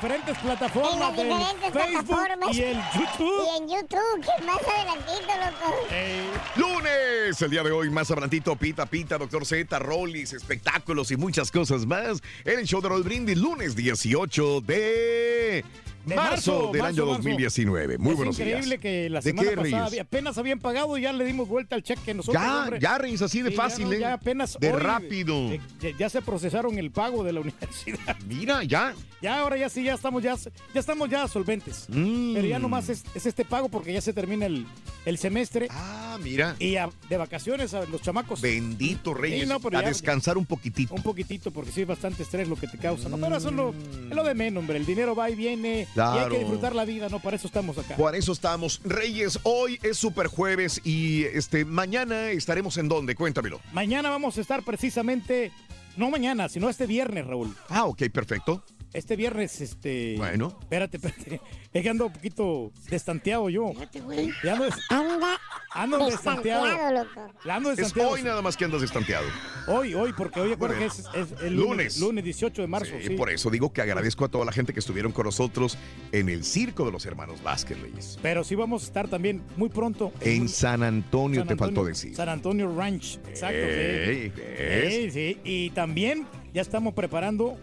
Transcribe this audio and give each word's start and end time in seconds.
Diferentes 0.00 0.38
plataformas 0.38 0.92
En 0.94 1.00
las 1.00 1.16
diferentes 1.16 1.72
Facebook 1.72 2.16
plataformas. 2.16 2.56
y 2.56 2.62
el 2.62 2.76
YouTube. 2.76 3.44
Y 3.46 3.56
en 3.58 3.68
YouTube, 3.68 4.20
que 4.20 4.44
más 4.44 4.58
adelantito, 4.62 5.32
loco. 5.40 5.76
Lunes, 6.56 7.42
el 7.42 7.50
día 7.50 7.62
de 7.62 7.70
hoy, 7.72 7.90
más 7.90 8.10
abrantito, 8.10 8.56
Pita 8.56 8.86
Pita, 8.86 9.18
Doctor 9.18 9.44
Z, 9.46 9.78
Rollis, 9.78 10.32
espectáculos 10.32 11.10
y 11.10 11.16
muchas 11.16 11.50
cosas 11.50 11.86
más. 11.86 12.20
En 12.44 12.58
el 12.58 12.66
show 12.66 12.80
de 12.80 12.88
Roll 12.88 13.02
Brindis, 13.02 13.36
lunes 13.38 13.74
18 13.76 14.60
de, 14.62 15.64
De 16.04 16.14
marzo, 16.14 16.70
del 16.72 16.82
marzo, 16.82 17.02
año 17.02 17.06
marzo. 17.06 17.16
2019. 17.22 17.98
Muy 17.98 18.10
es 18.12 18.16
buenos 18.16 18.38
increíble 18.38 18.66
días. 18.78 18.80
que 18.80 19.10
la 19.10 19.20
¿De 19.20 19.30
semana 19.30 19.50
qué, 19.50 19.56
pasada 19.56 20.02
apenas 20.02 20.38
habían 20.38 20.58
pagado 20.60 20.96
y 20.98 21.02
ya 21.02 21.12
le 21.12 21.24
dimos 21.24 21.48
vuelta 21.48 21.74
al 21.76 21.82
cheque 21.82 22.14
nosotros. 22.14 22.42
Ya, 22.42 22.60
hombre. 22.62 22.80
ya, 22.80 22.98
Reyes, 22.98 23.22
así 23.22 23.42
de 23.42 23.50
Sí, 23.50 23.56
ya 23.56 23.62
fácil, 23.62 23.86
no, 23.86 23.92
¿eh? 23.92 23.98
ya 24.00 24.12
apenas 24.14 24.56
De 24.60 24.72
hoy, 24.72 24.80
rápido. 24.80 25.34
ya, 25.80 25.90
ya 25.98 26.08
se 26.08 26.22
procesaron 26.22 26.78
el 26.78 26.90
pago 26.90 27.24
de 27.24 27.32
la 27.32 27.40
universidad. 27.46 28.16
Mira, 28.26 28.62
ya. 28.64 28.94
Ya 29.22 29.38
ahora 29.40 29.56
ya 29.56 29.68
sí, 29.70 29.82
ya 29.82 29.94
estamos 29.94 30.22
ya, 30.22 30.36
ya 30.36 30.80
estamos 30.80 31.08
ya 31.08 31.26
solventes. 31.26 31.86
Mm. 31.88 32.34
Pero 32.34 32.46
ya 32.48 32.58
nomás 32.58 32.88
es, 32.90 33.02
es 33.14 33.24
este 33.26 33.44
pago 33.44 33.68
porque 33.70 33.92
ya 33.92 34.00
se 34.02 34.12
termina 34.12 34.44
el, 34.46 34.66
el 35.06 35.16
semestre. 35.18 35.68
Ah, 35.70 36.18
mira. 36.22 36.54
Y 36.58 36.76
a- 36.76 36.90
de 37.08 37.16
vacaciones 37.16 37.72
a 37.72 37.86
los 37.86 38.02
chamacos. 38.02 38.42
Bendito 38.42 39.14
Reyes. 39.14 39.44
Sí, 39.44 39.46
no, 39.48 39.58
pero 39.58 39.78
a 39.78 39.82
ya- 39.82 39.88
descansar 39.88 40.36
un 40.36 40.44
poquitito. 40.44 40.94
Un 40.94 41.02
poquitito, 41.02 41.50
porque 41.50 41.72
sí 41.72 41.80
es 41.82 41.86
bastante 41.86 42.24
estrés 42.24 42.46
lo 42.46 42.56
que 42.56 42.66
te 42.68 42.76
causa, 42.76 43.08
¿no? 43.08 43.16
Pero 43.16 43.36
eso 43.36 43.48
es 43.48 43.54
lo, 43.54 43.70
es 43.70 44.14
lo 44.14 44.22
de 44.22 44.34
menos, 44.34 44.60
hombre. 44.60 44.76
El 44.76 44.84
dinero 44.86 45.14
va 45.14 45.30
y 45.30 45.34
viene 45.34 45.88
y 45.96 45.98
hay 46.00 46.28
que 46.28 46.38
disfrutar 46.40 46.74
la 46.74 46.84
vida, 46.84 47.08
¿no? 47.08 47.18
Para 47.20 47.36
eso 47.36 47.46
estamos 47.46 47.78
acá. 47.78 47.96
Por 47.96 48.14
eso 48.14 48.32
estamos. 48.32 48.80
Reyes, 48.84 49.40
hoy 49.44 49.78
es 49.82 49.96
super 49.96 50.26
jueves 50.26 50.80
y 50.84 51.24
este 51.24 51.64
mañana 51.64 52.30
estaremos 52.30 52.76
en 52.76 52.88
dónde? 52.88 53.14
Cuéntamelo. 53.14 53.60
Mañana 53.72 54.10
vamos 54.10 54.36
a 54.36 54.40
estar 54.42 54.62
precisamente, 54.62 55.52
no 55.96 56.10
mañana, 56.10 56.48
sino 56.50 56.68
este 56.68 56.86
viernes, 56.86 57.26
Raúl. 57.26 57.54
Ah, 57.70 57.86
ok, 57.86 58.02
perfecto. 58.12 58.62
Este 58.96 59.14
viernes, 59.14 59.60
este. 59.60 60.14
Bueno. 60.16 60.56
Espérate, 60.62 60.96
espérate. 60.96 61.40
Es 61.76 61.82
que 61.82 61.90
ando 61.90 62.06
un 62.06 62.12
poquito 62.14 62.72
destanteado 62.88 63.50
yo. 63.50 63.70
Ya 64.42 64.54
ando, 64.54 64.64
des- 64.64 64.74
Anda 64.88 65.38
ando 65.74 66.06
destanteado. 66.06 66.64
destanteado, 66.64 67.04
loco. 67.04 67.32
Ando 67.50 67.70
Es 67.72 67.76
destanteado. 67.76 68.10
hoy 68.12 68.22
nada 68.22 68.40
más 68.40 68.56
que 68.56 68.64
andas 68.64 68.82
estanteado. 68.82 69.26
Hoy, 69.66 69.92
hoy, 69.92 70.14
porque 70.16 70.40
hoy 70.40 70.52
acuerdo 70.54 70.78
que 70.78 70.86
es, 70.86 71.00
es 71.14 71.32
el 71.42 71.54
lunes, 71.54 71.98
Lunes. 71.98 72.00
lunes 72.00 72.24
18 72.24 72.62
de 72.62 72.68
marzo. 72.68 72.92
Sí, 72.98 73.08
sí. 73.08 73.14
por 73.14 73.28
eso 73.28 73.50
digo 73.50 73.74
que 73.74 73.82
agradezco 73.82 74.24
a 74.24 74.28
toda 74.30 74.46
la 74.46 74.52
gente 74.52 74.72
que 74.72 74.80
estuvieron 74.80 75.12
con 75.12 75.26
nosotros 75.26 75.76
en 76.12 76.30
el 76.30 76.44
circo 76.44 76.86
de 76.86 76.92
los 76.92 77.04
hermanos 77.04 77.42
Vázquez 77.42 77.78
Reyes. 77.78 78.18
Pero 78.22 78.42
sí 78.42 78.54
vamos 78.54 78.84
a 78.84 78.86
estar 78.86 79.06
también 79.08 79.42
muy 79.58 79.68
pronto. 79.68 80.12
En 80.22 80.48
San 80.48 80.82
Antonio 80.82 81.40
San 81.42 81.48
te 81.48 81.56
faltó 81.56 81.84
decir. 81.84 82.16
San 82.16 82.30
Antonio 82.30 82.74
Ranch, 82.74 83.18
exacto. 83.28 83.58
Ey. 83.58 84.32
Sí, 84.90 85.10
sí. 85.10 85.40
Y 85.44 85.70
también 85.70 86.26
ya 86.54 86.62
estamos 86.62 86.94
preparando 86.94 87.58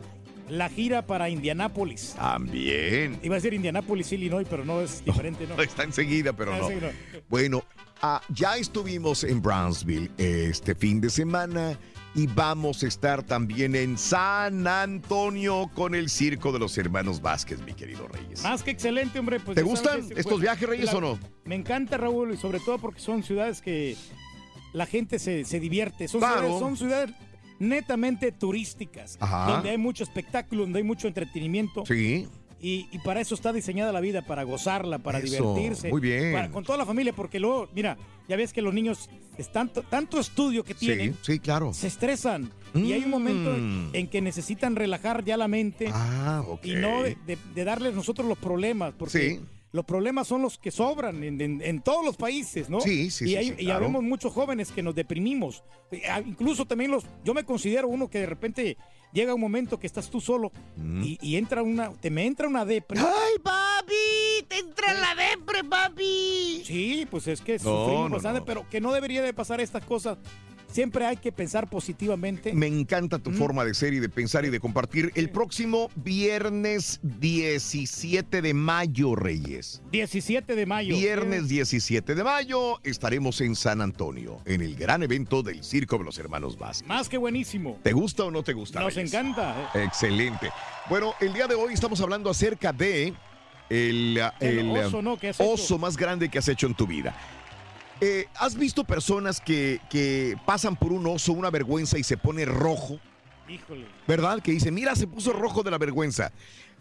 la 0.49 0.69
gira 0.69 1.05
para 1.05 1.29
Indianápolis. 1.29 2.13
También. 2.15 3.19
Iba 3.23 3.35
a 3.35 3.37
decir 3.37 3.53
Indianápolis, 3.53 4.11
Illinois, 4.11 4.45
pero 4.49 4.65
no 4.65 4.81
es 4.81 5.03
diferente, 5.03 5.47
¿no? 5.47 5.55
Está 5.61 5.83
enseguida, 5.83 6.33
pero 6.33 6.53
Ah, 6.53 6.59
no. 6.59 6.89
Bueno, 7.29 7.63
ah, 8.01 8.21
ya 8.29 8.57
estuvimos 8.57 9.23
en 9.23 9.41
Brownsville 9.41 10.11
este 10.17 10.75
fin 10.75 10.99
de 11.01 11.09
semana 11.09 11.77
y 12.15 12.27
vamos 12.27 12.83
a 12.83 12.87
estar 12.87 13.23
también 13.23 13.75
en 13.75 13.97
San 13.97 14.67
Antonio 14.67 15.69
con 15.73 15.95
el 15.95 16.09
circo 16.09 16.51
de 16.51 16.59
los 16.59 16.77
hermanos 16.77 17.21
Vázquez, 17.21 17.59
mi 17.65 17.73
querido 17.73 18.07
Reyes. 18.07 18.43
Más 18.43 18.61
que 18.61 18.71
excelente, 18.71 19.17
hombre. 19.19 19.39
Pues 19.39 19.55
¿Te 19.55 19.61
sabes 19.61 19.71
gustan 19.71 20.17
estos 20.17 20.39
viajes, 20.39 20.67
Reyes, 20.69 20.85
la- 20.91 20.97
o 20.97 21.01
no? 21.01 21.19
Me 21.45 21.55
encanta, 21.55 21.97
Raúl, 21.97 22.33
y 22.33 22.37
sobre 22.37 22.59
todo 22.59 22.77
porque 22.77 22.99
son 22.99 23.23
ciudades 23.23 23.61
que 23.61 23.95
la 24.73 24.85
gente 24.85 25.17
se, 25.17 25.43
se 25.45 25.59
divierte. 25.59 26.07
Son, 26.07 26.19
Claro. 26.19 26.41
ciudades, 26.41 26.59
son 26.59 26.77
ciudades 26.77 27.15
netamente 27.59 28.31
turísticas, 28.31 29.17
Ajá. 29.19 29.51
donde 29.53 29.69
hay 29.71 29.77
mucho 29.77 30.03
espectáculo, 30.03 30.63
donde 30.63 30.79
hay 30.79 30.83
mucho 30.85 31.07
entretenimiento. 31.07 31.85
Sí. 31.85 32.27
Y, 32.61 32.87
y 32.93 32.99
para 32.99 33.19
eso 33.19 33.35
está 33.35 33.51
diseñada 33.51 33.91
la 33.91 33.99
vida, 33.99 34.21
para 34.21 34.43
gozarla, 34.43 34.99
para 34.99 35.19
Eso, 35.19 35.53
divertirse. 35.53 35.89
muy 35.89 35.99
bien. 35.99 36.31
para- 36.33 36.49
con 36.49 36.63
toda 36.63 36.77
la 36.77 36.85
familia, 36.85 37.11
porque 37.13 37.37
luego, 37.39 37.67
mira, 37.75 37.97
ya 38.29 38.37
ves 38.37 38.53
que 38.53 38.61
los 38.61 38.73
niños, 38.73 39.09
es 39.37 39.51
tanto, 39.51 39.81
tanto 39.83 40.17
estudio 40.19 40.63
que 40.63 40.73
tienen, 40.73 41.13
Sí, 41.23 41.33
sí, 41.33 41.39
claro. 41.39 41.73
se 41.73 41.87
estresan. 41.87 42.49
Y 42.73 42.93
hay 42.93 43.03
un 43.03 43.09
momento 43.09 43.51
Mm. 43.57 43.89
en 43.93 44.07
que 44.07 44.21
necesitan 44.21 44.75
relajar 44.77 45.25
ya 45.25 45.35
la 45.35 45.47
mente 45.49 45.89
Ah, 45.91 46.41
ok. 46.47 46.65
y 46.65 46.75
no 46.75 47.03
de, 47.03 47.17
de- 47.27 47.37
de 47.53 47.63
darles 47.65 47.93
nosotros 47.95 48.27
los 48.27 48.37
problemas, 48.37 48.93
porque 48.97 49.19
Sí. 49.19 49.39
Los 49.73 49.83
problemas 49.83 50.27
son 50.27 50.41
los 50.43 50.57
que 50.57 50.71
sobran 50.71 51.21
en, 51.23 51.41
en- 51.41 51.61
en 51.61 51.81
todos 51.81 52.05
los 52.05 52.15
países, 52.15 52.69
¿no? 52.69 52.79
Sí, 52.79 53.11
sí, 53.11 53.31
y 53.31 53.35
hay, 53.35 53.47
sí, 53.49 53.53
y 53.57 53.65
claro. 53.65 53.83
habemos 53.83 54.01
muchos 54.03 54.31
jóvenes 54.31 54.71
que 54.71 54.81
nos 54.81 54.95
deprimimos. 54.95 55.63
Eh, 55.91 56.03
ah, 56.09 56.21
Incluso 56.25 56.65
también 56.65 56.91
los, 56.91 57.05
yo 57.25 57.33
me 57.33 57.43
considero 57.43 57.87
uno 57.89 58.07
que 58.09 58.19
de 58.19 58.25
repente 58.27 58.77
llega 59.11 59.33
un 59.33 59.41
momento 59.41 59.77
que 59.79 59.87
estás 59.87 60.09
tú 60.09 60.21
solo 60.21 60.51
Mm. 60.77 61.03
y, 61.03 61.17
y 61.21 61.35
entra 61.35 61.61
una, 61.61 61.91
te 61.91 62.09
me 62.09 62.25
entra 62.25 62.47
una 62.47 62.63
depre. 62.65 62.99
¡Ay, 62.99 63.39
papi! 63.43 63.93
¡Te 64.47 64.59
entra 64.59 64.93
la 64.93 65.15
depre, 65.15 65.63
papi! 65.63 66.63
Sí, 66.65 67.07
pues 67.09 67.27
es 67.27 67.41
que 67.41 67.53
No, 67.53 67.59
sufrimos 67.59 68.09
no, 68.09 68.15
bastante, 68.15 68.39
no. 68.39 68.45
pero 68.45 68.69
que 68.69 68.81
no 68.81 68.91
debería 68.93 69.21
de 69.21 69.33
pasar 69.33 69.61
estas 69.61 69.83
cosas. 69.85 70.17
Siempre 70.71 71.05
hay 71.05 71.17
que 71.17 71.31
pensar 71.31 71.69
positivamente. 71.69 72.51
Me 72.51 72.65
encanta 72.65 73.19
tu 73.19 73.29
Mm. 73.29 73.35
forma 73.35 73.63
de 73.63 73.75
ser 73.75 73.93
y 73.93 73.99
de 73.99 74.09
pensar 74.09 74.43
y 74.45 74.49
de 74.49 74.59
compartir. 74.59 75.11
El 75.13 75.29
próximo 75.29 75.91
viernes 75.95 76.99
17 77.03 78.41
de 78.41 78.53
mayo, 78.55 79.15
Reyes. 79.15 79.83
17 79.91 80.55
de 80.55 80.65
mayo. 80.65 80.95
Viernes 80.97 81.47
17 81.47 82.15
de 82.15 82.23
mayo 82.23 82.79
estaremos 82.83 83.39
en 83.41 83.55
San 83.55 83.81
Antonio, 83.81 84.41
en 84.45 84.61
el 84.61 84.75
gran 84.75 85.03
evento 85.03 85.43
del 85.43 85.63
Circo 85.63 85.99
de 85.99 86.05
los 86.05 86.17
Hermanos 86.17 86.57
Vázquez. 86.57 86.87
Más 86.87 87.07
que 87.07 87.19
buenísimo. 87.19 87.77
¿Te 87.83 87.93
gusta 87.93 88.23
o 88.23 88.31
no 88.31 88.41
te 88.41 88.53
gusta? 88.53 88.79
Nos 88.79 88.95
Reyes? 88.95 89.13
encanta. 89.13 89.69
eh. 89.75 89.83
Excelente. 89.83 90.49
Bueno, 90.89 91.13
el 91.21 91.33
día 91.33 91.45
de 91.47 91.53
hoy 91.53 91.73
estamos 91.75 92.01
hablando 92.01 92.31
acerca 92.31 92.73
de 92.73 93.13
el, 93.73 94.21
El 94.39 94.59
el, 94.59 94.91
oso, 95.39 95.77
más 95.77 95.97
grande 95.97 96.29
que 96.29 96.37
has 96.37 96.47
hecho 96.47 96.67
en 96.67 96.75
tu 96.75 96.85
vida. 96.85 97.15
Eh, 97.99 98.27
¿Has 98.35 98.55
visto 98.55 98.83
personas 98.83 99.39
que, 99.41 99.79
que 99.89 100.35
pasan 100.45 100.75
por 100.75 100.91
un 100.91 101.07
oso, 101.07 101.33
una 101.33 101.49
vergüenza 101.49 101.97
y 101.97 102.03
se 102.03 102.17
pone 102.17 102.45
rojo? 102.45 102.99
Híjole. 103.47 103.85
¿Verdad? 104.07 104.41
Que 104.41 104.51
dicen, 104.51 104.73
mira, 104.73 104.95
se 104.95 105.07
puso 105.07 105.33
rojo 105.33 105.63
de 105.63 105.71
la 105.71 105.77
vergüenza. 105.77 106.31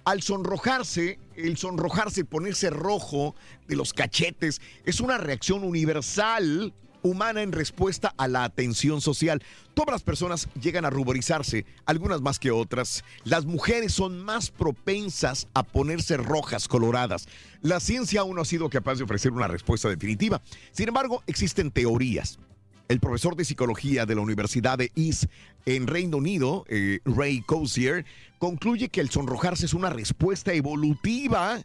Al 0.05 0.21
sonrojarse, 0.23 1.19
el 1.37 1.56
sonrojarse, 1.56 2.25
ponerse 2.25 2.71
rojo 2.71 3.37
de 3.69 3.77
los 3.77 3.93
cachetes, 3.93 4.61
es 4.85 5.00
una 5.00 5.17
reacción 5.17 5.62
universal 5.62 6.75
humana 7.02 7.43
en 7.43 7.52
respuesta 7.52 8.14
a 8.16 8.28
la 8.28 8.44
atención 8.44 9.00
social. 9.00 9.43
Todas 9.75 9.93
las 9.93 10.02
personas 10.02 10.49
llegan 10.60 10.84
a 10.84 10.90
ruborizarse, 10.90 11.64
algunas 11.87 12.20
más 12.20 12.38
que 12.38 12.50
otras. 12.50 13.04
Las 13.25 13.44
mujeres 13.44 13.93
son 13.93 14.22
más 14.22 14.50
propensas 14.50 15.49
a 15.54 15.62
ponerse 15.62 16.16
rojas, 16.16 16.69
coloradas. 16.69 17.28
La 17.60 17.81
ciencia 17.81 18.20
aún 18.20 18.37
no 18.37 18.43
ha 18.43 18.46
sido 18.46 18.69
capaz 18.69 18.96
de 18.96 19.04
ofrecer 19.04 19.32
una 19.32 19.49
respuesta 19.49 19.88
definitiva. 19.88 20.43
Sin 20.72 20.88
embargo, 20.88 21.22
existen 21.26 21.70
teorías. 21.70 22.38
El 22.88 23.00
profesor 23.00 23.37
de 23.37 23.44
psicología 23.44 24.04
de 24.04 24.14
la 24.14 24.20
Universidad 24.20 24.76
de 24.76 24.93
East 24.96 25.25
en 25.64 25.87
Reino 25.87 26.19
Unido, 26.19 26.64
eh, 26.69 27.00
Ray 27.04 27.40
Cozier, 27.40 28.04
concluye 28.38 28.88
que 28.88 29.00
el 29.00 29.08
sonrojarse 29.08 29.66
es 29.66 29.72
una 29.72 29.88
respuesta 29.88 30.52
evolutiva 30.52 31.62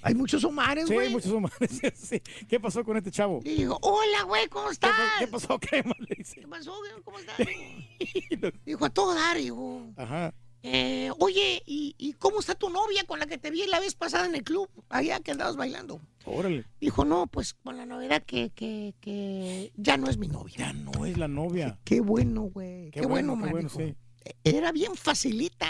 Hay 0.00 0.14
muchos 0.14 0.42
Omares, 0.44 0.88
Sí, 0.88 0.94
güey. 0.94 1.08
hay 1.08 1.12
muchos 1.12 1.30
Omares. 1.30 1.70
sí. 1.94 2.22
¿Qué 2.48 2.58
pasó 2.58 2.82
con 2.84 2.96
este 2.96 3.10
chavo? 3.10 3.40
Y 3.44 3.50
digo, 3.54 3.78
hola, 3.82 4.22
güey, 4.22 4.48
¿cómo 4.48 4.68
¿Qué, 4.68 4.72
estás? 4.72 4.92
qué 5.18 5.26
pasó, 5.26 5.58
crema? 5.60 5.94
Le 5.98 6.14
dice. 6.16 6.40
¿Qué 6.40 6.48
pasó, 6.48 6.74
güey? 6.78 6.90
¿Cómo 7.04 7.18
estás? 7.18 7.36
Dijo, 8.64 8.84
a 8.86 8.88
todo 8.90 9.14
dar, 9.14 9.36
dijo. 9.36 9.82
Ajá. 9.96 10.32
Eh, 10.62 11.10
oye, 11.18 11.62
¿y, 11.66 11.94
y 11.98 12.14
cómo 12.14 12.40
está 12.40 12.54
tu 12.54 12.70
novia 12.70 13.04
con 13.06 13.18
la 13.18 13.26
que 13.26 13.36
te 13.36 13.50
vi 13.50 13.66
la 13.66 13.78
vez 13.78 13.94
pasada 13.94 14.24
en 14.26 14.34
el 14.34 14.42
club? 14.42 14.70
Allá 14.88 15.20
que 15.20 15.32
andabas 15.32 15.56
bailando. 15.56 16.00
Órale. 16.24 16.64
Dijo, 16.80 17.04
no, 17.04 17.26
pues 17.26 17.52
con 17.52 17.76
la 17.76 17.84
novedad 17.84 18.22
que, 18.24 18.50
que, 18.54 18.94
que 19.02 19.70
ya 19.76 19.98
no 19.98 20.08
es 20.08 20.16
mi 20.16 20.28
novia. 20.28 20.54
Ya 20.56 20.72
no 20.72 21.04
es 21.04 21.18
la 21.18 21.28
novia. 21.28 21.78
Qué 21.84 22.00
bueno, 22.00 22.44
güey. 22.44 22.90
Qué, 22.90 23.02
bueno, 23.06 23.34
qué 23.34 23.40
man, 23.42 23.50
bueno, 23.50 23.68
dijo. 23.68 23.80
sí. 23.80 23.94
Era 24.42 24.72
bien 24.72 24.94
facilita. 24.96 25.68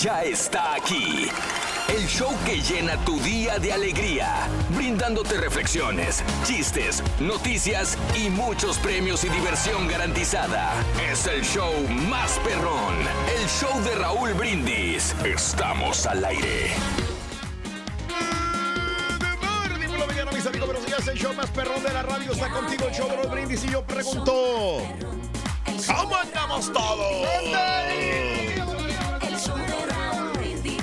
Ya 0.02 0.24
está 0.24 0.74
aquí. 0.74 1.28
El 1.88 2.06
show 2.08 2.36
que 2.44 2.60
llena 2.60 2.96
tu 3.04 3.18
día 3.20 3.58
de 3.58 3.72
alegría, 3.72 4.48
brindándote 4.70 5.36
reflexiones, 5.38 6.22
chistes, 6.44 7.02
noticias 7.20 7.96
y 8.14 8.28
muchos 8.28 8.78
premios 8.78 9.22
y 9.24 9.28
diversión 9.28 9.86
garantizada. 9.86 10.72
Es 11.10 11.26
el 11.26 11.42
show 11.44 11.72
más 12.08 12.38
perrón, 12.44 12.94
el 13.40 13.48
show 13.48 13.80
de 13.84 13.94
Raúl 13.94 14.34
Brindis. 14.34 15.14
Estamos 15.24 16.06
al 16.06 16.24
aire. 16.24 16.72
Mis 20.32 20.46
amigos, 20.46 20.66
buenos 20.66 20.86
días. 20.86 21.06
El 21.06 21.18
show 21.18 21.32
más 21.34 21.50
perrón 21.50 21.82
de 21.82 21.92
la 21.92 22.02
radio 22.02 22.32
está 22.32 22.50
contigo, 22.50 22.86
el 22.88 22.94
show 22.94 23.08
de 23.08 23.16
los 23.16 23.30
brindis. 23.30 23.64
Y 23.64 23.70
yo 23.70 23.82
pregunto: 23.84 24.82
¿Cómo 25.86 26.16
andamos 26.16 26.72
todos? 26.72 27.26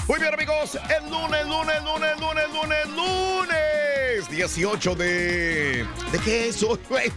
Muy 0.07 0.19
bien, 0.19 0.33
amigos. 0.33 0.77
El 0.89 1.09
lunes, 1.09 1.47
lunes, 1.47 1.81
lunes, 1.83 2.19
lunes, 2.19 2.49
lunes, 2.51 2.87
lunes. 2.89 4.29
18 4.29 4.95
de. 4.95 5.85
¿De 6.11 6.19
qué 6.23 6.49
es 6.49 6.61
hoy, 6.61 6.77
güey? 6.89 7.09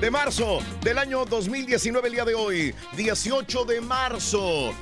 De 0.00 0.10
marzo 0.10 0.58
del 0.82 0.98
año 0.98 1.24
2019, 1.24 2.08
el 2.08 2.14
día 2.14 2.24
de 2.26 2.34
hoy. 2.34 2.74
18 2.94 3.64
de 3.64 3.80
marzo. 3.80 4.74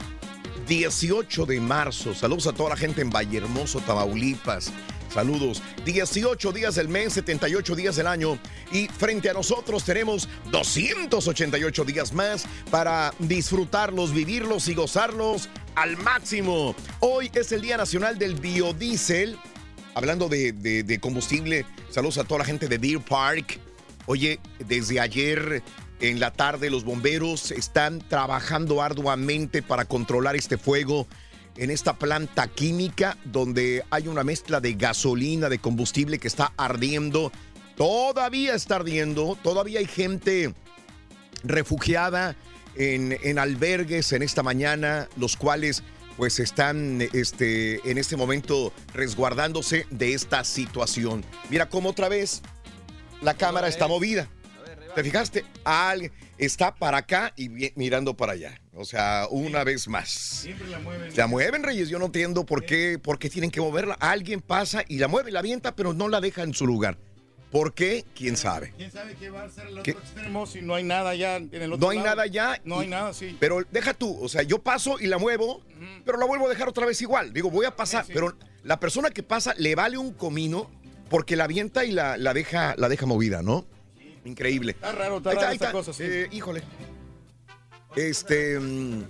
18 0.66 1.47
de 1.47 1.61
marzo. 1.61 2.12
Saludos 2.12 2.49
a 2.49 2.52
toda 2.52 2.71
la 2.71 2.76
gente 2.76 3.02
en 3.02 3.11
Vallehermoso, 3.11 3.81
Tamaulipas. 3.81 4.73
Saludos. 5.14 5.62
18 5.85 6.50
días 6.50 6.75
del 6.75 6.88
mes, 6.88 7.12
78 7.12 7.76
días 7.76 7.94
del 7.94 8.09
año. 8.09 8.37
Y 8.73 8.88
frente 8.88 9.30
a 9.30 9.33
nosotros 9.33 9.85
tenemos 9.85 10.28
288 10.50 11.85
días 11.85 12.12
más 12.12 12.47
para 12.68 13.14
disfrutarlos, 13.21 14.12
vivirlos 14.12 14.66
y 14.66 14.75
gozarlos 14.75 15.49
al 15.76 15.97
máximo. 15.99 16.75
Hoy 16.99 17.30
es 17.33 17.52
el 17.52 17.61
Día 17.61 17.76
Nacional 17.76 18.18
del 18.18 18.35
Biodiesel. 18.35 19.38
Hablando 19.94 20.28
de, 20.28 20.99
combustible, 21.00 21.64
saludos 21.90 22.18
a 22.18 22.25
toda 22.25 22.40
la 22.40 22.44
gente 22.44 22.66
de 22.66 22.78
Deer 22.78 22.99
Park. 22.99 23.61
Oye, 24.06 24.40
desde 24.59 24.99
ayer 24.99 25.62
en 26.00 26.18
la 26.18 26.33
tarde 26.33 26.71
los 26.71 26.83
bomberos 26.83 27.52
están 27.52 28.00
trabajando 28.00 28.83
arduamente 28.83 29.62
para 29.62 29.85
controlar 29.85 30.35
este 30.35 30.59
fuego 30.59 31.06
en 31.57 31.71
esta 31.71 31.95
planta 31.99 32.49
química 32.49 33.17
donde 33.25 33.85
hay 33.91 34.09
una 34.09 34.25
mezcla 34.25 34.61
de 34.61 34.75
gasolina, 34.75 35.49
de 35.49 35.59
combustible 35.59 36.19
que 36.19 36.29
está 36.29 36.53
ardiendo. 36.57 37.33
Todavía 37.77 38.55
está 38.55 38.77
ardiendo, 38.77 39.37
todavía 39.43 39.81
hay 39.81 39.87
gente 39.87 40.55
refugiada 41.43 42.37
en, 42.77 43.19
en 43.23 43.39
albergues 43.39 44.13
en 44.13 44.23
esta 44.23 44.43
mañana, 44.43 45.09
los 45.17 45.37
cuales 45.37 45.83
pues 46.17 46.39
están 46.39 47.01
este, 47.13 47.89
en 47.91 47.99
este 47.99 48.17
momento 48.17 48.73
resguardándose 48.93 49.87
de 49.91 50.15
esta 50.15 50.45
situación. 50.45 51.25
Mira 51.51 51.69
cómo 51.69 51.91
otra 51.91 52.09
vez 52.09 52.43
la 53.21 53.35
cámara 53.35 53.69
está 53.69 53.89
movida. 53.89 54.29
¿Te 54.95 55.03
fijaste? 55.03 55.45
Alguien 55.65 56.13
está 56.39 56.75
para 56.75 56.99
acá 56.99 57.33
y 57.37 57.49
mirando 57.75 58.17
para 58.17 58.33
allá. 58.33 58.61
O 58.75 58.85
sea, 58.85 59.27
una 59.31 59.65
vez 59.65 59.89
más. 59.89 60.09
Siempre 60.11 60.69
la 60.69 60.79
mueven. 60.79 61.13
La 61.17 61.27
mueven, 61.27 61.63
Reyes. 61.63 61.89
Yo 61.89 61.99
no 61.99 62.07
entiendo 62.07 62.45
por 62.47 62.65
qué, 62.65 62.99
por 63.03 63.19
qué 63.19 63.29
tienen 63.31 63.51
que 63.51 63.61
moverla. 63.61 63.95
Alguien 64.01 64.41
pasa 64.41 64.85
y 64.89 64.99
la 64.99 65.09
mueve, 65.09 65.31
la 65.33 65.41
avienta, 65.41 65.75
pero 65.75 65.93
no 65.95 66.09
la 66.09 66.21
deja 66.21 66.43
en 66.43 66.55
su 66.55 66.67
lugar. 66.67 66.97
¿Por 67.51 67.73
qué? 67.73 68.05
¿Quién 68.17 68.37
sabe? 68.37 68.73
¿Quién 68.77 68.91
sabe 68.91 69.15
qué 69.15 69.31
va 69.31 69.45
a 69.45 69.49
ser 69.49 69.69
el 69.69 69.83
¿Qué? 69.83 69.93
otro 69.93 70.03
extremo 70.03 70.45
si 70.47 70.61
no 70.61 70.75
hay 70.75 70.83
nada 70.83 71.15
ya 71.15 71.37
en 71.37 71.51
el 71.53 71.73
otro 71.73 71.87
No 71.87 71.91
hay 71.91 71.99
lado? 71.99 72.09
nada 72.11 72.27
ya. 72.27 72.61
No 72.65 72.81
y- 72.81 72.85
hay 72.85 72.89
nada, 72.91 73.13
sí. 73.15 73.37
Pero 73.39 73.63
deja 73.71 73.95
tú, 73.95 74.19
o 74.21 74.29
sea, 74.29 74.43
yo 74.43 74.61
paso 74.61 74.99
y 74.99 75.07
la 75.07 75.19
muevo, 75.19 75.63
pero 76.05 76.19
la 76.19 76.27
vuelvo 76.27 76.47
a 76.47 76.49
dejar 76.51 76.69
otra 76.69 76.85
vez 76.85 77.01
igual. 77.01 77.33
Digo, 77.33 77.51
voy 77.51 77.67
a 77.67 77.77
pasar, 77.77 78.07
pero 78.13 78.37
la 78.65 78.81
persona 78.81 79.11
que 79.11 79.23
pasa 79.23 79.55
le 79.57 79.75
vale 79.77 79.99
un 79.99 80.13
comino 80.13 80.69
porque 81.09 81.37
la 81.37 81.45
avienta 81.45 81.85
y 81.85 81.93
la, 81.93 82.17
la 82.17 82.35
deja, 82.35 82.75
la 82.77 82.89
deja 82.89 83.07
movida, 83.07 83.41
¿no? 83.43 83.67
Increíble. 84.25 84.73
Está 84.73 84.93
raro, 84.93 85.19
está 85.19 85.31
Ahí 85.31 85.37
raro 85.37 85.49
ahí 85.49 85.73
cosa, 85.73 85.93
sí. 85.93 86.04
Eh, 86.04 86.28
híjole. 86.33 86.62
Este, 87.97 88.59
mm, 88.59 89.04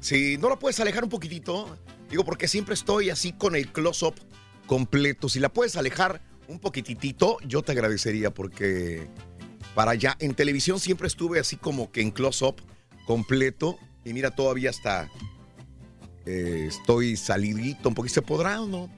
si 0.00 0.38
no 0.38 0.48
la 0.48 0.58
puedes 0.58 0.78
alejar 0.80 1.04
un 1.04 1.10
poquitito, 1.10 1.76
digo, 2.10 2.24
porque 2.24 2.48
siempre 2.48 2.74
estoy 2.74 3.10
así 3.10 3.32
con 3.32 3.56
el 3.56 3.72
close-up 3.72 4.14
completo. 4.66 5.28
Si 5.28 5.40
la 5.40 5.48
puedes 5.48 5.76
alejar 5.76 6.20
un 6.46 6.58
poquitito, 6.58 7.38
yo 7.46 7.62
te 7.62 7.72
agradecería 7.72 8.30
porque 8.30 9.08
para 9.74 9.92
allá, 9.92 10.16
en 10.18 10.34
televisión 10.34 10.80
siempre 10.80 11.06
estuve 11.06 11.40
así 11.40 11.56
como 11.56 11.90
que 11.90 12.00
en 12.00 12.10
close-up 12.10 12.56
completo. 13.06 13.78
Y 14.04 14.12
mira, 14.12 14.30
todavía 14.30 14.70
está, 14.70 15.10
eh, 16.26 16.66
estoy 16.68 17.16
salidito 17.16 17.88
un 17.88 17.94
poquito. 17.94 18.14
¿Se 18.14 18.22
podrá 18.22 18.60
o 18.60 18.66
no? 18.66 18.97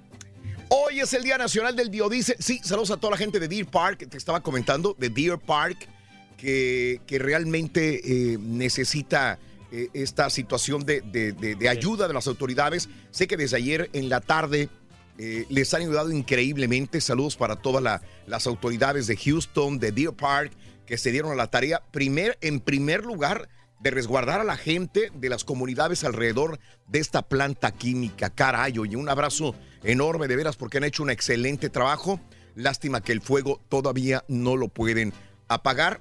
Hoy 0.72 1.00
es 1.00 1.12
el 1.14 1.24
Día 1.24 1.36
Nacional 1.36 1.74
del 1.74 1.90
Biodiesel. 1.90 2.36
Sí, 2.38 2.60
saludos 2.62 2.92
a 2.92 2.96
toda 2.96 3.12
la 3.12 3.16
gente 3.16 3.40
de 3.40 3.48
Deer 3.48 3.66
Park, 3.66 4.06
te 4.08 4.16
estaba 4.16 4.40
comentando, 4.40 4.94
de 4.98 5.08
Deer 5.10 5.38
Park, 5.38 5.88
que, 6.36 7.00
que 7.06 7.18
realmente 7.18 8.32
eh, 8.34 8.38
necesita 8.38 9.38
eh, 9.72 9.88
esta 9.94 10.30
situación 10.30 10.84
de, 10.84 11.00
de- 11.00 11.32
de- 11.32 11.56
de 11.56 11.68
ayuda 11.68 12.06
de 12.06 12.14
las 12.14 12.28
autoridades. 12.28 12.88
Sé 13.10 13.26
que 13.26 13.36
desde 13.36 13.56
ayer 13.56 13.90
en 13.92 14.08
la 14.08 14.20
tarde 14.20 14.68
eh, 15.18 15.44
les 15.48 15.74
han 15.74 15.82
ayudado 15.82 16.12
increíblemente. 16.12 17.00
Saludos 17.00 17.36
para 17.36 17.56
todas 17.56 17.82
la- 17.82 18.00
las 18.28 18.46
autoridades 18.46 19.08
de 19.08 19.16
Houston, 19.16 19.80
de 19.80 19.90
Deer 19.90 20.12
Park, 20.12 20.52
que 20.86 20.96
se 20.98 21.10
dieron 21.10 21.32
a 21.32 21.36
la 21.36 21.48
tarea, 21.48 21.82
primer, 21.90 22.38
en 22.42 22.60
primer 22.60 23.04
lugar, 23.04 23.48
de 23.80 23.90
resguardar 23.90 24.40
a 24.40 24.44
la 24.44 24.56
gente 24.56 25.10
de 25.14 25.28
las 25.30 25.42
comunidades 25.42 26.04
alrededor 26.04 26.60
de 26.86 26.98
esta 27.00 27.22
planta 27.22 27.72
química. 27.72 28.28
Caray, 28.30 28.74
y 28.74 28.94
un 28.94 29.08
abrazo 29.08 29.54
enorme 29.84 30.28
de 30.28 30.37
veras 30.37 30.56
porque 30.56 30.78
han 30.78 30.84
hecho 30.84 31.02
un 31.02 31.10
excelente 31.10 31.70
trabajo. 31.70 32.20
Lástima 32.54 33.00
que 33.00 33.12
el 33.12 33.20
fuego 33.20 33.60
todavía 33.68 34.25
no 34.28 34.56
lo 34.56 34.68
pueden 34.68 35.12
apagar. 35.49 36.00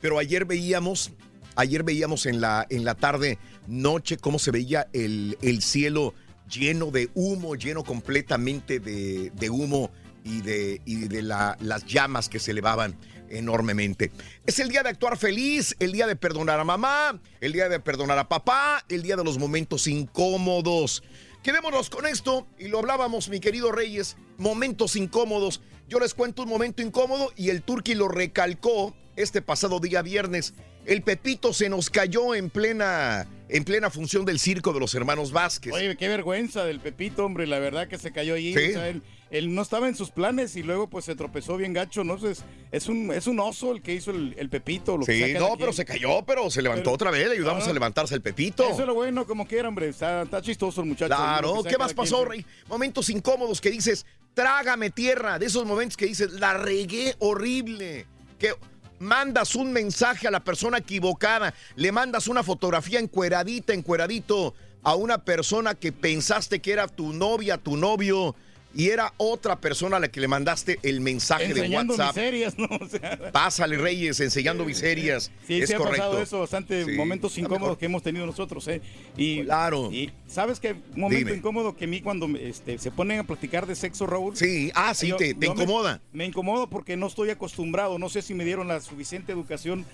Pero 0.00 0.18
ayer 0.18 0.44
veíamos, 0.46 1.12
ayer 1.56 1.82
veíamos 1.82 2.26
en 2.26 2.40
la, 2.40 2.66
en 2.70 2.84
la 2.84 2.94
tarde, 2.94 3.38
noche, 3.66 4.16
cómo 4.16 4.38
se 4.38 4.50
veía 4.50 4.88
el, 4.92 5.36
el 5.42 5.62
cielo 5.62 6.14
lleno 6.48 6.90
de 6.90 7.10
humo, 7.14 7.54
lleno 7.54 7.84
completamente 7.84 8.80
de, 8.80 9.30
de 9.30 9.50
humo 9.50 9.90
y 10.24 10.40
de, 10.40 10.80
y 10.84 11.06
de 11.06 11.22
la- 11.22 11.56
las 11.60 11.84
llamas 11.86 12.28
que 12.28 12.38
se 12.38 12.50
elevaban 12.50 12.96
enormemente. 13.28 14.10
Es 14.46 14.58
el 14.58 14.68
día 14.70 14.82
de 14.82 14.88
actuar 14.88 15.16
feliz, 15.16 15.76
el 15.78 15.92
día 15.92 16.06
de 16.08 16.16
perdonar 16.16 16.58
a 16.58 16.64
mamá, 16.64 17.20
el 17.40 17.52
día 17.52 17.68
de 17.68 17.78
perdonar 17.78 18.18
a 18.18 18.28
papá, 18.28 18.84
el 18.88 19.02
día 19.02 19.14
de 19.16 19.22
los 19.22 19.38
momentos 19.38 19.86
incómodos. 19.86 21.02
Quedémonos 21.42 21.88
con 21.88 22.06
esto 22.06 22.46
y 22.58 22.68
lo 22.68 22.80
hablábamos, 22.80 23.30
mi 23.30 23.40
querido 23.40 23.72
Reyes, 23.72 24.18
momentos 24.36 24.94
incómodos. 24.94 25.62
Yo 25.88 25.98
les 25.98 26.12
cuento 26.12 26.42
un 26.42 26.50
momento 26.50 26.82
incómodo 26.82 27.32
y 27.34 27.48
el 27.48 27.62
Turqui 27.62 27.94
lo 27.94 28.08
recalcó 28.08 28.94
este 29.16 29.40
pasado 29.40 29.80
día 29.80 30.02
viernes. 30.02 30.52
El 30.84 31.02
Pepito 31.02 31.54
se 31.54 31.70
nos 31.70 31.88
cayó 31.88 32.34
en 32.34 32.50
plena, 32.50 33.26
en 33.48 33.64
plena 33.64 33.88
función 33.88 34.26
del 34.26 34.38
circo 34.38 34.74
de 34.74 34.80
los 34.80 34.94
hermanos 34.94 35.32
Vázquez. 35.32 35.72
Oye, 35.72 35.96
qué 35.96 36.08
vergüenza 36.08 36.64
del 36.64 36.78
Pepito, 36.78 37.24
hombre, 37.24 37.46
la 37.46 37.58
verdad 37.58 37.88
que 37.88 37.96
se 37.96 38.12
cayó 38.12 38.34
allí. 38.34 38.52
Sí. 38.52 38.70
O 38.70 38.72
sea, 38.72 38.88
él, 38.88 39.02
él 39.30 39.54
no 39.54 39.62
estaba 39.62 39.88
en 39.88 39.94
sus 39.94 40.10
planes 40.10 40.56
y 40.56 40.62
luego 40.62 40.88
pues 40.88 41.04
se 41.04 41.14
tropezó 41.14 41.56
bien 41.56 41.72
gacho, 41.72 42.04
¿no? 42.04 42.14
Es, 42.26 42.42
es, 42.72 42.88
un, 42.88 43.12
es 43.12 43.26
un 43.26 43.38
oso 43.40 43.72
el 43.72 43.82
que 43.82 43.94
hizo 43.94 44.10
el, 44.10 44.34
el 44.38 44.48
Pepito. 44.48 44.96
Lo 44.96 45.04
Sí, 45.04 45.34
no, 45.38 45.56
pero 45.56 45.72
se 45.72 45.84
cayó, 45.84 46.22
pero 46.26 46.50
se 46.50 46.62
levantó 46.62 46.84
Pero- 46.84 46.94
otra 46.94 47.10
vez, 47.10 47.28
le 47.28 47.34
ayudamos 47.34 47.66
a 47.66 47.72
levantarse 47.72 48.14
el 48.14 48.22
Pepito. 48.22 48.64
Eso 48.64 48.80
es 48.80 48.86
lo 48.86 48.94
bueno, 48.94 49.26
como 49.26 49.46
quiera, 49.46 49.68
hombre. 49.68 49.88
Está, 49.88 50.22
está 50.22 50.42
chistoso 50.42 50.80
el 50.80 50.88
muchacho. 50.88 51.14
Claro, 51.14 51.62
¿qué 51.62 51.78
más 51.78 51.94
pasó, 51.94 52.18
quien. 52.18 52.28
Rey? 52.30 52.46
Momentos 52.68 53.08
incómodos 53.10 53.60
que 53.60 53.70
dices, 53.70 54.04
trágame 54.34 54.90
tierra, 54.90 55.38
de 55.38 55.46
esos 55.46 55.64
momentos 55.64 55.96
que 55.96 56.06
dices, 56.06 56.32
la 56.32 56.54
regué 56.54 57.14
horrible, 57.20 58.06
que 58.38 58.54
mandas 58.98 59.54
un 59.54 59.72
mensaje 59.72 60.28
a 60.28 60.30
la 60.30 60.40
persona 60.40 60.78
equivocada, 60.78 61.54
le 61.76 61.92
mandas 61.92 62.28
una 62.28 62.42
fotografía 62.42 62.98
encueradita, 63.00 63.72
encueradito 63.72 64.54
a 64.82 64.94
una 64.94 65.24
persona 65.24 65.74
que 65.74 65.92
pensaste 65.92 66.60
que 66.60 66.72
era 66.72 66.86
tu 66.88 67.12
novia, 67.12 67.58
tu 67.58 67.76
novio, 67.76 68.34
y 68.74 68.90
era 68.90 69.12
otra 69.16 69.60
persona 69.60 69.96
a 69.96 70.00
la 70.00 70.08
que 70.08 70.20
le 70.20 70.28
mandaste 70.28 70.78
el 70.82 71.00
mensaje 71.00 71.52
de 71.52 71.68
WhatsApp. 71.68 72.14
miserias, 72.16 72.56
¿no? 72.58 72.66
O 72.80 72.86
sea, 72.88 73.32
Pásale, 73.32 73.76
Reyes, 73.76 74.20
enseñando 74.20 74.64
miserias. 74.64 75.30
Sí, 75.46 75.60
es 75.60 75.68
sí 75.68 75.74
ha 75.74 75.78
correcto. 75.78 75.98
pasado 75.98 76.22
eso, 76.22 76.38
bastante 76.40 76.84
Sí, 76.84 76.92
momentos 76.92 77.36
incómodos 77.38 77.76
que 77.78 77.86
hemos 77.86 78.02
tenido 78.02 78.26
nosotros, 78.26 78.66
¿eh? 78.68 78.80
Y, 79.16 79.44
Claro. 79.44 79.90
Y 79.92 80.12
sabes 80.28 80.60
que 80.60 80.72
un 80.72 81.00
momento 81.00 81.26
Dime. 81.26 81.38
incómodo 81.38 81.76
que 81.76 81.84
a 81.86 81.88
mí 81.88 82.00
cuando 82.00 82.26
este, 82.38 82.78
se 82.78 82.90
ponen 82.90 83.18
a 83.20 83.24
platicar 83.24 83.66
de 83.66 83.74
sexo, 83.74 84.06
Raúl. 84.06 84.36
Sí, 84.36 84.70
ah, 84.74 84.94
sí, 84.94 85.12
te- 85.18 85.30
incomoda. 85.44 86.00
Me, 86.12 86.24
incomodo 86.24 86.68
porque 86.70 86.96
no 86.96 87.06
estoy 87.08 87.30
acostumbrado, 87.30 87.98
no 87.98 88.08
sé 88.08 88.22
si 88.22 88.34
me 88.34 88.44
dieron 88.44 88.68
la 88.68 88.80
suficiente 88.80 89.32
educación 89.32 89.84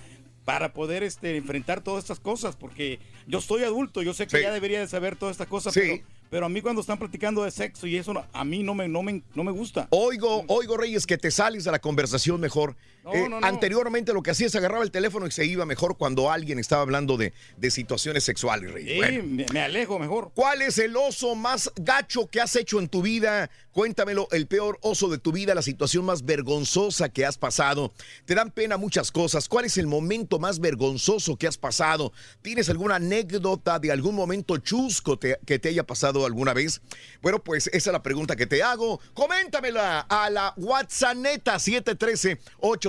para 0.45 0.73
poder 0.73 1.03
este, 1.03 1.37
enfrentar 1.37 1.81
todas 1.81 2.05
estas 2.05 2.21
cosas, 2.21 2.55
porque 2.55 3.01
yo 3.27 3.41
estoy 3.41 3.65
adulto, 3.65 4.03
yo 4.03 4.15
sé 4.15 4.29
que 4.29 4.37
Sí. 4.37 4.43
ya 4.45 4.53
debería 4.53 4.79
de 4.79 4.87
saber 4.87 5.17
todas 5.17 5.33
estas 5.35 5.49
cosas, 5.49 5.75
Sí. 5.75 5.81
pero, 5.81 6.03
pero 6.31 6.47
a 6.47 6.49
mí 6.49 6.61
cuando 6.61 6.81
están 6.81 6.99
platicando 6.99 7.45
de 7.45 7.51
sexo 7.51 7.87
y 7.87 7.97
eso, 7.97 8.15
a 8.33 8.45
mí 8.45 8.63
no 8.63 8.75
me, 8.75 8.89
no 8.89 9.03
me, 9.03 9.23
no 9.35 9.45
me 9.45 9.53
gusta. 9.53 9.89
Oigo, 9.91 10.45
oigo, 10.49 10.77
Reyes, 10.77 11.07
que 11.07 11.19
te 11.19 11.31
sales 11.31 11.65
de 11.65 11.73
la 11.73 11.79
conversación 11.79 12.41
mejor. 12.41 12.77
No, 13.07 13.15
Eh, 13.15 13.29
no, 13.29 13.41
no. 13.41 13.47
Anteriormente 13.47 14.13
lo 14.13 14.23
que 14.23 14.33
hacía 14.33 14.49
es 14.49 14.55
agarraba 14.57 14.83
el 14.83 14.91
teléfono 14.91 15.27
y 15.27 15.31
se 15.31 15.47
iba 15.47 15.65
mejor 15.65 15.97
cuando 15.97 16.31
alguien 16.31 16.59
estaba 16.59 16.83
hablando 16.83 17.17
de, 17.17 17.33
de 17.57 17.71
situaciones 17.71 18.25
sexuales, 18.25 18.73
Reyes. 18.73 18.93
Sí, 18.95 18.97
Bueno. 18.99 19.25
me, 19.25 19.47
me 19.53 19.61
alejo 19.61 19.99
mejor. 20.01 20.33
¿Cuál 20.35 20.61
es 20.63 20.77
el 20.79 20.97
oso 20.97 21.37
más 21.37 21.71
gacho 21.77 22.27
que 22.27 22.41
has 22.41 22.57
hecho 22.57 22.81
en 22.81 22.89
tu 22.89 23.03
vida? 23.03 23.49
Cuéntamelo, 23.71 24.27
el 24.33 24.47
peor 24.49 24.79
oso 24.83 25.09
de 25.09 25.19
tu 25.19 25.31
vida, 25.33 25.55
la 25.55 25.63
situación 25.63 26.05
más 26.05 26.25
vergonzosa 26.25 27.09
que 27.11 27.25
has 27.27 27.39
pasado. 27.39 27.93
Te 28.25 28.35
dan 28.35 28.51
pena 28.51 28.77
muchas 28.77 29.13
cosas. 29.13 29.49
¿Cuál 29.49 29.67
es 29.67 29.77
el 29.79 29.87
momento 29.87 30.39
más 30.39 30.59
vergonzoso 30.59 31.37
que 31.37 31.47
has 31.47 31.59
pasado? 31.59 32.13
¿Tienes 32.43 32.69
alguna 32.71 32.97
anécdota 32.97 33.79
de 33.79 33.93
algún 33.93 34.15
momento 34.17 34.57
chusco 34.57 35.19
te- 35.19 35.39
que 35.47 35.59
te 35.59 35.69
haya 35.69 35.85
pasado 35.85 36.25
alguna 36.27 36.55
vez? 36.55 36.81
Bueno, 37.23 37.45
pues 37.45 37.67
esa 37.69 37.91
es 37.91 37.93
la 37.93 38.03
pregunta 38.03 38.35
que 38.35 38.47
te 38.47 38.63
hago. 38.63 38.99
Coméntamela 39.15 40.01
a 40.01 40.31
la 40.31 40.55
WhatsApp 40.57 41.17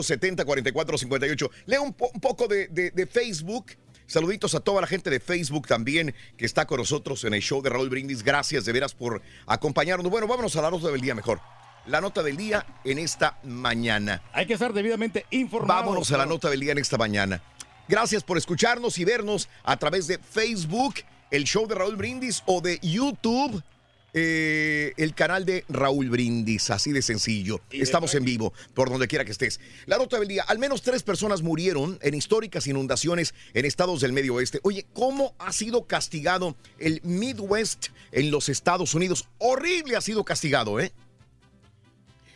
713-870-4458. 0.08 1.50
Leo 1.66 1.84
un, 1.84 1.94
po- 1.94 2.10
un 2.14 2.20
poco 2.20 2.48
de- 2.48 2.68
de- 2.68 2.92
de 2.92 3.08
Facebook. 3.08 3.72
Saluditos 4.06 4.56
a 4.56 4.60
toda 4.62 4.80
la 4.82 4.88
gente 4.88 5.10
de 5.10 5.20
Facebook 5.20 5.68
también 5.68 6.16
que 6.38 6.46
está 6.46 6.66
con 6.66 6.78
nosotros 6.80 7.24
en 7.26 7.34
el 7.34 7.42
show 7.42 7.62
de 7.62 7.70
Raúl 7.70 7.90
Brindis. 7.90 8.24
Gracias 8.24 8.64
de 8.66 8.72
veras 8.72 8.94
por 8.94 9.22
acompañarnos. 9.46 10.10
Bueno, 10.10 10.28
vámonos 10.28 10.56
a 10.56 10.62
la 10.62 10.72
nota 10.72 10.88
del 10.90 11.02
día 11.02 11.14
mejor. 11.14 11.42
La 11.88 12.00
nota 12.02 12.24
del 12.24 12.38
día 12.38 12.66
en 12.86 13.00
esta 13.00 13.38
mañana. 13.44 14.22
Hay 14.34 14.46
que 14.46 14.54
estar 14.54 14.74
debidamente 14.74 15.26
informado. 15.32 15.82
Vámonos 15.82 16.12
a 16.12 16.18
la 16.18 16.26
nota 16.26 16.50
del 16.50 16.60
día 16.62 16.72
en 16.74 16.78
esta 16.78 16.98
mañana. 16.98 17.42
Gracias 17.90 18.24
por 18.24 18.38
escucharnos 18.38 18.98
y 18.98 19.06
vernos 19.06 19.48
a 19.64 19.78
través 19.78 20.08
de 20.08 20.18
Facebook, 20.20 20.96
el 21.32 21.44
show 21.46 21.66
de 21.68 21.76
Raúl 21.76 21.96
Brindis 21.96 22.44
o 22.46 22.60
de 22.62 22.80
YouTube. 22.82 23.62
Eh, 24.14 24.94
el 24.98 25.14
canal 25.14 25.46
de 25.46 25.66
Raúl 25.70 26.10
Brindis, 26.10 26.70
así 26.70 26.92
de 26.92 27.02
sencillo. 27.02 27.62
Estamos 27.72 28.16
en 28.16 28.24
vivo, 28.26 28.54
por 28.74 28.90
donde 28.90 29.08
quiera 29.08 29.26
que 29.26 29.32
estés. 29.32 29.60
La 29.86 29.98
nota 29.98 30.20
del 30.20 30.28
día, 30.28 30.44
al 30.48 30.60
menos 30.60 30.82
tres 30.82 31.04
personas 31.04 31.42
murieron 31.42 32.00
en 32.02 32.14
históricas 32.14 32.68
inundaciones 32.68 33.34
en 33.54 33.66
estados 33.66 34.02
del 34.02 34.14
medio 34.14 34.36
oeste. 34.36 34.60
Oye, 34.64 34.86
¿cómo 34.94 35.36
ha 35.40 35.52
sido 35.52 35.86
castigado 35.86 36.56
el 36.80 37.02
Midwest 37.04 37.88
en 38.12 38.32
los 38.32 38.50
Estados 38.50 38.94
Unidos? 38.94 39.28
Horrible 39.38 39.96
ha 39.96 40.02
sido 40.02 40.24
castigado, 40.24 40.80
¿eh? 40.80 40.92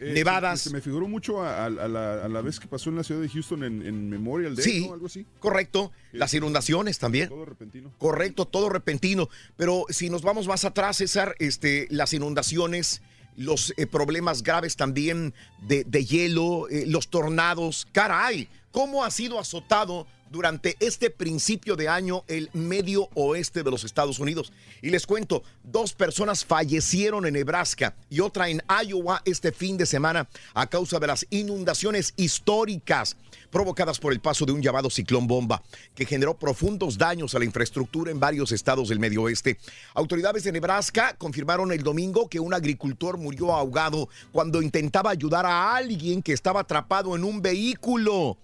Eh, 0.03 0.13
Nevadas. 0.13 0.61
Se, 0.61 0.69
se 0.69 0.75
me 0.75 0.81
figuró 0.81 1.07
mucho 1.07 1.41
a, 1.43 1.63
a- 1.63 1.65
a 1.65 1.69
la, 1.69 2.25
a 2.25 2.27
la 2.27 2.41
vez 2.41 2.59
que 2.59 2.67
pasó 2.67 2.89
en 2.89 2.95
la 2.97 3.03
ciudad 3.03 3.21
de 3.21 3.29
Houston 3.29 3.63
en, 3.63 3.85
en 3.85 4.09
Memorial 4.09 4.55
Day, 4.55 4.65
Sí, 4.65 4.87
¿no? 4.87 4.93
Algo 4.93 5.05
así. 5.05 5.25
correcto. 5.39 5.91
Las 6.11 6.33
inundaciones 6.33 6.97
también. 6.97 7.29
Todo 7.29 7.45
repentino. 7.45 7.93
Correcto, 7.99 8.45
todo 8.45 8.69
repentino. 8.69 9.29
Pero 9.57 9.85
si 9.89 10.09
nos 10.09 10.23
vamos 10.23 10.47
más 10.47 10.65
atrás, 10.65 10.97
César, 10.97 11.35
este, 11.39 11.87
las 11.91 12.13
inundaciones, 12.13 13.01
los 13.37 13.73
eh, 13.77 13.85
problemas 13.87 14.41
graves 14.43 14.75
también 14.75 15.33
de, 15.67 15.83
de 15.83 16.03
hielo, 16.03 16.67
eh, 16.69 16.85
los 16.87 17.07
tornados. 17.09 17.87
Caray, 17.91 18.49
¿cómo 18.71 19.03
ha 19.05 19.11
sido 19.11 19.39
azotado 19.39 20.07
durante 20.31 20.77
este 20.79 21.09
principio 21.09 21.75
de 21.75 21.89
año 21.89 22.23
el 22.27 22.49
medio 22.53 23.09
oeste 23.13 23.61
de 23.61 23.69
los 23.69 23.83
Estados 23.83 24.17
Unidos? 24.17 24.51
Y 24.81 24.89
les 24.89 25.05
cuento, 25.05 25.43
dos 25.63 25.93
personas 25.93 26.45
fallecieron 26.45 27.25
en 27.25 27.33
Nebraska 27.33 27.95
y 28.09 28.21
otra 28.21 28.49
en 28.49 28.63
Iowa 28.85 29.21
este 29.25 29.51
fin 29.51 29.77
de 29.77 29.85
semana 29.85 30.27
a 30.53 30.67
causa 30.67 30.99
de 30.99 31.07
las 31.07 31.27
inundaciones 31.29 32.13
históricas 32.15 33.17
provocadas 33.51 33.99
por 33.99 34.13
el 34.13 34.21
paso 34.21 34.45
de 34.45 34.53
un 34.53 34.61
llamado 34.61 34.89
ciclón 34.89 35.27
bomba 35.27 35.61
que 35.93 36.05
generó 36.05 36.39
profundos 36.39 36.97
daños 36.97 37.35
a 37.35 37.39
la 37.39 37.45
infraestructura 37.45 38.09
en 38.09 38.19
varios 38.19 38.51
estados 38.51 38.89
del 38.89 38.99
medio 38.99 39.23
oeste. 39.23 39.57
Autoridades 39.93 40.43
de 40.43 40.53
Nebraska 40.53 41.15
confirmaron 41.17 41.71
el 41.71 41.83
domingo 41.83 42.29
que 42.29 42.39
un 42.39 42.53
agricultor 42.53 43.17
murió 43.17 43.53
ahogado 43.53 44.09
cuando 44.31 44.61
intentaba 44.61 45.11
ayudar 45.11 45.45
a 45.45 45.75
alguien 45.75 46.23
que 46.23 46.33
estaba 46.33 46.61
atrapado 46.61 47.15
en 47.15 47.23
un 47.23 47.41
vehículo. 47.41 48.37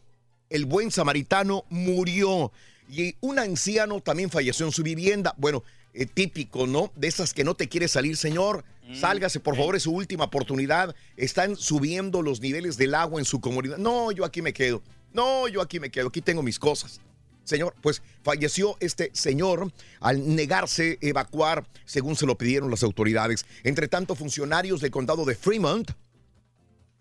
El 0.50 0.66
buen 0.66 0.92
samaritano 0.92 1.66
murió 1.70 2.52
y 2.90 3.16
un 3.20 3.40
anciano 3.40 4.02
también 4.02 4.30
falleció 4.30 4.66
en 4.66 4.72
su 4.72 4.84
vivienda. 4.84 5.34
Bueno, 5.38 5.64
eh, 5.94 6.06
típico, 6.06 6.68
¿no? 6.68 6.92
De 6.96 7.08
esas 7.08 7.34
que 7.34 7.44
no 7.44 7.56
te 7.56 7.68
quiere 7.68 7.88
salir, 7.88 8.18
señor. 8.18 8.64
Sálgase, 8.94 9.42
por 9.42 9.58
favor, 9.58 9.76
es 9.76 9.84
su 9.84 9.92
última 9.92 10.26
oportunidad. 10.26 10.96
Están 11.18 11.58
subiendo 11.58 12.22
los 12.22 12.40
niveles 12.40 12.78
del 12.78 12.96
agua 12.96 13.20
en 13.20 13.26
su 13.26 13.42
comunidad. 13.42 13.78
No, 13.78 14.12
yo 14.12 14.24
aquí 14.24 14.42
me 14.42 14.54
quedo. 14.54 14.82
No, 15.12 15.48
yo 15.50 15.62
aquí 15.62 15.80
me 15.80 15.90
quedo. 15.90 16.08
Aquí 16.08 16.22
tengo 16.22 16.42
mis 16.42 16.58
cosas. 16.58 17.02
Señor, 17.44 17.76
pues 17.82 18.02
falleció 18.24 18.78
este 18.80 19.10
señor 19.14 19.72
al 20.00 20.36
negarse 20.36 21.00
a 21.02 21.06
evacuar 21.06 21.66
según 21.86 22.16
se 22.16 22.26
lo 22.26 22.38
pidieron 22.38 22.70
las 22.70 22.84
autoridades. 22.84 23.46
Entre 23.64 23.88
tanto, 23.88 24.16
funcionarios 24.16 24.80
del 24.82 24.92
condado 24.92 25.26
de 25.26 25.36
Fremont 25.36 25.92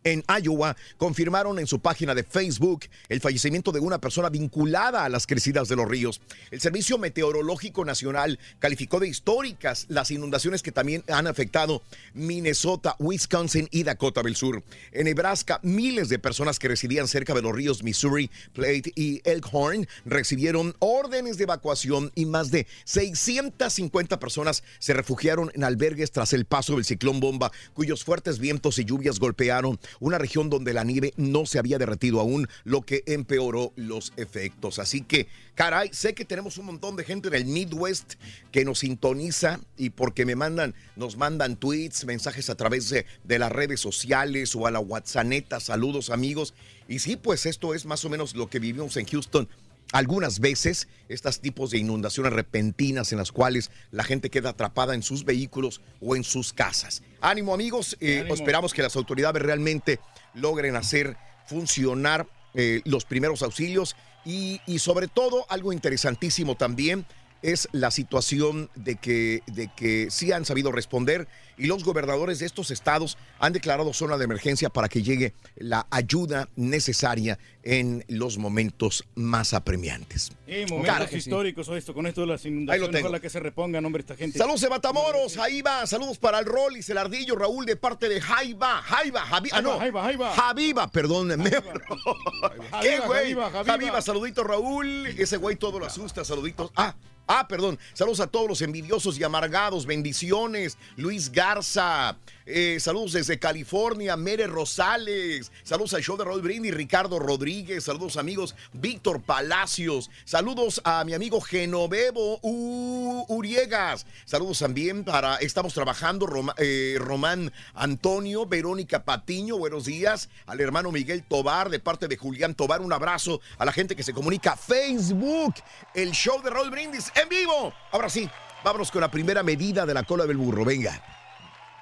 en 0.06 0.24
Iowa 0.40 0.76
confirmaron 0.98 1.58
en 1.58 1.66
su 1.66 1.80
página 1.80 2.14
de 2.14 2.22
Facebook 2.22 2.84
el 3.08 3.20
fallecimiento 3.20 3.72
de 3.72 3.80
una 3.80 4.00
persona 4.00 4.30
vinculada 4.30 5.04
a 5.04 5.08
las 5.08 5.26
crecidas 5.26 5.68
de 5.68 5.74
los 5.74 5.88
ríos. 5.88 6.20
El 6.52 6.60
Servicio 6.60 6.96
Meteorológico 6.96 7.84
Nacional 7.84 8.38
calificó 8.60 9.00
de 9.00 9.08
históricas 9.08 9.86
las 9.88 10.12
inundaciones 10.12 10.62
que 10.62 10.70
también 10.70 11.02
han 11.08 11.26
afectado 11.26 11.82
Minnesota, 12.14 12.94
Wisconsin 13.00 13.68
y 13.72 13.82
Dakota 13.82 14.22
del 14.22 14.36
Sur. 14.36 14.62
En 14.92 15.06
Nebraska, 15.06 15.58
miles 15.64 16.08
de 16.08 16.20
personas 16.20 16.60
que 16.60 16.68
residían 16.68 17.08
cerca 17.08 17.34
de 17.34 17.42
los 17.42 17.52
ríos 17.52 17.82
Missouri, 17.82 18.30
Plate 18.52 18.92
y 18.94 19.20
Elkhorn 19.24 19.88
recibieron 20.04 20.76
órdenes 20.78 21.36
de 21.36 21.44
evacuación 21.44 22.12
y 22.14 22.26
más 22.26 22.52
de 22.52 22.68
650 22.84 24.20
personas 24.20 24.62
se 24.78 24.94
refugiaron 24.94 25.50
en 25.54 25.64
albergues 25.64 26.12
tras 26.12 26.32
el 26.32 26.44
paso 26.44 26.76
del 26.76 26.84
ciclón 26.84 27.18
bomba, 27.18 27.50
cuyos 27.74 28.04
fuertes 28.04 28.38
vientos 28.38 28.78
y 28.78 28.84
lluvias 28.84 29.18
golpearon 29.18 29.80
una 30.00 30.18
región 30.18 30.50
donde 30.50 30.72
la 30.72 30.84
nieve 30.84 31.12
no 31.16 31.46
se 31.46 31.58
había 31.58 31.78
derretido 31.78 32.20
aún, 32.20 32.48
lo 32.64 32.82
que 32.82 33.02
empeoró 33.06 33.72
los 33.76 34.12
efectos. 34.16 34.78
Así 34.78 35.00
que, 35.00 35.28
caray, 35.54 35.90
sé 35.92 36.14
que 36.14 36.24
tenemos 36.24 36.58
un 36.58 36.66
montón 36.66 36.96
de 36.96 37.04
gente 37.04 37.28
en 37.28 37.34
el 37.34 37.46
Midwest 37.46 38.14
que 38.52 38.64
nos 38.64 38.80
sintoniza 38.80 39.60
y 39.76 39.90
porque 39.90 40.24
me 40.24 40.36
mandan, 40.36 40.74
nos 40.94 41.16
mandan 41.16 41.56
tweets, 41.56 42.04
mensajes 42.04 42.48
a 42.50 42.54
través 42.54 42.90
de, 42.90 43.06
de 43.24 43.38
las 43.38 43.50
redes 43.50 43.80
sociales 43.80 44.54
o 44.54 44.66
a 44.66 44.70
la 44.70 44.80
WhatsApp. 44.80 45.16
Saludos, 45.60 46.10
amigos. 46.10 46.52
Y 46.88 46.98
sí, 46.98 47.16
pues 47.16 47.46
esto 47.46 47.74
es 47.74 47.86
más 47.86 48.04
o 48.04 48.10
menos 48.10 48.34
lo 48.34 48.48
que 48.48 48.58
vivimos 48.58 48.96
en 48.96 49.06
Houston. 49.06 49.48
Algunas 49.92 50.40
veces, 50.40 50.88
estos 51.08 51.40
tipos 51.40 51.70
de 51.70 51.78
inundaciones 51.78 52.32
repentinas 52.32 53.12
en 53.12 53.18
las 53.18 53.32
cuales 53.32 53.70
la 53.92 54.04
gente 54.04 54.30
queda 54.30 54.50
atrapada 54.50 54.94
en 54.94 55.02
sus 55.02 55.24
vehículos 55.24 55.80
o 56.00 56.16
en 56.16 56.24
sus 56.24 56.52
casas. 56.52 57.02
Ánimo 57.20 57.54
amigos, 57.54 57.96
eh, 58.00 58.20
Ánimo. 58.20 58.34
esperamos 58.34 58.74
que 58.74 58.82
las 58.82 58.96
autoridades 58.96 59.42
realmente 59.42 60.00
logren 60.34 60.76
hacer 60.76 61.16
funcionar 61.46 62.26
eh, 62.54 62.82
los 62.84 63.04
primeros 63.04 63.42
auxilios 63.42 63.96
y, 64.24 64.60
y 64.66 64.80
sobre 64.80 65.06
todo 65.06 65.46
algo 65.48 65.72
interesantísimo 65.72 66.56
también 66.56 67.06
es 67.42 67.68
la 67.72 67.90
situación 67.90 68.70
de 68.74 68.96
que, 68.96 69.42
de 69.46 69.70
que 69.76 70.08
sí 70.10 70.32
han 70.32 70.44
sabido 70.44 70.72
responder 70.72 71.28
y 71.56 71.66
los 71.66 71.84
gobernadores 71.84 72.38
de 72.38 72.46
estos 72.46 72.70
estados 72.70 73.16
han 73.38 73.52
declarado 73.52 73.92
zona 73.92 74.18
de 74.18 74.24
emergencia 74.24 74.68
para 74.68 74.88
que 74.88 75.02
llegue 75.02 75.34
la 75.56 75.86
ayuda 75.90 76.48
necesaria 76.56 77.38
en 77.66 78.04
los 78.06 78.38
momentos 78.38 79.04
más 79.16 79.52
apremiantes. 79.52 80.30
Eh, 80.46 80.66
momentos 80.70 80.94
Claro 80.94 81.10
sí. 81.10 81.16
históricos 81.16 81.68
o 81.68 81.76
esto, 81.76 81.92
con 81.92 82.06
esto 82.06 82.20
de 82.20 82.28
las 82.28 82.44
Ahí 82.44 82.52
lo 82.52 82.56
inundaciones, 82.58 83.02
ojalá 83.02 83.18
que 83.18 83.28
se 83.28 83.40
repongan, 83.40 83.84
hombre, 83.84 84.02
esta 84.02 84.14
gente. 84.14 84.38
Saludos 84.38 84.60
de 84.60 84.68
Matamoros, 84.68 85.36
ahí 85.36 85.62
va, 85.62 85.84
saludos 85.84 86.16
para 86.18 86.38
el 86.38 86.46
Rollis, 86.46 86.88
el 86.90 86.98
Ardillo, 86.98 87.34
Raúl 87.34 87.66
de 87.66 87.74
parte 87.74 88.08
de 88.08 88.20
Jaiba, 88.20 88.82
Jaiba, 88.82 89.20
Javi, 89.22 89.50
ah 89.52 89.62
no, 89.62 89.78
Jaiba, 89.80 90.04
Jaiba. 90.04 90.32
Javiva, 90.32 90.90
perdón, 90.92 91.28
¿Qué 92.82 93.00
güey? 93.00 93.34
Javiva, 93.66 94.00
saludito 94.00 94.44
Raúl, 94.44 95.06
ese 95.18 95.36
güey 95.36 95.56
todo 95.56 95.80
lo 95.80 95.86
asusta, 95.86 96.24
saluditos. 96.24 96.70
Ah, 96.76 96.94
ah, 97.26 97.48
perdón, 97.48 97.80
saludos 97.94 98.20
a 98.20 98.28
todos 98.28 98.48
los 98.48 98.62
envidiosos 98.62 99.18
y 99.18 99.24
amargados, 99.24 99.86
bendiciones, 99.86 100.78
Luis 100.96 101.32
Garza, 101.32 102.16
eh, 102.46 102.78
saludos 102.78 103.12
desde 103.12 103.40
California, 103.40 104.16
Mere 104.16 104.46
Rosales, 104.46 105.50
saludos 105.64 105.94
al 105.94 106.02
show 106.02 106.16
de 106.16 106.24
Raúl 106.24 106.42
Brindis, 106.42 106.72
Ricardo 106.72 107.18
Rodríguez, 107.18 107.82
saludos 107.82 108.16
amigos, 108.16 108.54
Víctor 108.72 109.20
Palacios, 109.20 110.10
saludos 110.24 110.80
a 110.84 111.04
mi 111.04 111.12
amigo 111.12 111.40
Genovevo 111.40 112.38
Uriegas, 112.42 114.06
saludos 114.24 114.60
también 114.60 115.02
para, 115.02 115.38
estamos 115.38 115.74
trabajando, 115.74 116.28
eh, 116.58 116.96
Román 117.00 117.52
Antonio, 117.74 118.46
Verónica 118.46 119.04
Patiño, 119.04 119.58
buenos 119.58 119.86
días, 119.86 120.28
al 120.46 120.60
hermano 120.60 120.92
Miguel 120.92 121.24
Tobar, 121.24 121.68
de 121.68 121.80
parte 121.80 122.06
de 122.06 122.16
Julián 122.16 122.54
Tobar, 122.54 122.80
un 122.80 122.92
abrazo 122.92 123.40
a 123.58 123.64
la 123.64 123.72
gente 123.72 123.96
que 123.96 124.04
se 124.04 124.14
comunica, 124.14 124.56
Facebook, 124.56 125.54
el 125.94 126.12
show 126.12 126.40
de 126.42 126.50
Raúl 126.50 126.70
Brindis 126.70 127.10
en 127.20 127.28
vivo. 127.28 127.74
Ahora 127.90 128.08
sí, 128.08 128.30
vámonos 128.64 128.92
con 128.92 129.00
la 129.00 129.10
primera 129.10 129.42
medida 129.42 129.84
de 129.84 129.94
la 129.94 130.04
cola 130.04 130.26
del 130.26 130.36
burro, 130.36 130.64
venga. 130.64 131.15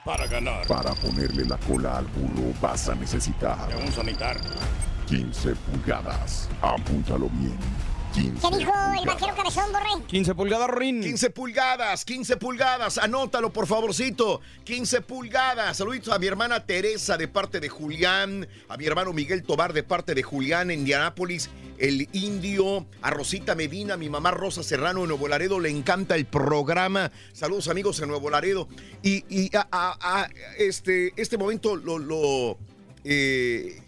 Para 0.04 0.26
ganar. 0.26 0.66
Para 0.66 0.94
ponerle 0.94 1.46
la 1.46 1.56
cola 1.56 1.96
al 1.96 2.04
burro 2.06 2.52
vas 2.60 2.88
a 2.90 2.94
necesitar 2.94 3.74
Un 3.82 3.90
sanitar. 3.90 4.36
15 5.06 5.54
pulgadas. 5.54 6.48
Apúntalo 6.60 7.30
bien. 7.30 7.58
15 8.12 8.48
¿Qué 8.48 8.58
dijo 8.58 8.72
el 9.00 9.06
vaquero 9.06 9.34
cabezón, 9.34 9.72
Borre? 9.72 10.06
15 10.06 10.34
pulgadas, 10.34 10.68
Rin. 10.70 11.00
15 11.00 11.30
pulgadas, 11.30 12.04
15 12.04 12.36
pulgadas. 12.36 12.98
Anótalo, 12.98 13.52
por 13.52 13.66
favorcito. 13.66 14.40
15 14.64 15.00
pulgadas. 15.00 15.76
Saluditos 15.78 16.14
a 16.14 16.18
mi 16.18 16.26
hermana 16.26 16.64
Teresa 16.64 17.16
de 17.16 17.26
parte 17.26 17.58
de 17.58 17.68
Julián. 17.68 18.46
A 18.68 18.76
mi 18.76 18.86
hermano 18.86 19.12
Miguel 19.12 19.42
Tobar 19.42 19.72
de 19.72 19.82
parte 19.82 20.14
de 20.14 20.22
Julián 20.22 20.70
en 20.70 20.80
Indianápolis. 20.80 21.50
El 21.78 22.08
indio. 22.12 22.86
A 23.02 23.10
Rosita 23.10 23.54
Medina, 23.54 23.96
mi 23.96 24.08
mamá 24.08 24.30
Rosa 24.30 24.62
Serrano 24.62 25.02
en 25.02 25.08
Nuevo 25.08 25.28
Laredo. 25.28 25.58
Le 25.60 25.70
encanta 25.70 26.14
el 26.16 26.24
programa. 26.26 27.10
Saludos, 27.32 27.68
amigos 27.68 28.00
en 28.00 28.08
Nuevo 28.08 28.30
Laredo. 28.30 28.68
Y, 29.02 29.24
y 29.28 29.54
a, 29.56 29.66
a- 29.70 29.98
a 30.22 30.28
este, 30.58 31.12
este 31.16 31.36
momento 31.38 31.76
lo. 31.76 31.98
lo 31.98 32.58
eh, 33.04 33.80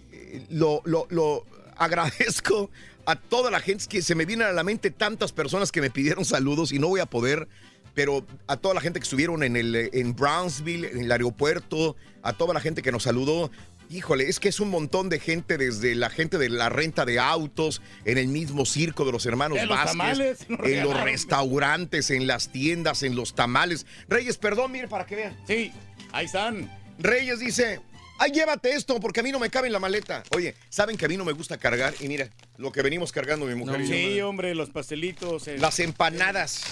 lo, 0.51 0.83
lo- 0.85 1.07
lo 1.11 1.45
agradezco 1.77 2.71
a 3.07 3.17
toda 3.17 3.51
la 3.51 3.61
gente 3.61 3.85
que 3.89 4.03
se 4.03 4.15
me 4.15 4.25
vienen 4.25 4.49
a 4.49 4.53
la 4.53 4.65
mente 4.65 4.91
tantas 4.91 5.33
personas 5.33 5.71
que 5.73 5.81
me 5.81 5.91
pidieron 5.91 6.25
saludos 6.25 6.73
y 6.73 6.79
no 6.79 6.89
voy 6.89 7.01
a 7.01 7.07
poder, 7.07 7.49
pero 7.95 8.27
a 8.47 8.57
toda 8.57 8.75
la 8.75 8.81
gente 8.81 8.99
que 8.99 9.05
estuvieron 9.05 9.43
en 9.43 9.57
el 9.57 9.75
en 9.93 10.15
Brownsville, 10.17 10.85
en 10.87 10.99
el 11.05 11.13
aeropuerto, 11.13 11.97
a 12.23 12.33
toda 12.33 12.53
la 12.53 12.61
gente 12.61 12.83
que 12.83 12.91
nos 12.93 13.05
saludó. 13.05 13.51
Híjole, 13.89 14.29
es 14.29 14.41
que 14.41 14.49
es 14.49 14.61
un 14.61 14.71
montón 14.71 15.09
de 15.09 15.21
gente, 15.21 15.59
desde 15.59 15.95
la 15.95 16.11
gente 16.11 16.39
de 16.39 16.49
la 16.49 16.69
renta 16.69 17.05
de 17.05 17.21
autos, 17.21 17.83
en 18.05 18.19
el 18.19 18.29
mismo 18.29 18.67
circo 18.67 19.05
de 19.05 19.13
los 19.13 19.27
hermanos 19.27 19.59
los 19.59 19.69
Vázquez, 19.69 19.91
tamales, 19.93 20.51
nos 20.51 20.67
en 20.67 20.83
los 20.83 21.01
restaurantes, 21.01 22.11
en 22.11 22.27
las 22.27 22.51
tiendas, 22.51 23.03
en 23.03 23.15
los 23.15 23.35
tamales. 23.35 23.87
Reyes, 24.09 24.39
perdón, 24.39 24.73
mire 24.73 24.89
para 24.89 25.07
que 25.07 25.17
vean. 25.17 25.37
Sí, 25.47 25.73
ahí 26.13 26.27
están. 26.27 26.71
Reyes 26.99 27.39
dice, 27.39 27.81
Ay, 28.19 28.31
llévate 28.33 28.71
esto 28.73 28.99
porque 28.99 29.21
a 29.21 29.23
mí 29.23 29.31
no 29.31 29.39
me 29.39 29.51
cabe 29.51 29.67
en 29.67 29.75
la 29.75 29.79
maleta. 29.79 30.23
Oye, 30.35 30.55
¿saben 30.71 30.97
que 30.97 31.05
a 31.05 31.09
mí 31.09 31.19
no 31.19 31.25
me 31.27 31.33
gusta 31.33 31.59
cargar? 31.59 31.93
Y 32.01 32.09
mira, 32.09 32.31
lo 32.57 32.73
que 32.73 32.81
venimos 32.81 33.13
cargando 33.13 33.45
mi 33.45 33.55
mujer 33.55 33.83
y 33.83 33.87
yo. 33.89 33.93
Sí, 33.95 34.21
hombre, 34.23 34.55
los 34.55 34.71
pastelitos. 34.71 35.47
el- 35.49 35.61
Las 35.61 35.79
empanadas. 35.81 36.63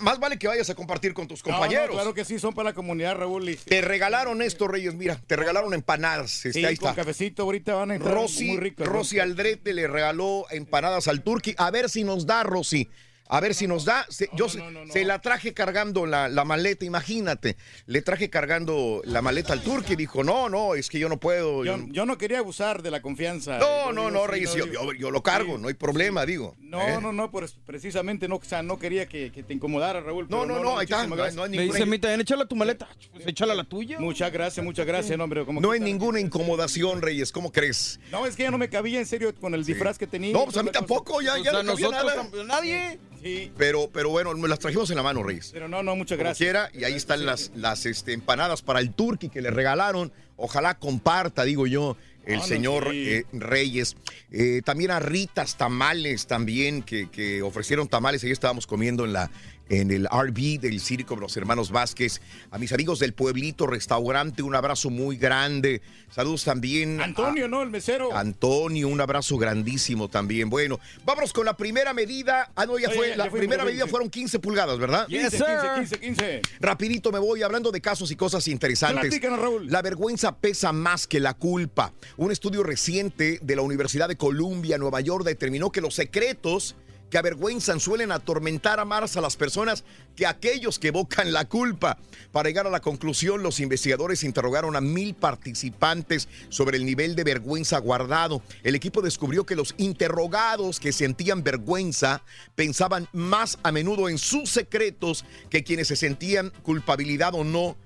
Más 0.00 0.18
vale 0.18 0.38
que 0.38 0.48
vayas 0.48 0.70
a 0.70 0.74
compartir 0.74 1.12
con 1.12 1.28
tus 1.28 1.44
No, 1.44 1.52
no, 1.52 1.58
compañeros. 1.58 1.90
claro 1.94 2.14
que 2.14 2.24
sí, 2.24 2.38
son 2.38 2.54
para 2.54 2.70
la 2.70 2.74
comunidad, 2.74 3.16
Raúl. 3.16 3.48
y- 3.50 3.56
Te 3.56 3.82
regalaron 3.82 4.40
esto, 4.40 4.66
Reyes, 4.66 4.94
mira, 4.94 5.20
te 5.26 5.36
regalaron 5.36 5.74
empanadas. 5.74 6.30
Sí, 6.30 6.48
Este, 6.48 6.66
ahí 6.66 6.76
con 6.78 6.88
está. 6.88 7.02
cafecito 7.02 7.42
ahorita 7.42 7.74
van 7.74 7.90
a 7.90 7.94
entrar 7.96 8.14
Rosy, 8.14 8.44
muy 8.46 8.56
ricos. 8.56 8.86
¿no? 8.86 8.92
Rosy 8.92 9.18
Aldrete 9.20 9.74
le 9.74 9.86
regaló 9.88 10.46
empanadas 10.50 11.06
al 11.08 11.22
turqui. 11.22 11.54
A 11.58 11.70
ver 11.70 11.90
si 11.90 12.02
nos 12.02 12.24
da, 12.26 12.42
Rosy. 12.44 12.88
A 13.28 13.40
ver 13.40 13.54
si 13.54 13.66
nos 13.66 13.84
da. 13.84 14.06
Se- 14.08 14.30
yo 14.34 14.48
se, 14.48 14.62
se 14.92 15.04
la 15.04 15.20
traje 15.20 15.52
cargando 15.54 16.06
la, 16.06 16.28
la 16.28 16.44
maleta, 16.44 16.84
imagínate. 16.84 17.56
Le 17.86 18.02
traje 18.02 18.30
cargando 18.30 19.02
la 19.04 19.20
maleta 19.22 19.52
al 19.52 19.62
turqui. 19.62 19.96
Dijo, 19.96 20.24
no, 20.24 20.48
no, 20.48 20.74
es 20.74 20.88
que 20.88 20.98
yo 20.98 21.08
no 21.08 21.18
puedo. 21.20 21.64
Yo, 21.64 21.76
yo- 21.76 21.86
yo 21.90 22.06
no 22.06 22.16
quería 22.18 22.38
abusar 22.38 22.82
de 22.82 22.90
la 22.90 23.02
confianza. 23.02 23.58
No, 23.58 23.92
no, 23.92 24.10
no, 24.10 24.26
Reyes, 24.26 24.54
yo, 24.54 24.64
digo- 24.66 24.92
yo- 24.92 24.92
yo 24.94 25.10
lo 25.10 25.22
cargo, 25.22 25.58
no 25.58 25.68
hay 25.68 25.74
problema, 25.74 26.24
digo. 26.24 26.56
No, 26.58 26.80
¿eh? 26.80 26.98
no, 27.00 27.12
no, 27.12 27.30
pues 27.30 27.56
precisamente 27.66 28.28
no, 28.28 28.36
o 28.36 28.44
sea, 28.44 28.62
no 28.62 28.78
quería 28.78 29.06
que, 29.06 29.30
que 29.32 29.42
te 29.42 29.52
incomodara, 29.54 30.00
Raúl. 30.00 30.26
No, 30.28 30.46
no, 30.46 30.62
no, 30.62 30.78
ahí 30.78 30.84
está, 30.84 31.06
no 31.06 31.16
no 31.16 31.22
hay 31.24 31.32
Me 31.50 31.56
ninguna- 31.66 31.96
dice, 31.96 32.14
échala 32.20 32.46
tu 32.46 32.56
maleta. 32.56 32.88
Pues 33.12 33.26
échala 33.26 33.54
la 33.54 33.64
tuya. 33.64 33.98
Muchas 34.00 34.32
gracias, 34.32 34.64
muchas 34.64 34.86
gracias, 34.86 35.16
no, 35.18 35.24
hombre. 35.24 35.44
como 35.44 35.60
No 35.60 35.70
hay 35.72 35.80
ninguna 35.80 36.20
incomodación, 36.20 37.02
Reyes, 37.02 37.32
¿cómo 37.32 37.52
crees? 37.52 38.00
No, 38.10 38.26
es 38.26 38.36
que 38.36 38.44
ya 38.44 38.50
no 38.50 38.58
me 38.58 38.68
cabía 38.68 38.98
en 38.98 39.06
serio 39.06 39.34
con 39.34 39.54
el 39.54 39.64
disfraz 39.64 39.98
que 39.98 40.06
tenía. 40.06 40.32
No, 40.32 40.44
pues 40.44 40.56
a 40.56 40.62
mí 40.62 40.70
tampoco, 40.70 41.20
ya, 41.20 41.34
ya 41.36 41.40
O 41.40 41.44
sea, 41.44 41.62
no 41.62 41.72
cabía 41.72 41.88
nosotros 41.90 42.32
nada. 42.32 42.44
Nadie. 42.44 42.98
Sí, 43.22 43.52
Pero, 43.56 43.90
pero 43.92 44.10
bueno, 44.10 44.32
me 44.34 44.48
las 44.48 44.58
trajimos 44.58 44.88
en 44.90 44.96
la 44.96 45.02
mano, 45.02 45.22
Reyes. 45.22 45.50
pero 45.52 45.68
no, 45.68 45.82
no, 45.82 45.96
muchas 45.96 46.16
Como 46.16 46.24
gracias. 46.28 46.46
quiera, 46.46 46.70
y 46.72 46.84
ahí 46.84 46.94
están 46.94 47.26
las, 47.26 47.50
las 47.54 47.84
este, 47.86 48.12
empanadas 48.12 48.62
para 48.62 48.80
el 48.80 48.92
turqui 48.92 49.28
que 49.28 49.42
le 49.42 49.50
regalaron. 49.50 50.12
Ojalá 50.36 50.78
comparta, 50.78 51.44
digo 51.44 51.66
yo, 51.66 51.96
el 52.24 52.34
Ah, 52.36 52.38
no, 52.38 52.46
señor 52.46 52.88
sí. 52.90 53.08
eh, 53.08 53.24
Reyes. 53.32 53.96
Eh, 54.30 54.60
también 54.64 54.90
a 54.90 55.00
Ritas 55.00 55.56
Tamales 55.56 56.26
también, 56.26 56.82
que, 56.82 57.10
que 57.10 57.42
ofrecieron 57.42 57.88
tamales. 57.88 58.22
Ahí 58.22 58.30
estábamos 58.30 58.66
comiendo 58.66 59.04
en 59.04 59.12
la 59.14 59.30
en 59.68 59.90
el 59.90 60.06
RV 60.06 60.60
del 60.60 60.80
Circo 60.80 61.14
de 61.14 61.20
los 61.22 61.36
Hermanos 61.36 61.70
Vázquez. 61.70 62.20
A 62.50 62.58
mis 62.58 62.72
amigos 62.72 62.98
del 62.98 63.12
Pueblito 63.12 63.66
Restaurante, 63.66 64.42
un 64.42 64.54
abrazo 64.54 64.90
muy 64.90 65.16
grande. 65.16 65.82
Saludos 66.10 66.44
también. 66.44 67.00
a- 67.00 67.04
Antonio, 67.04 67.48
¿no? 67.48 67.62
El 67.62 67.70
mesero. 67.70 68.16
Antonio, 68.16 68.88
un 68.88 69.00
abrazo 69.00 69.36
grandísimo 69.36 70.08
también. 70.08 70.48
Bueno, 70.50 70.78
vámonos 71.04 71.32
con 71.32 71.44
la 71.44 71.56
primera 71.56 71.92
medida. 71.92 72.50
Ah, 72.56 72.66
no, 72.66 72.78
ya 72.78 72.88
Oye, 72.88 72.96
fue. 72.96 73.08
ya- 73.10 73.16
la 73.16 73.24
ya 73.24 73.30
fuimos, 73.30 73.46
primera 73.46 73.64
medida 73.64 73.86
fueron 73.86 74.08
15 74.10 74.38
pulgadas, 74.38 74.78
¿verdad? 74.78 75.06
15, 75.06 75.36
15, 75.36 75.46
15, 75.76 75.98
15. 76.00 76.42
Rapidito 76.60 77.12
me 77.12 77.18
voy 77.18 77.42
hablando 77.42 77.70
de 77.70 77.80
casos 77.80 78.10
y 78.10 78.16
cosas 78.16 78.48
interesantes. 78.48 79.00
Platícanos, 79.08 79.38
Raúl. 79.38 79.70
La 79.70 79.82
vergüenza 79.82 80.36
pesa 80.36 80.72
más 80.72 81.06
que 81.06 81.20
la 81.20 81.34
culpa. 81.34 81.92
Un 82.16 82.32
estudio 82.32 82.62
reciente 82.62 83.38
de 83.42 83.56
la 83.56 83.62
Universidad 83.62 84.08
de 84.08 84.16
Columbia, 84.16 84.78
Nueva 84.78 85.00
York, 85.00 85.24
determinó 85.24 85.70
que 85.70 85.80
los 85.80 85.94
secretos 85.94 86.76
que 87.10 87.18
avergüenzan 87.18 87.80
suelen 87.80 88.12
atormentar 88.12 88.80
a 88.80 88.84
más 88.84 89.16
a 89.16 89.20
las 89.20 89.36
personas 89.36 89.84
que 90.16 90.26
aquellos 90.26 90.78
que 90.78 90.88
evocan 90.88 91.32
la 91.32 91.46
culpa. 91.46 91.98
Para 92.32 92.48
llegar 92.48 92.66
a 92.66 92.70
la 92.70 92.80
conclusión, 92.80 93.42
los 93.42 93.60
investigadores 93.60 94.24
interrogaron 94.24 94.76
a 94.76 94.80
mil 94.80 95.14
participantes 95.14 96.28
sobre 96.48 96.76
el 96.76 96.84
nivel 96.84 97.14
de 97.14 97.24
vergüenza 97.24 97.78
guardado. 97.78 98.42
El 98.62 98.74
equipo 98.74 99.02
descubrió 99.02 99.44
que 99.44 99.56
los 99.56 99.74
interrogados 99.78 100.80
que 100.80 100.92
sentían 100.92 101.42
vergüenza 101.42 102.22
pensaban 102.54 103.08
más 103.12 103.58
a 103.62 103.72
menudo 103.72 104.08
en 104.08 104.18
sus 104.18 104.50
secretos 104.50 105.24
que 105.50 105.64
quienes 105.64 105.88
se 105.88 105.96
sentían 105.96 106.52
culpabilidad 106.62 107.34
o 107.34 107.44
no 107.44 107.76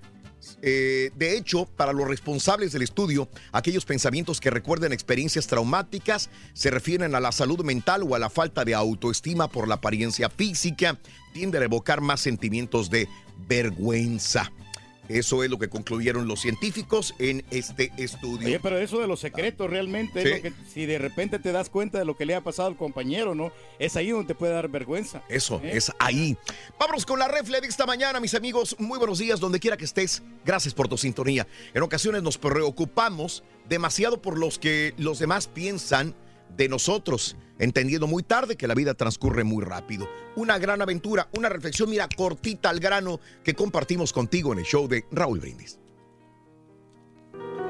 eh, 0.63 1.11
de 1.17 1.37
hecho, 1.37 1.67
para 1.67 1.93
los 1.93 2.07
responsables 2.07 2.73
del 2.73 2.83
estudio, 2.83 3.29
aquellos 3.53 3.85
pensamientos 3.85 4.41
que 4.41 4.51
recuerdan 4.51 4.93
experiencias 4.93 5.47
traumáticas 5.47 6.31
se 6.53 6.71
refieren 6.71 7.15
a 7.15 7.21
la 7.21 7.33
salud 7.33 7.65
mental 7.65 8.03
o 8.03 8.15
a 8.15 8.19
la 8.19 8.31
falta 8.31 8.65
de 8.65 8.75
autoestima 8.75 9.49
por 9.49 9.69
la 9.69 9.77
apariencia 9.77 10.29
física, 10.31 10.99
tienden 11.33 11.63
a 11.63 11.67
evocar 11.67 12.01
más 12.01 12.21
sentimientos 12.21 12.91
de 12.91 13.09
vergüenza. 13.49 14.53
Eso 15.13 15.45
es 15.45 15.51
lo 15.51 15.59
que 15.59 15.69
concluyeron 15.69 16.27
los 16.27 16.41
científicos 16.41 17.15
en 17.19 17.45
este 17.51 17.93
estudio. 17.97 18.47
Oye, 18.49 18.61
pero 18.61 18.79
eso 18.79 18.99
de 18.99 19.07
los 19.07 19.21
secretos 19.21 19.69
realmente 19.69 20.23
Sí. 20.23 20.29
es 20.29 20.37
lo 20.37 20.43
que, 20.43 20.53
si 20.73 20.87
de 20.87 20.99
repente 20.99 21.39
te 21.39 21.53
das 21.53 21.69
cuenta 21.69 21.99
de 21.99 22.05
lo 22.05 22.17
que 22.17 22.25
le 22.27 22.35
ha 22.35 22.41
pasado 22.41 22.69
al 22.69 22.77
compañero, 22.77 23.35
¿no? 23.35 23.53
Es 23.79 23.97
ahí 23.97 24.11
donde 24.11 24.29
te 24.29 24.35
puede 24.35 24.53
dar 24.53 24.69
vergüenza. 24.69 25.23
Eso, 25.29 25.61
¿Eh? 25.65 25.73
es 25.75 25.93
ahí. 25.99 26.37
Vámonos 26.79 27.05
con 27.07 27.19
la 27.19 27.29
refle 27.29 27.61
de 27.61 27.67
esta 27.69 27.87
mañana, 27.87 28.21
mis 28.21 28.35
amigos. 28.35 28.77
Muy 28.79 28.99
buenos 28.99 29.19
días, 29.19 29.39
donde 29.41 29.61
quiera 29.61 29.77
que 29.77 29.85
estés. 29.85 30.23
Gracias 30.45 30.73
por 30.75 30.89
tu 30.89 30.97
sintonía. 30.97 31.47
En 31.75 31.83
ocasiones 31.83 32.23
nos 32.23 32.39
preocupamos 32.39 33.45
demasiado 33.69 34.21
por 34.23 34.39
los 34.39 34.59
que 34.59 34.95
los 34.99 35.19
demás 35.19 35.47
piensan 35.47 36.15
de 36.57 36.69
nosotros, 36.69 37.37
entendiendo 37.63 38.09
muy 38.09 38.25
tarde 38.25 38.57
que 38.57 38.67
la 38.67 38.75
vida 38.75 38.95
transcurre 38.95 39.45
muy 39.45 39.65
rápido. 39.65 40.09
Una 40.35 40.59
gran 40.59 40.83
aventura, 40.83 41.29
una 41.37 41.49
reflexión, 41.49 41.89
mira, 41.89 42.09
cortita 42.15 42.69
al 42.69 42.81
grano 42.81 43.21
que 43.45 43.55
compartimos 43.55 44.13
contigo 44.13 44.53
en 44.53 44.59
el 44.59 44.65
show 44.65 44.89
de 44.89 45.05
Raúl 45.13 45.39
Brindis. 45.39 45.79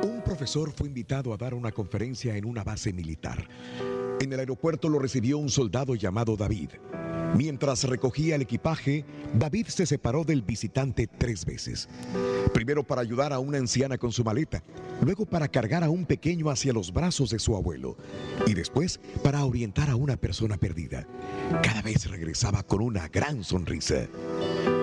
Un 0.03 0.23
profesor 0.25 0.73
fue 0.73 0.89
invitado 0.89 1.35
a 1.35 1.37
dar 1.37 1.53
una 1.53 1.73
conferencia 1.73 2.35
en 2.37 2.47
una 2.47 2.65
base 2.65 2.93
militar. 2.95 3.47
En 4.23 4.33
el 4.33 4.39
aeropuerto 4.39 4.89
lo 4.89 5.01
recibió 5.01 5.37
un 5.37 5.49
soldado 5.51 5.97
llamado 5.97 6.37
David. 6.37 6.71
Mientras 7.37 7.83
recogía 7.83 8.37
el 8.37 8.43
equipaje, 8.43 9.05
David 9.35 9.67
se 9.67 9.85
separó 9.85 10.23
del 10.23 10.43
visitante 10.43 11.09
tres 11.09 11.45
veces. 11.45 11.89
Primero 12.55 12.85
para 12.85 13.01
ayudar 13.01 13.33
a 13.33 13.41
una 13.41 13.59
anciana 13.59 13.99
con 13.99 14.13
su 14.13 14.23
maleta, 14.23 14.63
luego 15.01 15.27
para 15.27 15.49
cargar 15.49 15.83
a 15.83 15.91
un 15.91 16.07
pequeño 16.07 16.51
hacia 16.51 16.73
los 16.73 16.93
brazos 16.93 17.31
de 17.31 17.41
su 17.41 17.57
abuelo 17.57 17.97
y 18.47 18.55
después 18.55 19.01
para 19.25 19.45
orientar 19.45 19.91
a 19.91 19.97
una 19.97 20.17
persona 20.17 20.57
perdida. 20.57 21.05
Cada 21.61 21.83
vez 21.83 22.09
regresaba 22.09 22.63
con 22.63 22.81
una 22.81 23.09
gran 23.09 23.43
sonrisa. 23.43 24.07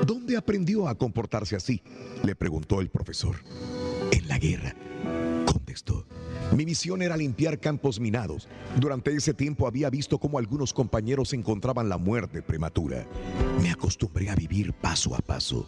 ¿Dónde 0.05 0.35
aprendió 0.35 0.89
a 0.89 0.95
comportarse 0.95 1.55
así? 1.55 1.81
Le 2.23 2.35
preguntó 2.35 2.81
el 2.81 2.89
profesor. 2.89 3.37
En 4.11 4.27
la 4.27 4.37
guerra, 4.37 4.75
Mi 6.55 6.65
misión 6.65 7.01
era 7.01 7.15
limpiar 7.15 7.59
campos 7.59 7.99
minados. 7.99 8.47
Durante 8.79 9.13
ese 9.13 9.33
tiempo 9.33 9.67
había 9.67 9.89
visto 9.89 10.17
cómo 10.17 10.39
algunos 10.39 10.73
compañeros 10.73 11.33
encontraban 11.33 11.89
la 11.89 11.97
muerte 11.97 12.41
prematura. 12.41 13.05
Me 13.61 13.69
acostumbré 13.69 14.29
a 14.29 14.35
vivir 14.35 14.73
paso 14.73 15.15
a 15.15 15.19
paso. 15.19 15.67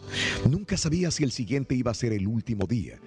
Nunca 0.50 0.78
sabía 0.78 1.12
si 1.12 1.24
el 1.24 1.32
siguiente 1.32 1.76
iba 1.76 1.92
a 1.92 1.96
ser 1.96 2.14
el 2.14 2.28
último 2.28 2.66
día. 2.66 3.00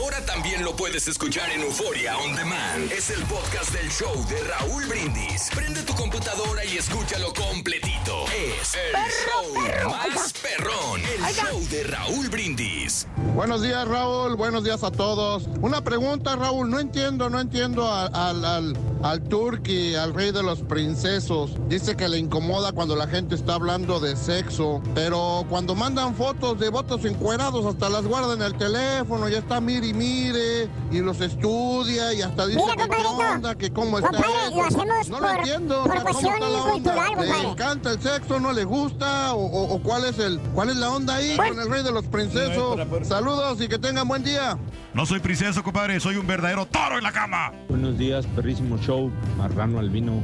Ahora 0.00 0.24
también 0.24 0.64
lo 0.64 0.74
puedes 0.74 1.06
escuchar 1.08 1.50
en 1.50 1.60
Euforia 1.60 2.16
On 2.16 2.34
Demand. 2.34 2.90
Es 2.90 3.10
el 3.10 3.22
podcast 3.24 3.70
del 3.70 3.90
show 3.90 4.14
de 4.30 4.42
Raúl 4.44 4.86
Brindis. 4.86 5.50
Prende 5.54 5.82
tu 5.82 5.92
computadora 5.92 6.64
y 6.64 6.78
escúchalo 6.78 7.34
completito. 7.34 8.24
Es 8.28 8.74
el 8.76 8.96
show 9.26 9.90
más 9.90 10.32
perrón. 10.32 11.02
El 11.02 11.34
show 11.34 11.60
de 11.70 11.82
Raúl 11.84 12.30
Brindis. 12.30 13.06
Buenos 13.34 13.60
días, 13.60 13.86
Raúl. 13.86 14.36
Buenos 14.36 14.64
días 14.64 14.82
a 14.84 14.90
todos. 14.90 15.48
Una 15.60 15.84
pregunta, 15.84 16.34
Raúl. 16.34 16.70
No 16.70 16.80
entiendo, 16.80 17.28
no 17.28 17.38
entiendo 17.38 17.92
al, 17.92 18.14
al, 18.14 18.44
al, 18.44 18.76
al 19.02 19.22
turqui, 19.24 19.96
al 19.96 20.14
rey 20.14 20.32
de 20.32 20.42
los 20.42 20.60
princesos. 20.60 21.52
Dice 21.68 21.94
que 21.94 22.08
le 22.08 22.16
incomoda 22.16 22.72
cuando 22.72 22.96
la 22.96 23.06
gente 23.06 23.34
está 23.34 23.54
hablando 23.54 24.00
de 24.00 24.16
sexo. 24.16 24.80
Pero 24.94 25.44
cuando 25.50 25.74
mandan 25.74 26.14
fotos 26.14 26.58
de 26.58 26.70
votos 26.70 27.04
encuerados, 27.04 27.66
hasta 27.66 27.90
las 27.90 28.06
guarda 28.06 28.32
en 28.32 28.42
el 28.42 28.56
teléfono. 28.56 29.28
Ya 29.28 29.38
está 29.38 29.60
mire 29.60 29.89
y 29.90 29.94
mire. 29.94 30.68
Y 30.90 31.00
los 31.00 31.20
estudia 31.20 32.12
y 32.14 32.22
hasta 32.22 32.46
dice 32.46 32.60
Mira, 32.64 32.84
que 32.84 32.90
qué 32.96 33.06
onda, 33.06 33.54
que 33.54 33.70
cómo 33.72 33.98
está. 33.98 34.10
Compadre, 34.10 34.46
eso. 34.48 34.56
lo 34.56 34.64
hacemos 34.64 35.08
no 35.08 35.20
lo 35.20 35.26
por- 35.26 35.36
entiendo. 35.38 35.84
por 35.84 37.24
¿Le 37.26 37.50
encanta 37.50 37.90
el 37.92 38.00
sexo? 38.00 38.40
¿No 38.40 38.52
le 38.52 38.64
gusta? 38.64 39.34
¿O, 39.34 39.44
o- 39.44 39.74
o 39.74 39.82
cuál 39.82 40.04
es 40.04 40.18
el 40.18 40.38
cuál 40.54 40.70
es 40.70 40.76
la 40.76 40.90
onda 40.90 41.16
ahí 41.16 41.34
Pues- 41.36 41.50
con 41.50 41.60
el 41.60 41.70
rey 41.70 41.82
de 41.82 41.92
los 41.92 42.04
princesos? 42.06 42.78
Saludos 43.06 43.60
y 43.60 43.68
que 43.68 43.78
tengan 43.78 44.08
buen 44.08 44.22
día. 44.24 44.58
No 44.94 45.06
soy 45.06 45.20
princeso, 45.20 45.62
compadre, 45.62 46.00
soy 46.00 46.16
un 46.16 46.26
verdadero 46.26 46.66
toro 46.66 46.98
en 46.98 47.04
la 47.04 47.12
cama. 47.12 47.52
Buenos 47.68 47.96
días, 47.98 48.26
perrísimo 48.34 48.76
show. 48.78 49.10
Marrano 49.38 49.78
Albino. 49.78 50.14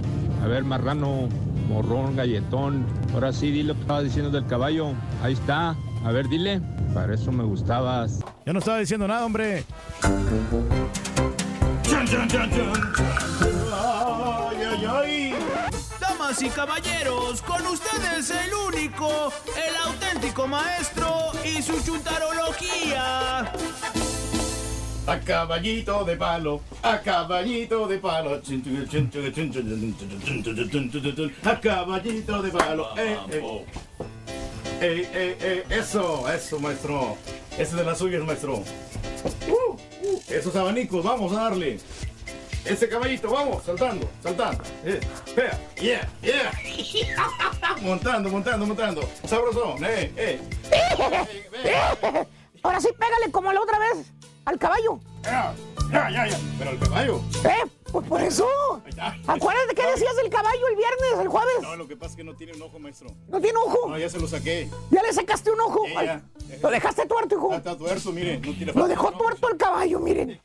A 0.42 0.46
ver, 0.48 0.64
Marrano, 0.64 1.28
morrón, 1.68 2.16
galletón. 2.16 2.84
Ahora 3.14 3.32
sí, 3.32 3.50
dile 3.50 3.68
lo 3.68 3.74
que 3.74 3.80
estabas 3.82 4.04
diciendo 4.04 4.30
del 4.30 4.46
caballo. 4.46 4.92
Ahí 5.22 5.34
está. 5.34 5.76
A 6.06 6.12
ver, 6.12 6.28
dile. 6.28 6.60
Para 6.94 7.14
eso 7.14 7.32
me 7.32 7.42
gustabas. 7.42 8.20
Yo 8.46 8.52
no 8.52 8.60
estaba 8.60 8.78
diciendo 8.78 9.08
nada, 9.08 9.26
hombre. 9.26 9.64
Ay, 13.74 14.58
ay, 14.70 14.86
ay. 14.88 15.34
Damas 16.00 16.40
y 16.42 16.48
caballeros, 16.48 17.42
con 17.42 17.66
ustedes 17.66 18.30
el 18.30 18.54
único, 18.54 19.32
el 19.56 19.76
auténtico 19.84 20.46
maestro 20.46 21.32
y 21.44 21.60
su 21.60 21.82
chuntarología. 21.82 23.40
A 25.08 25.18
caballito 25.24 26.04
de 26.04 26.16
palo, 26.16 26.60
a 26.84 27.00
caballito 27.00 27.88
de 27.88 27.98
palo. 27.98 28.34
A 31.44 31.60
caballito 31.60 32.42
de 32.42 32.50
palo. 32.52 32.96
Eh, 32.96 33.18
eh. 33.30 33.66
Eh, 34.80 35.08
eh, 35.12 35.36
eh, 35.40 35.64
Eso, 35.70 36.30
eso, 36.30 36.58
maestro. 36.58 37.16
Ese 37.52 37.62
es 37.62 37.72
de 37.72 37.84
las 37.84 37.98
suyas, 37.98 38.22
maestro. 38.22 38.56
Uh, 39.48 39.72
uh, 39.72 40.22
esos 40.28 40.54
abanicos, 40.54 41.02
vamos 41.02 41.32
a 41.32 41.42
darle. 41.44 41.78
Ese 42.64 42.88
caballito, 42.88 43.30
vamos, 43.30 43.62
saltando, 43.64 44.10
saltando. 44.22 44.62
Eh, 44.84 45.00
vea, 45.36 45.58
yeah, 45.76 46.08
yeah. 46.20 46.50
montando, 47.80 48.28
montando, 48.28 48.66
montando. 48.66 49.08
Sabrosón, 49.26 49.84
eh, 49.84 50.12
eh. 50.16 50.40
Ahora 52.62 52.80
sí, 52.80 52.88
pégale 52.98 53.30
como 53.30 53.52
la 53.52 53.60
otra 53.60 53.78
vez 53.78 54.12
al 54.44 54.58
caballo. 54.58 54.98
Ya, 55.22 55.54
ya, 56.10 56.26
ya. 56.26 56.38
Pero 56.58 56.70
el 56.72 56.78
caballo. 56.80 57.20
¿Eh? 57.44 57.85
Pues 57.96 58.08
por 58.08 58.20
eso. 58.20 58.46
Acuérdate 59.26 59.74
que 59.74 59.86
decías 59.86 60.14
del 60.16 60.28
caballo 60.28 60.68
el 60.68 60.76
viernes, 60.76 61.18
el 61.18 61.28
jueves. 61.28 61.54
No, 61.62 61.76
lo 61.76 61.88
que 61.88 61.96
pasa 61.96 62.10
es 62.10 62.16
que 62.16 62.24
no 62.24 62.36
tiene 62.36 62.52
un 62.52 62.60
ojo, 62.60 62.78
maestro. 62.78 63.08
¿No 63.26 63.40
tiene 63.40 63.56
ojo? 63.56 63.88
No, 63.88 63.96
ya 63.96 64.10
se 64.10 64.20
lo 64.20 64.28
saqué. 64.28 64.68
Ya 64.90 65.02
le 65.02 65.14
sacaste 65.14 65.50
un 65.50 65.60
ojo. 65.62 65.80
Ay, 65.96 66.06
ya. 66.06 66.22
Lo 66.62 66.70
dejaste 66.70 67.06
tuerto, 67.06 67.36
hijo. 67.36 67.54
Está 67.54 67.74
tuerto, 67.74 68.12
mire. 68.12 68.38
No 68.38 68.52
tiene 68.52 68.72
Lo 68.74 68.86
dejó 68.86 69.12
tuerto 69.12 69.48
el 69.48 69.56
caballo, 69.56 69.98
miren. 69.98 70.38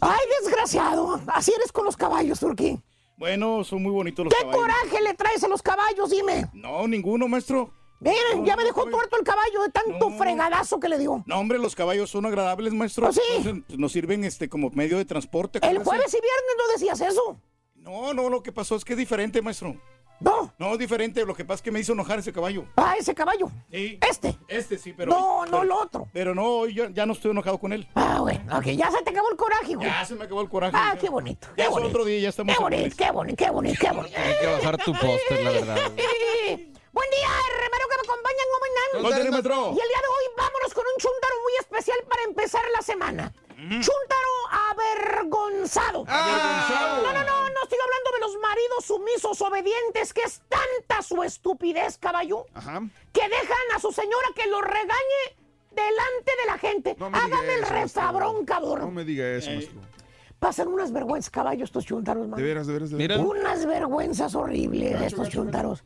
Ay, 0.00 0.18
desgraciado. 0.42 1.20
Así 1.28 1.52
eres 1.54 1.70
con 1.70 1.84
los 1.84 1.96
caballos, 1.96 2.40
Turquín. 2.40 2.82
Bueno, 3.16 3.62
son 3.62 3.80
muy 3.84 3.92
bonitos 3.92 4.24
los 4.24 4.34
¿Qué 4.34 4.40
caballos. 4.40 4.60
coraje 4.60 5.02
le 5.04 5.14
traes 5.14 5.44
a 5.44 5.48
los 5.48 5.62
caballos? 5.62 6.10
Dime. 6.10 6.50
No, 6.52 6.88
ninguno, 6.88 7.28
maestro. 7.28 7.70
Miren, 8.00 8.44
ya 8.46 8.56
me 8.56 8.64
dejó 8.64 8.86
tuerto 8.86 9.16
el 9.18 9.24
caballo 9.24 9.62
de 9.62 9.68
tanto 9.70 10.10
fregadazo 10.12 10.80
que 10.80 10.88
le 10.88 10.98
dio. 10.98 11.22
No, 11.26 11.38
hombre, 11.38 11.58
los 11.58 11.74
caballos 11.74 12.10
son 12.10 12.24
agradables, 12.26 12.72
maestro. 12.72 13.06
¿Ah, 13.06 13.12
sí? 13.12 13.20
Entonces, 13.36 13.78
Nos 13.78 13.92
sirven 13.92 14.24
este 14.24 14.48
como 14.48 14.70
medio 14.70 14.96
de 14.98 15.04
transporte. 15.04 15.58
El 15.62 15.78
jueves 15.84 16.08
y 16.14 16.18
viernes 16.20 16.54
no 16.56 16.72
decías 16.72 17.00
eso. 17.02 17.36
No, 17.74 18.14
no, 18.14 18.28
lo 18.30 18.42
que 18.42 18.52
pasó 18.52 18.76
es 18.76 18.84
que 18.84 18.94
es 18.94 18.98
diferente, 18.98 19.42
maestro. 19.42 19.76
No. 20.20 20.52
No, 20.58 20.76
diferente. 20.76 21.24
Lo 21.24 21.34
que 21.34 21.46
pasa 21.46 21.56
es 21.56 21.62
que 21.62 21.70
me 21.70 21.80
hizo 21.80 21.94
enojar 21.94 22.18
ese 22.18 22.30
caballo. 22.30 22.66
Ah, 22.76 22.94
ese 22.98 23.14
caballo. 23.14 23.50
Sí. 23.70 23.98
Este. 24.06 24.36
Este 24.48 24.76
sí, 24.76 24.92
pero. 24.94 25.10
No, 25.12 25.46
no 25.46 25.50
pero- 25.50 25.62
el 25.62 25.70
otro. 25.70 26.08
Pero 26.12 26.34
no, 26.34 26.44
hoy 26.46 26.74
ya, 26.74 26.90
ya 26.90 27.06
no 27.06 27.14
estoy 27.14 27.30
enojado 27.30 27.56
con 27.58 27.72
él. 27.72 27.88
Ah, 27.94 28.18
bueno, 28.20 28.58
ok, 28.58 28.64
ya 28.66 28.90
se 28.90 29.02
te 29.02 29.10
acabó 29.10 29.30
el 29.30 29.36
coraje, 29.38 29.72
hijo. 29.72 29.80
Ya 29.82 30.04
se 30.04 30.14
me 30.14 30.24
acabó 30.24 30.42
el 30.42 30.48
coraje. 30.50 30.76
Ah, 30.78 30.92
ya. 30.94 31.00
qué 31.00 31.08
bonito. 31.08 31.48
Ya 31.50 31.54
Qué 31.56 31.62
es 31.62 31.70
bonito. 31.70 31.88
otro 31.88 32.04
día, 32.04 32.18
ya 32.20 32.28
estamos. 32.28 32.54
Qué 32.54 32.62
bonito, 32.62 32.96
qué 32.98 33.10
bonito, 33.10 33.36
qué 33.44 33.50
bonito, 33.50 33.78
qué 33.80 33.92
bonito. 33.92 34.16
Hay 34.18 34.34
que 34.40 34.46
bajar 34.46 34.76
tu 34.84 34.92
póster, 34.92 35.42
la 35.42 35.50
verdad. 35.52 35.76
Buen 36.92 37.08
día, 37.10 37.28
hermano 37.62 37.84
que 37.88 37.96
me 37.96 38.02
acompañan, 38.02 38.46
¿cómo 38.52 38.66
maestro. 39.30 39.66
Y 39.76 39.80
el 39.80 39.88
día 39.88 40.00
de 40.02 40.08
hoy 40.08 40.24
vámonos 40.36 40.74
con 40.74 40.84
un 40.84 40.98
chúntaro 40.98 41.34
muy 41.42 41.52
especial 41.60 41.98
para 42.08 42.22
empezar 42.24 42.62
la 42.74 42.82
semana. 42.82 43.32
Chúntaro 43.56 44.32
avergonzado. 44.70 46.04
Avergonzado. 46.08 47.02
No, 47.02 47.12
no, 47.12 47.24
no, 47.24 47.50
no 47.50 47.62
estoy 47.62 47.78
hablando 47.78 48.10
de 48.14 48.20
los 48.20 48.36
maridos 48.40 48.84
sumisos 48.84 49.40
obedientes, 49.42 50.12
que 50.12 50.22
es 50.22 50.42
tanta 50.48 51.02
su 51.02 51.22
estupidez, 51.22 51.98
caballo, 51.98 52.46
Ajá. 52.54 52.80
que 53.12 53.28
dejan 53.28 53.66
a 53.76 53.78
su 53.78 53.92
señora 53.92 54.28
que 54.34 54.46
lo 54.48 54.60
regañe 54.62 55.36
delante 55.70 56.32
de 56.40 56.46
la 56.46 56.58
gente. 56.58 56.96
No 56.98 57.06
Hágame 57.06 57.54
el 57.54 57.62
refabrón, 57.66 58.36
No 58.40 58.46
cabrón. 58.46 58.94
me 58.94 59.04
diga 59.04 59.28
eso, 59.28 59.50
maestro. 59.50 59.78
Pasan 60.38 60.68
unas 60.68 60.90
vergüenzas, 60.90 61.30
caballo, 61.30 61.64
estos 61.64 61.84
chúntaros, 61.84 62.26
man. 62.26 62.38
De 62.40 62.46
veras, 62.46 62.66
de 62.66 62.72
veras, 62.72 62.90
de 62.90 62.96
veras. 62.96 63.18
Unas 63.18 63.66
vergüenzas 63.66 64.34
horribles 64.34 64.98
estos 65.02 65.28
chúntaros. 65.28 65.80
Eh, 65.80 65.82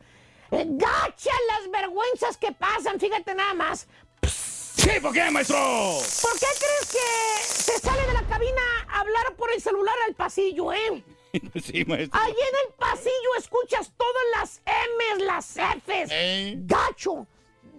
Gachas 0.66 1.40
las 1.48 1.70
vergüenzas 1.70 2.36
que 2.36 2.52
pasan, 2.52 2.98
fíjate 3.00 3.34
nada 3.34 3.54
más. 3.54 3.86
Sí, 4.26 4.90
¿por 5.00 5.12
qué, 5.12 5.30
maestro? 5.30 5.56
¿Por 5.56 6.32
qué 6.38 6.46
crees 6.58 6.92
que 6.92 7.44
se 7.72 7.78
sale 7.78 8.06
de 8.06 8.12
la 8.12 8.22
cabina 8.26 8.60
a 8.88 9.00
hablar 9.00 9.34
por 9.36 9.50
el 9.52 9.60
celular 9.60 9.94
al 10.06 10.14
pasillo, 10.14 10.72
eh? 10.72 11.02
sí, 11.62 11.84
maestro. 11.86 12.20
Ahí 12.20 12.32
en 12.32 12.68
el 12.68 12.74
pasillo 12.78 13.34
escuchas 13.38 13.92
todas 13.96 14.22
las 14.38 14.60
M's, 14.66 15.24
las 15.24 15.56
F's. 15.56 16.10
Eh. 16.12 16.54
Gacho. 16.58 17.26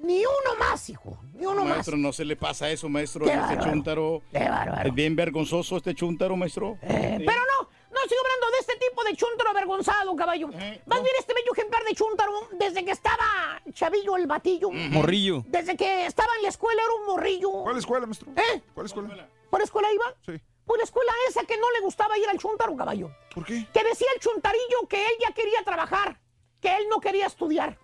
Ni 0.04 0.20
uno 0.20 0.60
más, 0.60 0.90
hijo. 0.90 1.18
Ni 1.34 1.46
uno 1.46 1.64
más. 1.64 1.76
Maestro, 1.76 1.98
no 1.98 2.12
se 2.14 2.26
le 2.26 2.36
pasa 2.36 2.70
eso, 2.70 2.90
maestro. 2.90 3.26
Qué 3.26 3.32
a 3.32 3.42
este 3.42 3.56
bárbaro. 3.56 3.72
chúntaro. 3.72 4.22
Qué 4.32 4.50
bárbaro. 4.50 4.88
Es 4.90 4.94
bien 4.94 5.16
vergonzoso 5.16 5.78
este 5.78 5.96
chúntaro, 5.96 6.36
maestro. 6.36 6.78
Eh, 6.82 7.24
Pero 7.26 7.40
no, 7.62 7.70
no 7.96 8.02
estoy 8.04 8.18
hablando 8.24 8.52
de 8.52 8.58
este 8.60 8.76
tipo 8.76 9.04
de 9.04 9.16
chúntaro 9.16 9.50
avergonzado, 9.52 10.16
caballo. 10.16 10.50
Eh, 10.54 10.82
Más 10.86 11.02
bien 11.02 11.16
este 11.18 11.34
bello 11.34 11.52
ejemplar 11.54 11.84
de 11.86 11.96
chúntaro, 11.96 12.32
desde 12.52 12.84
que 12.84 12.92
estaba 12.92 13.62
chavillo 13.74 14.18
el 14.18 14.28
batillo. 14.28 14.70
Morrillo. 14.72 15.44
Desde 15.48 15.76
que 15.78 16.06
estaba 16.06 16.30
en 16.38 16.44
la 16.44 16.50
escuela 16.50 16.82
era 16.84 16.94
un 16.94 17.06
morrillo. 17.08 17.52
¿Cuál 17.64 17.78
escuela, 17.78 18.06
maestro? 18.06 18.32
¿Eh? 18.36 18.62
¿Cuál 18.74 18.86
escuela? 18.86 19.30
¿Por 19.50 19.62
escuela 19.62 19.92
iba? 19.94 20.14
Sí. 20.26 20.34
Por 20.66 20.78
la 20.78 20.84
escuela 20.84 21.12
esa 21.30 21.46
que 21.46 21.58
no 21.58 21.72
le 21.72 21.80
gustaba 21.82 22.18
ir 22.18 22.28
al 22.28 22.38
chúntaro, 22.40 22.76
caballo. 22.76 23.12
¿Por 23.34 23.46
qué? 23.46 23.66
Que 23.74 23.84
decía 23.84 24.08
el 24.16 24.20
chuntarillo 24.20 24.88
que 24.90 25.02
él 25.06 25.14
ya 25.22 25.32
quería 25.34 25.64
trabajar, 25.64 26.20
que 26.60 26.76
él 26.76 26.88
no 26.90 27.00
quería 27.00 27.28
estudiar. 27.28 27.78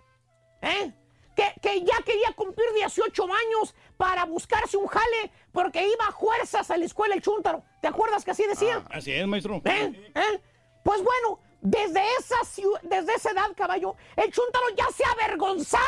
¿Eh? 0.60 0.92
Que, 1.34 1.54
que 1.62 1.80
ya 1.82 1.96
quería 2.04 2.32
cumplir 2.34 2.66
18 2.74 3.24
años 3.24 3.74
para 4.02 4.24
buscarse 4.24 4.76
un 4.76 4.88
jale 4.88 5.30
porque 5.52 5.80
iba 5.86 6.08
a 6.08 6.10
fuerzas 6.12 6.68
a 6.72 6.76
la 6.76 6.84
escuela 6.84 7.14
el 7.14 7.22
chúntaro. 7.22 7.62
¿Te 7.80 7.86
acuerdas 7.86 8.24
que 8.24 8.32
así 8.32 8.44
decía? 8.48 8.82
Así 8.90 9.12
es, 9.12 9.24
maestro. 9.28 9.62
¿Eh? 9.64 10.10
¿Eh? 10.12 10.40
Pues 10.82 11.00
bueno, 11.04 11.38
desde 11.60 12.02
esa, 12.18 12.34
desde 12.82 13.14
esa 13.14 13.30
edad, 13.30 13.52
caballo, 13.54 13.94
el 14.16 14.32
chúntaro 14.32 14.64
ya 14.76 14.86
se 14.92 15.04
avergonzaba 15.04 15.84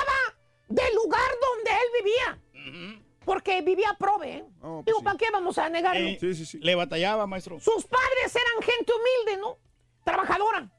del 0.68 0.94
lugar 0.94 1.28
donde 1.42 1.70
él 1.72 2.04
vivía. 2.04 3.00
Porque 3.24 3.62
vivía 3.62 3.96
prove, 3.98 4.32
¿eh? 4.32 4.44
Oh, 4.62 4.74
pues 4.76 4.86
Digo, 4.86 4.98
sí. 4.98 5.04
¿para 5.04 5.18
qué 5.18 5.26
vamos 5.32 5.58
a 5.58 5.68
negarlo? 5.68 6.06
Eh, 6.06 6.16
Sí, 6.20 6.34
sí, 6.34 6.46
sí. 6.46 6.58
Le 6.60 6.76
batallaba, 6.76 7.26
maestro. 7.26 7.58
Sus 7.58 7.84
padres 7.84 8.36
eran 8.36 8.62
gente 8.62 8.92
humilde, 8.92 9.40
¿no? 9.40 9.58
Trabajadora. 10.04 10.70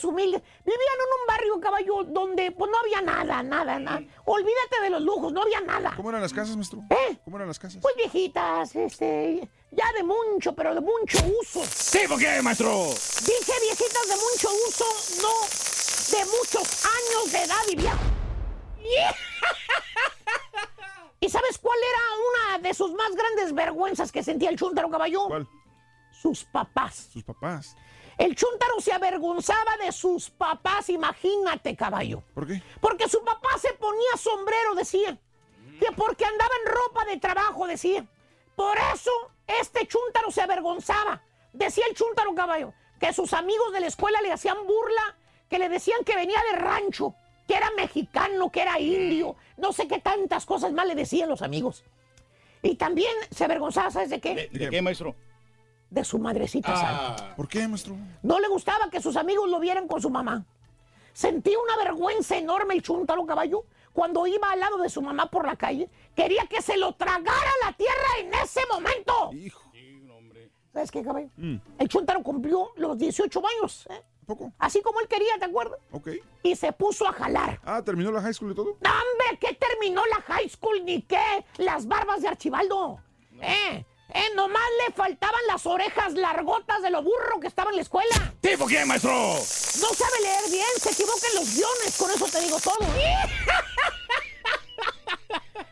Pero 0.00 0.10
humildes. 0.10 0.42
Vivían 0.64 0.80
en 0.80 1.20
un 1.20 1.26
barrio, 1.26 1.60
caballo, 1.60 2.04
donde 2.04 2.50
pues 2.52 2.70
no 2.70 2.78
había 2.78 3.00
nada, 3.02 3.42
nada, 3.42 3.78
nada. 3.78 4.02
Olvídate 4.24 4.80
de 4.82 4.90
los 4.90 5.02
lujos, 5.02 5.32
no 5.32 5.42
había 5.42 5.60
nada. 5.60 5.92
¿Cómo 5.96 6.10
eran 6.10 6.22
las 6.22 6.32
casas, 6.32 6.56
maestro? 6.56 6.82
¿Eh? 6.90 7.18
¿Cómo 7.24 7.36
eran 7.36 7.48
las 7.48 7.58
casas? 7.58 7.80
Pues 7.82 7.94
viejitas, 7.96 8.74
este, 8.76 9.48
ya 9.70 9.84
de 9.96 10.02
mucho, 10.02 10.54
pero 10.54 10.74
de 10.74 10.80
mucho 10.80 11.18
uso. 11.40 11.62
Sí, 11.64 12.00
¿por 12.08 12.18
qué, 12.18 12.40
maestro? 12.42 12.68
Dije 12.70 13.52
viejitas 13.62 14.08
de 14.08 14.14
mucho 14.16 14.48
uso, 14.68 14.84
no 15.22 15.34
de 16.10 16.24
muchos 16.24 16.84
años 16.84 17.32
de 17.32 17.42
edad 17.42 17.62
y 17.70 17.76
viejo. 17.76 17.98
¿Y 21.20 21.28
sabes 21.28 21.58
cuál 21.58 21.78
era 21.78 22.00
una 22.56 22.68
de 22.68 22.74
sus 22.74 22.92
más 22.92 23.14
grandes 23.14 23.54
vergüenzas 23.54 24.10
que 24.10 24.22
sentía 24.22 24.48
el 24.48 24.56
chúntaro 24.56 24.88
caballo? 24.88 25.28
¿Cuál? 25.28 25.46
Sus 26.10 26.44
papás. 26.44 27.10
Sus 27.12 27.22
papás. 27.22 27.76
El 28.20 28.36
chúntaro 28.36 28.78
se 28.80 28.92
avergonzaba 28.92 29.78
de 29.82 29.90
sus 29.92 30.28
papás, 30.28 30.90
imagínate, 30.90 31.74
caballo. 31.74 32.22
¿Por 32.34 32.46
qué? 32.46 32.62
Porque 32.78 33.08
su 33.08 33.24
papá 33.24 33.48
se 33.58 33.72
ponía 33.72 34.14
sombrero, 34.18 34.74
decía. 34.74 35.18
Que 35.80 35.86
porque 35.96 36.26
andaba 36.26 36.50
en 36.62 36.70
ropa 36.70 37.04
de 37.06 37.16
trabajo, 37.16 37.66
decía. 37.66 38.04
Por 38.54 38.76
eso 38.94 39.10
este 39.46 39.86
chúntaro 39.86 40.30
se 40.30 40.42
avergonzaba. 40.42 41.22
Decía 41.54 41.84
el 41.88 41.96
chúntaro, 41.96 42.34
caballo, 42.34 42.74
que 43.00 43.10
sus 43.14 43.32
amigos 43.32 43.72
de 43.72 43.80
la 43.80 43.86
escuela 43.86 44.20
le 44.20 44.32
hacían 44.32 44.66
burla, 44.66 45.16
que 45.48 45.58
le 45.58 45.70
decían 45.70 46.04
que 46.04 46.14
venía 46.14 46.42
de 46.52 46.58
rancho, 46.58 47.14
que 47.48 47.54
era 47.54 47.70
mexicano, 47.70 48.52
que 48.52 48.60
era 48.60 48.78
indio. 48.78 49.36
No 49.56 49.72
sé 49.72 49.88
qué 49.88 49.98
tantas 49.98 50.44
cosas 50.44 50.74
más 50.74 50.86
le 50.86 50.94
decían 50.94 51.30
los 51.30 51.40
amigos. 51.40 51.84
Y 52.60 52.74
también 52.74 53.14
se 53.30 53.44
avergonzaba, 53.44 53.90
¿sabes 53.90 54.10
de 54.10 54.20
qué? 54.20 54.34
¿De, 54.34 54.48
de 54.58 54.68
qué, 54.68 54.82
maestro? 54.82 55.16
De 55.90 56.04
su 56.04 56.18
madrecita. 56.18 56.72
Ah, 56.74 57.34
¿Por 57.36 57.48
qué, 57.48 57.66
maestro? 57.66 57.96
No 58.22 58.38
le 58.38 58.46
gustaba 58.48 58.88
que 58.90 59.00
sus 59.02 59.16
amigos 59.16 59.48
lo 59.50 59.58
vieran 59.58 59.88
con 59.88 60.00
su 60.00 60.08
mamá. 60.08 60.44
Sentía 61.12 61.58
una 61.58 61.76
vergüenza 61.76 62.36
enorme 62.36 62.74
el 62.74 62.82
chúntaro 62.82 63.26
caballo 63.26 63.64
cuando 63.92 64.24
iba 64.26 64.50
al 64.52 64.60
lado 64.60 64.78
de 64.78 64.88
su 64.88 65.02
mamá 65.02 65.26
por 65.30 65.44
la 65.46 65.56
calle. 65.56 65.90
Quería 66.14 66.46
que 66.46 66.62
se 66.62 66.76
lo 66.76 66.92
tragara 66.94 67.50
la 67.66 67.72
tierra 67.72 68.18
en 68.20 68.32
ese 68.34 68.60
momento. 68.70 69.30
Hijo. 69.32 69.62
¿Sabes 70.72 70.92
qué, 70.92 71.02
caballo? 71.02 71.28
Mm, 71.36 71.56
El 71.78 71.88
chúntaro 71.88 72.22
cumplió 72.22 72.70
los 72.76 72.96
18 72.96 73.42
años. 73.58 73.88
¿eh? 73.90 74.00
¿Poco? 74.24 74.52
Así 74.60 74.80
como 74.82 75.00
él 75.00 75.08
quería, 75.08 75.36
¿te 75.40 75.46
acuerdas? 75.46 75.80
Ok. 75.90 76.10
Y 76.44 76.54
se 76.54 76.72
puso 76.72 77.08
a 77.08 77.12
jalar. 77.12 77.60
Ah, 77.64 77.82
¿terminó 77.82 78.12
la 78.12 78.20
high 78.22 78.32
school 78.32 78.52
y 78.52 78.54
todo? 78.54 78.76
¡No, 78.80 78.90
hombre! 78.90 79.38
¿Qué 79.40 79.54
terminó 79.54 80.02
la 80.06 80.22
high 80.22 80.48
school 80.48 80.84
ni 80.84 81.02
qué? 81.02 81.44
Las 81.58 81.88
barbas 81.88 82.22
de 82.22 82.28
Archibaldo. 82.28 83.00
¿Eh? 83.42 83.84
Eh, 84.14 84.24
nomás 84.34 84.62
le 84.86 84.92
faltaban 84.94 85.40
las 85.46 85.64
orejas 85.66 86.12
largotas 86.14 86.82
de 86.82 86.90
lo 86.90 87.02
burro 87.02 87.40
que 87.40 87.46
estaba 87.46 87.70
en 87.70 87.76
la 87.76 87.82
escuela. 87.82 88.32
¿Tipo 88.40 88.66
qué, 88.66 88.84
maestro? 88.84 89.12
No 89.12 89.88
sabe 89.94 90.20
leer 90.22 90.50
bien, 90.50 90.66
se 90.80 90.90
equivoca 90.90 91.26
en 91.32 91.34
los 91.40 91.54
guiones, 91.54 91.96
con 91.96 92.10
eso 92.10 92.26
te 92.26 92.40
digo 92.40 92.58
todo. 92.60 92.76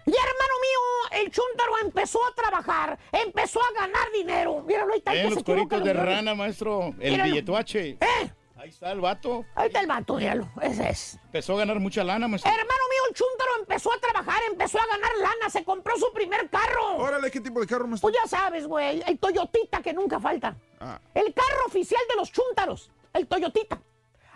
Y 0.07 0.11
hermano 0.11 0.55
mío, 0.62 1.20
el 1.22 1.31
chúntaro 1.31 1.72
empezó 1.83 2.18
a 2.27 2.35
trabajar, 2.35 2.98
empezó 3.12 3.61
a 3.61 3.72
ganar 3.79 4.11
dinero. 4.14 4.62
Míralo, 4.62 4.94
ahí 4.94 4.98
está 5.01 5.12
el 5.12 5.18
Eh, 5.18 5.22
que 5.24 5.29
se 5.29 5.35
los 5.35 5.42
equivoca 5.42 5.77
en 5.77 5.85
de 5.85 5.92
los 5.94 6.03
rana, 6.03 6.35
maestro. 6.35 6.94
El 6.98 7.20
billetuache. 7.20 7.98
¿Eh? 8.01 8.33
Ahí 8.59 8.71
está 8.71 8.90
el 8.90 9.01
vato. 9.01 9.44
Ahí 9.55 9.68
está 9.68 9.81
el 9.81 9.87
vato, 9.87 10.16
míralo, 10.16 10.49
ese 10.61 10.90
es. 10.90 11.18
Empezó 11.27 11.55
a 11.55 11.59
ganar 11.59 11.79
mucha 11.79 12.03
lana, 12.03 12.27
maestro. 12.27 12.51
Hermano 12.51 12.81
mío, 12.90 13.03
el 13.09 13.14
chúntaro 13.14 13.51
empezó 13.61 13.92
a 13.92 13.99
trabajar, 14.01 14.40
empezó 14.51 14.79
a 14.81 14.87
ganar 14.87 15.11
lana, 15.18 15.49
se 15.49 15.62
compró 15.62 15.97
su 15.97 16.12
primer 16.12 16.51
carro. 16.51 16.97
Órale, 16.97 17.31
¿qué 17.31 17.40
tipo 17.40 17.61
de 17.61 17.66
carro, 17.68 17.87
maestro? 17.87 18.11
Pues 18.11 18.18
ya 18.21 18.29
sabes, 18.29 18.66
güey, 18.66 19.01
el 19.07 19.18
Toyotita 19.18 19.81
que 19.81 19.92
nunca 19.92 20.18
falta. 20.18 20.57
Ah, 20.81 21.01
El 21.14 21.33
carro 21.33 21.66
oficial 21.66 22.01
de 22.09 22.16
los 22.16 22.33
chúntaros, 22.33 22.90
el 23.12 23.27
Toyotita. 23.27 23.81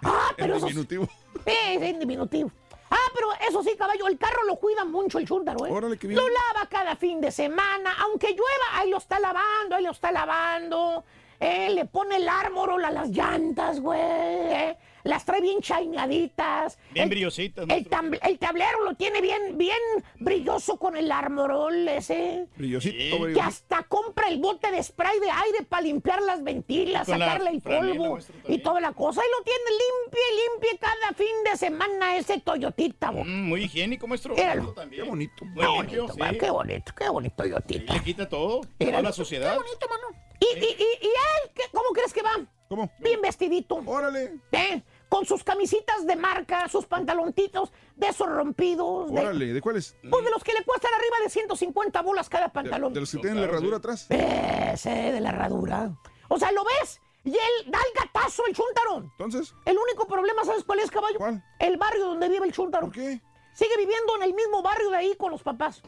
Ah, 0.04 0.32
pero 0.36 0.56
eso... 0.56 0.66
diminutivo. 0.66 1.08
Es 1.46 1.80
en 1.80 2.00
diminutivo. 2.00 2.50
Ah, 2.90 2.96
pero 3.14 3.28
eso 3.48 3.62
sí, 3.62 3.76
caballo, 3.78 4.08
el 4.08 4.18
carro 4.18 4.42
lo 4.44 4.56
cuida 4.56 4.84
mucho 4.84 5.18
el 5.18 5.26
chúntaro, 5.26 5.64
¿eh? 5.64 5.70
Órale, 5.70 5.96
qué 5.96 6.08
bien. 6.08 6.20
Lo 6.20 6.28
lava 6.28 6.68
cada 6.68 6.96
fin 6.96 7.20
de 7.20 7.30
semana, 7.30 7.94
aunque 8.00 8.30
llueva, 8.30 8.80
ahí 8.80 8.90
lo 8.90 8.98
está 8.98 9.20
lavando, 9.20 9.76
ahí 9.76 9.84
lo 9.84 9.92
está 9.92 10.10
lavando. 10.10 11.04
Eh, 11.42 11.70
le 11.74 11.84
pone 11.86 12.16
el 12.16 12.28
ármorol 12.28 12.84
a 12.84 12.90
las 12.90 13.08
llantas, 13.10 13.80
güey. 13.80 13.98
eh. 14.00 14.76
Las 15.04 15.24
trae 15.24 15.40
bien 15.40 15.60
chainaditas. 15.60 16.78
Bien 16.92 17.04
El- 17.04 17.10
brillositas, 17.10 17.64
El, 17.68 17.88
el 18.22 18.38
tablero 18.38 18.84
lo 18.84 18.94
tiene 18.94 19.20
bien, 19.20 19.58
bien 19.58 19.76
brilloso 20.20 20.76
con 20.76 20.96
el 20.96 21.10
ármorol 21.10 21.88
ese. 21.88 22.46
Brillosito, 22.56 23.26
Sí. 23.26 23.32
Que 23.34 23.40
hasta 23.40 23.82
compra 23.84 24.28
el 24.28 24.38
bote 24.38 24.70
de 24.70 24.80
spray 24.80 25.18
de 25.18 25.28
aire 25.28 25.64
para 25.68 25.82
limpiar 25.82 26.22
las 26.22 26.44
ventilas, 26.44 27.06
Con 27.06 27.18
la 27.18 27.26
sacarle 27.26 27.50
el 27.50 27.60
polvo 27.60 28.18
y 28.46 28.58
toda 28.58 28.80
la 28.80 28.92
cosa. 28.92 29.20
Y 29.26 29.38
lo 29.38 29.44
tiene 29.44 29.70
limpio 29.70 30.20
y 30.30 30.52
limpio 30.52 30.78
cada 30.80 31.12
fin 31.14 31.50
de 31.50 31.56
semana 31.56 32.16
ese 32.16 32.38
Toyotita. 32.40 33.10
Mm, 33.10 33.48
muy 33.48 33.64
higiénico, 33.64 34.06
maestro. 34.06 34.36
Míralo. 34.36 34.72
Qué 34.88 35.02
bonito. 35.02 35.44
Muy 35.46 35.64
Qué 35.64 35.72
limpio, 35.72 36.06
bonito, 36.06 36.14
sí. 36.30 36.38
qué 36.38 36.50
bonito, 36.50 36.92
qué 36.96 37.08
bonito 37.08 37.34
Y 37.44 37.50
Toyotita. 37.50 37.94
le 37.94 38.02
quita 38.04 38.28
todo. 38.28 38.60
Toda 38.78 39.02
la 39.02 39.12
suciedad. 39.12 39.52
Qué 39.54 39.58
bonito, 39.58 39.88
mano. 39.88 40.22
Y, 40.42 40.58
y, 40.58 40.64
y, 40.64 41.06
y 41.06 41.08
él, 41.08 41.50
¿qué- 41.54 41.70
¿cómo 41.72 41.88
crees 41.92 42.12
que 42.12 42.22
va? 42.22 42.32
¿Cómo? 42.68 42.90
Bien 43.00 43.20
vestidito. 43.20 43.82
Órale. 43.86 44.40
¿eh? 44.52 44.82
Con 45.08 45.26
sus 45.26 45.44
camisitas 45.44 46.06
de 46.06 46.16
marca, 46.16 46.68
sus 46.68 46.86
pantaloncitos 46.86 47.70
de 47.96 48.06
esos 48.08 48.26
rompidos. 48.28 49.12
De, 49.12 49.20
Órale, 49.20 49.52
¿de 49.52 49.60
cuáles? 49.60 49.94
Pues 50.10 50.24
de 50.24 50.30
los 50.30 50.42
que 50.42 50.52
le 50.54 50.64
cuestan 50.64 50.90
arriba 50.94 51.16
de 51.22 51.28
150 51.30 52.00
bolas 52.02 52.28
cada 52.30 52.50
pantalón. 52.50 52.92
de 52.94 53.00
los 53.00 53.10
que 53.10 53.18
tienen 53.18 53.40
la 53.40 53.46
herradura 53.46 53.76
atrás. 53.76 54.06
Ese 54.08 54.90
de 54.90 55.20
la 55.20 55.28
herradura. 55.30 55.92
O 56.28 56.38
sea, 56.38 56.50
¿lo 56.52 56.64
ves? 56.64 56.98
Y 57.24 57.30
él 57.30 57.70
da 57.70 57.78
el 57.78 58.02
gatazo 58.04 58.42
el 58.46 58.54
chúntaro. 58.56 58.98
Entonces, 59.18 59.54
El 59.66 59.76
único 59.78 60.06
problema, 60.08 60.42
¿sabes 60.44 60.64
cuál 60.64 60.80
es, 60.80 60.90
caballo? 60.90 61.18
¿Cuál? 61.18 61.44
El 61.60 61.76
barrio 61.76 62.06
donde 62.06 62.28
vive 62.30 62.46
el 62.46 62.52
chúntaro. 62.52 62.86
¿por 62.86 62.94
qué? 62.94 63.20
Sigue 63.54 63.76
viviendo 63.76 64.16
en 64.16 64.22
el 64.22 64.34
mismo 64.34 64.62
barrio 64.62 64.88
de 64.90 64.96
ahí 64.96 65.14
con 65.16 65.30
los 65.30 65.42
papás. 65.42 65.82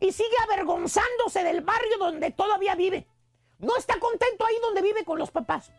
Y 0.00 0.10
sigue 0.12 0.34
avergonzándose 0.44 1.42
del 1.44 1.60
barrio 1.62 1.96
donde 1.98 2.32
todavía 2.32 2.74
vive. 2.74 3.06
No 3.58 3.76
está 3.76 3.98
contento 3.98 4.44
ahí 4.46 4.54
donde 4.62 4.82
vive 4.82 5.04
con 5.04 5.18
los 5.18 5.30
papás. 5.30 5.70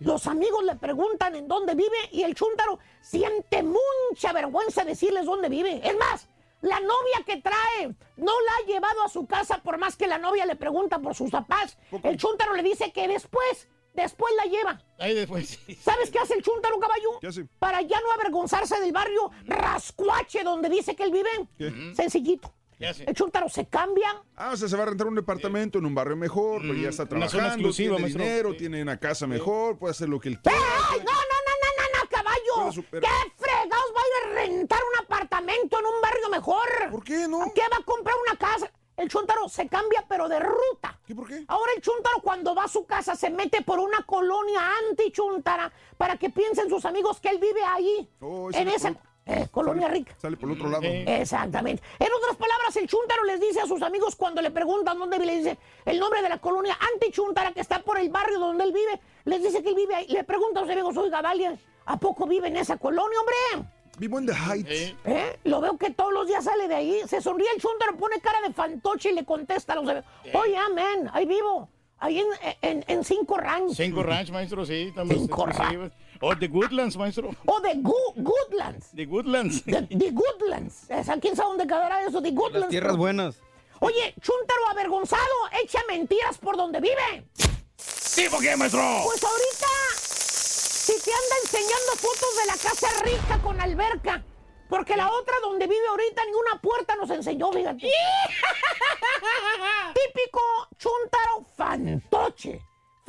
Los 0.00 0.26
amigos 0.26 0.64
le 0.64 0.76
preguntan 0.76 1.34
en 1.34 1.48
dónde 1.48 1.74
vive 1.74 1.96
y 2.10 2.22
el 2.22 2.34
chúntaro 2.34 2.78
siente 3.00 3.62
mucha 3.62 4.32
vergüenza 4.32 4.84
decirles 4.84 5.26
dónde 5.26 5.48
vive. 5.48 5.80
Es 5.82 5.96
más, 5.96 6.26
la 6.62 6.80
novia 6.80 7.22
que 7.24 7.40
trae 7.40 7.94
no 8.16 8.32
la 8.40 8.52
ha 8.56 8.66
llevado 8.66 9.02
a 9.02 9.08
su 9.08 9.26
casa 9.26 9.62
por 9.62 9.78
más 9.78 9.96
que 9.96 10.06
la 10.06 10.18
novia 10.18 10.44
le 10.46 10.56
pregunta 10.56 10.98
por 10.98 11.14
sus 11.14 11.30
papás. 11.30 11.76
El 12.02 12.16
chúntaro 12.16 12.54
le 12.54 12.62
dice 12.62 12.92
que 12.92 13.08
después, 13.08 13.68
después 13.94 14.34
la 14.36 14.44
lleva. 14.44 14.82
Ahí 14.98 15.14
después 15.14 15.48
sí. 15.48 15.74
¿Sabes 15.76 16.10
qué 16.10 16.18
hace 16.18 16.34
el 16.34 16.42
chúntaro, 16.42 16.78
caballo? 16.78 17.18
Para 17.58 17.80
ya 17.82 18.00
no 18.00 18.12
avergonzarse 18.12 18.78
del 18.80 18.92
barrio 18.92 19.30
rascuache 19.44 20.44
donde 20.44 20.68
dice 20.68 20.94
que 20.94 21.04
él 21.04 21.12
vive. 21.12 21.30
¿Qué? 21.56 21.92
Sencillito. 21.94 22.52
El 22.80 23.14
chúntaro 23.14 23.48
se 23.48 23.66
cambia. 23.66 24.22
Ah, 24.36 24.52
o 24.52 24.56
sea, 24.56 24.66
se 24.68 24.76
va 24.76 24.84
a 24.84 24.86
rentar 24.86 25.06
un 25.06 25.14
departamento 25.14 25.78
en 25.78 25.86
un 25.86 25.94
barrio 25.94 26.16
mejor, 26.16 26.62
pero 26.62 26.74
ya 26.74 26.88
está 26.88 27.02
una 27.02 27.28
zona 27.28 27.28
trabajando, 27.28 27.68
exclusiva, 27.68 27.96
tiene 27.96 28.02
maestro. 28.02 28.24
dinero, 28.24 28.56
tiene 28.56 28.82
una 28.82 28.96
casa 28.98 29.26
mejor, 29.26 29.78
puede 29.78 29.90
hacer 29.92 30.08
lo 30.08 30.18
que 30.18 30.30
él 30.30 30.34
¡Ey! 30.36 30.40
quiera. 30.42 30.58
¡No, 30.58 30.96
no, 30.98 31.02
no, 31.04 31.54
no, 31.60 31.70
no, 31.76 32.02
no, 32.02 32.08
caballo! 32.08 32.82
¿Qué 32.90 33.32
fregados 33.36 33.92
va 33.94 34.00
a 34.00 34.06
ir 34.06 34.38
a 34.38 34.40
rentar 34.46 34.78
un 34.92 35.04
apartamento 35.04 35.78
en 35.78 35.84
un 35.86 36.00
barrio 36.00 36.28
mejor? 36.30 36.68
¿Por 36.90 37.04
qué 37.04 37.28
no? 37.28 37.52
¿Qué 37.54 37.62
va 37.70 37.76
a 37.80 37.84
comprar 37.84 38.16
una 38.26 38.38
casa? 38.38 38.70
El 38.96 39.08
chúntaro 39.08 39.48
se 39.48 39.66
cambia, 39.66 40.04
pero 40.08 40.28
de 40.28 40.38
ruta. 40.40 40.98
¿Qué 41.06 41.14
por 41.14 41.26
qué? 41.26 41.44
Ahora 41.48 41.72
el 41.74 41.80
chúntaro 41.82 42.16
cuando 42.22 42.54
va 42.54 42.64
a 42.64 42.68
su 42.68 42.84
casa 42.86 43.14
se 43.14 43.30
mete 43.30 43.62
por 43.62 43.78
una 43.78 44.02
colonia 44.04 44.60
anti-chúntara 44.90 45.72
para 45.96 46.16
que 46.18 46.28
piensen 46.30 46.68
sus 46.68 46.84
amigos 46.84 47.18
que 47.20 47.28
él 47.30 47.38
vive 47.38 47.62
ahí. 47.64 48.10
Oh, 48.20 48.50
ese 48.50 48.60
en 48.60 48.68
esa 48.68 48.94
eh, 49.30 49.48
colonia 49.50 49.86
sale, 49.86 49.98
rica. 49.98 50.14
Sale 50.20 50.36
por 50.36 50.50
el 50.50 50.56
otro 50.56 50.68
lado. 50.68 50.82
Eh. 50.84 51.20
Exactamente. 51.20 51.82
En 51.98 52.08
otras 52.12 52.36
palabras, 52.36 52.76
el 52.76 52.86
chúntaro 52.86 53.24
les 53.24 53.40
dice 53.40 53.60
a 53.60 53.66
sus 53.66 53.82
amigos 53.82 54.16
cuando 54.16 54.42
le 54.42 54.50
preguntan 54.50 54.98
dónde 54.98 55.18
vive, 55.18 55.26
le 55.32 55.38
dice 55.38 55.58
el 55.84 55.98
nombre 55.98 56.22
de 56.22 56.28
la 56.28 56.38
colonia 56.38 56.76
anti-chúntara 56.94 57.52
que 57.52 57.60
está 57.60 57.80
por 57.82 57.98
el 57.98 58.08
barrio 58.10 58.38
donde 58.38 58.64
él 58.64 58.72
vive. 58.72 59.00
Les 59.24 59.42
dice 59.42 59.62
que 59.62 59.70
él 59.70 59.74
vive 59.74 59.94
ahí. 59.94 60.06
Le 60.08 60.24
pregunta 60.24 60.60
a 60.60 60.62
sus 60.64 60.72
amigos, 60.72 60.96
oiga, 60.96 61.22
Valia, 61.22 61.56
¿a 61.86 61.96
poco 61.98 62.26
vive 62.26 62.48
en 62.48 62.56
esa 62.56 62.76
colonia, 62.76 63.18
hombre? 63.20 63.68
Vivo 63.98 64.18
en 64.18 64.26
The 64.26 64.32
Heights. 64.32 64.70
Eh, 64.70 64.96
¿Eh? 65.04 65.38
Lo 65.44 65.60
veo 65.60 65.76
que 65.76 65.90
todos 65.90 66.12
los 66.12 66.26
días 66.26 66.42
sale 66.44 66.68
de 66.68 66.74
ahí. 66.74 67.00
Se 67.06 67.20
sonríe 67.20 67.48
el 67.54 67.60
chúntaro, 67.60 67.96
pone 67.96 68.18
cara 68.20 68.40
de 68.40 68.52
fantoche 68.54 69.10
y 69.10 69.14
le 69.14 69.24
contesta 69.24 69.74
a 69.74 69.76
los 69.76 69.88
amigos, 69.88 70.04
oye, 70.32 70.56
amén, 70.56 71.10
ahí 71.12 71.26
vivo. 71.26 71.68
Ahí 72.02 72.18
en, 72.18 72.28
en, 72.62 72.84
en 72.88 73.04
Cinco 73.04 73.36
Ranch. 73.36 73.74
Cinco 73.74 74.02
Ranch, 74.02 74.30
maestro, 74.30 74.64
sí. 74.64 74.90
También 74.94 75.20
Cinco 75.20 75.46
exclusivas. 75.46 75.92
O 76.22 76.36
The 76.36 76.48
Goodlands, 76.48 76.96
maestro. 76.96 77.30
O 77.46 77.60
de 77.60 77.74
Gu- 77.76 78.14
Goodlands. 78.16 78.90
The 78.94 79.06
Goodlands. 79.06 79.64
De, 79.64 79.82
de 79.88 80.10
Goodlands. 80.10 80.90
Esa, 80.90 81.18
¿Quién 81.18 81.34
sabe 81.34 81.48
dónde 81.50 81.64
quedará 81.66 82.04
eso? 82.04 82.20
De 82.20 82.30
Goodlands. 82.30 82.60
Las 82.60 82.68
tierras 82.70 82.96
buenas. 82.96 83.40
Oye, 83.80 84.14
chúntaro 84.20 84.68
avergonzado, 84.68 85.22
echa 85.62 85.80
mentiras 85.88 86.36
por 86.36 86.56
donde 86.58 86.80
vive. 86.80 87.24
¿Tipo 88.14 88.38
qué, 88.38 88.54
maestro? 88.56 88.80
Pues 89.04 89.24
ahorita, 89.24 89.66
si 89.96 90.92
te 91.00 91.10
anda 91.10 91.36
enseñando 91.44 91.92
fotos 91.96 92.36
de 92.36 92.46
la 92.46 92.56
casa 92.58 92.88
rica 93.02 93.40
con 93.42 93.58
alberca, 93.58 94.22
porque 94.68 94.96
la 94.96 95.10
otra 95.10 95.34
donde 95.40 95.66
vive 95.66 95.88
ahorita 95.88 96.22
ni 96.26 96.32
una 96.34 96.60
puerta 96.60 96.94
nos 96.96 97.08
enseñó, 97.08 97.50
fíjate. 97.52 97.88
Típico 99.94 100.40
chúntaro 100.76 101.46
fantoche. 101.56 102.60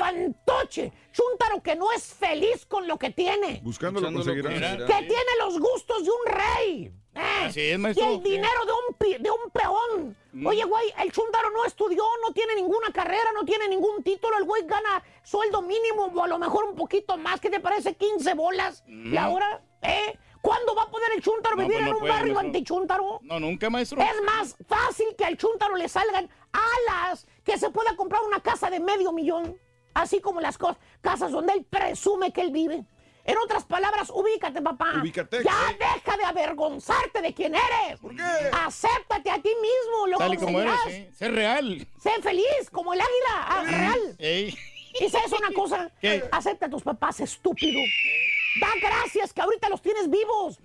Fantoche. 0.05 0.91
Chúntaro 1.11 1.61
que 1.61 1.75
no 1.75 1.91
es 1.91 2.05
feliz 2.13 2.65
con 2.65 2.87
lo 2.87 2.97
que 2.97 3.09
tiene. 3.11 3.59
Buscándolo 3.63 4.07
Buscándolo 4.11 4.25
conseguirá. 4.25 4.49
conseguirá. 4.49 4.85
Que 4.87 5.07
tiene 5.07 5.31
los 5.39 5.59
gustos 5.59 6.03
de 6.03 6.09
un 6.09 6.25
rey. 6.25 6.91
¿eh? 7.15 7.45
Así 7.45 7.61
es, 7.61 7.75
Y 7.75 7.77
maestro. 7.77 8.05
el 8.09 8.23
dinero 8.23 8.65
de 8.65 8.71
un, 8.71 8.95
pi- 8.97 9.17
de 9.21 9.29
un 9.31 9.51
peón. 9.51 10.17
Oye, 10.47 10.63
güey, 10.63 10.93
el 10.99 11.11
chúntaro 11.11 11.49
no 11.51 11.65
estudió, 11.65 12.03
no 12.25 12.33
tiene 12.33 12.55
ninguna 12.55 12.91
carrera, 12.93 13.31
no 13.33 13.43
tiene 13.43 13.67
ningún 13.67 14.01
título. 14.03 14.37
El 14.37 14.45
güey 14.45 14.63
gana 14.65 15.03
sueldo 15.23 15.61
mínimo 15.61 16.05
o 16.05 16.23
a 16.23 16.27
lo 16.27 16.39
mejor 16.39 16.65
un 16.65 16.75
poquito 16.75 17.17
más. 17.17 17.39
¿Qué 17.41 17.49
te 17.49 17.59
parece? 17.59 17.95
15 17.95 18.33
bolas. 18.33 18.83
¿Y 18.87 19.15
ahora? 19.17 19.61
¿Eh? 19.81 20.17
¿Cuándo 20.41 20.73
va 20.73 20.83
a 20.83 20.89
poder 20.89 21.11
el 21.15 21.21
chúntaro 21.21 21.55
No, 21.55 21.63
vivir 21.63 21.75
pues 21.77 21.83
no 21.83 21.89
en 21.89 21.93
un 21.95 21.99
puede, 21.99 22.13
barrio 22.13 22.33
maestro. 22.33 22.47
antichúntaro? 22.47 23.19
No, 23.23 23.39
nunca, 23.39 23.69
maestro. 23.69 24.01
Es 24.01 24.21
más 24.23 24.55
fácil 24.67 25.05
que 25.15 25.25
al 25.25 25.37
chúntaro 25.37 25.75
le 25.75 25.87
salgan 25.87 26.27
alas 26.51 27.27
que 27.43 27.57
se 27.59 27.69
pueda 27.69 27.95
comprar 27.95 28.23
una 28.23 28.39
casa 28.39 28.69
de 28.71 28.79
medio 28.79 29.11
millón. 29.11 29.55
Así 29.93 30.21
como 30.21 30.41
las 30.41 30.57
cosas, 30.57 30.77
casas 31.01 31.31
donde 31.31 31.53
él 31.53 31.65
presume 31.69 32.31
que 32.31 32.41
él 32.41 32.51
vive. 32.51 32.83
En 33.23 33.37
otras 33.37 33.65
palabras, 33.65 34.09
ubícate, 34.09 34.61
papá. 34.61 34.93
Ubícate. 34.99 35.43
Ya 35.43 35.75
deja 35.77 36.17
de 36.17 36.23
avergonzarte 36.23 37.21
de 37.21 37.33
quién 37.33 37.53
eres. 37.53 37.99
¿Por 37.99 38.15
qué? 38.15 38.23
Acéptate 38.51 39.29
a 39.29 39.39
ti 39.39 39.49
mismo, 39.61 40.07
lo 40.07 40.17
Tal 40.17 40.33
y 40.33 40.37
como 40.37 40.59
eres. 40.59 41.15
Ser 41.15 41.33
real. 41.33 41.87
Sé 41.99 42.09
feliz, 42.21 42.69
como 42.71 42.93
el 42.93 43.01
águila, 43.01 43.45
ah, 43.45 43.63
real. 43.63 44.15
Ey. 44.17 44.57
¿Y 44.99 45.09
sabes 45.09 45.31
una 45.31 45.53
cosa? 45.53 45.91
¿Qué? 46.01 46.23
Acepta 46.31 46.65
a 46.65 46.69
tus 46.69 46.83
papás, 46.83 47.19
estúpido. 47.19 47.79
Da 48.59 48.67
gracias 48.81 49.31
que 49.33 49.41
ahorita 49.41 49.69
los 49.69 49.81
tienes 49.81 50.09
vivos. 50.09 50.59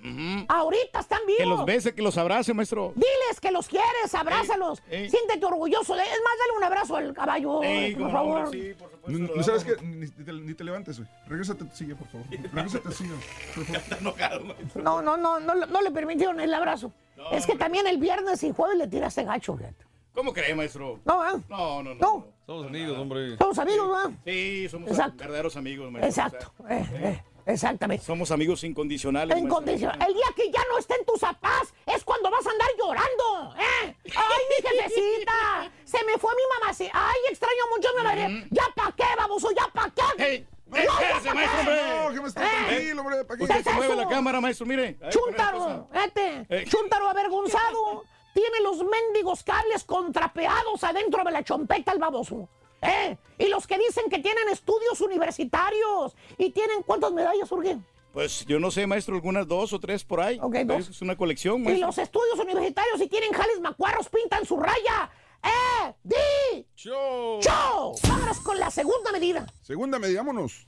Ahorita 0.48 1.00
están 1.00 1.20
vivos. 1.26 1.38
Que 1.38 1.46
los 1.46 1.64
bese, 1.64 1.94
que 1.94 2.02
los 2.02 2.18
abrace, 2.18 2.52
maestro. 2.52 2.92
Diles 2.96 3.40
que 3.40 3.50
los 3.52 3.68
quieres, 3.68 4.12
abrázalos. 4.14 4.82
Ey, 4.90 5.04
ey. 5.04 5.10
Siéntete 5.10 5.44
orgulloso. 5.46 5.94
Es 5.94 6.00
más, 6.00 6.38
dale 6.38 6.56
un 6.56 6.64
abrazo 6.64 6.96
al 6.96 7.14
caballo, 7.14 7.62
Ey, 7.62 7.94
por 7.94 8.10
favor. 8.10 8.40
no, 8.40 8.50
sí, 8.50 8.74
por 8.78 8.90
supuesto. 8.90 9.34
No, 9.36 9.42
sabes 9.42 9.64
qué, 9.64 9.76
ni, 9.84 10.08
te, 10.08 10.32
ni 10.32 10.54
te 10.54 10.64
levantes, 10.64 10.98
güey. 10.98 11.08
Regrésate 11.28 11.64
a 11.64 11.68
tu 11.68 11.76
silla, 11.76 11.94
por 11.94 12.08
favor. 12.08 12.26
Regrésate 12.30 12.78
a 12.78 12.90
tu 12.90 12.92
silla. 12.92 13.14
por 13.54 13.64
favor. 13.64 13.80
Está 13.80 13.98
enojado, 13.98 14.40
maestro. 14.44 14.82
No, 14.82 15.02
no, 15.02 15.16
no, 15.16 15.38
no, 15.38 15.54
no 15.54 15.80
le 15.80 15.90
permitieron 15.92 16.40
el 16.40 16.52
abrazo. 16.52 16.92
es 17.30 17.46
que 17.46 17.54
también 17.56 17.86
el 17.86 17.98
viernes 17.98 18.42
y 18.42 18.52
jueves 18.52 18.78
le 18.78 18.88
tiraste 18.88 19.22
gacho, 19.24 19.56
fíjate. 19.56 19.84
¿Cómo 20.12 20.32
cree, 20.32 20.54
maestro? 20.54 20.98
No, 21.04 21.24
¿eh? 21.28 21.40
No, 21.48 21.82
no, 21.82 21.94
no. 21.94 22.00
No. 22.00 22.26
Somos 22.46 22.66
amigos, 22.66 22.98
hombre. 22.98 23.36
Somos 23.36 23.58
amigos, 23.58 23.88
¿verdad? 23.90 24.10
Sí, 24.24 24.68
somos 24.70 24.88
Exacto. 24.90 25.18
verdaderos 25.18 25.56
amigos, 25.56 25.92
maestro. 25.92 26.08
Exacto. 26.24 26.52
eh, 26.70 26.86
eh, 26.94 27.22
exactamente. 27.46 28.04
Somos 28.04 28.30
amigos 28.30 28.62
incondicionales. 28.64 29.36
Incondicional. 29.38 29.98
El 30.06 30.14
día 30.14 30.26
que 30.34 30.50
ya 30.50 30.60
no 30.70 30.78
estén 30.78 31.04
tus 31.06 31.20
papás 31.20 31.72
es 31.86 32.04
cuando 32.04 32.30
vas 32.30 32.46
a 32.46 32.50
andar 32.50 32.68
llorando, 32.78 33.54
¿eh? 33.58 33.94
¡Ay, 34.04 34.42
mi 34.50 34.68
jefecita! 34.68 35.70
Se 35.84 36.04
me 36.04 36.18
fue 36.18 36.32
mi 36.34 36.42
mamá. 36.60 36.76
Ay, 36.92 37.18
extraño 37.30 37.62
mucho 37.74 37.88
mi 37.96 38.02
madre. 38.02 38.46
¿Ya 38.50 38.64
pa' 38.74 38.92
qué, 38.96 39.04
baboso? 39.16 39.50
¿Ya 39.52 39.66
pa' 39.72 39.90
qué? 39.94 40.46
No, 40.66 40.76
ya 40.76 40.82
espérese, 40.82 41.28
pa' 41.28 41.34
maestro, 41.34 41.60
qué. 41.62 41.70
hombre. 41.70 42.04
No, 42.08 42.14
que 42.14 42.20
me 42.20 42.28
está 42.28 42.44
Eh, 42.44 42.66
tranquilo, 42.66 43.00
hombre. 43.02 43.24
¿para 43.24 43.36
qué? 43.38 43.42
Usted 43.44 43.56
¿Qué 43.56 43.62
se 43.62 43.72
mueve 43.72 43.96
la 43.96 44.08
cámara, 44.08 44.40
maestro, 44.40 44.66
mire. 44.66 44.98
Ahí, 45.00 45.10
Chúntaro, 45.10 45.88
este, 46.04 46.46
Eh. 46.48 46.64
chúntaro 46.68 47.08
avergonzado. 47.08 48.04
Tiene 48.34 48.60
los 48.62 48.84
mendigos 48.84 49.42
cables 49.44 49.84
contrapeados 49.84 50.84
adentro 50.84 51.24
de 51.24 51.30
la 51.30 51.42
chompeta 51.42 51.92
el 51.92 51.98
baboso. 51.98 52.48
¿Eh? 52.82 53.16
Y 53.38 53.48
los 53.48 53.66
que 53.66 53.78
dicen 53.78 54.04
que 54.10 54.18
tienen 54.18 54.48
estudios 54.48 55.00
universitarios. 55.00 56.14
¿Y 56.38 56.50
tienen 56.50 56.82
cuántas 56.82 57.12
medallas, 57.12 57.50
Urge? 57.50 57.78
Pues 58.12 58.46
yo 58.46 58.58
no 58.58 58.70
sé, 58.70 58.86
maestro, 58.86 59.14
algunas 59.14 59.46
dos 59.46 59.72
o 59.72 59.80
tres 59.80 60.02
por 60.04 60.20
ahí. 60.20 60.38
Ok, 60.40 60.54
dos. 60.64 60.88
Es 60.88 61.02
una 61.02 61.16
colección, 61.16 61.60
Y 61.62 61.64
maestro. 61.64 61.86
los 61.88 61.98
estudios 61.98 62.38
universitarios 62.38 63.00
y 63.00 63.08
tienen 63.08 63.32
jales 63.32 63.60
macuarros 63.60 64.08
pintan 64.08 64.44
su 64.46 64.58
raya. 64.58 65.10
¡Eh! 65.44 65.94
¡Di! 66.02 66.66
Show. 66.74 67.40
¡Show! 67.42 67.94
Vámonos 68.08 68.40
con 68.40 68.58
la 68.58 68.70
segunda 68.70 69.12
medida. 69.12 69.46
Segunda 69.62 69.98
media, 69.98 70.18
vámonos. 70.20 70.66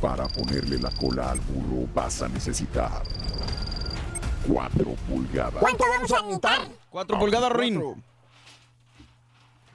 Para 0.00 0.26
ponerle 0.28 0.78
la 0.78 0.90
cola 0.92 1.32
al 1.32 1.40
burro 1.40 1.86
vas 1.92 2.22
a 2.22 2.28
necesitar 2.28 3.02
4 4.46 4.84
pulgadas. 5.08 5.60
¿Cuánto 5.60 5.84
vamos 5.88 6.12
a 6.12 6.22
necesitar? 6.22 6.68
Cuatro 6.90 7.18
pulgadas, 7.18 7.52
Rin. 7.52 8.02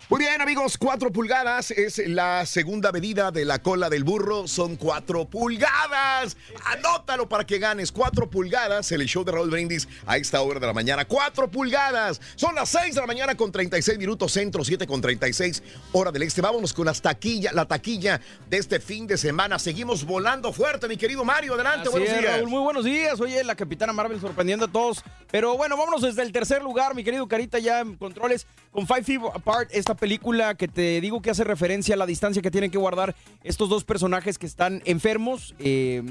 Muy 0.09 0.19
bien, 0.19 0.41
amigos, 0.41 0.77
cuatro 0.77 1.11
pulgadas 1.13 1.71
es 1.71 1.97
la 2.09 2.45
segunda 2.45 2.91
medida 2.91 3.31
de 3.31 3.45
la 3.45 3.61
cola 3.61 3.89
del 3.89 4.03
burro. 4.03 4.49
Son 4.49 4.75
cuatro 4.75 5.25
pulgadas. 5.25 6.35
Anótalo 6.65 7.29
para 7.29 7.45
que 7.45 7.57
ganes. 7.57 7.89
Cuatro 7.91 8.29
pulgadas. 8.29 8.91
El 8.91 9.05
show 9.05 9.23
de 9.23 9.31
Raúl 9.31 9.49
Brindis 9.49 9.87
a 10.05 10.17
esta 10.17 10.41
hora 10.41 10.59
de 10.59 10.67
la 10.67 10.73
mañana. 10.73 11.05
Cuatro 11.05 11.49
pulgadas. 11.49 12.19
Son 12.35 12.53
las 12.53 12.69
seis 12.69 12.95
de 12.95 13.01
la 13.01 13.07
mañana 13.07 13.35
con 13.35 13.51
36 13.51 13.97
minutos 13.97 14.33
centro, 14.33 14.63
7 14.65 14.85
con 14.85 14.99
36 14.99 15.63
hora 15.93 16.11
del 16.11 16.23
este. 16.23 16.41
Vámonos 16.41 16.73
con 16.73 16.85
las 16.85 17.01
taquillas, 17.01 17.53
la 17.53 17.65
taquilla 17.65 18.19
de 18.49 18.57
este 18.57 18.81
fin 18.81 19.07
de 19.07 19.17
semana. 19.17 19.57
Seguimos 19.57 20.03
volando 20.03 20.51
fuerte, 20.51 20.89
mi 20.89 20.97
querido 20.97 21.23
Mario. 21.23 21.53
Adelante, 21.53 21.87
Así 21.87 21.91
buenos 21.91 22.09
es, 22.09 22.19
días. 22.19 22.37
Raúl, 22.37 22.49
muy 22.49 22.61
buenos 22.61 22.83
días. 22.83 23.19
Oye, 23.21 23.41
la 23.45 23.55
Capitana 23.55 23.93
Marvel 23.93 24.19
sorprendiendo 24.19 24.65
a 24.65 24.71
todos. 24.71 25.01
Pero 25.31 25.55
bueno, 25.57 25.77
vámonos 25.77 26.01
desde 26.01 26.21
el 26.23 26.31
tercer 26.31 26.61
lugar, 26.61 26.93
mi 26.93 27.03
querido 27.05 27.27
Carita, 27.27 27.57
ya 27.57 27.79
en 27.79 27.95
controles. 27.95 28.45
Con 28.71 28.85
Five 28.85 29.03
Feet 29.03 29.21
Apart, 29.33 29.69
esta 29.71 29.95
película 30.03 30.55
que 30.55 30.67
te 30.67 30.99
digo 30.99 31.21
que 31.21 31.29
hace 31.29 31.45
referencia 31.45 31.95
a 31.95 31.97
la 31.97 32.05
distancia 32.05 32.41
que 32.41 32.51
tienen 32.51 32.69
que 32.69 32.77
guardar 32.77 33.15
estos 33.41 33.69
dos 33.69 33.85
personajes 33.85 34.37
que 34.37 34.45
están 34.45 34.81
enfermos. 34.83 35.55
eh, 35.59 36.03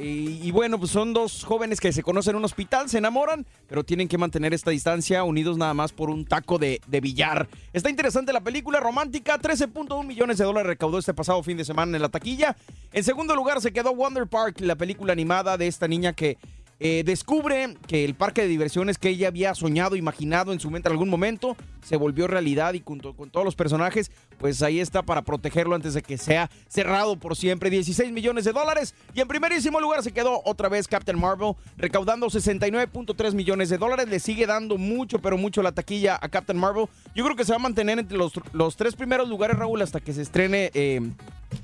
y, 0.00 0.50
bueno, 0.52 0.78
pues 0.78 0.92
son 0.92 1.12
dos 1.12 1.44
jóvenes 1.44 1.80
que 1.80 1.92
se 1.92 2.04
conocen 2.04 2.30
en 2.30 2.36
un 2.36 2.44
hospital, 2.44 2.88
se 2.88 2.98
enamoran, 2.98 3.44
pero 3.68 3.84
tienen 3.84 4.06
que 4.06 4.16
mantener 4.16 4.54
esta 4.54 4.70
distancia 4.70 5.24
unidos 5.24 5.58
nada 5.58 5.74
más 5.74 5.92
por 5.92 6.08
un 6.08 6.24
taco 6.24 6.56
de, 6.56 6.80
de 6.86 7.00
billar. 7.00 7.48
Está 7.72 7.90
interesante 7.90 8.32
la 8.32 8.40
película 8.40 8.78
romántica, 8.78 9.38
13.1 9.38 10.06
millones 10.06 10.38
de 10.38 10.44
dólares 10.44 10.68
recaudó 10.68 10.98
este 10.98 11.14
pasado 11.14 11.42
fin 11.42 11.56
de 11.56 11.64
semana 11.64 11.96
en 11.96 12.02
la 12.02 12.08
taquilla. 12.08 12.56
En 12.92 13.02
segundo 13.02 13.34
lugar 13.34 13.60
se 13.60 13.72
quedó 13.72 13.92
Wonder 13.92 14.28
Park, 14.28 14.60
la 14.60 14.76
película 14.76 15.12
animada 15.12 15.58
de 15.58 15.66
esta 15.66 15.88
niña 15.88 16.12
que 16.12 16.38
eh, 16.80 17.02
descubre 17.04 17.76
que 17.86 18.04
el 18.04 18.14
parque 18.14 18.42
de 18.42 18.48
diversiones 18.48 18.98
que 18.98 19.08
ella 19.08 19.28
había 19.28 19.54
soñado, 19.54 19.96
imaginado 19.96 20.52
en 20.52 20.60
su 20.60 20.70
mente 20.70 20.88
en 20.88 20.92
algún 20.92 21.08
momento, 21.08 21.56
se 21.82 21.96
volvió 21.96 22.26
realidad 22.28 22.74
y 22.74 22.82
junto 22.84 23.14
con 23.14 23.30
todos 23.30 23.44
los 23.44 23.56
personajes, 23.56 24.12
pues 24.38 24.62
ahí 24.62 24.78
está 24.78 25.02
para 25.02 25.22
protegerlo 25.22 25.74
antes 25.74 25.94
de 25.94 26.02
que 26.02 26.18
sea 26.18 26.50
cerrado 26.68 27.16
por 27.16 27.36
siempre. 27.36 27.70
16 27.70 28.12
millones 28.12 28.44
de 28.44 28.52
dólares. 28.52 28.94
Y 29.14 29.20
en 29.20 29.28
primerísimo 29.28 29.80
lugar 29.80 30.02
se 30.02 30.12
quedó 30.12 30.40
otra 30.44 30.68
vez 30.68 30.86
Captain 30.86 31.18
Marvel, 31.18 31.54
recaudando 31.76 32.26
69.3 32.28 33.34
millones 33.34 33.70
de 33.70 33.78
dólares. 33.78 34.08
Le 34.08 34.20
sigue 34.20 34.46
dando 34.46 34.78
mucho, 34.78 35.18
pero 35.18 35.36
mucho 35.36 35.62
la 35.62 35.72
taquilla 35.72 36.18
a 36.20 36.28
Captain 36.28 36.58
Marvel. 36.58 36.86
Yo 37.14 37.24
creo 37.24 37.36
que 37.36 37.44
se 37.44 37.52
va 37.52 37.56
a 37.56 37.60
mantener 37.60 37.98
entre 37.98 38.16
los, 38.16 38.32
los 38.52 38.76
tres 38.76 38.94
primeros 38.94 39.28
lugares, 39.28 39.58
Raúl, 39.58 39.82
hasta 39.82 40.00
que 40.00 40.12
se 40.12 40.22
estrene 40.22 40.70
eh, 40.74 41.00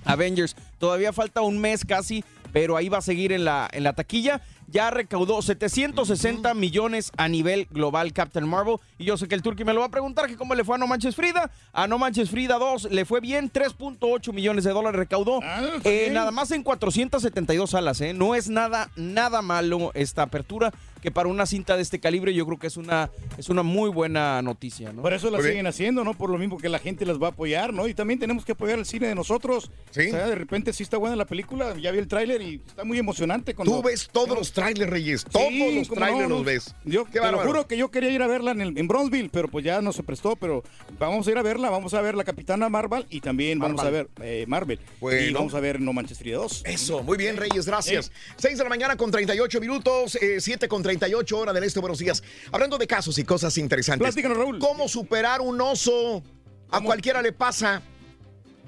Avengers. 0.04 0.56
Todavía 0.78 1.12
falta 1.12 1.42
un 1.42 1.58
mes 1.58 1.84
casi, 1.84 2.24
pero 2.54 2.76
ahí 2.76 2.88
va 2.88 2.98
a 2.98 3.02
seguir 3.02 3.32
en 3.32 3.44
la, 3.44 3.68
en 3.72 3.82
la 3.82 3.94
taquilla. 3.94 4.40
Ya 4.68 4.88
recaudó 4.88 5.42
760 5.42 6.54
millones 6.54 7.10
a 7.16 7.28
nivel 7.28 7.66
global 7.68 8.12
Captain 8.12 8.48
Marvel. 8.48 8.76
Y 8.96 9.04
yo 9.06 9.16
sé 9.16 9.26
que 9.26 9.34
el 9.34 9.42
Turqui 9.42 9.64
me 9.64 9.74
lo 9.74 9.80
va 9.80 9.86
a 9.86 9.90
preguntar 9.90 10.28
que 10.28 10.36
cómo 10.36 10.54
le 10.54 10.62
fue 10.62 10.76
a 10.76 10.78
No 10.78 10.86
Manches 10.86 11.16
Frida. 11.16 11.50
A 11.72 11.88
No 11.88 11.98
Manches 11.98 12.30
Frida 12.30 12.56
2 12.58 12.92
le 12.92 13.04
fue 13.04 13.20
bien, 13.20 13.50
3.8 13.52 14.32
millones 14.32 14.62
de 14.62 14.70
dólares 14.70 14.96
recaudó. 14.96 15.40
Eh, 15.82 16.10
nada 16.12 16.30
más 16.30 16.52
en 16.52 16.62
472 16.62 17.70
salas, 17.70 18.00
¿eh? 18.00 18.14
No 18.14 18.36
es 18.36 18.48
nada, 18.48 18.88
nada 18.94 19.42
malo 19.42 19.90
esta 19.94 20.22
apertura, 20.22 20.72
que 21.04 21.10
para 21.10 21.28
una 21.28 21.44
cinta 21.44 21.76
de 21.76 21.82
este 21.82 22.00
calibre 22.00 22.32
yo 22.32 22.46
creo 22.46 22.58
que 22.58 22.66
es 22.66 22.78
una, 22.78 23.10
es 23.36 23.50
una 23.50 23.62
muy 23.62 23.90
buena 23.90 24.40
noticia, 24.40 24.90
¿no? 24.90 25.02
Por 25.02 25.12
eso 25.12 25.30
la 25.30 25.42
siguen 25.42 25.66
haciendo, 25.66 26.02
¿no? 26.02 26.14
Por 26.14 26.30
lo 26.30 26.38
mismo 26.38 26.56
que 26.56 26.70
la 26.70 26.78
gente 26.78 27.04
las 27.04 27.22
va 27.22 27.26
a 27.26 27.30
apoyar, 27.30 27.74
¿no? 27.74 27.86
Y 27.86 27.92
también 27.92 28.18
tenemos 28.18 28.42
que 28.46 28.52
apoyar 28.52 28.78
el 28.78 28.86
cine 28.86 29.08
de 29.08 29.14
nosotros. 29.14 29.70
Sí. 29.90 30.08
O 30.08 30.10
sea, 30.12 30.26
de 30.28 30.34
repente 30.34 30.72
sí 30.72 30.82
está 30.82 30.96
buena 30.96 31.14
la 31.14 31.26
película, 31.26 31.76
ya 31.76 31.90
vi 31.92 31.98
el 31.98 32.08
tráiler 32.08 32.40
y 32.40 32.62
está 32.66 32.84
muy 32.84 32.98
emocionante. 32.98 33.54
Cuando... 33.54 33.76
Tú 33.76 33.82
ves 33.82 34.08
todos 34.10 34.30
los 34.30 34.50
trailers, 34.50 34.90
Reyes. 34.90 35.26
Todos 35.30 35.48
Sí, 35.48 35.74
los 35.78 35.88
trailers 35.90 36.26
no, 36.30 36.36
los 36.36 36.44
ves. 36.46 36.74
Yo 36.86 37.04
Qué 37.04 37.20
te 37.20 37.30
lo 37.30 37.38
juro 37.40 37.66
que 37.66 37.76
yo 37.76 37.90
quería 37.90 38.08
ir 38.08 38.22
a 38.22 38.26
verla 38.26 38.52
en, 38.52 38.62
el, 38.62 38.78
en 38.78 38.88
Bronzeville, 38.88 39.28
pero 39.30 39.48
pues 39.48 39.62
ya 39.62 39.82
no 39.82 39.92
se 39.92 40.02
prestó. 40.02 40.36
Pero 40.36 40.62
vamos 40.98 41.26
a 41.26 41.30
ir 41.32 41.36
a 41.36 41.42
verla, 41.42 41.68
vamos 41.68 41.92
a 41.92 42.00
ver 42.00 42.14
la 42.14 42.24
Capitana 42.24 42.70
Marvel 42.70 43.04
y 43.10 43.20
también 43.20 43.58
vamos 43.58 43.82
a 43.82 43.90
ver 43.90 44.08
Marvel. 44.16 44.26
eh, 44.26 44.44
Marvel. 44.48 44.80
Y 45.28 45.34
vamos 45.34 45.52
a 45.54 45.60
ver 45.60 45.82
No 45.82 45.92
Manches 45.92 46.18
Frida 46.18 46.38
2. 46.38 46.62
Eso, 46.64 47.02
muy 47.02 47.18
bien, 47.18 47.36
Reyes, 47.36 47.66
gracias. 47.66 48.10
6 48.38 48.56
de 48.56 48.64
la 48.64 48.70
mañana 48.70 48.96
con 48.96 49.10
38 49.10 49.60
minutos, 49.60 50.18
7 50.38 50.66
con 50.66 50.82
38 50.82 50.93
hora 51.32 51.52
del 51.52 51.64
este, 51.64 51.80
buenos 51.80 51.98
días. 51.98 52.22
Hablando 52.52 52.78
de 52.78 52.86
casos 52.86 53.18
y 53.18 53.24
cosas 53.24 53.56
interesantes. 53.58 54.06
Platícanos, 54.06 54.38
Raúl. 54.38 54.58
¿Cómo 54.58 54.88
superar 54.88 55.40
un 55.40 55.60
oso? 55.60 56.22
A 56.70 56.80
cualquiera 56.80 57.22
le 57.22 57.32
pasa. 57.32 57.82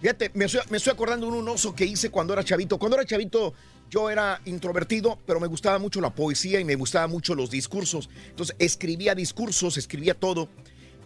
Fíjate, 0.01 0.31
me 0.35 0.45
estoy, 0.45 0.61
me 0.71 0.77
estoy 0.77 0.93
acordando 0.93 1.31
de 1.31 1.39
un 1.39 1.49
oso 1.49 1.75
que 1.75 1.85
hice 1.85 2.11
cuando 2.11 2.33
era 2.33 2.45
chavito. 2.45 2.79
Cuando 2.79 2.97
era 2.97 3.07
chavito, 3.07 3.55
yo 3.91 4.11
era 4.11 4.41
introvertido, 4.45 5.19
pero 5.27 5.41
me 5.41 5.47
gustaba 5.47 5.79
mucho 5.79 6.01
la 6.01 6.15
poesía 6.15 6.61
y 6.61 6.65
me 6.65 6.75
gustaban 6.75 7.11
mucho 7.11 7.35
los 7.35 7.51
discursos. 7.51 8.09
Entonces, 8.29 8.57
escribía 8.59 9.15
discursos, 9.15 9.77
escribía 9.77 10.15
todo. 10.15 10.49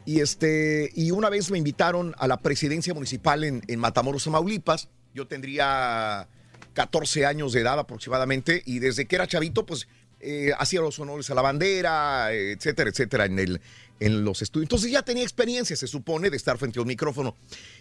Y, 0.07 0.21
este, 0.21 0.91
y 0.95 1.11
una 1.11 1.29
vez 1.29 1.51
me 1.51 1.59
invitaron 1.59 2.15
a 2.19 2.27
la 2.27 2.39
presidencia 2.39 2.95
municipal 2.95 3.45
en, 3.45 3.63
en 3.69 3.79
Matamoros, 3.79 4.25
Tamaulipas. 4.25 4.89
Yo 5.15 5.27
tendría 5.27 6.29
14 6.73 7.27
años 7.27 7.53
de 7.53 7.61
edad 7.61 7.79
aproximadamente. 7.79 8.63
Y 8.65 8.79
desde 8.79 9.07
que 9.07 9.17
era 9.17 9.27
chavito, 9.27 9.67
pues 9.67 9.87
eh, 10.21 10.53
hacía 10.59 10.81
los 10.81 10.99
honores 10.99 11.31
a 11.31 11.35
la 11.35 11.43
bandera, 11.43 12.33
etcétera, 12.33 12.91
etcétera, 12.91 13.25
en, 13.27 13.39
el, 13.39 13.61
en 14.01 14.25
los 14.25 14.43
estudios. 14.43 14.65
Entonces 14.65 14.91
ya 14.91 15.03
tenía 15.03 15.23
experiencia, 15.23 15.77
se 15.77 15.87
supone, 15.87 16.31
de 16.31 16.37
estar 16.37 16.59
frente 16.59 16.79
a 16.79 16.83
un 16.83 16.89
micrófono. 16.89 17.37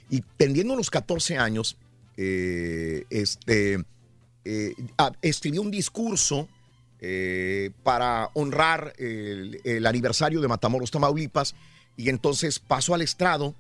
Y 0.10 0.22
tendiendo 0.38 0.76
los 0.76 0.90
14 0.90 1.38
años, 1.38 1.78
eh, 2.18 3.06
este, 3.10 3.84
eh, 4.44 4.74
escribí 5.22 5.58
un 5.58 5.72
discurso 5.72 6.50
eh, 7.00 7.72
para 7.84 8.30
honrar 8.34 8.94
el, 8.98 9.62
el 9.64 9.86
aniversario 9.86 10.42
de 10.42 10.48
Matamoros, 10.48 10.92
Tamaulipas. 10.92 11.56
Y 11.96 12.10
entonces 12.10 12.60
paso 12.60 12.94
al 12.94 13.02
estrado. 13.02 13.56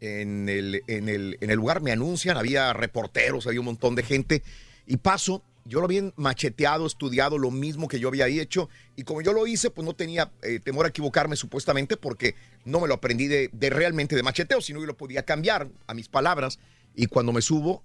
En 0.00 0.48
el, 0.48 0.84
en, 0.86 1.08
el, 1.08 1.38
en 1.40 1.50
el 1.50 1.56
lugar 1.56 1.82
me 1.82 1.90
anuncian, 1.90 2.36
había 2.36 2.72
reporteros, 2.72 3.48
había 3.48 3.58
un 3.58 3.66
montón 3.66 3.96
de 3.96 4.04
gente. 4.04 4.42
Y 4.86 4.98
paso, 4.98 5.42
yo 5.68 5.80
lo 5.80 5.84
había 5.84 6.10
macheteado, 6.16 6.86
estudiado 6.86 7.36
lo 7.38 7.50
mismo 7.50 7.86
que 7.88 8.00
yo 8.00 8.08
había 8.08 8.26
hecho. 8.26 8.68
Y 8.96 9.04
como 9.04 9.20
yo 9.22 9.32
lo 9.32 9.46
hice, 9.46 9.70
pues 9.70 9.84
no 9.84 9.94
tenía 9.94 10.32
eh, 10.42 10.58
temor 10.60 10.86
a 10.86 10.88
equivocarme 10.88 11.36
supuestamente 11.36 11.96
porque 11.96 12.34
no 12.64 12.80
me 12.80 12.88
lo 12.88 12.94
aprendí 12.94 13.26
de, 13.28 13.50
de 13.52 13.70
realmente 13.70 14.16
de 14.16 14.22
macheteo, 14.22 14.60
sino 14.60 14.80
que 14.80 14.86
lo 14.86 14.96
podía 14.96 15.24
cambiar 15.24 15.68
a 15.86 15.94
mis 15.94 16.08
palabras. 16.08 16.58
Y 16.96 17.06
cuando 17.06 17.32
me 17.32 17.42
subo, 17.42 17.84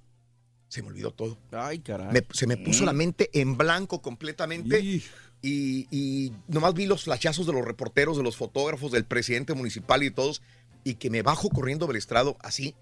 se 0.69 0.81
me 0.81 0.87
olvidó 0.87 1.11
todo. 1.11 1.37
Ay, 1.51 1.79
caray. 1.79 2.07
Me- 2.11 2.25
se 2.31 2.47
me 2.47 2.57
puso 2.57 2.83
Mm. 2.83 2.85
la 2.85 2.93
mente 2.93 3.29
en 3.33 3.57
blanco 3.57 4.01
completamente. 4.01 4.79
Y, 5.45 5.87
y 5.91 6.31
nomás 6.47 6.73
vi 6.73 6.85
los 6.85 7.03
flashazos 7.03 7.45
de 7.45 7.51
los 7.53 7.65
reporteros, 7.65 8.15
de 8.15 8.23
los 8.23 8.37
fotógrafos, 8.37 8.91
del 8.93 9.03
presidente 9.03 9.53
municipal 9.53 10.01
y 10.01 10.05
de 10.05 10.15
todos. 10.15 10.41
Y 10.85 10.95
que 10.95 11.09
me 11.09 11.21
bajo 11.21 11.49
corriendo 11.49 11.85
del 11.85 11.97
estrado 11.97 12.37
así. 12.39 12.75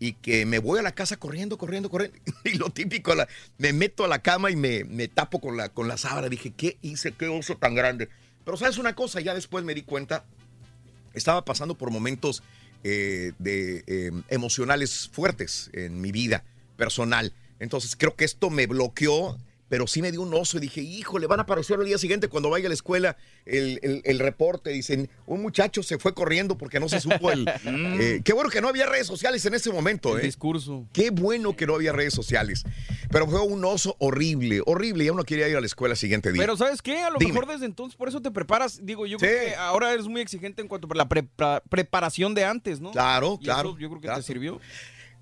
Y 0.00 0.14
que 0.14 0.46
me 0.46 0.58
voy 0.58 0.78
a 0.80 0.82
la 0.82 0.92
casa 0.92 1.16
corriendo, 1.18 1.58
corriendo, 1.58 1.88
corriendo. 1.90 2.18
Y 2.44 2.54
lo 2.54 2.70
típico, 2.70 3.14
la- 3.14 3.28
me 3.58 3.72
meto 3.72 4.04
a 4.04 4.08
la 4.08 4.20
cama 4.22 4.50
y 4.50 4.56
me, 4.56 4.82
me 4.84 5.06
tapo 5.06 5.40
con 5.40 5.56
la, 5.56 5.68
con 5.68 5.86
la 5.86 5.96
sábana. 5.96 6.28
Dije, 6.28 6.52
¿qué 6.56 6.78
hice? 6.82 7.12
¿Qué 7.12 7.28
oso 7.28 7.56
tan 7.56 7.74
grande? 7.74 8.08
Pero 8.44 8.56
sabes 8.56 8.78
una 8.78 8.94
cosa, 8.96 9.20
ya 9.20 9.34
después 9.34 9.62
me 9.64 9.74
di 9.74 9.82
cuenta, 9.82 10.24
estaba 11.12 11.44
pasando 11.44 11.76
por 11.76 11.90
momentos 11.90 12.42
eh, 12.82 13.32
de, 13.38 13.84
eh, 13.86 14.10
emocionales 14.28 15.10
fuertes 15.12 15.70
en 15.74 16.00
mi 16.00 16.10
vida 16.12 16.44
personal. 16.78 17.34
Entonces 17.58 17.94
creo 17.94 18.16
que 18.16 18.24
esto 18.24 18.48
me 18.48 18.66
bloqueó 18.66 19.36
pero 19.70 19.86
sí 19.86 20.02
me 20.02 20.10
dio 20.12 20.20
un 20.20 20.34
oso 20.34 20.58
y 20.58 20.60
dije, 20.60 20.82
hijo, 20.82 21.18
le 21.18 21.26
van 21.28 21.38
a 21.38 21.44
aparecer 21.44 21.78
al 21.78 21.86
día 21.86 21.96
siguiente 21.96 22.28
cuando 22.28 22.50
vaya 22.50 22.66
a 22.66 22.68
la 22.68 22.74
escuela 22.74 23.16
el, 23.46 23.78
el- 23.82 24.02
el 24.04 24.18
reporte. 24.18 24.68
Dicen, 24.70 25.08
un 25.26 25.40
muchacho 25.40 25.82
se 25.84 25.96
fue 25.96 26.12
corriendo 26.12 26.58
porque 26.58 26.78
no 26.80 26.88
se 26.88 27.00
supo 27.00 27.30
el... 27.30 27.48
eh, 27.64 28.20
qué 28.24 28.32
bueno 28.34 28.50
que 28.50 28.60
no 28.60 28.68
había 28.68 28.84
redes 28.86 29.06
sociales 29.06 29.46
en 29.46 29.54
ese 29.54 29.70
momento, 29.72 30.18
¿eh? 30.18 30.22
discurso. 30.22 30.86
Qué 30.92 31.10
bueno 31.10 31.56
que 31.56 31.66
no 31.66 31.76
había 31.76 31.92
redes 31.92 32.12
sociales. 32.12 32.64
Pero 33.12 33.26
fue 33.28 33.40
un 33.40 33.64
oso 33.64 33.96
horrible, 34.00 34.60
horrible. 34.66 35.04
Ya 35.04 35.12
uno 35.12 35.22
quería 35.24 35.48
ir 35.48 35.56
a 35.56 35.60
la 35.60 35.66
escuela 35.66 35.92
el 35.92 35.98
siguiente 35.98 36.32
día. 36.32 36.42
Pero 36.42 36.56
¿sabes 36.56 36.82
qué? 36.82 36.98
A 37.02 37.10
lo 37.10 37.18
Dime. 37.20 37.32
mejor 37.32 37.46
desde 37.48 37.66
entonces 37.66 37.96
por 37.96 38.08
eso 38.08 38.20
te 38.20 38.30
preparas. 38.32 38.84
Digo, 38.84 39.06
yo 39.06 39.18
Sí. 39.20 39.24
creo 39.26 39.44
que 39.50 39.54
ahora 39.54 39.92
eres 39.92 40.06
muy 40.08 40.20
exigente 40.20 40.60
en 40.62 40.68
cuanto 40.68 40.88
a 40.90 40.96
la 40.96 41.08
pre- 41.08 41.28
preparación 41.68 42.34
de 42.34 42.44
antes, 42.44 42.80
¿no? 42.80 42.90
Claro, 42.90 43.38
Y 43.40 43.44
claro. 43.44 43.70
eso 43.70 43.78
yo 43.78 43.88
creo 43.88 44.00
que 44.00 44.06
claro. 44.08 44.20
te 44.20 44.26
sirvió. 44.26 44.60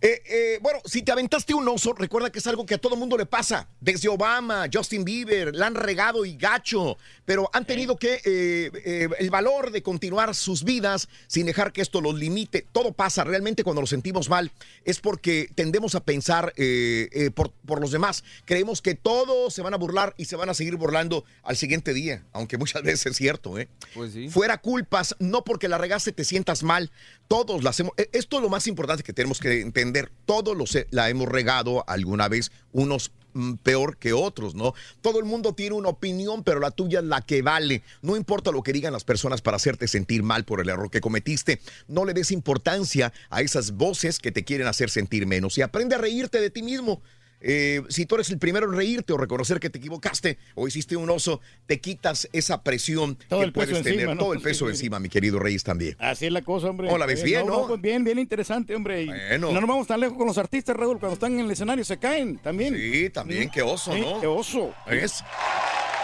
Eh, 0.00 0.22
eh, 0.26 0.58
bueno, 0.62 0.78
si 0.84 1.02
te 1.02 1.10
aventaste 1.10 1.54
un 1.54 1.66
oso, 1.68 1.92
recuerda 1.92 2.30
que 2.30 2.38
es 2.38 2.46
algo 2.46 2.64
que 2.64 2.74
a 2.74 2.78
todo 2.78 2.94
mundo 2.94 3.16
le 3.16 3.26
pasa. 3.26 3.68
Desde 3.80 4.08
Obama, 4.08 4.66
Justin 4.72 5.04
Bieber, 5.04 5.54
la 5.54 5.66
han 5.66 5.74
regado 5.74 6.24
y 6.24 6.36
gacho, 6.36 6.96
pero 7.24 7.50
han 7.52 7.64
tenido 7.64 7.96
que 7.96 8.14
eh, 8.24 8.70
eh, 8.84 9.08
el 9.18 9.30
valor 9.30 9.72
de 9.72 9.82
continuar 9.82 10.34
sus 10.36 10.62
vidas 10.62 11.08
sin 11.26 11.46
dejar 11.46 11.72
que 11.72 11.80
esto 11.80 12.00
los 12.00 12.14
limite. 12.14 12.64
Todo 12.70 12.92
pasa 12.92 13.24
realmente 13.24 13.64
cuando 13.64 13.80
nos 13.82 13.90
sentimos 13.90 14.28
mal. 14.28 14.52
Es 14.84 15.00
porque 15.00 15.50
tendemos 15.54 15.96
a 15.96 16.00
pensar 16.00 16.52
eh, 16.56 17.30
por, 17.34 17.50
por 17.50 17.80
los 17.80 17.90
demás. 17.90 18.22
Creemos 18.44 18.80
que 18.80 18.94
todos 18.94 19.52
se 19.52 19.62
van 19.62 19.74
a 19.74 19.78
burlar 19.78 20.14
y 20.16 20.26
se 20.26 20.36
van 20.36 20.48
a 20.48 20.54
seguir 20.54 20.76
burlando 20.76 21.24
al 21.42 21.56
siguiente 21.56 21.92
día, 21.92 22.24
aunque 22.32 22.56
muchas 22.56 22.82
veces 22.84 23.06
es 23.06 23.16
cierto, 23.16 23.58
¿eh? 23.58 23.68
Pues 23.94 24.12
sí. 24.12 24.28
Fuera 24.28 24.58
culpas, 24.58 25.16
no 25.18 25.42
porque 25.42 25.68
la 25.68 25.78
regaste 25.78 26.12
te 26.12 26.24
sientas 26.24 26.62
mal. 26.62 26.92
Todos 27.28 27.62
la 27.62 27.70
hacemos. 27.70 27.92
e- 27.96 28.08
Esto 28.12 28.36
es 28.38 28.42
lo 28.42 28.48
más 28.48 28.66
importante 28.66 29.02
que 29.04 29.12
tenemos 29.12 29.38
que 29.38 29.60
entender. 29.60 30.10
Todos 30.24 30.56
los, 30.56 30.76
la 30.90 31.08
hemos 31.10 31.28
regado 31.28 31.84
alguna 31.86 32.26
vez, 32.28 32.50
unos 32.72 33.12
mm, 33.34 33.54
peor 33.56 33.98
que 33.98 34.14
otros, 34.14 34.54
¿no? 34.54 34.72
Todo 35.02 35.18
el 35.18 35.26
mundo 35.26 35.52
tiene 35.54 35.76
una 35.76 35.90
opinión, 35.90 36.42
pero 36.42 36.58
la 36.58 36.70
tuya 36.70 37.00
es 37.00 37.04
la 37.04 37.20
que 37.20 37.42
vale. 37.42 37.82
No 38.00 38.16
importa 38.16 38.50
lo 38.50 38.62
que 38.62 38.72
digan 38.72 38.94
las 38.94 39.04
personas 39.04 39.42
para 39.42 39.56
hacerte 39.58 39.86
sentir 39.88 40.22
mal 40.22 40.44
por 40.44 40.60
el 40.60 40.70
error 40.70 40.90
que 40.90 41.02
cometiste. 41.02 41.60
No 41.86 42.06
le 42.06 42.14
des 42.14 42.30
importancia 42.30 43.12
a 43.28 43.42
esas 43.42 43.72
voces 43.72 44.18
que 44.18 44.32
te 44.32 44.44
quieren 44.44 44.66
hacer 44.66 44.88
sentir 44.88 45.26
menos 45.26 45.58
y 45.58 45.62
aprende 45.62 45.96
a 45.96 45.98
reírte 45.98 46.40
de 46.40 46.48
ti 46.50 46.62
mismo. 46.62 47.02
Eh, 47.40 47.82
si 47.88 48.04
tú 48.06 48.16
eres 48.16 48.30
el 48.30 48.38
primero 48.38 48.66
en 48.66 48.76
reírte 48.76 49.12
o 49.12 49.16
reconocer 49.16 49.60
que 49.60 49.70
te 49.70 49.78
equivocaste 49.78 50.38
o 50.54 50.66
hiciste 50.66 50.96
un 50.96 51.08
oso, 51.10 51.40
te 51.66 51.80
quitas 51.80 52.28
esa 52.32 52.62
presión 52.62 53.16
Todo 53.28 53.40
que 53.40 53.46
el 53.46 53.52
peso 53.52 53.66
puedes 53.70 53.82
tener, 53.84 53.94
encima, 54.00 54.14
¿no? 54.14 54.20
todo 54.20 54.32
el 54.32 54.40
peso 54.40 54.64
Sí. 54.68 54.70
encima, 54.72 54.98
mi 54.98 55.08
querido 55.08 55.38
Reyes 55.38 55.62
también. 55.64 55.96
Así 55.98 56.26
es 56.26 56.32
la 56.32 56.42
cosa, 56.42 56.68
hombre. 56.70 56.88
Oh, 56.90 56.98
la 56.98 57.06
ves 57.06 57.22
bien, 57.22 57.46
¿no? 57.46 57.66
pues 57.66 57.80
bien, 57.80 58.02
bien 58.04 58.18
interesante, 58.18 58.74
hombre. 58.74 59.06
Bueno. 59.06 59.52
No 59.52 59.60
nos 59.60 59.68
vamos 59.68 59.86
tan 59.86 60.00
lejos 60.00 60.16
con 60.18 60.26
los 60.26 60.38
artistas, 60.38 60.76
Raúl. 60.76 60.98
Cuando 60.98 61.14
están 61.14 61.32
en 61.34 61.40
el 61.40 61.50
escenario 61.50 61.84
se 61.84 61.98
caen 61.98 62.38
también. 62.38 62.74
Sí, 62.76 63.10
también, 63.10 63.50
qué 63.50 63.62
oso, 63.62 63.92
Sí, 63.94 64.00
¿no? 64.00 64.20
Qué 64.20 64.26
oso. 64.26 64.74
¿Ves? 64.86 65.22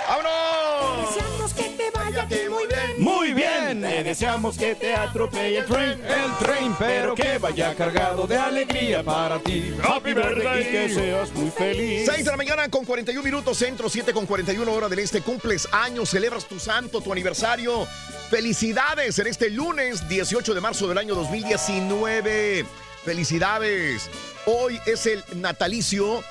¡Vámonos! 0.08 1.14
Te 3.94 4.02
deseamos 4.02 4.58
que 4.58 4.74
te 4.74 4.92
atropelle 4.92 5.58
el 5.58 5.66
tren. 5.66 6.04
El 6.04 6.36
tren, 6.40 6.74
pero 6.78 7.14
que 7.14 7.38
vaya 7.38 7.74
cargado 7.76 8.26
de 8.26 8.36
alegría 8.36 9.04
para 9.04 9.38
ti. 9.38 9.72
Happy 9.84 10.12
birthday 10.12 10.62
y 10.62 10.64
que 10.64 10.88
seas 10.88 11.32
muy 11.32 11.50
feliz. 11.50 12.02
6 12.04 12.24
de 12.24 12.30
la 12.30 12.36
mañana 12.36 12.68
con 12.68 12.84
41 12.84 13.22
minutos 13.22 13.56
centro, 13.56 13.88
7 13.88 14.12
con 14.12 14.26
41 14.26 14.72
hora 14.72 14.88
del 14.88 14.98
este. 14.98 15.20
Cumples 15.20 15.68
años, 15.70 16.10
celebras 16.10 16.46
tu 16.46 16.58
santo, 16.58 17.00
tu 17.02 17.12
aniversario. 17.12 17.86
Felicidades 18.30 19.16
en 19.20 19.28
este 19.28 19.48
lunes 19.50 20.08
18 20.08 20.54
de 20.54 20.60
marzo 20.60 20.88
del 20.88 20.98
año 20.98 21.14
2019. 21.14 22.66
Felicidades. 23.04 24.10
Hoy 24.46 24.80
es 24.86 25.06
el 25.06 25.22
natalicio 25.36 26.24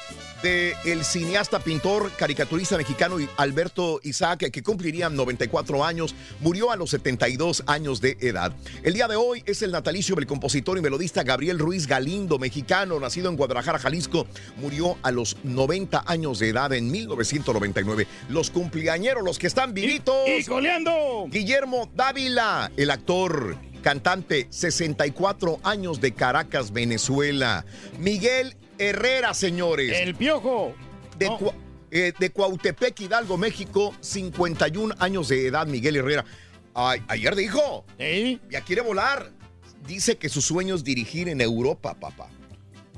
del 0.43 0.73
el 0.83 1.05
cineasta, 1.05 1.59
pintor, 1.59 2.11
caricaturista 2.17 2.77
mexicano 2.77 3.15
Alberto 3.37 4.01
Isaac, 4.03 4.51
que 4.51 4.61
cumpliría 4.61 5.09
94 5.09 5.83
años, 5.85 6.13
murió 6.41 6.69
a 6.71 6.75
los 6.75 6.89
72 6.89 7.63
años 7.65 8.01
de 8.01 8.17
edad. 8.19 8.53
El 8.83 8.93
día 8.93 9.07
de 9.07 9.15
hoy 9.15 9.41
es 9.45 9.61
el 9.61 9.71
natalicio 9.71 10.15
del 10.15 10.27
compositor 10.27 10.77
y 10.77 10.81
melodista 10.81 11.23
Gabriel 11.23 11.57
Ruiz 11.57 11.87
Galindo, 11.87 12.37
mexicano, 12.37 12.99
nacido 12.99 13.29
en 13.29 13.37
Guadalajara, 13.37 13.79
Jalisco, 13.79 14.27
murió 14.57 14.97
a 15.01 15.11
los 15.11 15.37
90 15.43 16.03
años 16.05 16.39
de 16.39 16.49
edad 16.49 16.73
en 16.73 16.91
1999. 16.91 18.05
Los 18.29 18.51
cumpleañeros, 18.51 19.23
los 19.23 19.39
que 19.39 19.47
están 19.47 19.73
vivitos. 19.73 20.27
Y 20.27 20.43
coleando. 20.43 21.25
Guillermo 21.29 21.89
Dávila, 21.95 22.69
el 22.75 22.91
actor, 22.91 23.57
cantante, 23.81 24.47
64 24.49 25.61
años 25.63 26.01
de 26.01 26.13
Caracas, 26.13 26.73
Venezuela. 26.73 27.65
Miguel 27.97 28.57
Herrera, 28.89 29.34
señores. 29.34 29.97
El 29.99 30.15
piojo. 30.15 30.75
De, 31.17 31.25
No. 31.27 31.39
Cua- 31.39 31.53
eh, 31.91 32.13
de 32.17 32.29
Cuautepec, 32.31 32.99
Hidalgo, 33.01 33.38
México, 33.38 33.93
51 34.01 34.95
años 34.99 35.27
de 35.29 35.47
edad, 35.47 35.67
Miguel 35.67 35.95
Herrera. 35.97 36.25
Ay, 36.73 37.01
ayer 37.07 37.36
dijo, 37.36 37.86
ya 38.49 38.61
quiere 38.61 38.81
volar. 38.81 39.31
Dice 39.86 40.17
que 40.17 40.29
su 40.29 40.41
sueño 40.41 40.75
es 40.75 40.84
dirigir 40.84 41.27
en 41.29 41.41
Europa, 41.41 41.93
papá. 41.99 42.29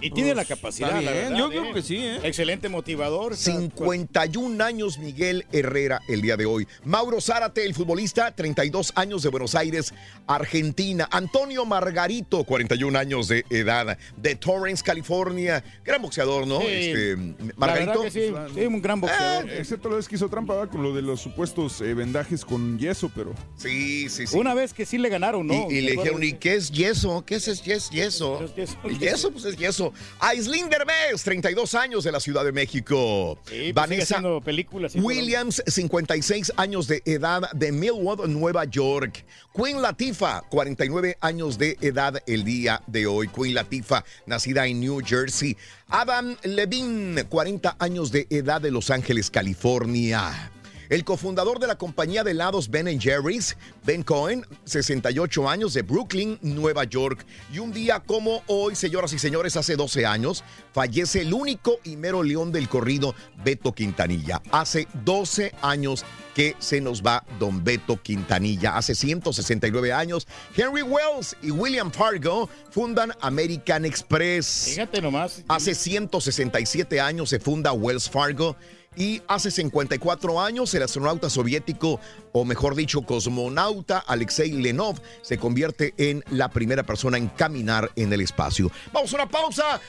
Y 0.02 0.12
tiene 0.12 0.36
la 0.36 0.44
capacidad, 0.44 1.02
la 1.02 1.12
verdad, 1.12 1.38
yo 1.38 1.48
¿eh? 1.48 1.50
creo 1.58 1.74
que 1.74 1.82
sí, 1.82 1.98
¿eh? 1.98 2.20
Excelente 2.24 2.68
motivador. 2.68 3.32
está- 3.34 3.52
51 3.58 4.62
años 4.64 5.00
Miguel 5.00 5.46
Herrera 5.54 6.02
el 6.10 6.22
día 6.22 6.36
de 6.36 6.46
hoy. 6.46 6.68
Mauro 6.84 7.22
Zárate, 7.22 7.66
el 7.66 7.74
futbolista, 7.74 8.32
32 8.36 8.92
años 8.96 9.24
de 9.24 9.30
Buenos 9.30 9.56
Aires, 9.56 9.94
Argentina. 10.28 11.08
Antonio 11.12 11.66
Margarito, 11.66 12.44
41 12.44 12.98
años 13.00 13.28
de 13.30 13.46
edad, 13.50 13.98
de 14.18 14.36
Torrance, 14.36 14.84
California. 14.84 15.64
Gran 15.84 16.02
boxeador, 16.02 16.46
¿no? 16.46 16.60
Sí. 16.60 16.68
Este, 16.68 17.16
Margarito. 17.56 18.02
que 18.04 18.12
sí, 18.12 18.34
sí, 18.54 18.66
un 18.66 18.82
gran 18.82 19.00
boxeador. 19.00 19.50
Eh, 19.50 19.60
Excepto 19.60 19.90
la 19.90 19.96
vez 19.96 20.08
que 20.10 20.16
hizo 20.16 20.28
trampa 20.30 20.56
¿verdad? 20.56 20.72
con 20.72 20.84
lo 20.84 20.94
de 20.94 21.02
los 21.02 21.22
supuestos 21.22 21.80
eh, 21.82 21.94
vendajes 21.94 22.44
con 22.44 22.78
yeso, 22.78 23.10
pero. 23.16 23.34
Sí, 23.56 24.10
sí, 24.10 24.28
sí. 24.28 24.38
Una 24.38 24.54
vez 24.54 24.74
que 24.74 24.86
sí 24.86 24.98
le 24.98 25.08
ganaron, 25.10 25.48
¿no? 25.48 25.72
Y, 25.72 25.76
y 25.78 25.82
le 25.82 25.92
dijeron, 25.94 26.22
¿y 26.22 26.34
qué 26.34 26.56
es 26.56 26.70
yeso? 26.72 27.24
¿Qué 27.26 27.36
es 27.36 27.64
yes- 27.64 27.90
yeso? 27.92 28.44
El 28.84 29.00
yeso, 29.00 29.32
pues 29.32 29.46
es 29.46 29.56
yeso. 29.56 29.85
Aislinn 30.20 30.70
Derbez, 30.70 31.24
32 31.24 31.76
años 31.76 32.04
de 32.04 32.12
la 32.12 32.20
Ciudad 32.20 32.44
de 32.44 32.52
México. 32.52 33.38
Sí, 33.46 33.72
pues 33.72 33.74
Vanessa 33.74 34.22
películas. 34.44 34.96
y 34.96 35.00
todo. 35.00 35.08
Williams, 35.08 35.64
56 35.66 36.54
años 36.58 36.88
de 36.88 37.02
edad 37.06 37.52
de 37.52 37.72
Millwood, 37.72 38.28
Nueva 38.28 38.66
York. 38.66 39.26
Queen 39.56 39.82
Latifah, 39.82 40.44
49 40.50 41.18
años 41.22 41.58
de 41.58 41.78
edad 41.82 42.22
el 42.28 42.44
día 42.44 42.82
de 42.88 43.08
hoy. 43.08 43.28
Queen 43.28 43.54
Latifah, 43.54 44.04
nacida 44.26 44.68
en 44.68 44.80
New 44.80 45.02
Jersey. 45.06 45.56
Adam 45.88 46.36
Levine, 46.44 47.24
40 47.26 47.78
años 47.80 48.12
de 48.12 48.28
edad 48.30 48.62
de 48.62 48.72
Los 48.72 48.90
Ángeles, 48.90 49.30
California. 49.30 50.52
El 50.90 51.04
cofundador 51.04 51.60
de 51.60 51.68
la 51.68 51.78
compañía 51.78 52.24
de 52.24 52.32
helados 52.32 52.70
Ben 52.70 53.00
Jerry's, 53.00 53.58
Ben 53.84 54.04
Cohen, 54.04 54.46
68 54.66 55.50
años 55.50 55.74
de 55.74 55.82
Brooklyn, 55.82 56.38
Nueva 56.42 56.84
York. 56.84 57.26
Y 57.52 57.60
un 57.60 57.74
día 57.74 58.00
como 58.00 58.44
hoy, 58.48 58.76
señoras 58.76 59.14
y 59.14 59.20
señores, 59.20 59.58
hace 59.58 59.76
12 59.76 60.06
años, 60.06 60.44
fallece 60.74 61.22
el 61.22 61.34
único 61.34 61.80
y 61.84 61.96
mero 61.96 62.22
león 62.22 62.52
del 62.52 62.70
corrido, 62.70 63.16
Beto 63.44 63.74
Quintanilla. 63.74 64.42
Hace 64.52 64.88
12 65.04 65.54
años 65.62 66.06
que 66.36 66.56
se 66.60 66.82
nos 66.82 67.02
va 67.02 67.24
don 67.40 67.64
Beto 67.64 68.00
Quintanilla. 68.02 68.76
Hace 68.76 68.94
169 68.94 69.94
años, 69.94 70.28
Henry 70.56 70.84
Wells 70.84 71.36
y 71.42 71.50
William 71.50 71.92
Fargo 71.92 72.50
fundan 72.70 73.14
American 73.22 73.86
Express. 73.86 74.66
Fíjate 74.70 75.02
nomás. 75.02 75.44
Hace 75.48 75.74
167 75.74 77.00
años 77.00 77.30
se 77.30 77.40
funda 77.40 77.72
Wells 77.72 78.10
Fargo 78.10 78.56
y 78.96 79.22
hace 79.28 79.52
54 79.52 80.42
años 80.42 80.74
el 80.74 80.84
astronauta 80.84 81.30
soviético, 81.30 82.00
o 82.32 82.46
mejor 82.46 82.76
dicho, 82.76 83.02
cosmonauta 83.02 84.00
Alexei 84.00 84.52
Lenov, 84.52 85.00
se 85.22 85.38
convierte 85.38 85.94
en 85.98 86.24
la 86.30 86.50
primera 86.50 86.84
persona 86.84 87.18
en 87.18 87.28
caminar 87.28 87.92
en 87.96 88.12
el 88.12 88.22
espacio. 88.22 88.72
Vamos 88.94 89.14
a 89.14 89.16
una 89.16 89.30
pausa, 89.30 89.80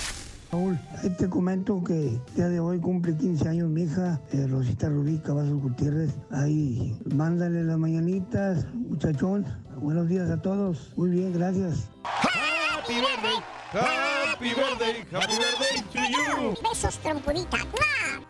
Raúl, 0.56 0.80
ahí 1.04 1.10
te 1.10 1.30
comento 1.30 1.84
que 1.84 2.08
el 2.08 2.22
día 2.34 2.48
de 2.48 2.62
hoy 2.62 2.80
cumple 2.80 3.14
15 3.18 3.50
años 3.50 3.70
mi 3.70 3.84
hija, 3.84 4.22
eh, 4.32 4.48
Rosita 4.48 4.88
Rubí 4.88 5.18
Cavazos 5.18 5.62
Gutiérrez. 5.62 6.16
Ahí, 6.32 6.98
mándale 7.14 7.66
las 7.66 7.78
mañanitas, 7.78 8.66
muchachón. 8.74 9.46
Buenos 9.82 10.08
días 10.08 10.30
a 10.30 10.42
todos. 10.42 10.94
Muy 10.96 11.10
bien, 11.10 11.34
gracias. 11.34 11.90
Happy 12.06 12.94
birthday. 12.94 13.55
Happy 13.76 14.54
birthday, 14.54 15.04
happy 15.12 15.36
birthday 15.36 15.84
to 15.92 16.00
you. 16.10 16.56
Besos, 16.64 16.98
trompudita. 17.00 17.58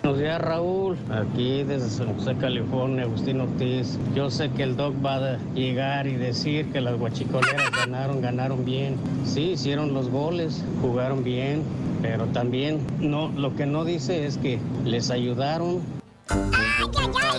Buenos 0.02 0.20
días, 0.20 0.42
Raúl. 0.42 0.98
Aquí 1.12 1.64
desde 1.64 1.88
San 1.88 2.16
José, 2.16 2.36
California, 2.38 3.04
Agustín 3.04 3.42
Ortiz. 3.42 4.00
Yo 4.16 4.32
sé 4.32 4.50
que 4.50 4.64
el 4.64 4.76
Doc 4.76 4.96
va 5.06 5.18
a 5.18 5.38
llegar 5.54 6.08
y 6.08 6.16
decir 6.16 6.72
que 6.72 6.82
las 6.82 6.98
guachicoleras 6.98 7.70
ganaron, 7.78 8.22
ganaron 8.22 8.66
bien. 8.66 8.98
Sí, 9.24 9.52
hicieron 9.52 9.94
los 9.94 10.10
goles, 10.10 10.64
jugaron 10.82 11.24
bien, 11.24 11.62
pero 12.02 12.26
también 12.26 12.80
no, 13.00 13.30
lo 13.30 13.56
que 13.56 13.68
no 13.68 13.86
dice 13.86 14.26
es 14.26 14.40
que 14.40 14.60
les 14.84 15.12
ayudaron. 15.12 15.84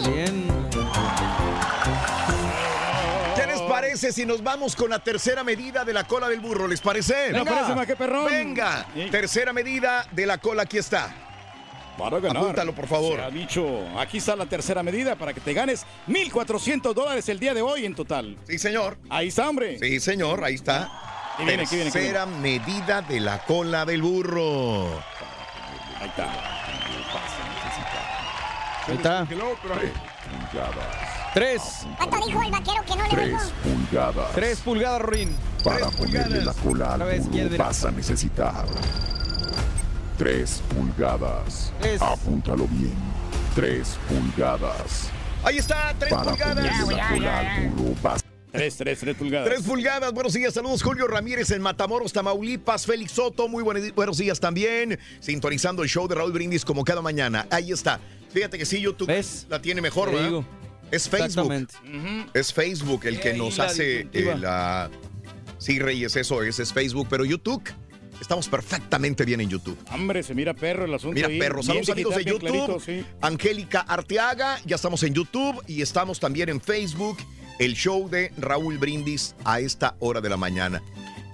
Bien. 0.07 0.47
¿Qué 0.71 0.79
les 0.79 2.56
parece 3.81 4.13
si 4.13 4.25
nos 4.25 4.43
vamos 4.43 4.75
con 4.75 4.91
la 4.91 4.99
tercera 4.99 5.45
medida 5.45 5.85
de 5.85 5.93
la 5.93 6.05
cola 6.05 6.29
del 6.29 6.41
burro? 6.41 6.67
¿Les 6.67 6.81
parece? 6.81 7.33
Me 7.33 7.45
parece 7.45 7.75
más 7.75 7.87
que 7.87 7.97
perrón. 7.97 8.27
Venga, 8.27 8.87
tercera 9.11 9.53
medida 9.53 10.07
de 10.13 10.27
la 10.27 10.39
cola, 10.39 10.63
aquí 10.63 10.79
está. 10.79 11.15
Para 11.99 12.21
ganar. 12.21 12.43
Apúntalo, 12.43 12.75
por 12.75 12.87
favor. 12.87 13.19
Se 13.19 13.25
ha 13.25 13.31
dicho, 13.31 13.87
aquí 13.99 14.19
está 14.19 14.37
la 14.37 14.45
tercera 14.45 14.83
medida 14.83 15.17
para 15.17 15.33
que 15.33 15.41
te 15.41 15.55
ganes 15.55 15.87
1.400 16.09 16.93
dólares 16.93 17.27
el 17.31 17.39
día 17.39 17.55
de 17.55 17.63
hoy 17.63 17.87
en 17.87 17.95
total. 17.95 18.37
Sí, 18.47 18.59
señor. 18.59 18.99
Ahí 19.09 19.29
está, 19.29 19.49
hombre. 19.49 19.79
Sí, 19.79 19.99
señor, 20.01 20.45
ahí 20.45 20.57
está. 20.57 20.91
Aquí 21.35 21.45
viene, 21.45 21.63
aquí 21.63 21.77
viene, 21.77 21.89
aquí 21.89 21.99
viene. 21.99 22.13
Tercera 22.13 22.27
medida 22.27 23.01
de 23.03 23.21
la 23.21 23.39
cola 23.45 23.87
del 23.87 24.03
burro. 24.03 25.03
Ahí 26.01 26.09
está. 26.09 26.29
Ahí 28.89 28.95
está. 28.95 29.27
Tres. 31.37 31.61
¿Cuánto 31.99 32.27
dijo 32.27 32.43
el 32.43 32.51
vaquero 32.51 32.83
que 32.87 32.97
no 32.97 33.03
le 33.05 33.11
Tres 33.11 33.29
dijo? 33.29 33.51
pulgadas. 33.63 34.33
Tres 34.35 34.59
pulgadas, 34.61 35.03
Rin. 35.03 35.37
Para 35.63 35.91
ponerle 35.91 36.43
la 36.43 36.55
cola 36.55 36.95
al 36.95 37.03
vez, 37.03 37.59
vas 37.59 37.85
a 37.85 37.91
necesitar. 37.91 38.65
Tres 40.17 40.63
pulgadas. 40.75 41.75
Tres. 41.79 42.01
Apúntalo 42.01 42.67
bien. 42.69 42.95
Tres 43.55 43.99
pulgadas. 44.09 45.11
Ahí 45.45 45.59
está, 45.59 45.95
tres 45.99 46.15
Para 46.15 46.31
pulgadas. 46.31 46.55
ponerle 46.55 46.97
la 46.97 47.09
cola 47.11 47.39
al 47.41 47.69
burro 47.69 47.95
vas 48.03 48.25
Tres, 48.51 48.77
tres, 48.79 48.99
tres 48.99 49.15
pulgadas. 49.15 49.47
Tres 49.47 49.61
pulgadas, 49.61 50.13
buenos 50.15 50.33
días, 50.33 50.55
saludos 50.55 50.83
Julio 50.83 51.07
Ramírez 51.07 51.51
en 51.51 51.61
Matamoros, 51.61 52.15
Tamaulipas, 52.15 52.87
Félix 52.87 53.13
Soto, 53.13 53.47
muy 53.47 53.63
buenos, 53.63 53.95
buenos 53.95 54.17
días 54.17 54.41
también, 54.41 54.99
sintonizando 55.21 55.83
el 55.83 55.91
show 55.91 56.09
de 56.09 56.15
Raúl 56.15 56.33
Brindis 56.33 56.65
como 56.65 56.83
cada 56.83 57.03
mañana, 57.03 57.47
ahí 57.51 57.73
está. 57.73 58.01
Fíjate 58.33 58.57
que 58.57 58.65
sí, 58.65 58.81
YouTube 58.81 59.13
la 59.51 59.61
tiene 59.61 59.83
mejor, 59.83 60.11
¿verdad? 60.11 60.25
digo. 60.29 60.47
Es 60.91 61.09
Facebook. 61.09 61.53
Exactamente. 61.53 61.75
Es 62.35 62.53
Facebook 62.53 63.07
el 63.07 63.21
que 63.21 63.35
nos 63.35 63.59
la 63.59 63.65
hace 63.65 64.09
eh, 64.13 64.37
la... 64.39 64.91
Sí, 65.59 65.79
Reyes, 65.79 66.17
eso 66.17 66.43
es, 66.43 66.59
es 66.59 66.73
Facebook, 66.73 67.07
pero 67.09 67.25
YouTube, 67.25 67.63
estamos 68.21 68.49
perfectamente 68.49 69.25
bien 69.25 69.41
en 69.41 69.49
YouTube. 69.49 69.79
Hombre, 69.91 70.23
se 70.23 70.35
mira 70.35 70.55
perro 70.55 70.85
el 70.85 70.95
asunto. 70.95 71.15
Mira, 71.15 71.29
ahí, 71.29 71.39
perros, 71.39 71.67
bien 71.67 71.85
saludos 71.85 71.91
amigos 71.91 72.17
de 72.17 72.25
YouTube. 72.25 72.49
clarito, 72.49 72.81
sí. 72.81 73.05
Angélica 73.21 73.81
Arteaga, 73.81 74.61
ya 74.65 74.77
estamos 74.77 75.03
en 75.03 75.15
YouTube 75.15 75.63
y 75.67 75.83
estamos 75.83 76.21
también 76.21 76.51
en 76.51 76.61
Facebook, 76.61 77.17
el 77.59 77.75
show 77.75 78.09
de 78.09 78.33
Raúl 78.37 78.79
Brindis 78.79 79.35
a 79.45 79.61
esta 79.61 79.97
hora 79.99 80.21
de 80.21 80.29
la 80.29 80.37
mañana. 80.37 80.83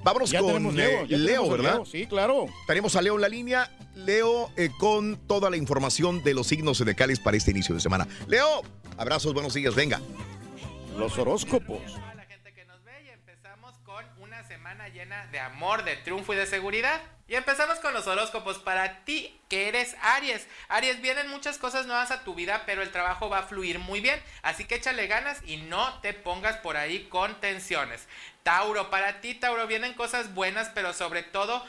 Vámonos 0.03 0.31
Ya 0.31 0.41
con 0.41 0.75
Leo, 0.75 1.03
eh, 1.03 1.07
ya 1.09 1.17
Leo, 1.17 1.49
¿verdad? 1.49 1.75
Leo, 1.75 1.85
sí, 1.85 2.07
claro. 2.07 2.47
Tenemos 2.67 2.97
a 2.97 3.03
Leo 3.03 3.15
en 3.15 3.21
la 3.21 3.29
línea. 3.29 3.71
Leo 3.95 4.51
eh, 4.57 4.71
con 4.79 5.17
toda 5.29 5.51
la 5.51 5.57
información 5.57 6.23
de 6.23 6.35
los 6.35 6.47
signos 6.47 6.79
zodiacales 6.79 7.21
para 7.21 7.37
este 7.37 7.51
inicio 7.51 7.75
de 7.75 7.81
semana. 7.81 8.09
Leo, 8.27 8.63
abrazos, 8.97 9.33
buenos 9.35 9.55
días, 9.55 9.75
venga. 9.75 10.01
Los 10.97 11.19
horóscopos. 11.19 11.81
Una 14.19 14.43
semana 14.45 14.89
llena 14.89 15.27
de 15.27 15.39
amor, 15.39 15.85
de 15.85 15.97
triunfo 15.97 16.33
y 16.33 16.37
de 16.37 16.47
seguridad. 16.47 17.03
Y 17.29 17.35
empezamos 17.35 17.79
con 17.79 17.93
los 17.93 18.07
horóscopos 18.07 18.59
para 18.59 19.05
ti, 19.05 19.39
que 19.49 19.69
eres 19.69 19.95
Aries. 20.03 20.47
Aries, 20.69 21.01
vienen 21.03 21.29
muchas 21.29 21.59
cosas 21.59 21.87
nuevas 21.87 22.11
a 22.11 22.25
tu 22.25 22.35
vida, 22.35 22.63
pero 22.67 22.83
el 22.83 22.91
trabajo 22.91 23.29
va 23.29 23.39
a 23.39 23.43
fluir 23.45 23.79
muy 23.79 24.01
bien. 24.01 24.21
Así 24.43 24.65
que 24.65 24.77
échale 24.77 25.07
ganas 25.07 25.41
y 25.47 25.59
no 25.59 26.01
te 26.01 26.15
pongas 26.15 26.57
por 26.59 26.77
ahí 26.77 27.05
con 27.09 27.39
tensiones. 27.41 28.07
Tauro, 28.43 28.91
para 28.91 29.21
ti, 29.21 29.35
Tauro, 29.35 29.67
vienen 29.67 29.95
cosas 29.95 30.35
buenas, 30.35 30.71
pero 30.75 30.93
sobre 30.93 31.23
todo 31.23 31.65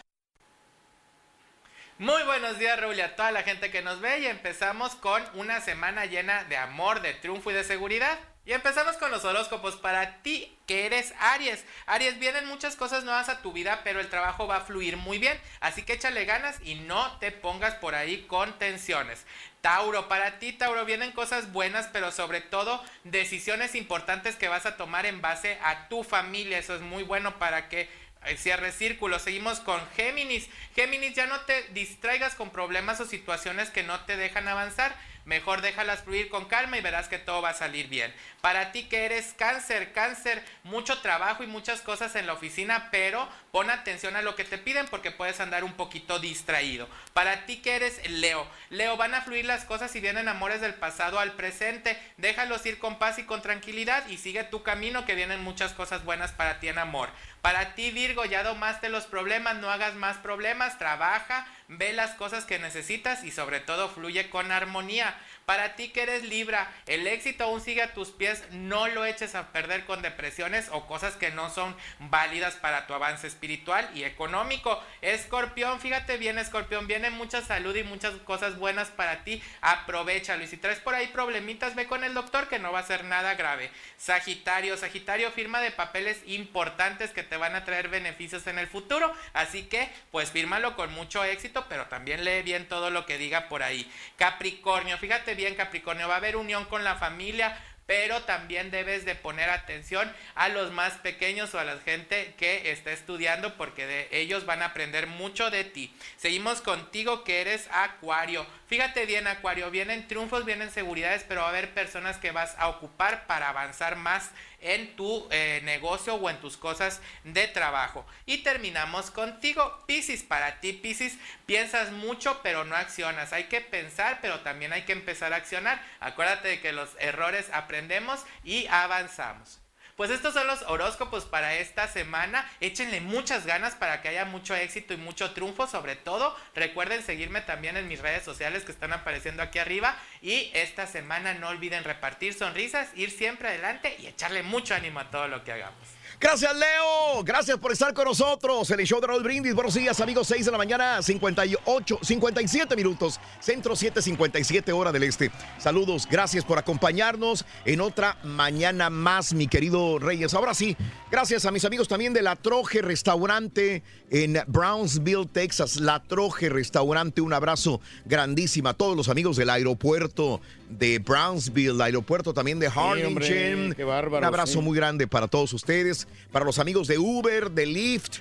muy 2.00 2.24
buenos 2.24 2.58
días, 2.58 2.80
Raúl, 2.80 2.98
y 2.98 3.02
a 3.02 3.16
toda 3.16 3.32
la 3.32 3.44
gente 3.44 3.70
que 3.72 3.84
nos 3.84 4.02
ve. 4.02 4.20
Y 4.20 4.26
empezamos 4.26 4.96
con 4.96 5.24
una 5.36 5.62
semana 5.62 6.06
llena 6.06 6.44
de 6.46 6.58
amor, 6.58 7.02
de 7.02 7.14
triunfo 7.14 7.52
y 7.52 7.54
de 7.54 7.64
seguridad. 7.64 8.18
Y 8.46 8.52
empezamos 8.52 8.98
con 8.98 9.10
los 9.10 9.24
horóscopos 9.24 9.78
para 9.78 10.18
ti, 10.22 10.54
que 10.68 10.86
eres 10.86 11.14
Aries. 11.20 11.64
Aries, 11.86 12.20
vienen 12.20 12.46
muchas 12.46 12.76
cosas 12.76 13.06
nuevas 13.06 13.30
a 13.30 13.41
tu 13.41 13.54
vida, 13.54 13.82
pero 13.86 14.02
el 14.02 14.10
trabajo 14.10 14.48
va 14.48 14.58
a 14.58 14.62
fluir 14.62 14.98
muy 14.98 15.18
bien. 15.18 15.39
Así 15.62 15.84
que 15.84 15.94
échale 15.94 16.26
ganas 16.26 16.58
y 16.62 16.76
no 16.76 17.18
te 17.20 17.32
pongas 17.32 17.76
por 17.76 17.96
ahí 17.96 18.24
con 18.24 18.60
tensiones. 18.60 19.26
Tauro, 19.62 20.10
para 20.10 20.39
ti, 20.39 20.52
Tauro, 20.52 20.84
vienen 20.84 21.14
cosas 21.14 21.54
buenas, 21.54 21.88
pero 21.94 22.12
sobre 22.12 22.41
todo 22.41 22.84
decisiones 23.06 23.76
importantes 23.76 24.36
que 24.36 24.50
vas 24.50 24.66
a 24.66 24.76
tomar 24.76 25.06
en 25.06 25.22
base 25.22 25.58
a 25.64 25.88
tu 25.88 26.04
familia. 26.04 26.58
Eso 26.58 26.76
es 26.76 26.82
muy 26.82 27.04
bueno 27.04 27.39
para 27.39 27.70
que 27.70 27.89
eh, 28.26 28.36
cierre 28.36 28.74
círculo. 28.74 29.20
Seguimos 29.20 29.62
con 29.62 29.80
Géminis. 29.96 30.50
Géminis, 30.76 31.14
ya 31.16 31.28
no 31.28 31.39
te 31.41 31.64
distraigas 31.70 32.36
con 32.36 32.50
problemas 32.50 33.00
o 33.00 33.06
situaciones 33.06 33.70
que 33.70 33.84
no 33.84 34.02
te 34.02 34.18
dejan 34.18 34.50
avanzar. 34.50 34.94
Mejor 35.26 35.62
déjalas 35.62 36.04
fluir 36.04 36.30
con 36.30 36.46
calma 36.46 36.78
y 36.78 36.82
verás 36.82 37.08
que 37.08 37.18
todo 37.18 37.42
va 37.42 37.50
a 37.50 37.54
salir 37.54 37.88
bien. 37.88 38.14
Para 38.42 38.72
ti 38.72 38.84
que 38.84 39.06
eres 39.06 39.34
cáncer, 39.38 39.94
cáncer, 39.94 40.44
mucho 40.64 41.00
trabajo 41.00 41.44
y 41.44 41.48
muchas 41.48 41.82
cosas 41.82 42.16
en 42.16 42.28
la 42.28 42.34
oficina, 42.34 42.90
pero 42.92 43.30
pon 43.52 43.70
atención 43.70 44.16
a 44.16 44.22
lo 44.22 44.36
que 44.36 44.44
te 44.44 44.58
piden 44.58 44.88
porque 44.88 45.12
puedes 45.12 45.40
andar 45.40 45.64
un 45.64 45.74
poquito 45.74 46.20
distraído. 46.20 46.90
Para 47.14 47.46
ti 47.46 47.58
que 47.58 47.76
eres 47.76 48.10
Leo, 48.10 48.46
Leo, 48.70 48.98
van 48.98 49.16
a 49.16 49.22
fluir 49.22 49.46
las 49.46 49.64
cosas 49.64 49.96
y 49.96 50.02
vienen 50.02 50.28
amores 50.28 50.60
del 50.60 50.74
pasado 50.74 51.20
al 51.20 51.34
presente. 51.34 51.98
Déjalos 52.18 52.66
ir 52.66 52.80
con 52.80 53.00
paz 53.00 53.20
y 53.20 53.24
con 53.24 53.42
tranquilidad 53.42 54.08
y 54.10 54.18
sigue 54.18 54.44
tu 54.44 54.64
camino 54.64 55.06
que 55.06 55.16
vienen 55.16 55.42
muchas 55.42 55.74
cosas 55.74 56.04
buenas 56.04 56.32
para 56.34 56.60
ti 56.60 56.68
en 56.68 56.80
amor. 56.80 57.10
Para 57.42 57.76
ti 57.76 57.92
Virgo, 57.92 58.26
ya 58.26 58.44
domaste 58.44 58.90
los 58.90 59.06
problemas, 59.06 59.56
no 59.56 59.70
hagas 59.70 59.96
más 59.96 60.18
problemas, 60.18 60.78
trabaja, 60.78 61.46
ve 61.78 61.94
las 61.94 62.12
cosas 62.12 62.46
que 62.46 62.60
necesitas 62.60 63.24
y 63.24 63.32
sobre 63.32 63.60
todo 63.60 63.90
fluye 63.90 64.30
con 64.30 64.52
armonía. 64.52 65.16
Para 65.46 65.76
ti 65.76 65.89
que 65.89 66.04
eres 66.04 66.24
Libra, 66.24 66.72
el 66.86 67.06
éxito 67.06 67.44
aún 67.44 67.60
sigue 67.60 67.82
a 67.82 67.94
tus 67.94 68.12
pies, 68.12 68.44
no 68.52 68.88
lo 68.88 69.04
eches 69.04 69.36
a 69.36 69.52
perder 69.52 69.86
con 69.86 70.02
depresiones 70.02 70.70
o 70.72 70.88
cosas 70.88 71.16
que 71.16 71.32
no 71.32 71.50
son 71.50 71.76
válidas 72.00 72.56
para 72.56 72.88
tu 72.88 72.94
avance 72.94 73.28
espiritual 73.28 73.89
y 73.94 74.06
económico. 74.06 74.82
Escorpión, 75.02 75.82
fíjate 75.82 76.18
bien 76.18 76.39
Escorpión, 76.39 76.88
viene 76.88 77.10
mucha 77.10 77.41
salud 77.41 77.76
y 77.76 77.84
muchas 77.84 78.14
cosas 78.20 78.58
buenas 78.58 78.89
para 78.89 79.26
ti, 79.26 79.44
aprovechalo. 79.60 80.44
Y 80.44 80.48
si 80.48 80.56
traes 80.56 80.80
por 80.80 80.96
ahí 80.96 81.08
problemitas, 81.08 81.76
ve 81.76 81.88
con 81.88 82.06
el 82.06 82.14
doctor 82.14 82.48
que 82.48 82.60
no 82.60 82.72
va 82.72 82.80
a 82.80 82.84
ser 82.84 83.04
nada 83.04 83.36
grave. 83.36 83.70
Sagitario, 83.98 84.78
Sagitario 84.78 85.32
firma 85.32 85.60
de 85.60 85.72
papeles 85.72 86.22
importantes 86.26 87.12
que 87.12 87.24
te 87.24 87.36
van 87.36 87.56
a 87.56 87.66
traer 87.66 87.89
beneficios 87.89 88.48
en 88.48 88.60
el 88.60 88.68
futuro, 88.68 89.14
así 89.34 89.64
que 89.64 89.89
pues 90.12 90.32
fírmalo 90.32 90.76
con 90.76 90.94
mucho 90.94 91.24
éxito, 91.24 91.66
pero 91.68 91.88
también 91.88 92.24
lee 92.24 92.44
bien 92.44 92.70
todo 92.70 92.89
lo 92.89 93.06
que 93.06 93.18
diga 93.18 93.50
por 93.50 93.62
ahí. 93.62 93.91
Capricornio, 94.18 94.98
fíjate 94.98 95.33
bien 95.36 95.56
Capricornio, 95.56 96.08
va 96.08 96.16
a 96.16 96.18
haber 96.18 96.36
unión 96.36 96.66
con 96.66 96.84
la 96.84 96.96
familia, 96.96 97.58
pero 97.86 98.22
también 98.24 98.72
debes 98.72 99.06
de 99.06 99.16
poner 99.16 99.50
atención 99.50 100.12
a 100.36 100.50
los 100.50 100.72
más 100.72 100.94
pequeños 100.94 101.54
o 101.54 101.60
a 101.60 101.64
la 101.64 101.78
gente 101.80 102.34
que 102.38 102.72
está 102.72 102.92
estudiando 102.92 103.56
porque 103.58 103.86
de 103.86 104.08
ellos 104.12 104.46
van 104.46 104.62
a 104.62 104.68
aprender 104.68 105.08
mucho 105.08 105.50
de 105.50 105.64
ti. 105.64 105.94
Seguimos 106.18 106.62
contigo 106.62 107.24
que 107.24 107.42
eres 107.42 107.68
Acuario. 107.72 108.46
Fíjate 108.74 109.06
bien 109.06 109.28
Acuario, 109.28 109.70
vienen 109.70 110.08
triunfos, 110.08 110.46
vienen 110.46 110.72
seguridades, 110.72 111.24
pero 111.28 111.42
va 111.42 111.46
a 111.46 111.50
haber 111.52 111.76
personas 111.76 112.18
que 112.18 112.32
vas 112.32 112.56
a 112.58 112.70
ocupar 112.70 113.28
para 113.28 113.50
avanzar 113.50 113.98
más 113.98 114.32
en 114.62 114.96
tu 114.96 115.28
eh, 115.30 115.62
negocio 115.64 116.16
o 116.16 116.28
en 116.28 116.42
tus 116.42 116.58
cosas 116.58 117.00
de 117.24 117.48
trabajo. 117.48 118.04
Y 118.26 118.40
terminamos 118.40 119.12
contigo, 119.12 119.84
Piscis. 119.86 120.24
Para 120.24 120.60
ti, 120.60 120.74
Piscis, 120.74 121.20
piensas 121.46 121.92
mucho 121.92 122.42
pero 122.42 122.66
no 122.66 122.76
accionas. 122.76 123.32
Hay 123.32 123.44
que 123.44 123.62
pensar, 123.62 124.18
pero 124.24 124.40
también 124.40 124.74
hay 124.74 124.86
que 124.86 124.94
empezar 124.94 125.34
a 125.34 125.36
accionar. 125.36 125.80
Acuérdate 126.00 126.48
de 126.48 126.60
que 126.60 126.72
los 126.72 126.90
errores 127.00 127.52
aprendemos 127.54 128.26
y 128.44 128.66
avanzamos. 128.72 129.62
Pues 129.96 130.10
estos 130.10 130.34
son 130.34 130.48
los 130.48 130.64
horóscopos 130.64 131.26
para 131.26 131.56
esta 131.56 131.88
semana. 131.88 132.50
Échenle 132.60 133.00
muchas 133.00 133.46
ganas 133.46 133.76
para 133.76 134.02
que 134.02 134.10
haya 134.10 134.26
mucho 134.26 134.56
éxito 134.56 134.94
y 134.94 134.98
mucho 134.98 135.32
triunfo. 135.34 135.68
Sobre 135.68 135.96
todo, 135.96 136.36
recuerden 136.56 137.04
seguirme 137.04 137.41
también 137.41 137.78
en 137.78 137.88
mis 137.88 138.00
redes 138.00 138.24
sociales 138.24 138.64
que 138.64 138.72
están 138.72 138.91
apareciendo 138.91 139.44
aquí 139.44 139.60
arriba. 139.60 139.96
Y 140.22 140.50
esta 140.54 140.88
semana 140.88 141.36
no 141.36 141.50
olviden 141.50 141.84
repartir 141.84 142.34
sonrisas, 142.34 142.89
ir 142.96 143.12
siempre 143.12 143.50
adelante 143.50 143.96
y 144.00 144.08
echarle 144.08 144.41
mucho 144.41 144.74
ánimo 144.74 145.00
a 145.00 145.12
todo 145.12 145.28
lo 145.28 145.44
que 145.44 145.52
hagamos. 145.52 145.93
Gracias, 146.24 146.56
Leo. 146.56 147.22
Gracias 147.26 147.58
por 147.58 147.74
estar 147.74 147.94
con 147.94 148.06
nosotros. 148.06 148.72
El 148.72 148.86
show 148.86 149.02
de 149.02 149.08
Raúl 149.08 149.24
Brindis. 149.24 149.54
Buenos 149.54 149.74
días, 149.74 150.00
amigos. 150.00 150.26
6 150.30 150.46
de 150.46 150.52
la 150.54 150.58
mañana, 150.58 151.02
58, 151.02 152.00
57 152.02 152.78
minutos. 152.78 153.20
Centro 153.42 153.76
757 153.76 154.72
hora 154.72 154.94
del 154.94 155.04
este. 155.04 155.32
Saludos. 155.58 156.08
Gracias 156.10 156.46
por 156.46 156.58
acompañarnos 156.58 157.44
en 157.66 157.82
otra 157.82 158.18
mañana 158.24 158.90
más, 158.90 159.34
mi 159.34 159.50
querido 159.50 160.00
Reyes. 160.00 160.34
Ahora 160.34 160.54
sí, 160.54 160.78
Gracias 161.14 161.46
a 161.46 161.52
mis 161.52 161.64
amigos 161.64 161.88
también 161.88 162.12
de 162.12 162.24
La 162.24 162.36
Troje 162.36 162.82
Restaurante 162.82 163.84
en 164.10 164.40
Brownsville, 164.48 165.28
Texas. 165.32 165.80
La 165.80 166.02
Troje 166.02 166.50
Restaurante, 166.50 167.22
un 167.22 167.34
abrazo 167.34 167.82
grandísimo 168.06 168.70
a 168.70 168.74
todos 168.74 168.98
los 168.98 169.10
amigos 169.10 169.38
del 169.38 169.52
aeropuerto 169.52 170.42
de 170.72 170.98
Brownsville, 170.98 171.70
el 171.70 171.82
aeropuerto 171.82 172.34
también 172.34 172.58
de 172.58 172.66
Harlingen. 172.66 173.06
hombre, 173.10 173.76
qué 173.76 173.84
bárbaro, 173.84 174.18
un 174.18 174.24
abrazo 174.24 174.54
sí. 174.54 174.62
muy 174.62 174.76
grande 174.76 175.06
para 175.06 175.28
todos 175.28 175.54
ustedes, 175.54 176.08
para 176.32 176.45
los 176.45 176.59
amigos 176.59 176.88
de 176.88 176.97
Uber, 176.97 177.51
de 177.51 177.66
Lyft. 177.66 178.20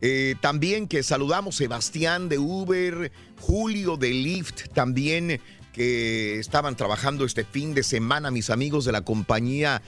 eh, 0.00 0.34
también 0.40 0.86
que 0.86 1.02
saludamos 1.02 1.56
Sebastián 1.56 2.28
de 2.28 2.38
Uber, 2.38 3.10
Julio 3.40 3.96
de 3.96 4.10
Lyft, 4.10 4.68
también 4.74 5.40
que 5.72 6.38
estaban 6.38 6.76
trabajando 6.76 7.24
este 7.24 7.44
fin 7.44 7.74
de 7.74 7.82
semana, 7.82 8.30
mis 8.30 8.48
amigos 8.50 8.84
de 8.84 8.92
la 8.92 9.02
compañía. 9.02 9.82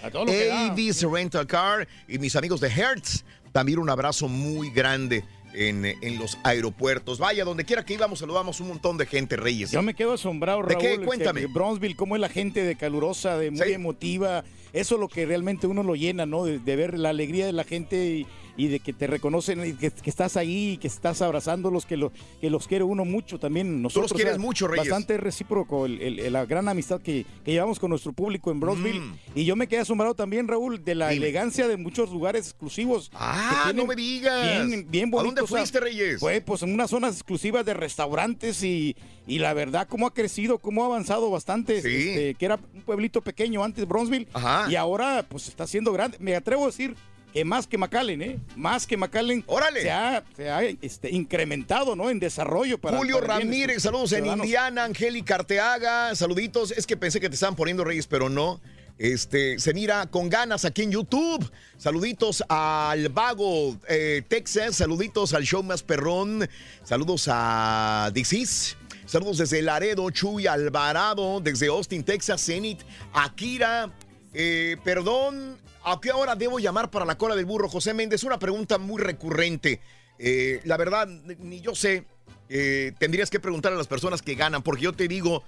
Avis 0.50 1.02
Rental 1.02 1.46
Car 1.46 1.86
y 2.08 2.18
mis 2.18 2.34
amigos 2.34 2.60
de 2.60 2.68
Hertz. 2.68 3.24
También 3.52 3.78
un 3.78 3.88
abrazo 3.88 4.28
muy 4.28 4.70
grande 4.70 5.24
en, 5.56 5.84
en 5.84 6.18
los 6.18 6.38
aeropuertos. 6.44 7.18
Vaya, 7.18 7.44
donde 7.44 7.64
quiera 7.64 7.84
que 7.84 7.94
íbamos, 7.94 8.18
saludamos 8.20 8.60
un 8.60 8.68
montón 8.68 8.96
de 8.98 9.06
gente, 9.06 9.36
Reyes. 9.36 9.70
Yo 9.70 9.82
me 9.82 9.94
quedo 9.94 10.12
asombrado, 10.12 10.62
¿De 10.62 10.74
Raúl. 10.74 10.82
qué? 10.82 10.98
que- 10.98 11.04
Cuéntame. 11.04 11.40
De 11.40 11.46
Bronzeville, 11.46 11.96
cómo 11.96 12.14
es 12.16 12.20
la 12.20 12.28
gente 12.28 12.62
de 12.62 12.76
calurosa, 12.76 13.38
de 13.38 13.50
muy 13.50 13.72
emotiva. 13.72 14.44
Eso 14.72 14.94
es 14.96 15.00
lo 15.00 15.08
que 15.08 15.24
realmente 15.26 15.66
uno 15.66 15.82
lo 15.82 15.94
llena, 15.94 16.26
¿no? 16.26 16.44
De, 16.44 16.58
de 16.58 16.76
ver 16.76 16.98
la 16.98 17.08
alegría 17.10 17.46
de 17.46 17.52
la 17.52 17.64
gente 17.64 17.96
y, 17.96 18.26
y 18.56 18.68
de 18.68 18.80
que 18.80 18.92
te 18.92 19.06
reconocen 19.06 19.66
y 19.66 19.72
que, 19.74 19.90
que 19.90 20.10
estás 20.10 20.36
ahí 20.36 20.72
y 20.72 20.76
que 20.78 20.86
estás 20.88 21.20
abrazándolos, 21.22 21.84
que, 21.86 21.96
lo, 21.96 22.12
que 22.40 22.48
los 22.50 22.66
quiere 22.66 22.84
uno 22.84 23.04
mucho 23.04 23.38
también. 23.38 23.82
Nosotros, 23.82 24.12
quieres 24.12 24.34
o 24.34 24.36
sea, 24.36 24.42
mucho, 24.42 24.66
Reyes. 24.68 24.88
Bastante 24.88 25.16
recíproco 25.18 25.86
el- 25.86 26.00
el- 26.20 26.32
la 26.32 26.46
gran 26.46 26.68
amistad 26.68 27.00
que, 27.00 27.26
que 27.44 27.52
llevamos 27.52 27.78
con 27.78 27.90
nuestro 27.90 28.12
público 28.12 28.50
en 28.50 28.60
Bronzeville. 28.60 29.00
Mm. 29.00 29.14
Y 29.34 29.44
yo 29.44 29.56
me 29.56 29.66
quedé 29.68 29.80
asombrado 29.80 30.14
también, 30.14 30.48
Raúl, 30.48 30.82
de 30.84 30.94
la 30.94 31.12
elegancia 31.12 31.68
de 31.68 31.76
muchos 31.76 32.10
lugares 32.10 32.46
exclusivos. 32.46 33.10
Ah, 33.14 33.72
no 33.74 33.86
me 33.86 33.94
digas. 33.94 34.66
Bien, 34.66 34.86
bien 34.90 35.08
¿A 35.08 35.10
dónde 35.10 35.22
bonitos, 35.42 35.44
o 35.44 35.46
sea, 35.48 35.58
fuiste, 35.58 35.80
Reyes? 35.80 36.20
Fue 36.20 36.40
pues 36.40 36.62
en 36.62 36.72
unas 36.72 36.90
zonas 36.90 37.14
exclusivas 37.14 37.64
de 37.66 37.74
restaurantes 37.74 38.62
y, 38.62 38.96
y 39.26 39.38
la 39.38 39.52
verdad 39.54 39.86
cómo 39.88 40.06
ha 40.06 40.14
crecido, 40.14 40.58
cómo 40.58 40.82
ha 40.82 40.86
avanzado 40.86 41.30
bastante, 41.30 41.76
este, 41.78 42.34
que 42.34 42.44
era 42.44 42.58
un 42.74 42.82
pueblito 42.82 43.20
pequeño 43.20 43.62
antes 43.64 43.86
Bronzeville 43.86 44.28
Ajá. 44.32 44.70
y 44.70 44.76
ahora 44.76 45.24
pues 45.28 45.48
está 45.48 45.66
siendo 45.66 45.92
grande. 45.92 46.16
Me 46.20 46.34
atrevo 46.36 46.64
a 46.64 46.66
decir 46.66 46.94
que 47.36 47.44
más 47.44 47.66
que 47.66 47.76
McAllen, 47.76 48.22
¿eh? 48.22 48.38
Más 48.56 48.86
que 48.86 48.96
McAllen 48.96 49.44
Órale. 49.46 49.82
se 49.82 49.90
ha, 49.90 50.24
se 50.34 50.48
ha, 50.48 50.62
este, 50.62 51.10
incrementado, 51.10 51.94
¿no? 51.94 52.08
En 52.08 52.18
desarrollo 52.18 52.78
para 52.78 52.96
Julio 52.96 53.20
para 53.20 53.40
Ramírez, 53.40 53.82
saludos 53.82 54.12
en. 54.12 54.24
Indiana, 54.24 54.84
Angélica 54.84 55.34
Arteaga, 55.34 56.14
saluditos. 56.14 56.70
Es 56.70 56.86
que 56.86 56.96
pensé 56.96 57.20
que 57.20 57.28
te 57.28 57.34
estaban 57.34 57.54
poniendo 57.54 57.84
Reyes, 57.84 58.06
pero 58.06 58.30
no. 58.30 58.58
Este, 58.98 59.58
se 59.58 59.74
mira 59.74 60.06
con 60.06 60.30
ganas 60.30 60.64
aquí 60.64 60.84
en 60.84 60.92
YouTube. 60.92 61.46
Saluditos 61.76 62.42
al 62.48 63.10
Vago, 63.10 63.76
eh, 63.86 64.22
Texas. 64.26 64.76
Saluditos 64.76 65.34
al 65.34 65.44
show 65.44 65.62
más 65.62 65.82
perrón. 65.82 66.48
Saludos 66.84 67.28
a 67.30 68.10
Dixis. 68.14 68.78
Saludos 69.04 69.36
desde 69.36 69.60
Laredo, 69.60 70.08
Chuy 70.10 70.46
Alvarado, 70.46 71.40
desde 71.40 71.66
Austin, 71.66 72.02
Texas, 72.02 72.42
Zenit, 72.46 72.80
Akira. 73.12 73.92
Eh, 74.38 74.76
perdón, 74.84 75.56
¿a 75.82 75.98
qué 75.98 76.12
hora 76.12 76.36
debo 76.36 76.58
llamar 76.58 76.90
para 76.90 77.06
la 77.06 77.16
cola 77.16 77.34
del 77.34 77.46
burro? 77.46 77.70
José 77.70 77.94
Méndez, 77.94 78.22
una 78.22 78.38
pregunta 78.38 78.76
muy 78.76 79.00
recurrente. 79.00 79.80
Eh, 80.18 80.60
la 80.64 80.76
verdad, 80.76 81.08
ni 81.08 81.62
yo 81.62 81.74
sé. 81.74 82.04
Eh, 82.50 82.92
tendrías 82.98 83.30
que 83.30 83.40
preguntar 83.40 83.72
a 83.72 83.76
las 83.76 83.86
personas 83.86 84.20
que 84.20 84.34
ganan, 84.34 84.62
porque 84.62 84.82
yo 84.82 84.92
te 84.92 85.08
digo, 85.08 85.42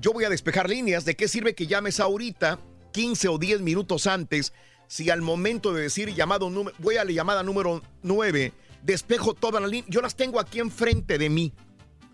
yo 0.00 0.12
voy 0.12 0.24
a 0.24 0.28
despejar 0.28 0.68
líneas. 0.68 1.04
¿De 1.04 1.14
qué 1.14 1.28
sirve 1.28 1.54
que 1.54 1.68
llames 1.68 2.00
ahorita, 2.00 2.58
15 2.90 3.28
o 3.28 3.38
10 3.38 3.60
minutos 3.60 4.08
antes, 4.08 4.52
si 4.88 5.08
al 5.08 5.22
momento 5.22 5.72
de 5.72 5.82
decir 5.82 6.12
llamado 6.12 6.50
voy 6.78 6.96
a 6.96 7.04
la 7.04 7.12
llamada 7.12 7.44
número 7.44 7.80
9, 8.02 8.52
despejo 8.82 9.34
todas 9.34 9.62
las 9.62 9.70
líneas? 9.70 9.88
Yo 9.88 10.02
las 10.02 10.16
tengo 10.16 10.40
aquí 10.40 10.58
enfrente 10.58 11.16
de 11.16 11.30
mí, 11.30 11.52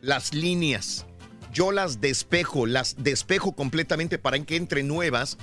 las 0.03 0.35
líneas. 0.35 1.07
Yo 1.55 1.73
las 1.73 2.03
despejo, 2.03 2.67
las 2.67 3.03
despejo 3.03 3.53
completamente 3.53 4.19
para 4.19 4.39
que 4.45 4.57
entre 4.57 4.83
nuevas. 4.83 5.39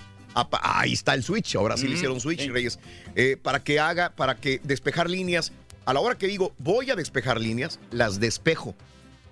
Ahí 0.62 0.94
está 0.94 1.14
el 1.14 1.24
switch, 1.24 1.56
ahora 1.56 1.78
sí 1.78 1.84
le 1.88 1.94
Mm, 1.94 1.98
hicieron 1.98 2.20
switch, 2.20 2.42
sí. 2.42 2.50
Reyes. 2.50 2.80
Eh, 3.16 3.38
para 3.42 3.64
que 3.64 3.80
haga, 3.80 4.10
para 4.16 4.36
que 4.36 4.60
despejar 4.64 5.10
líneas. 5.10 5.52
A 5.86 5.94
la 5.94 6.00
hora 6.00 6.18
que 6.18 6.28
digo 6.28 6.52
voy 6.58 6.92
a 6.92 6.96
despejar 6.96 7.40
líneas, 7.40 7.80
las 7.92 8.20
despejo. 8.20 8.76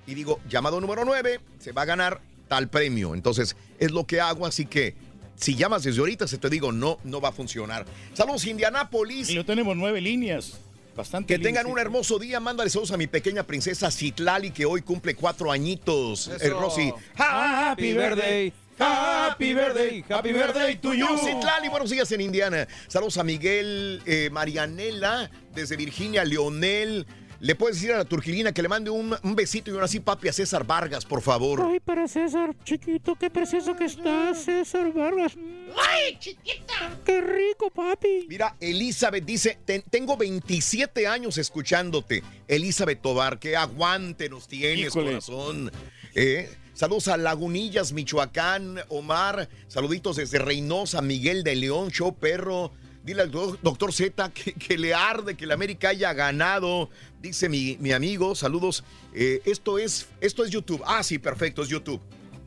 Y 0.08 0.14
digo, 0.16 0.40
llamado 0.50 0.80
número 0.82 1.04
9, 1.06 1.40
se 1.60 1.72
va 1.72 1.82
a 1.84 1.86
ganar 1.86 2.22
tal 2.48 2.68
premio. 2.70 3.14
Entonces, 3.16 3.56
es 3.80 3.92
lo 3.92 4.06
que 4.06 4.22
hago, 4.22 4.46
así 4.46 4.66
que 4.66 4.96
si 5.36 5.56
llamas 5.56 5.84
desde 5.84 6.00
ahorita, 6.00 6.28
se 6.28 6.38
te 6.38 6.50
digo, 6.50 6.72
no, 6.72 7.00
no 7.04 7.20
va 7.20 7.30
a 7.30 7.32
funcionar. 7.32 7.86
Saludos, 8.14 8.46
Indianápolis. 8.46 9.30
Y 9.30 9.36
yo 9.36 9.46
tenemos 9.46 9.76
nueve 9.76 10.00
líneas. 10.00 10.60
Bastante 10.96 11.34
Que 11.34 11.38
líneas, 11.40 11.50
tengan 11.54 11.66
sí. 11.66 11.72
un 11.72 11.80
hermoso 11.80 12.20
día. 12.20 12.40
Mándale 12.40 12.70
saludos 12.70 12.92
a 12.92 12.98
mi 12.98 13.08
pequeña 13.08 13.42
princesa 13.44 13.90
Citlali, 13.90 14.52
que 14.52 14.66
hoy 14.66 14.84
cumple 14.84 15.16
cuatro 15.16 15.52
añitos. 15.52 16.30
Eh, 16.40 16.50
Rosy. 16.50 16.94
Happy 17.16 17.94
birthday. 17.94 18.54
Happy 18.80 19.54
birthday. 19.54 20.04
Happy 20.10 20.34
birthday 20.34 20.76
to 20.78 20.94
you. 20.94 21.08
Citlali, 21.18 21.70
buenos 21.70 21.90
días 21.90 22.12
en 22.12 22.22
Indiana. 22.22 22.68
Saludos 22.88 23.18
a 23.18 23.24
Miguel, 23.24 24.02
eh, 24.06 24.30
Marianela, 24.32 25.30
desde 25.54 25.76
Virginia, 25.78 26.24
Leonel. 26.26 27.06
Le 27.40 27.56
puedes 27.56 27.76
decir 27.76 27.92
a 27.94 27.98
la 27.98 28.06
turquilina 28.06 28.54
que 28.54 28.62
le 28.62 28.70
mande 28.70 28.90
un, 28.90 29.14
un 29.22 29.36
besito 29.36 29.70
y 29.70 29.74
un 29.74 29.84
así, 29.84 30.00
papi, 30.00 30.30
a 30.30 30.34
César 30.34 30.66
Vargas, 30.66 31.04
por 31.06 31.22
favor. 31.22 31.62
Ay, 31.70 31.82
para 31.82 32.08
César, 32.08 32.56
chiquito, 32.64 33.16
qué 33.16 33.30
precioso 33.30 33.76
que 33.76 33.84
estás, 33.86 34.46
César 34.46 34.94
Vargas. 34.94 35.34
¡Ay, 35.76 36.18
chiquita! 36.20 36.98
¡Qué 37.06 37.20
rico, 37.20 37.70
papi! 37.70 38.28
Mira, 38.30 38.56
Elizabeth 38.62 39.26
dice, 39.26 39.58
"Ten- 39.66 39.84
tengo 39.90 40.16
27 40.16 41.06
años 41.06 41.38
escuchándote. 41.38 42.24
Elizabeth 42.48 43.02
Tobar, 43.02 43.38
qué 43.40 43.58
aguante 43.58 44.30
nos 44.30 44.48
tienes, 44.48 44.88
Híjole. 44.88 45.08
corazón. 45.08 45.70
Eh, 46.16 46.50
Saludos 46.74 47.08
a 47.08 47.18
Lagunillas, 47.18 47.94
Michoacán, 47.94 48.80
Omar. 48.90 49.48
Saluditos 49.68 50.16
desde 50.16 50.40
Reynosa, 50.40 51.02
Miguel 51.02 51.44
de 51.44 51.56
León, 51.56 51.92
Show 51.92 52.16
Perro. 52.16 52.72
Dile 53.04 53.22
al 53.24 53.32
do- 53.32 53.58
doctor 53.62 53.94
Z 53.94 54.32
que, 54.34 54.78
le 54.78 54.94
arde 54.94 55.36
que 55.36 55.46
la 55.46 55.54
América 55.54 55.90
haya 55.90 56.14
ganado. 56.14 56.90
Dice 57.22 57.48
mi, 57.50 57.78
mi 57.80 57.92
amigo, 57.92 58.34
saludos. 58.34 58.84
Eh, 59.14 59.42
esto, 59.46 59.78
es, 59.78 60.08
esto 60.22 60.44
es 60.44 60.50
YouTube. 60.52 60.82
Ah, 60.86 61.04
sí, 61.04 61.20
perfecto, 61.20 61.62
es 61.62 61.70
YouTube. 61.70 62.02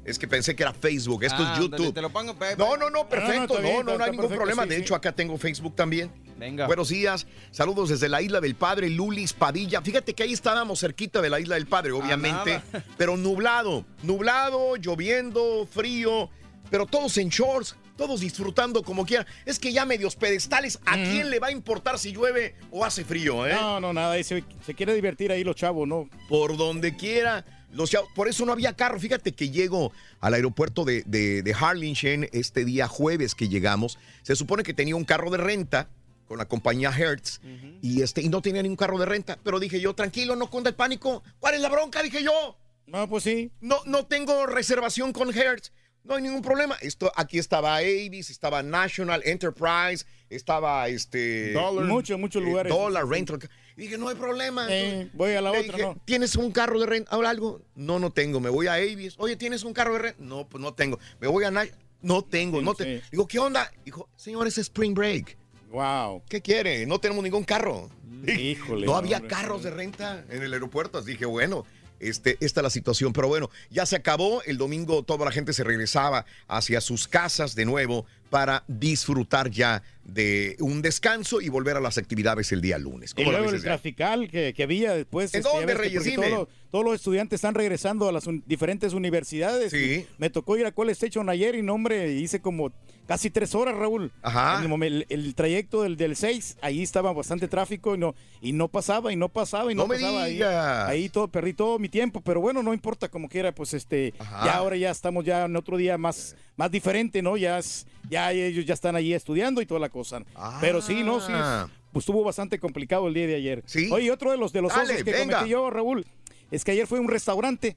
Es 0.06 0.18
que 0.18 0.28
pensé 0.28 0.54
que 0.54 0.62
era 0.62 0.72
Facebook. 0.72 1.24
Esto 1.24 1.38
Ah, 1.40 1.52
es 1.54 1.58
YouTube. 1.58 1.74
ándale, 1.74 1.92
te 1.92 2.00
lo 2.00 2.10
pongo. 2.10 2.36
No, 2.56 2.76
no, 2.76 2.90
no, 2.90 3.08
perfecto. 3.08 3.54
No, 3.54 3.60
bien, 3.60 3.76
no, 3.86 3.98
no, 3.98 4.04
hay 4.04 4.10
ningún 4.12 4.28
perfecto, 4.28 4.36
problema. 4.36 4.62
sí, 4.62 4.68
de 4.68 4.76
sí. 4.76 4.82
hecho, 4.82 4.94
acá 4.94 5.10
tengo 5.12 5.36
Facebook 5.36 5.74
también. 5.74 6.10
Venga. 6.38 6.66
Buenos 6.66 6.88
días. 6.90 7.26
Saludos 7.50 7.88
desde 7.88 8.08
la 8.08 8.22
isla 8.22 8.40
del 8.40 8.54
Padre, 8.54 8.88
Lulis 8.88 9.32
Padilla. 9.32 9.82
Fíjate 9.82 10.14
que 10.14 10.22
ahí 10.22 10.32
estábamos 10.32 10.80
cerquita 10.80 11.20
de 11.20 11.28
la 11.30 11.40
isla 11.40 11.56
del 11.56 11.66
Padre, 11.66 11.92
obviamente. 11.92 12.60
pero 12.96 13.16
nublado, 13.16 13.84
nublado, 14.02 14.76
lloviendo, 14.76 15.66
frío, 15.70 16.30
pero 16.70 16.86
todos 16.86 17.16
en 17.18 17.28
shorts, 17.30 17.74
todos 17.96 18.20
disfrutando 18.20 18.82
como 18.82 19.04
quieran. 19.06 19.26
Es 19.44 19.58
que 19.58 19.72
ya 19.72 19.84
medios 19.86 20.14
pedestales, 20.14 20.78
¿a 20.86 20.94
quién 20.94 21.30
le 21.30 21.40
va 21.40 21.48
a 21.48 21.52
importar 21.52 21.98
si 21.98 22.12
llueve 22.12 22.54
o 22.70 22.84
hace 22.84 23.04
frío, 23.04 23.46
eh? 23.46 23.54
No, 23.54 23.80
no, 23.80 23.92
nada. 23.92 24.22
Se, 24.22 24.44
se 24.64 24.74
quiere 24.74 24.94
divertir 24.94 25.32
ahí 25.32 25.42
los 25.42 25.56
chavos, 25.56 25.88
¿no? 25.88 26.08
por 26.28 26.56
donde 26.56 26.94
quiera. 26.96 27.44
Los 27.76 27.90
chavos- 27.90 28.08
por 28.14 28.28
eso 28.28 28.44
no 28.44 28.52
había 28.52 28.72
carro. 28.74 28.98
Fíjate 28.98 29.32
que 29.32 29.50
llego 29.50 29.92
al 30.20 30.34
aeropuerto 30.34 30.84
de, 30.84 31.02
de, 31.06 31.42
de 31.42 31.54
Harlingen 31.54 32.28
este 32.32 32.64
día 32.64 32.88
jueves 32.88 33.34
que 33.34 33.48
llegamos. 33.48 33.98
Se 34.22 34.34
supone 34.34 34.62
que 34.62 34.74
tenía 34.74 34.96
un 34.96 35.04
carro 35.04 35.30
de 35.30 35.38
renta 35.38 35.88
con 36.26 36.38
la 36.38 36.46
compañía 36.46 36.90
Hertz 36.90 37.40
y, 37.82 38.02
este, 38.02 38.20
y 38.20 38.28
no 38.28 38.42
tenía 38.42 38.62
ningún 38.62 38.76
carro 38.76 38.98
de 38.98 39.06
renta. 39.06 39.38
Pero 39.44 39.60
dije 39.60 39.80
yo, 39.80 39.94
tranquilo, 39.94 40.34
no 40.34 40.50
cunda 40.50 40.70
el 40.70 40.74
pánico. 40.76 41.22
¿Cuál 41.38 41.54
es 41.54 41.60
la 41.60 41.68
bronca? 41.68 42.02
Dije 42.02 42.22
yo. 42.24 42.58
No, 42.86 43.08
pues 43.08 43.24
sí. 43.24 43.50
No, 43.60 43.76
no 43.84 44.06
tengo 44.06 44.46
reservación 44.46 45.12
con 45.12 45.32
Hertz. 45.36 45.70
No 46.04 46.14
hay 46.14 46.22
ningún 46.22 46.42
problema. 46.42 46.76
Esto, 46.82 47.10
aquí 47.16 47.36
estaba 47.38 47.76
Avis, 47.76 48.30
estaba 48.30 48.62
National 48.62 49.22
Enterprise, 49.24 50.06
estaba 50.30 50.86
este. 50.88 51.52
Muchos, 51.88 52.16
muchos 52.18 52.42
eh, 52.42 52.44
lugares. 52.44 52.72
Dollar 52.72 53.04
Rental. 53.08 53.40
Y 53.76 53.82
dije, 53.82 53.98
no 53.98 54.08
hay 54.08 54.14
problema. 54.16 54.66
Eh, 54.70 55.10
voy 55.12 55.32
a 55.32 55.40
la 55.42 55.50
Le 55.50 55.60
otra, 55.60 55.72
dije, 55.76 55.82
¿no? 55.82 55.96
¿Tienes 56.04 56.34
un 56.36 56.50
carro 56.50 56.80
de 56.80 56.86
renta? 56.86 57.14
¿Habla 57.14 57.30
algo? 57.30 57.60
No, 57.74 57.98
no 57.98 58.10
tengo. 58.10 58.40
Me 58.40 58.48
voy 58.48 58.68
a 58.68 58.74
Avis. 58.74 59.14
Oye, 59.18 59.36
¿tienes 59.36 59.64
un 59.64 59.74
carro 59.74 59.92
de 59.94 59.98
renta? 59.98 60.22
No, 60.22 60.48
pues 60.48 60.62
no 60.62 60.72
tengo. 60.72 60.98
Me 61.20 61.28
voy 61.28 61.44
a 61.44 61.50
National. 61.50 61.78
No 62.02 62.22
tengo, 62.22 62.62
no 62.62 62.74
te. 62.74 63.02
Digo, 63.10 63.26
¿qué 63.26 63.38
onda? 63.38 63.70
Dijo, 63.84 64.08
señor, 64.16 64.46
es 64.46 64.58
Spring 64.58 64.94
Break. 64.94 65.36
Wow. 65.70 66.22
¿Qué 66.28 66.40
quiere? 66.40 66.86
No 66.86 66.98
tenemos 67.00 67.22
ningún 67.24 67.44
carro. 67.44 67.90
Híjole. 68.26 68.86
No 68.86 68.96
había 68.96 69.16
hombre. 69.18 69.30
carros 69.30 69.62
de 69.62 69.70
renta 69.70 70.24
en 70.30 70.42
el 70.42 70.52
aeropuerto. 70.52 70.98
Así 70.98 71.12
dije, 71.12 71.26
bueno, 71.26 71.64
este, 72.00 72.36
esta 72.40 72.60
es 72.60 72.62
la 72.64 72.70
situación. 72.70 73.12
Pero 73.12 73.28
bueno, 73.28 73.50
ya 73.70 73.86
se 73.86 73.96
acabó. 73.96 74.42
El 74.44 74.58
domingo 74.58 75.02
toda 75.02 75.24
la 75.24 75.30
gente 75.32 75.52
se 75.52 75.64
regresaba 75.64 76.24
hacia 76.48 76.80
sus 76.80 77.08
casas 77.08 77.54
de 77.54 77.64
nuevo 77.64 78.06
para 78.30 78.64
disfrutar 78.66 79.50
ya 79.50 79.82
de 80.04 80.56
un 80.60 80.82
descanso 80.82 81.40
y 81.40 81.48
volver 81.48 81.76
a 81.76 81.80
las 81.80 81.96
actividades 81.96 82.50
el 82.52 82.60
día 82.60 82.76
lunes. 82.78 83.12
Y 83.12 83.14
¿Cómo 83.22 83.32
lo 83.32 83.38
luego 83.38 83.54
el 83.54 83.62
trafical 83.62 84.28
que, 84.28 84.52
que 84.54 84.62
había 84.64 84.94
después. 84.94 85.32
¿En 85.34 85.40
este, 85.40 85.52
dónde, 85.56 85.74
Reyes? 85.74 86.04
Dime. 86.04 86.28
Todos, 86.30 86.48
todos 86.70 86.84
los 86.84 86.94
estudiantes 86.96 87.38
están 87.38 87.54
regresando 87.54 88.08
a 88.08 88.12
las 88.12 88.26
un- 88.26 88.42
diferentes 88.46 88.92
universidades. 88.94 89.70
Sí. 89.70 90.06
Me 90.18 90.28
tocó 90.30 90.56
ir 90.56 90.66
a 90.66 90.72
College 90.72 90.92
Station 91.06 91.28
ayer 91.28 91.54
y 91.54 91.62
no, 91.62 91.74
hombre, 91.74 92.12
hice 92.14 92.40
como 92.40 92.72
casi 93.06 93.30
tres 93.30 93.54
horas, 93.54 93.76
Raúl. 93.76 94.10
Ajá. 94.22 94.58
En 94.58 94.64
el, 94.64 94.68
momen- 94.70 94.84
el- 94.86 95.06
el 95.08 95.34
trayecto 95.34 95.82
del, 95.82 95.96
del 95.96 96.16
6, 96.16 96.58
ahí 96.60 96.82
estaba 96.82 97.12
bastante 97.12 97.48
tráfico 97.48 97.94
y 97.94 97.98
no, 97.98 98.14
y 98.40 98.52
no 98.52 98.68
pasaba, 98.68 99.12
y 99.12 99.16
no 99.16 99.28
pasaba, 99.28 99.70
y 99.72 99.74
no, 99.74 99.82
No 99.82 99.88
me 99.88 99.94
pasaba. 99.96 100.24
Ahí, 100.24 100.32
digas. 100.34 100.88
ahí 100.88 101.08
todo, 101.08 101.28
perdí 101.28 101.52
todo 101.52 101.78
mi 101.78 101.88
tiempo, 101.88 102.20
pero 102.20 102.40
bueno, 102.40 102.62
no 102.62 102.74
importa 102.74 103.08
como 103.08 103.28
quiera, 103.28 103.52
pues 103.52 103.74
este, 103.74 104.12
ya 104.44 104.56
ahora 104.56 104.76
ya 104.76 104.90
estamos 104.90 105.24
ya 105.24 105.44
en 105.44 105.56
otro 105.56 105.76
día 105.76 105.96
más, 105.98 106.36
más 106.56 106.70
diferente, 106.70 107.22
¿no? 107.22 107.36
Ya, 107.36 107.58
es, 107.58 107.86
ya 108.10 108.32
ellos 108.32 108.64
ya 108.66 108.74
están 108.74 108.96
ahí 108.96 109.12
estudiando 109.12 109.60
y 109.62 109.66
toda 109.66 109.80
la 109.80 109.88
cosa. 109.88 110.22
Pero 110.60 110.82
sí, 110.82 111.02
¿no? 111.02 111.20
Sí, 111.20 111.32
Ah. 111.34 111.68
pues 111.92 112.02
estuvo 112.02 112.22
bastante 112.24 112.58
complicado 112.58 113.08
el 113.08 113.14
día 113.14 113.26
de 113.26 113.36
ayer. 113.36 113.62
Sí. 113.66 113.88
Oye, 113.92 114.10
otro 114.10 114.30
de 114.30 114.36
los 114.36 114.52
de 114.52 114.62
los 114.62 114.72
Dale, 114.74 114.92
osos 114.94 115.04
que 115.04 115.12
venga. 115.12 115.36
cometí 115.38 115.50
yo, 115.50 115.70
Raúl, 115.70 116.04
es 116.50 116.64
que 116.64 116.72
ayer 116.72 116.86
fue 116.86 116.98
a 116.98 117.00
un 117.00 117.08
restaurante 117.08 117.76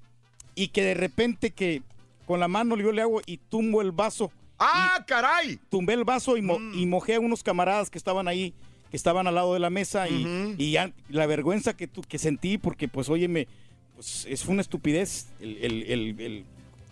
y 0.56 0.70
que 0.70 0.84
de 0.84 0.94
repente 0.94 1.52
que 1.52 1.82
con 2.26 2.40
la 2.40 2.48
mano 2.48 2.76
yo 2.78 2.92
le 2.92 3.02
hago 3.02 3.22
y 3.26 3.38
tumbo 3.38 3.82
el 3.82 3.92
vaso. 3.92 4.32
¡Ah, 4.60 5.04
caray! 5.08 5.60
Tumbé 5.70 5.94
el 5.94 6.04
vaso 6.04 6.36
y, 6.38 6.42
mo- 6.42 6.60
Mm. 6.60 6.78
y 6.80 6.86
mojé 6.86 7.16
a 7.16 7.20
unos 7.20 7.44
camaradas 7.44 7.90
que 7.90 7.98
estaban 7.98 8.28
ahí, 8.28 8.54
que 8.92 8.98
estaban 8.98 9.26
al 9.28 9.36
lado 9.36 9.54
de 9.54 9.60
la 9.60 9.70
mesa 9.70 10.10
y, 10.10 10.56
y 10.58 10.72
ya 10.72 10.92
la 11.10 11.26
vergüenza 11.28 11.76
que, 11.78 11.88
tu- 11.88 12.02
que 12.02 12.18
sentí 12.18 12.58
porque 12.58 12.88
pues 12.88 13.08
óyeme, 13.10 13.48
pues 13.96 14.26
es 14.30 14.46
una 14.46 14.62
estupidez 14.62 15.28
el, 15.40 15.58
el- 15.58 15.84
el- 15.84 16.20
el- 16.22 16.46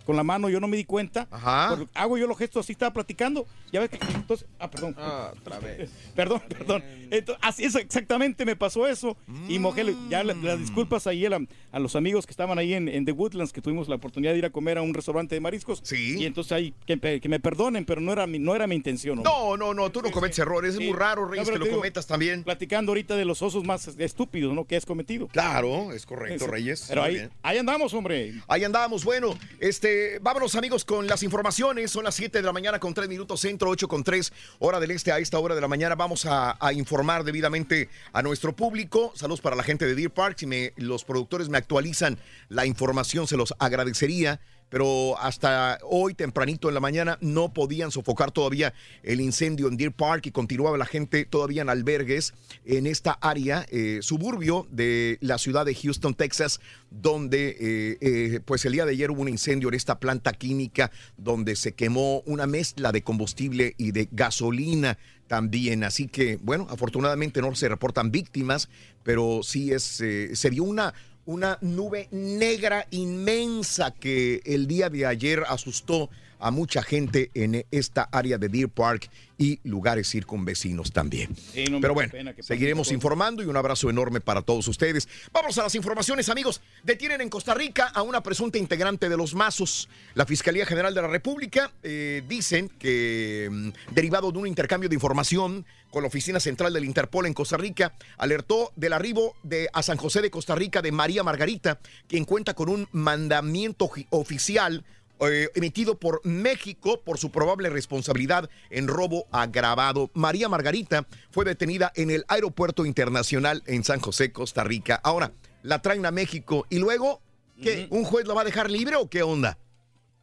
con 0.07 0.15
la 0.15 0.23
mano 0.23 0.49
yo 0.49 0.59
no 0.59 0.67
me 0.67 0.77
di 0.77 0.85
cuenta. 0.85 1.27
Ajá. 1.29 1.77
Hago 1.93 2.17
yo 2.17 2.25
los 2.25 2.37
gestos 2.37 2.65
así, 2.65 2.71
estaba 2.71 2.91
platicando. 2.93 3.45
Ya 3.71 3.81
ves 3.81 3.89
que 3.89 3.99
entonces, 4.15 4.47
ah, 4.59 4.71
perdón. 4.71 4.95
otra 4.97 5.59
vez. 5.59 5.91
Perdón, 6.15 6.41
perdón. 6.49 6.83
Entonces, 7.11 7.43
así 7.45 7.65
es 7.65 7.75
exactamente 7.75 8.45
me 8.45 8.55
pasó 8.55 8.87
eso. 8.87 9.15
Y 9.49 9.59
mojé, 9.59 9.83
le- 9.83 9.95
ya 10.09 10.23
la- 10.23 10.33
las 10.33 10.57
disculpas 10.59 11.05
ahí 11.05 11.25
a, 11.25 11.79
los 11.79 11.95
amigos 11.95 12.25
que 12.25 12.31
estaban 12.31 12.57
ahí 12.57 12.73
en, 12.73 12.87
en 12.87 13.03
The 13.05 13.11
Woodlands, 13.11 13.51
que 13.53 13.61
tuvimos 13.61 13.87
la 13.89 13.95
oportunidad 13.95 14.31
de 14.31 14.37
ir 14.39 14.45
a 14.45 14.49
comer 14.49 14.77
a 14.77 14.81
un 14.81 14.93
restaurante 14.93 15.35
de 15.35 15.41
mariscos. 15.41 15.81
Sí. 15.83 16.15
Y 16.17 16.25
entonces 16.25 16.53
ahí, 16.53 16.73
que, 16.85 16.95
me 17.27 17.39
perdonen, 17.41 17.83
pero 17.85 17.99
no 18.01 18.13
era 18.13 18.25
mi, 18.25 18.39
no 18.39 18.55
era 18.55 18.65
mi 18.67 18.75
intención. 18.75 19.19
hombre. 19.19 19.31
No, 19.31 19.57
no, 19.57 19.73
no, 19.73 19.91
tú 19.91 20.01
no 20.01 20.09
cometes 20.11 20.39
errores. 20.39 20.71
Es 20.71 20.77
Sí. 20.77 20.85
muy 20.85 20.93
raro, 20.97 21.27
Reyes, 21.27 21.49
que 21.49 21.57
lo 21.57 21.65
digo, 21.65 21.77
cometas 21.77 22.07
también. 22.07 22.43
Platicando 22.43 22.91
ahorita 22.91 23.15
de 23.17 23.25
los 23.25 23.41
osos 23.41 23.65
más 23.65 23.87
estúpidos, 23.97 24.53
¿no? 24.53 24.63
Que 24.65 24.77
has 24.77 24.85
cometido. 24.85 25.27
Claro, 25.27 25.91
es 25.91 26.05
correcto. 26.05 26.47
Reyes. 26.47 26.85
Pero 26.87 27.03
ahí, 27.03 27.27
ahí 27.43 27.57
andamos, 27.57 27.93
hombre. 27.93 28.33
Ahí 28.47 28.63
andamos. 28.63 29.03
Bueno, 29.03 29.37
este, 29.59 29.96
vámonos 30.21 30.55
amigos 30.55 30.85
con 30.85 31.07
las 31.07 31.23
informaciones. 31.23 31.91
Son 31.91 32.03
las 32.03 32.15
7 32.15 32.39
de 32.39 32.43
la 32.43 32.53
mañana 32.53 32.79
con 32.79 32.93
3 32.93 33.07
minutos 33.07 33.41
centro, 33.41 33.69
8 33.69 33.87
con 33.87 34.03
3 34.03 34.33
hora 34.59 34.79
del 34.79 34.91
este. 34.91 35.11
A 35.11 35.19
esta 35.19 35.39
hora 35.39 35.55
de 35.55 35.61
la 35.61 35.67
mañana 35.67 35.95
vamos 35.95 36.25
a, 36.25 36.57
a 36.59 36.73
informar 36.73 37.23
debidamente 37.23 37.89
a 38.13 38.21
nuestro 38.21 38.55
público. 38.55 39.11
Saludos 39.15 39.41
para 39.41 39.55
la 39.55 39.63
gente 39.63 39.85
de 39.85 39.95
Deer 39.95 40.11
Park. 40.11 40.37
Si 40.39 40.45
me, 40.45 40.73
los 40.77 41.03
productores 41.03 41.49
me 41.49 41.57
actualizan 41.57 42.17
la 42.49 42.65
información, 42.65 43.27
se 43.27 43.37
los 43.37 43.53
agradecería. 43.59 44.39
Pero 44.69 45.17
hasta 45.19 45.79
hoy, 45.83 46.13
tempranito 46.13 46.67
en 46.67 46.73
la 46.73 46.79
mañana, 46.79 47.17
no 47.21 47.53
podían 47.53 47.91
sofocar 47.91 48.31
todavía 48.31 48.73
el 49.03 49.21
incendio 49.21 49.67
en 49.67 49.77
Deer 49.77 49.93
Park 49.93 50.25
y 50.25 50.31
continuaba 50.31 50.77
la 50.77 50.85
gente 50.85 51.25
todavía 51.25 51.61
en 51.61 51.69
albergues 51.69 52.33
en 52.65 52.85
esta 52.85 53.13
área, 53.13 53.65
eh, 53.69 53.99
suburbio 54.01 54.67
de 54.69 55.17
la 55.21 55.37
ciudad 55.37 55.65
de 55.65 55.73
Houston, 55.73 56.13
Texas, 56.15 56.59
donde 56.91 57.49
eh, 57.49 57.97
eh, 58.01 58.39
pues 58.43 58.65
el 58.65 58.73
día 58.73 58.85
de 58.85 58.91
ayer 58.91 59.11
hubo 59.11 59.21
un 59.21 59.29
incendio 59.29 59.69
en 59.69 59.75
esta 59.75 59.99
planta 59.99 60.33
química 60.33 60.91
donde 61.17 61.55
se 61.55 61.73
quemó 61.73 62.21
una 62.25 62.45
mezcla 62.45 62.91
de 62.91 63.03
combustible 63.03 63.73
y 63.77 63.91
de 63.91 64.09
gasolina 64.11 64.97
también. 65.27 65.83
Así 65.83 66.07
que, 66.07 66.37
bueno, 66.41 66.67
afortunadamente 66.69 67.41
no 67.41 67.53
se 67.55 67.69
reportan 67.69 68.11
víctimas, 68.11 68.69
pero 69.03 69.41
sí 69.43 69.71
es, 69.71 69.83
se 69.83 70.49
vio 70.49 70.63
una, 70.63 70.93
una 71.27 71.57
nube 71.61 72.07
negra 72.11 72.87
inmensa 72.89 73.91
que 73.91 74.41
el 74.45 74.65
día 74.65 74.89
de 74.89 75.05
ayer 75.05 75.43
asustó 75.47 76.09
a 76.39 76.51
mucha 76.51 76.81
gente 76.83 77.31
en 77.33 77.65
esta 77.71 78.03
área 78.11 78.37
de 78.37 78.49
Deer 78.49 78.69
Park 78.69 79.09
y 79.37 79.59
lugares 79.63 80.09
circunvecinos 80.09 80.91
también. 80.91 81.35
Sí, 81.35 81.65
no 81.65 81.79
Pero 81.79 81.93
bueno, 81.93 82.11
seguiremos 82.39 82.91
informando 82.91 83.43
y 83.43 83.45
un 83.45 83.55
abrazo 83.55 83.89
enorme 83.89 84.19
para 84.19 84.41
todos 84.41 84.67
ustedes. 84.67 85.07
Vamos 85.31 85.57
a 85.57 85.63
las 85.63 85.75
informaciones, 85.75 86.29
amigos. 86.29 86.61
Detienen 86.83 87.21
en 87.21 87.29
Costa 87.29 87.53
Rica 87.53 87.87
a 87.93 88.01
una 88.01 88.21
presunta 88.21 88.57
integrante 88.57 89.09
de 89.09 89.17
los 89.17 89.35
Mazos. 89.35 89.89
La 90.15 90.25
Fiscalía 90.25 90.65
General 90.65 90.93
de 90.93 91.01
la 91.01 91.07
República 91.07 91.71
eh, 91.83 92.23
dicen 92.27 92.69
que, 92.79 93.47
mm, 93.51 93.93
derivado 93.93 94.31
de 94.31 94.39
un 94.39 94.47
intercambio 94.47 94.89
de 94.89 94.95
información 94.95 95.65
con 95.91 96.03
la 96.03 96.07
Oficina 96.07 96.39
Central 96.39 96.73
del 96.73 96.85
Interpol 96.85 97.27
en 97.27 97.33
Costa 97.33 97.57
Rica, 97.57 97.93
alertó 98.17 98.71
del 98.75 98.93
arribo 98.93 99.35
de, 99.43 99.69
a 99.71 99.83
San 99.83 99.97
José 99.97 100.21
de 100.21 100.31
Costa 100.31 100.55
Rica 100.55 100.81
de 100.81 100.91
María 100.91 101.23
Margarita, 101.23 101.79
quien 102.07 102.25
cuenta 102.25 102.53
con 102.53 102.69
un 102.69 102.87
mandamiento 102.91 103.89
oficial 104.09 104.83
eh, 105.21 105.49
emitido 105.55 105.97
por 105.97 106.21
México 106.25 107.01
por 107.03 107.17
su 107.17 107.31
probable 107.31 107.69
responsabilidad 107.69 108.49
en 108.69 108.87
robo 108.87 109.25
agravado. 109.31 110.11
María 110.13 110.49
Margarita 110.49 111.07
fue 111.31 111.45
detenida 111.45 111.91
en 111.95 112.11
el 112.11 112.25
Aeropuerto 112.27 112.85
Internacional 112.85 113.63
en 113.65 113.83
San 113.83 113.99
José, 113.99 114.31
Costa 114.31 114.63
Rica. 114.63 114.99
Ahora, 115.03 115.31
la 115.63 115.81
traen 115.81 116.05
a 116.05 116.11
México 116.11 116.65
y 116.69 116.79
luego, 116.79 117.21
¿qué? 117.61 117.87
¿Un 117.89 118.03
juez 118.03 118.27
la 118.27 118.33
va 118.33 118.41
a 118.41 118.45
dejar 118.45 118.69
libre 118.69 118.95
o 118.95 119.09
qué 119.09 119.23
onda? 119.23 119.57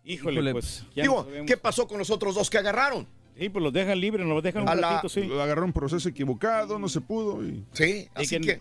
Híjole, 0.04 0.52
pues. 0.52 0.84
ya 0.94 1.02
Digo, 1.02 1.26
no. 1.34 1.46
¿qué 1.46 1.56
pasó 1.56 1.86
con 1.88 1.98
los 1.98 2.10
otros 2.10 2.34
dos 2.34 2.50
que 2.50 2.58
agarraron? 2.58 3.06
Sí, 3.38 3.48
pues 3.48 3.62
los 3.62 3.72
dejan 3.72 3.98
libres, 4.00 4.26
los 4.26 4.42
dejan 4.42 4.62
un 4.62 4.68
A 4.68 4.74
la- 4.74 4.90
ratito, 4.90 5.08
sí. 5.08 5.22
Lo 5.24 5.42
agarró 5.42 5.64
un 5.64 5.72
proceso 5.72 6.08
equivocado, 6.08 6.78
no 6.78 6.88
se 6.88 7.00
pudo. 7.00 7.42
Y... 7.44 7.64
Sí, 7.72 8.08
así 8.14 8.38
que, 8.40 8.60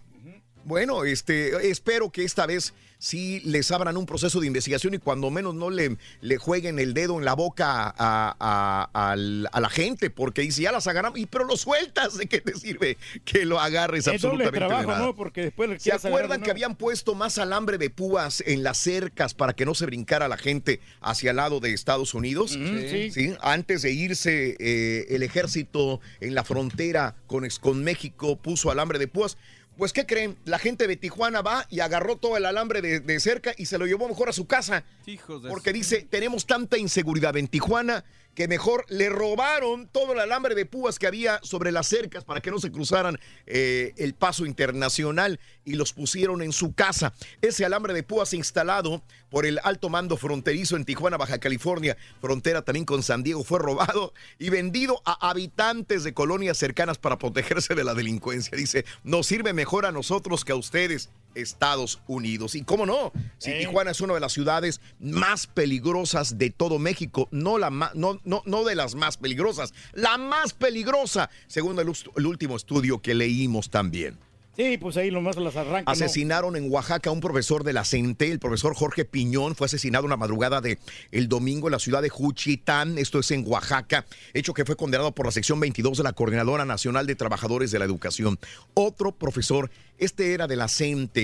bueno, 0.66 1.04
este, 1.06 1.70
espero 1.70 2.12
que 2.12 2.24
esta 2.24 2.46
vez 2.46 2.74
sí 3.00 3.42
les 3.44 3.70
abran 3.72 3.98
un 3.98 4.06
proceso 4.06 4.40
de 4.40 4.48
investigación 4.48 4.94
y 4.94 4.98
cuando 4.98 5.30
menos 5.30 5.54
no 5.54 5.70
le, 5.70 5.98
le 6.22 6.38
jueguen 6.38 6.80
el 6.80 6.94
dedo 6.94 7.20
en 7.20 7.26
la 7.26 7.34
boca 7.34 7.94
a, 7.98 8.36
a- 8.40 8.90
al- 9.12 9.50
a 9.52 9.60
la 9.60 9.70
gente, 9.70 10.10
porque 10.10 10.42
dice, 10.42 10.62
ya 10.62 10.72
las 10.72 10.88
agarramos, 10.88 11.20
y 11.20 11.26
pero 11.26 11.44
lo 11.44 11.58
sueltas, 11.58 12.18
¿de 12.18 12.28
qué 12.28 12.40
te 12.40 12.54
sirve 12.58 12.98
que 13.26 13.46
lo 13.46 13.60
agarres 13.60 14.08
Es 14.08 14.22
doble 14.22 14.46
absolutamente 14.46 14.60
de 14.60 14.68
trabajo, 14.68 14.88
nada? 14.92 15.00
¿no? 15.06 15.16
Porque 15.18 15.42
después 15.42 15.70
le 15.70 15.80
¿Se 15.82 15.92
acuerdan 15.92 16.42
que 16.42 16.52
habían 16.52 16.76
puesto 16.78 17.14
más 17.14 17.38
alambre 17.40 17.78
de 17.78 17.90
púas 17.90 18.42
en 18.48 18.64
las 18.64 18.78
cercas 18.78 19.34
para 19.34 19.52
que 19.54 19.66
no 19.66 19.76
se 19.76 19.86
brincara 19.86 20.30
la 20.30 20.38
gente 20.38 20.80
hacia 21.02 21.32
el 21.32 21.36
lado 21.38 21.60
de 21.60 21.74
Estados 21.74 22.14
Unidos? 22.14 22.52
sí. 22.52 23.12
Sí, 23.12 23.36
Antes 23.42 23.82
de 23.82 23.92
irse, 23.92 24.56
eh, 24.60 25.08
el 25.10 25.24
ejército 25.24 26.00
en 26.22 26.36
la 26.36 26.46
frontera 26.46 27.16
con, 27.28 27.44
ex- 27.44 27.60
con 27.60 27.84
México 27.84 28.38
puso 28.38 28.72
alambre 28.72 28.98
de 28.98 29.08
púas. 29.10 29.38
Pues, 29.78 29.92
¿qué 29.92 30.06
creen? 30.06 30.38
La 30.46 30.60
gente 30.60 30.88
de 30.88 30.96
Tijuana 30.96 31.42
va 31.42 31.66
y 31.70 31.80
agarró 31.80 32.18
todo 32.18 32.38
el 32.38 32.46
alambre 32.46 32.82
de, 32.82 33.00
de 33.00 33.20
cerca 33.20 33.54
y 33.58 33.66
se 33.66 33.78
lo 33.78 33.86
llevó 33.86 34.08
mejor 34.08 34.30
a 34.30 34.34
su 34.34 34.46
casa. 34.46 34.84
Hijos 35.06 35.44
de 35.44 35.50
Porque 35.50 35.74
dice, 35.74 36.08
tenemos 36.10 36.46
tanta 36.46 36.78
inseguridad 36.78 37.36
en 37.38 37.48
Tijuana 37.48 38.06
que 38.36 38.48
mejor 38.48 38.86
le 38.90 39.10
robaron 39.10 39.88
todo 39.88 40.14
el 40.14 40.20
alambre 40.20 40.56
de 40.56 40.66
púas 40.66 40.98
que 41.00 41.08
había 41.08 41.40
sobre 41.44 41.72
las 41.72 41.88
cercas 41.88 42.24
para 42.24 42.42
que 42.42 42.52
no 42.52 42.60
se 42.60 42.72
cruzaran 42.72 43.20
eh, 43.46 43.94
el 43.98 44.14
paso 44.14 44.46
internacional 44.46 45.40
y 45.66 45.76
los 45.76 45.94
pusieron 45.94 46.42
en 46.42 46.52
su 46.52 46.74
casa. 46.74 47.14
Ese 47.42 47.66
alambre 47.66 47.94
de 47.94 48.04
púas 48.04 48.34
instalado 48.34 49.04
por 49.30 49.46
el 49.46 49.60
alto 49.64 49.90
mando 49.90 50.18
fronterizo 50.18 50.76
en 50.76 50.86
Tijuana, 50.86 51.18
Baja 51.18 51.40
California, 51.40 51.98
frontera 52.22 52.64
también 52.64 52.86
con 52.86 53.04
San 53.04 53.24
Diego, 53.24 53.44
fue 53.44 53.60
robado 53.60 54.14
y 54.40 54.50
vendido 54.50 55.02
a 55.06 55.30
habitantes 55.30 56.04
de 56.04 56.14
colonias 56.14 56.58
cercanas 56.58 56.98
para 56.98 57.18
protegerse 57.18 57.76
de 57.76 57.84
la 57.84 57.94
delincuencia. 57.94 58.58
Dice, 58.58 58.86
nos 59.04 59.28
sirve 59.28 59.54
mejor 59.54 59.86
a 59.86 59.92
nosotros 59.92 60.44
que 60.44 60.52
a 60.52 60.56
ustedes. 60.56 61.10
Estados 61.36 62.02
Unidos. 62.08 62.56
Y 62.56 62.64
cómo 62.64 62.86
no, 62.86 63.12
si. 63.38 63.54
Tijuana 63.54 63.92
es 63.92 64.02
una 64.02 64.14
de 64.14 64.20
las 64.20 64.34
ciudades 64.34 64.82
más 65.00 65.48
peligrosas 65.48 66.38
de 66.38 66.50
todo 66.50 66.80
México, 66.80 67.28
no, 67.32 67.58
la 67.58 67.70
no, 67.70 68.20
no, 68.24 68.44
no 68.46 68.64
de 68.64 68.76
las 68.76 68.96
más 68.96 69.18
peligrosas, 69.18 69.74
la 69.94 70.18
más 70.18 70.54
peligrosa, 70.54 71.30
según 71.48 71.80
el, 71.80 72.26
último 72.26 72.56
estudio 72.56 73.02
que 73.02 73.14
leímos 73.14 73.70
también. 73.70 74.18
Sí, 74.56 74.78
pues 74.78 74.98
ahí 74.98 75.10
nomás 75.10 75.36
las 75.38 75.56
arrancan. 75.56 75.86
¿no? 75.86 75.92
Asesinaron 75.92 76.56
en 76.56 76.72
Oaxaca 76.72 77.10
a 77.10 77.14
un 77.14 77.22
profesor 77.22 77.64
de 77.64 77.74
la 77.74 77.84
CENTE, 77.84 78.32
el 78.32 78.38
profesor 78.38 78.76
Jorge 78.76 79.04
Piñón, 79.04 79.56
fue 79.56 79.66
asesinado 79.66 80.06
una 80.06 80.16
madrugada 80.16 80.62
de 80.62 80.78
el 81.12 81.28
domingo 81.28 81.68
en 81.68 81.72
la 81.72 81.80
ciudad 81.80 82.04
de 82.04 82.10
Juchitán, 82.10 83.00
esto 83.00 83.18
es 83.18 83.32
en 83.32 83.46
Oaxaca, 83.48 84.06
hecho 84.36 84.54
que 84.54 84.64
fue 84.64 84.76
condenado 84.76 85.12
por 85.16 85.26
la 85.26 85.32
sección 85.32 85.60
22 85.60 85.98
de 85.98 86.04
la 86.04 86.14
Coordinadora 86.14 86.66
Nacional 86.66 87.08
de 87.08 87.16
Trabajadores 87.16 87.72
de 87.72 87.80
la 87.80 87.86
Educación. 87.86 88.38
Otro 88.76 89.12
profesor, 89.12 89.72
este 89.98 90.34
era 90.34 90.48
de 90.48 90.56
la 90.56 90.68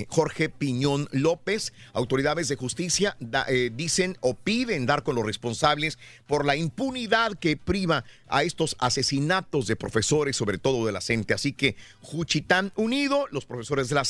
Jorge 0.09 0.49
Piñón 0.49 1.07
López, 1.11 1.73
autoridades 1.93 2.47
de 2.47 2.55
justicia 2.55 3.17
eh, 3.47 3.71
dicen 3.73 4.17
o 4.21 4.35
piden 4.35 4.85
dar 4.85 5.03
con 5.03 5.15
los 5.15 5.25
responsables 5.25 5.97
por 6.27 6.45
la 6.45 6.55
impunidad 6.55 7.33
que 7.37 7.57
priva 7.57 8.05
a 8.27 8.43
estos 8.43 8.75
asesinatos 8.79 9.67
de 9.67 9.75
profesores, 9.75 10.35
sobre 10.35 10.57
todo 10.57 10.85
de 10.85 10.91
la. 10.91 10.99
Así 11.33 11.53
que 11.53 11.75
Juchitán 12.01 12.71
Unido, 12.75 13.27
los 13.31 13.45
profesores 13.45 13.89
de 13.89 13.95
la 13.95 14.05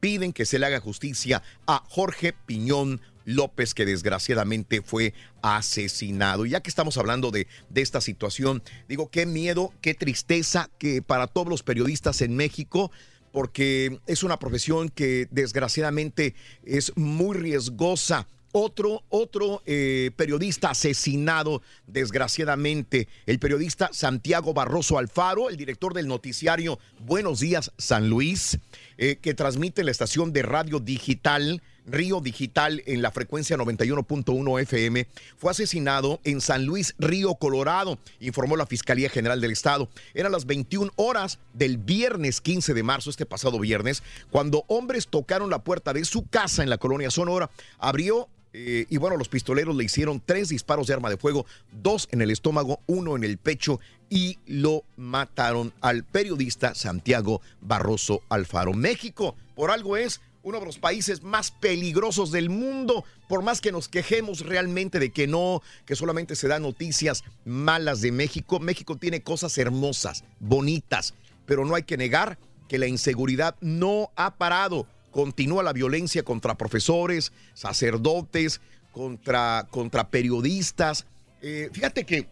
piden 0.00 0.32
que 0.32 0.46
se 0.46 0.58
le 0.58 0.66
haga 0.66 0.80
justicia 0.80 1.42
a 1.66 1.82
Jorge 1.88 2.32
Piñón 2.32 3.00
López, 3.24 3.74
que 3.74 3.84
desgraciadamente 3.84 4.82
fue 4.82 5.12
asesinado. 5.42 6.46
Y 6.46 6.50
ya 6.50 6.60
que 6.60 6.70
estamos 6.70 6.96
hablando 6.96 7.30
de, 7.30 7.46
de 7.68 7.82
esta 7.82 8.00
situación, 8.00 8.62
digo, 8.88 9.10
qué 9.10 9.26
miedo, 9.26 9.72
qué 9.80 9.94
tristeza 9.94 10.70
que 10.78 11.02
para 11.02 11.26
todos 11.26 11.48
los 11.48 11.62
periodistas 11.62 12.22
en 12.22 12.36
México, 12.36 12.90
porque 13.32 13.98
es 14.06 14.22
una 14.22 14.38
profesión 14.38 14.88
que 14.88 15.28
desgraciadamente 15.30 16.34
es 16.64 16.96
muy 16.96 17.36
riesgosa 17.36 18.26
otro, 18.52 19.02
otro 19.08 19.62
eh, 19.66 20.10
periodista 20.16 20.70
asesinado, 20.70 21.62
desgraciadamente, 21.86 23.08
el 23.26 23.38
periodista 23.38 23.90
Santiago 23.92 24.54
Barroso 24.54 24.98
Alfaro, 24.98 25.50
el 25.50 25.56
director 25.56 25.92
del 25.94 26.08
noticiario 26.08 26.78
Buenos 27.00 27.40
Días 27.40 27.72
San 27.76 28.08
Luis, 28.08 28.58
eh, 28.96 29.16
que 29.20 29.34
transmite 29.34 29.84
la 29.84 29.90
estación 29.90 30.32
de 30.32 30.42
radio 30.42 30.80
digital. 30.80 31.62
Río 31.90 32.20
Digital 32.20 32.82
en 32.86 33.02
la 33.02 33.10
frecuencia 33.10 33.56
91.1 33.56 34.60
FM, 34.62 35.06
fue 35.36 35.50
asesinado 35.50 36.20
en 36.24 36.40
San 36.40 36.64
Luis, 36.64 36.94
Río 36.98 37.34
Colorado, 37.34 37.98
informó 38.20 38.56
la 38.56 38.66
Fiscalía 38.66 39.10
General 39.10 39.40
del 39.40 39.52
Estado. 39.52 39.88
Eran 40.14 40.32
las 40.32 40.46
21 40.46 40.92
horas 40.96 41.38
del 41.54 41.78
viernes 41.78 42.40
15 42.40 42.74
de 42.74 42.82
marzo, 42.82 43.10
este 43.10 43.26
pasado 43.26 43.58
viernes, 43.58 44.02
cuando 44.30 44.64
hombres 44.68 45.08
tocaron 45.08 45.50
la 45.50 45.64
puerta 45.64 45.92
de 45.92 46.04
su 46.04 46.26
casa 46.26 46.62
en 46.62 46.70
la 46.70 46.78
colonia 46.78 47.10
Sonora. 47.10 47.50
Abrió 47.78 48.28
eh, 48.52 48.86
y 48.88 48.96
bueno, 48.96 49.16
los 49.16 49.28
pistoleros 49.28 49.76
le 49.76 49.84
hicieron 49.84 50.22
tres 50.24 50.48
disparos 50.48 50.86
de 50.86 50.94
arma 50.94 51.10
de 51.10 51.16
fuego, 51.16 51.46
dos 51.70 52.08
en 52.10 52.22
el 52.22 52.30
estómago, 52.30 52.80
uno 52.86 53.14
en 53.14 53.24
el 53.24 53.38
pecho 53.38 53.78
y 54.08 54.38
lo 54.46 54.84
mataron 54.96 55.72
al 55.80 56.04
periodista 56.04 56.74
Santiago 56.74 57.42
Barroso 57.60 58.22
Alfaro. 58.28 58.72
México, 58.72 59.36
por 59.54 59.70
algo 59.70 59.96
es 59.96 60.20
uno 60.48 60.60
de 60.60 60.66
los 60.66 60.78
países 60.78 61.22
más 61.22 61.50
peligrosos 61.50 62.32
del 62.32 62.48
mundo, 62.48 63.04
por 63.28 63.42
más 63.42 63.60
que 63.60 63.70
nos 63.70 63.88
quejemos 63.88 64.40
realmente 64.40 64.98
de 64.98 65.10
que 65.10 65.26
no, 65.26 65.62
que 65.84 65.94
solamente 65.94 66.36
se 66.36 66.48
dan 66.48 66.62
noticias 66.62 67.22
malas 67.44 68.00
de 68.00 68.12
México. 68.12 68.58
México 68.58 68.96
tiene 68.96 69.22
cosas 69.22 69.58
hermosas, 69.58 70.24
bonitas, 70.40 71.14
pero 71.44 71.66
no 71.66 71.74
hay 71.74 71.82
que 71.82 71.98
negar 71.98 72.38
que 72.66 72.78
la 72.78 72.86
inseguridad 72.86 73.56
no 73.60 74.10
ha 74.16 74.36
parado 74.36 74.86
continúa 75.10 75.62
la 75.62 75.72
violencia 75.72 76.22
contra 76.22 76.56
profesores, 76.56 77.32
sacerdotes, 77.54 78.60
contra, 78.92 79.66
contra 79.70 80.10
periodistas. 80.10 81.06
Eh, 81.42 81.70
fíjate 81.72 82.04
que 82.04 82.26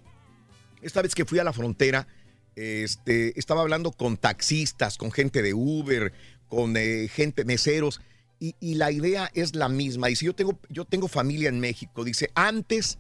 esta 0.83 1.03
vez 1.03 1.15
que 1.15 1.25
fui 1.25 1.39
a 1.39 1.45
la 1.45 1.53
frontera, 1.53 2.07
este, 2.55 3.39
estaba 3.39 3.63
hablando 3.63 3.93
con 3.93 4.17
taxistas, 4.17 4.97
con 4.97 5.13
gente 5.13 5.43
de 5.43 5.53
Uber, 5.53 6.13
con 6.49 6.77
eh, 6.77 7.09
gente, 7.09 7.45
meseros, 7.45 8.01
y, 8.39 8.55
y, 8.61 8.75
la 8.75 8.93
idea 8.93 9.31
es 9.33 9.55
la 9.55 9.69
misma. 9.69 10.09
Dice, 10.09 10.27
yo 10.27 10.35
tengo, 10.35 10.59
yo 10.69 10.85
tengo 10.85 11.09
familia 11.09 11.49
en 11.49 11.59
México. 11.59 12.05
Dice, 12.05 12.31
antes 12.35 12.99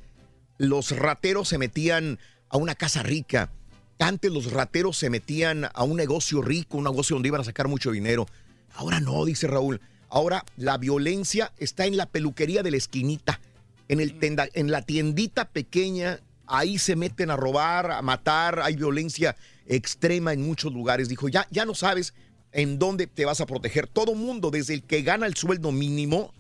los 0.58 0.96
rateros 0.96 1.48
se 1.48 1.58
metían 1.58 2.18
a 2.48 2.56
una 2.56 2.74
casa 2.74 3.02
rica. 3.02 3.52
Antes 3.98 4.30
los 4.30 4.52
rateros 4.52 4.96
se 4.98 5.10
metían 5.10 5.68
a 5.72 5.84
un 5.84 5.96
negocio 5.96 6.42
rico, 6.42 6.78
un 6.78 6.84
negocio 6.84 7.16
donde 7.16 7.28
iban 7.28 7.40
a 7.40 7.44
sacar 7.44 7.68
mucho 7.68 7.90
dinero. 7.90 8.26
Ahora 8.74 9.00
no, 9.00 9.24
dice 9.24 9.46
Raúl. 9.46 9.80
Ahora 10.08 10.44
la 10.56 10.78
violencia 10.78 11.52
está 11.58 11.86
en 11.86 11.96
la 11.96 12.06
peluquería 12.06 12.62
de 12.62 12.70
la 12.70 12.76
esquinita, 12.76 13.40
en, 13.88 14.00
el 14.00 14.18
tenda, 14.18 14.48
en 14.52 14.70
la 14.70 14.82
tiendita 14.82 15.48
pequeña. 15.48 16.20
Ahí 16.46 16.78
se 16.78 16.94
meten 16.94 17.30
a 17.30 17.36
robar, 17.36 17.90
a 17.90 18.02
matar. 18.02 18.60
Hay 18.60 18.76
violencia 18.76 19.34
extrema 19.66 20.32
en 20.32 20.42
muchos 20.42 20.72
lugares. 20.72 21.08
Dijo, 21.08 21.28
ya, 21.28 21.48
ya 21.50 21.64
no 21.64 21.74
sabes 21.74 22.14
en 22.52 22.78
dónde 22.78 23.06
te 23.06 23.24
vas 23.24 23.40
a 23.40 23.46
proteger. 23.46 23.86
Todo 23.86 24.14
mundo, 24.14 24.50
desde 24.50 24.74
el 24.74 24.82
que 24.82 25.02
gana 25.02 25.26
el 25.26 25.36
sueldo 25.36 25.72
mínimo 25.72 26.32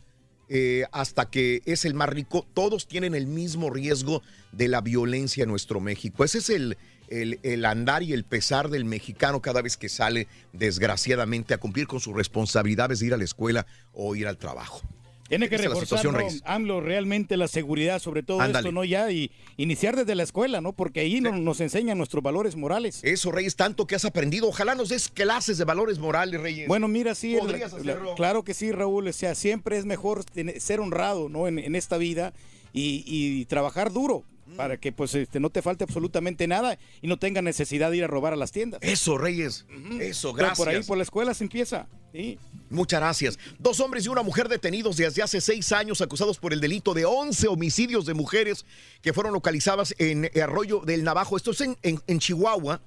eh, 0.48 0.84
hasta 0.92 1.28
que 1.28 1.62
es 1.66 1.84
el 1.84 1.94
más 1.94 2.08
rico, 2.08 2.46
todos 2.54 2.86
tienen 2.86 3.14
el 3.14 3.26
mismo 3.26 3.70
riesgo 3.70 4.22
de 4.52 4.68
la 4.68 4.80
violencia 4.80 5.42
en 5.42 5.48
nuestro 5.48 5.80
México. 5.80 6.24
Ese 6.24 6.38
es 6.38 6.50
el, 6.50 6.78
el, 7.08 7.40
el, 7.42 7.64
andar 7.64 8.02
y 8.02 8.12
el 8.12 8.24
pesar 8.24 8.70
del 8.70 8.84
mexicano 8.84 9.42
cada 9.42 9.60
vez 9.60 9.76
que 9.76 9.88
sale, 9.88 10.28
desgraciadamente, 10.52 11.52
a 11.52 11.58
cumplir 11.58 11.86
con 11.86 12.00
sus 12.00 12.14
responsabilidades 12.14 13.00
de 13.00 13.06
ir 13.06 13.14
a 13.14 13.16
la 13.16 13.24
escuela 13.24 13.66
o 13.92 14.14
ir 14.14 14.28
al 14.28 14.38
trabajo. 14.38 14.82
Tiene 15.28 15.48
que 15.48 15.58
reforzar, 15.58 16.04
¿no, 16.04 16.18
AMLO, 16.44 16.80
realmente 16.80 17.36
la 17.36 17.48
seguridad 17.48 17.98
sobre 17.98 18.22
todo 18.22 18.40
Ándale. 18.40 18.68
esto, 18.68 18.72
¿no? 18.72 18.84
Ya, 18.84 19.10
y 19.10 19.30
iniciar 19.56 19.96
desde 19.96 20.14
la 20.14 20.22
escuela, 20.22 20.60
¿no? 20.60 20.72
Porque 20.72 21.00
ahí 21.00 21.14
sí. 21.14 21.20
nos, 21.20 21.38
nos 21.38 21.60
enseñan 21.60 21.98
nuestros 21.98 22.22
valores 22.22 22.56
morales. 22.56 23.00
Eso, 23.02 23.32
Reyes, 23.32 23.56
tanto 23.56 23.86
que 23.86 23.94
has 23.94 24.04
aprendido. 24.04 24.48
Ojalá 24.48 24.74
nos 24.74 24.88
des 24.88 25.08
clases 25.08 25.58
de 25.58 25.64
valores 25.64 25.98
morales, 25.98 26.40
Reyes. 26.40 26.68
Bueno, 26.68 26.88
mira, 26.88 27.14
sí. 27.14 27.36
¿Podrías 27.38 27.72
el, 27.72 27.80
hacerlo? 27.80 28.14
Claro 28.14 28.44
que 28.44 28.54
sí, 28.54 28.72
Raúl. 28.72 29.08
O 29.08 29.12
sea, 29.12 29.34
siempre 29.34 29.76
es 29.76 29.84
mejor 29.84 30.24
ser 30.58 30.80
honrado, 30.80 31.28
¿no? 31.28 31.48
En, 31.48 31.58
en 31.58 31.74
esta 31.74 31.98
vida 31.98 32.32
y, 32.72 33.04
y 33.06 33.44
trabajar 33.46 33.92
duro 33.92 34.24
para 34.56 34.76
que 34.76 34.92
pues 34.92 35.14
este, 35.14 35.40
no 35.40 35.50
te 35.50 35.62
falte 35.62 35.84
absolutamente 35.84 36.46
nada 36.46 36.78
y 37.02 37.08
no 37.08 37.18
tenga 37.18 37.42
necesidad 37.42 37.90
de 37.90 37.98
ir 37.98 38.04
a 38.04 38.06
robar 38.06 38.32
a 38.32 38.36
las 38.36 38.52
tiendas. 38.52 38.80
Eso, 38.82 39.18
Reyes. 39.18 39.66
Uh 39.68 39.72
-huh. 39.72 40.00
Eso, 40.00 40.32
gracias. 40.32 40.58
Pero 40.58 40.64
por 40.64 40.74
ahí, 40.74 40.82
por 40.86 40.96
la 40.96 41.02
escuela 41.02 41.34
se 41.34 41.44
empieza. 41.44 41.88
Sí. 42.12 42.38
Muchas 42.70 43.00
gracias. 43.00 43.38
Dos 43.58 43.80
hombres 43.80 44.06
y 44.06 44.08
una 44.08 44.22
mujer 44.22 44.48
detenidos 44.48 44.96
desde 44.96 45.22
hace 45.22 45.40
seis 45.40 45.72
años 45.72 46.00
acusados 46.00 46.38
por 46.38 46.52
el 46.52 46.60
delito 46.60 46.94
de 46.94 47.04
11 47.04 47.48
homicidios 47.48 48.06
de 48.06 48.14
mujeres 48.14 48.64
que 49.02 49.12
fueron 49.12 49.32
localizadas 49.32 49.94
en 49.98 50.30
Arroyo 50.42 50.80
del 50.80 51.04
Navajo. 51.04 51.36
Esto 51.36 51.50
es 51.50 51.60
en, 51.60 51.76
en, 51.82 52.00
en 52.06 52.18
Chihuahua. 52.18 52.80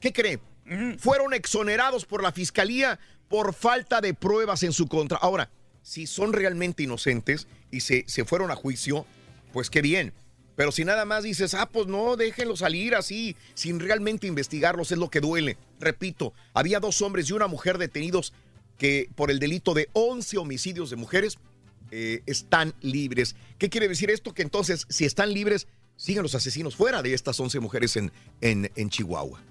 ¿Qué 0.00 0.12
cree? 0.12 0.36
Uh 0.36 0.70
-huh. 0.70 0.98
Fueron 0.98 1.32
exonerados 1.34 2.04
por 2.04 2.22
la 2.22 2.32
fiscalía 2.32 2.98
por 3.28 3.54
falta 3.54 4.00
de 4.00 4.14
pruebas 4.14 4.62
en 4.62 4.72
su 4.72 4.86
contra. 4.86 5.18
Ahora, 5.18 5.50
si 5.82 6.06
son 6.06 6.32
realmente 6.32 6.82
inocentes 6.82 7.46
y 7.70 7.80
se, 7.80 8.04
se 8.06 8.24
fueron 8.24 8.50
a 8.50 8.56
juicio, 8.56 9.06
pues 9.52 9.70
qué 9.70 9.80
bien. 9.82 10.12
Pero 10.56 10.72
si 10.72 10.84
nada 10.84 11.04
más 11.04 11.22
dices, 11.22 11.54
ah, 11.54 11.68
pues 11.70 11.86
no, 11.86 12.16
déjenlo 12.16 12.56
salir 12.56 12.94
así, 12.94 13.36
sin 13.54 13.78
realmente 13.78 14.26
investigarlos, 14.26 14.90
es 14.90 14.98
lo 14.98 15.10
que 15.10 15.20
duele. 15.20 15.58
Repito, 15.78 16.32
había 16.54 16.80
dos 16.80 17.02
hombres 17.02 17.28
y 17.28 17.34
una 17.34 17.46
mujer 17.46 17.78
detenidos 17.78 18.32
que 18.78 19.08
por 19.14 19.30
el 19.30 19.38
delito 19.38 19.74
de 19.74 19.88
11 19.92 20.38
homicidios 20.38 20.90
de 20.90 20.96
mujeres 20.96 21.38
eh, 21.90 22.22
están 22.26 22.74
libres. 22.80 23.36
¿Qué 23.58 23.68
quiere 23.68 23.88
decir 23.88 24.10
esto? 24.10 24.34
Que 24.34 24.42
entonces, 24.42 24.86
si 24.88 25.04
están 25.04 25.32
libres, 25.32 25.68
siguen 25.96 26.22
los 26.22 26.34
asesinos 26.34 26.74
fuera 26.74 27.02
de 27.02 27.14
estas 27.14 27.38
11 27.38 27.60
mujeres 27.60 27.96
en, 27.96 28.10
en, 28.40 28.70
en 28.74 28.90
Chihuahua. 28.90 29.42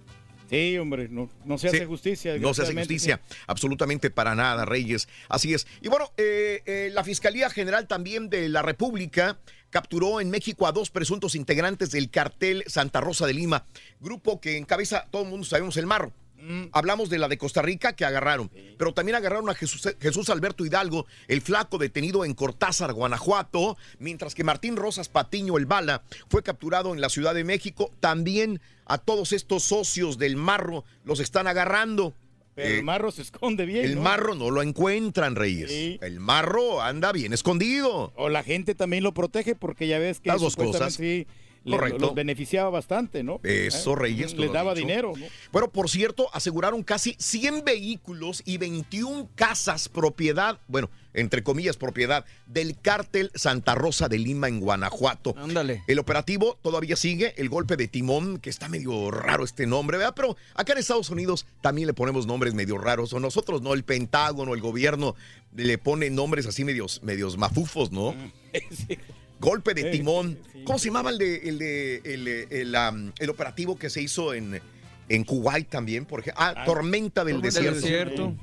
Sí, 0.49 0.77
hombre, 0.77 1.07
no, 1.09 1.29
no 1.43 1.57
se 1.57 1.69
hace 1.69 1.79
sí, 1.79 1.85
justicia. 1.85 2.37
No 2.37 2.53
se 2.53 2.63
hace 2.63 2.75
justicia, 2.75 3.19
sí. 3.27 3.35
absolutamente 3.47 4.11
para 4.11 4.35
nada, 4.35 4.65
Reyes. 4.65 5.07
Así 5.27 5.53
es. 5.53 5.65
Y 5.81 5.87
bueno, 5.87 6.11
eh, 6.17 6.61
eh, 6.65 6.89
la 6.93 7.03
Fiscalía 7.03 7.49
General 7.49 7.87
también 7.87 8.29
de 8.29 8.47
la 8.49 8.61
República 8.61 9.39
capturó 9.75 10.21
en 10.21 10.29
México 10.29 10.67
a 10.67 10.71
dos 10.71 10.89
presuntos 10.89 11.35
integrantes 11.35 11.91
del 11.91 12.09
cartel 12.09 12.63
Santa 12.65 13.01
Rosa 13.01 13.27
de 13.27 13.33
Lima, 13.33 13.65
grupo 13.99 14.39
que 14.39 14.55
encabeza, 14.55 15.05
todo 15.11 15.23
el 15.23 15.27
mundo 15.27 15.45
sabemos, 15.45 15.75
el 15.75 15.85
Marro. 15.85 16.13
Mm. 16.37 16.67
Hablamos 16.71 17.09
de 17.09 17.19
la 17.19 17.27
de 17.27 17.37
Costa 17.37 17.61
Rica 17.61 17.91
que 17.91 18.05
agarraron, 18.05 18.49
sí. 18.55 18.73
pero 18.77 18.93
también 18.93 19.17
agarraron 19.17 19.49
a 19.49 19.53
Jesús, 19.53 19.93
Jesús, 19.99 20.29
Alberto 20.29 20.65
Hidalgo, 20.65 21.07
el 21.27 21.41
flaco 21.41 21.77
detenido 21.77 22.23
en 22.23 22.35
Cortázar, 22.35 22.93
Guanajuato, 22.93 23.75
mientras 23.99 24.33
que 24.33 24.45
Martín 24.45 24.77
Rosas 24.77 25.09
Patiño, 25.09 25.57
el 25.57 25.65
Bala, 25.65 26.03
fue 26.29 26.41
capturado 26.41 26.93
en 26.93 27.01
la 27.01 27.09
Ciudad 27.09 27.33
de 27.33 27.43
México. 27.43 27.91
También 27.99 28.61
a 28.85 28.97
todos 28.97 29.33
estos 29.33 29.63
socios 29.63 30.17
del 30.17 30.37
Marro 30.37 30.85
los 31.03 31.19
están 31.19 31.47
agarrando. 31.47 32.13
Pero 32.55 32.69
eh, 32.69 32.77
el 32.77 32.83
marro 32.83 33.11
se 33.11 33.21
esconde 33.21 33.65
bien. 33.65 33.85
El 33.85 33.95
¿no? 33.95 34.01
marro 34.01 34.33
no 34.33 34.49
lo 34.49 34.61
encuentran, 34.61 35.35
Reyes. 35.35 35.69
Sí. 35.69 35.99
El 36.01 36.21
marro 36.21 36.81
anda 36.81 37.11
bien 37.11 37.33
escondido. 37.33 38.13
O 38.15 38.29
la 38.29 38.43
gente 38.43 38.75
también 38.75 39.03
lo 39.03 39.13
protege 39.13 39.55
porque 39.55 39.87
ya 39.87 39.99
ves 39.99 40.21
que 40.21 40.29
las 40.29 40.41
dos 40.41 40.55
cosas. 40.55 40.93
Sí, 40.93 41.27
Correcto. 41.71 41.99
los 41.99 42.15
beneficiaba 42.15 42.69
bastante, 42.69 43.23
¿no? 43.23 43.39
Eso, 43.43 43.93
¿Eh? 43.93 43.95
Reyes. 43.95 44.33
Les 44.35 44.51
daba 44.51 44.73
dicho. 44.73 44.87
dinero. 44.87 45.13
¿no? 45.17 45.25
Bueno, 45.51 45.71
por 45.71 45.89
cierto, 45.89 46.27
aseguraron 46.33 46.83
casi 46.83 47.15
100 47.17 47.63
vehículos 47.65 48.41
y 48.45 48.57
21 48.57 49.29
casas 49.35 49.89
propiedad, 49.89 50.59
bueno, 50.67 50.89
entre 51.13 51.43
comillas, 51.43 51.77
propiedad 51.77 52.25
del 52.45 52.79
cártel 52.79 53.31
Santa 53.35 53.73
Rosa 53.73 54.09
de 54.09 54.19
Lima 54.19 54.47
en 54.47 54.59
Guanajuato. 54.59 55.33
Ándale. 55.37 55.83
El 55.87 55.99
operativo 55.99 56.59
todavía 56.61 56.95
sigue, 56.95 57.33
el 57.37 57.49
golpe 57.49 57.77
de 57.77 57.87
timón, 57.87 58.39
que 58.39 58.49
está 58.49 58.69
medio 58.69 59.11
raro 59.11 59.43
este 59.43 59.65
nombre, 59.65 59.97
¿verdad? 59.97 60.13
Pero 60.15 60.37
acá 60.53 60.73
en 60.73 60.79
Estados 60.79 61.09
Unidos 61.09 61.45
también 61.61 61.87
le 61.87 61.93
ponemos 61.93 62.27
nombres 62.27 62.53
medio 62.53 62.77
raros, 62.77 63.13
o 63.13 63.19
nosotros 63.19 63.61
no, 63.61 63.73
el 63.73 63.83
Pentágono, 63.83 64.53
el 64.53 64.61
gobierno 64.61 65.15
le 65.55 65.77
pone 65.77 66.09
nombres 66.09 66.45
así 66.45 66.63
medios, 66.63 67.01
medios 67.01 67.37
mafufos, 67.37 67.91
¿no? 67.91 68.13
sí. 68.71 68.97
Golpe 69.39 69.73
de 69.73 69.91
timón. 69.91 70.37
Sí, 70.43 70.49
sí, 70.53 70.63
¿Cómo 70.63 70.79
se 70.79 70.87
llamaba 70.87 71.09
el 71.09 71.17
de 71.17 71.35
el, 71.37 71.57
de, 71.57 72.01
el, 72.03 72.27
el, 72.27 72.75
um, 72.75 73.11
el 73.19 73.29
operativo 73.29 73.77
que 73.77 73.89
se 73.89 74.01
hizo 74.01 74.33
en, 74.33 74.61
en 75.09 75.23
Kuwait 75.23 75.69
también? 75.69 76.05
Porque, 76.05 76.31
ah, 76.35 76.53
ah 76.55 76.65
Tormenta 76.65 77.23
del 77.23 77.41
Desierto. 77.41 77.71
Del 77.71 77.81
desierto. 77.81 78.35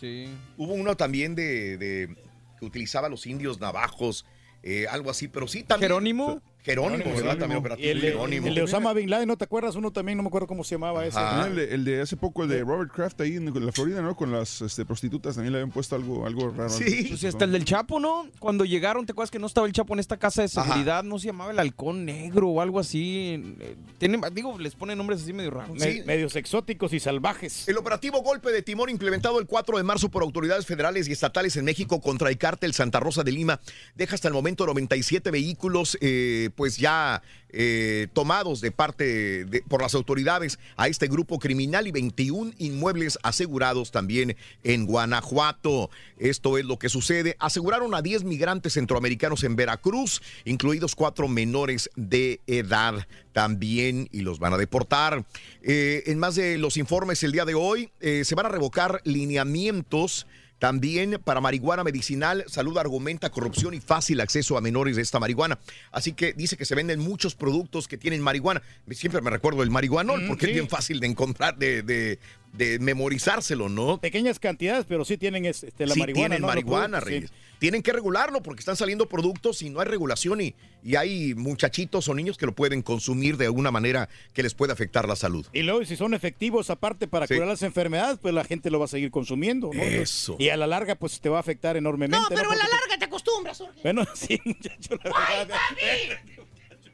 Sí. 0.00 0.28
Hubo 0.56 0.74
uno 0.74 0.96
también 0.96 1.34
de, 1.34 1.76
de, 1.76 2.16
que 2.58 2.64
utilizaba 2.64 3.08
los 3.08 3.26
indios 3.26 3.60
navajos, 3.60 4.26
eh, 4.62 4.86
algo 4.88 5.10
así, 5.10 5.28
pero 5.28 5.46
sí 5.46 5.62
también. 5.62 5.90
Jerónimo. 5.90 6.42
Jerónimo, 6.62 7.04
¿verdad? 7.14 7.38
También 7.38 7.52
Y 7.52 7.60
operativo 7.60 7.90
el, 7.90 8.00
de- 8.00 8.08
Jerónimo. 8.12 8.46
el 8.46 8.54
de 8.54 8.62
Osama 8.62 8.92
Bin 8.92 9.10
Laden, 9.10 9.28
¿no 9.28 9.36
te 9.36 9.44
acuerdas? 9.44 9.74
Uno 9.76 9.90
también, 9.90 10.16
no 10.16 10.22
me 10.22 10.28
acuerdo 10.28 10.46
cómo 10.46 10.62
se 10.64 10.76
llamaba 10.76 11.04
ese. 11.04 11.16
También 11.16 11.48
el, 11.58 11.68
de, 11.68 11.74
el 11.74 11.84
de 11.84 12.00
hace 12.02 12.16
poco, 12.16 12.44
el 12.44 12.48
de 12.50 12.60
Robert 12.62 12.92
Kraft 12.92 13.20
ahí 13.20 13.36
en 13.36 13.52
la 13.66 13.72
Florida, 13.72 14.00
¿no? 14.02 14.14
Con 14.16 14.30
las 14.32 14.62
este, 14.62 14.84
prostitutas 14.84 15.34
también 15.34 15.52
le 15.52 15.58
habían 15.58 15.72
puesto 15.72 15.96
algo, 15.96 16.26
algo 16.26 16.50
raro. 16.50 16.72
Pues 16.76 17.18
sí, 17.20 17.26
hasta 17.26 17.44
el 17.44 17.52
del 17.52 17.64
Chapo, 17.64 17.98
¿no? 17.98 18.26
Cuando 18.38 18.64
llegaron, 18.64 19.04
¿te 19.06 19.12
acuerdas 19.12 19.30
que 19.30 19.38
no 19.38 19.46
estaba 19.46 19.66
el 19.66 19.72
Chapo 19.72 19.92
en 19.94 20.00
esta 20.00 20.16
casa 20.16 20.42
de 20.42 20.48
Ajá. 20.54 20.62
seguridad? 20.64 21.02
¿No 21.04 21.18
se 21.18 21.26
llamaba 21.26 21.50
el 21.50 21.58
halcón 21.58 22.04
negro 22.04 22.48
o 22.48 22.60
algo 22.60 22.78
así? 22.78 23.42
Eh, 23.60 23.76
Tienen, 23.98 24.20
digo, 24.32 24.58
les 24.58 24.74
ponen 24.74 24.98
nombres 24.98 25.22
así 25.22 25.32
medio 25.32 25.50
raros. 25.50 25.76
Me- 25.78 26.02
medios 26.04 26.36
exóticos 26.36 26.92
y 26.92 27.00
salvajes. 27.00 27.66
El 27.68 27.76
operativo 27.78 28.22
golpe 28.22 28.50
de 28.52 28.62
timón 28.62 28.88
implementado 28.88 29.40
el 29.40 29.46
4 29.46 29.78
de 29.78 29.82
marzo 29.82 30.10
por 30.10 30.22
autoridades 30.22 30.66
federales 30.66 31.08
y 31.08 31.12
estatales 31.12 31.56
en 31.56 31.64
México 31.64 32.00
contra 32.00 32.28
el 32.28 32.38
cártel 32.38 32.72
Santa 32.74 33.00
Rosa 33.00 33.22
de 33.24 33.32
Lima 33.32 33.60
deja 33.94 34.14
hasta 34.14 34.28
el 34.28 34.34
momento 34.34 34.66
97 34.66 35.30
vehículos 35.30 35.98
eh, 36.00 36.50
pues 36.54 36.76
ya 36.76 37.22
eh, 37.54 38.08
tomados 38.14 38.62
de 38.62 38.70
parte 38.70 39.46
por 39.68 39.82
las 39.82 39.94
autoridades 39.94 40.58
a 40.76 40.88
este 40.88 41.06
grupo 41.06 41.38
criminal 41.38 41.86
y 41.86 41.92
21 41.92 42.52
inmuebles 42.58 43.18
asegurados 43.22 43.90
también 43.90 44.36
en 44.64 44.86
Guanajuato. 44.86 45.90
Esto 46.18 46.56
es 46.56 46.64
lo 46.64 46.78
que 46.78 46.88
sucede. 46.88 47.36
Aseguraron 47.38 47.94
a 47.94 48.00
10 48.00 48.24
migrantes 48.24 48.72
centroamericanos 48.72 49.44
en 49.44 49.56
Veracruz, 49.56 50.22
incluidos 50.46 50.94
cuatro 50.94 51.28
menores 51.28 51.90
de 51.94 52.40
edad 52.46 53.06
también 53.32 54.08
y 54.12 54.20
los 54.20 54.38
van 54.38 54.54
a 54.54 54.58
deportar. 54.58 55.24
Eh, 55.62 56.04
en 56.06 56.18
más 56.18 56.34
de 56.34 56.56
los 56.56 56.76
informes 56.76 57.22
el 57.22 57.32
día 57.32 57.44
de 57.44 57.54
hoy, 57.54 57.90
eh, 58.00 58.24
se 58.24 58.34
van 58.34 58.46
a 58.46 58.50
revocar 58.50 59.00
lineamientos. 59.04 60.26
También 60.62 61.20
para 61.24 61.40
marihuana 61.40 61.82
medicinal, 61.82 62.44
salud 62.46 62.78
argumenta 62.78 63.30
corrupción 63.30 63.74
y 63.74 63.80
fácil 63.80 64.20
acceso 64.20 64.56
a 64.56 64.60
menores 64.60 64.94
de 64.94 65.02
esta 65.02 65.18
marihuana. 65.18 65.58
Así 65.90 66.12
que 66.12 66.34
dice 66.34 66.56
que 66.56 66.64
se 66.64 66.76
venden 66.76 67.00
muchos 67.00 67.34
productos 67.34 67.88
que 67.88 67.98
tienen 67.98 68.20
marihuana. 68.22 68.62
Siempre 68.92 69.20
me 69.22 69.30
recuerdo 69.30 69.64
el 69.64 69.70
marihuanol 69.70 70.22
Mm, 70.22 70.28
porque 70.28 70.44
sí. 70.46 70.50
es 70.52 70.54
bien 70.58 70.68
fácil 70.68 71.00
de 71.00 71.08
encontrar, 71.08 71.56
de, 71.58 71.82
de- 71.82 72.20
de 72.52 72.78
memorizárselo, 72.78 73.68
¿no? 73.68 73.98
Pequeñas 73.98 74.38
cantidades, 74.38 74.84
pero 74.86 75.04
sí 75.04 75.16
tienen 75.16 75.46
este, 75.46 75.72
la 75.86 75.94
sí 75.94 76.00
marihuana. 76.00 76.28
tienen 76.36 76.46
marihuana, 76.46 77.00
productos, 77.00 77.08
sí. 77.08 77.14
Reyes. 77.14 77.32
Tienen 77.58 77.82
que 77.82 77.92
regularlo 77.92 78.42
porque 78.42 78.58
están 78.60 78.76
saliendo 78.76 79.08
productos 79.08 79.62
y 79.62 79.70
no 79.70 79.78
hay 79.80 79.86
regulación 79.86 80.40
y, 80.40 80.54
y 80.82 80.96
hay 80.96 81.32
muchachitos 81.34 82.08
o 82.08 82.14
niños 82.14 82.36
que 82.36 82.44
lo 82.44 82.52
pueden 82.54 82.82
consumir 82.82 83.36
de 83.36 83.46
alguna 83.46 83.70
manera 83.70 84.08
que 84.34 84.42
les 84.42 84.52
puede 84.52 84.72
afectar 84.72 85.06
la 85.06 85.14
salud. 85.14 85.46
Y 85.52 85.62
luego, 85.62 85.84
si 85.84 85.94
son 85.96 86.12
efectivos, 86.12 86.70
aparte 86.70 87.06
para 87.06 87.26
Sí. 87.28 87.34
curar 87.34 87.48
las 87.48 87.62
enfermedades, 87.62 88.18
pues 88.20 88.34
la 88.34 88.42
gente 88.44 88.68
lo 88.70 88.80
va 88.80 88.86
a 88.86 88.88
seguir 88.88 89.10
consumiendo. 89.12 89.70
¿no? 89.72 89.80
Eso. 89.80 90.34
Y 90.40 90.48
a 90.48 90.56
la 90.56 90.66
larga, 90.66 90.96
pues 90.96 91.20
te 91.20 91.28
va 91.28 91.36
a 91.36 91.40
afectar 91.40 91.76
enormemente. 91.76 92.18
No, 92.20 92.26
pero 92.36 92.50
a 92.50 92.56
la 92.56 92.64
larga 92.68 92.98
te 92.98 93.04
acostumbras, 93.04 93.58
Jorge. 93.58 93.80
Bueno, 93.82 94.04
sí, 94.14 94.40
muchacho, 94.44 94.96
la 95.04 95.10
verdad. 95.38 95.58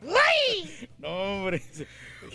¡Ay! 0.02 0.88
No, 0.98 1.08
hombre. 1.08 1.62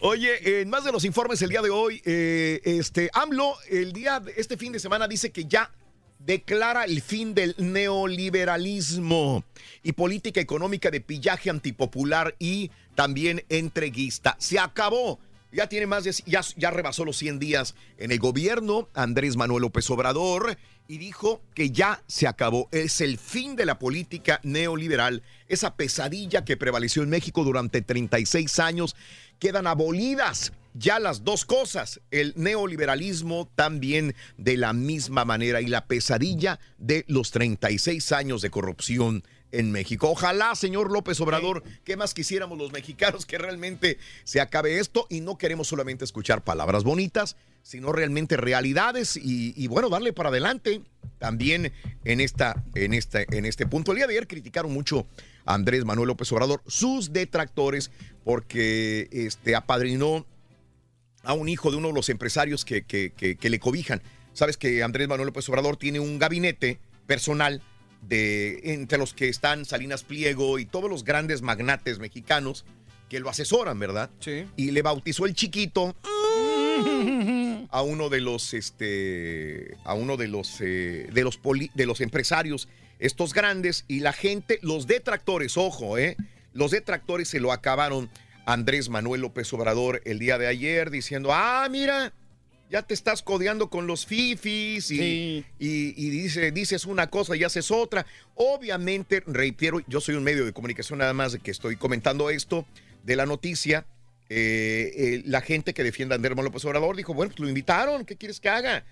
Oye, 0.06 0.60
en 0.60 0.70
más 0.70 0.84
de 0.84 0.92
los 0.92 1.06
informes 1.06 1.42
el 1.44 1.50
día 1.50 1.62
de 1.62 1.70
hoy, 1.70 2.02
eh, 2.04 2.60
este 2.66 3.10
AMLO 3.14 3.56
el 3.70 3.94
día 3.94 4.20
de 4.20 4.34
este 4.36 4.58
fin 4.58 4.74
de 4.74 4.80
semana 4.80 5.08
dice 5.08 5.32
que 5.32 5.46
ya 5.46 5.72
declara 6.20 6.84
el 6.84 7.02
fin 7.02 7.34
del 7.34 7.56
neoliberalismo 7.58 9.46
y 9.82 9.94
política 9.94 10.42
económica 10.42 10.92
de 10.92 11.00
pillaje 11.00 11.50
antipopular 11.50 12.36
y 12.38 12.70
también 12.96 13.46
entreguista. 13.48 14.36
Se 14.40 14.60
acabó. 14.60 15.22
Ya 15.54 15.70
tiene 15.70 15.88
más 15.88 16.04
de 16.04 16.12
ya, 16.26 16.42
ya 16.58 16.70
rebasó 16.70 17.06
los 17.06 17.16
100 17.16 17.40
días 17.40 17.74
en 17.98 18.12
el 18.12 18.20
gobierno 18.20 18.90
Andrés 18.94 19.38
Manuel 19.38 19.62
López 19.62 19.90
Obrador 19.90 20.58
y 20.88 20.98
dijo 20.98 21.42
que 21.54 21.72
ya 21.72 22.04
se 22.08 22.28
acabó. 22.28 22.70
Es 22.72 23.02
el 23.02 23.18
fin 23.18 23.56
de 23.56 23.66
la 23.66 23.80
política 23.80 24.40
neoliberal, 24.44 25.24
esa 25.48 25.76
pesadilla 25.76 26.46
que 26.46 26.58
prevaleció 26.58 27.04
en 27.04 27.10
México 27.10 27.44
durante 27.44 27.82
36 27.82 28.60
años. 28.60 28.96
Quedan 29.40 29.68
abolidas 29.68 30.54
ya 30.74 31.00
las 31.00 31.24
dos 31.24 31.46
cosas, 31.46 32.02
el 32.12 32.34
neoliberalismo 32.36 33.50
también 33.56 34.16
de 34.38 34.58
la 34.58 34.74
misma 34.74 35.24
manera 35.24 35.62
y 35.62 35.68
la 35.68 35.86
pesadilla 35.86 36.60
de 36.78 37.06
los 37.08 37.32
36 37.32 38.12
años 38.12 38.42
de 38.42 38.50
corrupción 38.50 39.24
en 39.54 39.72
México. 39.72 40.10
Ojalá, 40.10 40.54
señor 40.56 40.92
López 40.92 41.22
Obrador, 41.22 41.64
¿qué 41.86 41.96
más 41.96 42.14
quisiéramos 42.14 42.58
los 42.58 42.74
mexicanos 42.74 43.26
que 43.26 43.38
realmente 43.38 44.00
se 44.24 44.42
acabe 44.42 44.80
esto 44.80 45.06
y 45.10 45.22
no 45.22 45.38
queremos 45.38 45.68
solamente 45.68 46.04
escuchar 46.04 46.44
palabras 46.44 46.84
bonitas, 46.84 47.38
sino 47.62 47.94
realmente 47.94 48.36
realidades 48.36 49.16
y, 49.16 49.54
y, 49.56 49.68
bueno, 49.68 49.90
darle 49.90 50.12
para 50.12 50.30
adelante 50.30 50.82
también 51.20 51.72
en, 52.04 52.20
esta, 52.20 52.64
en, 52.74 52.94
esta, 52.94 53.22
en 53.22 53.46
este 53.46 53.68
punto. 53.68 53.92
El 53.92 53.98
día 53.98 54.08
de 54.08 54.14
ayer 54.14 54.28
criticaron 54.28 54.74
mucho 54.74 55.06
a 55.46 55.54
Andrés 55.54 55.86
Manuel 55.86 56.08
López 56.08 56.32
Obrador, 56.32 56.62
sus 56.68 57.14
detractores, 57.14 57.92
porque 58.26 59.08
este, 59.12 59.56
apadrinó 59.56 60.26
a 61.22 61.34
un 61.34 61.48
hijo 61.48 61.70
de 61.70 61.78
uno 61.78 61.90
de 61.90 61.94
los 61.94 62.10
empresarios 62.10 62.66
que, 62.66 62.84
que, 62.84 63.14
que, 63.16 63.38
que 63.38 63.50
le 63.52 63.60
cobijan. 63.60 64.02
Sabes 64.34 64.58
que 64.58 64.82
Andrés 64.82 65.08
Manuel 65.08 65.28
López 65.28 65.48
Obrador 65.48 65.78
tiene 65.78 66.00
un 66.00 66.18
gabinete 66.18 66.80
personal 67.06 67.62
de 68.08 68.60
entre 68.74 68.98
los 68.98 69.14
que 69.14 69.30
están 69.30 69.66
Salinas 69.66 70.04
Pliego 70.04 70.60
y 70.60 70.66
todos 70.66 70.90
los 70.90 71.04
grandes 71.04 71.42
magnates 71.42 72.00
mexicanos 72.00 72.66
que 73.10 73.20
lo 73.20 73.30
asesoran, 73.30 73.78
¿verdad? 73.80 74.10
Sí. 74.20 74.46
Y 74.56 74.72
le 74.72 74.82
bautizó 74.82 75.26
el 75.26 75.34
chiquito 75.34 75.96
a 77.70 77.82
uno 77.82 78.10
de 78.10 78.22
los 78.22 78.54
este 78.54 79.78
a 79.86 79.94
uno 79.94 80.18
de 80.18 80.28
los 80.28 80.58
eh, 80.62 81.08
de 81.14 81.24
los 81.24 81.38
poli- 81.38 81.72
de 81.76 81.86
los 81.86 82.02
empresarios 82.02 82.68
estos 83.00 83.34
grandes 83.34 83.86
y 83.88 84.00
la 84.00 84.14
gente 84.14 84.60
los 84.62 84.88
detractores 84.88 85.58
ojo 85.58 85.98
eh 85.98 86.18
los 86.54 86.72
detractores 86.72 87.28
se 87.30 87.40
lo 87.40 87.52
acabaron 87.52 88.10
Andrés 88.46 88.90
Manuel 88.90 89.22
López 89.22 89.52
Obrador 89.54 90.02
el 90.06 90.20
día 90.20 90.38
de 90.38 90.48
ayer 90.48 90.90
diciendo 90.90 91.30
ah 91.32 91.68
mira 91.70 92.14
ya 92.74 92.82
te 92.82 92.96
estás 92.96 93.22
codeando 93.22 93.70
con 93.70 93.86
los 93.86 94.08
fifis 94.08 94.90
y, 94.90 94.98
Sí. 94.98 95.46
y- 95.60 95.94
y 95.96 96.10
dice, 96.10 96.52
dices 96.52 96.86
una 96.88 97.08
cosa 97.12 97.36
y 97.36 97.44
haces 97.44 97.70
otra. 97.70 98.08
Obviamente, 98.34 99.22
reitero, 99.28 99.80
yo 99.88 100.02
soy 100.02 100.16
un 100.16 100.24
medio 100.24 100.44
de 100.44 100.54
comunicación 100.54 100.98
nada 100.98 101.14
más 101.14 101.34
de 101.34 101.40
que 101.40 101.52
estoy 101.52 101.76
comentando 101.76 102.32
esto 102.32 102.66
de 103.04 103.16
la 103.16 103.28
noticia. 103.28 103.86
Eh, 104.28 104.92
eh, 104.96 105.22
la 105.28 105.42
gente 105.42 105.76
que 105.76 105.84
defiende 105.84 106.14
a 106.14 106.18
Andrés 106.18 106.32
Manuel 106.32 106.46
López 106.46 106.66
Obrador 106.66 106.96
dijo, 106.96 107.14
bueno, 107.14 107.30
pues 107.30 107.40
lo 107.42 107.48
invitaron, 107.48 108.06
¿qué 108.06 108.16
quieres 108.16 108.40
que 108.40 108.50
haga? 108.50 108.84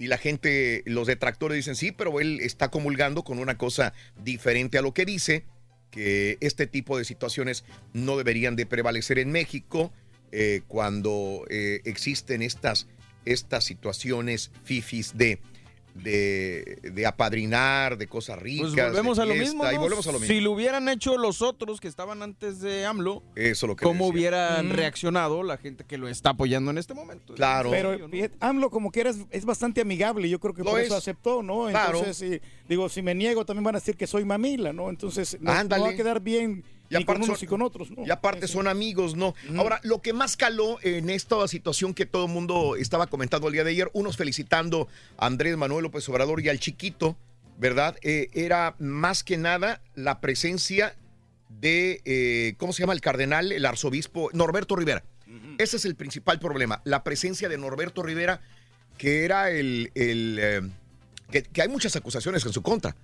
Y 0.00 0.08
la 0.08 0.18
gente, 0.18 0.82
los 0.86 1.06
detractores 1.06 1.54
dicen, 1.54 1.76
sí, 1.76 1.92
pero 1.92 2.18
él 2.18 2.40
está 2.40 2.72
comulgando 2.72 3.22
con 3.22 3.38
una 3.38 3.56
cosa 3.56 3.92
diferente 4.20 4.78
a 4.78 4.82
lo 4.82 4.92
que 4.94 5.04
dice, 5.04 5.44
que 5.92 6.38
este 6.40 6.66
tipo 6.66 6.98
de 6.98 7.04
situaciones 7.04 7.64
no 7.92 8.16
deberían 8.16 8.56
de 8.56 8.66
prevalecer 8.66 9.20
en 9.20 9.30
México 9.30 9.92
eh, 10.32 10.60
cuando 10.66 11.44
existen 11.48 12.42
estas, 12.42 12.86
estas 13.32 13.64
situaciones 13.64 14.50
fifis 14.64 15.16
de, 15.16 15.40
de, 15.94 16.78
de 16.94 17.06
apadrinar, 17.06 17.98
de 17.98 18.06
cosas 18.06 18.38
ricas. 18.38 18.72
Pues 18.72 18.86
volvemos 18.86 19.16
de 19.16 19.22
a 19.22 19.26
lo 19.26 19.34
mismo. 19.34 19.68
Y 19.70 19.74
¿no? 19.74 19.80
volvemos 19.80 20.06
a 20.06 20.12
lo 20.12 20.20
mismo. 20.20 20.32
Si 20.34 20.40
lo 20.40 20.52
hubieran 20.52 20.88
hecho 20.88 21.16
los 21.18 21.42
otros 21.42 21.80
que 21.80 21.88
estaban 21.88 22.22
antes 22.22 22.60
de 22.60 22.86
AMLO, 22.86 23.22
Eso 23.34 23.66
es 23.66 23.68
lo 23.68 23.74
que 23.76 23.84
¿cómo 23.84 24.04
decía. 24.06 24.12
hubieran 24.12 24.68
Mm. 24.68 24.72
reaccionado 24.72 25.42
la 25.42 25.56
gente 25.56 25.84
que 25.84 25.98
lo 25.98 26.08
está 26.08 26.30
apoyando 26.30 26.70
en 26.70 26.78
este 26.78 26.94
momento? 26.94 27.34
Claro. 27.34 27.70
Pero 27.70 28.08
fíjate, 28.08 28.36
AMLO 28.40 28.70
como 28.70 28.92
que 28.92 29.00
es, 29.02 29.16
es 29.30 29.44
bastante 29.44 29.80
amigable, 29.80 30.28
yo 30.28 30.38
creo 30.38 30.54
que 30.54 30.62
Lo 30.62 30.70
por 30.70 30.80
es. 30.80 30.86
eso 30.86 30.96
aceptó, 30.96 31.42
¿no? 31.42 31.66
Claro. 31.68 31.98
Entonces, 31.98 32.16
sí, 32.16 32.40
digo, 32.68 32.88
si 32.88 33.02
me 33.02 33.14
niego 33.14 33.44
también 33.44 33.64
van 33.64 33.74
a 33.74 33.80
decir 33.80 33.96
que 33.96 34.06
soy 34.06 34.24
mamila, 34.24 34.72
¿no? 34.72 34.90
Entonces, 34.90 35.36
no, 35.40 35.52
no 35.64 35.80
va 35.80 35.88
a 35.88 35.94
quedar 35.96 36.20
bien 36.20 36.64
Y 36.90 36.96
ni 36.96 37.04
con 37.04 37.16
aparte 37.16 37.24
unos 37.26 37.38
son- 37.38 37.44
y 37.44 37.48
con 37.48 37.62
otros, 37.62 37.90
¿no? 37.90 38.06
Y 38.06 38.10
aparte 38.10 38.48
son 38.48 38.66
amigos, 38.68 39.14
¿no? 39.14 39.34
Ahora, 39.56 39.80
lo 39.82 40.00
que 40.00 40.12
más 40.12 40.36
caló 40.36 40.78
en 40.82 41.10
esta 41.10 41.46
situación 41.48 41.92
que 41.94 42.06
todo 42.06 42.26
el 42.26 42.32
mundo 42.32 42.76
estaba 42.76 43.06
comentando 43.08 43.46
el 43.48 43.52
día 43.52 43.64
de 43.64 43.70
ayer, 43.72 43.90
unos 43.92 44.16
felicitando 44.16 44.88
a 45.16 45.26
Andrés 45.26 45.56
Manuel 45.56 45.82
López 45.84 46.08
Obrador 46.08 46.40
y 46.40 46.48
al 46.48 46.58
chiquito, 46.60 47.16
¿verdad? 47.58 47.96
Eh, 48.02 48.28
era 48.32 48.74
más 48.78 49.22
que 49.24 49.36
nada 49.36 49.82
la 49.94 50.20
presencia 50.20 50.94
de, 51.48 52.00
eh, 52.04 52.54
¿cómo 52.56 52.72
se 52.72 52.82
llama? 52.82 52.92
El 52.92 53.00
cardenal, 53.00 53.52
el 53.52 53.66
arzobispo 53.66 54.30
Norberto 54.32 54.76
Rivera. 54.76 55.02
Ese 55.58 55.76
es 55.76 55.84
el 55.84 55.94
principal 55.94 56.38
problema, 56.38 56.80
la 56.84 57.02
presencia 57.04 57.48
de 57.48 57.58
Norberto 57.58 58.02
Rivera, 58.02 58.40
que 58.96 59.24
era 59.24 59.50
el... 59.50 59.90
el, 59.94 60.38
eh, 60.40 60.60
que, 61.30 61.42
que 61.42 61.60
hay 61.62 61.68
muchas 61.68 61.94
acusaciones 61.96 62.46
en 62.46 62.52
su 62.52 62.62
contra. 62.62 62.96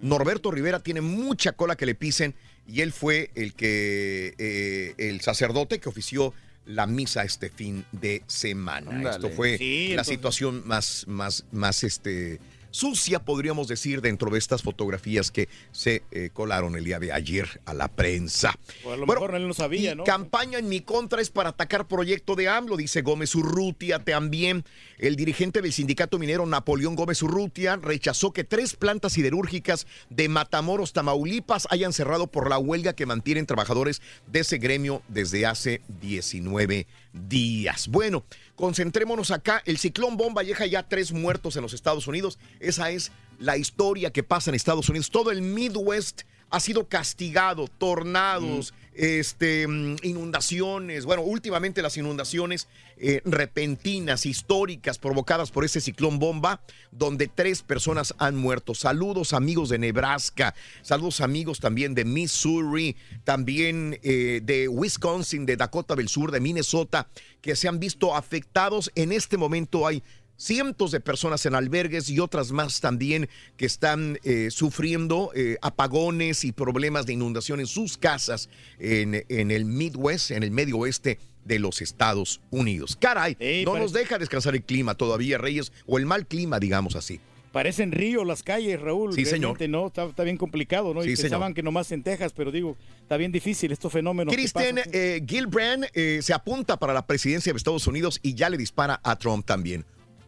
Norberto 0.00 0.50
Rivera 0.50 0.80
tiene 0.80 1.00
mucha 1.00 1.52
cola 1.52 1.74
que 1.76 1.86
le 1.86 1.94
pisen 1.94 2.34
y 2.66 2.80
él 2.80 2.92
fue 2.92 3.30
el 3.34 3.54
que 3.54 4.34
eh, 4.38 4.94
el 4.98 5.20
sacerdote 5.20 5.78
que 5.80 5.88
ofició 5.88 6.32
la 6.66 6.86
misa 6.86 7.24
este 7.24 7.50
fin 7.50 7.84
de 7.92 8.22
semana. 8.26 9.10
Esto 9.10 9.28
fue 9.30 9.58
Sí, 9.58 9.88
la 9.88 9.92
entonces- 9.92 10.14
situación 10.14 10.62
más 10.66 11.04
más 11.06 11.44
más 11.52 11.84
este 11.84 12.40
sucia, 12.74 13.20
podríamos 13.20 13.68
decir, 13.68 14.00
dentro 14.00 14.32
de 14.32 14.38
estas 14.38 14.62
fotografías 14.62 15.30
que 15.30 15.48
se 15.70 16.02
eh, 16.10 16.30
colaron 16.32 16.74
el 16.74 16.82
día 16.82 16.98
de 16.98 17.12
ayer 17.12 17.60
a 17.66 17.72
la 17.72 17.86
prensa. 17.86 18.52
O 18.84 18.92
a 18.92 18.96
lo 18.96 19.06
Bueno, 19.06 19.20
mejor 19.20 19.36
él 19.36 19.46
no 19.46 19.54
sabía, 19.54 19.94
¿no? 19.94 20.02
Campaña 20.02 20.58
en 20.58 20.68
mi 20.68 20.80
contra 20.80 21.22
es 21.22 21.30
para 21.30 21.50
atacar 21.50 21.86
proyecto 21.86 22.34
de 22.34 22.48
AMLO, 22.48 22.76
dice 22.76 23.02
Gómez 23.02 23.34
Urrutia 23.36 24.00
también. 24.00 24.64
El 24.98 25.14
dirigente 25.14 25.62
del 25.62 25.72
sindicato 25.72 26.18
minero 26.18 26.46
Napoleón 26.46 26.96
Gómez 26.96 27.22
Urrutia 27.22 27.76
rechazó 27.76 28.32
que 28.32 28.42
tres 28.42 28.74
plantas 28.74 29.12
siderúrgicas 29.12 29.86
de 30.10 30.28
Matamoros, 30.28 30.92
Tamaulipas, 30.92 31.68
hayan 31.70 31.92
cerrado 31.92 32.26
por 32.26 32.50
la 32.50 32.58
huelga 32.58 32.94
que 32.94 33.06
mantienen 33.06 33.46
trabajadores 33.46 34.02
de 34.26 34.40
ese 34.40 34.58
gremio 34.58 35.02
desde 35.06 35.46
hace 35.46 35.80
19 36.00 36.88
días. 37.12 37.86
Bueno, 37.86 38.24
concentrémonos 38.56 39.30
acá. 39.30 39.62
El 39.64 39.78
ciclón 39.78 40.16
bomba 40.16 40.42
deja 40.42 40.66
ya 40.66 40.82
tres 40.82 41.12
muertos 41.12 41.56
en 41.56 41.62
los 41.62 41.74
Estados 41.74 42.06
Unidos. 42.06 42.38
Esa 42.60 42.90
es 42.90 43.12
la 43.38 43.56
historia 43.56 44.12
que 44.12 44.22
pasa 44.22 44.50
en 44.50 44.54
Estados 44.54 44.88
Unidos. 44.88 45.10
Todo 45.10 45.30
el 45.30 45.42
Midwest 45.42 46.22
ha 46.50 46.60
sido 46.60 46.88
castigado, 46.88 47.66
tornados, 47.68 48.74
este, 48.94 49.66
mm, 49.66 49.96
inundaciones, 50.02 51.04
bueno, 51.04 51.22
últimamente 51.22 51.82
las 51.82 51.96
inundaciones 51.96 52.68
eh, 52.96 53.20
repentinas, 53.24 54.24
históricas, 54.24 54.98
provocadas 54.98 55.50
por 55.50 55.64
ese 55.64 55.80
ciclón 55.80 56.18
bomba, 56.18 56.60
donde 56.92 57.26
tres 57.26 57.62
personas 57.62 58.14
han 58.18 58.36
muerto. 58.36 58.74
Saludos 58.74 59.32
amigos 59.32 59.68
de 59.68 59.78
Nebraska, 59.78 60.54
saludos 60.82 61.20
amigos 61.20 61.58
también 61.58 61.94
de 61.94 62.04
Missouri, 62.04 62.96
también 63.24 63.98
eh, 64.02 64.40
de 64.44 64.68
Wisconsin, 64.68 65.44
de 65.44 65.56
Dakota 65.56 65.96
del 65.96 66.08
Sur, 66.08 66.30
de 66.30 66.40
Minnesota, 66.40 67.08
que 67.40 67.56
se 67.56 67.66
han 67.66 67.80
visto 67.80 68.14
afectados. 68.14 68.92
En 68.94 69.10
este 69.10 69.36
momento 69.36 69.86
hay 69.86 70.02
cientos 70.36 70.90
de 70.90 71.00
personas 71.00 71.44
en 71.46 71.54
albergues 71.54 72.08
y 72.08 72.20
otras 72.20 72.52
más 72.52 72.80
también 72.80 73.28
que 73.56 73.66
están 73.66 74.18
eh, 74.24 74.48
sufriendo 74.50 75.30
eh, 75.34 75.56
apagones 75.62 76.44
y 76.44 76.52
problemas 76.52 77.06
de 77.06 77.12
inundación 77.12 77.60
en 77.60 77.66
sus 77.66 77.96
casas 77.96 78.48
en, 78.78 79.24
en 79.28 79.50
el 79.50 79.64
Midwest, 79.64 80.30
en 80.32 80.42
el 80.42 80.50
medio 80.50 80.78
oeste 80.78 81.18
de 81.44 81.58
los 81.58 81.82
Estados 81.82 82.40
Unidos. 82.50 82.96
Caray, 83.00 83.34
no 83.64 83.72
parece- 83.72 83.78
nos 83.82 83.92
deja 83.92 84.18
descansar 84.18 84.54
el 84.54 84.62
clima 84.62 84.94
todavía, 84.94 85.38
Reyes, 85.38 85.72
o 85.86 85.98
el 85.98 86.06
mal 86.06 86.26
clima, 86.26 86.58
digamos 86.58 86.96
así. 86.96 87.20
Parecen 87.52 87.92
ríos 87.92 88.26
las 88.26 88.42
calles, 88.42 88.80
Raúl. 88.80 89.14
Sí, 89.14 89.24
señor. 89.24 89.56
No, 89.68 89.86
está, 89.86 90.06
está 90.06 90.24
bien 90.24 90.36
complicado, 90.36 90.92
¿no? 90.92 91.02
Sí, 91.02 91.10
y 91.10 91.16
señor. 91.16 91.22
pensaban 91.30 91.54
que 91.54 91.62
nomás 91.62 91.92
en 91.92 92.02
Texas, 92.02 92.32
pero 92.34 92.50
digo, 92.50 92.76
está 93.02 93.16
bien 93.16 93.30
difícil 93.30 93.70
estos 93.70 93.92
fenómenos. 93.92 94.34
Kristen 94.34 94.80
eh, 94.92 95.22
Gillibrand 95.24 95.86
eh, 95.94 96.18
se 96.20 96.32
apunta 96.32 96.76
para 96.76 96.92
la 96.92 97.06
presidencia 97.06 97.52
de 97.52 97.56
Estados 97.56 97.86
Unidos 97.86 98.18
y 98.22 98.34
ya 98.34 98.50
le 98.50 98.56
dispara 98.56 98.98
a 99.04 99.16
Trump 99.16 99.46
también. 99.46 99.84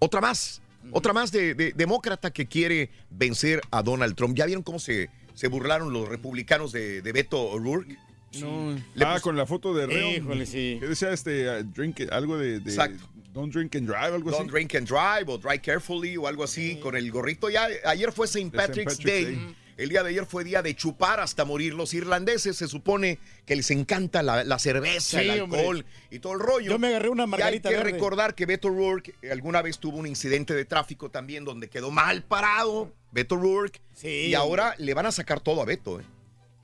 Otra 0.06 0.20
más, 0.20 0.62
otra 0.92 1.12
más 1.12 1.32
de, 1.32 1.54
de- 1.54 1.72
demócrata 1.72 2.30
que 2.32 2.46
quiere 2.46 2.90
vencer 3.10 3.60
a 3.70 3.82
Donald 3.82 4.14
Trump. 4.14 4.36
¿Ya 4.36 4.46
vieron 4.46 4.62
cómo 4.62 4.78
se, 4.78 5.10
se 5.34 5.48
burlaron 5.48 5.92
los 5.92 6.08
republicanos 6.08 6.70
de, 6.72 7.02
de 7.02 7.12
Beto 7.12 7.40
O'Rourke? 7.42 7.96
No. 8.40 8.76
Le 8.94 9.04
ah, 9.04 9.18
con 9.20 9.36
la 9.36 9.46
foto 9.46 9.74
de 9.74 9.86
Reo. 9.86 10.10
Híjole, 10.10 10.46
sí. 10.46 10.76
Que 10.80 10.86
decía 10.88 11.10
este, 11.12 11.48
uh, 11.48 11.64
drink, 11.64 12.02
algo 12.10 12.38
de, 12.38 12.60
de- 12.60 12.70
Exacto. 12.70 13.08
Don't 13.32 13.52
drink 13.52 13.74
and 13.76 13.86
drive, 13.86 14.14
algo 14.14 14.30
Don't 14.30 14.44
así. 14.44 14.50
drink 14.50 14.74
and 14.76 14.86
drive 14.88 15.24
o 15.28 15.36
drive 15.36 15.60
carefully 15.60 16.16
o 16.16 16.26
algo 16.26 16.42
así 16.44 16.76
con 16.80 16.96
el 16.96 17.10
gorrito. 17.10 17.50
Ya 17.50 17.68
ayer 17.84 18.10
fue 18.12 18.26
St. 18.26 18.50
Patrick's. 18.54 18.96
Patrick's 18.96 19.04
Day. 19.04 19.24
Day. 19.36 19.56
El 19.77 19.90
día 19.90 20.03
de 20.03 20.09
ayer 20.11 20.24
fue 20.24 20.43
día 20.43 20.62
de 20.62 20.74
chupar 20.74 21.20
hasta 21.20 21.44
morir. 21.44 21.74
Los 21.74 21.93
irlandeses 21.93 22.57
se 22.57 22.66
supone 22.66 23.19
que 23.44 23.57
les 23.57 23.70
encanta 23.70 24.23
la, 24.23 24.43
la 24.43 24.59
cerveza, 24.59 25.20
Sí, 25.20 25.28
el 25.28 25.43
hombre. 25.43 25.61
alcohol 25.61 25.85
y 26.11 26.19
todo 26.19 26.32
el 26.32 26.40
rollo. 26.40 26.70
Yo 26.70 26.78
me 26.78 26.89
agarré 26.89 27.11
una 27.11 27.24
Y 27.24 27.27
margarita 27.27 27.69
hay 27.69 27.74
que 27.74 27.78
verde. 27.82 27.93
recordar 27.93 28.35
que 28.35 28.47
Beto 28.47 28.69
O'Rourke 28.69 29.15
eh, 29.23 29.31
alguna 29.31 29.61
vez 29.61 29.78
tuvo 29.78 29.98
un 29.98 30.07
incidente 30.07 30.55
de 30.55 30.65
tráfico 30.65 31.11
también 31.11 31.44
donde 31.44 31.69
quedó 31.69 31.90
mal 31.90 32.23
parado 32.23 32.90
Beto 33.12 33.35
O'Rourke. 33.35 33.81
Sí, 33.94 34.09
y 34.28 34.35
ahora 34.35 34.74
le 34.78 34.94
van 34.94 35.05
a 35.07 35.12
sacar 35.12 35.40
todo 35.40 35.61
a 35.61 35.66
Beto. 35.66 36.01
¿eh? 36.01 36.05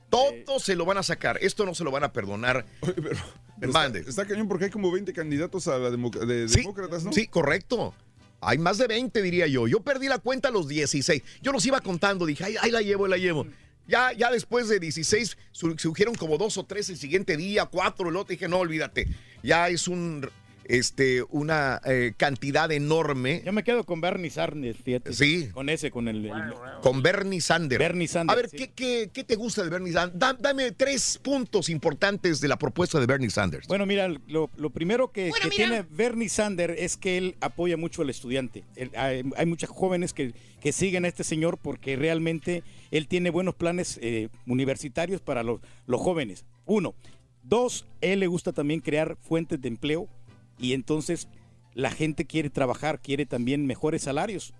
Todo 0.09 0.59
se 0.59 0.75
lo 0.75 0.85
van 0.85 0.97
a 0.97 1.03
sacar. 1.03 1.37
Esto 1.41 1.65
no 1.65 1.73
se 1.75 1.83
lo 1.83 1.91
van 1.91 2.03
a 2.03 2.13
perdonar. 2.13 2.65
Mande. 3.61 3.99
Está, 3.99 4.09
está 4.09 4.25
cañón 4.27 4.47
porque 4.47 4.65
hay 4.65 4.71
como 4.71 4.91
20 4.91 5.13
candidatos 5.13 5.67
a 5.67 5.77
la 5.77 5.89
demo- 5.89 6.09
de 6.11 6.47
Sí, 6.49 6.57
demócratas, 6.61 7.03
¿no? 7.03 7.13
Sí, 7.13 7.27
correcto. 7.27 7.93
Hay 8.47 8.57
más 8.57 8.77
de 8.77 8.87
20, 8.87 9.21
diría 9.21 9.47
yo. 9.47 9.67
Yo 9.67 9.79
perdí 9.81 10.07
la 10.07 10.19
cuenta 10.19 10.49
a 10.49 10.51
los 10.51 10.67
16. 10.67 11.21
Yo 11.41 11.51
los 11.51 11.65
iba 11.65 11.79
contando, 11.81 12.25
dije, 12.25 12.43
ay, 12.43 12.55
ahí 12.61 12.71
la 12.71 12.81
llevo, 12.81 13.07
la 13.07 13.17
llevo. 13.17 13.45
Ya, 13.87 14.13
ya 14.13 14.31
después 14.31 14.69
de 14.69 14.79
16 14.79 15.37
sur- 15.51 15.79
surgieron 15.79 16.15
como 16.15 16.37
dos 16.37 16.57
o 16.57 16.63
tres 16.65 16.89
el 16.89 16.97
siguiente 16.97 17.35
día, 17.35 17.65
cuatro 17.65 18.09
el 18.09 18.15
otro. 18.15 18.31
Dije, 18.31 18.47
no, 18.47 18.59
olvídate. 18.59 19.07
Ya 19.43 19.67
es 19.67 19.87
un, 19.89 20.29
este, 20.65 21.23
una 21.29 21.81
eh, 21.85 22.13
cantidad 22.17 22.71
enorme. 22.71 23.41
Yo 23.45 23.51
me 23.53 23.63
quedo 23.63 23.83
con 23.83 24.01
Bernie 24.01 24.29
Sanders, 24.29 24.77
fíjate. 24.79 25.13
Sí. 25.13 25.49
Con 25.53 25.69
ese, 25.69 25.91
con 25.91 26.07
el. 26.07 26.25
el- 26.25 26.53
Con 26.81 27.01
Bernie 27.01 27.41
Sanders. 27.41 27.79
Bernie 27.79 28.07
Sanders, 28.07 28.37
A 28.37 28.41
ver, 28.41 28.49
sí. 28.49 28.57
¿qué, 28.57 28.71
qué, 28.71 29.09
qué 29.13 29.23
te 29.23 29.35
gusta 29.35 29.63
de 29.63 29.69
Bernie 29.69 29.91
Sanders? 29.93 30.19
Da- 30.19 30.33
dame 30.39 30.71
tres 30.71 31.19
puntos 31.21 31.69
importantes 31.69 32.39
de 32.41 32.47
la 32.47 32.57
propuesta 32.57 32.99
de 32.99 33.05
Bernie 33.05 33.29
Sanders. 33.29 33.67
Bueno, 33.67 33.85
mira, 33.85 34.07
lo, 34.27 34.49
lo 34.57 34.69
primero 34.69 35.11
que, 35.11 35.31
que 35.41 35.49
tiene 35.49 35.85
Bernie 35.89 36.29
Sanders 36.29 36.75
es 36.77 36.97
que 36.97 37.17
él 37.17 37.35
apoya 37.41 37.77
mucho 37.77 38.01
al 38.01 38.09
estudiante. 38.09 38.63
Él- 38.75 38.91
hay, 38.95 39.23
hay 39.35 39.45
muchos 39.45 39.69
jóvenes 39.69 40.13
que, 40.13 40.33
que 40.61 40.71
siguen 40.71 41.05
a 41.05 41.07
este 41.07 41.23
señor 41.23 41.57
porque 41.57 41.95
realmente 41.95 42.63
él 42.91 43.07
tiene 43.07 43.29
buenos 43.29 43.55
planes 43.55 43.99
eh, 44.01 44.29
universitarios 44.47 45.21
para 45.21 45.43
los, 45.43 45.61
los 45.87 45.99
jóvenes. 46.01 46.45
Uno. 46.65 46.93
Dos, 47.45 47.85
él 47.99 48.21
le 48.21 48.27
gusta 48.27 48.53
también 48.53 48.79
crear 48.79 49.17
fuentes 49.21 49.59
de 49.59 49.67
empleo 49.67 50.07
y 50.63 50.73
entonces 50.73 51.27
la 51.73 51.91
gente 51.91 52.25
quiere 52.25 52.49
trabajar, 52.49 53.01
quiere 53.01 53.25
también 53.25 53.65
mejores 53.67 54.03
salarios. 54.03 54.53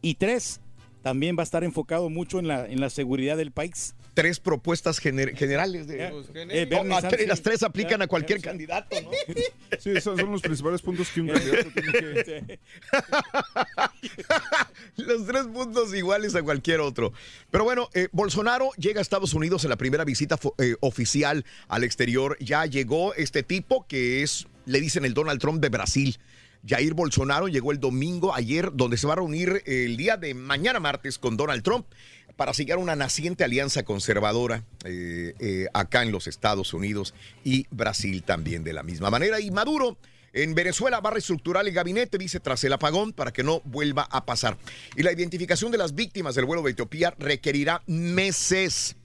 Y 0.00 0.14
tres, 0.14 0.60
también 1.02 1.36
va 1.36 1.42
a 1.42 1.44
estar 1.44 1.62
enfocado 1.64 2.08
mucho 2.10 2.38
en 2.38 2.48
la, 2.48 2.66
en 2.66 2.80
la 2.80 2.88
seguridad 2.90 3.36
del 3.36 3.52
país. 3.52 3.94
Tres 4.14 4.40
propuestas 4.40 5.00
gener- 5.02 5.34
generales. 5.36 5.86
De, 5.86 6.04
Eh, 6.06 6.66
Bernie 6.66 6.84
No, 6.84 6.96
a 6.96 7.00
Sanders, 7.00 7.16
tres- 7.16 7.28
las 7.28 7.42
tres 7.42 7.62
aplican 7.62 7.98
Ya, 8.00 8.04
a 8.04 8.08
cualquier 8.08 8.40
ya, 8.40 8.50
candidato, 8.50 8.96
¿no? 9.00 9.10
Sí, 9.78 9.90
esos 9.90 10.20
son 10.20 10.30
los 10.32 10.42
principales 10.42 10.82
puntos 10.82 11.08
que 11.10 11.22
un 11.22 11.28
candidato 11.28 11.70
tiene 11.72 11.92
que... 11.92 12.60
Los 14.96 15.26
tres 15.26 15.44
puntos 15.46 15.94
iguales 15.94 16.34
a 16.34 16.42
cualquier 16.42 16.80
otro. 16.80 17.12
Pero 17.50 17.64
bueno, 17.64 17.88
eh, 17.94 18.08
Bolsonaro 18.12 18.70
llega 18.76 19.00
a 19.00 19.02
Estados 19.02 19.34
Unidos 19.34 19.64
en 19.64 19.70
la 19.70 19.76
primera 19.76 20.04
visita 20.04 20.38
eh, 20.58 20.76
oficial 20.80 21.44
al 21.68 21.84
exterior. 21.84 22.36
Ya 22.40 22.66
llegó 22.66 23.14
este 23.14 23.42
tipo 23.42 23.86
que 23.86 24.22
es, 24.22 24.46
le 24.66 24.80
dicen 24.80 25.04
el 25.04 25.14
Donald 25.14 25.40
Trump 25.40 25.60
de 25.60 25.68
Brasil. 25.68 26.18
Jair 26.66 26.94
Bolsonaro 26.94 27.48
llegó 27.48 27.72
el 27.72 27.80
domingo 27.80 28.34
ayer, 28.34 28.70
donde 28.72 28.96
se 28.96 29.06
va 29.06 29.14
a 29.14 29.16
reunir 29.16 29.62
el 29.66 29.96
día 29.96 30.16
de 30.16 30.34
mañana 30.34 30.78
martes 30.78 31.18
con 31.18 31.36
Donald 31.36 31.62
Trump 31.62 31.86
para 32.36 32.54
sellar 32.54 32.78
una 32.78 32.96
naciente 32.96 33.44
alianza 33.44 33.82
conservadora 33.82 34.64
eh, 34.84 35.34
eh, 35.38 35.66
acá 35.74 36.02
en 36.02 36.12
los 36.12 36.26
Estados 36.26 36.72
Unidos 36.72 37.14
y 37.44 37.66
Brasil 37.70 38.22
también 38.22 38.64
de 38.64 38.72
la 38.72 38.82
misma 38.82 39.10
manera. 39.10 39.40
Y 39.40 39.50
Maduro 39.50 39.98
en 40.32 40.54
Venezuela 40.54 41.00
va 41.00 41.10
a 41.10 41.12
reestructurar 41.14 41.66
el 41.66 41.74
gabinete, 41.74 42.16
dice, 42.16 42.40
tras 42.40 42.64
el 42.64 42.72
apagón 42.72 43.12
para 43.12 43.32
que 43.32 43.42
no 43.42 43.60
vuelva 43.64 44.08
a 44.10 44.24
pasar. 44.24 44.56
Y 44.96 45.02
la 45.02 45.12
identificación 45.12 45.72
de 45.72 45.78
las 45.78 45.94
víctimas 45.94 46.34
del 46.34 46.46
vuelo 46.46 46.62
de 46.62 46.70
Etiopía 46.70 47.14
requerirá 47.18 47.82
meses, 47.86 48.96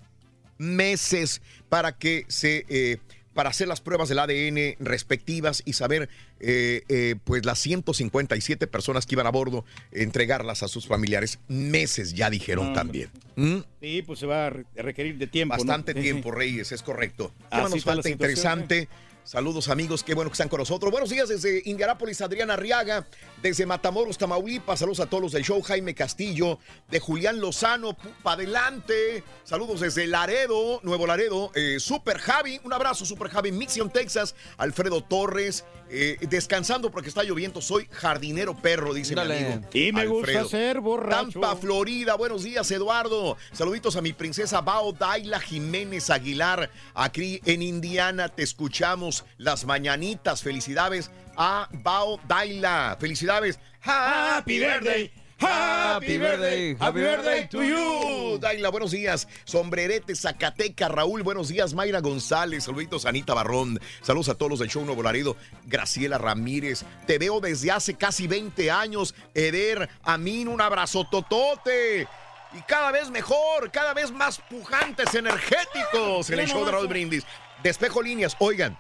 meses 0.58 1.42
para 1.70 1.98
que 1.98 2.26
se... 2.28 2.66
eh, 2.70 2.98
para 3.38 3.52
hacer 3.52 3.68
las 3.68 3.82
pruebas 3.82 4.10
del 4.10 4.18
ADN 4.18 4.78
respectivas 4.80 5.62
y 5.64 5.74
saber, 5.74 6.10
eh, 6.40 6.82
eh, 6.90 7.14
pues, 7.24 7.46
las 7.46 7.60
157 7.60 8.66
personas 8.66 9.06
que 9.06 9.14
iban 9.14 9.28
a 9.28 9.30
bordo, 9.30 9.64
entregarlas 9.92 10.64
a 10.64 10.68
sus 10.68 10.88
familiares. 10.88 11.38
Meses 11.48 12.16
ya 12.16 12.32
dijeron 12.32 12.70
No, 12.70 12.74
también. 12.74 13.12
¿Mm? 13.36 13.58
Sí, 13.80 14.02
pues 14.02 14.18
se 14.18 14.26
va 14.26 14.48
a 14.48 14.50
re- 14.50 14.66
a 14.76 14.82
requerir 14.82 15.20
de 15.20 15.28
tiempo. 15.28 15.54
¿no? 15.54 15.60
Bastante 15.60 15.94
tiempo, 16.02 16.32
Reyes, 16.32 16.72
es 16.72 16.82
correcto. 16.82 17.32
¿Qué 17.38 17.46
Así 17.52 17.62
más 17.62 17.70
nos 17.70 17.78
está 17.78 17.92
la 17.92 17.96
falta 17.98 18.10
interesante? 18.10 18.88
Saludos 19.28 19.68
amigos, 19.68 20.06
qué 20.06 20.14
bueno 20.14 20.30
que 20.30 20.36
están 20.36 20.48
con 20.48 20.60
nosotros. 20.60 20.90
Buenos 20.90 21.10
días 21.10 21.28
desde 21.28 21.62
Indianápolis, 21.66 22.22
Adriana 22.22 22.54
Arriaga, 22.54 23.06
desde 23.42 23.66
Matamoros, 23.66 24.18
Tamaulipas. 24.18 24.80
Saludos 24.80 25.02
a 25.02 25.06
todos 25.06 25.22
los 25.22 25.32
del 25.34 25.44
show, 25.44 25.62
Jaime 25.62 25.94
Castillo, 25.94 26.60
de 26.90 27.02
Julián 27.02 27.42
Lozano, 27.42 27.98
para 28.24 28.36
adelante. 28.36 29.26
Saludos 29.44 29.82
desde 29.82 30.08
Laredo, 30.08 30.80
Nuevo 30.82 31.06
Laredo, 31.06 31.52
eh, 31.56 31.78
Super 31.82 32.20
Javi, 32.20 32.62
un 32.64 32.72
abrazo, 32.72 33.04
Super 33.04 33.28
Javi, 33.28 33.52
Mission, 33.52 33.92
Texas, 33.92 34.34
Alfredo 34.56 35.04
Torres, 35.04 35.66
eh, 35.90 36.18
descansando 36.30 36.92
porque 36.92 37.10
está 37.10 37.24
lloviendo. 37.24 37.62
Soy 37.62 37.88
jardinero 37.92 38.56
perro, 38.56 38.94
dice 38.94 39.16
mi 39.16 39.22
amigo. 39.22 39.62
Y 39.74 39.92
me 39.92 40.06
gusta 40.06 40.46
ser 40.46 40.80
borracho. 40.80 41.40
Tampa, 41.40 41.56
Florida. 41.56 42.16
Buenos 42.16 42.44
días, 42.44 42.70
Eduardo. 42.72 43.38
Saluditos 43.52 43.96
a 43.96 44.02
mi 44.02 44.14
princesa 44.14 44.62
Bao 44.62 44.92
Daila 44.92 45.40
Jiménez 45.40 46.10
Aguilar. 46.10 46.70
Aquí 46.94 47.42
en 47.46 47.62
Indiana 47.62 48.30
te 48.30 48.44
escuchamos 48.44 49.26
las 49.38 49.66
mañanitas. 49.66 50.44
Felicidades 50.44 51.12
a 51.36 51.70
Bao 51.72 52.20
Daila. 52.28 52.98
Felicidades. 53.00 53.60
Happy 53.82 54.60
birthday. 54.60 55.12
Happy 55.40 56.18
birthday, 56.18 56.76
happy 56.80 57.00
birthday 57.00 57.48
to 57.48 57.64
you. 57.64 58.40
Daila, 58.40 58.70
buenos 58.70 58.90
días. 58.90 59.28
Sombrerete, 59.46 60.16
Zacateca, 60.16 60.88
Raúl, 60.88 61.22
buenos 61.22 61.50
días. 61.50 61.76
Mayra 61.76 62.02
González, 62.02 62.64
saluditos, 62.64 63.06
Anita 63.06 63.36
Barrón. 63.36 63.80
Saludos 64.02 64.30
a 64.30 64.36
todos 64.36 64.50
los 64.50 64.60
del 64.60 64.70
show 64.70 64.84
Nuevo 64.84 65.04
Laredo. 65.04 65.38
Graciela 65.66 66.18
Ramírez, 66.18 66.84
te 67.06 67.20
veo 67.20 67.40
desde 67.40 67.72
hace 67.72 67.94
casi 67.94 68.26
20 68.26 68.72
años. 68.72 69.14
Eder, 69.36 69.90
Amin, 70.04 70.48
un 70.48 70.60
abrazo 70.60 71.08
totote. 71.10 72.08
Y 72.54 72.62
cada 72.68 72.92
vez 72.92 73.12
mejor, 73.12 73.70
cada 73.72 73.94
vez 73.94 74.12
más 74.12 74.42
pujantes, 74.50 75.14
energéticos 75.14 76.32
en 76.32 76.40
el 76.40 76.48
show 76.48 76.66
de 76.66 76.72
Raúl 76.72 76.88
Brindis. 76.88 77.26
Despejo 77.62 78.02
líneas, 78.02 78.36
oigan, 78.40 78.76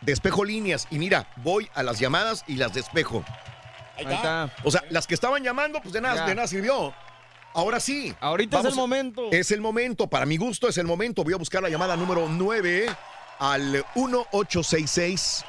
despejo 0.00 0.44
líneas. 0.44 0.88
Y 0.90 0.98
mira, 0.98 1.28
voy 1.36 1.68
a 1.74 1.84
las 1.84 2.00
llamadas 2.00 2.42
y 2.48 2.56
las 2.56 2.74
despejo. 2.74 3.24
Ahí 4.06 4.14
está. 4.14 4.50
O 4.64 4.70
sea, 4.70 4.84
las 4.90 5.06
que 5.06 5.14
estaban 5.14 5.42
llamando, 5.42 5.80
pues 5.80 5.92
de 5.92 6.00
nada, 6.00 6.16
Ya. 6.16 6.26
de 6.26 6.34
nada 6.34 6.46
sirvió. 6.48 6.94
Ahora 7.54 7.80
sí. 7.80 8.14
Ahorita 8.20 8.60
es 8.60 8.66
el 8.66 8.74
momento. 8.74 9.28
Es 9.32 9.50
el 9.50 9.60
momento. 9.60 10.06
Para 10.06 10.24
mi 10.26 10.36
gusto 10.36 10.68
es 10.68 10.78
el 10.78 10.86
momento. 10.86 11.24
Voy 11.24 11.34
a 11.34 11.36
buscar 11.36 11.62
la 11.62 11.68
llamada 11.68 11.96
número 11.96 12.26
9 12.28 12.86
al 13.40 13.84
1866 13.94 15.44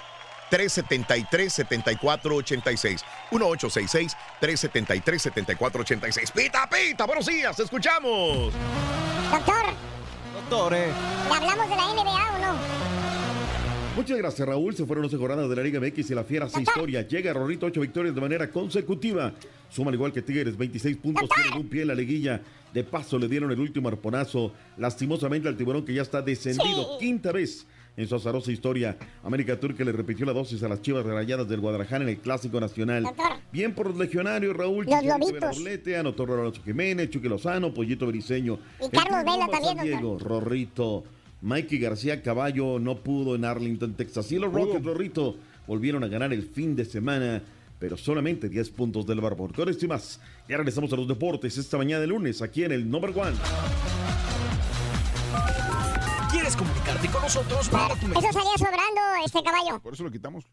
373 0.49 1.53
7486. 1.53 3.05
1866 3.31 4.17
373 4.39 5.21
7486. 5.21 6.31
Pita, 6.31 6.67
pita, 6.69 7.05
buenos 7.05 7.25
días, 7.25 7.55
te 7.55 7.63
escuchamos. 7.63 8.51
Doctor, 9.31 9.63
Doctor, 10.33 10.73
eh. 10.73 10.91
¿le 11.29 11.35
hablamos 11.35 11.69
de 11.69 11.75
la 11.75 11.83
NBA 11.93 12.35
o 12.35 12.37
no? 12.39 13.10
Muchas 13.95 14.17
gracias, 14.17 14.47
Raúl. 14.47 14.73
Se 14.73 14.85
fueron 14.85 15.03
11 15.03 15.17
jornadas 15.17 15.49
de 15.49 15.55
la 15.55 15.63
Liga 15.63 15.79
MX 15.81 16.11
y 16.11 16.15
la 16.15 16.23
fiera 16.23 16.45
hace 16.45 16.61
historia. 16.61 17.05
Llega 17.05 17.33
Rorrito, 17.33 17.65
8 17.65 17.81
victorias 17.81 18.15
de 18.15 18.21
manera 18.21 18.49
consecutiva. 18.49 19.33
Suman 19.69 19.93
igual 19.93 20.13
que 20.13 20.21
Tigres, 20.21 20.57
26 20.57 20.97
puntos, 20.97 21.29
tienen 21.29 21.59
un 21.59 21.67
pie 21.67 21.81
en 21.81 21.89
la 21.89 21.95
liguilla. 21.95 22.41
De 22.73 22.85
paso 22.85 23.19
le 23.19 23.27
dieron 23.27 23.51
el 23.51 23.59
último 23.59 23.89
arponazo, 23.89 24.53
lastimosamente 24.77 25.49
al 25.49 25.57
tiburón 25.57 25.83
que 25.83 25.93
ya 25.93 26.03
está 26.03 26.21
descendido. 26.21 26.97
Quinta 26.99 27.33
vez 27.33 27.67
en 27.97 28.07
su 28.07 28.15
azarosa 28.15 28.49
historia. 28.49 28.97
América 29.23 29.59
Turca 29.59 29.83
le 29.83 29.91
repitió 29.91 30.25
la 30.25 30.31
dosis 30.31 30.63
a 30.63 30.69
las 30.69 30.81
chivas 30.81 31.05
rayadas 31.05 31.49
del 31.49 31.59
Guadalajara 31.59 32.05
en 32.05 32.11
el 32.11 32.17
Clásico 32.17 32.61
Nacional. 32.61 33.05
Bien 33.51 33.73
por 33.75 33.87
los 33.87 33.97
legionarios, 33.97 34.55
Raúl. 34.55 34.85
Los 34.85 35.03
lobitos. 35.03 35.61
Anotó 35.99 36.53
Jiménez, 36.63 37.09
Chucky 37.09 37.27
Lozano, 37.27 37.73
Pollito 37.73 38.07
Briseño. 38.07 38.57
Y 38.79 38.89
Carlos 38.89 39.19
Vela 39.25 39.47
también. 39.51 39.79
Diego, 39.83 40.17
Rorrito. 40.17 41.03
Mikey 41.41 41.79
García 41.79 42.21
Caballo 42.21 42.79
no 42.79 43.03
pudo 43.03 43.35
en 43.35 43.45
Arlington, 43.45 43.93
Texas. 43.93 44.31
Y 44.31 44.37
los 44.37 44.53
Rockets, 44.53 44.85
Rorrito, 44.85 45.37
volvieron 45.67 46.03
a 46.03 46.07
ganar 46.07 46.33
el 46.33 46.43
fin 46.43 46.75
de 46.75 46.85
semana, 46.85 47.41
pero 47.79 47.97
solamente 47.97 48.49
10 48.49 48.69
puntos 48.71 49.05
del 49.05 49.21
Barbón. 49.21 49.51
Con 49.53 49.69
esto 49.69 49.85
y 49.85 49.87
más, 49.87 50.19
ya 50.47 50.57
regresamos 50.57 50.93
a 50.93 50.95
los 50.95 51.07
deportes 51.07 51.57
esta 51.57 51.77
mañana 51.77 52.01
de 52.01 52.07
lunes 52.07 52.41
aquí 52.41 52.63
en 52.63 52.71
el 52.71 52.89
Number 52.89 53.11
One. 53.11 53.35
¿Quieres 56.51 56.69
comunicarte 56.69 57.07
con 57.07 57.21
nosotros? 57.21 57.71
Manda 57.71 57.95
tu 57.95 58.07
Eso 58.07 58.33
salía 58.33 58.57
sobrando, 58.57 59.01
este 59.23 59.41
caballo. 59.41 59.79
Por 59.79 59.93
eso 59.93 60.03
lo 60.03 60.11
quitamos. 60.11 60.43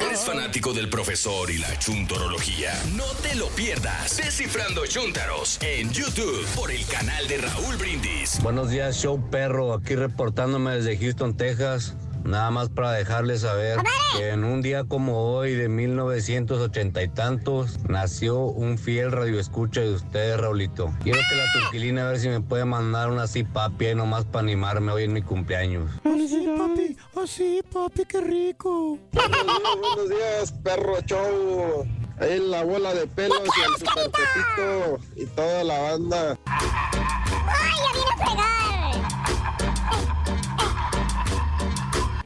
¿Eres 0.00 0.20
fanático 0.20 0.72
del 0.72 0.88
profesor 0.88 1.50
y 1.50 1.58
la 1.58 1.76
chuntorología? 1.78 2.72
No 2.94 3.06
te 3.22 3.34
lo 3.34 3.48
pierdas. 3.48 4.18
Descifrando 4.18 4.86
Chuntaros 4.86 5.58
en 5.62 5.90
YouTube 5.90 6.46
por 6.54 6.70
el 6.70 6.86
canal 6.86 7.26
de 7.26 7.38
Raúl 7.38 7.76
Brindis. 7.76 8.40
Buenos 8.42 8.70
días, 8.70 8.96
show 9.02 9.20
perro. 9.30 9.74
Aquí 9.74 9.96
reportándome 9.96 10.76
desde 10.76 10.96
Houston, 10.96 11.36
Texas. 11.36 11.96
Nada 12.24 12.50
más 12.50 12.68
para 12.68 12.92
dejarles 12.92 13.40
saber 13.40 13.78
que 14.16 14.30
en 14.30 14.44
un 14.44 14.62
día 14.62 14.84
como 14.84 15.34
hoy 15.34 15.54
de 15.54 15.68
1980 15.68 17.02
y 17.02 17.08
tantos 17.08 17.78
nació 17.88 18.38
un 18.38 18.78
fiel 18.78 19.10
radioescucha 19.10 19.80
de 19.80 19.94
ustedes, 19.94 20.38
Raulito. 20.38 20.92
Quiero 21.02 21.18
que 21.28 21.36
la 21.36 21.44
turquilina 21.52 22.06
a 22.06 22.10
ver 22.10 22.18
si 22.20 22.28
me 22.28 22.40
puede 22.40 22.64
mandar 22.64 23.10
una 23.10 23.24
así 23.24 23.44
papi 23.44 23.86
ahí 23.86 23.94
nomás 23.94 24.24
para 24.24 24.44
animarme 24.44 24.92
hoy 24.92 25.04
en 25.04 25.12
mi 25.12 25.22
cumpleaños. 25.22 25.90
Así, 26.04 26.48
papi. 26.56 26.96
Así, 27.22 27.60
papi, 27.72 28.04
qué 28.04 28.20
rico. 28.20 28.98
Buenos 29.12 30.08
días, 30.08 30.52
perro 30.62 31.00
show. 31.06 31.86
Ahí 32.18 32.38
la 32.38 32.62
bola 32.62 32.94
de 32.94 33.06
pelos 33.06 33.40
y 33.42 33.60
el 34.00 35.24
y 35.24 35.26
toda 35.26 35.64
la 35.64 35.78
banda. 35.80 36.38
¡Ay, 36.46 37.72
ya 37.76 37.92
viene 37.92 38.42
a 38.42 38.51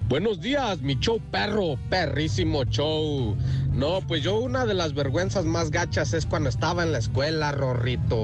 Buenos 0.09 0.41
días, 0.41 0.83
mi 0.83 0.97
show 1.01 1.21
perro, 1.33 1.77
perrísimo 1.91 2.63
show. 2.63 3.37
No, 3.73 4.01
pues 4.07 4.23
yo 4.23 4.39
una 4.39 4.65
de 4.65 4.73
las 4.73 4.95
vergüenzas 4.95 5.45
más 5.45 5.73
gachas 5.73 6.15
es 6.15 6.27
cuando 6.27 6.49
estaba 6.49 6.85
en 6.85 6.93
la 6.93 6.99
escuela, 6.99 7.51
Rorrito. 7.51 8.23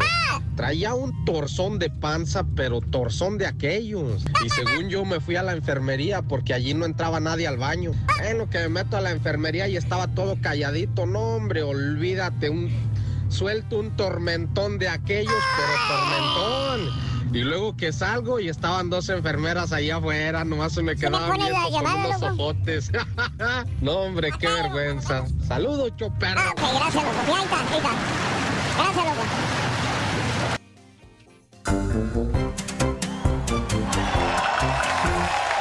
Traía 0.54 0.94
un 0.94 1.24
torzón 1.24 1.80
de 1.80 1.90
panza, 1.90 2.44
pero 2.54 2.80
torzón 2.80 3.36
de 3.36 3.46
aquellos. 3.46 4.24
Y 4.44 4.48
según 4.50 4.90
yo 4.90 5.04
me 5.04 5.18
fui 5.18 5.34
a 5.34 5.42
la 5.42 5.54
enfermería 5.54 6.22
porque 6.22 6.54
allí 6.54 6.72
no 6.72 6.84
entraba 6.84 7.18
nadie 7.18 7.48
al 7.48 7.56
baño. 7.56 7.90
En 8.24 8.38
lo 8.38 8.48
que 8.48 8.60
me 8.60 8.68
meto 8.68 8.96
a 8.96 9.00
la 9.00 9.10
enfermería 9.10 9.66
y 9.66 9.76
estaba 9.76 10.06
todo 10.06 10.36
calladito. 10.40 11.04
No, 11.04 11.34
hombre, 11.34 11.64
olvídate, 11.64 12.48
un 12.48 12.70
suelto 13.28 13.80
un 13.80 13.96
tormentón 13.96 14.78
de 14.78 14.88
aquellos, 14.88 15.34
pero 15.56 15.72
tormentón. 15.98 17.11
Y 17.32 17.40
luego 17.42 17.74
que 17.76 17.92
salgo 17.92 18.38
y 18.40 18.48
estaban 18.48 18.90
dos 18.90 19.08
enfermeras 19.08 19.72
allá 19.72 19.96
afuera, 19.96 20.44
nomás 20.44 20.74
se 20.74 20.82
me 20.82 20.94
quedaban 20.96 21.38
la 21.38 21.46
viendo 21.46 21.70
con 21.70 21.86
unos 21.86 22.20
loco? 22.20 22.26
ojotes. 22.34 22.90
no, 23.80 23.92
hombre, 23.92 24.30
qué 24.38 24.48
vergüenza. 24.48 25.24
Saludos, 25.46 25.92
choperro. 25.96 26.40
Ah, 26.40 26.50
ok, 26.52 26.60
gracias, 26.74 27.04
loco. 27.04 27.16
Ya, 27.26 27.36
ahí 27.36 27.44
está, 27.44 27.60
ahí 27.60 27.76
está. 27.78 27.90
Gracias, 28.76 29.04
loco. 29.04 29.22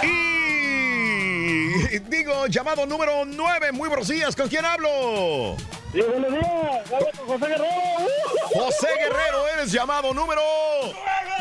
Y 0.04 2.00
digo, 2.10 2.48
llamado 2.48 2.86
número 2.86 3.26
9. 3.26 3.72
Muy 3.72 3.90
buenos 3.90 4.08
días. 4.08 4.36
¿Con 4.36 4.48
quién 4.48 4.66
hablo? 4.66 5.56
Sí, 5.92 6.02
buenos 6.02 6.32
días. 6.32 6.46
Hablo 6.94 7.08
con 7.18 7.28
José 7.28 7.48
Guerrero. 7.48 7.66
José 8.54 8.88
Guerrero, 9.00 9.48
eres 9.56 9.72
llamado 9.72 10.14
número 10.14 10.42
9. 10.84 11.41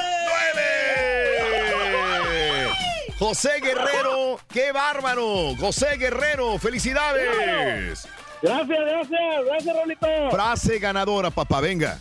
José 3.20 3.60
Guerrero, 3.60 4.40
qué 4.51 4.72
bárbaro. 4.72 5.55
José 5.56 5.98
Guerrero, 5.98 6.59
felicidades. 6.59 8.09
Gracias, 8.40 8.78
gracias. 8.78 9.44
Gracias, 9.47 9.76
Rolito. 9.76 10.06
Frase 10.30 10.78
ganadora, 10.78 11.30
papá, 11.30 11.60
venga. 11.60 11.98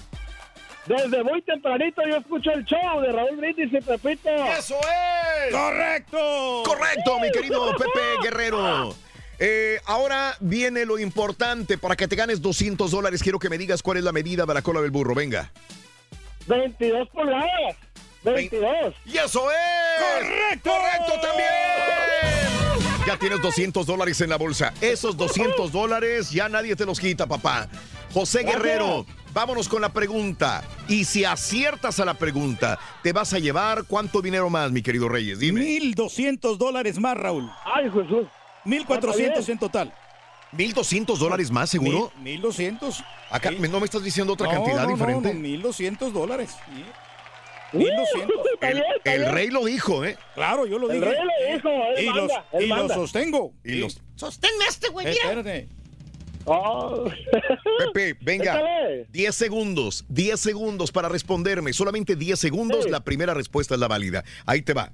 Desde 0.86 1.22
muy 1.22 1.41
tempranito 1.41 2.02
yo 2.10 2.16
escucho 2.16 2.52
el 2.52 2.64
show 2.64 3.02
de 3.02 3.12
Raúl 3.12 3.36
Brindis 3.36 3.68
y 3.74 3.82
Pepito. 3.82 4.30
¡Eso 4.30 4.78
es! 4.80 5.54
¡Correcto! 5.54 6.64
Correcto, 6.66 7.20
mi 7.20 7.30
querido 7.32 7.76
Pepe 7.76 8.00
Guerrero. 8.24 8.96
Eh, 9.40 9.82
ahora 9.88 10.38
viene 10.40 10.86
lo 10.86 11.00
importante. 11.00 11.78
Para 11.78 11.98
que 11.98 12.08
te 12.08 12.16
ganes 12.16 12.41
200 12.41 12.91
dólares, 12.91 13.22
quiero 13.22 13.40
que 13.40 13.50
me 13.50 13.58
digas 13.58 13.84
cuál 13.84 13.98
es 13.98 14.06
la 14.06 14.14
medida 14.14 14.46
de 14.46 14.54
la 14.54 14.62
cola 14.62 14.80
del 14.80 14.91
burro. 14.91 15.14
Venga. 15.14 15.52
22 16.48 17.10
pulgadas. 17.10 17.76
22. 18.24 18.96
¡Y 19.06 19.18
eso 19.18 19.50
es! 19.52 19.58
¡Correcto! 20.00 20.70
¡Correcto 20.72 21.14
también! 21.28 21.50
Ya 23.08 23.18
tienes 23.18 23.41
200 23.41 23.86
dólares 23.88 24.22
en 24.22 24.30
la 24.30 24.36
bolsa. 24.38 24.74
Esos 24.82 25.18
200 25.18 25.72
dólares 25.72 26.30
ya 26.32 26.48
nadie 26.50 26.76
te 26.76 26.86
los 26.86 27.00
quita, 27.00 27.26
papá. 27.26 27.68
José 28.14 28.41
Gracias. 28.44 28.62
Guerrero, 28.64 29.06
vámonos 29.34 29.68
con 29.68 29.82
la 29.82 29.90
pregunta. 29.90 30.64
Y 30.88 31.06
si 31.06 31.26
aciertas 31.26 32.00
a 32.00 32.06
la 32.06 32.14
pregunta, 32.16 32.78
te 33.02 33.12
vas 33.14 33.34
a 33.34 33.40
llevar 33.40 33.86
cuánto 33.86 34.22
dinero 34.22 34.50
más, 34.50 34.72
mi 34.72 34.82
querido 34.84 35.10
Reyes. 35.10 35.40
Dime. 35.40 35.62
1.200 35.62 36.58
dólares 36.58 37.00
más, 37.00 37.18
Raúl. 37.18 37.50
¡Ay, 37.66 37.86
Jesús! 37.86 38.28
1.400 38.66 39.50
en 39.50 39.58
total. 39.60 39.94
¿1.200 40.56 41.18
dólares 41.18 41.50
más, 41.52 41.70
seguro? 41.70 42.12
Mil- 42.22 42.41
1.200. 42.44 43.04
Acá, 43.32 43.52
¿No 43.52 43.80
me 43.80 43.86
estás 43.86 44.04
diciendo 44.04 44.34
otra 44.34 44.48
No, 44.48 44.54
cantidad 44.54 44.84
no, 44.84 44.90
diferente? 44.94 45.34
no, 45.34 45.40
1.200 45.40 46.12
dólares. 46.12 46.56
Sí. 47.72 47.78
1.200. 47.78 48.30
El, 48.62 48.84
el 49.06 49.32
rey 49.32 49.50
lo 49.50 49.66
dijo, 49.66 50.04
¿eh? 50.06 50.18
Claro, 50.36 50.66
yo 50.66 50.80
lo 50.80 50.90
El 50.91 51.00
dije. 51.02 51.12
rey 51.14 51.24
lo 51.24 51.54
dijo, 51.56 51.70
él 51.96 52.04
y 52.04 52.08
manda, 52.10 52.22
los, 52.24 52.32
él 52.54 52.64
y 52.64 52.68
lo 52.68 52.76
manda. 52.76 52.96
sostengo. 52.96 53.54
Y 53.64 53.76
los... 53.76 54.02
Sosténme 54.16 54.66
este, 54.68 54.90
güey, 54.90 55.08
Eh, 55.08 55.12
Espérate. 55.12 55.68
Pepe, 57.94 58.18
venga. 58.22 58.56
Échale. 58.56 59.06
10 59.12 59.36
segundos, 59.36 60.06
10 60.10 60.40
segundos 60.40 60.91
para 60.91 61.10
responderme. 61.10 61.74
Solamente 61.74 62.16
10 62.16 62.40
segundos. 62.40 62.86
Sí. 62.86 62.90
La 62.90 63.02
primera 63.04 63.34
respuesta 63.34 63.76
es 63.76 63.80
la 63.80 63.88
válida. 63.88 64.24
Ahí 64.46 64.62
te 64.62 64.74
va. 64.74 64.91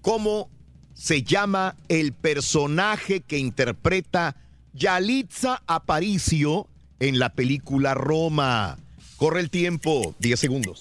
¿Cómo 0.00 0.50
se 0.94 1.22
llama 1.22 1.76
el 1.88 2.12
personaje 2.12 3.20
que 3.20 3.38
interpreta 3.38 4.36
Yalitza 4.72 5.62
Aparicio 5.66 6.68
en 7.00 7.18
la 7.18 7.30
película 7.34 7.94
Roma? 7.94 8.78
Corre 9.16 9.40
el 9.40 9.50
tiempo. 9.50 10.14
10 10.20 10.40
segundos. 10.40 10.80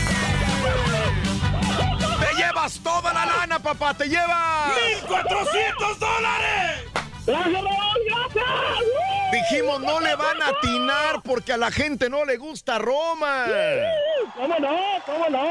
¡Te 2.19 2.35
llevas 2.35 2.39
llevas 2.39 2.81
toda 2.83 3.13
la 3.13 3.27
lana, 3.27 3.59
papá, 3.59 3.93
te 3.93 4.09
llevas. 4.09 4.73
¡1400 5.11 5.99
dólares! 5.99 6.85
¡Gracias, 7.27 7.63
Raúl! 7.63 8.01
¡Gracias! 8.07 8.45
Dijimos 9.33 9.81
no 9.81 10.01
le 10.01 10.15
van 10.17 10.41
a 10.41 10.49
atinar 10.49 11.21
porque 11.23 11.53
a 11.53 11.59
la 11.59 11.71
gente 11.71 12.09
no 12.09 12.25
le 12.25 12.39
gusta 12.39 12.79
Roma. 12.79 13.45
¿Cómo 14.35 14.59
no? 14.59 14.79
¿Cómo 15.05 15.29
no? 15.29 15.51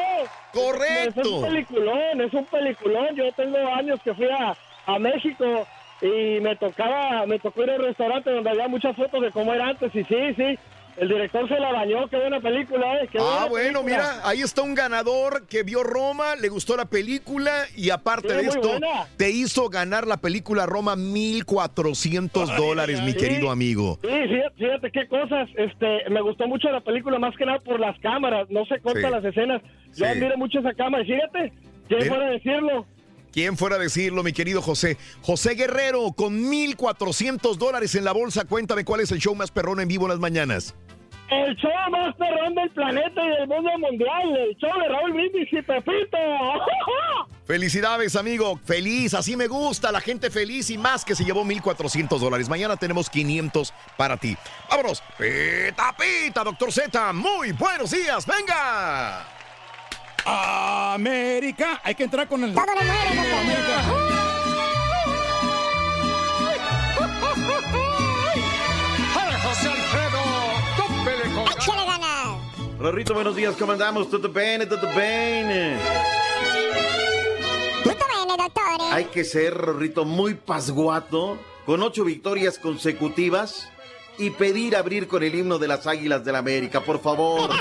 Correcto. 0.53 1.21
Es 1.21 1.27
un 1.27 1.41
peliculón, 1.43 2.21
es 2.21 2.33
un 2.33 2.45
peliculón. 2.45 3.15
Yo 3.15 3.31
tengo 3.33 3.57
años 3.75 3.99
que 4.03 4.11
fui 4.15 4.27
a, 4.27 4.57
a 4.87 4.97
México 4.97 5.67
y 6.07 6.39
me 6.41 6.55
tocaba, 6.55 7.25
me 7.25 7.39
tocó 7.39 7.63
ir 7.63 7.71
a 7.71 7.75
un 7.75 7.81
restaurante 7.83 8.29
donde 8.31 8.49
había 8.49 8.67
muchas 8.67 8.95
fotos 8.95 9.21
de 9.21 9.31
cómo 9.31 9.53
era 9.53 9.69
antes 9.69 9.93
y 9.95 10.03
sí, 10.03 10.33
sí. 10.35 10.57
El 10.97 11.09
director 11.09 11.45
se 11.49 11.59
la 11.59 11.73
bañó, 11.73 12.07
qué 12.07 12.15
buena 12.15 12.39
película, 12.39 13.01
¿eh? 13.01 13.09
Qué 13.11 13.17
Ah, 13.19 13.47
bueno, 13.49 13.81
película. 13.83 14.13
mira, 14.13 14.29
ahí 14.29 14.39
está 14.39 14.61
un 14.61 14.73
ganador 14.75 15.45
que 15.45 15.63
vio 15.63 15.83
Roma, 15.83 16.37
le 16.37 16.47
gustó 16.47 16.77
la 16.77 16.85
película 16.85 17.51
y 17.75 17.89
aparte 17.89 18.29
Sí, 18.29 18.35
de 18.35 18.41
esto, 18.43 18.61
buena. 18.69 19.05
te 19.17 19.29
hizo 19.29 19.67
ganar 19.69 20.07
la 20.07 20.15
película 20.15 20.65
Roma 20.65 20.95
1400 20.95 22.55
dólares, 22.55 23.01
mi 23.01 23.11
Sí. 23.11 23.17
querido 23.17 23.51
amigo. 23.51 23.99
Sí, 24.03 24.07
fíjate, 24.09 24.55
fíjate 24.57 24.91
qué 24.91 25.07
cosas. 25.09 25.49
Este, 25.57 26.09
me 26.09 26.21
gustó 26.21 26.47
mucho 26.47 26.69
la 26.71 26.79
película, 26.79 27.19
más 27.19 27.35
que 27.35 27.45
nada 27.45 27.59
por 27.59 27.77
las 27.79 27.99
cámaras. 27.99 28.49
No 28.49 28.65
se 28.65 28.79
cortan 28.79 29.03
Sí. 29.03 29.09
las 29.11 29.25
escenas. 29.25 29.61
Yo 29.95 30.05
admiro 30.05 30.37
mucho 30.37 30.59
esa 30.59 30.73
cámara. 30.73 31.03
Y 31.03 31.07
fíjate, 31.07 31.53
¿quién 31.89 31.99
Mira. 32.03 32.15
fuera 32.15 32.29
decirlo? 32.29 32.85
¿Quién 33.35 33.57
fuera 33.57 33.75
a 33.75 33.79
decirlo, 33.79 34.23
mi 34.23 34.31
querido 34.31 34.61
José? 34.61 34.97
José 35.21 35.55
Guerrero, 35.55 36.13
con 36.15 36.49
1400 36.49 37.59
dólares 37.59 37.93
en 37.95 38.05
la 38.05 38.13
bolsa, 38.13 38.45
cuéntame 38.45 38.85
cuál 38.85 39.01
es 39.01 39.11
el 39.11 39.19
show 39.19 39.35
más 39.35 39.51
perrón 39.51 39.81
en 39.81 39.89
vivo 39.89 40.05
en 40.05 40.11
las 40.11 40.19
mañanas. 40.19 40.73
El 41.29 41.53
show 41.57 41.69
más 41.91 42.15
perrón 42.15 42.55
del 42.55 42.69
planeta 42.69 43.21
y 43.21 43.29
del 43.31 43.47
mundo 43.49 43.71
mundial. 43.77 44.37
El 44.37 44.55
show 44.55 44.71
de 44.79 44.87
Raúl 44.87 45.11
Brindis 45.11 45.51
y 45.51 45.61
Pepito. 45.61 46.17
Felicidades, 47.45 48.15
amigo. 48.15 48.57
Feliz, 48.63 49.13
así 49.13 49.35
me 49.35 49.47
gusta. 49.47 49.91
La 49.91 49.99
gente 49.99 50.31
feliz 50.31 50.69
y 50.69 50.77
más 50.77 51.03
que 51.03 51.13
se 51.13 51.25
llevó 51.25 51.43
1400 51.43 52.21
dólares. 52.21 52.47
Mañana 52.47 52.77
tenemos 52.77 53.09
500 53.09 53.73
para 53.97 54.15
ti. 54.15 54.37
Vámonos. 54.69 55.03
Pita, 55.17 55.93
pita, 55.97 56.41
doctor 56.41 56.71
Z. 56.71 57.11
Muy 57.11 57.51
buenos 57.51 57.91
días. 57.91 58.25
Venga. 58.25 59.27
América. 60.25 61.79
Hay 61.83 61.95
que 61.95 62.03
entrar 62.03 62.27
con 62.27 62.43
el. 62.43 62.53
Todo 62.53 62.65
le 62.65 62.85
muere, 62.85 63.15
doctor. 63.15 63.39
América. 63.39 63.83
José 69.43 69.69
Alfredo, 69.69 70.21
tópele 70.77 71.33
con 71.35 71.47
Échale 71.53 71.85
ganas. 71.85 72.79
Rorrito, 72.79 73.13
buenos 73.13 73.35
días, 73.35 73.55
¿cómo 73.57 73.73
andamos? 73.73 74.09
¿Todo 74.09 74.29
bien? 74.29 74.67
¿Todo 74.67 74.87
bien? 74.95 75.77
Tutto 77.83 78.05
bene, 78.07 78.43
dottore. 78.43 78.91
Hay 78.91 79.05
que 79.05 79.23
ser, 79.23 79.53
Rorrito, 79.53 80.03
muy 80.03 80.33
pasguato, 80.33 81.37
con 81.65 81.83
ocho 81.83 82.03
victorias 82.03 82.57
consecutivas 82.57 83.69
y 84.17 84.29
pedir 84.31 84.75
abrir 84.75 85.07
con 85.07 85.23
el 85.23 85.35
himno 85.35 85.57
de 85.57 85.67
las 85.67 85.87
Águilas 85.87 86.23
del 86.23 86.35
América, 86.35 86.81
por 86.81 87.01
favor. 87.01 87.49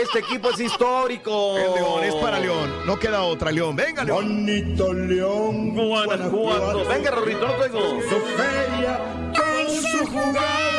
Este 0.00 0.20
equipo 0.20 0.50
es 0.50 0.60
histórico. 0.60 1.58
El 1.58 1.74
León, 1.74 2.04
es 2.04 2.14
para 2.14 2.38
León. 2.38 2.70
No 2.86 2.96
queda 2.98 3.22
otra, 3.22 3.50
León. 3.50 3.74
Venga, 3.74 4.04
León. 4.04 4.24
Bonito 4.24 4.92
León, 4.94 5.74
Guanajuato. 5.74 6.84
Venga, 6.86 7.10
Rorrito, 7.10 7.46
no 7.46 7.54
traigo. 7.54 7.80
Su 8.08 8.20
feria 8.36 9.00
con 9.36 9.74
su 9.74 10.06
jugada. 10.06 10.70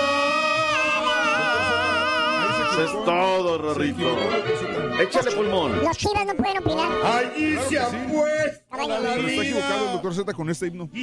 Eso 2.72 2.84
es 2.85 2.91
todo, 3.06 3.57
Rorrito. 3.57 4.18
Échale 5.02 5.31
pulmón. 5.31 5.84
Los 5.84 5.98
chivas 5.98 6.26
no 6.26 6.34
pueden 6.35 6.57
opinar. 6.60 6.89
Allí 7.03 7.57
se 7.69 7.80
apuesta 7.80 8.64
Caballo. 8.69 8.99
la 9.02 9.14
Pero 9.15 9.27
está 9.27 9.43
equivocado 9.43 9.85
el 9.85 9.91
doctor 9.91 10.15
Z 10.15 10.34
con 10.34 10.49
este 10.49 10.68
himno. 10.68 10.88
¿Por 10.88 10.99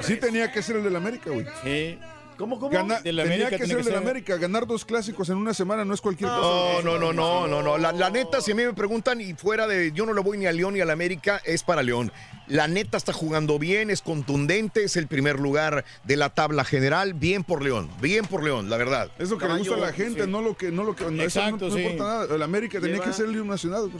sí 0.00 0.16
tenía 0.16 0.50
que 0.52 0.62
ser 0.62 0.76
el 0.76 0.84
del 0.84 0.96
América, 0.96 1.30
güey. 1.30 1.44
Sí. 1.64 1.98
¿Cómo, 2.42 2.58
cómo? 2.58 2.72
Gana- 2.72 3.00
Del 3.00 3.14
tenía 3.18 3.22
América 3.36 3.50
que 3.56 3.66
ser 3.68 3.76
del 3.76 3.84
ser. 3.84 3.96
América. 3.96 4.36
Ganar 4.36 4.66
dos 4.66 4.84
clásicos 4.84 5.28
en 5.28 5.36
una 5.36 5.54
semana 5.54 5.84
no 5.84 5.94
es 5.94 6.00
cualquier 6.00 6.28
No, 6.28 6.40
cosa. 6.40 6.82
no, 6.82 6.98
no, 6.98 7.12
no, 7.12 7.46
no, 7.46 7.62
no. 7.62 7.78
La, 7.78 7.92
la 7.92 8.10
neta, 8.10 8.40
si 8.40 8.50
a 8.50 8.54
mí 8.56 8.64
me 8.64 8.72
preguntan 8.72 9.20
y 9.20 9.32
fuera 9.34 9.68
de 9.68 9.92
yo 9.92 10.04
no 10.06 10.12
le 10.12 10.20
voy 10.22 10.38
ni 10.38 10.46
a 10.46 10.52
León 10.52 10.74
ni 10.74 10.80
a 10.80 10.84
la 10.84 10.92
América, 10.92 11.40
es 11.44 11.62
para 11.62 11.84
León. 11.84 12.10
La 12.48 12.68
neta 12.68 12.96
está 12.96 13.12
jugando 13.12 13.58
bien, 13.58 13.90
es 13.90 14.02
contundente, 14.02 14.84
es 14.84 14.96
el 14.96 15.06
primer 15.06 15.38
lugar 15.38 15.84
de 16.04 16.16
la 16.16 16.30
tabla 16.30 16.64
general. 16.64 17.14
Bien 17.14 17.44
por 17.44 17.62
León, 17.62 17.88
bien 18.00 18.24
por 18.26 18.42
León, 18.42 18.68
la 18.68 18.76
verdad. 18.76 19.10
Es 19.18 19.30
lo 19.30 19.38
que 19.38 19.46
le 19.46 19.58
gusta 19.58 19.74
a 19.74 19.78
la 19.78 19.92
gente, 19.92 20.26
no 20.26 20.42
lo 20.42 20.56
que, 20.56 20.70
no 20.72 20.84
lo 20.84 20.96
que, 20.96 21.10
no, 21.10 21.22
Exacto, 21.22 21.68
no, 21.68 21.70
no 21.70 21.76
sí. 21.76 21.82
importa 21.82 22.04
nada. 22.04 22.34
El 22.34 22.42
América 22.42 22.80
tenía 22.80 23.00
que 23.00 23.12
ser 23.12 23.26
el 23.26 23.46
nacional. 23.46 23.90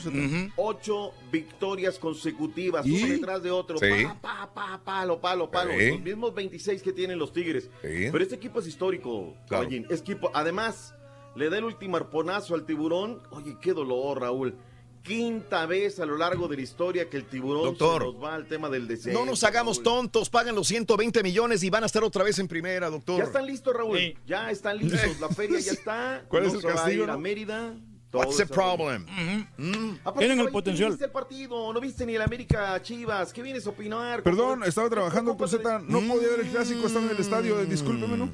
Ocho 0.56 1.12
victorias 1.30 1.98
consecutivos, 1.98 2.86
¿Y? 2.86 3.02
uno 3.02 3.12
detrás 3.12 3.42
de 3.42 3.50
otro. 3.50 3.78
Sí. 3.78 3.86
Pa, 4.20 4.20
pa, 4.20 4.50
pa, 4.54 4.80
palo, 4.84 5.20
palo, 5.20 5.50
palo. 5.50 5.72
Los 5.76 6.00
mismos 6.00 6.34
26 6.34 6.82
que 6.82 6.92
tienen 6.92 7.18
los 7.18 7.32
Tigres. 7.32 7.70
Sí. 7.82 8.08
Pero 8.10 8.18
este 8.18 8.34
equipo 8.36 8.60
es 8.60 8.66
histórico, 8.66 9.34
Claro. 9.48 9.68
Es 9.88 10.00
equipo, 10.00 10.30
además, 10.34 10.94
le 11.34 11.48
da 11.48 11.58
el 11.58 11.64
último 11.64 11.96
arponazo 11.96 12.54
al 12.54 12.64
tiburón. 12.66 13.22
Oye, 13.30 13.56
qué 13.60 13.72
dolor, 13.72 14.20
Raúl. 14.20 14.56
Quinta 15.02 15.66
vez 15.66 15.98
a 16.00 16.06
lo 16.06 16.16
largo 16.16 16.46
de 16.48 16.56
la 16.56 16.62
historia 16.62 17.10
que 17.10 17.16
el 17.16 17.24
tiburón 17.24 17.64
Doctor. 17.64 18.02
se 18.02 18.12
nos 18.12 18.22
va 18.22 18.34
al 18.34 18.46
tema 18.46 18.68
del 18.70 18.86
descenso. 18.86 19.18
No 19.18 19.26
nos 19.26 19.42
hagamos 19.44 19.82
tontos, 19.82 20.30
pagan 20.30 20.54
los 20.54 20.68
120 20.68 21.22
millones 21.22 21.62
y 21.64 21.70
van 21.70 21.82
a 21.82 21.86
estar 21.86 22.04
otra 22.04 22.22
vez 22.22 22.38
en 22.38 22.46
primera, 22.48 22.88
doctor. 22.88 23.18
Ya 23.18 23.24
están 23.24 23.46
listos, 23.46 23.74
Raúl. 23.74 23.98
Sí. 23.98 24.14
Ya 24.26 24.50
están 24.50 24.78
listos. 24.78 25.20
La 25.20 25.28
feria 25.28 25.58
ya 25.58 25.72
está. 25.72 26.24
¿Cuál 26.28 26.44
es 26.46 26.52
No 26.54 26.60
el 26.60 26.66
a 26.66 26.68
castigo, 26.74 27.04
a 27.04 27.06
no? 27.08 27.18
Mérida. 27.18 27.74
What's 28.12 28.36
the 28.36 28.46
problem? 28.46 29.06
Mm. 29.56 29.94
Aparte, 30.04 30.18
Tienen 30.18 30.40
el 30.40 30.50
potencial. 30.50 30.88
¿qué 30.88 30.92
viste 30.92 31.04
el 31.06 31.10
partido? 31.10 31.72
¿No 31.72 31.80
viste 31.80 32.04
ni 32.04 32.14
el 32.14 32.20
América 32.22 32.80
Chivas? 32.82 33.32
¿Qué 33.32 33.42
vienes 33.42 33.66
a 33.66 33.70
opinar? 33.70 34.22
Perdón, 34.22 34.50
¿Cómo- 34.60 34.64
estaba 34.66 34.90
trabajando, 34.90 35.30
doctor 35.30 35.48
Z. 35.48 35.78
No 35.88 36.02
Mm. 36.02 36.08
podía 36.08 36.28
ver 36.28 36.40
el 36.40 36.48
clásico, 36.48 36.86
estaba 36.86 37.06
en 37.06 37.12
el 37.12 37.16
estadio. 37.18 37.58
eh, 37.58 37.64
Discúlpeme, 37.64 38.18
¿no? 38.18 38.30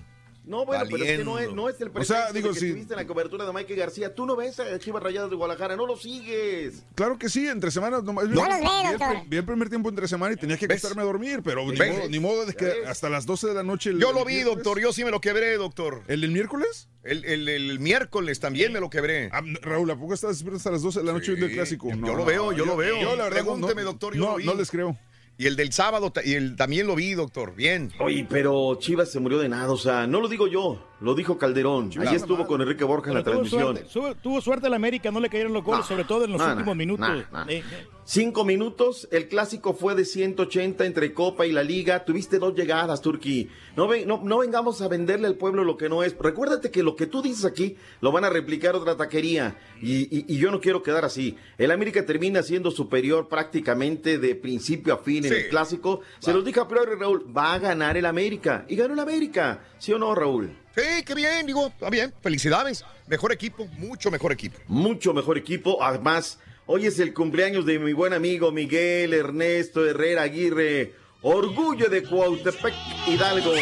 No, 0.49 0.65
bueno, 0.65 0.85
pero 0.91 1.05
es 1.05 1.19
que 1.19 1.25
no 1.25 1.39
es, 1.39 1.53
no 1.53 1.69
es 1.69 1.81
el 1.81 1.89
O 1.95 2.05
sea, 2.05 2.29
pretexto 2.29 2.33
digo, 2.33 2.49
de 2.49 2.55
que 2.55 2.61
si- 2.61 2.66
estuviste 2.69 2.95
en 2.95 3.01
la 3.01 3.07
cobertura 3.07 3.45
de 3.45 3.53
Mike 3.53 3.75
García. 3.75 4.15
Tú 4.15 4.25
no 4.27 4.35
ves 4.35 4.59
a 4.59 4.79
Chivas 4.79 5.03
Rayadas 5.03 5.29
de 5.31 5.37
Guadalajara, 5.37 5.77
no 5.77 5.87
lo 5.87 5.97
sigues. 5.97 6.85
Claro 6.95 7.19
que 7.19 7.29
sí, 7.29 7.47
entre 7.47 7.70
semanas 7.70 8.03
nomás. 8.03 8.27
No 8.29 8.37
los 8.47 8.49
ve, 8.49 8.61
vi, 8.61 8.87
el, 8.87 8.99
doctor. 8.99 9.09
pri- 9.20 9.29
vi 9.29 9.37
el 9.37 9.45
primer 9.45 9.69
tiempo 9.69 9.89
entre 9.91 10.09
semana 10.09 10.33
y 10.33 10.37
tenía 10.37 10.57
que 10.57 10.66
¿Ves? 10.66 10.79
acostarme 10.79 11.03
a 11.03 11.05
dormir, 11.07 11.41
pero 11.45 11.65
ni 11.70 11.79
modo, 11.79 12.09
ni 12.09 12.19
modo 12.19 12.47
de 12.47 12.55
que 12.55 12.65
¿Ves? 12.65 12.87
hasta 12.89 13.09
las 13.11 13.27
12 13.27 13.47
de 13.47 13.55
la 13.55 13.62
noche. 13.62 13.91
el- 13.91 14.01
Yo 14.01 14.12
lo 14.12 14.25
vi, 14.25 14.35
miércoles. 14.37 14.57
doctor, 14.65 14.81
yo 14.83 14.93
sí 14.93 15.05
me 15.05 15.11
lo 15.11 15.20
quebré, 15.20 15.55
doctor. 15.59 16.03
¿El 16.09 16.23
del 16.23 16.31
miércoles? 16.31 16.89
El, 17.05 17.25
el- 17.25 17.49
el 17.49 17.79
miércoles 17.79 18.41
también 18.41 18.73
me 18.73 18.81
lo 18.81 18.91
quebré. 18.91 19.29
Ah, 19.33 19.43
Raúl, 19.62 19.91
¿a 19.91 19.97
poco 19.97 20.15
estás 20.15 20.31
despierto 20.31 20.57
hasta 20.57 20.70
las 20.70 20.83
12 20.83 21.01
de 21.01 21.05
la 21.07 21.12
noche 21.12 21.27
Sí, 21.27 21.31
viendo 21.33 21.47
el 21.47 21.53
clásico? 21.53 21.91
yo- 21.91 21.97
No, 21.97 22.07
yo 22.09 22.15
lo 22.16 22.25
veo, 22.25 22.53
yo 22.53 22.65
lo 22.66 22.77
veo. 22.77 23.01
Yo, 23.01 23.16
la 23.16 23.25
verdad, 23.25 23.41
no- 23.45 23.53
Pregúnteme, 23.53 23.83
doctor, 23.83 24.15
yo 24.15 24.20
no, 24.20 24.31
lo 24.33 24.37
vi. 24.37 24.45
no 24.47 24.55
les 24.55 24.70
creo. 24.70 24.97
Y 25.40 25.47
el 25.47 25.55
del 25.55 25.73
sábado, 25.73 26.12
y 26.24 26.35
el, 26.35 26.56
también 26.56 26.89
lo 26.89 26.97
vi, 26.97 27.15
doctor. 27.15 27.55
Bien. 27.55 27.93
Oye, 28.01 28.27
pero 28.28 28.74
Chivas 28.81 29.12
se 29.12 29.20
murió 29.20 29.39
de 29.39 29.48
nada, 29.48 29.70
o 29.70 29.77
sea, 29.77 30.09
no 30.09 30.20
lo 30.20 30.27
digo 30.27 30.48
yo, 30.48 30.85
lo 31.01 31.15
dijo 31.15 31.39
Calderón. 31.39 31.91
Nada 31.97 32.12
estuvo 32.12 32.47
con 32.47 32.61
Enrique 32.61 32.85
Borja 32.85 33.11
en 33.11 33.16
la 33.19 33.23
transmisión. 33.23 33.77
suerte, 33.77 33.85
su- 33.89 34.15
tuvo 34.23 34.41
suerte 34.41 34.66
el 34.66 34.75
América, 34.75 35.11
no 35.11 35.20
le 35.20 35.29
cayeron 35.29 35.53
los 35.53 35.62
goles, 35.65 35.87
sobre 35.87 36.05
todo 36.05 36.25
en 36.25 36.33
los 36.33 36.43
últimos 36.43 36.75
minutos. 36.77 37.09
Eh, 37.49 37.62
Cinco 38.11 38.43
minutos, 38.43 39.07
el 39.12 39.29
clásico 39.29 39.75
fue 39.75 39.95
de 39.95 40.07
180 40.07 40.87
entre 40.87 41.12
Copa 41.12 41.45
y 41.47 41.53
la 41.53 41.62
Liga. 41.62 42.07
Tuviste 42.07 42.39
dos 42.39 42.55
llegadas, 42.55 43.03
Turquí. 43.03 43.51
No, 43.77 43.87
ven- 43.87 44.09
no, 44.09 44.23
no 44.25 44.39
vengamos 44.39 44.81
a 44.81 44.89
venderle 44.89 45.27
al 45.27 45.35
pueblo 45.35 45.62
lo 45.62 45.77
que 45.77 45.91
no 45.91 46.03
es. 46.03 46.16
Recuérdate 46.19 46.70
que 46.70 46.83
lo 46.83 46.97
que 46.97 47.07
tú 47.07 47.20
dices 47.20 47.45
aquí 47.45 47.77
lo 48.01 48.11
van 48.11 48.25
a 48.25 48.31
replicar 48.31 48.75
otra 48.75 48.97
taquería. 48.97 49.59
Y, 49.83 50.05
y- 50.05 50.25
y 50.27 50.39
yo 50.39 50.51
no 50.51 50.59
quiero 50.59 50.83
quedar 50.83 51.05
así. 51.05 51.37
El 51.59 51.70
América 51.70 52.07
termina 52.07 52.43
siendo 52.43 52.70
superior 52.70 53.29
prácticamente 53.29 54.19
de 54.19 54.35
principio 54.35 54.95
a 54.95 54.99
fin 54.99 55.27
en 55.27 55.31
Sí. 55.31 55.37
el 55.41 55.49
clásico. 55.51 56.01
Se 56.19 56.33
los 56.33 56.43
dije 56.47 56.61
a 56.61 56.66
priori, 56.66 56.93
Raúl, 56.99 57.27
va 57.37 57.53
a 57.53 57.59
ganar 57.59 57.99
el 57.99 58.07
América. 58.07 58.65
Y 58.69 58.77
ganó 58.77 58.95
el 58.95 59.01
América. 59.01 59.65
¿Sí 59.79 59.93
o 59.93 59.99
no, 59.99 60.15
Raúl? 60.15 60.51
Sí, 60.79 61.03
qué 61.05 61.13
bien, 61.13 61.45
digo, 61.45 61.67
está 61.67 61.91
bien. 61.91 62.15
Felicidades. 62.23 62.85
Mejor 63.09 63.33
equipo, 63.33 63.67
mucho 63.79 64.13
mejor 64.13 64.31
equipo. 64.31 64.61
mucho 64.69 65.13
mejor 65.13 65.37
equipo. 65.37 65.83
Además, 65.83 66.39
hoy 66.67 66.87
es 66.87 67.01
el 67.01 67.13
cumpleaños 67.13 67.67
de 67.67 67.81
mi 67.81 67.93
buen 67.93 68.13
amigo 68.13 68.53
Miguel 68.53 69.13
Ernesto 69.13 69.85
Herrera 69.85 70.23
Aguirre. 70.23 70.95
Orgullo 71.23 71.89
de 71.89 72.05
Cuautepec 72.05 72.75
Hidalgo. 73.09 73.55
Se 73.55 73.61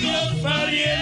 Real 0.00 0.42
Madrid. 0.42 0.98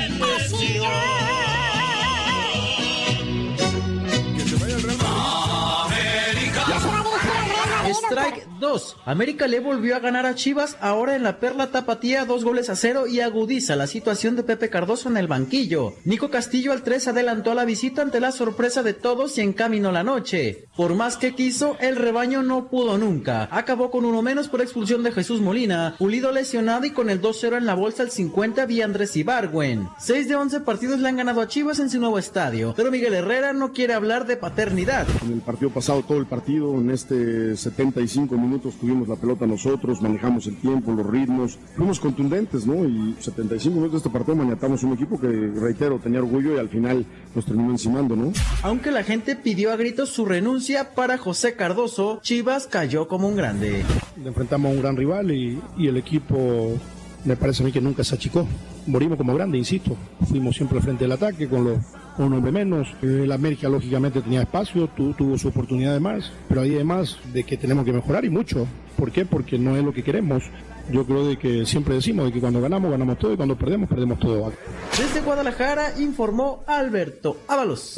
Strike 7.94 8.46
2. 8.58 8.96
América 9.04 9.46
le 9.46 9.60
volvió 9.60 9.96
a 9.96 10.00
ganar 10.00 10.26
a 10.26 10.34
Chivas 10.34 10.76
ahora 10.80 11.16
en 11.16 11.22
la 11.22 11.38
Perla 11.38 11.70
Tapatía 11.70 12.24
dos 12.24 12.44
goles 12.44 12.70
a 12.70 12.76
cero 12.76 13.06
y 13.06 13.20
agudiza 13.20 13.76
la 13.76 13.86
situación 13.86 14.36
de 14.36 14.42
Pepe 14.42 14.70
Cardoso 14.70 15.08
en 15.08 15.16
el 15.16 15.26
banquillo. 15.26 15.94
Nico 16.04 16.30
Castillo 16.30 16.72
al 16.72 16.82
3 16.82 17.08
adelantó 17.08 17.52
a 17.52 17.54
la 17.54 17.64
visita 17.64 18.02
ante 18.02 18.20
la 18.20 18.32
sorpresa 18.32 18.82
de 18.82 18.94
todos 18.94 19.38
y 19.38 19.42
encaminó 19.42 19.92
la 19.92 20.04
noche. 20.04 20.66
Por 20.76 20.94
más 20.94 21.16
que 21.16 21.34
quiso, 21.34 21.76
el 21.80 21.96
rebaño 21.96 22.42
no 22.42 22.68
pudo 22.68 22.98
nunca. 22.98 23.48
Acabó 23.50 23.90
con 23.90 24.04
uno 24.04 24.22
menos 24.22 24.48
por 24.48 24.60
expulsión 24.60 25.02
de 25.02 25.12
Jesús 25.12 25.40
Molina, 25.40 25.94
Pulido 25.98 26.32
lesionado 26.32 26.86
y 26.86 26.90
con 26.90 27.10
el 27.10 27.20
2-0 27.20 27.56
en 27.56 27.66
la 27.66 27.74
bolsa 27.74 28.02
al 28.02 28.10
50 28.10 28.66
vía 28.66 28.84
Andrés 28.84 29.16
Ibargüen. 29.16 29.88
6 29.98 30.28
de 30.28 30.36
11 30.36 30.60
partidos 30.60 31.00
le 31.00 31.08
han 31.08 31.16
ganado 31.16 31.40
a 31.40 31.48
Chivas 31.48 31.78
en 31.78 31.90
su 31.90 32.00
nuevo 32.00 32.18
estadio, 32.18 32.74
pero 32.76 32.90
Miguel 32.90 33.14
Herrera 33.14 33.52
no 33.52 33.72
quiere 33.72 33.94
hablar 33.94 34.26
de 34.26 34.36
paternidad. 34.36 35.06
En 35.22 35.32
el 35.32 35.40
partido 35.40 35.70
pasado, 35.70 36.02
todo 36.02 36.18
el 36.18 36.26
partido, 36.26 36.74
en 36.74 36.90
este 36.90 37.56
se 37.56 37.70
75 37.70 38.34
minutos 38.36 38.45
tuvimos 38.80 39.08
la 39.08 39.16
pelota 39.16 39.46
nosotros, 39.46 40.00
manejamos 40.02 40.46
el 40.46 40.56
tiempo, 40.56 40.92
los 40.92 41.06
ritmos, 41.06 41.58
fuimos 41.76 42.00
contundentes, 42.00 42.66
¿no? 42.66 42.84
Y 42.84 43.16
75 43.20 43.74
minutos 43.74 43.92
de 43.92 44.08
este 44.08 44.10
partido 44.10 44.36
maniatamos 44.36 44.82
un 44.82 44.92
equipo 44.94 45.20
que, 45.20 45.28
reitero, 45.28 45.98
tenía 45.98 46.20
orgullo 46.20 46.54
y 46.54 46.58
al 46.58 46.68
final 46.68 47.04
nos 47.34 47.44
terminó 47.44 47.70
encimando, 47.70 48.16
¿no? 48.16 48.32
Aunque 48.62 48.90
la 48.90 49.02
gente 49.02 49.36
pidió 49.36 49.72
a 49.72 49.76
gritos 49.76 50.10
su 50.10 50.24
renuncia 50.24 50.94
para 50.94 51.18
José 51.18 51.54
Cardoso, 51.54 52.20
Chivas 52.22 52.66
cayó 52.66 53.08
como 53.08 53.28
un 53.28 53.36
grande. 53.36 53.84
Enfrentamos 54.24 54.70
a 54.70 54.74
un 54.74 54.80
gran 54.80 54.96
rival 54.96 55.30
y, 55.30 55.60
y 55.76 55.88
el 55.88 55.96
equipo 55.96 56.76
me 57.24 57.36
parece 57.36 57.62
a 57.62 57.66
mí 57.66 57.72
que 57.72 57.80
nunca 57.80 58.04
se 58.04 58.14
achicó. 58.14 58.46
Morimos 58.86 59.18
como 59.18 59.34
grande, 59.34 59.58
insisto. 59.58 59.96
Fuimos 60.28 60.56
siempre 60.56 60.78
al 60.78 60.84
frente 60.84 61.04
del 61.04 61.12
ataque 61.12 61.48
con, 61.48 61.64
los, 61.64 61.78
con 62.16 62.26
un 62.26 62.34
hombre 62.34 62.52
menos. 62.52 62.88
El 63.02 63.30
América 63.32 63.68
lógicamente 63.68 64.20
tenía 64.22 64.42
espacio, 64.42 64.88
tu- 64.88 65.12
tuvo 65.14 65.36
su 65.38 65.48
oportunidad 65.48 65.92
de 65.94 66.00
más, 66.00 66.32
pero 66.48 66.62
hay 66.62 66.74
además 66.74 67.18
de 67.32 67.44
que 67.44 67.56
tenemos 67.56 67.84
que 67.84 67.92
mejorar 67.92 68.24
y 68.24 68.30
mucho. 68.30 68.66
¿Por 68.96 69.10
qué? 69.12 69.24
Porque 69.24 69.58
no 69.58 69.76
es 69.76 69.84
lo 69.84 69.92
que 69.92 70.02
queremos. 70.02 70.42
Yo 70.90 71.04
creo 71.04 71.26
de 71.26 71.36
que 71.36 71.66
siempre 71.66 71.94
decimos 71.96 72.26
de 72.26 72.32
que 72.32 72.40
cuando 72.40 72.60
ganamos, 72.60 72.90
ganamos 72.92 73.18
todo 73.18 73.32
y 73.32 73.36
cuando 73.36 73.56
perdemos, 73.56 73.88
perdemos 73.88 74.20
todo. 74.20 74.52
Desde 74.96 75.20
Guadalajara 75.20 75.98
informó 75.98 76.62
Alberto 76.66 77.38
Ábalos. 77.48 77.96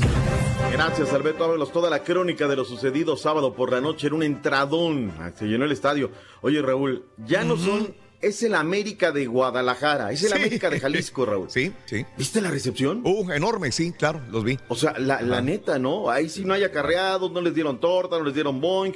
Gracias, 0.72 1.12
Alberto 1.12 1.44
Ábalos. 1.44 1.70
Toda 1.70 1.90
la 1.90 2.02
crónica 2.02 2.48
de 2.48 2.56
lo 2.56 2.64
sucedido 2.64 3.16
sábado 3.16 3.54
por 3.54 3.70
la 3.70 3.80
noche 3.82 4.06
en 4.06 4.14
un 4.14 4.22
entradón. 4.22 5.12
Ah, 5.20 5.30
Se 5.38 5.44
llenó 5.46 5.66
el 5.66 5.72
estadio. 5.72 6.10
Oye, 6.40 6.62
Raúl, 6.62 7.04
ya 7.26 7.44
no 7.44 7.56
son. 7.58 7.88
Es 8.20 8.42
el 8.42 8.54
América 8.54 9.12
de 9.12 9.26
Guadalajara. 9.26 10.10
Es 10.10 10.22
el 10.24 10.30
Sí. 10.30 10.34
América 10.36 10.70
de 10.70 10.80
Jalisco, 10.80 11.24
Raúl. 11.24 11.48
Sí, 11.50 11.72
sí. 11.86 12.04
¿Viste 12.16 12.40
la 12.40 12.50
recepción? 12.50 13.02
Uh, 13.04 13.30
enorme, 13.32 13.70
sí, 13.72 13.92
claro, 13.92 14.20
los 14.30 14.42
vi. 14.44 14.58
O 14.68 14.74
sea, 14.74 14.98
la, 14.98 15.22
la 15.22 15.40
neta, 15.40 15.78
¿no? 15.78 16.10
Ahí 16.10 16.28
sí 16.28 16.44
no 16.44 16.54
hay 16.54 16.64
acarreados, 16.64 17.30
no 17.30 17.40
les 17.40 17.54
dieron 17.54 17.78
torta, 17.78 18.18
no 18.18 18.24
les 18.24 18.34
dieron 18.34 18.60
boing. 18.60 18.94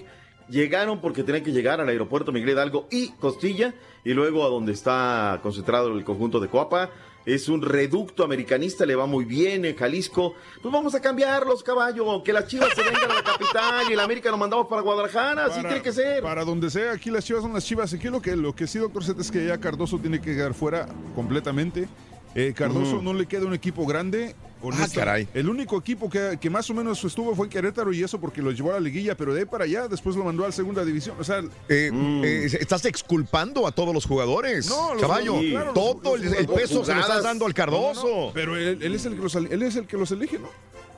Llegaron 0.49 1.01
porque 1.01 1.23
tenían 1.23 1.44
que 1.44 1.53
llegar 1.53 1.81
al 1.81 1.89
aeropuerto 1.89 2.32
Miguel 2.32 2.51
Hidalgo 2.51 2.89
y 2.90 3.11
Costilla, 3.12 3.73
y 4.05 4.12
luego 4.12 4.44
a 4.44 4.49
donde 4.49 4.73
está 4.73 5.39
concentrado 5.43 5.97
el 5.97 6.05
conjunto 6.05 6.40
de 6.40 6.49
Coapa. 6.49 6.90
Es 7.24 7.49
un 7.49 7.62
reducto 7.62 8.24
americanista, 8.24 8.85
le 8.85 8.94
va 8.94 9.07
muy 9.07 9.24
bien 9.24 9.65
en 9.65 9.77
Jalisco. 9.77 10.35
Pues 10.61 10.73
vamos 10.73 10.94
a 10.94 11.01
cambiarlos, 11.01 11.62
caballo. 11.62 12.23
Que 12.23 12.32
las 12.32 12.47
chivas 12.47 12.70
se 12.74 12.82
vengan 12.82 13.11
a 13.11 13.15
la 13.15 13.23
capital 13.23 13.85
y 13.89 13.93
el 13.93 14.01
América 14.01 14.31
lo 14.31 14.39
mandamos 14.39 14.66
para 14.66 14.82
Guadalajara. 14.82 15.47
Así 15.47 15.61
tiene 15.61 15.82
que 15.82 15.93
ser. 15.93 16.23
Para 16.23 16.44
donde 16.44 16.70
sea, 16.70 16.93
aquí 16.93 17.11
las 17.11 17.24
chivas 17.24 17.43
son 17.43 17.53
las 17.53 17.65
chivas. 17.65 17.93
Aquí 17.93 18.09
lo 18.09 18.20
que, 18.20 18.35
lo 18.35 18.55
que 18.55 18.66
sí, 18.66 18.78
doctor 18.78 19.05
Z, 19.05 19.20
es 19.20 19.31
que 19.31 19.47
ya 19.47 19.59
Cardoso 19.59 19.99
tiene 19.99 20.20
que 20.20 20.35
quedar 20.35 20.55
fuera 20.55 20.89
completamente. 21.15 21.89
Eh, 22.35 22.55
Cardoso 22.57 23.03
no 23.03 23.12
le 23.12 23.27
queda 23.27 23.47
un 23.47 23.55
equipo 23.55 23.86
grande. 23.86 24.35
Honesta- 24.63 25.01
caray. 25.01 25.29
El 25.35 25.49
único 25.49 25.77
equipo 25.79 26.09
que, 26.09 26.39
que 26.41 26.51
más 26.51 26.69
o 26.71 26.75
menos 26.75 27.03
estuvo 27.05 27.35
fue 27.35 27.47
en 27.47 27.51
Querétaro 27.51 27.93
y 27.93 28.03
eso 28.03 28.21
porque 28.21 28.41
lo 28.43 28.51
llevó 28.53 28.71
a 28.71 28.75
la 28.75 28.81
liguilla, 28.81 29.17
pero 29.17 29.35
de 29.35 29.41
ahí 29.41 29.47
para 29.47 29.65
allá 29.65 29.89
después 29.89 30.17
lo 30.17 30.25
mandó 30.25 30.45
a 30.45 30.47
la 30.47 30.53
segunda 30.53 30.85
división. 30.85 31.17
O 31.19 31.25
sea, 31.25 31.41
Eh, 31.69 31.91
eh, 32.25 32.49
estás 32.61 32.85
exculpando 32.85 33.67
a 33.67 33.73
todos 33.73 33.95
los 33.95 34.05
jugadores. 34.07 34.69
No, 34.69 34.95
los- 34.95 35.03
Caballo, 35.03 35.39
sí, 35.41 35.51
claro, 35.51 35.73
todo 35.73 36.17
los- 36.17 36.27
el, 36.33 36.47
peso 36.47 36.69
se 36.69 36.75
lo 36.75 37.01
estás 37.01 37.05
jugadas. 37.05 37.23
dando 37.25 37.47
al 37.47 37.55
Cardoso. 37.55 38.07
No, 38.09 38.27
no, 38.27 38.31
pero 38.33 38.57
él, 38.57 38.79
él 38.81 38.95
es 38.95 39.05
el 39.07 39.15
que 39.17 39.23
los, 39.23 39.35
él 39.35 39.63
es 39.63 39.77
el 39.77 39.87
que 39.87 39.97
los 39.97 40.11
elige, 40.13 40.39
¿no? 40.39 40.49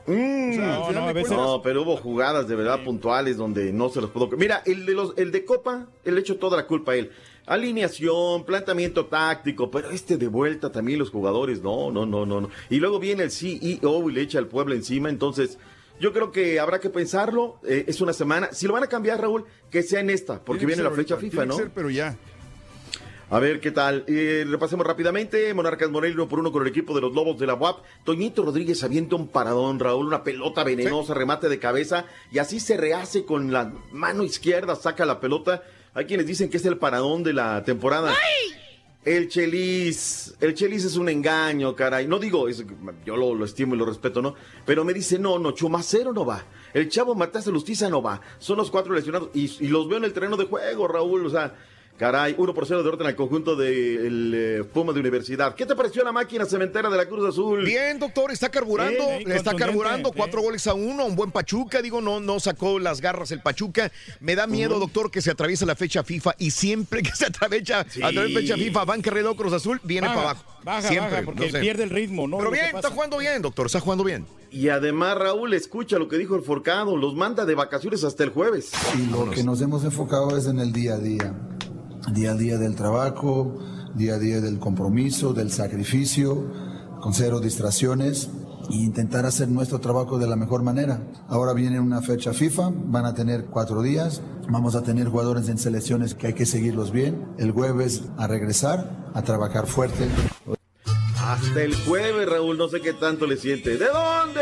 Mm, 0.07 0.51
O 0.51 0.53
sea, 0.53 0.85
al 0.87 0.93
no, 0.93 1.01
no, 1.07 1.13
veces- 1.15 1.31
no, 1.31 1.61
pero 1.63 1.81
hubo 1.81 1.97
jugadas 1.97 2.47
de 2.47 2.55
verdad 2.55 2.83
puntuales 2.83 3.37
donde 3.37 3.73
no 3.73 3.89
se 3.89 4.01
los 4.01 4.11
puedo. 4.11 4.27
Mira, 4.37 4.61
el 4.65 4.85
de 4.85 4.93
los, 4.93 5.13
el 5.17 5.31
de 5.31 5.43
Copa, 5.45 5.87
él 6.03 6.17
echó 6.19 6.35
toda 6.37 6.57
la 6.57 6.67
culpa 6.67 6.91
a 6.91 6.95
él. 6.97 7.11
Alineación, 7.47 8.43
planteamiento 8.43 9.05
táctico, 9.05 9.69
pero 9.69 9.91
este 9.91 10.17
de 10.17 10.27
vuelta 10.27 10.71
también 10.71 10.99
los 10.99 11.09
jugadores, 11.11 11.61
no, 11.61 11.91
no, 11.91 12.05
no, 12.05 12.25
no, 12.25 12.41
no. 12.41 12.49
Y 12.69 12.77
luego 12.77 12.99
viene 12.99 13.23
el 13.23 13.31
CEO 13.31 14.09
y 14.09 14.13
le 14.13 14.21
echa 14.21 14.39
al 14.39 14.47
pueblo 14.47 14.73
encima, 14.73 15.09
entonces 15.09 15.57
yo 15.99 16.11
creo 16.11 16.31
que 16.31 16.59
habrá 16.59 16.79
que 16.79 16.89
pensarlo. 16.89 17.59
eh, 17.63 17.85
es 17.87 18.01
una 18.01 18.13
semana. 18.13 18.49
Si 18.51 18.67
lo 18.67 18.73
van 18.73 18.83
a 18.83 18.87
cambiar, 18.87 19.21
Raúl, 19.21 19.45
que 19.69 19.83
sea 19.83 19.99
en 19.99 20.09
esta, 20.09 20.43
porque 20.43 20.59
Tiene 20.65 20.73
viene 20.75 20.83
la 20.83 20.89
ser 20.89 20.97
ahorita, 20.97 21.17
FIFA, 21.17 21.31
tiene 21.31 21.45
¿no? 21.45 21.55
que 21.57 21.63
ser, 21.63 21.71
pero 21.73 21.89
ya. 21.89 22.17
A 23.29 23.39
ver 23.39 23.59
qué 23.59 23.71
tal. 23.71 24.03
Eh, 24.07 24.45
repasemos 24.47 24.85
rápidamente. 24.85 25.51
Monarcas 25.53 25.89
Morelia 25.89 26.15
uno 26.15 26.27
por 26.27 26.39
uno 26.39 26.51
con 26.51 26.61
el 26.61 26.67
equipo 26.67 26.93
de 26.93 27.01
los 27.01 27.13
Lobos 27.13 27.39
de 27.39 27.47
la 27.47 27.55
UAP. 27.55 27.83
Toñito 28.03 28.43
Rodríguez 28.43 28.83
avienta 28.83 29.15
un 29.15 29.27
paradón, 29.27 29.79
Raúl, 29.79 30.05
una 30.07 30.23
pelota 30.23 30.63
venenosa, 30.63 31.15
remate 31.15 31.49
de 31.49 31.57
cabeza 31.57 32.05
y 32.31 32.37
así 32.37 32.59
se 32.59 32.77
rehace 32.77 33.25
con 33.25 33.51
la 33.51 33.73
mano 33.91 34.23
izquierda, 34.23 34.75
saca 34.75 35.05
la 35.05 35.19
pelota. 35.19 35.63
Hay 35.95 36.05
quienes 36.05 36.27
dicen 36.27 36.49
que 36.49 36.57
es 36.57 36.65
el 36.65 36.77
paradón 36.77 37.23
de 37.23 37.33
la 37.33 37.63
temporada. 37.63 38.13
El 39.03 39.27
Chelis, 39.29 40.35
el 40.41 40.53
Chelis 40.55 40.83
es 40.83 40.97
un 40.97 41.09
engaño, 41.09 41.75
caray. 41.75 42.07
No 42.07 42.17
digo, 42.19 42.47
es- 42.49 42.65
yo 43.05 43.15
lo, 43.15 43.33
lo 43.35 43.45
estimo 43.45 43.75
y 43.75 43.77
lo 43.77 43.85
respeto, 43.85 44.21
¿no? 44.21 44.33
Pero 44.65 44.83
me 44.83 44.93
dice, 44.93 45.19
no, 45.19 45.37
no, 45.39 45.51
Chumacero 45.51 46.11
no 46.11 46.25
va. 46.25 46.43
El 46.73 46.89
Chavo 46.89 47.13
Matías 47.15 47.45
Lustiza 47.47 47.87
no 47.89 48.01
va. 48.01 48.19
Son 48.39 48.57
los 48.57 48.69
cuatro 48.71 48.93
lesionados 48.93 49.29
y, 49.33 49.45
y 49.63 49.67
los 49.69 49.87
veo 49.87 49.97
en 49.99 50.03
el 50.05 50.13
terreno 50.13 50.37
de 50.37 50.45
juego, 50.45 50.87
Raúl. 50.87 51.25
O 51.25 51.29
sea, 51.29 51.53
caray, 51.97 52.35
1 52.37 52.53
por 52.53 52.65
0 52.67 52.83
derrota 52.83 53.03
en 53.03 53.09
el 53.11 53.15
conjunto 53.15 53.55
del 53.55 54.31
eh, 54.35 54.63
Puma 54.73 54.91
de 54.93 54.99
Universidad. 54.99 55.55
¿Qué 55.55 55.65
te 55.65 55.75
pareció 55.75 56.03
la 56.03 56.11
máquina 56.11 56.45
cementera 56.45 56.89
de 56.89 56.97
la 56.97 57.05
Cruz 57.07 57.27
Azul? 57.29 57.63
Bien, 57.63 57.97
doctor, 57.99 58.31
está 58.31 58.49
carburando, 58.49 59.05
Bien, 59.17 59.31
está 59.31 59.55
carburando, 59.55 60.09
sí. 60.09 60.15
cuatro 60.17 60.41
goles 60.41 60.65
a 60.67 60.73
uno, 60.73 61.05
un 61.05 61.15
buen 61.15 61.31
Pachuca, 61.31 61.81
digo, 61.81 62.01
no, 62.01 62.19
no 62.19 62.39
sacó 62.39 62.79
las 62.79 63.01
garras 63.01 63.31
el 63.31 63.41
Pachuca. 63.41 63.91
Me 64.19 64.35
da 64.35 64.45
miedo, 64.47 64.79
doctor, 64.79 65.09
que 65.11 65.21
se 65.21 65.31
atraviesa 65.31 65.65
la 65.65 65.75
fecha 65.75 66.03
FIFA 66.03 66.35
y 66.37 66.51
siempre 66.51 67.01
que 67.01 67.11
se 67.15 67.25
atraviesa, 67.27 67.85
Sí. 67.89 68.01
atraviesa 68.03 68.39
fecha 68.39 68.55
FIFA, 68.55 68.85
Banca 68.85 69.11
Redo 69.11 69.35
Cruz 69.35 69.53
Azul, 69.53 69.79
viene 69.83 70.07
Baja, 70.07 70.15
para 70.19 70.29
abajo. 70.31 70.45
baja, 70.63 70.87
siempre, 70.89 71.11
baja, 71.11 71.25
porque 71.25 71.45
no 71.45 71.51
sé. 71.51 71.59
pierde 71.59 71.83
el 71.83 71.89
ritmo, 71.89 72.27
¿no? 72.27 72.37
Pero 72.39 72.51
bien, 72.51 72.75
está 72.75 72.89
jugando 72.89 73.17
bien, 73.17 73.41
doctor, 73.41 73.67
está 73.67 73.79
jugando 73.79 74.03
bien. 74.03 74.25
Y 74.51 74.69
además, 74.69 75.17
Raúl, 75.17 75.53
escucha 75.53 75.97
lo 75.99 76.07
que 76.07 76.17
dijo 76.17 76.35
el 76.35 76.41
Forcado. 76.41 76.95
Los 76.95 77.13
manda 77.15 77.43
de 77.45 77.55
vacaciones 77.55 78.03
hasta 78.05 78.23
el 78.23 78.29
jueves. 78.29 78.71
Y 78.97 79.11
lo 79.11 79.29
que 79.29 79.43
nos 79.43 79.61
hemos 79.61 79.83
enfocado 79.83 80.37
es 80.37 80.45
en 80.47 80.59
el 80.59 80.71
día 80.71 80.93
a 80.93 80.97
día. 80.97 81.33
Día 82.13 82.31
a 82.31 82.35
día 82.35 82.57
del 82.57 82.75
trabajo, 82.75 83.59
día 83.95 84.15
a 84.15 84.19
día 84.19 84.39
del 84.39 84.59
compromiso, 84.59 85.33
del 85.33 85.51
sacrificio, 85.51 86.51
con 87.01 87.13
cero 87.13 87.39
distracciones 87.39 88.29
e 88.69 88.75
intentar 88.75 89.25
hacer 89.25 89.47
nuestro 89.47 89.79
trabajo 89.79 90.17
de 90.17 90.27
la 90.27 90.35
mejor 90.35 90.63
manera. 90.63 91.01
Ahora 91.27 91.53
viene 91.53 91.79
una 91.79 92.01
fecha 92.01 92.33
FIFA, 92.33 92.71
van 92.73 93.05
a 93.05 93.13
tener 93.13 93.45
cuatro 93.45 93.81
días, 93.81 94.21
vamos 94.49 94.75
a 94.75 94.83
tener 94.83 95.07
jugadores 95.07 95.49
en 95.49 95.57
selecciones 95.57 96.13
que 96.13 96.27
hay 96.27 96.33
que 96.33 96.45
seguirlos 96.45 96.91
bien. 96.91 97.25
El 97.37 97.51
jueves 97.51 98.03
a 98.17 98.27
regresar, 98.27 99.11
a 99.13 99.21
trabajar 99.23 99.65
fuerte. 99.65 100.07
Hasta 101.19 101.63
el 101.63 101.75
jueves, 101.75 102.29
Raúl, 102.29 102.57
no 102.57 102.67
sé 102.69 102.81
qué 102.81 102.93
tanto 102.93 103.25
le 103.25 103.37
siente. 103.37 103.77
¿De 103.77 103.87
dónde? 103.87 104.41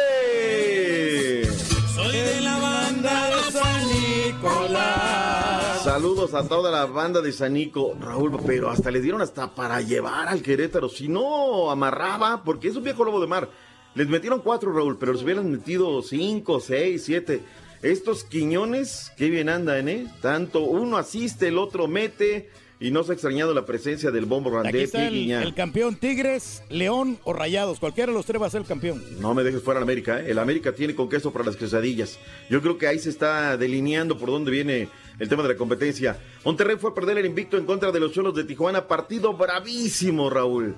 Saludos 6.03 6.33
a 6.33 6.45
toda 6.45 6.69
la 6.69 6.85
banda 6.85 7.21
de 7.21 7.31
Sanico, 7.31 7.95
Raúl, 7.97 8.37
pero 8.45 8.69
hasta 8.69 8.91
le 8.91 8.99
dieron 8.99 9.21
hasta 9.21 9.55
para 9.55 9.79
llevar 9.79 10.27
al 10.27 10.41
Querétaro. 10.41 10.89
Si 10.89 11.07
no 11.07 11.71
amarraba, 11.71 12.43
porque 12.43 12.67
es 12.67 12.75
un 12.75 12.83
viejo 12.83 13.05
lobo 13.05 13.21
de 13.21 13.27
mar. 13.27 13.49
Les 13.95 14.09
metieron 14.09 14.41
cuatro, 14.41 14.73
Raúl, 14.73 14.97
pero 14.97 15.13
les 15.13 15.23
hubieran 15.23 15.49
metido 15.49 16.01
cinco, 16.01 16.59
seis, 16.59 17.05
siete. 17.05 17.41
Estos 17.81 18.25
Quiñones, 18.25 19.13
qué 19.15 19.29
bien 19.29 19.47
andan, 19.47 19.87
¿eh? 19.87 20.05
Tanto 20.21 20.65
uno 20.65 20.97
asiste, 20.97 21.47
el 21.47 21.57
otro 21.57 21.87
mete, 21.87 22.49
y 22.81 22.91
no 22.91 23.03
se 23.03 23.11
ha 23.11 23.13
extrañado 23.13 23.53
la 23.53 23.65
presencia 23.65 24.11
del 24.11 24.25
Bombo 24.25 24.49
Randé, 24.49 24.89
el, 24.93 25.31
el 25.31 25.53
campeón 25.53 25.95
Tigres, 25.95 26.63
León 26.69 27.17
o 27.23 27.31
Rayados. 27.31 27.79
Cualquiera 27.79 28.11
de 28.11 28.17
los 28.17 28.25
tres 28.25 28.41
va 28.41 28.47
a 28.47 28.49
ser 28.49 28.59
el 28.59 28.67
campeón. 28.67 29.01
No 29.21 29.33
me 29.33 29.43
dejes 29.43 29.63
fuera 29.63 29.77
al 29.77 29.83
América, 29.83 30.19
¿eh? 30.19 30.31
El 30.31 30.39
América 30.39 30.75
tiene 30.75 30.95
con 30.95 31.07
queso 31.07 31.31
para 31.31 31.45
las 31.45 31.55
quesadillas. 31.55 32.19
Yo 32.49 32.61
creo 32.61 32.77
que 32.77 32.87
ahí 32.87 32.99
se 32.99 33.09
está 33.09 33.55
delineando 33.55 34.17
por 34.17 34.29
dónde 34.29 34.51
viene 34.51 34.89
el 35.19 35.29
tema 35.29 35.43
de 35.43 35.49
la 35.49 35.55
competencia. 35.55 36.17
Monterrey 36.43 36.77
fue 36.77 36.91
a 36.91 36.93
perder 36.93 37.17
el 37.17 37.25
invicto 37.25 37.57
en 37.57 37.65
contra 37.65 37.91
de 37.91 37.99
los 37.99 38.11
Cholos 38.11 38.35
de 38.35 38.43
Tijuana. 38.43 38.87
Partido 38.87 39.33
bravísimo, 39.33 40.29
Raúl. 40.29 40.75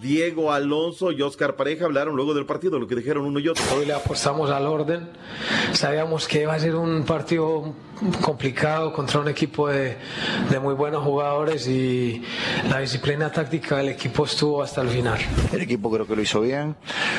Diego 0.00 0.52
Alonso 0.52 1.10
y 1.10 1.20
Oscar 1.22 1.56
Pareja 1.56 1.86
hablaron 1.86 2.14
luego 2.14 2.32
del 2.32 2.46
partido, 2.46 2.78
lo 2.78 2.86
que 2.86 2.94
dijeron 2.94 3.24
uno 3.24 3.40
y 3.40 3.48
otro. 3.48 3.64
Hoy 3.76 3.84
le 3.84 3.94
apostamos 3.94 4.48
al 4.48 4.66
orden. 4.66 5.08
Sabíamos 5.72 6.28
que 6.28 6.42
iba 6.42 6.54
a 6.54 6.60
ser 6.60 6.76
un 6.76 7.04
partido 7.04 7.74
complicado 8.22 8.92
contra 8.92 9.18
un 9.18 9.26
equipo 9.26 9.66
de, 9.68 9.96
de 10.50 10.60
muy 10.60 10.74
buenos 10.74 11.02
jugadores 11.02 11.66
y 11.66 12.22
la 12.70 12.78
disciplina 12.78 13.32
táctica 13.32 13.78
del 13.78 13.88
equipo 13.88 14.24
estuvo 14.24 14.62
hasta 14.62 14.82
el 14.82 14.88
final. 14.88 15.18
El 15.52 15.62
equipo 15.62 15.90
creo 15.90 16.06
que 16.06 16.14
lo 16.14 16.22
hizo 16.22 16.42
bien. 16.42 16.76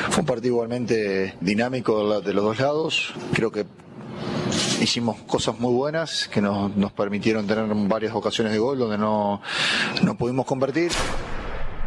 Fue 0.08 0.20
un 0.20 0.26
partido 0.26 0.54
igualmente 0.54 1.34
dinámico 1.42 2.22
de 2.22 2.32
los 2.32 2.44
dos 2.44 2.58
lados. 2.58 3.12
Creo 3.34 3.52
que 3.52 3.66
hicimos 4.80 5.16
cosas 5.22 5.58
muy 5.58 5.72
buenas 5.72 6.28
que 6.28 6.40
nos, 6.40 6.76
nos 6.76 6.92
permitieron 6.92 7.46
tener 7.46 7.66
varias 7.88 8.14
ocasiones 8.14 8.52
de 8.52 8.58
gol 8.58 8.78
donde 8.78 8.98
no, 8.98 9.42
no 10.02 10.16
pudimos 10.16 10.46
convertir. 10.46 10.90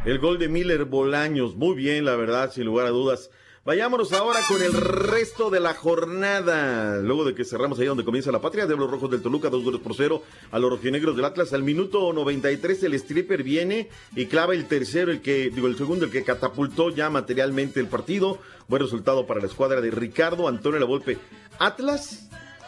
El 0.05 0.19
gol 0.19 0.37
de 0.37 0.49
Miller 0.49 0.85
Bolaños, 0.85 1.55
muy 1.55 1.75
bien, 1.75 2.05
la 2.05 2.15
verdad, 2.15 2.51
sin 2.51 2.65
lugar 2.65 2.87
a 2.87 2.89
dudas. 2.89 3.29
Vayámonos 3.65 4.11
ahora 4.11 4.41
con 4.45 4.61
el 4.61 4.73
resto 4.73 5.49
de 5.49 5.61
la 5.61 5.73
jornada. 5.73 6.97
Luego 6.97 7.23
de 7.23 7.33
que 7.33 7.45
cerramos 7.45 7.79
ahí 7.79 7.85
donde 7.85 8.03
comienza 8.03 8.29
la 8.29 8.41
patria, 8.41 8.67
de 8.67 8.75
los 8.75 8.91
rojos 8.91 9.09
del 9.09 9.21
Toluca, 9.21 9.49
dos 9.49 9.63
goles 9.63 9.79
por 9.79 9.95
cero 9.95 10.21
a 10.51 10.59
los 10.59 10.69
rojinegros 10.69 11.15
del 11.15 11.23
Atlas. 11.23 11.53
Al 11.53 11.63
minuto 11.63 12.11
93 12.11 12.83
el 12.83 12.95
stripper 12.95 13.41
viene 13.41 13.87
y 14.17 14.25
clava 14.25 14.53
el 14.53 14.65
tercero, 14.65 15.13
el 15.13 15.21
que, 15.21 15.49
digo, 15.49 15.67
el 15.67 15.77
segundo, 15.77 16.03
el 16.03 16.11
que 16.11 16.25
catapultó 16.25 16.89
ya 16.89 17.09
materialmente 17.09 17.79
el 17.79 17.87
partido. 17.87 18.39
Buen 18.67 18.81
resultado 18.81 19.25
para 19.25 19.39
la 19.39 19.47
escuadra 19.47 19.79
de 19.79 19.91
Ricardo 19.91 20.49
Antonio 20.49 20.77
La 20.77 20.85
Volpe. 20.85 21.17
Atlas 21.57 22.27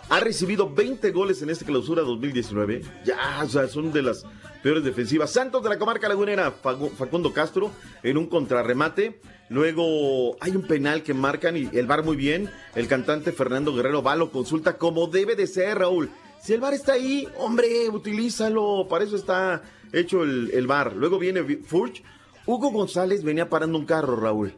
ha 0.10 0.20
recibido 0.20 0.72
20 0.74 1.12
goles 1.12 1.42
en 1.42 1.50
esta 1.50 1.66
clausura 1.66 2.02
2019. 2.04 2.82
Ya, 3.06 3.42
o 3.44 3.50
sea, 3.50 3.68
son 3.68 3.92
de 3.92 4.02
las 4.04 4.26
peores 4.62 4.84
defensivas. 4.84 5.32
Santos 5.32 5.64
de 5.64 5.70
la 5.70 5.78
comarca 5.80 6.08
lagunera, 6.08 6.52
Facundo 6.52 7.34
Castro 7.34 7.72
en 8.04 8.18
un 8.18 8.28
contrarremate. 8.28 9.20
Luego 9.50 10.36
hay 10.40 10.56
un 10.56 10.64
penal 10.64 11.04
que 11.04 11.14
marcan 11.14 11.56
y 11.58 11.70
el 11.74 11.88
bar 11.88 12.04
muy 12.04 12.16
bien. 12.18 12.50
El 12.76 12.88
cantante 12.88 13.32
Fernando 13.32 13.74
Guerrero 13.76 14.02
va, 14.04 14.16
lo 14.16 14.32
consulta 14.32 14.78
como 14.78 15.08
debe 15.08 15.36
de 15.36 15.48
ser, 15.48 15.80
Raúl. 15.80 16.10
Si 16.42 16.54
el 16.54 16.62
bar 16.62 16.74
está 16.74 16.94
ahí, 16.94 17.28
hombre, 17.38 17.90
utilízalo. 17.90 18.88
Para 18.90 19.04
eso 19.06 19.16
está 19.16 19.64
hecho 19.92 20.24
el, 20.24 20.52
el 20.54 20.68
bar. 20.68 20.96
Luego 20.96 21.18
viene 21.20 21.42
Vi- 21.42 21.58
Furch. 21.58 22.04
Hugo 22.46 22.70
González 22.70 23.24
venía 23.24 23.50
parando 23.50 23.78
un 23.80 23.86
carro, 23.86 24.16
Raúl. 24.16 24.54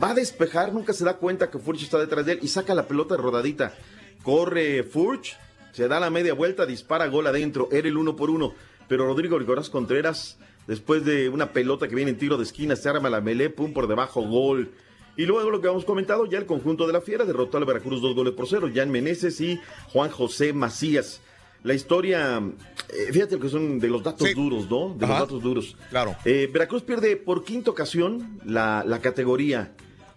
Va 0.00 0.10
a 0.10 0.14
despejar, 0.14 0.72
nunca 0.72 0.92
se 0.92 1.04
da 1.04 1.18
cuenta 1.18 1.50
que 1.50 1.58
Furch 1.58 1.82
está 1.82 1.98
detrás 1.98 2.24
de 2.24 2.32
él 2.32 2.38
y 2.42 2.48
saca 2.48 2.74
la 2.74 2.86
pelota 2.86 3.16
rodadita. 3.16 3.74
Corre 4.22 4.82
Furch, 4.82 5.36
se 5.72 5.88
da 5.88 6.00
la 6.00 6.10
media 6.10 6.34
vuelta, 6.34 6.66
dispara 6.66 7.06
gol 7.08 7.26
adentro. 7.26 7.68
Era 7.72 7.88
el 7.88 7.96
uno 7.96 8.16
por 8.16 8.30
uno. 8.30 8.54
Pero 8.88 9.06
Rodrigo 9.06 9.38
Rigoraz 9.38 9.70
Contreras, 9.70 10.38
después 10.66 11.04
de 11.04 11.28
una 11.28 11.52
pelota 11.52 11.88
que 11.88 11.94
viene 11.94 12.10
en 12.10 12.18
tiro 12.18 12.36
de 12.36 12.44
esquina, 12.44 12.76
se 12.76 12.88
arma 12.88 13.08
la 13.10 13.20
melee, 13.20 13.50
pum, 13.50 13.72
por 13.72 13.86
debajo, 13.88 14.22
gol. 14.22 14.70
Y 15.16 15.26
luego 15.26 15.50
lo 15.50 15.60
que 15.60 15.68
hemos 15.68 15.84
comentado, 15.84 16.26
ya 16.26 16.38
el 16.38 16.46
conjunto 16.46 16.86
de 16.86 16.92
la 16.92 17.00
Fiera 17.00 17.24
derrotó 17.24 17.58
al 17.58 17.64
Veracruz 17.64 18.00
dos 18.00 18.14
goles 18.14 18.34
por 18.34 18.48
cero. 18.48 18.70
Jan 18.74 18.90
Meneses 18.90 19.40
y 19.40 19.60
Juan 19.92 20.10
José 20.10 20.52
Macías. 20.52 21.20
La 21.64 21.74
historia, 21.74 22.42
eh, 22.88 23.12
fíjate 23.12 23.38
que 23.38 23.48
son 23.48 23.78
de 23.78 23.88
los 23.88 24.02
datos 24.02 24.34
duros, 24.34 24.68
¿no? 24.68 24.94
De 24.98 25.04
Ajá. 25.04 25.14
los 25.14 25.22
datos 25.28 25.42
duros. 25.42 25.76
Claro. 25.90 26.16
Eh, 26.24 26.50
Veracruz 26.52 26.82
pierde 26.82 27.16
por 27.16 27.44
quinta 27.44 27.70
ocasión 27.70 28.40
la, 28.44 28.82
la 28.86 29.00
categoría. 29.00 29.72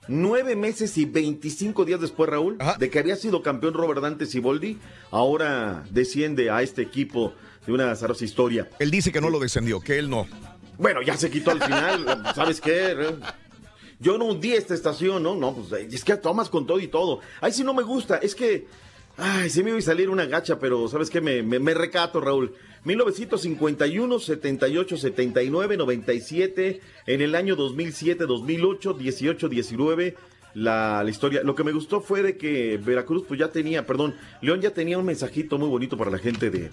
Nueve 0.07 0.55
meses 0.55 0.97
y 0.97 1.05
25 1.05 1.83
días 1.83 1.99
después, 1.99 2.29
Raúl, 2.29 2.57
de 2.77 2.89
que 2.89 2.99
había 2.99 3.15
sido 3.15 3.41
campeón 3.41 3.73
Robert 3.73 4.01
Dante 4.01 4.25
Siboldi, 4.25 4.77
ahora 5.09 5.83
desciende 5.89 6.51
a 6.51 6.61
este 6.61 6.83
equipo 6.83 7.33
de 7.65 7.73
una 7.73 7.91
azarosa 7.91 8.23
historia. 8.23 8.69
Él 8.79 8.91
dice 8.91 9.11
que 9.11 9.19
no 9.19 9.29
lo 9.29 9.39
descendió, 9.39 9.79
que 9.79 9.97
él 9.97 10.09
no. 10.09 10.27
Bueno, 10.77 11.01
ya 11.01 11.17
se 11.17 11.31
quitó 11.31 11.51
al 11.51 11.63
final, 11.63 12.23
¿sabes 12.35 12.61
qué? 12.61 13.15
Yo 13.99 14.17
no 14.17 14.25
hundí 14.25 14.51
esta 14.53 14.73
estación, 14.73 15.23
¿no? 15.23 15.35
No, 15.35 15.55
pues 15.55 15.71
es 15.91 16.03
que 16.03 16.15
tomas 16.17 16.49
con 16.49 16.67
todo 16.67 16.79
y 16.79 16.87
todo. 16.87 17.21
Ahí 17.41 17.51
sí 17.51 17.63
no 17.63 17.73
me 17.73 17.83
gusta, 17.83 18.17
es 18.17 18.35
que, 18.35 18.67
ay, 19.17 19.49
sí 19.49 19.63
me 19.63 19.69
iba 19.69 19.79
a 19.79 19.81
salir 19.81 20.09
una 20.09 20.25
gacha, 20.25 20.59
pero 20.59 20.87
¿sabes 20.87 21.09
qué? 21.09 21.21
Me, 21.21 21.41
me, 21.43 21.73
recato, 21.73 22.21
Raúl. 22.21 22.53
1951, 22.83 24.19
78, 24.19 24.97
79, 24.97 25.77
97, 25.77 26.81
en 27.07 27.21
el 27.21 27.35
año 27.35 27.55
2007, 27.55 28.25
2008, 28.25 28.93
18, 28.93 29.49
19, 29.49 30.15
la, 30.53 31.03
la 31.03 31.09
historia. 31.09 31.41
Lo 31.43 31.55
que 31.55 31.63
me 31.63 31.71
gustó 31.71 32.01
fue 32.01 32.21
de 32.21 32.37
que 32.37 32.77
Veracruz, 32.77 33.25
pues 33.27 33.39
ya 33.39 33.49
tenía, 33.49 33.85
perdón, 33.85 34.15
León 34.41 34.61
ya 34.61 34.71
tenía 34.71 34.97
un 34.97 35.05
mensajito 35.05 35.57
muy 35.57 35.69
bonito 35.69 35.97
para 35.97 36.11
la 36.11 36.19
gente 36.19 36.49
de, 36.49 36.69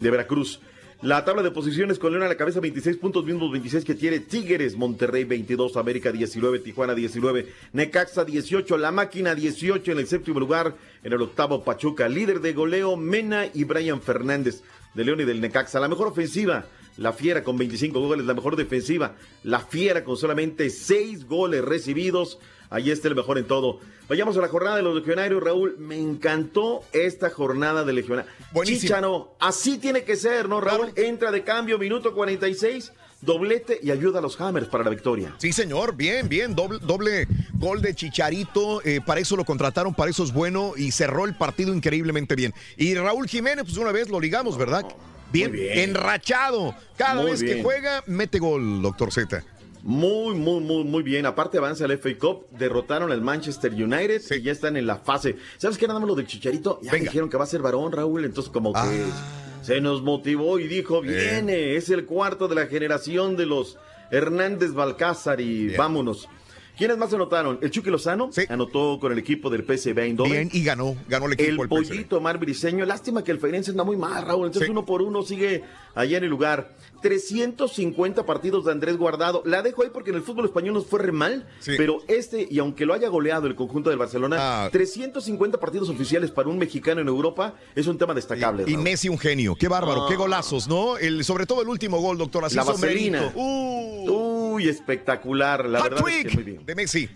de 0.00 0.10
Veracruz. 0.10 0.60
La 1.02 1.24
tabla 1.24 1.42
de 1.42 1.50
posiciones 1.50 1.98
con 1.98 2.12
León 2.12 2.24
a 2.24 2.28
la 2.28 2.36
cabeza, 2.36 2.60
26 2.60 2.96
puntos, 2.96 3.24
mismos 3.24 3.50
26 3.50 3.84
que 3.84 3.94
tiene 3.94 4.20
Tigres, 4.20 4.76
Monterrey 4.76 5.24
22, 5.24 5.76
América 5.76 6.12
19, 6.12 6.60
Tijuana 6.60 6.94
19, 6.94 7.46
Necaxa 7.72 8.24
18, 8.24 8.78
La 8.78 8.90
Máquina 8.90 9.34
18 9.34 9.92
en 9.92 9.98
el 9.98 10.06
séptimo 10.06 10.40
lugar, 10.40 10.76
en 11.02 11.12
el 11.12 11.20
octavo 11.20 11.62
Pachuca, 11.62 12.08
líder 12.08 12.40
de 12.40 12.54
goleo 12.54 12.96
Mena 12.96 13.46
y 13.52 13.64
Brian 13.64 14.00
Fernández 14.00 14.62
de 14.94 15.04
León 15.04 15.20
y 15.20 15.24
del 15.24 15.40
Necaxa. 15.40 15.80
La 15.80 15.88
mejor 15.88 16.06
ofensiva, 16.06 16.66
La 16.96 17.12
Fiera 17.12 17.44
con 17.44 17.58
25 17.58 18.00
goles, 18.00 18.24
la 18.24 18.34
mejor 18.34 18.56
defensiva, 18.56 19.14
La 19.42 19.60
Fiera 19.60 20.04
con 20.04 20.16
solamente 20.16 20.70
6 20.70 21.26
goles 21.26 21.62
recibidos. 21.64 22.38
Ahí 22.70 22.90
está 22.90 23.08
el 23.08 23.14
mejor 23.14 23.36
en 23.36 23.46
todo. 23.46 23.80
Vayamos 24.08 24.36
a 24.36 24.40
la 24.40 24.48
jornada 24.48 24.76
de 24.76 24.82
los 24.82 24.94
legionarios, 24.94 25.42
Raúl. 25.42 25.76
Me 25.78 25.98
encantó 25.98 26.82
esta 26.92 27.30
jornada 27.30 27.84
de 27.84 27.92
legionarios. 27.94 28.32
Buenísimo. 28.52 28.80
Chicharo, 28.80 29.36
así 29.40 29.78
tiene 29.78 30.04
que 30.04 30.16
ser, 30.16 30.48
¿no, 30.48 30.60
Raúl? 30.60 30.92
Entra 30.96 31.30
de 31.30 31.42
cambio, 31.42 31.78
minuto 31.78 32.14
46, 32.14 32.92
doblete 33.22 33.78
y 33.82 33.90
ayuda 33.90 34.18
a 34.18 34.22
los 34.22 34.38
Hammers 34.40 34.68
para 34.68 34.84
la 34.84 34.90
victoria. 34.90 35.34
Sí, 35.38 35.52
señor, 35.52 35.96
bien, 35.96 36.28
bien, 36.28 36.54
doble, 36.54 36.78
doble 36.82 37.26
gol 37.54 37.80
de 37.80 37.94
Chicharito, 37.94 38.82
eh, 38.84 39.00
para 39.04 39.20
eso 39.20 39.36
lo 39.36 39.44
contrataron, 39.44 39.94
para 39.94 40.10
eso 40.10 40.22
es 40.22 40.32
bueno 40.32 40.74
y 40.76 40.90
cerró 40.90 41.24
el 41.24 41.34
partido 41.34 41.74
increíblemente 41.74 42.34
bien. 42.34 42.52
Y 42.76 42.94
Raúl 42.94 43.26
Jiménez, 43.26 43.64
pues 43.64 43.78
una 43.78 43.92
vez 43.92 44.10
lo 44.10 44.20
ligamos, 44.20 44.58
¿verdad? 44.58 44.84
Bien, 45.32 45.50
bien. 45.50 45.78
enrachado. 45.78 46.74
Cada 46.96 47.22
Muy 47.22 47.32
vez 47.32 47.42
que 47.42 47.62
juega, 47.62 48.04
mete 48.06 48.38
gol, 48.38 48.82
doctor 48.82 49.12
Z. 49.12 49.42
Muy, 49.86 50.34
muy, 50.34 50.60
muy, 50.62 50.82
muy 50.82 51.02
bien. 51.02 51.26
Aparte 51.26 51.58
avanza 51.58 51.84
el 51.84 51.92
FA 51.98 52.16
Cup, 52.18 52.46
derrotaron 52.58 53.12
al 53.12 53.20
Manchester 53.20 53.70
United 53.70 54.22
y 54.34 54.40
ya 54.40 54.50
están 54.52 54.78
en 54.78 54.86
la 54.86 54.96
fase. 54.96 55.36
¿Sabes 55.58 55.76
qué? 55.76 55.86
Nada 55.86 56.00
más 56.00 56.08
lo 56.08 56.14
del 56.14 56.26
Chicharito. 56.26 56.80
Ya 56.82 56.92
dijeron 56.94 57.28
que 57.28 57.36
va 57.36 57.44
a 57.44 57.46
ser 57.46 57.60
varón, 57.60 57.92
Raúl. 57.92 58.24
Entonces 58.24 58.50
como 58.50 58.72
que 58.72 58.78
Ah. 58.78 59.60
se 59.60 59.82
nos 59.82 60.02
motivó 60.02 60.58
y 60.58 60.68
dijo, 60.68 61.02
viene, 61.02 61.76
es 61.76 61.90
el 61.90 62.06
cuarto 62.06 62.48
de 62.48 62.54
la 62.54 62.66
generación 62.66 63.36
de 63.36 63.44
los 63.44 63.76
Hernández 64.10 64.72
Balcázar 64.72 65.42
y 65.42 65.76
vámonos. 65.76 66.30
¿Quiénes 66.76 66.96
más 66.98 67.12
anotaron? 67.14 67.60
El 67.62 67.70
Chucky 67.70 67.88
Lozano 67.88 68.30
anotó 68.48 68.98
con 68.98 69.12
el 69.12 69.18
equipo 69.18 69.48
del 69.48 69.62
PSV 69.64 69.96
Eindhoven. 69.96 70.32
Bien, 70.32 70.50
y 70.52 70.64
ganó, 70.64 70.96
ganó 71.08 71.26
el 71.26 71.34
equipo. 71.34 71.50
El 71.52 71.60
el 71.60 71.68
pollito 71.68 72.20
Mar 72.20 72.38
Briseño. 72.38 72.84
Lástima 72.84 73.22
que 73.22 73.30
el 73.30 73.38
Feirense 73.38 73.70
anda 73.70 73.84
muy 73.84 73.96
mal, 73.96 74.26
Raúl. 74.26 74.46
Entonces 74.46 74.68
uno 74.70 74.84
por 74.84 75.00
uno 75.00 75.22
sigue 75.22 75.62
allá 75.94 76.18
en 76.18 76.24
el 76.24 76.30
lugar. 76.30 76.74
350 77.04 78.24
partidos 78.26 78.64
de 78.64 78.72
Andrés 78.72 78.96
Guardado. 78.96 79.42
La 79.44 79.62
dejo 79.62 79.82
ahí 79.82 79.90
porque 79.92 80.10
en 80.10 80.16
el 80.16 80.22
fútbol 80.22 80.46
español 80.46 80.74
nos 80.74 80.86
fue 80.86 81.00
re 81.00 81.12
mal. 81.12 81.46
Pero 81.64 81.98
este, 82.08 82.48
y 82.50 82.58
aunque 82.58 82.86
lo 82.86 82.94
haya 82.94 83.08
goleado 83.08 83.46
el 83.46 83.54
conjunto 83.54 83.90
del 83.90 83.98
Barcelona, 83.98 84.36
Ah. 84.64 84.68
350 84.72 85.58
partidos 85.60 85.88
oficiales 85.90 86.30
para 86.30 86.48
un 86.48 86.58
mexicano 86.58 87.00
en 87.00 87.08
Europa 87.08 87.54
es 87.74 87.86
un 87.86 87.98
tema 87.98 88.14
destacable. 88.14 88.64
Y 88.66 88.72
Raúl. 88.72 88.82
Messi 88.84 89.08
un 89.08 89.18
genio, 89.18 89.54
qué 89.54 89.68
bárbaro, 89.68 90.04
Ah. 90.04 90.06
qué 90.08 90.16
golazos, 90.16 90.66
¿no? 90.66 90.96
El, 90.96 91.24
sobre 91.24 91.46
todo 91.46 91.62
el 91.62 91.68
último 91.68 92.00
gol, 92.00 92.16
doctor, 92.18 92.44
así 92.44 92.56
La 92.56 92.64
vaselina. 92.64 93.32
Uy, 93.34 94.68
espectacular. 94.68 95.68
La 95.68 95.82
verdad 95.82 96.08
es 96.08 96.24
que 96.26 96.34
muy 96.34 96.42
bien. 96.42 96.64
de 96.66 96.74
Messi. 96.74 97.08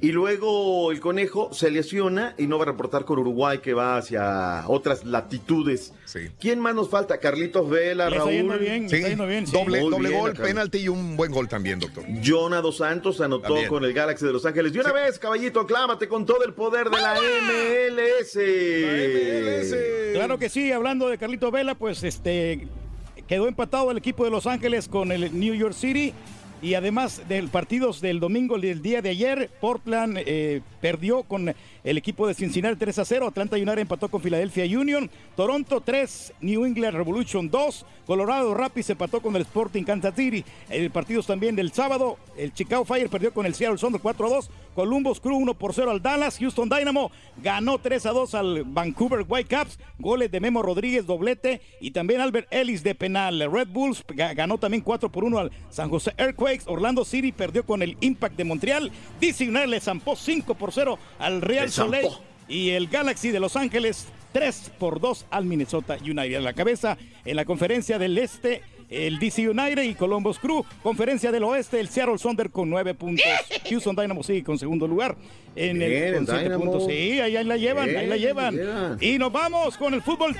Y 0.00 0.12
luego 0.12 0.90
el 0.92 1.00
conejo 1.00 1.50
se 1.54 1.70
lesiona 1.70 2.34
y 2.36 2.46
no 2.46 2.58
va 2.58 2.64
a 2.64 2.66
reportar 2.66 3.04
con 3.06 3.18
Uruguay 3.20 3.58
que 3.58 3.72
va 3.72 3.96
hacia 3.96 4.64
otras 4.68 5.04
latitudes. 5.04 5.94
¿Quién 6.38 6.60
más 6.60 6.74
nos 6.74 6.90
falta? 6.90 7.18
Carlitos 7.18 7.70
Vela, 7.70 8.10
Le 8.10 8.16
está 8.16 8.18
Raúl. 8.24 8.32
yendo 8.32 8.58
bien, 8.58 8.90
Sí, 8.90 8.96
está 8.96 9.08
yendo 9.08 9.26
bien, 9.26 9.46
sí. 9.46 9.52
doble, 9.52 9.80
Muy 9.80 9.90
doble 9.90 10.08
bien, 10.10 10.20
gol, 10.20 10.32
penalti 10.34 10.78
y 10.78 10.88
un 10.88 11.16
buen 11.16 11.32
gol 11.32 11.48
también, 11.48 11.78
doctor. 11.78 12.04
Jonah 12.22 12.60
Dos 12.60 12.76
Santos 12.78 13.20
anotó 13.22 13.44
También. 13.48 13.68
con 13.68 13.84
el 13.84 13.92
Galaxy 13.94 14.26
de 14.26 14.32
Los 14.32 14.44
Ángeles. 14.44 14.74
Y 14.74 14.78
una 14.78 14.92
vez, 14.92 15.18
caballito, 15.18 15.60
aclámate 15.60 16.06
con 16.06 16.26
todo 16.26 16.44
el 16.44 16.52
poder 16.52 16.90
de 16.90 17.00
la 17.00 17.14
MLS. 17.14 18.38
Claro 20.12 20.38
que 20.38 20.48
sí, 20.48 20.70
hablando 20.72 21.08
de 21.08 21.18
Carlito 21.18 21.50
Vela, 21.50 21.74
pues 21.74 22.02
este 22.02 22.66
quedó 23.26 23.48
empatado 23.48 23.90
el 23.90 23.96
equipo 23.96 24.24
de 24.24 24.30
Los 24.30 24.46
Ángeles 24.46 24.86
con 24.88 25.10
el 25.12 25.38
New 25.38 25.54
York 25.54 25.72
City. 25.74 26.12
Y 26.64 26.72
además 26.72 27.20
del 27.28 27.50
partidos 27.50 28.00
del 28.00 28.20
domingo 28.20 28.58
del 28.58 28.80
día 28.80 29.02
de 29.02 29.10
ayer, 29.10 29.50
Portland 29.60 30.16
eh, 30.24 30.62
perdió 30.80 31.22
con 31.22 31.54
el 31.84 31.98
equipo 31.98 32.26
de 32.26 32.32
Cincinnati 32.32 32.76
3 32.76 33.00
a 33.00 33.04
0. 33.04 33.26
Atlanta 33.26 33.56
United 33.56 33.80
empató 33.80 34.08
con 34.08 34.22
Philadelphia 34.22 34.64
Union. 34.64 35.10
Toronto 35.36 35.82
3, 35.82 36.32
New 36.40 36.64
England 36.64 36.96
Revolution 36.96 37.50
2. 37.50 37.84
Colorado 38.06 38.54
Rapids 38.54 38.88
empató 38.88 39.20
con 39.20 39.36
el 39.36 39.42
Sporting 39.42 39.82
Kansas 39.82 40.14
City. 40.16 40.42
El 40.70 40.90
partidos 40.90 41.26
también 41.26 41.54
del 41.54 41.70
sábado, 41.70 42.16
el 42.34 42.54
Chicago 42.54 42.86
Fire 42.86 43.10
perdió 43.10 43.34
con 43.34 43.44
el 43.44 43.54
Seattle 43.54 43.76
Sounders 43.76 44.00
4 44.00 44.26
a 44.26 44.30
2. 44.30 44.50
Columbus 44.74 45.20
Crew 45.20 45.36
1 45.36 45.54
por 45.54 45.72
0 45.72 45.90
al 45.90 46.02
Dallas. 46.02 46.38
Houston 46.38 46.68
Dynamo 46.68 47.10
ganó 47.42 47.78
3 47.78 48.06
a 48.06 48.10
2 48.10 48.34
al 48.34 48.64
Vancouver 48.64 49.24
Whitecaps. 49.28 49.78
Goles 49.98 50.30
de 50.30 50.40
Memo 50.40 50.62
Rodríguez, 50.62 51.06
doblete. 51.06 51.60
Y 51.80 51.92
también 51.92 52.20
Albert 52.20 52.48
Ellis 52.52 52.82
de 52.82 52.94
penal. 52.94 53.48
Red 53.50 53.68
Bulls 53.68 54.04
ga- 54.08 54.34
ganó 54.34 54.58
también 54.58 54.82
4 54.82 55.10
por 55.10 55.24
1 55.24 55.38
al 55.38 55.50
San 55.70 55.88
José 55.90 56.12
Earthquakes. 56.18 56.64
Orlando 56.66 57.04
City 57.04 57.32
perdió 57.32 57.64
con 57.64 57.82
el 57.82 57.96
Impact 58.00 58.36
de 58.36 58.44
Montreal. 58.44 58.90
DC 59.20 59.48
United 59.48 59.68
le 59.68 59.80
zampó 59.80 60.16
5 60.16 60.54
por 60.54 60.72
0 60.72 60.98
al 61.18 61.40
Real. 61.40 61.70
Soleil. 61.70 62.08
Y 62.48 62.70
el 62.70 62.88
Galaxy 62.88 63.30
de 63.30 63.40
Los 63.40 63.56
Ángeles 63.56 64.06
3 64.32 64.72
por 64.78 65.00
2 65.00 65.24
al 65.30 65.44
Minnesota 65.46 65.96
United. 66.02 66.34
A 66.36 66.40
la 66.40 66.52
cabeza 66.52 66.98
en 67.24 67.36
la 67.36 67.44
conferencia 67.44 67.98
del 67.98 68.18
Este, 68.18 68.62
el 68.88 69.18
DC 69.18 69.48
United 69.48 69.82
y 69.82 69.94
Columbus 69.94 70.38
Crew. 70.38 70.64
Conferencia 70.82 71.30
del 71.32 71.44
Oeste, 71.44 71.80
el 71.80 71.88
Seattle 71.88 72.18
Sonder 72.18 72.50
con 72.50 72.68
9 72.70 72.94
puntos. 72.94 73.24
Houston 73.70 73.96
Dynamo 73.96 74.22
sigue 74.22 74.42
con 74.44 74.58
segundo 74.58 74.86
lugar 74.86 75.16
en 75.56 75.78
Bien, 75.78 75.92
el, 75.92 76.12
con 76.14 76.22
el 76.22 76.26
7 76.26 76.42
Dynamo. 76.44 76.64
puntos. 76.64 76.86
Sí, 76.86 76.92
ahí, 77.20 77.36
ahí 77.36 77.44
la 77.44 77.56
llevan, 77.56 77.88
ahí 77.88 78.06
la 78.06 78.16
Bien, 78.16 78.18
llevan. 78.28 78.54
bien. 78.56 78.96
Y 79.00 79.18
nos 79.18 79.30
vamos 79.32 79.76
con 79.76 79.94
el 79.94 80.02
fútbol 80.02 80.34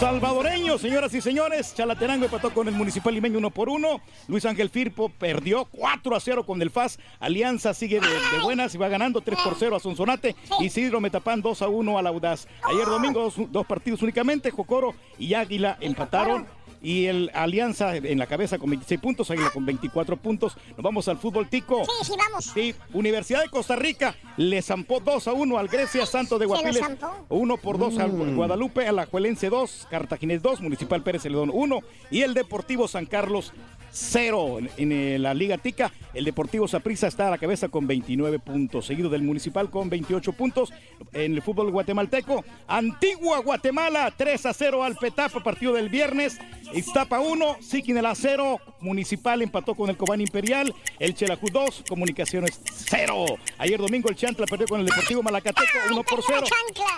salvadoreño, 0.00 0.78
señoras 0.78 1.14
y 1.14 1.20
señores. 1.20 1.74
Chalatenango 1.74 2.24
empató 2.26 2.52
con 2.52 2.68
el 2.68 2.74
Municipal 2.74 3.14
Limeño 3.14 3.38
1 3.38 3.50
por 3.50 3.68
1. 3.68 4.00
Luis 4.28 4.44
Ángel 4.44 4.70
Firpo 4.70 5.08
perdió 5.08 5.64
4 5.66 6.16
a 6.16 6.20
0 6.20 6.44
con 6.46 6.60
el 6.62 6.70
FAS. 6.70 6.98
Alianza 7.20 7.74
sigue 7.74 8.00
de, 8.00 8.06
de 8.06 8.42
buenas 8.42 8.74
y 8.74 8.78
va 8.78 8.88
ganando 8.88 9.20
3 9.20 9.38
por 9.42 9.54
0 9.58 9.76
a 9.76 9.80
Sonsonate. 9.80 10.34
Isidro 10.60 11.00
Metapán 11.00 11.42
2 11.42 11.62
a 11.62 11.68
1 11.68 11.98
al 11.98 12.06
Audaz. 12.06 12.46
Ayer 12.62 12.86
domingo 12.86 13.20
dos, 13.20 13.34
dos 13.50 13.66
partidos 13.66 14.02
únicamente. 14.02 14.50
Jocoro 14.50 14.94
y 15.18 15.34
Águila 15.34 15.76
empataron. 15.80 16.46
Y 16.84 17.06
el 17.06 17.30
Alianza 17.34 17.96
en 17.96 18.18
la 18.18 18.26
cabeza 18.26 18.58
con 18.58 18.70
26 18.70 19.00
puntos, 19.00 19.30
Águila 19.30 19.50
con 19.50 19.66
24 19.66 20.16
puntos. 20.18 20.56
Nos 20.76 20.82
vamos 20.82 21.08
al 21.08 21.18
fútbol 21.18 21.48
tico. 21.48 21.82
Sí, 21.84 21.90
sí, 22.04 22.12
vamos. 22.16 22.44
Sí, 22.54 22.74
Universidad 22.92 23.42
de 23.42 23.48
Costa 23.48 23.74
Rica 23.74 24.14
le 24.36 24.62
zampó 24.62 25.00
2 25.00 25.26
a 25.26 25.32
1 25.32 25.58
al 25.58 25.66
Grecia 25.68 26.06
Santo 26.06 26.38
de 26.38 26.44
¿Se 26.46 26.52
lo 26.52 26.60
Guapiles. 26.60 26.78
zampó? 26.80 27.26
1 27.30 27.56
por 27.56 27.78
2 27.78 27.98
al 27.98 28.12
Mm. 28.12 28.36
Guadalupe, 28.36 28.86
al 28.86 28.98
Ajuelense 29.00 29.48
2, 29.48 29.88
Cartaginés 29.90 30.42
2, 30.42 30.60
Municipal 30.60 31.02
Pérez 31.02 31.22
Celedón 31.22 31.50
1 31.52 31.80
y 32.10 32.20
el 32.20 32.34
Deportivo 32.34 32.86
San 32.86 33.06
Carlos 33.06 33.52
0 33.94 34.58
en, 34.58 34.70
en, 34.76 34.92
eh, 34.92 35.18
la 35.18 35.32
Liga 35.32 35.56
Tica. 35.56 35.92
El 36.12 36.24
Deportivo 36.24 36.68
Saprissa 36.68 37.06
está 37.06 37.28
a 37.28 37.30
la 37.30 37.38
cabeza 37.38 37.68
con 37.68 37.86
29 37.86 38.38
puntos, 38.40 38.86
seguido 38.86 39.08
del 39.08 39.22
Municipal 39.22 39.70
con 39.70 39.88
28 39.88 40.32
puntos. 40.32 40.72
En 41.12 41.32
el 41.32 41.42
fútbol 41.42 41.70
guatemalteco, 41.70 42.44
Antigua 42.66 43.38
Guatemala 43.38 44.12
3 44.16 44.46
a 44.46 44.52
0 44.52 44.82
al 44.82 44.96
Petapa, 44.96 45.42
partido 45.42 45.72
del 45.72 45.88
viernes. 45.88 46.38
Iztapa 46.72 47.20
1, 47.20 47.58
Siquinela 47.60 48.14
0, 48.16 48.58
Municipal 48.80 49.42
empató 49.42 49.76
con 49.76 49.90
el 49.90 49.96
Cobán 49.96 50.20
Imperial, 50.20 50.74
el 50.98 51.14
Chelajú 51.14 51.48
2, 51.52 51.84
Comunicaciones 51.88 52.60
0. 52.88 53.26
Ayer 53.58 53.78
domingo 53.78 54.08
el 54.08 54.16
Chantla 54.16 54.46
perdió 54.46 54.66
con 54.66 54.80
el 54.80 54.86
Deportivo 54.86 55.22
Malacateco 55.22 55.68
1 55.90 56.02
por 56.02 56.20
0 56.26 56.42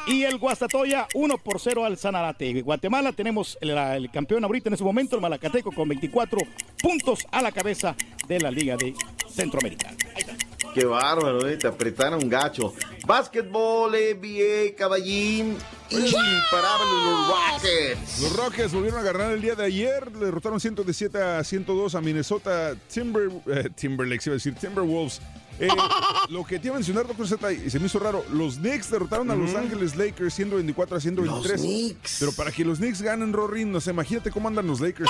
y 0.07 0.23
el 0.23 0.39
Guastatoya 0.39 1.09
1 1.13 1.39
por 1.39 1.61
0 1.61 1.85
al 1.85 1.99
Sanarate. 1.99 2.63
Guatemala 2.63 3.13
tenemos 3.13 3.59
el, 3.61 3.71
el 3.71 4.11
campeón 4.11 4.45
ahorita 4.45 4.71
en 4.71 4.75
ese 4.75 4.85
momento, 4.85 5.17
el 5.17 5.23
Malacateco 5.23 5.73
con 5.73 5.89
24 5.89 6.39
puntos 6.39 6.86
a 7.33 7.43
la 7.43 7.53
cabeza 7.53 7.97
de 8.29 8.41
la 8.41 8.51
Liga 8.51 8.77
de 8.77 8.95
está. 9.37 9.93
Qué 10.73 10.85
bárbaro, 10.85 11.49
eh, 11.49 11.57
te 11.57 11.67
apretaron 11.67 12.29
gacho. 12.29 12.75
Básquetbol, 13.07 13.93
NBA, 13.93 14.77
caballín. 14.77 15.57
Imparables 15.91 16.89
los 17.05 17.29
Rockets. 17.29 18.21
Los 18.21 18.37
Rockets 18.37 18.73
volvieron 18.73 19.01
a 19.01 19.03
ganar 19.03 19.33
el 19.33 19.41
día 19.41 19.55
de 19.55 19.65
ayer, 19.65 20.13
le 20.13 20.27
derrotaron 20.27 20.61
117 20.61 21.19
a 21.19 21.43
102 21.43 21.95
a 21.95 22.01
Minnesota 22.01 22.75
Timber, 22.93 23.31
eh, 23.47 23.69
Timberlakes, 23.75 24.27
iba 24.27 24.35
a 24.35 24.37
decir 24.37 24.55
Timberwolves. 24.55 25.21
Eh, 25.59 25.69
lo 26.29 26.45
que 26.45 26.59
te 26.59 26.67
iba 26.67 26.77
a 26.77 26.79
mencionar, 26.79 27.07
doctor 27.07 27.27
Z, 27.27 27.53
y 27.53 27.71
se 27.71 27.79
me 27.79 27.87
hizo 27.87 27.99
raro, 27.99 28.25
los 28.31 28.57
Knicks 28.57 28.91
derrotaron 28.91 29.31
a 29.31 29.35
Los. 29.35 29.55
Ángeles 29.55 29.97
Lakers 29.97 30.35
124 30.35 30.97
a 30.97 31.01
123. 31.01 31.51
Los 31.53 31.61
Knicks. 31.63 32.17
Pero 32.21 32.33
para 32.33 32.53
que 32.53 32.65
los 32.65 32.79
Knicks 32.79 33.01
ganen, 33.01 33.33
Rory, 33.33 33.65
no 33.65 33.81
sé, 33.81 33.91
imagínate 33.91 34.31
cómo 34.31 34.49
andan 34.49 34.67
los 34.67 34.81
Lakers. 34.81 35.09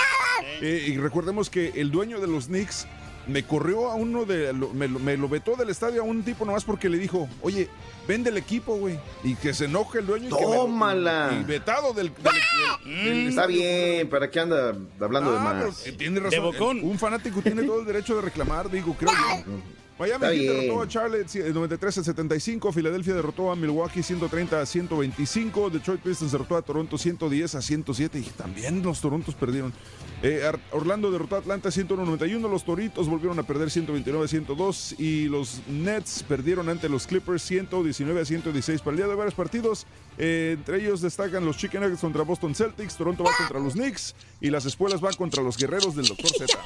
Eh, 0.61 0.85
y 0.89 0.99
recordemos 0.99 1.51
que 1.51 1.73
el 1.77 1.91
dueño 1.91 2.21
de 2.21 2.29
los 2.29 2.47
Knicks 2.47 2.87
me 3.27 3.43
corrió 3.43 3.91
a 3.91 3.97
uno 3.97 4.25
de. 4.25 4.53
lo- 4.53 4.69
me, 4.73 4.87
lo- 4.87 5.01
me 5.01 5.17
lo 5.17 5.29
vetó 5.29 5.57
del 5.57 5.69
estadio 5.71 6.03
a 6.03 6.05
un 6.05 6.23
tipo 6.23 6.45
nomás 6.45 6.63
porque 6.65 6.89
le 6.89 6.97
dijo, 6.99 7.29
oye, 7.43 7.69
vende 8.07 8.31
el 8.31 8.37
equipo, 8.37 8.77
güey. 8.77 9.01
Y 9.25 9.35
que 9.35 9.53
se 9.53 9.65
enoje 9.65 9.99
el 9.99 10.07
dueño 10.07 10.27
y 10.29 10.39
que 10.39 10.47
me 10.47 10.57
Tómala. 10.57 11.37
y 11.41 11.43
vetado 11.43 11.93
del. 11.93 12.13
del- 12.15 12.23
del- 12.23 13.05
del 13.05 13.25
Mm, 13.25 13.29
Está 13.31 13.47
bien, 13.47 14.09
¿para 14.09 14.31
qué 14.31 14.39
anda 14.39 14.77
hablando 15.01 15.33
de 15.33 15.39
Ah, 15.39 15.43
más? 15.43 15.81
pero 15.85 15.97
tiene 15.97 16.21
razón. 16.21 16.81
Un 16.85 16.99
fanático 17.01 17.43
tiene 17.43 17.65
todo 17.65 17.81
el 17.81 17.87
derecho 17.87 18.15
de 18.15 18.23
reclamar, 18.23 18.71
digo, 18.71 18.95
creo 18.97 19.11
yo. 19.45 19.53
Miami 19.99 20.27
Heat 20.27 20.53
derrotó 20.53 20.83
a 20.83 20.89
Charlotte 20.89 21.35
eh, 21.37 21.53
93 21.53 21.99
a 21.99 22.05
75. 22.05 22.73
Filadelfia 22.73 23.15
derrotó 23.15 23.51
a 23.51 23.57
Milwaukee 23.57 24.03
130 24.03 24.61
a 24.61 24.67
125. 24.67 25.71
Detroit 25.71 26.01
Pistons 26.03 26.33
derrotó 26.33 26.57
a 26.57 26.63
Toronto 26.63 26.99
110 26.99 27.55
a 27.55 27.63
107. 27.63 28.19
Y 28.19 28.23
también 28.37 28.83
los 28.83 29.01
Torontos 29.01 29.35
perdieron. 29.35 29.73
Eh, 30.23 30.51
Orlando 30.73 31.11
derrotó 31.11 31.37
a 31.37 31.39
Atlanta 31.39 31.71
191. 31.71 32.49
Los 32.49 32.65
Toritos 32.65 33.09
volvieron 33.09 33.39
a 33.39 33.43
perder 33.43 33.71
129 33.71 34.25
a 34.25 34.29
102. 34.29 34.97
Y 34.99 35.29
los 35.29 35.61
Nets 35.69 36.25
perdieron 36.27 36.69
ante 36.69 36.89
los 36.89 37.07
Clippers 37.07 37.43
119 37.43 38.21
a 38.21 38.25
116. 38.25 38.81
Para 38.81 38.93
el 38.93 38.97
día 38.97 39.07
de 39.07 39.15
varios 39.15 39.35
partidos, 39.35 39.87
eh, 40.19 40.57
entre 40.59 40.79
ellos 40.79 41.01
destacan 41.01 41.45
los 41.45 41.57
Chicken 41.57 41.83
Nuggets 41.83 42.01
contra 42.01 42.23
Boston 42.23 42.55
Celtics. 42.55 42.97
Toronto 42.97 43.25
va 43.25 43.31
contra 43.37 43.61
los 43.61 43.75
Knicks. 43.75 44.15
Y 44.41 44.51
las 44.51 44.65
espuelas 44.65 45.01
van 45.01 45.15
contra 45.15 45.43
los 45.43 45.57
guerreros 45.57 45.95
del 45.95 46.07
Dr. 46.07 46.31
Z. 46.31 46.59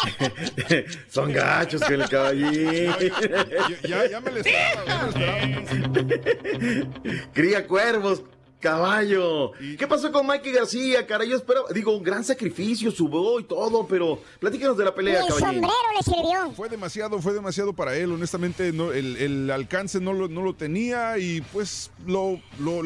Son 1.08 1.32
gachos 1.32 1.82
que 1.82 1.94
el 1.94 2.08
caballín. 2.08 2.90
Ya, 3.82 4.06
ya 4.08 4.20
me 4.20 4.30
ya 4.30 4.30
lo 4.30 4.36
esperaba. 4.38 5.08
Cría 7.32 7.66
cuervos, 7.66 8.22
caballo. 8.60 9.52
¿Qué 9.78 9.86
pasó 9.88 10.12
con 10.12 10.26
Mikey 10.26 10.52
García, 10.52 11.06
cara? 11.06 11.24
Yo 11.24 11.36
esperaba, 11.36 11.66
digo, 11.74 11.96
un 11.96 12.02
gran 12.02 12.24
sacrificio, 12.24 12.90
subió 12.90 13.40
y 13.40 13.44
todo, 13.44 13.86
pero 13.86 14.20
platícanos 14.38 14.76
de 14.76 14.84
la 14.84 14.94
pelea, 14.94 15.22
caballín. 15.26 15.62
le 15.62 16.02
sirvió. 16.02 16.52
Fue 16.54 16.68
demasiado, 16.68 17.20
fue 17.20 17.32
demasiado 17.32 17.72
para 17.72 17.96
él. 17.96 18.12
Honestamente, 18.12 18.72
no, 18.72 18.92
el, 18.92 19.16
el 19.16 19.50
alcance 19.50 20.00
no 20.00 20.12
lo, 20.12 20.28
no 20.28 20.42
lo 20.42 20.54
tenía 20.54 21.18
y 21.18 21.40
pues 21.52 21.90
lo, 22.06 22.40
lo 22.58 22.82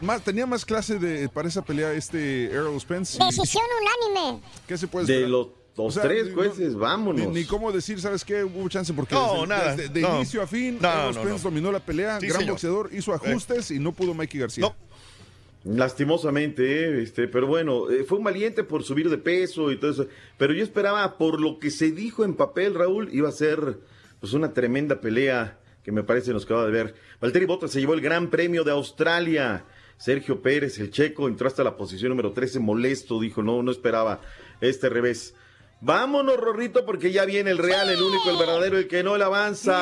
más, 0.00 0.22
tenía 0.24 0.46
más 0.46 0.64
clase 0.64 0.98
de 0.98 1.28
para 1.28 1.48
esa 1.48 1.62
pelea 1.62 1.92
este 1.92 2.46
Errol 2.50 2.80
Spence. 2.80 3.18
Decisión 3.22 3.64
unánime. 4.12 4.42
¿Qué 4.66 4.76
se 4.78 4.86
puede 4.88 5.06
De 5.06 5.12
esperar? 5.14 5.30
los, 5.30 5.46
los 5.76 5.86
O 5.86 5.90
sea, 5.90 6.02
tres 6.02 6.32
jueces, 6.34 6.74
vámonos. 6.74 7.26
Ni, 7.28 7.40
ni 7.40 7.44
cómo 7.44 7.70
decir, 7.70 8.00
¿sabes 8.00 8.24
qué? 8.24 8.42
Hubo 8.44 8.68
chance 8.68 8.92
porque 8.92 9.14
No, 9.14 9.32
desde, 9.34 9.46
nada, 9.46 9.76
desde- 9.76 9.88
de 9.92 10.00
no. 10.00 10.16
inicio 10.16 10.42
a 10.42 10.46
fin, 10.46 10.78
No, 10.80 10.88
Errol 10.88 11.04
no, 11.14 11.20
Spence 11.20 11.44
no. 11.44 11.50
dominó 11.50 11.70
la 11.72 11.80
pelea, 11.80 12.18
Sí, 12.20 12.26
gran 12.26 12.40
señor. 12.40 12.52
boxeador, 12.54 12.90
hizo 12.92 13.12
ajustes 13.12 13.70
y 13.70 13.78
no 13.78 13.92
pudo 13.92 14.14
Mikey 14.14 14.40
García. 14.40 14.74
Lastimosamente, 15.64 16.84
eh, 16.84 17.02
este, 17.02 17.28
pero 17.28 17.46
bueno, 17.46 17.90
eh, 17.90 18.04
fue 18.04 18.18
un 18.18 18.24
valiente 18.24 18.64
por 18.64 18.84
subir 18.84 19.10
de 19.10 19.18
peso 19.18 19.72
y 19.72 19.76
todo 19.76 19.90
eso. 19.90 20.06
Pero 20.36 20.52
yo 20.52 20.62
esperaba, 20.62 21.18
por 21.18 21.40
lo 21.40 21.58
que 21.58 21.70
se 21.70 21.90
dijo 21.90 22.24
en 22.24 22.34
papel, 22.34 22.74
Raúl, 22.74 23.08
iba 23.12 23.28
a 23.28 23.32
ser 23.32 23.78
pues 24.20 24.32
una 24.32 24.52
tremenda 24.52 25.00
pelea 25.00 25.58
que 25.82 25.92
me 25.92 26.02
parece 26.02 26.32
nos 26.32 26.44
acaba 26.44 26.66
de 26.66 26.72
ver. 26.72 26.94
Valtteri 27.20 27.46
Bottas 27.46 27.70
se 27.70 27.80
llevó 27.80 27.94
el 27.94 28.00
Gran 28.00 28.28
Premio 28.28 28.62
de 28.62 28.72
Australia. 28.72 29.64
Sergio 29.96 30.42
Pérez, 30.42 30.78
el 30.78 30.90
checo, 30.90 31.26
entró 31.26 31.48
hasta 31.48 31.64
la 31.64 31.76
posición 31.76 32.10
número 32.10 32.32
13, 32.32 32.60
molesto, 32.60 33.20
dijo, 33.20 33.42
no, 33.42 33.62
no 33.62 33.72
esperaba 33.72 34.20
este 34.60 34.88
revés. 34.88 35.34
Vámonos, 35.80 36.36
Rorrito, 36.36 36.84
porque 36.84 37.10
ya 37.12 37.24
viene 37.24 37.50
el 37.50 37.58
real, 37.58 37.88
el 37.88 38.02
único, 38.02 38.30
el 38.30 38.36
verdadero, 38.36 38.78
el 38.78 38.86
que 38.86 39.02
no 39.02 39.16
le 39.16 39.24
avanza. 39.24 39.76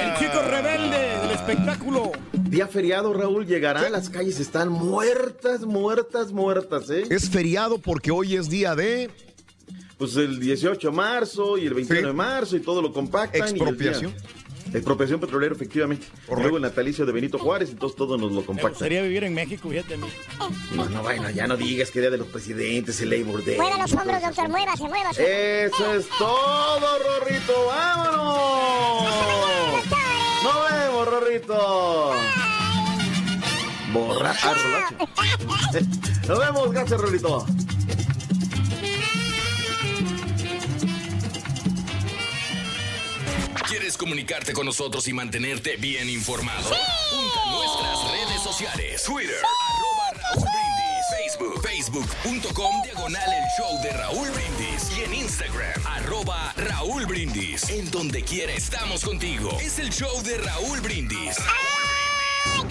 El 0.00 0.14
chico 0.18 0.42
rebelde 0.42 1.18
del 1.22 1.30
espectáculo. 1.30 2.12
Día 2.44 2.66
feriado, 2.68 3.12
Raúl, 3.12 3.46
llegará. 3.46 3.88
Las 3.90 4.10
calles 4.10 4.38
están 4.38 4.68
muertas, 4.68 5.62
muertas, 5.62 6.30
muertas, 6.32 6.90
¿eh? 6.90 7.04
Es 7.10 7.28
feriado 7.30 7.78
porque 7.78 8.10
hoy 8.10 8.36
es 8.36 8.48
día 8.48 8.74
de 8.76 9.10
Pues 9.98 10.16
el 10.16 10.38
18 10.38 10.90
de 10.90 10.96
marzo 10.96 11.56
y 11.58 11.66
el 11.66 11.74
21 11.74 12.08
de 12.08 12.12
marzo 12.14 12.56
y 12.56 12.60
todo 12.60 12.82
lo 12.82 12.92
compactan. 12.92 13.40
y 13.40 13.50
Expropiación. 13.50 14.14
Expropiación 14.72 15.20
petrolera, 15.20 15.54
efectivamente. 15.54 16.06
Luego 16.28 16.56
el 16.56 16.62
natalicio 16.62 17.06
de 17.06 17.12
Benito 17.12 17.38
Juárez, 17.38 17.70
entonces 17.70 17.96
todo 17.96 18.16
nos 18.18 18.32
lo 18.32 18.40
Me 18.40 18.46
compactan. 18.46 18.70
gustaría 18.72 19.02
vivir 19.02 19.22
en 19.24 19.34
México, 19.34 19.68
fíjate 19.70 19.94
a 19.94 19.98
mí. 19.98 20.08
No, 20.74 20.88
no, 20.90 21.02
bueno, 21.02 21.30
ya 21.30 21.46
no 21.46 21.56
digas 21.56 21.90
que 21.90 22.00
día 22.00 22.10
de 22.10 22.18
los 22.18 22.26
presidentes, 22.28 23.00
el 23.00 23.10
Labor 23.10 23.44
Day. 23.44 23.56
Mueva 23.56 23.78
los 23.78 23.92
hombros, 23.92 24.20
doctor, 24.22 24.48
muévase, 24.48 24.82
muévase. 24.84 25.64
Eso 25.66 25.94
es 25.94 26.06
todo, 26.18 26.80
Rorrito. 26.98 27.52
¡Vámonos! 27.68 29.04
¡Nos 30.44 30.70
vemos, 30.70 31.08
Rorrito! 31.08 32.12
Borra 33.94 34.36
ah. 34.42 34.90
Nos 36.28 36.38
vemos, 36.38 36.70
gracias, 36.70 37.00
Rorrito. 37.00 37.46
¿Quieres 43.68 43.96
comunicarte 43.96 44.52
con 44.52 44.66
nosotros 44.66 45.08
y 45.08 45.14
mantenerte 45.14 45.76
bien 45.78 46.10
informado? 46.10 46.68
Punta 46.68 47.42
a 47.42 47.50
nuestras 47.50 48.12
redes 48.12 48.42
sociales. 48.42 49.02
Twitter, 49.02 49.36
arroba 49.36 50.10
Raúl 50.12 50.44
Brindis. 50.44 50.63
Facebook, 51.34 51.60
facebook.com, 51.62 52.82
diagonal 52.82 53.32
el 53.32 53.44
show 53.56 53.82
de 53.82 53.90
Raúl 53.92 54.30
Brindis. 54.30 54.96
Y 54.96 55.02
en 55.02 55.14
Instagram, 55.14 55.86
arroba 55.86 56.52
Raúl 56.56 57.06
Brindis. 57.06 57.68
En 57.70 57.90
donde 57.90 58.22
quiera 58.22 58.52
estamos 58.52 59.04
contigo. 59.04 59.50
Es 59.60 59.78
el 59.78 59.90
show 59.90 60.22
de 60.22 60.38
Raúl 60.38 60.80
Brindis. 60.80 61.36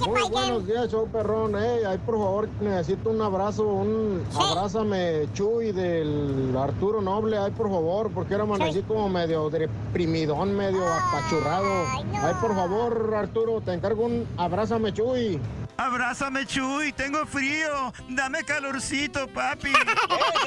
Muy 0.07 0.21
buenos 0.29 0.67
días, 0.67 0.89
show 0.91 1.07
perrón. 1.07 1.55
Eh, 1.55 1.85
ahí 1.85 1.97
por 1.99 2.15
favor 2.15 2.49
necesito 2.59 3.09
un 3.09 3.21
abrazo, 3.21 3.63
un 3.63 4.23
abrázame 4.35 5.27
Chuy 5.33 5.71
del 5.71 6.55
Arturo 6.57 7.01
Noble, 7.01 7.37
ahí 7.37 7.51
por 7.51 7.69
favor, 7.69 8.11
porque 8.11 8.33
era 8.33 8.43
amanecí 8.43 8.81
como 8.81 9.07
medio 9.07 9.49
deprimidón, 9.49 10.55
medio 10.55 10.85
apachurrado. 10.85 11.85
Ay, 12.21 12.33
por 12.41 12.55
favor, 12.55 13.13
Arturo, 13.15 13.61
te 13.61 13.73
encargo 13.73 14.05
un 14.05 14.27
abrázame 14.37 14.93
Chuy. 14.93 15.39
Abrázame, 15.77 16.45
Chuy, 16.45 16.93
tengo 16.93 17.25
frío. 17.25 17.91
Dame 18.09 18.43
calorcito, 18.43 19.27
papi. 19.27 19.69
¡Eh, 19.69 19.73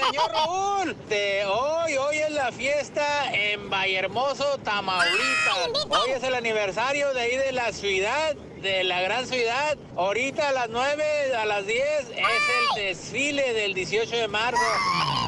señor 0.06 0.30
Raúl! 0.32 0.96
De 1.08 1.44
hoy, 1.46 1.96
hoy 1.96 2.16
es 2.18 2.30
la 2.30 2.52
fiesta 2.52 3.32
en 3.32 3.68
Vallehermoso, 3.68 4.58
Tamaulipas. 4.58 5.86
Hoy 5.88 6.10
es 6.10 6.22
el 6.22 6.34
aniversario 6.34 7.12
de 7.12 7.20
ahí 7.20 7.36
de 7.36 7.52
la 7.52 7.72
ciudad, 7.72 8.36
de 8.66 8.82
la 8.82 9.00
gran 9.00 9.26
ciudad. 9.26 9.78
Ahorita 9.96 10.48
a 10.48 10.52
las 10.52 10.68
9, 10.68 11.04
a 11.38 11.46
las 11.46 11.66
10 11.66 11.78
es 11.78 12.08
el 12.08 12.84
desfile 12.84 13.52
del 13.52 13.74
18 13.74 14.16
de 14.16 14.28
marzo. 14.28 14.60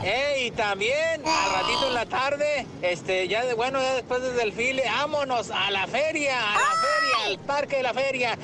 Eh, 0.05 0.47
y 0.47 0.51
también 0.51 1.23
al 1.25 1.63
ratito 1.63 1.87
en 1.87 1.95
la 1.95 2.07
tarde, 2.07 2.67
este, 2.83 3.29
ya 3.29 3.45
de, 3.45 3.55
bueno, 3.55 3.81
ya 3.81 3.95
después 3.95 4.23
del 4.23 4.35
desfile, 4.35 4.83
vámonos 4.87 5.51
a 5.53 5.71
la 5.71 5.87
feria, 5.87 6.37
a 6.37 6.55
la 6.55 6.61
feria, 6.61 7.27
al 7.27 7.39
parque 7.47 7.77
de 7.77 7.83
la 7.85 7.95
feria. 7.95 8.39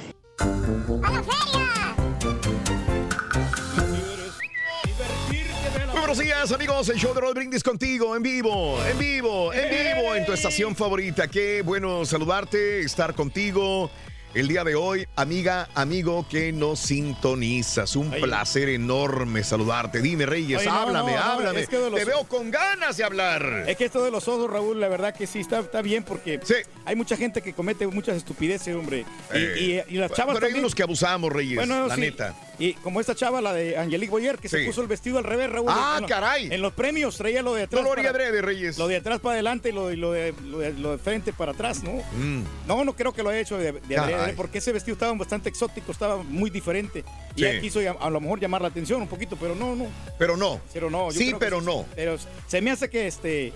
buenos 5.92 6.18
días, 6.18 6.52
amigos. 6.52 6.88
El 6.88 6.98
show 6.98 7.12
de 7.14 7.20
Rod 7.20 7.34
Brindis 7.34 7.64
contigo, 7.64 8.14
en 8.14 8.22
vivo, 8.22 8.78
en 8.84 8.98
vivo, 8.98 9.52
en 9.52 9.70
vivo, 9.70 10.14
en 10.14 10.24
tu 10.24 10.32
estación 10.32 10.76
favorita. 10.76 11.26
Qué 11.26 11.62
bueno 11.62 12.04
saludarte, 12.04 12.80
estar 12.82 13.14
contigo. 13.14 13.90
El 14.34 14.48
día 14.48 14.64
de 14.64 14.74
hoy, 14.74 15.06
amiga, 15.14 15.68
amigo 15.76 16.26
que 16.28 16.50
nos 16.52 16.80
sintonizas. 16.80 17.94
Un 17.94 18.10
placer 18.10 18.68
enorme 18.68 19.44
saludarte. 19.44 20.02
Dime, 20.02 20.26
Reyes, 20.26 20.58
Oye, 20.58 20.66
no, 20.68 20.74
háblame, 20.74 21.12
no, 21.12 21.18
no, 21.18 21.22
háblame. 21.24 21.60
es 21.60 21.68
que 21.68 21.78
de 21.78 21.88
los- 21.88 22.00
Te 22.00 22.04
veo 22.04 22.24
con 22.24 22.50
ganas 22.50 22.96
de 22.96 23.04
hablar. 23.04 23.64
Es 23.68 23.76
que 23.76 23.84
esto 23.84 24.02
de 24.02 24.10
los 24.10 24.26
osos, 24.26 24.50
Raúl, 24.50 24.80
la 24.80 24.88
verdad 24.88 25.14
que 25.14 25.28
sí 25.28 25.38
está, 25.38 25.60
está 25.60 25.82
bien 25.82 26.02
porque 26.02 26.40
hay 26.84 26.96
mucha 26.96 27.16
gente 27.16 27.42
que 27.42 27.52
comete 27.52 27.86
muchas 27.86 28.16
estupideces, 28.16 28.74
hombre. 28.74 29.04
Y, 29.32 29.36
Eh, 29.36 29.84
y- 29.88 29.94
y 29.94 29.98
las 29.98 30.10
chavas 30.10 30.34
Pero 30.34 30.46
hay 30.46 30.50
también. 30.50 30.64
unos 30.64 30.74
que 30.74 30.82
abusamos, 30.82 31.32
Reyes, 31.32 31.54
Bueno, 31.56 31.86
la 31.86 31.94
sí. 31.94 32.00
neta. 32.00 32.34
Y 32.58 32.74
como 32.74 33.00
esta 33.00 33.14
chava, 33.14 33.40
la 33.40 33.52
de 33.52 33.76
Angelique 33.76 34.10
Boyer, 34.10 34.38
que 34.38 34.48
se 34.48 34.64
puso 34.64 34.80
el 34.80 34.86
vestido 34.86 35.18
al 35.18 35.24
revés, 35.24 35.50
Raúl. 35.50 35.66
Ah, 35.70 35.94
Bueno, 35.94 36.06
caray. 36.08 36.48
En 36.52 36.62
los 36.62 36.72
premios 36.72 37.16
traía 37.16 37.42
lo 37.42 37.54
de 37.54 37.64
atrás. 37.64 37.82
No 37.82 37.88
lo 37.88 37.92
haría 37.92 38.10
adrede, 38.10 38.40
Reyes. 38.42 38.78
Lo 38.78 38.86
de 38.88 38.96
atrás 38.96 39.20
para 39.20 39.34
adelante 39.34 39.70
y 39.70 39.72
lo, 39.72 39.90
y 39.90 39.96
lo 39.96 40.12
de, 40.12 40.32
lo, 40.44 40.58
de, 40.58 40.72
lo 40.74 40.92
de 40.92 40.98
frente 40.98 41.32
para 41.32 41.52
atrás, 41.52 41.82
¿no? 41.82 41.92
Mm. 42.16 42.44
No, 42.66 42.84
no 42.84 42.94
creo 42.94 43.12
que 43.12 43.22
lo 43.22 43.30
haya 43.30 43.40
hecho 43.40 43.58
de, 43.58 43.72
de 43.72 43.98
adrede, 43.98 44.34
porque 44.34 44.58
ese 44.58 44.72
vestido 44.72 44.92
estaba 44.94 45.12
bastante 45.14 45.48
exótico, 45.48 45.90
estaba 45.92 46.16
muy 46.22 46.50
diferente. 46.50 47.04
Y 47.36 47.40
Sí. 47.40 47.46
ella 47.46 47.60
quiso 47.60 47.80
a 48.00 48.10
lo 48.10 48.20
mejor 48.20 48.38
llamar 48.40 48.62
la 48.62 48.68
atención 48.68 49.02
un 49.02 49.08
poquito, 49.08 49.36
pero 49.40 49.54
no, 49.56 49.74
no. 49.74 49.86
Pero 50.18 50.36
no. 50.36 50.60
Pero 50.72 50.88
no. 50.90 51.10
yo 51.10 51.18
Sí, 51.18 51.26
creo 51.28 51.38
que 51.38 51.44
pero 51.44 51.60
no. 51.60 51.84
Pero 51.96 52.16
se 52.46 52.60
me 52.60 52.70
hace 52.70 52.88
que 52.88 53.06
este 53.08 53.52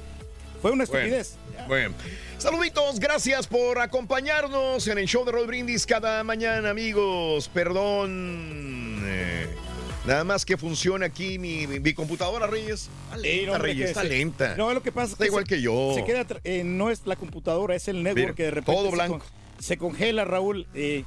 fue 0.61 0.71
una 0.73 0.85
Bueno, 0.85 0.99
estupidez. 1.07 1.37
Bueno, 1.67 1.95
saluditos, 2.39 2.99
gracias 3.01 3.47
por 3.47 3.79
acompañarnos 3.81 4.87
en 4.89 4.99
el 4.99 5.07
show 5.07 5.25
de 5.25 5.33
Rod 5.33 5.47
Brindis 5.47 5.87
cada 5.87 6.23
mañana, 6.25 6.71
amigos. 6.71 7.49
Perdón. 7.53 9.01
eh, 9.05 9.47
nada 10.07 10.25
más 10.25 10.45
que 10.45 10.57
funciona 10.57 11.07
aquí 11.07 11.39
mi, 11.39 11.67
mi- 11.67 11.81
mi 11.81 11.93
computadora, 11.95 12.47
Reyes. 12.47 12.89
Está 13.11 13.17
Sí, 13.17 13.23
lenta, 13.23 13.53
no, 13.53 13.59
Reyes, 13.59 13.85
que 13.85 13.91
está 13.91 14.03
se- 14.03 14.09
lenta. 14.09 14.55
No, 14.57 14.73
lo 14.75 14.83
que 14.83 14.93
pasa 14.93 15.07
es 15.07 15.13
Está 15.13 15.25
que 15.25 15.29
igual 15.29 15.45
se- 15.45 15.55
que 15.55 15.61
yo. 15.63 15.93
Se 15.95 16.05
queda, 16.05 16.27
eh, 16.45 16.63
no 16.65 16.91
es 16.91 17.03
la 17.07 17.17
computadora, 17.17 17.75
es 17.75 17.89
el 17.89 18.03
network 18.03 18.17
Mira, 18.25 18.35
que 18.35 18.43
de 18.45 18.51
repente 18.51 18.73
todo 18.73 18.91
se 18.91 18.95
blanco. 18.95 19.19
con- 19.19 19.39
Se, 19.65 19.77
congela, 19.77 20.25
Raúl, 20.25 20.69
eh, 20.75 21.03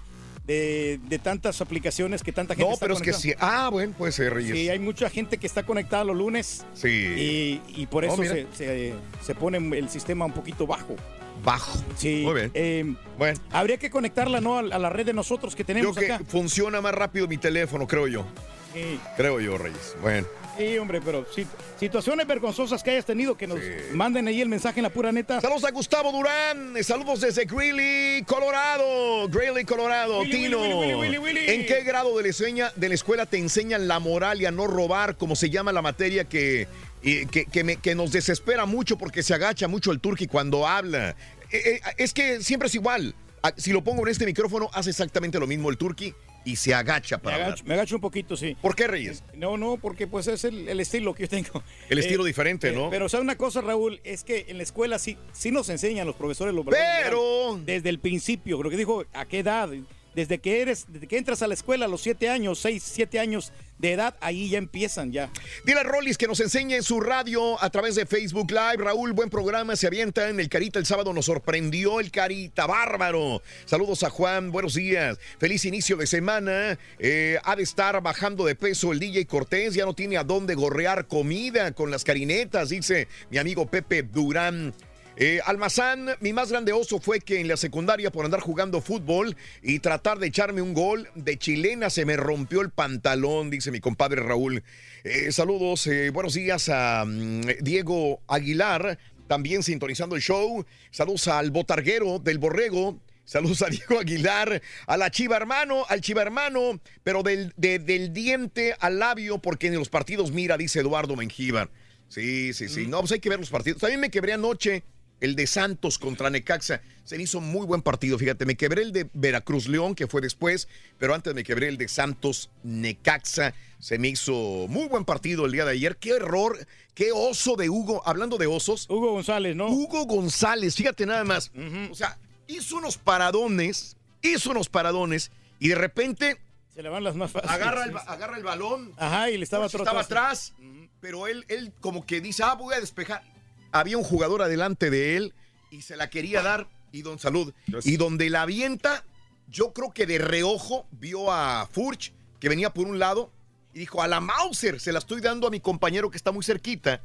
de, 0.46 1.00
de 1.04 1.20
tantas 1.20 1.62
aplicaciones 1.62 2.24
que 2.24 2.32
tanta 2.32 2.56
gente 2.56 2.68
No, 2.68 2.74
está 2.74 2.86
pero 2.86 2.96
es 2.96 3.02
que 3.02 3.14
sí. 3.14 3.34
Ah, 3.40 3.70
bueno, 3.72 3.94
puede 3.98 4.12
ser, 4.12 4.34
Reyes. 4.34 4.52
Sí, 4.58 4.70
hay 4.70 4.80
mucha 4.80 5.10
gente 5.10 5.38
que 5.38 5.48
está 5.48 5.64
conectada 5.64 6.04
los 6.04 6.16
lunes. 6.16 6.66
Sí. 6.74 6.90
Y, 6.90 7.82
y 7.82 7.86
por 7.88 8.06
eso 8.06 8.18
se, 8.18 8.48
se- 8.54 8.94
se 9.24 9.36
pone 9.36 9.58
el 9.78 9.90
sistema 9.90 10.26
un 10.26 10.34
poquito 10.34 10.66
bajo. 10.68 10.96
Bajo. 11.44 11.80
Sí. 11.98 12.22
Muy 12.26 12.36
bien. 12.36 12.52
eh, 12.54 12.96
Bueno. 13.18 13.40
Habría 13.52 13.78
que 13.78 13.90
conectarla, 13.90 14.42
¿no? 14.42 14.58
A, 14.60 14.64
la 14.64 14.90
red 14.90 15.06
de 15.06 15.14
nosotros 15.14 15.56
que 15.56 15.64
Yo 15.64 15.68
tenemos 15.68 15.98
que 15.98 16.12
acá. 16.12 16.24
funciona 16.28 16.82
más 16.82 16.94
rápido 16.94 17.28
mi 17.28 17.38
teléfono, 17.38 17.88
creo 17.88 18.08
yo. 18.08 18.26
Sí. 18.74 19.00
Creo 19.18 19.40
yo, 19.40 19.58
Reyes. 19.58 19.96
Bueno. 20.02 20.28
Sí, 20.62 20.78
hombre, 20.78 21.02
pero 21.04 21.26
sí, 21.34 21.46
situaciones 21.80 22.28
vergonzosas 22.28 22.84
que 22.84 22.92
hayas 22.92 23.06
tenido, 23.06 23.36
que 23.36 23.48
nos 23.48 23.60
manden 23.94 24.28
ahí 24.28 24.42
el 24.42 24.48
mensaje 24.50 24.80
en 24.80 24.84
la 24.84 24.90
pura 24.92 25.12
neta. 25.12 25.42
Saludos 25.42 25.64
a 25.64 25.72
Gustavo 25.72 26.12
Durán, 26.12 26.76
saludos 26.84 27.22
desde 27.22 27.46
Greeley, 27.46 28.22
Colorado. 28.24 29.28
Greeley, 29.30 29.66
Colorado, 29.66 30.20
Willy, 30.20 30.32
Tino. 30.32 30.60
Willy, 31.00 31.18
Willy. 31.18 31.50
¿En 31.50 31.66
qué 31.66 31.82
grado 31.82 32.16
de 32.16 32.24
la, 32.24 32.30
escuela, 32.30 32.74
de 32.76 32.90
la 32.90 32.94
escuela 32.96 33.26
te 33.26 33.38
enseñan 33.40 33.88
la 33.88 33.98
moral 34.00 34.40
y 34.40 34.46
a 34.46 34.52
no 34.52 34.68
robar, 34.68 35.18
como 35.18 35.36
se 35.36 35.50
llama 35.50 35.72
la 35.72 35.82
materia 35.82 36.26
que, 36.26 36.68
y 37.02 37.26
que, 37.26 37.46
que 37.46 37.64
me- 37.64 37.78
que 37.78 37.96
nos 37.96 38.12
desespera 38.12 38.68
mucho 38.68 39.00
porque 39.00 39.24
se 39.24 39.34
agacha 39.34 39.68
mucho 39.68 39.92
el 39.92 40.00
turqui 40.00 40.28
cuando 40.28 40.68
habla? 40.68 41.16
Eh, 41.52 41.62
eh, 41.66 41.82
es 41.98 42.14
que 42.14 42.42
siempre 42.44 42.68
es 42.68 42.76
igual. 42.76 43.16
Ah, 43.42 43.52
Si 43.58 43.72
lo 43.72 43.84
pongo 43.84 44.04
en 44.04 44.12
este 44.12 44.28
micrófono, 44.28 44.70
hace 44.74 44.92
exactamente 44.92 45.40
lo 45.40 45.48
mismo 45.48 45.72
el 45.72 45.78
turqui 45.78 46.14
y 46.44 46.56
se 46.56 46.74
agacha 46.74 47.18
Me 47.18 47.24
para 47.24 47.36
hablar. 47.36 47.48
agacho, 47.50 47.64
me 47.66 47.74
agacho 47.74 47.96
un 47.96 48.02
poquito, 48.02 48.36
sí. 48.36 48.56
¿Por 48.62 48.76
qué, 48.76 48.88
Reyes? 48.88 49.24
No, 49.34 49.58
no, 49.58 49.78
porque 49.78 50.08
pues 50.08 50.28
es 50.28 50.44
el, 50.44 50.68
el 50.68 50.80
estilo 50.80 51.14
que 51.14 51.24
yo 51.24 51.30
tengo. 51.30 51.64
El 51.90 52.00
estilo 52.00 52.24
diferente, 52.24 52.72
¿no? 52.72 52.90
Pero, 52.90 53.10
¿sabes 53.10 53.24
una 53.24 53.38
cosa, 53.38 53.62
Raúl? 53.62 54.00
Es 54.04 54.24
que 54.24 54.46
en 54.48 54.58
la 54.58 54.64
escuela 54.64 55.00
sí, 55.00 55.18
sí 55.34 55.52
nos 55.52 55.70
enseñan 55.70 56.08
los 56.08 56.16
profesores 56.16 56.54
los 56.54 56.66
Pero-. 56.66 57.60
Desde 57.66 57.90
el 57.90 58.00
principio, 58.00 58.62
lo 58.62 58.70
que 58.70 58.78
dijo, 58.78 59.06
¿a 59.14 59.26
qué 59.26 59.40
edad? 59.40 59.70
Desde 60.16 60.40
que 60.40 60.62
eres, 60.62 60.86
desde 60.90 61.08
que 61.08 61.18
entras 61.18 61.42
a 61.42 61.48
la 61.48 61.54
escuela 61.54 61.86
a 61.86 61.88
los 61.88 62.02
siete 62.02 62.30
años, 62.30 62.60
seis, 62.60 62.84
siete 62.84 63.20
años 63.20 63.52
de 63.82 63.94
edad, 63.94 64.16
ahí 64.22 64.50
ya 64.50 64.58
empiezan 64.58 65.12
ya. 65.12 65.30
Dile 65.66 65.80
a 65.80 65.84
Rollis 65.84 66.18
que 66.18 66.28
nos 66.28 66.40
enseñe 66.40 66.76
en 66.76 66.84
su 66.84 67.00
radio 67.00 67.62
a 67.62 67.70
través 67.70 67.96
de 67.96 68.06
Facebook 68.06 68.52
Live. 68.52 68.84
Raúl, 68.84 69.14
buen 69.14 69.30
programa, 69.30 69.76
se 69.76 69.88
avienta 69.88 70.30
en 70.30 70.40
el 70.40 70.50
Carita 70.50 70.78
el 70.78 70.86
sábado, 70.86 71.14
nos 71.14 71.26
sorprendió 71.26 72.00
el 72.00 72.12
Carita, 72.12 72.68
bárbaro. 72.68 73.42
Saludos 73.66 74.04
a 74.04 74.10
Juan, 74.10 74.52
buenos 74.52 74.76
días. 74.76 75.18
Feliz 75.40 75.66
inicio 75.66 75.98
de 75.98 76.06
semana. 76.06 76.78
Eh, 77.00 77.40
ha 77.44 77.56
de 77.56 77.64
estar 77.64 78.00
bajando 78.02 78.46
de 78.46 78.56
peso 78.56 78.92
el 78.92 79.00
DJ 79.00 79.26
Cortés, 79.26 79.74
ya 79.74 79.86
no 79.86 79.94
tiene 79.94 80.18
a 80.18 80.24
dónde 80.24 80.54
gorrear 80.54 81.08
comida 81.08 81.72
con 81.72 81.90
las 81.90 82.04
carinetas, 82.04 82.70
dice 82.70 83.08
mi 83.30 83.40
amigo 83.40 83.66
Pepe 83.66 84.04
Durán. 84.04 84.74
Eh, 85.18 85.40
Almazán, 85.46 86.08
mi 86.22 86.34
más 86.34 86.50
grande 86.50 86.72
oso 86.72 87.00
fue 87.00 87.20
que 87.20 87.40
en 87.42 87.48
la 87.48 87.58
secundaria 87.58 88.12
por 88.12 88.26
andar 88.26 88.40
jugando 88.40 88.82
fútbol 88.82 89.36
y 89.62 89.80
tratar 89.80 90.18
de 90.20 90.28
echarme 90.28 90.62
un 90.62 90.74
gol 90.74 91.10
de 91.16 91.38
chilena 91.38 91.90
se 91.90 92.06
me 92.06 92.16
rompió 92.18 92.62
el 92.62 92.72
pantalón, 92.72 93.50
dice 93.50 93.72
mi 93.72 93.80
compadre 93.82 94.22
Raúl. 94.24 94.64
Eh, 95.04 95.32
saludos, 95.32 95.86
eh, 95.88 96.10
buenos 96.12 96.34
días 96.34 96.70
a 96.70 97.04
mm, 97.06 97.42
Diego 97.62 98.22
Aguilar, 98.28 98.98
también 99.28 99.64
sintonizando 99.64 100.16
el 100.16 100.22
show. 100.22 100.66
Saludos 100.92 101.28
al 101.28 101.52
botarguero 101.52 102.18
del 102.20 102.40
borrego. 102.40 103.00
Saludos 103.24 103.62
a 103.62 103.68
Diego 103.68 104.00
Aguilar, 104.00 104.62
a 104.88 104.98
la 104.98 105.12
Chiva 105.12 105.38
Hermano, 105.38 105.86
al 105.88 106.02
Chiva 106.02 106.22
Hermano, 106.24 106.82
pero 107.04 107.22
del, 107.22 107.54
de- 107.58 107.80
del 107.80 108.12
diente 108.14 108.76
al 108.80 108.98
labio, 108.98 109.38
porque 109.40 109.68
en 109.68 109.76
los 109.76 109.90
partidos 109.90 110.32
mira, 110.32 110.58
dice 110.58 110.80
Eduardo 110.80 111.16
Mengíbar. 111.16 111.70
Sí, 112.08 112.54
sí, 112.54 112.68
sí. 112.68 112.88
No, 112.88 113.00
pues 113.02 113.12
hay 113.14 113.20
que 113.20 113.30
ver 113.30 113.40
los 113.40 113.50
partidos. 113.50 113.80
También 113.80 114.02
me 114.02 114.10
quebré 114.12 114.34
anoche 114.34 114.84
el 115.22 115.36
de 115.36 115.48
Santos 115.48 115.98
contra 115.98 116.30
Necaxa. 116.30 116.82
Se 117.06 117.16
me 117.18 117.24
hizo 117.24 117.40
muy 117.42 117.66
buen 117.66 117.82
partido, 117.82 118.18
fíjate. 118.20 118.46
Me 118.46 118.56
quebré 118.56 118.82
el 118.82 118.92
de 118.92 119.10
Veracruz 119.14 119.68
León, 119.68 119.96
que 119.96 120.08
fue 120.08 120.20
después, 120.22 120.68
pero 120.98 121.16
antes 121.16 121.34
me 121.34 121.44
quebré 121.44 121.68
el 121.70 121.78
de 121.78 121.88
Santos 121.88 122.50
Necaxa. 122.64 123.54
Se 123.80 123.98
me 123.98 124.10
hizo 124.10 124.34
muy 124.68 124.88
buen 124.88 125.06
partido 125.06 125.46
el 125.46 125.52
día 125.52 125.66
de 125.66 125.72
ayer. 125.72 125.98
Qué 125.98 126.12
error, 126.12 126.58
qué 126.94 127.12
oso 127.14 127.56
de 127.56 127.70
Hugo. 127.70 128.02
Hablando 128.06 128.38
de 128.38 128.48
osos. 128.48 128.86
Hugo 128.90 129.12
González, 129.14 129.56
¿no? 129.56 129.70
Hugo 129.70 130.06
González, 130.06 130.76
fíjate 130.76 131.06
nada 131.06 131.24
más. 131.24 131.52
O 131.90 131.96
sea, 131.96 132.18
hizo 132.48 132.78
unos 132.78 132.98
paradones, 132.98 133.98
hizo 134.22 134.52
unos 134.52 134.70
paradones 134.70 135.32
y 135.60 135.70
de 135.70 135.76
repente 135.76 136.38
Se 136.74 136.82
le 136.84 136.90
van 136.90 137.04
las 137.04 137.16
más 137.16 137.32
fáciles. 137.32 137.54
agarra 137.56 137.86
el, 137.86 137.96
agarra 137.98 138.38
el 138.38 138.44
balón. 138.44 138.94
Ajá, 138.98 139.30
y 139.30 139.38
le 139.38 139.44
estaba 139.44 139.68
Porque 139.70 139.84
atrás. 139.90 140.04
estaba 140.04 140.30
atrás, 140.30 140.54
pero 141.00 141.28
él, 141.28 141.46
él 141.48 141.74
como 141.82 142.06
que 142.06 142.22
dice, 142.22 142.44
ah, 142.44 142.54
voy 142.56 142.74
a 142.76 142.80
despejar. 142.80 143.24
Había 143.72 143.98
un 143.98 144.04
jugador 144.04 144.42
adelante 144.42 144.90
de 144.90 145.18
él 145.18 145.34
y 145.70 145.82
se 145.82 145.96
la 145.96 146.10
quería 146.10 146.42
dar, 146.42 146.68
y 146.92 147.02
don 147.04 147.20
Salud, 147.20 147.54
y 147.84 147.98
donde 147.98 148.30
la 148.30 148.42
avienta, 148.42 149.06
yo 149.48 149.72
creo 149.72 149.92
que 149.94 150.06
de 150.06 150.18
reojo 150.18 150.86
vio 150.92 151.32
a 151.32 151.68
Furch, 151.72 152.14
que 152.40 152.50
venía 152.50 152.74
por 152.74 152.88
un 152.88 153.00
lado, 153.00 153.32
y 153.74 153.80
dijo, 153.80 154.02
a 154.02 154.08
la 154.08 154.20
Mauser, 154.20 154.82
se 154.82 154.92
la 154.92 155.00
estoy 155.00 155.22
dando 155.22 155.48
a 155.48 155.52
mi 155.52 155.62
compañero 155.62 156.12
que 156.12 156.18
está 156.18 156.34
muy 156.34 156.44
cerquita, 156.44 157.02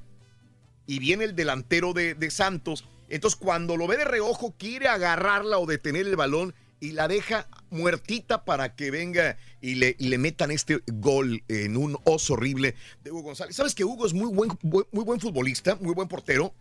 y 0.87 0.99
viene 0.99 1.25
el 1.25 1.37
delantero 1.37 1.93
de, 1.93 2.15
de 2.15 2.31
Santos. 2.31 2.85
Entonces, 3.09 3.39
cuando 3.39 3.77
lo 3.77 3.87
ve 3.87 3.97
de 3.99 4.05
reojo, 4.05 4.55
quiere 4.59 4.89
agarrarla 4.89 5.59
o 5.59 5.67
detener 5.67 6.07
el 6.07 6.17
balón 6.17 6.55
y 6.81 6.93
la 6.93 7.09
deja 7.09 7.49
muertita 7.71 8.45
para 8.45 8.75
que 8.77 8.91
venga 8.91 9.39
y 9.61 9.77
le, 9.77 9.97
y 9.99 10.09
le 10.09 10.19
metan 10.19 10.51
este 10.51 10.81
gol 10.87 11.43
en 11.49 11.77
un 11.77 11.97
oso 12.05 12.35
horrible 12.35 12.75
de 13.03 13.11
Hugo 13.13 13.23
González. 13.23 13.57
Sabes 13.57 13.75
que 13.75 13.85
Hugo 13.85 14.07
es 14.07 14.13
muy 14.13 14.33
buen, 14.33 14.51
buen- 14.63 14.87
muy 14.93 15.05
buen 15.05 15.21
futbolista, 15.21 15.77
muy 15.77 15.95
buen 15.95 16.09
portero, 16.09 16.55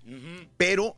pero 0.58 0.96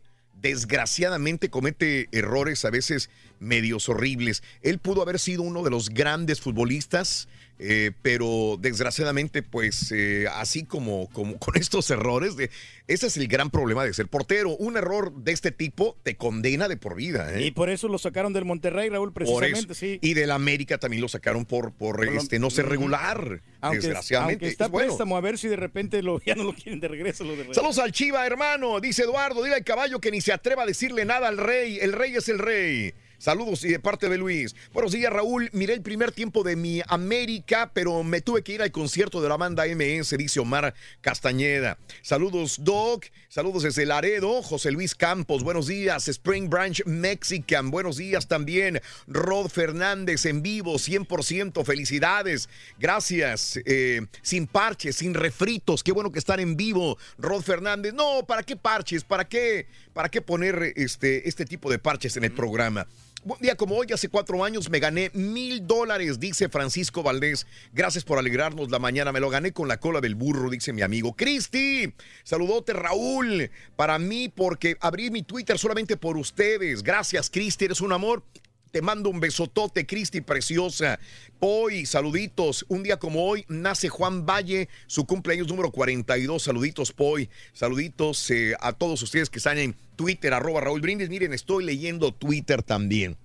desgraciadamente 0.61 1.49
comete 1.49 2.09
errores 2.11 2.65
a 2.65 2.69
veces 2.69 3.09
medios 3.39 3.89
horribles. 3.89 4.43
Él 4.61 4.79
pudo 4.79 5.01
haber 5.01 5.19
sido 5.19 5.41
uno 5.43 5.63
de 5.63 5.69
los 5.71 5.89
grandes 5.89 6.41
futbolistas, 6.41 7.27
eh, 7.59 7.91
pero 8.03 8.57
desgraciadamente, 8.59 9.41
pues 9.41 9.91
eh, 9.91 10.27
así 10.33 10.63
como, 10.63 11.09
como 11.09 11.37
con 11.39 11.57
estos 11.57 11.89
errores, 11.89 12.35
de, 12.35 12.49
ese 12.87 13.07
es 13.07 13.17
el 13.17 13.27
gran 13.27 13.49
problema 13.49 13.83
de 13.83 13.93
ser 13.93 14.07
portero. 14.07 14.55
Un 14.57 14.77
error 14.77 15.13
de 15.13 15.31
este 15.31 15.51
tipo 15.51 15.97
te 16.03 16.15
condena 16.15 16.67
de 16.67 16.77
por 16.77 16.95
vida. 16.95 17.33
¿eh? 17.33 17.45
Y 17.47 17.51
por 17.51 17.69
eso 17.69 17.87
lo 17.87 17.97
sacaron 17.97 18.33
del 18.33 18.45
Monterrey, 18.45 18.89
Raúl, 18.89 19.11
Por 19.11 19.23
precisamente, 19.23 19.59
eso. 19.59 19.73
sí. 19.73 19.99
Y 20.01 20.13
del 20.13 20.31
América 20.31 20.77
también 20.77 21.01
lo 21.01 21.07
sacaron 21.07 21.45
por, 21.45 21.73
este, 22.13 22.39
no 22.39 22.49
ser 22.49 22.67
regular. 22.67 23.41
Aunque, 23.59 23.79
desgraciadamente. 23.79 24.45
aunque 24.45 24.51
está 24.51 24.65
Es 24.65 24.71
bueno. 24.71 24.87
préstamo, 24.89 25.17
a 25.17 25.21
ver 25.21 25.37
si 25.37 25.47
de 25.47 25.55
repente 25.55 26.03
lo, 26.03 26.21
ya 26.25 26.35
no 26.35 26.43
lo 26.43 26.53
quieren 26.53 26.79
de 26.79 26.87
regreso. 26.87 27.23
Lo 27.23 27.35
de. 27.35 27.53
Saludos 27.53 27.79
al 27.79 27.91
Chiva, 27.91 28.25
hermano. 28.25 28.79
Dice 28.79 29.03
Eduardo, 29.03 29.43
dile 29.43 29.55
al 29.55 29.63
caballo 29.63 29.99
que 29.99 30.11
ni 30.11 30.21
se 30.21 30.31
atreva 30.31 30.63
a 30.63 30.65
decirle 30.65 31.05
nada 31.05 31.27
al 31.27 31.37
rey. 31.37 31.79
El 31.79 31.93
rey 31.93 32.15
es 32.15 32.29
el 32.29 32.39
rey. 32.39 32.93
Saludos 33.19 33.63
y 33.63 33.69
de 33.69 33.79
parte 33.79 34.09
de 34.09 34.17
Luis. 34.19 34.55
Buenos 34.73 34.91
días, 34.91 35.11
Raúl. 35.11 35.49
Miré 35.51 35.73
el 35.73 35.81
primer 35.81 36.11
tiempo 36.11 36.43
de 36.43 36.55
mi 36.55 36.83
América, 36.87 37.71
pero 37.73 38.03
me 38.03 38.21
tuve 38.21 38.43
que 38.43 38.53
ir 38.53 38.61
al 38.61 38.71
concierto 38.71 39.21
de 39.21 39.27
la 39.27 39.37
banda 39.37 39.65
MS, 39.65 40.15
dice 40.15 40.39
Omar 40.39 40.75
Castañeda. 41.01 41.79
Saludos, 42.03 42.63
Doc. 42.63 43.05
Saludos 43.27 43.63
desde 43.63 43.87
Laredo. 43.87 44.43
José 44.43 44.69
Luis 44.69 44.93
Campos, 44.93 45.43
buenos 45.43 45.65
días. 45.65 46.07
Spring 46.07 46.47
Branch 46.47 46.85
Mexican, 46.85 47.71
buenos 47.71 47.97
días 47.97 48.27
también. 48.27 48.81
Rod 49.07 49.47
Fernández 49.47 50.27
en 50.27 50.43
vivo, 50.43 50.75
100%. 50.75 51.65
Felicidades. 51.65 52.49
Gracias. 52.77 53.59
Eh, 53.65 54.05
sin 54.21 54.45
parches, 54.45 54.97
sin 54.97 55.15
refritos. 55.15 55.81
Qué 55.81 55.91
bueno 55.91 56.11
que 56.11 56.19
están 56.19 56.39
en 56.39 56.55
vivo. 56.55 56.99
Rod 57.17 57.41
Fernández. 57.41 57.95
No, 57.95 58.27
¿para 58.27 58.43
qué 58.43 58.55
parches? 58.55 59.03
¿Para 59.03 59.27
qué, 59.27 59.65
para 59.93 60.09
qué 60.09 60.21
poner 60.21 60.73
este, 60.75 61.27
este 61.27 61.45
tipo 61.45 61.71
de 61.71 61.79
parches 61.79 62.15
en 62.15 62.23
el 62.23 62.31
programa? 62.31 62.87
Un 63.23 63.37
día 63.41 63.55
como 63.55 63.75
hoy, 63.75 63.87
hace 63.93 64.09
cuatro 64.09 64.43
años, 64.43 64.69
me 64.69 64.79
gané 64.79 65.09
mil 65.13 65.65
dólares, 65.65 66.19
dice 66.19 66.49
Francisco 66.49 67.03
Valdés. 67.03 67.47
Gracias 67.73 68.03
por 68.03 68.19
alegrarnos 68.19 68.69
la 68.69 68.79
mañana. 68.79 69.11
Me 69.11 69.19
lo 69.19 69.29
gané 69.29 69.51
con 69.51 69.67
la 69.67 69.79
cola 69.79 70.01
del 70.01 70.15
burro, 70.15 70.49
dice 70.49 70.71
mi 70.71 70.81
amigo. 70.81 71.13
Cristi, 71.13 71.93
saludote 72.23 72.73
Raúl. 72.73 73.49
Para 73.75 73.97
mí, 73.99 74.29
porque 74.29 74.77
abrí 74.79 75.09
mi 75.09 75.23
Twitter 75.23 75.57
solamente 75.57 75.97
por 75.97 76.15
ustedes. 76.15 76.83
Gracias, 76.83 77.29
Cristi, 77.29 77.65
eres 77.65 77.81
un 77.81 77.91
amor. 77.91 78.23
Te 78.71 78.81
mando 78.81 79.09
un 79.09 79.19
besotote, 79.19 79.85
Cristi, 79.85 80.21
preciosa. 80.21 80.99
Hoy, 81.39 81.85
saluditos. 81.85 82.65
Un 82.67 82.83
día 82.83 82.97
como 82.97 83.25
hoy 83.25 83.45
nace 83.47 83.89
Juan 83.89 84.25
Valle, 84.25 84.67
su 84.87 85.05
cumpleaños 85.05 85.47
número 85.47 85.71
42. 85.71 86.43
Saluditos, 86.43 86.91
Poi. 86.91 87.29
Saluditos 87.53 88.29
eh, 88.31 88.55
a 88.59 88.73
todos 88.73 89.01
ustedes 89.01 89.29
que 89.29 89.39
están 89.39 89.57
en 89.57 89.75
Twitter, 89.95 90.33
arroba 90.33 90.61
Raúl 90.61 90.81
Brindis. 90.81 91.09
Miren, 91.09 91.33
estoy 91.33 91.63
leyendo 91.63 92.13
Twitter 92.13 92.61
también. 92.61 93.17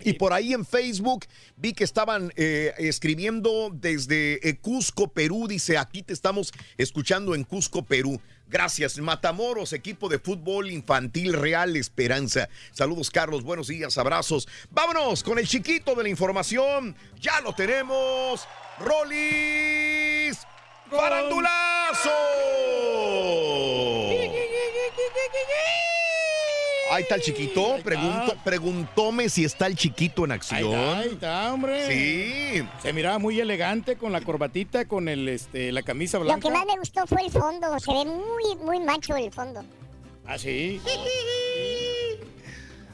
Y 0.00 0.14
por 0.14 0.32
ahí 0.32 0.52
en 0.52 0.64
Facebook 0.64 1.26
vi 1.56 1.72
que 1.72 1.84
estaban 1.84 2.32
eh, 2.36 2.74
escribiendo 2.78 3.70
desde 3.72 4.48
eh, 4.48 4.58
Cusco, 4.58 5.08
Perú. 5.08 5.46
Dice, 5.48 5.78
aquí 5.78 6.02
te 6.02 6.12
estamos 6.12 6.52
escuchando 6.76 7.34
en 7.34 7.44
Cusco, 7.44 7.82
Perú. 7.82 8.20
Gracias, 8.48 8.98
Matamoros, 8.98 9.72
equipo 9.72 10.08
de 10.08 10.20
fútbol 10.20 10.70
infantil 10.70 11.32
Real 11.32 11.74
Esperanza. 11.74 12.48
Saludos, 12.70 13.10
Carlos, 13.10 13.42
buenos 13.42 13.66
días, 13.66 13.98
abrazos. 13.98 14.46
Vámonos 14.70 15.24
con 15.24 15.40
el 15.40 15.48
chiquito 15.48 15.96
de 15.96 16.04
la 16.04 16.08
información. 16.08 16.94
Ya 17.20 17.40
lo 17.40 17.52
tenemos. 17.54 18.46
Rolis 18.78 20.38
Farandulazo. 20.90 22.10
Ahí 26.90 27.02
está 27.02 27.16
el 27.16 27.22
chiquito. 27.22 27.76
Pregunto, 27.82 28.36
preguntóme 28.44 29.28
si 29.28 29.44
está 29.44 29.66
el 29.66 29.76
chiquito 29.76 30.24
en 30.24 30.32
acción. 30.32 30.74
Ahí 30.74 31.08
está, 31.08 31.52
hombre. 31.52 31.86
Sí. 31.88 32.66
Se 32.82 32.92
miraba 32.92 33.18
muy 33.18 33.40
elegante 33.40 33.96
con 33.96 34.12
la 34.12 34.20
corbatita, 34.20 34.86
con 34.86 35.08
el, 35.08 35.28
este, 35.28 35.72
la 35.72 35.82
camisa 35.82 36.18
Lo 36.18 36.24
blanca. 36.24 36.48
que 36.48 36.54
más 36.54 36.66
me 36.66 36.78
gustó 36.78 37.06
fue 37.06 37.22
el 37.22 37.30
fondo. 37.30 37.78
Se 37.78 37.92
ve 37.92 38.04
muy, 38.04 38.56
muy 38.64 38.80
macho 38.80 39.16
el 39.16 39.32
fondo. 39.32 39.64
Ah, 40.26 40.38
sí. 40.38 40.80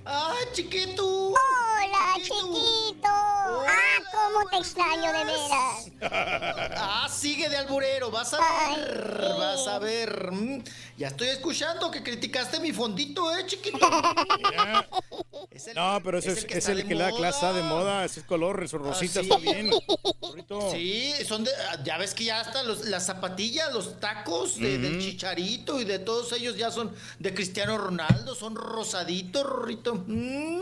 ¡Ah, 0.05 0.35
chiquito! 0.53 1.29
¡Hola, 1.31 2.15
chiquito! 2.17 3.07
¡Ah, 3.09 3.99
cómo 4.11 4.49
te 4.51 4.57
extraño 4.59 5.13
de 5.13 5.25
veras! 5.25 5.89
Ah, 6.85 7.09
sigue 7.09 7.49
de 7.49 7.57
alburero, 7.57 8.11
vas 8.11 8.35
a 8.35 8.39
ver, 8.75 9.19
vas 9.39 9.67
a 9.69 9.79
ver. 9.79 10.33
Mm, 10.33 10.63
Ya 10.99 11.09
estoy 11.09 11.29
escuchando 11.29 11.91
que 11.91 12.03
criticaste 12.03 12.59
mi 12.61 12.73
fondito, 12.73 13.35
¿eh, 13.37 13.47
chiquito? 13.47 13.79
No, 15.75 16.01
pero 16.03 16.19
ese 16.19 16.33
es, 16.33 16.45
que 16.45 16.55
es 16.55 16.59
está 16.69 16.73
el 16.73 16.89
que 16.89 16.95
la 16.95 17.13
clase 17.13 17.47
de 17.53 17.63
moda, 17.63 18.05
ese 18.05 18.21
es 18.21 18.27
color, 18.27 18.63
eso 18.65 18.79
rosita 18.79 19.21
Ah, 19.21 19.23
sí. 19.23 19.29
está 19.31 19.37
bien. 19.39 19.71
Sí, 20.73 21.13
son 21.27 21.45
de, 21.45 21.51
ya 21.85 21.99
ves 21.99 22.15
que 22.15 22.25
ya 22.25 22.41
hasta 22.41 22.63
los, 22.63 22.87
las 22.87 23.05
zapatillas, 23.07 23.73
los 23.73 24.01
tacos 24.01 24.57
de- 24.59 24.79
del 24.79 25.01
chicharito 25.01 25.81
y 25.81 25.85
de 25.85 25.99
todos 25.99 26.33
ellos 26.33 26.57
ya 26.57 26.71
son 26.71 26.95
de 27.19 27.35
Cristiano 27.35 27.77
Ronaldo, 27.79 28.35
son 28.35 28.55
rosaditos, 28.57 29.45
Rorrito. 29.45 29.92
Mm. 29.95 30.61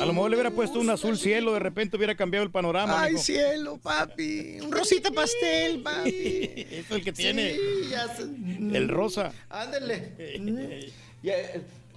A 0.00 0.06
lo 0.06 0.12
mejor 0.12 0.30
le 0.30 0.36
hubiera 0.36 0.50
puesto 0.50 0.80
un 0.80 0.90
azul 0.90 1.16
cielo, 1.16 1.52
de 1.52 1.60
repente 1.60 1.96
hubiera 1.96 2.16
cambiado 2.16 2.44
el 2.44 2.50
panorama. 2.50 3.00
Ay, 3.02 3.12
mijo. 3.12 3.24
cielo, 3.24 3.78
papi. 3.80 4.58
Un 4.60 4.72
rosita 4.72 5.10
pastel, 5.12 5.82
papi. 5.82 6.10
Eso 6.70 6.78
es 6.80 6.90
el 6.90 7.04
que 7.04 7.12
tiene. 7.12 7.54
Sí, 7.54 7.60
ya 7.90 8.08
sé. 8.16 8.22
El 8.24 8.88
rosa. 8.88 9.32
Ándale. 9.48 10.36
Mm. 10.40 10.92
Ya, 11.24 11.36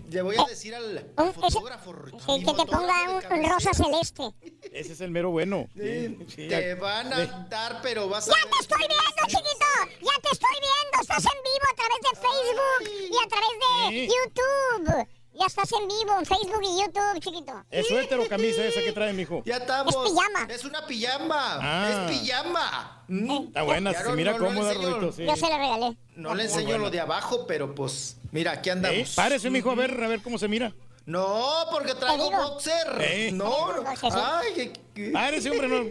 le 0.10 0.22
voy 0.22 0.38
a 0.38 0.46
decir 0.46 0.74
al 0.74 1.06
Un- 1.18 1.34
fotógrafo, 1.34 1.94
Sí, 2.26 2.40
que 2.46 2.54
te 2.54 2.66
ponga 2.66 3.20
un, 3.36 3.50
rosa 3.50 3.74
celeste. 3.74 4.24
Ese 4.72 4.94
es 4.94 5.02
el 5.02 5.12
mero 5.12 5.32
bueno. 5.32 5.68
Sí, 5.76 6.18
Sí, 6.30 6.48
te 6.48 6.70
ya- 6.70 6.76
van 6.76 7.12
a 7.12 7.18
de- 7.20 7.30
dar, 7.50 7.82
pero 7.84 8.08
vas 8.08 8.30
a 8.30 8.32
¡Ya 8.32 8.38
ver. 8.46 8.54
te 8.54 8.60
estoy 8.62 8.78
viendo, 8.78 9.22
chiquito! 9.28 9.66
¡Ya 10.02 10.22
te 10.22 10.30
estoy 10.32 10.56
viendo! 10.62 11.02
Estás 11.02 11.26
en 11.26 11.44
vivo 11.44 11.66
a 11.70 11.76
través 11.76 12.00
de 12.08 12.12
Facebook 12.22 13.12
y 13.12 13.18
a 13.18 13.28
través 13.28 13.50
de 13.60 13.90
Sí. 13.90 14.10
YouTube. 14.16 15.08
Ya 15.40 15.46
estás 15.46 15.72
en 15.72 15.88
vivo 15.88 16.18
en 16.20 16.26
Facebook 16.26 16.62
y 16.64 16.82
YouTube, 16.82 17.20
chiquito. 17.20 17.64
¿Es 17.70 17.88
suéter 17.88 18.20
o 18.20 18.28
camisa 18.28 18.64
esa 18.66 18.82
que 18.82 18.92
trae, 18.92 19.14
mijo? 19.14 19.44
Ya 19.46 19.58
estamos. 19.58 19.94
Es 19.94 20.12
pijama. 20.12 20.48
Es 20.54 20.66
una 20.66 20.86
pijama. 20.88 21.60
Ah. 21.62 22.08
Es 22.10 22.20
pijama. 22.20 23.04
Mm. 23.08 23.32
Está 23.48 23.62
buena, 23.64 23.92
Ya 23.92 24.00
se 24.02 24.10
no- 24.10 24.16
mira 24.16 24.32
no- 24.32 24.40
no 24.40 24.46
cómoda, 24.48 24.74
enseño- 24.74 24.90
Rodito, 24.96 25.12
sí. 25.12 25.26
Yo 25.26 25.36
se 25.36 25.50
la 25.50 25.58
regalé. 25.58 25.98
No 26.16 26.34
le 26.34 26.44
enseño 26.44 26.78
lo 26.80 26.90
de 26.90 27.00
abajo, 27.00 27.46
pero 27.46 27.76
pues, 27.76 28.18
mira, 28.32 28.54
aquí 28.54 28.70
andamos. 28.72 28.98
¿Eh? 28.98 29.08
Párese, 29.16 29.50
mijo, 29.52 29.70
a 29.70 29.76
ver, 29.76 30.04
a 30.04 30.08
ver 30.08 30.22
cómo 30.22 30.38
se 30.40 30.48
mira. 30.48 30.74
No, 31.06 31.54
porque 31.72 31.94
traigo 31.96 32.32
boxer. 32.32 32.98
¿Eh? 33.00 33.32
No, 33.32 33.74
no. 33.74 33.84
No. 33.84 33.90
Ay, 33.92 34.54
que, 34.56 34.74
que- 34.96 35.12
Párese, 35.12 35.52
hombre, 35.52 35.68
no, 35.68 35.90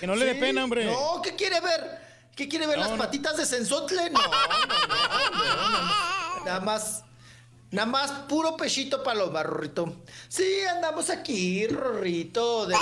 que 0.00 0.06
no 0.06 0.14
le 0.14 0.24
dé 0.24 0.34
Sí. 0.34 0.40
pena, 0.40 0.64
hombre. 0.64 0.84
No, 0.86 1.20
¿qué 1.20 1.34
quiere 1.34 1.60
ver? 1.60 1.98
¿Qué 2.36 2.48
quiere 2.48 2.66
ver 2.66 2.76
No, 2.78 2.82
las 2.84 2.92
no. 2.92 2.98
patitas 2.98 3.36
de 3.36 3.44
Sensotle? 3.44 4.08
No, 4.10 4.20
no, 4.22 4.28
no, 4.28 4.86
no, 4.88 5.70
no, 5.70 6.38
no. 6.38 6.44
Nada 6.44 6.60
más. 6.60 7.02
Nada 7.74 7.86
más 7.86 8.10
puro 8.28 8.56
pechito 8.56 9.02
paloma, 9.02 9.42
Rorrito. 9.42 9.96
Sí, 10.28 10.44
andamos 10.70 11.10
aquí, 11.10 11.66
Rorrito, 11.66 12.66
de- 12.66 12.76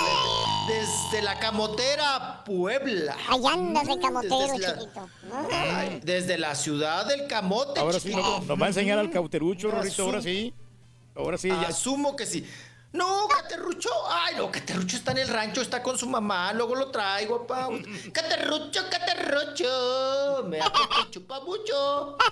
desde 0.67 1.23
la 1.23 1.39
camotera 1.39 2.43
Puebla. 2.45 3.15
Allá 3.27 3.53
andas 3.53 3.87
de 3.87 3.95
Mm, 3.95 4.01
camotero, 4.01 4.37
desde 4.39 4.59
la- 4.59 4.73
chiquito. 4.79 5.09
Ay, 5.51 5.99
desde 6.03 6.37
la 6.37 6.53
ciudad 6.53 7.07
del 7.07 7.25
camote, 7.25 7.79
Ahora 7.79 7.99
sí, 7.99 8.09
chiquito. 8.09 8.21
nos, 8.37 8.45
nos 8.45 8.61
va 8.61 8.65
a 8.65 8.69
enseñar 8.69 8.99
al 8.99 9.09
cauterucho, 9.09 9.69
Asumo- 9.69 9.77
Rorito, 9.81 10.03
ahora 10.03 10.21
sí. 10.21 10.53
Ahora 11.15 11.37
sí, 11.39 11.47
ya. 11.47 11.61
Asumo 11.69 12.15
que 12.15 12.27
sí. 12.27 12.45
No, 12.93 13.27
Caterrucho. 13.27 13.89
Ay, 14.07 14.35
no, 14.37 14.51
Caterrucho 14.51 14.95
está 14.95 15.11
en 15.11 15.17
el 15.17 15.27
rancho, 15.27 15.61
está 15.61 15.81
con 15.81 15.97
su 15.97 16.07
mamá. 16.07 16.53
Luego 16.53 16.75
lo 16.75 16.91
traigo, 16.91 17.47
pa. 17.47 17.67
Caterrucho, 18.13 18.81
Caterrucho. 18.89 20.43
Me 20.45 20.59
hace 20.59 20.71
que 20.71 21.09
chupa 21.11 21.39
mucho. 21.41 22.15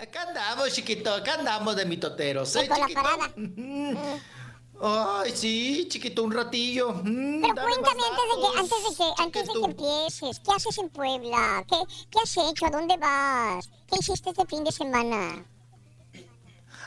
Acá 0.00 0.22
andamos, 0.22 0.72
chiquito. 0.72 1.14
Acá 1.14 1.34
andamos 1.34 1.76
de 1.76 1.86
mitoteros, 1.86 2.56
¿eh, 2.56 2.68
chiquito? 2.68 3.00
Ay, 4.82 5.30
sí, 5.36 5.86
chiquito, 5.90 6.22
un 6.24 6.32
ratillo. 6.32 6.90
Mm, 7.04 7.42
Pero 7.42 7.54
cuéntame 7.54 8.02
antes 8.02 8.30
de 8.30 8.36
que, 8.40 8.48
antes 8.58 8.82
de 8.82 8.94
que, 8.96 9.04
antes 9.22 9.46
de 9.46 9.52
que 9.52 9.64
empieces, 9.66 10.40
¿qué 10.40 10.52
haces 10.56 10.78
en 10.78 10.88
Puebla? 10.88 11.62
¿Qué, 11.68 11.76
¿Qué 12.10 12.18
has 12.18 12.34
hecho? 12.38 12.64
¿A 12.64 12.70
dónde 12.70 12.96
vas? 12.96 13.68
¿Qué 13.86 13.96
hiciste 14.00 14.30
este 14.30 14.46
fin 14.46 14.64
de 14.64 14.72
semana? 14.72 15.44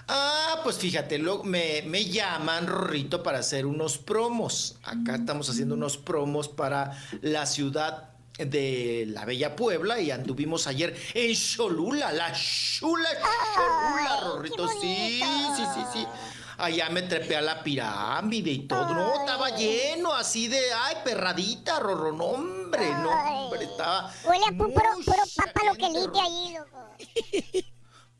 Ah, 0.08 0.60
pues 0.64 0.78
fíjate, 0.78 1.18
lo- 1.18 1.44
me, 1.44 1.82
me 1.86 2.06
llaman, 2.06 2.68
Rorrito, 2.68 3.24
para 3.24 3.40
hacer 3.40 3.66
unos 3.66 3.98
promos. 3.98 4.76
Acá 4.84 5.16
estamos 5.16 5.50
haciendo 5.50 5.76
unos 5.76 5.98
promos 5.98 6.50
para 6.50 6.92
la 7.22 7.46
ciudad 7.46 8.10
de 8.38 9.06
la 9.10 9.26
Bella 9.26 9.56
Puebla 9.56 10.00
y 10.02 10.12
anduvimos 10.12 10.68
ayer 10.68 10.96
en 11.14 11.34
Cholula, 11.36 12.12
la 12.12 12.34
chula 12.34 13.08
Cholula, 13.56 14.20
Rorrito. 14.24 14.68
Sí, 14.68 15.22
sí, 15.56 15.64
sí, 15.76 15.82
sí. 15.94 16.08
Allá 16.58 16.90
me 16.90 17.02
trepé 17.04 17.36
a 17.38 17.42
la 17.42 17.64
pirámide 17.64 18.52
y 18.52 18.60
todo. 18.68 18.94
No, 18.94 19.14
estaba 19.22 19.50
lleno 19.56 20.14
así 20.14 20.48
de, 20.48 20.60
ay, 20.74 20.98
perradita, 21.04 21.80
Rorro. 21.80 22.12
No, 22.12 22.26
hombre, 22.26 22.90
no, 22.96 23.10
hombre, 23.46 23.64
estaba. 23.66 24.12
Huele 24.24 24.46
a 24.46 24.50
pu- 24.52 24.74
puro, 24.74 25.76
que 25.78 25.90
lite 25.90 26.20
ahí, 26.20 26.56
loco. 26.56 27.73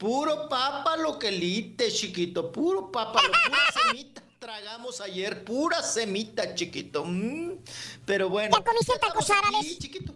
Puro 0.04 0.50
papa 0.50 0.98
lo 0.98 1.18
que 1.18 1.32
lite, 1.32 1.90
chiquito. 1.90 2.52
Puro 2.52 2.92
papa, 2.92 3.22
lo, 3.22 3.30
pura 3.30 3.58
semita. 3.88 4.22
Tragamos 4.38 5.00
ayer, 5.00 5.46
pura 5.46 5.82
semita, 5.82 6.54
chiquito. 6.54 7.06
Mm, 7.06 7.54
Pero 8.06 8.28
bueno. 8.28 8.54
¿Ya 8.58 8.64
comiste 8.66 9.00
tacos 9.00 9.30
árabes? 9.30 9.80
chiquito. 9.80 10.14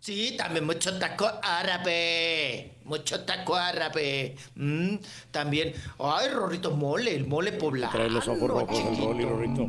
Sí, 0.00 0.34
también 0.36 0.66
mucho 0.66 0.98
taco 0.98 1.30
árabe. 1.40 2.78
Mucho 2.82 3.24
taco 3.24 3.54
árabe. 3.54 4.34
Mm, 4.56 4.96
también. 5.30 5.72
Ay, 6.00 6.26
Rorrito, 6.30 6.72
mole, 6.72 7.14
el 7.14 7.28
mole 7.28 7.52
poblano. 7.52 7.92
Trae 7.92 8.10
los 8.10 8.26
ojos 8.26 8.50
rojos 8.50 8.76
el 8.76 9.28
Rorrito. 9.28 9.68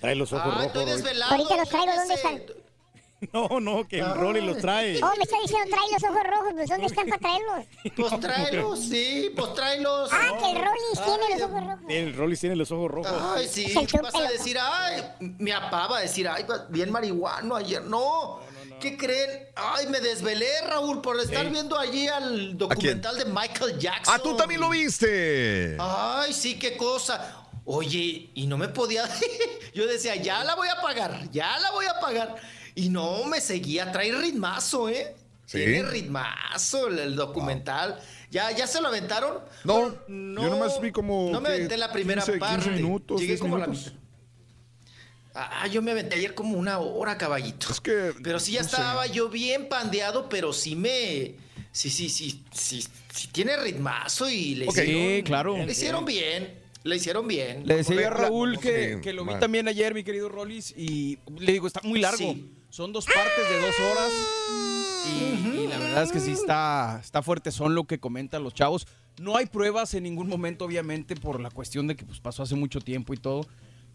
Trae 0.00 0.14
los 0.14 0.32
ojos 0.32 0.44
Ay, 0.46 0.50
rojos, 0.52 0.66
estoy 0.66 0.84
desvelado. 0.84 1.32
Ahorita 1.32 1.56
los 1.56 1.68
traigo, 1.68 1.92
¿dónde 1.96 2.14
están? 2.14 2.42
No, 3.32 3.60
no, 3.60 3.86
que 3.86 3.98
el 4.00 4.14
Rolly 4.14 4.40
los 4.40 4.58
trae. 4.58 5.00
Oh, 5.02 5.12
me 5.16 5.24
está 5.24 5.36
diciendo 5.40 5.68
trae 5.70 5.90
los 5.92 6.02
ojos 6.04 6.22
rojos, 6.24 6.52
pues 6.54 6.68
¿dónde 6.68 6.86
están 6.86 7.06
para 7.08 7.18
traerlos? 7.20 7.66
Pues 7.96 8.20
tráelos, 8.20 8.80
sí, 8.80 9.32
pues 9.36 9.54
tráelos. 9.54 10.10
Ah, 10.12 10.38
que 10.38 10.50
el 10.50 10.56
Rollis 10.56 11.04
tiene 11.04 11.38
los 11.38 11.42
ojos 11.42 11.66
rojos. 11.66 11.84
El 11.88 12.14
Rolly 12.16 12.36
tiene 12.36 12.56
los 12.56 12.70
ojos 12.72 12.90
rojos. 12.90 13.22
Ay, 13.36 13.48
sí, 13.48 13.72
vas 14.02 14.14
a 14.14 14.30
decir, 14.30 14.58
ay, 14.60 15.02
mi 15.20 15.52
papá 15.52 15.86
va 15.86 15.98
a 15.98 16.00
decir, 16.00 16.28
ay, 16.28 16.44
bien 16.70 16.90
marihuano 16.90 17.54
ayer. 17.54 17.82
No, 17.84 18.40
¿qué 18.80 18.96
creen? 18.96 19.48
Ay, 19.54 19.86
me 19.86 20.00
desvelé, 20.00 20.50
Raúl, 20.66 21.00
por 21.00 21.18
estar 21.20 21.48
viendo 21.48 21.78
allí 21.78 22.08
al 22.08 22.56
documental 22.58 23.18
de 23.18 23.24
Michael 23.26 23.78
Jackson. 23.78 24.14
Ah, 24.14 24.18
tú 24.22 24.36
también 24.36 24.60
lo 24.60 24.70
viste. 24.70 25.76
Ay, 25.78 26.32
sí, 26.32 26.58
qué 26.58 26.76
cosa. 26.76 27.38
Oye, 27.64 28.30
y 28.34 28.46
no 28.46 28.58
me 28.58 28.68
podía. 28.68 29.08
Yo 29.74 29.86
decía, 29.86 30.16
ya 30.16 30.42
la 30.42 30.56
voy 30.56 30.68
a 30.68 30.80
pagar, 30.82 31.30
ya 31.30 31.58
la 31.60 31.70
voy 31.70 31.86
a 31.86 32.00
pagar. 32.00 32.36
Y 32.74 32.88
no, 32.88 33.24
me 33.24 33.40
seguía, 33.40 33.92
trae 33.92 34.12
ritmazo, 34.12 34.88
¿eh? 34.88 35.14
Sí. 35.46 35.58
Tiene 35.58 35.82
ritmazo 35.82 36.88
el, 36.88 36.98
el 36.98 37.16
documental. 37.16 37.98
¿Ya, 38.30 38.50
¿Ya 38.52 38.66
se 38.66 38.80
lo 38.80 38.88
aventaron? 38.88 39.38
No, 39.64 39.94
no 40.08 40.42
yo 40.42 40.48
nomás 40.50 40.80
vi 40.80 40.90
como. 40.92 41.30
no 41.30 41.40
me 41.40 41.50
aventé 41.50 41.76
la 41.76 41.92
primera 41.92 42.22
15, 42.22 42.38
15 42.38 42.38
parte. 42.56 42.70
minutos, 42.70 43.20
Llegué 43.20 43.32
10 43.32 43.40
como 43.40 43.56
a 43.56 43.58
la 43.58 43.66
minutos. 43.66 43.92
Ah, 45.34 45.66
yo 45.66 45.80
me 45.80 45.92
aventé 45.92 46.16
ayer 46.16 46.34
como 46.34 46.58
una 46.58 46.78
hora, 46.78 47.16
caballito. 47.16 47.68
Es 47.70 47.80
que. 47.80 48.12
Pero 48.22 48.38
sí 48.38 48.52
ya 48.52 48.62
no 48.62 48.68
sé. 48.68 48.76
estaba 48.76 49.06
yo 49.06 49.28
bien 49.28 49.68
pandeado, 49.68 50.28
pero 50.28 50.52
sí 50.52 50.76
me. 50.76 51.34
Sí, 51.72 51.88
sí, 51.90 52.08
sí, 52.10 52.42
sí, 52.52 52.86
sí 53.12 53.28
tiene 53.28 53.56
ritmazo 53.56 54.28
y 54.28 54.54
le 54.56 54.66
Ok. 54.68 54.72
hicieron. 54.78 55.02
Sí, 55.16 55.22
claro. 55.24 55.56
Le 55.56 55.72
hicieron 55.72 56.04
bien. 56.04 56.58
Le 56.84 56.96
hicieron 56.96 57.28
bien. 57.28 57.62
Le 57.66 57.76
decía 57.76 58.08
a 58.08 58.10
Raúl 58.10 58.58
que, 58.58 58.98
que 59.02 59.12
lo 59.12 59.24
vi 59.24 59.30
man. 59.32 59.40
también 59.40 59.68
ayer, 59.68 59.94
mi 59.94 60.02
querido 60.04 60.28
Rollis, 60.28 60.74
y 60.76 61.18
le 61.38 61.52
digo, 61.52 61.66
está 61.68 61.80
muy 61.84 62.00
largo. 62.00 62.18
Sí. 62.18 62.52
Son 62.72 62.90
dos 62.90 63.04
partes 63.04 63.50
de 63.50 63.60
dos 63.60 63.74
horas. 63.80 64.12
Y, 65.06 65.58
y 65.58 65.66
la 65.66 65.76
verdad 65.76 66.04
es 66.04 66.10
que 66.10 66.20
sí 66.20 66.30
está, 66.30 66.98
está 67.04 67.20
fuerte, 67.20 67.50
son 67.50 67.74
lo 67.74 67.84
que 67.84 67.98
comentan 67.98 68.42
los 68.42 68.54
chavos. 68.54 68.86
No 69.20 69.36
hay 69.36 69.44
pruebas 69.44 69.92
en 69.92 70.04
ningún 70.04 70.26
momento, 70.26 70.64
obviamente, 70.64 71.14
por 71.14 71.38
la 71.38 71.50
cuestión 71.50 71.86
de 71.86 71.96
que 71.96 72.06
pues, 72.06 72.18
pasó 72.20 72.42
hace 72.42 72.54
mucho 72.54 72.80
tiempo 72.80 73.12
y 73.12 73.18
todo. 73.18 73.46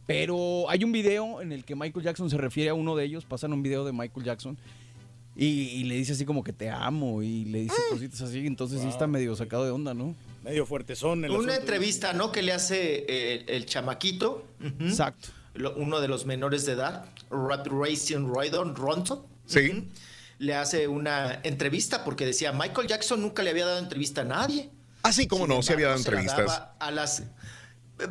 Pero 0.06 0.70
hay 0.70 0.84
un 0.84 0.92
video 0.92 1.42
en 1.42 1.54
el 1.54 1.66
que 1.66 1.76
Michael 1.76 2.06
Jackson 2.06 2.30
se 2.30 2.38
refiere 2.38 2.70
a 2.70 2.76
uno 2.76 2.96
de 2.96 3.06
ellos, 3.06 3.26
pasan 3.26 3.52
un 3.52 3.64
video 3.64 3.84
de 3.84 3.94
Michael 3.94 4.24
Jackson. 4.24 4.60
Y, 5.36 5.46
y 5.46 5.84
le 5.86 5.96
dice 5.96 6.14
así 6.14 6.24
como 6.24 6.44
que 6.44 6.54
te 6.54 6.70
amo 6.70 7.24
y 7.24 7.46
le 7.46 7.62
dice 7.62 7.76
cositas 7.90 8.22
así, 8.22 8.46
entonces 8.46 8.82
sí 8.82 8.88
está 8.88 9.08
medio 9.08 9.36
sacado 9.36 9.66
de 9.66 9.72
onda, 9.72 9.96
¿no? 9.96 10.16
Medio 10.44 10.68
fuertezón 10.68 11.26
el 11.26 11.32
Una 11.32 11.56
entrevista, 11.56 12.14
¿no? 12.14 12.32
Que 12.32 12.44
le 12.44 12.54
hace 12.54 13.06
eh, 13.08 13.44
el, 13.48 13.66
chamaquito. 13.66 14.46
Exacto. 14.82 15.30
Lo- 15.56 15.76
uno 15.78 16.00
de 16.00 16.08
los 16.08 16.28
menores 16.28 16.68
de 16.68 16.74
edad, 16.74 17.06
Rat 17.30 17.68
Racing 17.68 18.28
Roydon 18.28 18.76
Ronson. 18.76 19.26
Sí. 19.46 19.90
Le 20.40 20.54
hace 20.56 20.88
una 20.88 21.40
entrevista 21.44 22.04
porque 22.04 22.26
decía, 22.26 22.52
Michael 22.52 22.88
Jackson 22.88 23.22
nunca 23.22 23.42
le 23.44 23.50
había 23.50 23.66
dado 23.66 23.80
entrevista 23.80 24.22
a 24.22 24.26
nadie. 24.26 24.70
Ah, 25.04 25.12
sí, 25.12 25.28
cómo 25.28 25.48
no, 25.48 25.62
sí 25.64 25.74
había 25.74 25.88
dado 25.88 25.98
se 26.00 26.10
entrevistas. 26.10 26.38
daba 26.48 26.76
A 26.80 26.92
las... 26.92 27.24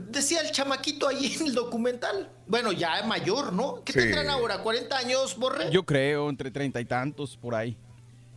Decía 0.08 0.40
el 0.40 0.50
chamaquito 0.50 1.06
ahí 1.06 1.36
en 1.40 1.46
el 1.46 1.54
documental. 1.54 2.28
Bueno, 2.48 2.72
ya 2.72 3.04
mayor, 3.04 3.52
¿no? 3.52 3.84
¿Qué 3.84 3.92
Sí. 3.92 3.98
tendrán 4.00 4.28
ahora? 4.30 4.64
¿40 4.64 4.92
años, 4.94 5.36
Borre? 5.36 5.70
Yo 5.70 5.84
creo, 5.86 6.28
entre 6.28 6.50
treinta 6.50 6.80
y 6.80 6.84
tantos, 6.84 7.36
por 7.36 7.54
ahí. 7.54 7.76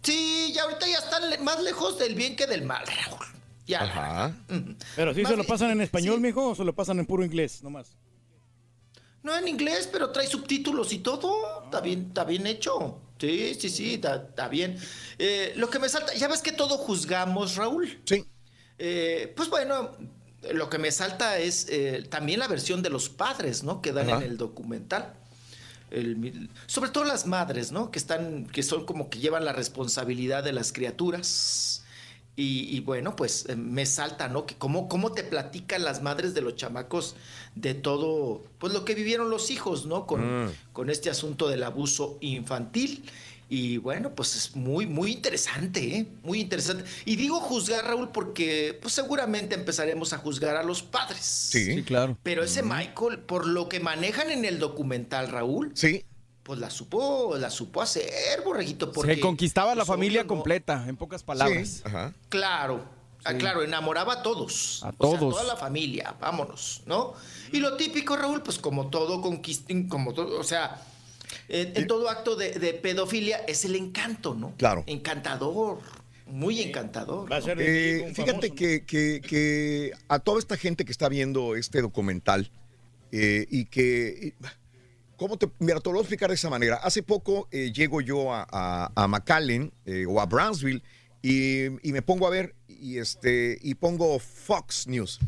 Sí, 0.04 0.52
ya 0.54 0.64
ahorita 0.64 0.86
ya 0.88 0.98
están 1.00 1.28
le- 1.30 1.40
más 1.40 1.62
lejos 1.64 1.98
del 1.98 2.14
bien 2.14 2.36
que 2.36 2.46
del 2.46 2.62
mal, 2.64 2.84
Raúl. 2.86 3.26
Ya. 3.66 3.82
Ajá. 3.84 4.32
Pero 4.96 5.14
sí 5.16 5.22
Más 5.24 5.32
se 5.32 5.38
lo 5.38 5.44
pasan 5.44 5.72
en 5.72 5.82
español, 5.82 6.22
mijo, 6.22 6.50
o 6.50 6.56
se 6.56 6.64
lo 6.64 6.74
pasan 6.76 7.00
en 7.00 7.06
puro 7.08 7.24
inglés, 7.26 7.64
nomás. 7.64 7.98
No 9.24 9.36
en 9.38 9.48
inglés, 9.48 9.90
pero 9.92 10.12
trae 10.12 10.28
subtítulos 10.28 10.94
y 10.94 11.00
todo. 11.00 11.64
Está 11.66 11.82
bien, 11.82 12.06
está 12.08 12.24
bien 12.24 12.48
hecho. 12.48 13.00
Sí, 13.20 13.56
sí, 13.60 13.70
sí, 13.70 13.94
está, 13.96 14.16
está 14.16 14.48
bien. 14.48 14.78
Eh, 15.18 15.54
lo 15.58 15.70
que 15.70 15.80
me 15.80 15.90
salta, 15.90 16.14
ya 16.14 16.28
ves 16.28 16.42
que 16.42 16.54
todo 16.54 16.78
juzgamos, 16.78 17.56
Raúl. 17.56 18.02
Sí. 18.06 18.26
pues 18.78 19.50
bueno, 19.50 19.92
lo 20.54 20.70
que 20.70 20.78
me 20.78 20.92
salta 20.92 21.38
es 21.38 21.68
eh, 21.70 22.06
también 22.10 22.40
la 22.40 22.48
versión 22.48 22.82
de 22.82 22.90
los 22.90 23.10
padres, 23.10 23.64
¿no? 23.64 23.82
Que 23.82 23.92
dan 23.92 24.10
Ajá. 24.10 24.18
en 24.18 24.32
el 24.32 24.38
documental. 24.38 25.14
El 25.92 26.50
sobre 26.68 26.92
todo 26.92 27.04
las 27.04 27.26
madres, 27.26 27.72
¿no? 27.72 27.92
Que 27.92 28.00
están, 28.00 28.46
que 28.46 28.64
son 28.64 28.86
como 28.86 29.10
que 29.10 29.20
llevan 29.20 29.44
la 29.44 29.54
responsabilidad 29.54 30.44
de 30.44 30.54
las 30.54 30.72
criaturas. 30.72 31.79
Y, 32.40 32.76
y 32.76 32.80
bueno, 32.80 33.16
pues 33.16 33.46
eh, 33.50 33.56
me 33.58 33.86
salta, 33.86 34.30
¿no? 34.30 34.46
Que 34.46 34.56
cómo, 34.56 34.88
cómo 34.88 35.12
te 35.12 35.24
platican 35.24 35.84
las 35.84 36.02
madres 36.02 36.34
de 36.34 36.42
los 36.42 36.56
chamacos 36.56 37.16
de 37.56 37.74
todo, 37.74 38.44
pues 38.60 38.72
lo 38.72 38.86
que 38.86 38.96
vivieron 38.96 39.30
los 39.30 39.52
hijos, 39.52 39.86
¿no? 39.86 40.06
Con, 40.08 40.46
Mm. 40.46 40.52
con 40.72 40.90
este 40.90 41.10
asunto 41.10 41.50
del 41.50 41.64
abuso 41.64 42.18
infantil. 42.22 43.04
Y 43.52 43.78
bueno, 43.78 44.14
pues 44.14 44.36
es 44.36 44.56
muy, 44.56 44.86
muy 44.86 45.12
interesante, 45.12 45.98
¿eh? 45.98 46.06
Muy 46.24 46.40
interesante. 46.40 46.84
Y 47.06 47.16
digo 47.16 47.40
juzgar, 47.40 47.84
Raúl, 47.84 48.10
porque 48.12 48.78
pues 48.80 48.94
seguramente 48.94 49.56
empezaremos 49.56 50.14
a 50.14 50.20
juzgar 50.20 50.56
a 50.56 50.62
los 50.64 50.84
padres. 50.84 51.26
Sí. 51.26 51.84
claro. 51.84 52.16
Pero 52.22 52.44
ese 52.44 52.62
Michael, 52.62 53.20
por 53.26 53.48
lo 53.48 53.68
que 53.68 53.80
manejan 53.80 54.30
en 54.30 54.46
el 54.46 54.60
documental, 54.60 55.30
Raúl, 55.30 55.72
sí. 55.74 56.06
Pues 56.50 56.60
la 56.60 56.72
supo, 56.72 57.38
la 57.38 57.52
supo 57.52 57.80
hacer, 57.80 58.42
borreguito, 58.44 58.92
porque 58.92 59.14
Se 59.14 59.20
conquistaba 59.22 59.76
la 59.76 59.82
pues, 59.86 59.88
familia 59.90 60.22
obvio, 60.22 60.30
completa, 60.30 60.84
en 60.88 60.98
pocas 60.98 61.22
palabras. 61.22 61.68
Sí. 61.70 61.82
Ajá. 61.86 62.12
Claro, 62.28 62.84
ah, 63.24 63.36
claro, 63.36 63.62
enamoraba 63.62 64.14
a 64.14 64.24
todos. 64.24 64.82
A 64.82 64.88
O 64.88 64.90
sea, 64.90 64.98
todos. 64.98 65.36
toda 65.36 65.44
la 65.44 65.56
familia, 65.56 66.16
vámonos, 66.20 66.82
¿no? 66.88 67.14
Y 67.52 67.60
lo 67.60 67.78
típico, 67.78 68.18
Raúl, 68.18 68.42
pues 68.42 68.58
como 68.58 68.90
todo 68.90 69.22
conquistín, 69.22 69.88
como 69.88 70.12
todo, 70.16 70.40
o 70.40 70.44
sea, 70.44 70.82
en, 71.50 71.72
en 71.78 71.86
todo 71.86 72.10
acto 72.10 72.36
de, 72.36 72.54
de 72.54 72.74
pedofilia 72.74 73.38
es 73.48 73.64
el 73.66 73.76
encanto, 73.76 74.34
¿no? 74.34 74.56
Claro. 74.58 74.84
Encantador, 74.88 75.78
muy 76.26 76.62
encantador. 76.64 77.30
¿no? 77.30 77.38
Eh, 77.60 78.12
fíjate 78.16 78.56
que, 78.56 78.86
que- 78.88 79.22
que 79.22 79.92
a 80.08 80.18
toda 80.18 80.40
esta 80.40 80.58
gente 80.58 80.84
que 80.84 80.92
está 80.92 81.10
viendo 81.10 81.56
este 81.56 81.84
documental 81.84 82.50
eh, 83.12 83.46
y 83.52 83.66
que... 83.66 84.34
¿Cómo 85.20 85.38
te, 85.38 85.50
mira, 85.60 85.82
te 85.82 85.90
lo 85.90 85.96
voy 85.96 86.00
a 86.00 86.04
explicar 86.04 86.30
de 86.30 86.36
esa 86.36 86.50
manera. 86.50 86.78
Hace 86.78 87.04
poco 87.04 87.50
eh, 87.52 87.72
llego 87.74 88.00
yo 88.00 88.34
a, 88.34 88.48
a, 88.50 88.92
a 88.96 89.08
McAllen 89.08 89.74
eh, 89.86 90.06
o 90.08 90.22
a 90.22 90.26
Brownsville 90.26 90.82
y, 91.22 91.66
y 91.88 91.92
me 91.92 92.02
pongo 92.02 92.26
a 92.26 92.30
ver 92.30 92.56
y, 92.68 92.98
este, 93.00 93.60
y 93.62 93.76
pongo 93.76 94.18
Fox 94.20 94.88
News. 94.88 95.20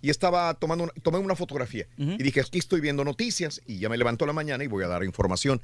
Y 0.00 0.10
estaba 0.10 0.54
tomando 0.54 0.84
una, 0.84 0.92
tomé 1.02 1.18
una 1.18 1.36
fotografía 1.36 1.86
y 1.96 2.22
dije, 2.22 2.40
aquí 2.40 2.58
estoy 2.58 2.80
viendo 2.80 3.04
noticias 3.04 3.60
y 3.66 3.78
ya 3.78 3.88
me 3.88 3.96
levanto 3.96 4.24
a 4.24 4.28
la 4.28 4.32
mañana 4.32 4.64
y 4.64 4.66
voy 4.66 4.84
a 4.84 4.88
dar 4.88 5.04
información. 5.04 5.60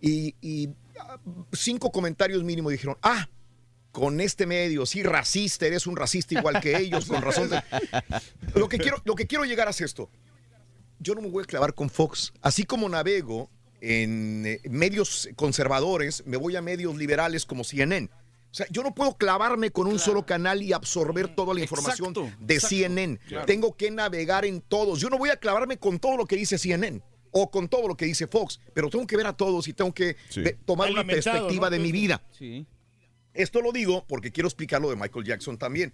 Y, 0.00 0.34
y, 0.40 0.70
ah, 1.00 1.18
cinco 1.52 1.90
comentarios 1.92 2.42
mínimo 2.42 2.70
dijeron, 2.70 2.96
ah, 3.02 3.28
con 3.92 4.20
este 4.20 4.44
medio, 4.44 4.86
sí, 4.86 5.02
racista, 5.02 5.66
eres 5.66 5.86
un 5.86 5.96
racista 5.96 6.34
igual 6.34 6.60
que 6.60 6.76
ellos, 6.76 7.06
con 7.06 7.22
razón. 7.22 7.48
te-". 7.48 7.62
Lo 8.58 8.68
que 8.68 8.78
quiero, 8.78 9.00
lo 9.04 9.14
que 9.14 9.26
quiero 9.26 9.44
llegar 9.44 9.68
es 9.68 9.80
esto. 9.80 10.10
Yo 10.98 11.14
no 11.14 11.20
me 11.22 11.28
voy 11.28 11.42
a 11.42 11.46
clavar 11.46 11.74
con 11.74 11.90
Fox. 11.90 12.32
Así 12.42 12.64
como 12.64 12.88
navego 12.88 13.50
en 13.80 14.44
eh, 14.46 14.60
medios 14.70 15.28
conservadores, 15.36 16.22
me 16.26 16.36
voy 16.36 16.56
a 16.56 16.62
medios 16.62 16.96
liberales 16.96 17.44
como 17.46 17.64
CNN. 17.64 18.08
O 18.50 18.54
sea, 18.56 18.66
yo 18.70 18.82
no 18.82 18.94
puedo 18.94 19.16
clavarme 19.18 19.70
con 19.70 19.86
un 19.86 19.98
solo 19.98 20.24
canal 20.24 20.62
y 20.62 20.72
absorber 20.72 21.34
toda 21.34 21.52
la 21.52 21.60
información 21.60 22.08
Exacto, 22.08 22.32
de 22.44 22.54
exacto. 22.54 22.74
CNN. 22.76 23.18
Claro. 23.28 23.46
Tengo 23.46 23.76
que 23.76 23.90
navegar 23.90 24.46
en 24.46 24.62
todos. 24.62 24.98
Yo 25.00 25.10
no 25.10 25.18
voy 25.18 25.28
a 25.28 25.36
clavarme 25.36 25.76
con 25.76 25.98
todo 25.98 26.16
lo 26.16 26.24
que 26.26 26.36
dice 26.36 26.56
CNN 26.56 27.02
o 27.32 27.50
con 27.50 27.68
todo 27.68 27.86
lo 27.86 27.96
que 27.98 28.06
dice 28.06 28.26
Fox, 28.26 28.58
pero 28.72 28.88
tengo 28.88 29.06
que 29.06 29.16
ver 29.18 29.26
a 29.26 29.36
todos 29.36 29.68
y 29.68 29.74
tengo 29.74 29.92
que 29.92 30.16
ve- 30.36 30.56
tomar 30.64 30.90
una 30.90 31.04
perspectiva 31.04 31.66
¿no? 31.66 31.70
de 31.70 31.78
mi 31.78 31.92
vida. 31.92 32.22
Sí. 32.30 32.66
Esto 33.34 33.60
lo 33.60 33.72
digo 33.72 34.06
porque 34.08 34.32
quiero 34.32 34.48
explicar 34.48 34.80
lo 34.80 34.88
de 34.88 34.96
Michael 34.96 35.26
Jackson 35.26 35.58
también. 35.58 35.92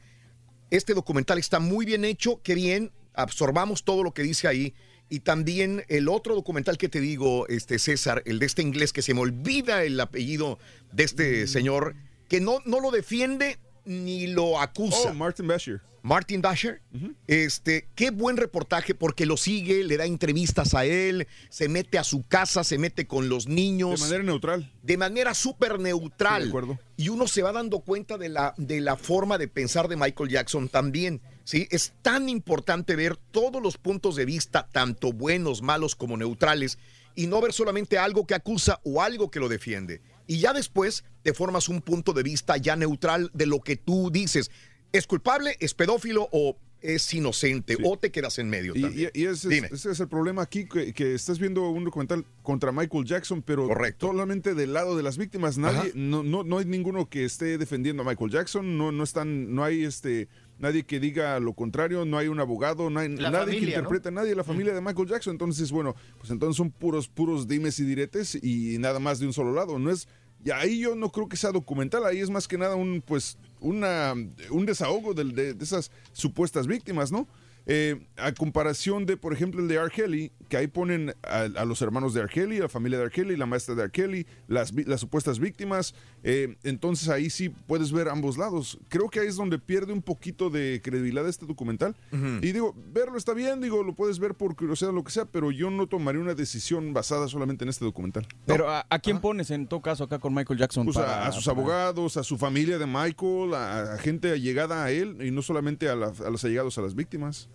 Este 0.71 0.95
documental 0.95 1.39
está 1.39 1.59
muy 1.59 1.85
bien 1.85 2.05
hecho, 2.05 2.41
qué 2.45 2.55
bien, 2.55 2.93
absorbamos 3.15 3.83
todo 3.83 4.05
lo 4.05 4.15
que 4.15 4.23
dice 4.23 4.47
ahí. 4.47 4.73
Y 5.13 5.21
también 5.21 5.85
el 5.89 6.09
otro 6.09 6.35
documental 6.35 6.79
que 6.79 6.89
te 6.89 6.99
digo, 6.99 7.47
este 7.49 7.79
César, 7.79 8.23
el 8.25 8.39
de 8.39 8.47
este 8.47 8.63
inglés 8.63 8.95
que 8.95 9.03
se 9.03 9.13
me 9.13 9.21
olvida 9.21 9.85
el 9.85 10.01
apellido 10.01 10.59
de 10.91 11.05
este 11.05 11.47
señor, 11.47 11.95
que 12.31 12.41
no, 12.41 12.61
no 12.65 12.81
lo 12.81 12.91
defiende 12.91 13.59
ni 13.85 14.27
lo 14.29 14.59
acusa. 14.59 15.11
Oh, 15.11 15.13
Martin 15.13 15.47
Bashir. 15.47 15.83
Martin 16.01 16.41
Dasher, 16.41 16.81
este, 17.27 17.89
qué 17.95 18.11
buen 18.11 18.37
reportaje 18.37 18.95
porque 18.95 19.27
lo 19.27 19.37
sigue, 19.37 19.85
le 19.85 19.99
da 19.99 20.07
entrevistas 20.07 20.75
a 20.75 20.85
él, 20.85 21.29
se 21.49 21.69
mete 21.69 21.99
a 21.99 22.05
su 22.05 22.27
casa, 22.27 22.65
se 22.65 22.79
mete 22.79 23.07
con 23.07 23.29
los 23.29 23.47
niños. 23.47 24.01
De 24.01 24.07
manera 24.07 24.25
neutral. 24.25 24.73
De 24.83 24.97
manera 24.97 25.35
súper 25.35 25.79
neutral. 25.79 26.41
Sí, 26.41 26.45
de 26.45 26.49
acuerdo. 26.49 26.79
Y 26.97 27.09
uno 27.11 27.29
se 27.29 27.43
va 27.43 27.53
dando 27.53 27.81
cuenta 27.81 28.19
de 28.19 28.31
la, 28.31 28.55
de 28.57 28.81
la 28.81 28.97
forma 28.97 29.37
de 29.37 29.47
pensar 29.47 29.89
de 29.89 29.97
Michael 29.97 30.31
Jackson 30.31 30.69
también. 30.69 31.21
¿Sí? 31.45 31.69
Es 31.71 31.95
tan 32.03 32.29
importante 32.29 32.97
ver 32.97 33.17
todos 33.17 33.63
los 33.63 33.79
puntos 33.79 34.17
de 34.17 34.25
vista, 34.25 34.69
tanto 34.73 35.13
buenos, 35.13 35.63
malos 35.63 35.95
como 35.95 36.17
neutrales, 36.17 36.79
y 37.15 37.27
no 37.27 37.41
ver 37.41 37.53
solamente 37.53 37.99
algo 37.99 38.27
que 38.27 38.35
acusa 38.35 38.81
o 38.85 39.03
algo 39.03 39.31
que 39.31 39.41
lo 39.41 39.49
defiende. 39.49 40.01
Y 40.27 40.39
ya 40.39 40.53
después 40.53 41.05
te 41.23 41.35
formas 41.35 41.69
un 41.69 41.83
punto 41.83 42.13
de 42.13 42.23
vista 42.23 42.57
ya 42.57 42.75
neutral 42.77 43.31
de 43.35 43.47
lo 43.47 43.61
que 43.61 43.77
tú 43.77 44.11
dices. 44.11 44.51
¿Es 44.93 45.07
culpable? 45.07 45.57
¿Es 45.61 45.75
pedófilo? 45.75 46.29
¿O 46.33 46.57
es 46.81 47.15
inocente 47.15 47.77
o 47.85 47.97
te 47.97 48.11
quedas 48.11 48.41
en 48.41 48.51
medio 48.51 48.73
Y, 48.75 48.83
también. 48.83 49.11
y- 49.15 49.21
y 49.21 49.27
ese, 49.27 49.57
es, 49.57 49.71
ese 49.73 49.91
es 49.93 50.01
el 50.01 50.09
problema 50.09 50.43
aquí, 50.43 50.67
que, 50.67 50.93
que 50.93 51.15
estás 51.15 51.39
viendo 51.39 51.69
un 51.71 51.85
documental 51.85 52.25
contra 52.43 52.73
Michael 52.73 53.05
Jackson, 53.05 53.41
pero 53.41 53.69
solamente 54.01 54.55
del 54.57 54.73
lado 54.73 54.97
de 54.97 55.05
las 55.05 55.17
víctimas. 55.17 55.59
Nadie, 55.59 55.93
no, 55.95 56.25
no, 56.25 56.43
no 56.43 56.59
hay 56.59 56.65
ninguno 56.65 57.09
que 57.09 57.25
esté 57.25 57.57
defendiendo 57.57 58.03
a 58.03 58.07
Michael 58.07 58.33
Jackson, 58.33 58.77
no, 58.77 58.91
no 58.91 59.05
están, 59.05 59.55
no 59.55 59.63
hay 59.63 59.85
este 59.85 60.29
nadie 60.63 60.85
que 60.85 60.99
diga 60.99 61.39
lo 61.41 61.53
contrario, 61.53 62.07
no 62.07 62.17
hay 62.17 62.29
un 62.29 62.41
abogado, 62.41 62.89
no 62.89 63.01
hay 63.01 63.09
La 63.17 63.31
nadie 63.31 63.59
que 63.59 63.67
interprete 63.67 64.09
a 64.09 64.13
nadie 64.13 64.31
de 64.31 64.37
la 64.37 64.45
familia 64.45 64.73
de 64.73 64.81
Michael 64.81 65.09
Jackson. 65.09 65.33
Entonces, 65.33 65.71
bueno, 65.71 65.95
pues 66.19 66.31
entonces 66.31 66.57
son 66.57 66.71
puros, 66.71 67.09
puros 67.09 67.47
dimes 67.47 67.79
y 67.81 67.85
diretes 67.85 68.35
y 68.43 68.79
nada 68.79 68.99
más 68.99 69.19
de 69.19 69.27
un 69.27 69.33
solo 69.35 69.53
lado. 69.53 69.79
No 69.79 69.91
es, 69.91 70.09
y 70.45 70.51
ahí 70.51 70.79
yo 70.81 70.95
no 70.95 71.11
creo 71.11 71.29
que 71.29 71.37
sea 71.37 71.53
documental, 71.53 72.07
ahí 72.07 72.21
es 72.21 72.31
más 72.31 72.49
que 72.49 72.57
nada 72.57 72.75
un, 72.77 73.03
pues, 73.05 73.37
una, 73.61 74.15
un 74.51 74.67
desahogo 74.67 75.13
del- 75.15 75.35
de, 75.35 75.55
de 75.55 75.65
esas 75.65 75.91
supuestas 76.13 76.67
víctimas, 76.67 77.13
¿no? 77.13 77.29
Eh, 77.65 78.09
a 78.17 78.33
comparación 78.33 79.07
de, 79.07 79.17
por 79.17 79.33
ejemplo, 79.33 79.61
el 79.61 79.69
de 79.69 79.77
R. 79.77 79.89
Kelly, 79.95 80.33
que 80.53 80.59
ahí 80.59 80.67
ponen 80.67 81.15
a, 81.23 81.45
a 81.63 81.65
los 81.65 81.81
hermanos 81.81 82.13
de 82.13 82.21
R. 82.21 82.29
Kelly, 82.29 82.59
a 82.59 82.65
la 82.65 82.69
familia 82.69 82.99
de 82.99 83.05
R. 83.05 83.11
Kelly, 83.11 83.37
la 83.39 83.47
maestra 83.47 83.75
de 83.75 83.85
R. 83.85 83.91
Kelly, 83.91 84.27
las, 84.49 84.71
las 84.87 85.01
supuestas 85.01 85.39
víctimas, 85.39 85.95
eh, 86.25 86.57
entonces 86.63 87.09
ahí 87.09 87.31
sí 87.31 87.49
puedes 87.49 87.91
ver 87.91 88.11
ambos 88.11 88.37
lados. 88.37 88.79
Creo 88.91 89.09
que 89.09 89.21
ahí 89.21 89.29
es 89.29 89.37
donde 89.37 89.59
pierde 89.59 89.95
un 89.95 90.03
poquito 90.03 90.51
de 90.51 90.83
credibilidad 90.85 91.27
este 91.27 91.47
documental. 91.47 91.97
Y 92.43 92.53
digo, 92.53 92.77
verlo 92.93 93.17
está 93.17 93.33
bien, 93.33 93.63
digo, 93.63 93.83
lo 93.83 93.95
puedes 93.95 94.19
ver 94.19 94.35
por 94.35 94.55
curiosidad 94.55 94.91
o 94.91 94.93
lo 94.93 95.05
que 95.05 95.11
sea, 95.11 95.25
pero 95.25 95.51
yo 95.53 95.71
no 95.71 95.87
tomaría 95.87 96.21
una 96.21 96.35
decisión 96.35 96.93
basada 96.93 97.29
solamente 97.29 97.65
en 97.65 97.71
este 97.71 97.87
documental. 97.87 98.27
Pero 98.45 98.69
¿a, 98.69 98.85
a 98.91 98.99
quién 98.99 99.23
pones 99.23 99.51
en 99.51 99.67
todo 99.67 99.81
caso 99.81 100.05
acá 100.05 100.19
con 100.19 100.35
Michael 100.35 100.59
Jackson? 100.59 100.85
Pues 100.85 100.99
a- 100.99 101.07
para- 101.07 101.27
a, 101.29 101.33
sus 101.33 101.47
para- 101.47 101.57
abogados, 101.59 102.19
a 102.19 102.23
su 102.25 102.37
familia 102.37 102.77
de 102.77 102.85
Michael, 102.87 103.55
a, 103.55 103.95
a 103.95 103.99
gente 103.99 104.31
allegada 104.33 104.85
a 104.85 104.91
él 104.91 105.17
y 105.23 105.31
no 105.31 105.41
solamente 105.41 105.89
a, 105.89 105.95
la- 105.97 106.13
a 106.27 106.29
los 106.29 106.45
allegados 106.45 106.77
a 106.77 106.83
las 106.83 106.95
víctimas. 106.95 107.49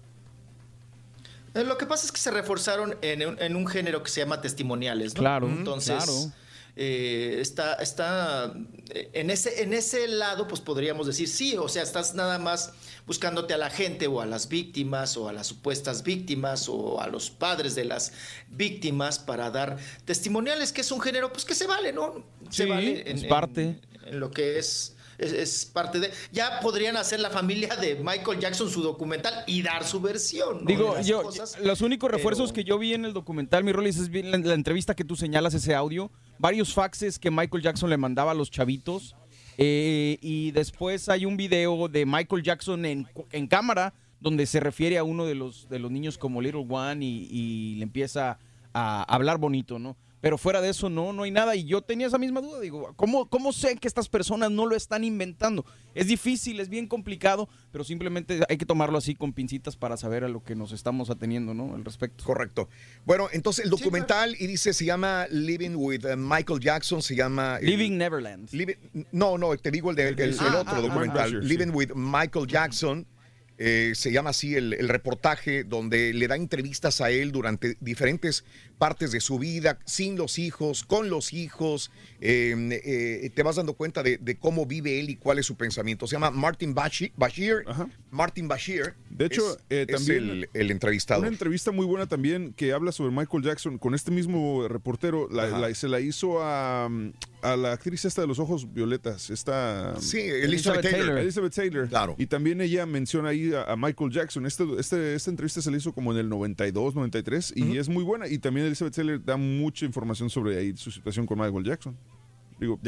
Eh, 1.58 1.64
Lo 1.64 1.78
que 1.78 1.86
pasa 1.86 2.06
es 2.06 2.12
que 2.12 2.20
se 2.20 2.32
reforzaron 2.32 2.98
en 3.02 3.28
un, 3.28 3.42
en 3.42 3.56
un 3.56 3.68
género 3.68 4.04
que 4.04 4.10
se 4.10 4.22
llama 4.22 4.42
testimoniales, 4.42 5.14
¿no? 5.16 5.20
Claro, 5.22 5.48
Entonces, 5.48 5.96
claro. 5.96 6.14
eh, 6.76 7.38
está, 7.42 7.74
está 7.76 8.54
eh, 8.90 9.10
en 9.14 9.30
ese, 9.32 9.64
en 9.64 9.74
ese 9.74 10.08
lado, 10.08 10.48
pues 10.48 10.62
podríamos 10.62 11.08
decir 11.08 11.28
sí, 11.28 11.56
o 11.58 11.68
sea, 11.68 11.82
estás 11.84 12.14
nada 12.14 12.38
más 12.40 12.74
buscándote 13.08 13.54
a 13.54 13.58
la 13.58 13.70
gente 13.70 14.08
o 14.08 14.22
a 14.22 14.26
las 14.26 14.48
víctimas 14.50 15.16
o 15.18 15.30
a 15.30 15.34
las 15.34 15.48
supuestas 15.48 16.04
víctimas 16.04 16.68
o 16.70 17.00
a 17.02 17.08
los 17.08 17.30
padres 17.32 17.74
de 17.74 17.86
las 17.86 18.12
víctimas 18.50 19.18
para 19.18 19.50
dar 19.50 19.78
testimoniales, 20.06 20.72
que 20.74 20.82
es 20.82 20.92
un 20.92 21.00
género, 21.02 21.32
pues 21.32 21.46
que 21.46 21.56
se 21.56 21.68
vale, 21.68 21.94
¿no? 21.94 22.26
Se 22.50 22.64
Sí, 22.64 22.70
vale 22.70 23.10
es 23.10 23.24
parte. 23.26 23.80
en 24.06 24.20
lo 24.20 24.30
que 24.32 24.60
es, 24.60 24.97
es, 25.18 25.31
es 25.31 25.65
parte 25.65 25.99
de... 25.99 26.11
Ya 26.31 26.60
podrían 26.61 26.98
hacer 26.98 27.19
la 27.19 27.30
familia 27.30 27.76
de 27.76 27.95
Michael 27.95 28.39
Jackson 28.39 28.69
su 28.69 28.81
documental 28.81 29.44
y 29.48 29.61
dar 29.61 29.85
su 29.85 29.99
versión. 30.02 30.60
¿no? 30.61 30.65
Digo, 30.65 30.99
yo, 31.02 31.23
cosas, 31.23 31.57
los 31.61 31.81
únicos 31.81 32.07
pero- 32.07 32.18
refuerzos 32.18 32.53
que 32.53 32.64
yo 32.64 32.77
vi 32.77 32.94
en 32.94 33.06
el 33.06 33.14
documental, 33.14 33.64
mi 33.64 33.72
Rolis, 33.72 33.98
es 33.98 34.10
la, 34.26 34.38
la 34.38 34.53
entrevista 34.53 34.95
que 34.95 35.03
tú 35.03 35.15
señalas, 35.15 35.53
ese 35.53 35.73
audio, 35.76 36.11
varios 36.39 36.73
faxes 36.73 37.19
que 37.19 37.31
Michael 37.31 37.64
Jackson 37.64 37.89
le 37.89 37.98
mandaba 37.98 38.31
a 38.31 38.35
los 38.35 38.52
chavitos, 38.52 39.15
eh, 39.57 40.18
y 40.22 40.52
después 40.52 41.10
hay 41.10 41.26
un 41.26 41.35
video 41.35 41.88
de 41.88 42.06
Michael 42.06 42.44
Jackson 42.44 42.85
en, 42.85 43.07
en 43.31 43.48
cámara, 43.48 43.94
donde 44.19 44.45
se 44.45 44.60
refiere 44.60 44.98
a 44.98 45.03
uno 45.03 45.26
de 45.26 45.35
los, 45.35 45.68
de 45.69 45.80
los 45.80 45.91
niños 45.91 46.18
como 46.18 46.41
Little 46.41 46.65
One 46.69 47.06
y, 47.06 47.27
y 47.31 47.76
le 47.76 47.84
empieza 47.84 48.39
a 48.73 49.03
hablar 49.03 49.39
bonito, 49.39 49.80
¿no? 49.80 49.98
Pero 50.19 50.39
fuera 50.39 50.61
de 50.61 50.69
eso, 50.69 50.89
no, 50.89 51.14
no 51.14 51.23
hay 51.23 51.31
nada. 51.31 51.56
Y 51.56 51.65
yo 51.65 51.81
tenía 51.84 52.07
esa 52.07 52.18
misma 52.18 52.41
duda. 52.41 52.60
Digo, 52.60 52.91
¿cómo, 52.95 53.30
¿cómo 53.30 53.53
sé 53.53 53.76
que 53.77 53.88
estas 53.88 54.10
personas 54.10 54.49
no 54.49 54.65
lo 54.65 54.76
están 54.76 55.03
inventando? 55.03 55.64
Es 55.94 56.07
difícil, 56.07 56.60
es 56.60 56.69
bien 56.69 56.88
complicado, 56.88 57.48
pero 57.72 57.84
simplemente 57.84 58.39
hay 58.49 58.57
que 58.57 58.65
tomarlo 58.65 58.98
así 58.98 59.14
con 59.14 59.31
pincitas 59.31 59.76
para 59.76 59.95
saber 59.95 60.23
a 60.23 60.27
lo 60.27 60.44
que 60.44 60.56
nos 60.56 60.72
estamos 60.72 61.11
ateniendo, 61.11 61.53
¿no? 61.53 61.76
Al 61.76 61.85
respecto. 61.85 62.23
Correcto. 62.23 62.68
Bueno, 63.06 63.27
entonces 63.31 63.65
el 63.65 63.69
documental, 63.72 64.35
y 64.39 64.48
dice, 64.48 64.73
se 64.73 64.85
llama 64.85 65.27
Living 65.30 65.76
with 65.76 66.03
uh, 66.06 66.18
Michael 66.18 66.60
Jackson, 66.61 67.03
se 67.03 67.15
llama... 67.15 67.57
el- 67.61 67.68
Living 67.68 67.91
Neverland. 67.98 68.49
No, 69.11 69.38
no, 69.38 69.56
te 69.56 69.69
digo 69.69 69.91
el, 69.91 69.95
de- 69.95 70.10
el- 70.10 70.19
el 70.19 70.35
Ah, 70.39 70.61
otro 70.61 70.76
ah, 70.77 70.81
documental, 70.81 71.35
ah, 71.38 71.39
sí. 71.41 71.48
Living 71.48 71.72
with 71.73 71.91
Michael 71.95 72.48
Jackson. 72.48 73.06
eh, 73.60 73.94
se 73.95 74.11
llama 74.11 74.30
así 74.30 74.53
el, 74.53 74.73
el 74.73 74.88
reportaje 74.88 75.64
donde 75.64 76.14
le 76.14 76.27
da 76.27 76.35
entrevistas 76.35 77.02
a 77.02 77.10
él 77.10 77.31
durante 77.31 77.76
diferentes 77.80 78.45
partes 78.78 79.12
de 79.12 79.20
su 79.20 79.40
vida, 79.40 79.80
sin 79.86 80.16
los 80.18 80.38
hijos, 80.40 80.84
con 80.84 81.10
los 81.10 81.34
hijos. 81.34 81.91
eh, 82.22 82.56
eh, 82.84 83.30
te 83.34 83.44
vas 83.44 83.56
dando 83.58 83.74
cuenta 83.74 84.04
de, 84.04 84.18
de 84.18 84.38
cómo 84.38 84.66
vive 84.66 84.99
él 84.99 85.10
y 85.10 85.16
cuál 85.16 85.40
es 85.40 85.45
su 85.45 85.56
pensamiento. 85.56 86.08
Se 86.08 86.16
llama 86.16 86.32
Martin 86.32 86.74
Bashir. 86.74 87.12
Bashir 87.16 87.64
Martin 88.12 88.48
Bashir. 88.48 88.94
De 89.10 89.26
hecho, 89.26 89.52
es, 89.52 89.58
eh, 89.70 89.86
es 89.90 89.95
también 89.98 90.30
el, 90.30 90.49
el 90.54 90.72
entrevistado. 90.72 91.20
Una 91.22 91.30
entrevista 91.30 91.72
muy 91.72 91.86
buena 91.86 92.06
también 92.08 92.54
que 92.54 92.72
habla 92.74 92.91
sobre 92.91 93.12
Michael 93.16 93.44
Jackson 93.44 93.78
con 93.78 93.94
este 93.95 94.12
mismo 94.12 94.68
reportero. 94.68 95.28
la- 95.30 95.48
la- 95.48 95.74
se 95.76 95.88
la 95.88 95.99
hizo 95.99 96.41
a, 96.41 96.86
a 97.41 97.56
la 97.58 97.72
actriz 97.74 98.04
esta 98.06 98.22
de 98.22 98.28
los 98.28 98.40
ojos 98.40 98.74
violetas. 98.74 99.30
Esta, 99.30 99.99
Sí, 99.99 100.20
Elizabeth 100.20 100.82
Taylor. 100.90 101.18
Elizabeth 101.20 101.54
Taylor. 101.54 101.88
Claro. 101.90 102.16
Y 102.18 102.26
también 102.28 102.62
ella 102.62 102.86
menciona 102.86 103.30
ahí 103.30 103.54
a, 103.54 103.64
a 103.64 103.76
Michael 103.76 104.12
Jackson. 104.12 104.45
Este, 104.45 104.64
este- 104.80 105.16
esta 105.16 105.30
entrevista 105.30 105.62
se 105.62 105.70
le 105.72 105.78
hizo 105.78 105.91
como 105.94 106.12
en 106.14 106.20
el 106.20 106.30
92, 106.30 106.95
93 106.95 107.54
y 107.56 107.78
es 107.78 107.90
muy 107.90 108.04
buena. 108.04 108.28
Y 108.28 108.38
también 108.40 108.66
Elizabeth 108.68 108.94
Taylor 108.95 109.23
da 109.23 109.38
mucha 109.38 109.85
información 109.85 110.30
sobre 110.30 110.57
ahí 110.57 110.76
su 110.77 110.91
situación 110.91 111.26
con 111.26 111.39
Michael 111.39 111.64
Jackson. 111.64 111.98
Digo, 112.60 112.80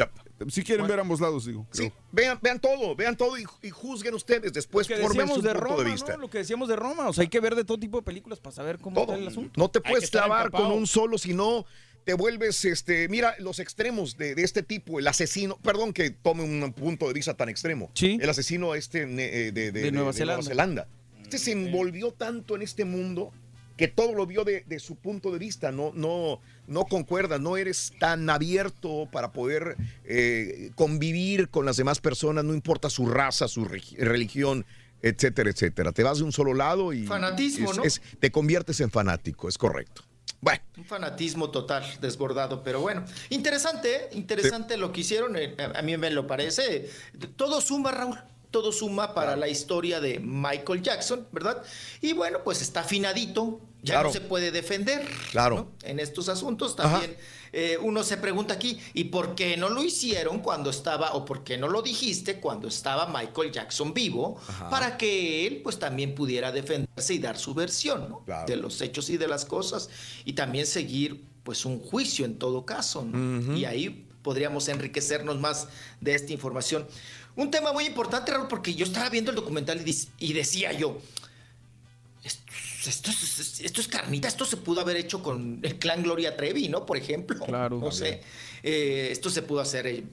si 0.47 0.63
quieren 0.63 0.87
ver 0.87 0.99
ambos 0.99 1.21
lados, 1.21 1.45
digo. 1.45 1.67
Sí, 1.71 1.91
vean, 2.11 2.39
vean 2.41 2.59
todo, 2.59 2.95
vean 2.95 3.15
todo 3.15 3.37
y, 3.37 3.43
y 3.61 3.69
juzguen 3.69 4.15
ustedes 4.15 4.51
después, 4.51 4.89
Lo 4.89 4.95
que 4.95 5.01
formen 5.03 5.27
su 5.27 5.41
de 5.43 5.49
punto 5.53 5.63
Roma, 5.63 5.83
de 5.83 5.91
vista. 5.91 6.13
¿no? 6.15 6.21
Lo 6.21 6.29
que 6.29 6.39
decíamos 6.39 6.69
de 6.69 6.75
Roma. 6.75 7.07
O 7.07 7.13
sea, 7.13 7.21
hay 7.21 7.27
que 7.27 7.39
ver 7.39 7.53
de 7.55 7.63
todo 7.63 7.77
tipo 7.77 7.97
de 7.97 8.03
películas 8.03 8.39
para 8.39 8.55
saber 8.55 8.79
cómo 8.79 8.99
está 8.99 9.15
el 9.15 9.27
asunto. 9.27 9.51
No 9.55 9.69
te 9.69 9.79
puedes 9.79 10.09
clavar 10.09 10.49
con 10.49 10.71
un 10.71 10.87
solo, 10.87 11.19
si 11.19 11.33
no 11.35 11.65
te 12.03 12.15
vuelves, 12.15 12.65
este, 12.65 13.07
mira, 13.09 13.35
los 13.37 13.59
extremos 13.59 14.17
de, 14.17 14.33
de 14.33 14.41
este 14.41 14.63
tipo, 14.63 14.97
el 14.97 15.07
asesino, 15.07 15.57
perdón 15.61 15.93
que 15.93 16.09
tome 16.09 16.41
un 16.43 16.73
punto 16.73 17.07
de 17.07 17.13
vista 17.13 17.35
tan 17.35 17.49
extremo, 17.49 17.91
el 18.01 18.27
asesino 18.27 18.73
este 18.73 19.03
eh, 19.03 19.51
de, 19.51 19.71
de- 19.71 19.71
De 19.71 19.91
Nueva 19.91 20.11
de 20.13 20.17
Zelanda. 20.17 20.43
Zelanda. 20.47 20.87
Este 21.21 21.37
se 21.37 21.51
envolvió 21.51 22.11
tanto 22.11 22.55
en 22.55 22.63
este 22.63 22.85
mundo 22.85 23.31
que 23.79 23.87
todo 23.87 24.13
lo 24.13 24.25
vio 24.25 24.43
de, 24.43 24.65
de 24.67 24.77
su 24.77 24.97
punto 24.97 25.31
de 25.31 25.39
vista, 25.39 25.71
no, 25.71 25.93
no, 25.95 26.41
no 26.67 26.83
concuerda, 26.83 27.39
no 27.39 27.55
eres 27.55 27.93
tan 27.97 28.29
abierto 28.29 29.07
para 29.09 29.31
poder 29.31 29.77
eh, 30.03 30.71
convivir 30.75 31.47
con 31.47 31.65
las 31.65 31.77
demás 31.77 32.01
personas, 32.01 32.43
no 32.43 32.53
importa 32.53 32.89
su 32.89 33.05
raza, 33.07 33.47
su 33.47 33.63
religión, 33.63 34.65
etcétera, 35.01 35.49
etcétera. 35.49 35.93
Te 35.93 36.03
vas 36.03 36.17
de 36.17 36.25
un 36.25 36.33
solo 36.33 36.53
lado 36.53 36.91
y 36.91 37.05
Fanatismo, 37.07 37.71
es- 37.71 37.77
¿no? 37.77 37.83
es- 37.85 38.01
te 38.19 38.31
conviertes 38.31 38.81
en 38.81 38.91
fanático, 38.91 39.47
es 39.47 39.57
correcto. 39.57 40.03
Bueno, 40.41 40.61
Un 40.77 40.85
fanatismo 40.85 41.49
total, 41.49 41.83
desbordado, 42.01 42.63
pero 42.63 42.81
bueno. 42.81 43.03
Interesante, 43.29 43.95
¿eh? 43.95 44.09
interesante 44.13 44.75
lo 44.77 44.91
que 44.91 45.01
hicieron, 45.01 45.35
eh, 45.37 45.55
a 45.57 45.79
a 45.79 45.81
mí 45.81 45.95
me 45.97 46.09
lo 46.11 46.27
parece. 46.27 46.89
Todo 47.37 47.59
suma, 47.61 47.91
Raúl, 47.91 48.17
todo 48.51 48.71
suma 48.71 49.13
para 49.13 49.35
la 49.35 49.47
historia 49.47 49.99
de 49.99 50.19
Michael 50.19 50.81
Jackson, 50.81 51.27
¿verdad? 51.31 51.61
Y 52.01 52.13
bueno, 52.13 52.39
pues 52.43 52.61
está 52.61 52.81
afinadito, 52.81 53.61
ya 53.83 53.93
Claro. 53.93 54.07
no 54.09 54.13
se 54.13 54.21
puede 54.21 54.51
defender. 54.51 55.05
Claro. 55.31 55.55
¿no? 55.55 55.67
En 55.87 55.99
estos 55.99 56.29
asuntos 56.29 56.75
también 56.75 57.15
eh, 57.51 57.77
uno 57.81 58.03
se 58.03 58.17
pregunta 58.17 58.53
aquí, 58.55 58.79
¿y 58.93 59.05
por 59.05 59.33
qué 59.35 59.55
no 59.57 59.69
lo 59.69 59.83
hicieron 59.83 60.39
cuando 60.39 60.69
estaba, 60.69 61.13
o 61.13 61.25
por 61.25 61.43
qué 61.43 61.57
no 61.57 61.67
lo 61.67 61.81
dijiste 61.81 62.39
cuando 62.39 62.67
estaba 62.67 63.07
Michael 63.07 63.51
Jackson 63.51 63.93
vivo, 63.93 64.39
Ajá. 64.47 64.69
para 64.69 64.97
que 64.97 65.47
él 65.47 65.61
pues 65.63 65.79
también 65.79 66.13
pudiera 66.15 66.51
defenderse 66.51 67.13
y 67.13 67.19
dar 67.19 67.37
su 67.37 67.53
versión, 67.53 68.09
¿no? 68.09 68.23
De 68.45 68.55
los 68.55 68.81
hechos 68.81 69.09
y 69.09 69.17
de 69.17 69.27
las 69.27 69.45
cosas, 69.45 69.89
y 70.25 70.33
también 70.33 70.65
seguir 70.67 71.23
pues 71.43 71.65
un 71.65 71.79
juicio 71.79 72.25
en 72.25 72.37
todo 72.37 72.65
caso, 72.65 73.03
¿no? 73.03 73.55
Y 73.55 73.65
ahí 73.65 74.05
podríamos 74.21 74.67
enriquecernos 74.67 75.39
más 75.39 75.69
de 76.01 76.13
esta 76.13 76.33
información. 76.33 76.85
Un 77.39 77.49
tema 77.51 77.71
muy 77.71 77.85
importante, 77.85 78.31
Raúl, 78.31 78.47
porque 78.47 78.75
yo 78.75 78.85
estaba 78.85 79.09
viendo 79.09 79.31
el 79.31 79.35
documental 79.35 79.81
y, 79.87 79.97
y 80.19 80.33
decía 80.33 80.73
yo, 80.73 80.99
esto 82.23 83.11
es, 83.11 83.59
esto 83.61 83.81
es 83.81 83.87
carnita, 83.87 84.27
esto 84.27 84.45
se 84.45 84.57
pudo 84.57 84.81
haber 84.81 84.95
hecho 84.97 85.21
con 85.21 85.59
el 85.63 85.77
clan 85.79 86.01
Gloria 86.03 86.35
Trevi, 86.35 86.69
¿no? 86.69 86.85
Por 86.85 86.97
ejemplo. 86.97 87.45
Claro. 87.45 87.77
No 87.79 87.91
sé. 87.91 88.21
Eh, 88.63 89.09
esto 89.11 89.29
se 89.29 89.41
pudo 89.41 89.59
hacer 89.61 89.85
eh, 89.87 90.03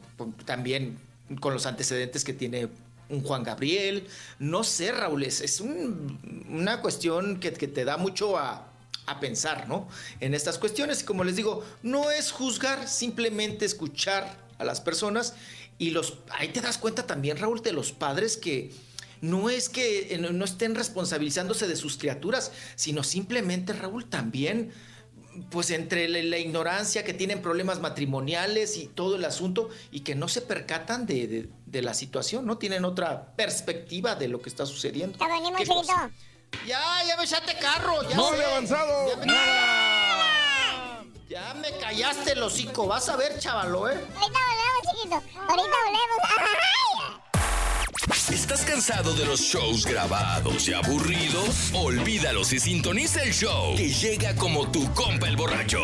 también 0.45 0.99
con 1.41 1.55
los 1.55 1.67
antecedentes 1.67 2.25
que 2.25 2.33
tiene 2.33 2.69
un 3.09 3.23
Juan 3.23 3.43
Gabriel. 3.45 4.07
No 4.39 4.65
sé, 4.65 4.93
Raúl, 4.93 5.23
es, 5.25 5.41
es 5.41 5.61
un- 5.61 6.47
una 6.51 6.81
cuestión 6.81 7.39
que, 7.41 7.53
que 7.53 7.69
te 7.69 7.85
da 7.85 7.97
mucho 7.97 8.37
a, 8.37 8.69
a 9.07 9.21
pensar, 9.21 9.69
¿no? 9.69 9.89
En 10.21 10.35
estas 10.35 10.59
cuestiones. 10.59 11.03
Y 11.03 11.05
como 11.05 11.25
les 11.25 11.37
digo, 11.37 11.65
no 11.83 12.11
es 12.11 12.31
juzgar, 12.33 12.89
simplemente 12.89 13.65
escuchar 13.65 14.45
a 14.59 14.65
las 14.65 14.81
personas. 14.81 15.35
Y 15.79 15.91
los, 15.91 16.19
ahí 16.31 16.49
te 16.49 16.61
das 16.61 16.79
cuenta 16.79 17.07
también, 17.07 17.37
Raúl, 17.37 17.61
de 17.63 17.73
los 17.73 17.93
padres 17.93 18.37
que 18.37 18.73
no 19.21 19.51
es 19.51 19.69
que 19.69 20.15
eh, 20.15 20.19
no 20.19 20.45
estén 20.45 20.75
responsabilizándose 20.75 21.67
de 21.69 21.77
sus 21.77 21.97
criaturas, 21.99 22.53
sino 22.77 23.03
simplemente, 23.03 23.73
Raúl, 23.73 24.09
también 24.09 24.73
pues 25.51 25.71
entre 25.71 26.09
la, 26.09 26.23
la 26.23 26.39
ignorancia, 26.39 27.05
que 27.05 27.13
tienen 27.13 27.43
problemas 27.43 27.79
matrimoniales 27.81 28.79
y 28.79 28.87
todo 28.87 29.17
el 29.17 29.25
asunto, 29.27 29.69
y 29.91 30.01
que 30.01 30.15
no 30.15 30.29
se 30.29 30.41
percatan 30.41 31.05
de, 31.05 31.27
de- 31.27 31.49
de 31.67 31.83
la 31.83 31.93
situación, 31.93 32.47
¿no? 32.47 32.57
Tienen 32.57 32.87
otra 32.87 33.35
perspectiva 33.37 34.15
de 34.15 34.29
lo 34.29 34.41
que 34.41 34.49
está 34.49 34.65
sucediendo. 34.65 35.19
Ya 35.19 35.29
venimos. 35.29 35.61
Ya, 36.67 36.81
ya 37.07 37.17
me 37.19 37.25
echaste 37.25 37.55
carro, 37.59 38.09
ya 38.09 38.17
No 38.17 38.31
sé. 38.31 38.43
avanzado. 38.45 39.09
Ya 39.11 39.17
me, 39.17 39.27
Ya 41.29 41.55
me 41.55 41.77
callaste 41.79 42.33
el 42.33 42.43
hocico, 42.43 42.87
vas 42.87 43.09
a 43.09 43.17
ver, 43.17 43.39
chavalo, 43.41 43.89
¿eh? 43.91 43.95
Ahorita 44.15 44.39
volvemos, 44.47 44.83
chiquito. 44.93 45.15
Ahorita 45.41 45.77
volvemos. 45.85 46.19
¡Ay! 46.39 48.16
¿Estás 48.33 48.65
cansado 48.65 49.15
de 49.15 49.25
los 49.25 49.41
shows 49.41 49.87
grabados 49.87 50.69
y 50.69 50.75
aburridos? 50.75 51.71
Olvídalos 51.73 52.53
y 52.53 52.59
sintoniza 52.59 53.23
el 53.23 53.33
show 53.33 53.77
que 53.77 53.89
llega 53.89 54.35
como 54.35 54.69
tu 54.69 54.93
compa 54.95 55.29
el 55.29 55.37
borracho. 55.37 55.79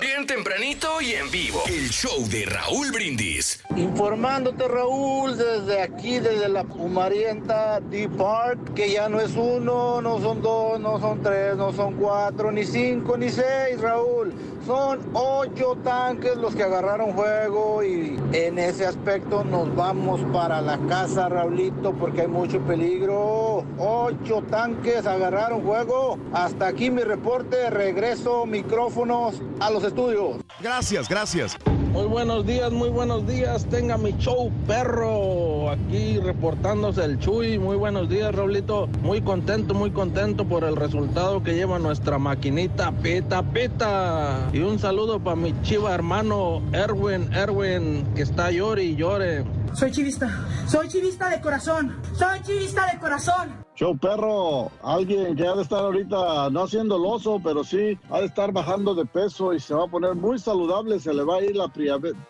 Bien 0.00 0.26
tempranito 0.26 1.02
y 1.02 1.12
en 1.12 1.30
vivo. 1.30 1.62
El 1.66 1.90
show 1.90 2.26
de 2.28 2.46
Raúl 2.46 2.90
Brindis. 2.90 3.60
Informándote 3.76 4.66
Raúl 4.66 5.36
desde 5.36 5.82
aquí, 5.82 6.20
desde 6.20 6.48
la 6.48 6.64
Pumarienta 6.64 7.80
D-Park, 7.80 8.72
que 8.72 8.90
ya 8.90 9.10
no 9.10 9.20
es 9.20 9.32
uno, 9.36 10.00
no 10.00 10.20
son 10.20 10.40
dos, 10.40 10.80
no 10.80 10.98
son 10.98 11.22
tres, 11.22 11.54
no 11.56 11.70
son 11.74 11.96
cuatro, 11.96 12.50
ni 12.50 12.64
cinco, 12.64 13.18
ni 13.18 13.28
seis 13.28 13.78
Raúl. 13.78 14.32
Son 14.66 15.00
ocho 15.12 15.76
tanques 15.84 16.36
los 16.36 16.54
que 16.54 16.62
agarraron 16.62 17.12
juego 17.12 17.84
y 17.84 18.18
en 18.32 18.58
ese 18.58 18.86
aspecto 18.86 19.44
nos 19.44 19.74
vamos 19.76 20.22
para 20.32 20.62
la 20.62 20.78
casa 20.88 21.28
Raulito 21.28 21.73
porque 21.82 22.22
hay 22.22 22.28
mucho 22.28 22.60
peligro. 22.60 23.64
Ocho 23.78 24.42
tanques 24.50 25.06
agarraron 25.06 25.62
juego. 25.62 26.18
Hasta 26.32 26.68
aquí 26.68 26.90
mi 26.90 27.02
reporte, 27.02 27.70
regreso 27.70 28.46
micrófonos 28.46 29.40
a 29.60 29.70
los 29.70 29.84
estudios. 29.84 30.36
Gracias, 30.60 31.08
gracias. 31.08 31.56
Muy 31.92 32.06
buenos 32.06 32.44
días, 32.44 32.72
muy 32.72 32.88
buenos 32.88 33.24
días. 33.26 33.66
Tenga 33.66 33.96
mi 33.96 34.16
show, 34.18 34.50
perro. 34.66 35.70
Aquí 35.70 36.18
reportándose 36.18 37.04
el 37.04 37.20
Chuy. 37.20 37.58
Muy 37.58 37.76
buenos 37.76 38.08
días, 38.08 38.34
Raulito. 38.34 38.88
Muy 39.02 39.20
contento, 39.20 39.74
muy 39.74 39.92
contento 39.92 40.44
por 40.44 40.64
el 40.64 40.74
resultado 40.74 41.42
que 41.42 41.54
lleva 41.54 41.78
nuestra 41.78 42.18
maquinita 42.18 42.90
Peta 42.90 43.42
Peta. 43.42 44.48
Y 44.52 44.60
un 44.60 44.80
saludo 44.80 45.20
para 45.20 45.36
mi 45.36 45.54
chiva 45.62 45.94
hermano 45.94 46.62
Erwin, 46.72 47.32
Erwin, 47.32 48.04
que 48.16 48.22
está 48.22 48.50
llore 48.50 48.82
y 48.82 48.96
llore. 48.96 49.44
Soy 49.74 49.90
chivista, 49.90 50.30
soy 50.68 50.86
chivista 50.86 51.28
de 51.28 51.40
corazón, 51.40 52.00
soy 52.16 52.40
chivista 52.42 52.86
de 52.92 52.98
corazón. 53.00 53.64
Show 53.74 53.98
perro, 53.98 54.70
alguien 54.84 55.34
que 55.34 55.44
ha 55.48 55.56
de 55.56 55.62
estar 55.62 55.80
ahorita 55.80 56.48
no 56.50 56.62
haciendo 56.62 56.94
el 56.94 57.04
oso, 57.04 57.40
pero 57.42 57.64
sí 57.64 57.98
ha 58.08 58.20
de 58.20 58.26
estar 58.26 58.52
bajando 58.52 58.94
de 58.94 59.04
peso 59.04 59.52
y 59.52 59.58
se 59.58 59.74
va 59.74 59.84
a 59.84 59.88
poner 59.88 60.14
muy 60.14 60.38
saludable, 60.38 61.00
se 61.00 61.12
le 61.12 61.24
va 61.24 61.38
a 61.38 61.42
ir 61.42 61.56
la 61.56 61.66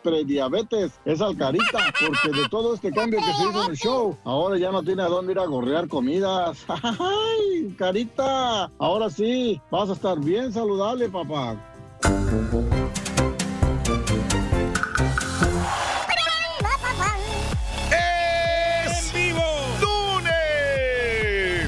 prediabetes, 0.02 0.92
es 1.04 1.20
al 1.20 1.36
carita, 1.36 1.80
porque 2.00 2.40
de 2.40 2.48
todo 2.48 2.72
este 2.72 2.90
cambio 2.90 3.20
que 3.20 3.32
se 3.34 3.50
hizo 3.50 3.64
en 3.64 3.70
el 3.72 3.76
show, 3.76 4.16
ahora 4.24 4.56
ya 4.56 4.72
no 4.72 4.82
tiene 4.82 5.02
a 5.02 5.08
dónde 5.08 5.32
ir 5.32 5.38
a 5.38 5.44
gorrear 5.44 5.86
comidas. 5.86 6.64
¡Ay, 6.68 7.74
carita! 7.76 8.70
Ahora 8.78 9.10
sí, 9.10 9.60
vas 9.70 9.90
a 9.90 9.92
estar 9.92 10.18
bien 10.18 10.50
saludable, 10.50 11.10
papá. 11.10 11.58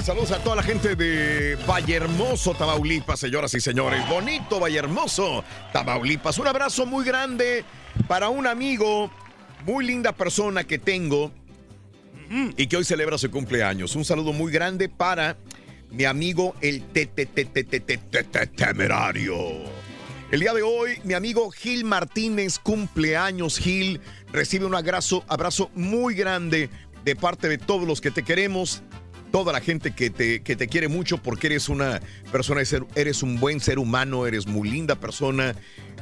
Saludos 0.07 0.31
a 0.31 0.39
toda 0.39 0.55
la 0.55 0.63
gente 0.63 0.95
de 0.95 1.59
Vallehermoso, 1.67 2.55
Tamaulipas, 2.55 3.19
señoras 3.19 3.53
y 3.55 3.61
señores. 3.61 4.09
Bonito 4.09 4.61
Vallehermoso, 4.61 5.43
Tamaulipas. 5.73 6.39
Un 6.39 6.47
abrazo 6.47 6.87
muy 6.87 7.05
grande 7.05 7.65
para 8.07 8.29
un 8.29 8.47
amigo, 8.47 9.11
muy 9.65 9.85
linda 9.85 10.13
persona 10.13 10.63
que 10.63 10.79
tengo 10.79 11.33
y 12.57 12.69
que 12.69 12.77
hoy 12.77 12.85
celebra 12.85 13.19
su 13.19 13.33
cumpleaños. 13.33 13.97
Un 13.97 14.05
saludo 14.05 14.33
muy 14.33 14.53
grande 14.53 14.89
para 14.89 15.39
mi 15.91 16.05
amigo 16.05 16.55
el 16.61 16.85
temerario. 18.55 19.37
El 20.31 20.39
día 20.39 20.55
de 20.55 20.63
hoy, 20.63 21.01
mi 21.03 21.15
amigo 21.15 21.51
Gil 21.51 21.85
Martínez, 21.85 22.61
cumpleaños 22.61 23.59
Gil, 23.59 24.01
recibe 24.31 24.67
un 24.67 24.77
abrazo, 24.77 25.25
abrazo 25.27 25.69
muy 25.75 26.15
grande 26.15 26.71
de 27.05 27.17
parte 27.17 27.49
de 27.49 27.59
todos 27.59 27.89
los 27.89 28.01
que 28.01 28.13
te 28.13 28.23
queremos, 28.23 28.83
toda 29.31 29.53
la 29.53 29.61
gente 29.61 29.93
que 29.95 30.11
te, 30.11 30.43
que 30.43 30.57
te 30.57 30.69
quiere 30.69 30.89
mucho 30.89 31.23
porque 31.23 31.49
eres 31.49 31.69
una 31.69 32.01
persona, 32.33 32.63
eres 32.95 33.23
un 33.23 33.39
buen 33.41 33.61
ser 33.61 33.79
humano, 33.79 34.27
eres 34.27 34.47
muy 34.47 34.69
linda 34.69 34.95
persona. 34.97 35.55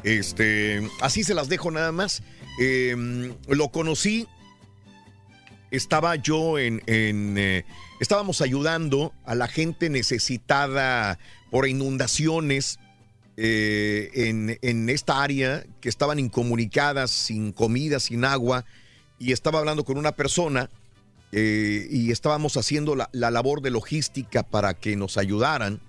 Este, 0.03 0.89
así 1.01 1.25
se 1.25 1.35
las 1.35 1.49
dejo 1.49 1.71
nada 1.71 1.93
más. 1.93 2.23
Eh, 2.61 3.33
lo 3.49 3.69
conocí 3.69 4.29
estaba 5.77 6.17
yo 6.17 6.59
en, 6.59 6.83
en, 6.87 7.37
eh, 7.37 7.65
estábamos 8.01 8.41
ayudando 8.41 9.13
a 9.25 9.35
la 9.35 9.49
gente 9.49 9.91
necesitada 9.91 11.19
por 11.51 11.69
inundaciones 11.69 12.79
eh, 13.37 14.11
en, 14.15 14.59
en 14.63 14.89
esta 14.89 15.23
área 15.23 15.65
que 15.81 15.89
estaban 15.89 16.19
incomunicadas, 16.19 17.11
sin 17.11 17.53
comida, 17.53 17.99
sin 17.99 18.25
agua, 18.25 18.65
y 19.19 19.33
estaba 19.33 19.59
hablando 19.59 19.85
con 19.85 19.99
una 19.99 20.13
persona 20.13 20.71
eh, 21.37 21.89
y 21.91 22.13
estábamos 22.13 22.57
haciendo 22.57 22.95
la, 22.95 23.11
la 23.13 23.33
labor 23.33 23.61
de 23.61 23.71
logística 23.71 24.45
para 24.45 24.75
que 24.75 24.95
nos 24.95 25.17
ayudaran, 25.19 25.81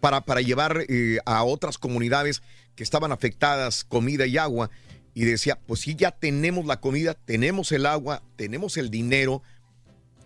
para, 0.00 0.20
para 0.20 0.42
llevar 0.42 0.84
eh, 0.88 1.18
a 1.24 1.42
otras 1.44 1.78
comunidades 1.78 2.42
que 2.76 2.82
estaban 2.82 3.10
afectadas 3.10 3.82
comida 3.84 4.26
y 4.26 4.36
agua. 4.36 4.70
Y 5.14 5.24
decía, 5.24 5.58
pues 5.66 5.80
sí, 5.80 5.94
ya 5.96 6.10
tenemos 6.10 6.66
la 6.66 6.80
comida, 6.80 7.14
tenemos 7.14 7.72
el 7.72 7.86
agua, 7.86 8.22
tenemos 8.36 8.76
el 8.76 8.90
dinero, 8.90 9.42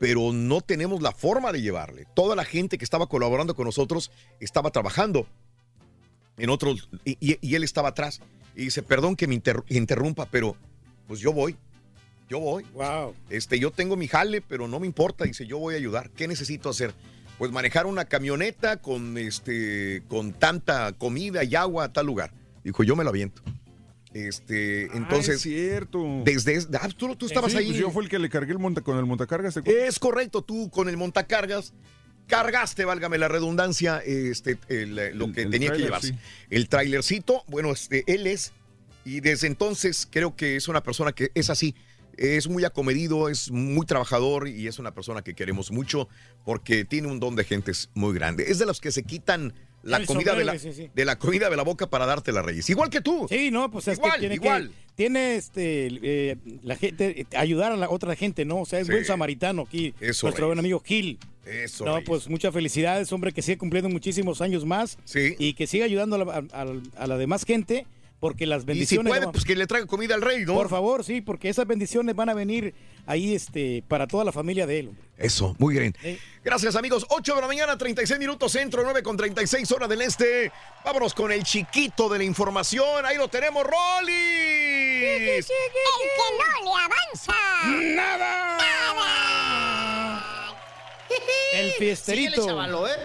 pero 0.01 0.33
no 0.33 0.61
tenemos 0.61 1.01
la 1.03 1.13
forma 1.13 1.53
de 1.53 1.63
llevarle. 1.63 2.07
Toda 2.15 2.35
la 2.35 2.45
gente 2.45 2.77
que 2.77 2.85
estaba 2.85 3.07
colaborando 3.07 3.55
con 3.55 3.67
nosotros 3.67 4.11
estaba 4.41 4.71
trabajando 4.71 5.27
en 6.37 6.51
otros, 6.51 6.89
y, 7.05 7.17
y- 7.21 7.55
él 7.55 7.63
estaba 7.63 7.91
atrás. 7.91 8.21
Y 8.57 8.65
dice, 8.65 8.83
perdón 8.83 9.15
que 9.15 9.29
me 9.29 9.37
inter- 9.37 9.63
interrumpa, 9.69 10.27
pero 10.27 10.57
pues 11.07 11.21
yo 11.21 11.33
voy. 11.33 11.57
Yo 12.35 12.41
voy. 12.41 12.65
Wow. 12.75 13.15
Este, 13.31 13.61
yo 13.61 13.71
tengo 13.71 13.97
mi 13.97 14.09
jale, 14.09 14.41
pero 14.41 14.67
no 14.67 14.81
me 14.81 14.89
importa. 14.89 15.23
Dice, 15.25 15.47
yo 15.47 15.59
voy 15.59 15.75
a 15.75 15.77
ayudar. 15.77 16.11
¿Qué 16.11 16.27
necesito 16.27 16.69
hacer? 16.69 16.93
Pues 17.39 17.53
manejar 17.53 17.87
una 17.87 18.07
camioneta 18.07 18.79
con 18.79 19.17
este, 19.19 20.03
con 20.09 20.33
tanta 20.33 20.95
comida 20.95 21.45
y 21.45 21.55
agua 21.55 21.85
a 21.85 21.93
tal 21.93 22.07
lugar. 22.07 22.33
Dijo, 22.65 22.83
yo 22.83 22.97
me 22.97 23.05
lo 23.05 23.11
aviento. 23.11 23.41
Este, 24.13 24.87
entonces. 24.97 25.29
Ah, 25.29 25.35
es 25.35 25.43
cierto. 25.43 26.23
Desde. 26.25 26.59
ah, 26.81 26.89
tú, 26.97 27.15
tú 27.15 27.27
estabas 27.27 27.53
Sí, 27.53 27.59
ahí. 27.59 27.67
pues 27.67 27.79
yo 27.79 27.93
fue 27.93 28.03
el 28.03 28.09
que 28.09 28.19
le 28.19 28.29
cargué 28.29 28.51
el 28.51 28.59
monta 28.59 28.81
con 28.81 28.99
el 28.99 29.07
montacargas. 29.07 29.57
Es 29.57 30.01
correcto, 30.01 30.43
tú 30.43 30.71
con 30.71 30.89
el 30.89 30.97
montacargas 30.97 31.73
cargaste, 32.27 32.85
válgame 32.85 33.17
la 33.19 33.29
redundancia, 33.29 33.99
este, 33.99 34.59
el, 34.69 34.99
eh, 34.99 35.15
lo 35.15 35.31
que 35.31 35.43
el 35.43 35.51
tenía 35.51 35.71
que 35.71 35.79
llevarse. 35.79 36.09
sí. 36.09 36.15
El 36.51 36.69
trailercito, 36.69 37.45
bueno, 37.47 37.71
este, 37.71 38.03
él 38.07 38.27
es, 38.27 38.53
y 39.05 39.21
desde 39.21 39.47
entonces 39.47 40.09
creo 40.11 40.35
que 40.35 40.57
es 40.57 40.67
una 40.67 40.83
persona 40.83 41.13
que 41.13 41.31
es 41.35 41.51
así, 41.51 41.75
es 42.19 42.49
muy 42.49 42.65
acomedido, 42.65 43.29
es 43.29 43.51
muy 43.51 43.87
trabajador 43.87 44.49
y 44.49 44.67
es 44.67 44.79
una 44.79 44.93
persona 44.95 45.23
que 45.23 45.35
queremos 45.35 45.71
mucho 45.71 46.09
porque 46.45 46.85
tiene 46.85 47.09
un 47.09 47.21
don 47.21 47.37
de 47.37 47.45
gentes 47.45 47.91
muy 47.95 48.15
grande. 48.15 48.45
Es 48.49 48.59
de 48.59 48.67
los 48.67 48.81
que 48.81 48.93
se 48.93 49.03
quitan 49.03 49.53
la 49.83 49.99
El 49.99 50.07
comida 50.07 50.35
de 50.35 50.45
la, 50.45 50.53
sombrero, 50.53 50.75
sí, 50.77 50.83
sí. 50.85 50.91
de 50.95 51.05
la 51.05 51.19
comida 51.19 51.51
de 51.51 51.57
la 51.57 51.63
boca 51.63 51.89
para 51.91 52.07
darte 52.07 52.33
la 52.33 52.41
reyes. 52.43 52.69
Igual 52.71 52.89
que 52.89 53.03
tú. 53.03 53.27
Sí, 53.29 53.51
no, 53.51 53.71
pues 53.71 53.87
es 53.89 53.99
Igual, 53.99 54.13
que 54.15 54.19
tiene 54.21 54.35
igual. 54.37 54.69
que 54.71 54.75
tiene 54.97 55.37
este 55.37 55.89
eh, 56.03 56.37
la 56.63 56.77
gente 56.77 57.21
eh, 57.21 57.27
ayudar 57.37 57.73
a 57.73 57.77
la 57.77 57.91
otra 57.91 58.17
gente, 58.17 58.45
¿no? 58.47 58.61
O 58.61 58.65
sea, 58.65 58.81
es 58.81 58.87
Sí. 58.87 58.93
buen 58.93 59.05
samaritano 59.05 59.63
aquí, 59.63 59.93
Eso, 60.01 60.27
nuestro 60.27 60.47
buen 60.47 60.59
amigo 60.59 60.81
Gil. 60.81 61.19
Eso, 61.45 61.85
No, 61.85 61.97
Reyes. 61.97 62.09
pues 62.09 62.29
muchas 62.31 62.55
felicidades, 62.55 63.13
hombre, 63.13 63.33
que 63.33 63.43
sigue 63.43 63.59
cumpliendo 63.59 63.91
muchísimos 63.91 64.41
años 64.41 64.65
más 64.65 64.97
Sí. 65.05 65.35
y 65.39 65.53
que 65.53 65.67
siga 65.67 65.85
ayudando 65.85 66.17
a 66.17 66.43
la, 66.55 66.85
a 66.97 67.07
la 67.07 67.19
demás 67.19 67.45
gente, 67.45 67.87
porque 68.25 68.47
las 68.47 68.61
Y 68.61 68.63
si 68.63 68.67
bendiciones. 68.69 69.11
puede, 69.11 69.29
pues 69.29 69.45
que 69.45 69.55
le 69.55 69.67
traiga 69.67 69.87
comida 69.87 70.15
al 70.15 70.23
rey, 70.23 70.47
¿no? 70.47 70.55
Por 70.55 70.71
favor, 70.71 71.05
sí, 71.05 71.21
porque 71.21 71.51
esas 71.51 71.67
bendiciones 71.67 72.17
van 72.17 72.31
a 72.31 72.33
venir 72.33 72.75
ahí 73.05 73.35
este 73.35 73.85
para 73.87 74.07
toda 74.07 74.25
la 74.25 74.33
familia 74.33 74.67
de 74.67 74.79
él. 74.79 74.89
hombre. 74.89 75.05
Eso, 75.19 75.55
muy 75.59 75.75
bien. 75.79 75.95
Sí. 76.01 76.19
Gracias, 76.43 76.75
amigos. 76.75 77.05
8 77.11 77.35
de 77.35 77.41
la 77.43 77.47
mañana, 77.47 77.77
36 77.77 78.19
minutos 78.19 78.51
centro, 78.51 78.83
9 78.83 79.03
con 79.03 79.19
36 79.19 79.71
horas 79.73 79.91
del 79.91 80.01
este. 80.01 80.51
Vámonos 80.87 81.13
con 81.13 81.33
el 81.33 81.43
chiquito 81.43 82.09
de 82.09 82.17
la 82.17 82.25
información. 82.25 83.05
Ahí 83.05 83.19
lo 83.19 83.29
tenemos, 83.29 83.63
Rolly. 83.63 84.15
El 84.15 85.45
que 85.45 85.53
no 86.39 86.65
le 86.65 86.71
avanza. 86.83 87.35
¡Nada! 87.95 88.59
El 91.53 91.73
fiesterito. 91.73 92.31
Síguele, 92.37 92.47
chavalo, 92.49 92.89
¿eh? 92.89 92.97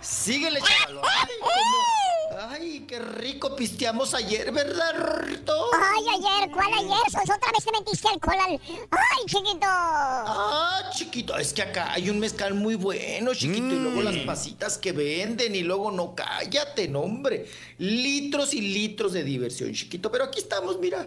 Síguele, 0.00 0.60
chavalo. 0.60 1.02
ay, 2.48 2.84
qué 2.88 2.98
rico 2.98 3.54
pisteamos 3.54 4.14
ayer, 4.14 4.50
¿verdad, 4.52 4.94
Rorrito? 4.96 5.52
Ay, 5.74 6.04
ayer, 6.18 6.50
¿cuál 6.50 6.72
ayer? 6.72 7.10
Sos 7.10 7.36
otra 7.36 7.52
vez 7.52 7.64
te 7.64 7.72
metiste 7.72 8.08
alcohol 8.08 8.36
al... 8.38 8.60
Ay, 8.90 9.24
chiquito. 9.26 9.66
Ah, 9.66 10.90
chiquito, 10.92 11.36
es 11.36 11.52
que 11.52 11.62
acá 11.62 11.92
hay 11.92 12.08
un 12.08 12.18
mezcal 12.18 12.54
muy 12.54 12.76
bueno, 12.76 13.34
chiquito, 13.34 13.74
y 13.74 13.78
luego 13.78 14.02
las 14.02 14.16
pasitas 14.18 14.78
que 14.78 14.92
venden, 14.92 15.54
y 15.54 15.62
luego 15.62 15.90
no, 15.90 16.14
cállate, 16.14 16.88
no, 16.88 17.00
hombre. 17.00 17.46
Litros 17.78 18.54
y 18.54 18.60
litros 18.60 19.12
de 19.12 19.24
diversión, 19.24 19.72
chiquito, 19.72 20.10
pero 20.10 20.24
aquí 20.24 20.38
estamos, 20.38 20.78
mira. 20.78 21.06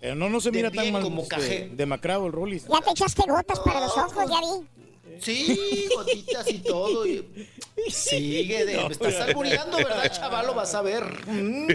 Pero 0.00 0.14
no, 0.14 0.30
no 0.30 0.40
se 0.40 0.50
De 0.50 0.56
mira 0.56 0.70
tan 0.70 0.82
bien 0.82 0.94
mal 0.94 1.02
como 1.02 1.22
este, 1.22 1.36
cajé. 1.36 1.70
demacrado 1.74 2.26
el 2.26 2.32
Rollis. 2.32 2.66
Ya 2.66 2.80
te 2.80 2.90
echaste 2.90 3.22
gotas 3.30 3.60
para 3.60 3.80
los 3.80 3.96
ojos, 3.96 4.30
ya 4.30 4.40
vi. 4.40 4.79
Sí, 5.20 5.88
gotitas 5.94 6.48
y 6.50 6.58
todo. 6.58 7.06
y- 7.06 7.48
Sigue, 7.88 8.64
de, 8.66 8.74
No, 8.76 8.86
me 8.88 8.92
estás 8.92 9.14
albureando, 9.20 9.76
¿verdad, 9.76 10.10
chavalo? 10.12 10.54
Vas 10.54 10.74
a 10.74 10.82
ver. 10.82 11.04
Mm. 11.26 11.66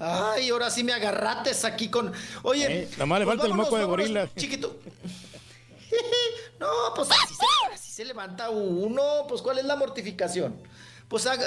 Ay, 0.00 0.50
ahora 0.50 0.70
sí 0.70 0.84
me 0.84 0.92
agarrates 0.92 1.64
aquí 1.64 1.88
con. 1.88 2.12
Oye. 2.42 2.66
Eh, 2.82 2.88
nomás 2.98 3.20
le 3.20 3.24
pues 3.24 3.36
falta 3.38 3.50
el 3.50 3.54
moco 3.54 3.78
de 3.78 3.84
gorila. 3.84 4.28
Chiquito. 4.36 4.76
No, 6.58 6.68
pues 6.94 7.08
así 7.10 7.34
se, 7.34 7.74
así 7.74 7.92
se 7.92 8.04
levanta 8.04 8.48
uno. 8.48 9.26
Pues, 9.28 9.42
¿cuál 9.42 9.58
es 9.58 9.64
la 9.64 9.76
mortificación? 9.76 10.56
Pues 11.14 11.28
haga- 11.28 11.46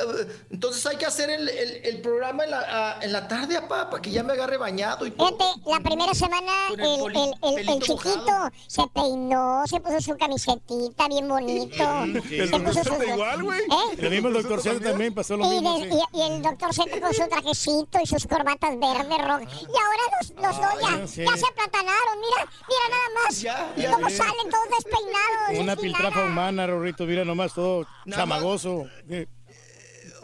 entonces 0.50 0.86
hay 0.86 0.96
que 0.96 1.06
hacer 1.06 1.30
el, 1.30 1.50
el- 1.50 1.82
el 1.84 2.00
programa 2.02 2.46
en 2.46 2.52
la, 2.52 2.60
a- 2.60 3.04
en 3.04 3.12
la 3.12 3.28
tarde, 3.28 3.60
papá, 3.64 3.90
para 3.90 4.02
que 4.02 4.12
ya 4.12 4.24
me 4.24 4.32
agarre 4.32 4.56
bañado 4.56 5.06
y 5.06 5.12
todo. 5.12 5.28
Fíjate, 5.28 5.44
la 5.70 5.82
primera 5.82 6.14
semana 6.14 6.54
el, 6.72 6.80
el 6.80 7.68
el, 7.68 7.82
chiquito 7.82 7.98
mojado. 8.16 8.52
se 8.66 8.84
peinó, 8.94 9.64
se 9.68 9.82
puso 9.82 10.00
su 10.00 10.18
camisetita 10.18 11.10
bien 11.10 11.28
bonito. 11.28 11.84
Sí. 12.30 12.30
se 12.30 12.44
El 12.44 12.50
puso 12.64 12.76
doctor 12.76 12.94
Zeta 12.98 13.06
igual, 13.14 13.44
güey. 13.44 13.60
¿Eh? 13.60 13.96
El 13.98 14.10
mismo 14.10 14.30
doctor 14.30 14.62
Z 14.62 14.80
también 14.80 15.14
pasó 15.14 15.36
lo 15.36 15.46
Y, 15.46 15.50
mismo. 15.50 15.80
de- 15.80 15.90
sí. 15.92 15.98
y- 16.14 16.18
y 16.18 16.22
el 16.22 16.42
doctor 16.42 16.74
Z 16.74 17.02
con 17.02 17.14
su 17.14 17.28
trajecito 17.28 18.00
y 18.02 18.08
sus 18.08 18.26
corbatas 18.26 18.80
verdes, 18.80 19.18
rojas. 19.20 19.50
Y 19.52 19.66
ahora 19.66 20.04
los, 20.22 20.30
los 20.30 20.62
dos 20.62 20.82
ya, 20.82 20.98
ya 21.00 21.08
sé. 21.08 21.26
ya 21.26 21.36
se 21.36 21.46
aplatanaron. 21.46 22.20
Mira, 22.22 22.52
mira 22.70 22.86
nada 22.90 23.26
más. 23.26 23.42
Ya, 23.42 23.74
ya. 23.76 23.92
cómo 23.92 24.10
Sí. 24.10 24.16
salen 24.16 24.50
todos 24.50 24.68
despeinados. 24.78 25.60
Una 25.60 25.76
piltrafa 25.76 26.24
humana, 26.24 26.68
Rorrito, 26.68 27.04
mira 27.04 27.26
nomás 27.26 27.54
todo 27.54 27.86
Nada 28.06 28.26
más. 28.26 28.38
chamagoso. 28.38 28.86
Eh, 29.10 29.28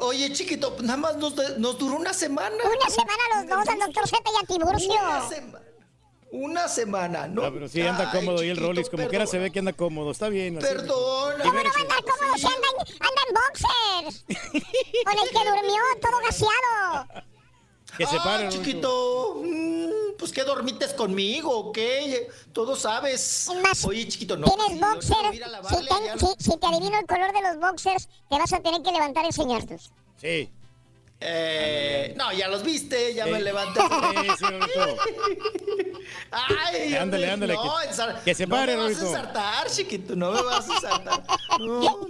Oye, 0.04 0.34
chiquito, 0.34 0.76
nada 0.82 0.98
más 0.98 1.16
nos, 1.16 1.34
nos 1.58 1.78
duró 1.78 1.96
una 1.96 2.14
semana. 2.14 2.56
Una 2.56 2.90
semana 2.90 3.24
los 3.36 3.48
dos, 3.48 3.68
al 3.70 3.80
doctor 3.80 4.08
Z 4.08 4.22
y 4.26 4.44
a 4.44 4.48
Tiburcio. 4.48 4.92
Una 4.92 5.30
semana. 5.30 5.66
Una 6.32 6.68
semana, 6.68 7.28
¿no? 7.28 7.44
Ah, 7.46 7.52
pero 7.54 7.70
sí 7.70 7.82
anda 7.82 8.10
Ay, 8.12 8.20
cómodo 8.20 8.44
y 8.44 8.50
el 8.50 8.56
chiquito, 8.56 8.68
Rollis, 8.68 8.90
como 8.90 9.08
quiera 9.08 9.26
se 9.26 9.34
perdona. 9.34 9.44
ve 9.44 9.52
que 9.52 9.60
anda 9.60 9.74
cómodo. 9.74 10.12
Está 10.12 10.30
bien. 10.30 10.58
así. 10.58 10.68
Perdona. 10.68 11.44
¿Cómo 11.44 11.54
no 11.54 11.64
va 11.64 11.70
a 11.70 11.82
andar 11.82 12.04
cómodo 12.04 12.38
si 12.38 12.46
anda 12.48 12.68
en, 12.68 12.96
anda 13.00 13.22
en 13.28 13.34
boxers? 14.10 14.26
Con 15.06 15.20
el 15.20 15.30
que 15.30 15.50
durmió 15.50 15.82
todo 16.02 16.20
gaseado. 16.26 17.08
Que 17.98 18.06
se 18.08 18.18
Ah, 18.20 18.48
chiquito. 18.50 19.42
Mm, 19.44 20.16
pues 20.18 20.32
que 20.32 20.44
dormites 20.44 20.94
conmigo, 20.94 21.56
¿ok? 21.70 21.78
Todo 22.54 22.76
sabes. 22.76 23.50
más, 23.62 23.84
Oye, 23.86 24.08
chiquito, 24.08 24.36
no. 24.38 24.48
Tienes 24.48 24.80
boxers. 24.80 25.32
Si, 25.32 25.40
lavarle 25.40 25.88
ten- 25.88 25.98
allá, 26.10 26.18
si- 26.18 26.52
si 26.52 26.58
te 26.58 26.66
adivino 26.68 26.98
el 27.00 27.06
color 27.06 27.32
de 27.34 27.42
los 27.42 27.60
boxers, 27.60 28.08
te 28.30 28.38
vas 28.40 28.52
a 28.54 28.60
tener 28.62 28.82
que 28.82 28.92
levantar 28.92 29.24
y 29.26 29.28
enseñarlos. 29.28 29.92
Sí. 30.18 30.50
Eh, 31.26 32.14
no, 32.18 32.34
ya 32.34 32.48
los 32.50 32.64
viste, 32.64 33.14
ya 33.14 33.26
Sí. 33.26 33.32
me 33.32 33.42
levanté. 33.42 33.80
Sí, 33.82 34.28
sí. 34.40 34.46
Ay, 36.32 36.96
Ándale, 36.96 37.32
ándale, 37.32 37.54
No, 37.54 37.62
que- 37.62 38.24
que 38.26 38.36
se 38.36 38.48
pare, 38.48 38.76
no 38.76 38.84
me 38.84 38.90
vas 38.94 39.02
a 39.02 39.06
ensartar, 39.06 39.70
chiquito, 39.72 40.16
no 40.16 40.32
me 40.32 40.42
vas 40.42 40.70
a 40.70 40.74
ensartar. 40.74 41.24
No. 41.60 42.08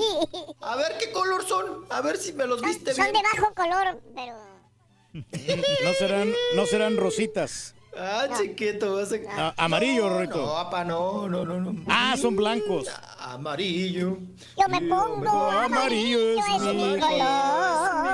A 0.61 0.75
ver 0.77 0.97
qué 0.97 1.11
color 1.11 1.45
son, 1.47 1.85
a 1.89 2.01
ver 2.01 2.17
si 2.17 2.31
me 2.33 2.45
los 2.47 2.61
viste 2.61 2.93
Son 2.95 3.03
bien. 3.11 3.13
de 3.21 3.21
bajo 3.39 3.53
color, 3.53 4.01
pero. 4.15 4.52
No 5.13 5.93
serán, 5.97 6.33
no 6.55 6.65
serán 6.65 6.97
rositas. 6.97 7.75
Ah, 7.95 8.27
chiquito, 8.35 8.95
vas 8.95 9.13
a... 9.13 9.17
Ah, 9.29 9.53
amarillo, 9.57 10.09
Rorrito. 10.09 10.37
No, 10.37 10.53
papá, 10.53 10.83
no, 10.83 11.29
no, 11.29 11.45
no, 11.45 11.59
no. 11.59 11.83
Ah, 11.87 12.15
son 12.19 12.35
blancos. 12.35 12.87
Amarillo. 13.19 14.17
Yo 14.59 14.67
me 14.67 14.81
pongo 14.81 15.29
amarillo 15.51 16.31
es 16.31 16.39
es 16.39 16.61
mi 16.73 16.99
color. 16.99 16.99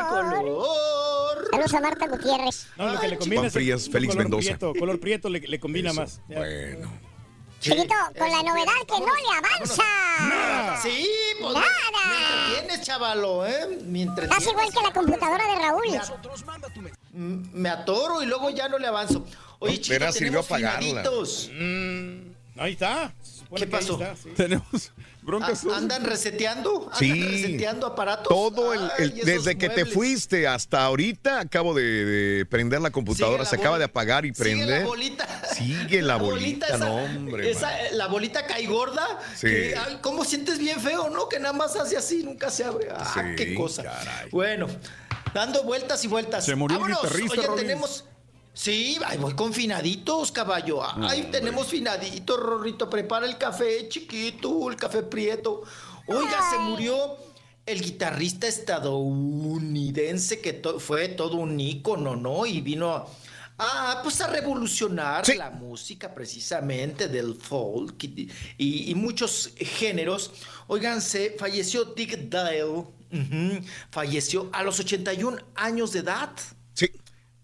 color. 0.10 1.48
Saludos 1.52 1.74
a 1.74 1.80
Marta 1.80 2.08
Gutiérrez. 2.08 2.68
No, 2.78 2.94
lo 2.94 3.00
que 3.00 3.08
le 3.08 3.18
combina 3.18 3.48
es 3.48 3.54
Frías, 3.54 3.90
Félix 3.90 4.14
color 4.14 4.26
Mendoza. 4.26 4.48
Prieto, 4.50 4.74
color 4.78 5.00
prieto 5.00 5.30
le, 5.30 5.40
le 5.40 5.60
combina 5.60 5.92
Eso, 5.92 6.02
más. 6.02 6.22
Ya. 6.28 6.40
Bueno. 6.40 6.92
Chiquito, 7.60 7.94
con 8.18 8.30
la 8.32 8.42
novedad 8.44 8.74
que 8.88 9.00
no 9.00 9.14
le 9.16 9.38
avanza. 9.38 9.84
Nada. 10.22 10.82
Sí, 10.82 11.08
pues 11.42 11.54
Nada. 11.54 11.66
me 12.08 12.16
entretienes, 12.56 12.86
chavalo, 12.88 13.46
¿eh? 13.46 13.68
Me 13.86 14.04
Estás 14.04 14.18
entretienes. 14.20 14.48
igual 14.48 14.68
que 14.74 14.82
la 14.82 14.94
computadora 14.94 15.44
de 15.48 15.56
Raúl. 15.62 16.00
Mm, 17.14 17.50
Me 17.54 17.70
atoro 17.70 18.22
y 18.24 18.26
luego 18.28 18.50
ya 18.50 18.70
no 18.70 18.78
le 18.80 18.88
avanzo. 18.88 19.26
Oye, 19.60 19.74
chiquito, 19.76 19.94
Verás, 19.94 20.14
sirvió 20.16 20.42
tenemos 20.42 20.46
apagarla. 20.46 20.80
finaditos. 20.80 21.50
Mm, 21.54 22.60
ahí 22.62 22.72
está. 22.74 23.14
¿Qué 23.56 23.66
pasó? 23.68 23.94
está, 23.94 24.16
sí. 24.16 24.30
Tenemos 24.36 24.92
broncas. 25.24 25.66
¿Andan 25.74 26.04
reseteando? 26.06 26.84
¿Andan 26.92 27.00
Sí. 27.00 27.24
reseteando 27.24 27.88
aparatos? 27.88 28.28
Todo 28.28 28.74
el, 28.74 28.82
el- 29.00 29.16
desde 29.26 29.58
que 29.58 29.70
te 29.70 29.86
fuiste 29.86 30.48
hasta 30.48 30.84
ahorita 30.86 31.40
acabo 31.40 31.74
de, 31.74 31.84
de 32.06 32.46
prender 32.46 32.82
la 32.82 32.92
computadora, 32.92 33.44
la 33.44 33.50
se 33.50 33.56
acaba 33.56 33.78
de 33.80 33.86
apagar 33.86 34.26
y 34.26 34.34
Sigue 34.34 34.56
la 34.56 34.66
prender. 34.66 34.86
bolita. 34.86 35.28
Sigue 35.56 36.02
la 36.02 36.16
bolita, 36.18 36.68
esa- 36.68 36.78
no, 36.78 36.96
hombre, 36.96 37.50
esa, 37.50 37.72
la 37.94 38.08
bolita 38.08 38.46
cae 38.46 38.68
gorda. 38.68 39.06
Sí. 39.36 39.48
que, 39.48 39.76
¿Cómo 40.02 40.26
sientes 40.26 40.60
bien 40.60 40.80
feo, 40.80 41.10
no? 41.10 41.28
Que 41.28 41.40
nada 41.40 41.54
más 41.54 41.76
hace 41.76 41.98
así, 41.98 42.24
nunca 42.24 42.50
se 42.52 42.64
abre. 42.64 42.88
Ah, 42.92 43.12
Sí, 43.14 43.36
qué 43.36 43.56
cosa. 43.56 43.84
caray. 43.84 44.30
Bueno, 44.32 44.68
dando 45.34 45.64
vueltas 45.64 46.04
y 46.04 46.08
vueltas. 46.08 46.46
Se 46.46 46.56
murió 46.56 46.80
Vámonos. 46.80 47.02
guitarrista, 47.04 47.52
Oye, 47.52 47.62
tenemos. 47.64 48.06
Sí, 48.54 48.98
ay, 49.06 49.18
voy 49.18 49.36
con 49.36 49.54
finaditos, 49.54 50.32
caballo. 50.32 50.82
Ay, 50.84 51.30
tenemos 51.32 51.68
finaditos, 51.68 52.38
Rorrito. 52.40 52.90
Prepara 52.90 53.26
el 53.26 53.38
café 53.38 53.88
chiquito, 53.88 54.70
el 54.70 54.76
café 54.76 55.04
prieto. 55.04 55.64
Oiga, 56.08 56.40
se 56.52 56.58
murió 56.60 57.16
el 57.66 57.82
guitarrista 57.82 58.48
estadounidense 58.48 60.42
que 60.42 60.54
to- 60.54 60.80
fue 60.80 61.10
todo 61.10 61.36
un 61.38 61.60
ícono, 61.60 62.16
¿no? 62.16 62.46
Y 62.46 62.62
vino 62.62 62.92
a, 62.96 63.08
a, 63.60 64.02
pues 64.04 64.20
a 64.22 64.28
revolucionar 64.28 65.26
Sí. 65.26 65.36
la 65.36 65.52
música 65.52 66.14
precisamente 66.14 67.08
del 67.08 67.36
folk 67.36 68.04
y, 68.04 68.30
y- 68.58 68.92
y 68.92 68.96
muchos 68.96 69.52
géneros. 69.58 70.32
Oigan, 70.68 71.02
se 71.02 71.36
falleció 71.38 71.86
Dick 71.86 72.18
Dale. 72.30 72.64
falleció 73.92 74.50
a 74.52 74.64
los 74.64 74.80
81 74.80 75.38
años 75.56 75.94
de 75.94 76.00
edad. 76.00 76.32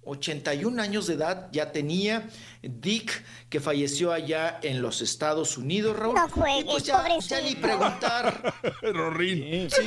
Sí. 0.05 0.11
81 0.11 0.81
años 0.81 1.07
de 1.07 1.15
edad 1.15 1.47
ya 1.51 1.71
tenía 1.71 2.27
Dick, 2.61 3.23
que 3.49 3.59
falleció 3.59 4.11
allá 4.13 4.59
en 4.61 4.81
los 4.81 5.01
Estados 5.01 5.57
Unidos, 5.57 5.97
Raúl. 5.97 6.15
No 6.15 6.29
juegues, 6.29 6.63
Y 6.63 6.67
pues 6.67 6.83
ya, 6.83 6.97
pobrecito. 6.97 7.35
ya 7.35 7.41
ni 7.41 7.55
preguntar. 7.55 8.53
Rorín. 8.81 9.69
Sí, 9.71 9.81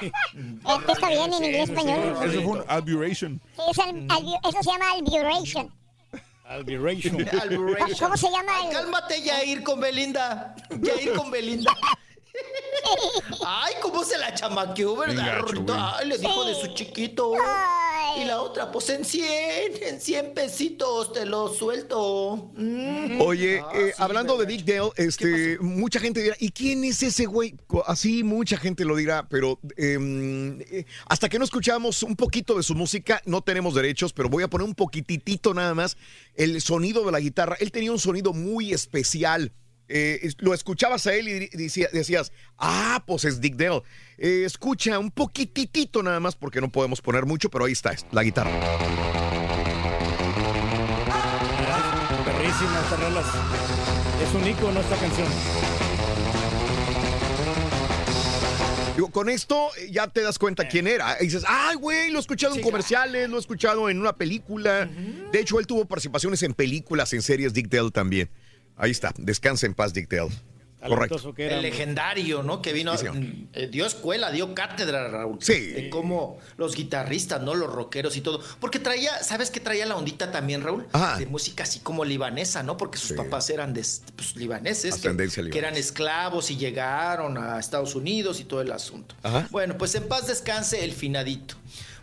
sí. 0.00 0.12
Está 0.88 1.08
bien 1.10 1.32
en 1.32 1.44
inglés 1.44 1.68
español. 1.70 2.16
Eso 2.24 2.42
fue 2.42 2.60
un 2.60 2.64
alburation. 2.68 3.40
Sí, 3.56 3.62
es 3.70 3.78
al- 3.78 4.08
albu- 4.08 4.40
eso 4.48 4.62
se 4.62 4.70
llama 4.70 4.92
alburation. 4.92 5.74
Alburation. 6.48 7.26
¿Cómo 7.98 8.16
se 8.16 8.30
llama 8.30 8.52
el- 8.66 8.72
cálmate, 8.72 9.20
Yair 9.22 9.62
con 9.62 9.80
Belinda. 9.80 10.54
Yair 10.80 11.12
con 11.14 11.30
Belinda. 11.30 11.72
Ay, 13.44 13.74
cómo 13.82 14.04
se 14.04 14.16
la 14.18 14.32
chamaqueó, 14.34 14.96
¿verdad, 14.96 15.42
gacho. 15.42 15.64
Ay, 15.74 16.08
le 16.08 16.18
dijo 16.18 16.44
de 16.44 16.54
su 16.54 16.68
chiquito. 16.74 17.32
Ay. 17.34 18.22
Y 18.22 18.24
la 18.24 18.40
otra, 18.40 18.70
pues 18.72 18.88
en 18.90 19.04
100, 19.04 19.26
en 19.82 20.00
100 20.00 20.32
pesitos 20.34 21.12
te 21.12 21.26
lo 21.26 21.48
suelto. 21.52 22.50
Mm. 22.54 23.20
Oye, 23.20 23.60
Ah, 23.60 23.70
eh, 23.74 23.92
sí, 23.94 24.02
hablando 24.02 24.36
de. 24.38 24.46
Dick 24.46 24.64
Dale, 24.64 24.90
este, 24.96 25.58
mucha 25.60 25.98
gente 25.98 26.22
dirá, 26.22 26.36
¿y 26.38 26.50
quién 26.50 26.84
es 26.84 27.02
ese 27.02 27.26
güey? 27.26 27.56
Así 27.86 28.22
mucha 28.22 28.56
gente 28.56 28.84
lo 28.84 28.96
dirá, 28.96 29.28
pero 29.28 29.58
em, 29.76 30.60
eh, 30.60 30.86
hasta 31.06 31.28
que 31.28 31.38
no 31.38 31.44
escuchamos 31.44 32.02
un 32.02 32.16
poquito 32.16 32.56
de 32.56 32.62
su 32.62 32.74
música, 32.74 33.20
no 33.26 33.42
tenemos 33.42 33.74
derechos, 33.74 34.12
pero 34.12 34.28
voy 34.28 34.44
a 34.44 34.48
poner 34.48 34.66
un 34.66 34.74
poquitito 34.74 35.52
nada 35.52 35.74
más 35.74 35.96
el 36.36 36.60
sonido 36.60 37.04
de 37.04 37.12
la 37.12 37.20
guitarra. 37.20 37.56
Él 37.60 37.72
tenía 37.72 37.92
un 37.92 37.98
sonido 37.98 38.32
muy 38.32 38.72
especial. 38.72 39.52
Eh, 39.88 40.30
lo 40.38 40.52
escuchabas 40.54 41.06
a 41.06 41.14
él 41.14 41.28
y 41.28 41.48
decía- 41.56 41.88
decías, 41.92 42.32
ah, 42.58 43.04
pues 43.06 43.24
es 43.24 43.40
Dick 43.40 43.56
Dale. 43.56 43.82
Eh, 44.18 44.42
escucha 44.44 44.98
un 44.98 45.10
poquitito 45.10 46.02
nada 46.02 46.18
más 46.20 46.34
porque 46.34 46.60
no 46.60 46.70
podemos 46.70 47.00
poner 47.00 47.24
mucho, 47.26 47.50
pero 47.50 47.66
ahí 47.66 47.72
está, 47.72 47.92
es 47.92 48.04
la 48.12 48.22
guitarra. 48.22 48.50
Perrísima. 52.24 52.82
Es 54.22 54.34
un 54.34 54.48
icono 54.48 54.80
esta 54.80 54.96
canción. 54.96 55.28
Digo, 58.94 59.10
con 59.10 59.28
esto 59.28 59.68
eh, 59.78 59.90
ya 59.92 60.06
te 60.08 60.22
das 60.22 60.38
cuenta 60.38 60.66
quién 60.68 60.86
era. 60.86 61.18
Y 61.20 61.24
dices, 61.24 61.44
ay, 61.46 61.76
güey, 61.76 62.10
lo 62.10 62.16
he 62.18 62.20
escuchado 62.20 62.54
en 62.54 62.62
comerciales, 62.62 63.28
lo 63.28 63.36
he 63.36 63.40
escuchado 63.40 63.90
en 63.90 64.00
una 64.00 64.14
película. 64.16 64.88
De 65.32 65.38
hecho, 65.40 65.60
él 65.60 65.66
tuvo 65.66 65.84
participaciones 65.84 66.42
en 66.42 66.54
películas, 66.54 67.12
en 67.12 67.20
series, 67.20 67.52
Dick 67.52 67.68
Dale 67.68 67.90
también. 67.90 68.30
Ahí 68.76 68.90
está, 68.90 69.12
descansa 69.16 69.66
en 69.66 69.74
paz, 69.74 69.92
Dick 69.92 70.08
Dale. 70.08 70.30
que 71.34 71.46
era. 71.46 71.56
El 71.56 71.62
legendario, 71.62 72.42
¿no? 72.42 72.62
Que 72.62 72.72
vino, 72.72 72.96
Sí, 72.96 73.06
eh, 73.54 73.66
dio 73.66 73.86
escuela, 73.86 74.30
dio 74.30 74.54
cátedra, 74.54 75.08
Raúl. 75.08 75.38
Sí. 75.40 75.68
De 75.68 75.90
cómo 75.90 76.38
los 76.58 76.76
guitarristas, 76.76 77.40
¿no? 77.42 77.54
Los 77.54 77.72
rockeros 77.72 78.16
y 78.16 78.20
todo. 78.20 78.40
Porque 78.60 78.78
traía, 78.78 79.22
¿sabes 79.24 79.50
qué 79.50 79.58
traía 79.58 79.86
la 79.86 79.96
ondita 79.96 80.30
también, 80.30 80.62
Raúl? 80.62 80.86
Ajá. 80.92 81.18
De 81.18 81.26
música 81.26 81.64
así 81.64 81.80
como 81.80 82.04
libanesa, 82.04 82.62
¿no? 82.62 82.76
Porque 82.76 82.98
sus 82.98 83.12
papás 83.16 83.50
eran 83.50 83.72
de, 83.74 83.84
pues, 84.14 84.36
libaneses. 84.36 84.96
que- 84.96 85.50
que, 85.50 85.58
eran 85.58 85.76
esclavos 85.76 86.50
y 86.50 86.56
llegaron 86.56 87.36
a 87.38 87.58
Estados 87.58 87.94
Unidos 87.94 88.38
y 88.38 88.44
todo 88.44 88.60
el 88.60 88.70
asunto. 88.70 89.14
Ajá. 89.22 89.48
Bueno, 89.50 89.76
pues 89.78 89.94
en 89.94 90.06
paz 90.06 90.26
descanse 90.26 90.84
el 90.84 90.92
finadito. 90.92 91.56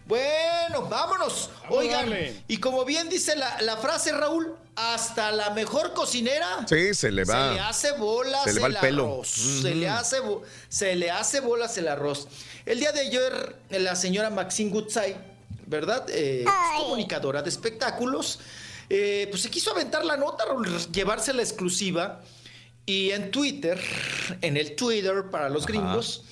Bueno, 0.06 0.88
vámonos. 0.90 1.50
Oigan, 1.70 2.10
darle. 2.10 2.44
y 2.48 2.58
como 2.58 2.84
bien 2.84 3.08
dice 3.10 3.36
la, 3.38 3.62
la 3.62 3.78
frase, 3.78 4.12
Raúl, 4.12 4.54
hasta 4.76 5.32
la 5.32 5.52
mejor 5.52 5.94
cocinera 5.94 6.66
Sí, 6.68 6.94
se 6.94 7.12
le 7.12 7.24
va. 7.26 7.50
se 7.50 7.54
le 7.56 7.60
hace 7.62 7.92
bolas 7.94 8.44
se 8.44 8.54
le 8.54 8.62
va 8.62 8.68
el 8.68 8.76
el 8.76 8.80
pelo. 8.82 9.04
arroz. 9.06 9.28
Se, 9.28 9.76
le 9.76 9.90
hace, 9.90 10.18
se 10.70 10.96
le 10.96 11.12
hace 11.12 11.40
bolas 11.42 11.78
el 11.78 11.88
arroz. 11.88 12.28
El 12.66 12.80
día 12.80 12.92
de 12.92 13.02
ayer, 13.02 13.56
la 13.70 13.96
señora 13.96 14.30
Maxine 14.30 14.72
Goodside, 14.72 15.18
¿verdad? 15.68 16.06
Eh, 16.10 16.44
es 16.46 16.82
comunicadora 16.82 17.42
de 17.42 17.50
espectáculos, 17.50 18.40
eh, 18.90 19.28
pues 19.30 19.42
se 19.42 19.50
quiso 19.50 19.72
aventar 19.72 20.06
la 20.06 20.18
nota, 20.18 20.46
Raúl, 20.46 20.68
llevarse 20.92 21.34
la 21.34 21.42
exclusiva. 21.44 22.22
Y 22.86 23.12
en 23.12 23.32
Twitter, 23.32 23.80
en 24.42 24.58
el 24.58 24.76
Twitter 24.76 25.30
para 25.32 25.50
los 25.50 25.66
gringos, 25.66 26.24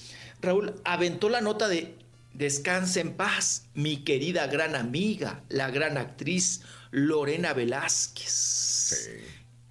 Raúl 0.41 0.75
aventó 0.83 1.29
la 1.29 1.39
nota 1.41 1.67
de 1.67 1.95
Descanse 2.33 3.01
en 3.01 3.13
paz, 3.15 3.63
mi 3.73 3.97
querida 4.03 4.47
gran 4.47 4.75
amiga, 4.75 5.43
la 5.49 5.69
gran 5.69 5.97
actriz 5.97 6.61
Lorena 6.91 7.53
Velázquez, 7.53 9.09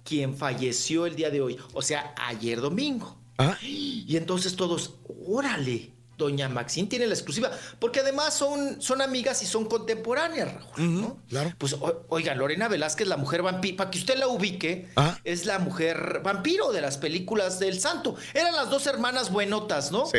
quien 0.03 0.35
falleció 0.35 1.05
el 1.05 1.15
día 1.15 1.29
de 1.29 1.41
hoy, 1.41 1.57
o 1.73 1.81
sea, 1.81 2.13
ayer 2.17 2.59
domingo. 2.59 3.17
Y 3.61 4.17
entonces 4.17 4.55
todos, 4.55 4.95
órale, 5.25 5.93
doña 6.21 6.47
Maxine 6.49 6.87
tiene 6.87 7.07
la 7.07 7.13
exclusiva, 7.13 7.51
porque 7.79 7.99
además 7.99 8.33
son, 8.33 8.81
son 8.81 9.01
amigas 9.01 9.41
y 9.43 9.45
son 9.45 9.65
contemporáneas, 9.65 10.53
Raúl, 10.53 11.01
¿no? 11.01 11.17
Claro. 11.29 11.53
Pues 11.57 11.73
o- 11.73 12.05
oiga, 12.09 12.33
Lorena 12.35 12.67
Velázquez, 12.67 13.07
la 13.07 13.17
mujer 13.17 13.41
vampiro, 13.41 13.75
para 13.77 13.91
que 13.91 13.97
usted 13.99 14.17
la 14.17 14.27
ubique, 14.27 14.87
Ah. 14.95 15.17
es 15.23 15.45
la 15.45 15.59
mujer 15.59 16.21
vampiro 16.23 16.71
de 16.71 16.81
las 16.81 16.97
películas 16.97 17.59
del 17.59 17.79
santo. 17.79 18.15
Eran 18.33 18.55
las 18.55 18.69
dos 18.69 18.87
hermanas 18.87 19.31
buenotas, 19.31 19.91
¿no? 19.91 20.05
Sí. 20.05 20.17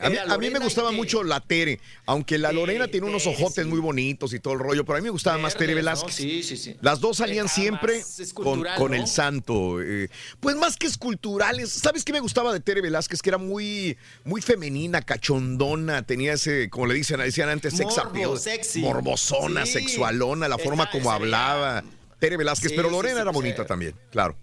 A 0.00 0.08
mí, 0.10 0.16
Era 0.16 0.34
a 0.34 0.38
mí 0.38 0.50
me 0.50 0.58
gustaba 0.58 0.90
mucho 0.90 1.22
la 1.22 1.40
Tere, 1.40 1.80
aunque 2.06 2.38
la 2.38 2.50
Lorena 2.52 2.88
tiene 2.88 3.06
unos 3.06 3.26
ojotes 3.26 3.66
muy 3.66 3.78
bonitos 3.80 4.32
y 4.34 4.40
todo 4.40 4.54
el 4.54 4.60
rollo, 4.60 4.84
pero 4.84 4.96
a 4.96 5.00
mí 5.00 5.04
me 5.04 5.10
gustaba 5.10 5.38
más 5.38 5.54
Tere. 5.56 5.74
Velázquez. 5.74 6.14
Sí, 6.14 6.42
sí, 6.42 6.56
sí. 6.56 6.76
Las 6.80 7.00
dos 7.00 7.18
salían 7.18 7.46
Era 7.46 7.54
siempre 7.54 8.02
con, 8.34 8.64
con 8.76 8.90
¿no? 8.92 8.96
el 8.96 9.06
santo. 9.06 9.80
eh, 9.80 10.08
pues 10.40 10.56
más 10.56 10.76
que 10.76 10.86
esculturales. 10.86 11.70
¿Sabes 11.70 12.04
qué 12.04 12.12
me 12.12 12.20
gustaba 12.20 12.52
de 12.52 12.60
Tere 12.60 12.80
Velázquez? 12.80 13.20
Que 13.22 13.30
era 13.30 13.38
muy, 13.38 13.96
muy 14.24 14.40
femenina, 14.42 15.00
cachondona, 15.42 16.02
tenía 16.06 16.34
ese, 16.34 16.70
como 16.70 16.86
le 16.86 16.94
dicen, 16.94 17.20
decían 17.20 17.48
antes, 17.48 17.74
sex 17.76 17.96
Morbo, 17.96 18.08
appeal, 18.10 18.38
sexy. 18.38 18.80
morbosona, 18.80 19.66
Sí. 19.66 19.72
sexualona, 19.72 20.48
la 20.48 20.58
forma 20.58 20.90
como 20.90 21.10
hablaba. 21.10 21.82
Tere 22.18 22.36
Velázquez, 22.36 22.70
Sí, 22.70 22.76
pero 22.76 22.88
sí, 22.88 22.94
Lorena 22.94 23.16
sí, 23.16 23.22
era 23.22 23.30
bonita 23.32 23.66
también, 23.66 23.94
claro. 24.10 24.36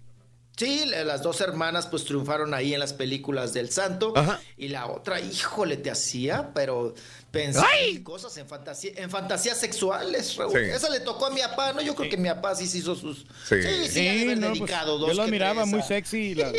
Sí, 0.57 0.83
la- 0.85 1.05
las 1.05 1.21
dos 1.23 1.39
hermanas 1.39 1.87
pues 1.87 2.03
triunfaron 2.03 2.53
ahí 2.53 2.73
en 2.73 2.81
las 2.81 2.91
películas 2.91 3.53
del 3.53 3.69
santo. 3.71 4.11
Ajá. 4.17 4.41
Y 4.57 4.67
la 4.67 4.87
otra, 4.87 5.21
híjole, 5.21 5.77
te 5.77 5.89
hacía, 5.89 6.51
pero 6.53 6.93
pensar 7.31 7.65
cosas 8.03 8.35
en 8.35 8.45
fantasía, 8.45 8.91
en 8.97 9.09
fantasías 9.09 9.57
sexuales, 9.57 10.35
Raúl. 10.35 10.51
Sí. 10.51 10.57
Esa 10.69 10.89
le 10.89 10.99
tocó 10.99 11.27
a 11.27 11.29
mi 11.29 11.39
papá, 11.39 11.71
¿no? 11.71 11.81
Yo 11.81 11.95
creo 11.95 12.09
que 12.09 12.17
mi 12.17 12.27
papá 12.27 12.55
sí 12.55 12.67
se 12.67 12.79
hizo 12.79 12.93
sus. 12.93 13.19
Sí. 13.47 13.55
Sí, 13.63 13.87
sí, 13.89 14.07
haber 14.09 14.37
no, 14.37 14.47
pues, 14.49 14.59
dedicado 14.59 14.99
yo 14.99 15.07
dos 15.07 15.15
la 15.15 15.27
miraba 15.27 15.65
muy 15.65 15.81
sexy 15.81 16.35
la, 16.35 16.51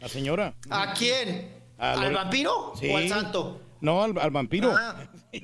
la 0.00 0.08
señora. 0.10 0.54
¿A 0.68 0.92
quién? 0.92 1.56
¿Al 1.78 2.12
vampiro 2.12 2.72
Sí. 2.78 2.90
o 2.92 2.96
al 2.96 3.08
santo? 3.08 3.60
No, 3.80 4.02
al, 4.02 4.18
al 4.18 4.30
vampiro. 4.30 4.74
Ah. 4.76 4.96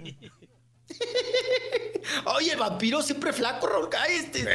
Oye, 2.37 2.53
el 2.53 2.59
vampiro 2.59 3.03
siempre 3.03 3.33
flaco, 3.33 3.67
Raúl. 3.67 3.89
Este, 4.11 4.47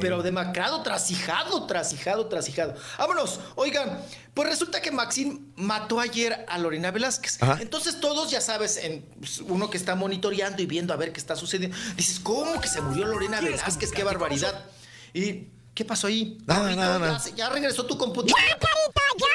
Pero 0.00 0.22
demacrado, 0.22 0.82
trasijado, 0.82 1.66
trasijado, 1.66 2.26
trasijado. 2.26 2.74
Vámonos. 2.98 3.40
Oigan, 3.56 3.98
pues 4.34 4.48
resulta 4.48 4.80
que 4.82 4.90
Maxine 4.90 5.40
mató 5.56 6.00
ayer 6.00 6.44
a 6.48 6.58
Lorena 6.58 6.90
Velázquez. 6.90 7.42
Ajá. 7.42 7.58
Entonces 7.60 8.00
todos, 8.00 8.30
ya 8.30 8.40
sabes, 8.40 8.76
en, 8.76 9.02
pues, 9.18 9.38
uno 9.38 9.70
que 9.70 9.78
está 9.78 9.94
monitoreando 9.94 10.62
y 10.62 10.66
viendo 10.66 10.92
a 10.92 10.96
ver 10.96 11.12
qué 11.12 11.18
está 11.18 11.34
sucediendo, 11.36 11.76
dices, 11.96 12.20
¿cómo 12.20 12.60
que 12.60 12.68
se 12.68 12.80
murió 12.82 13.06
Lorena 13.06 13.40
Velázquez? 13.40 13.90
¡Qué 13.90 14.04
barbaridad! 14.04 14.66
¿Y 15.14 15.48
qué 15.74 15.84
pasó 15.84 16.06
ahí? 16.08 16.38
Nada, 16.46 16.74
nada, 16.76 16.98
ya 16.98 17.06
nada. 17.06 17.18
se- 17.20 17.32
Ya, 17.34 17.48
regresó 17.48 17.86
tu 17.86 17.96
computadora. 17.96 18.42
¡Ya, 18.46 18.58
carita, 18.58 19.00
ya! 19.18 19.26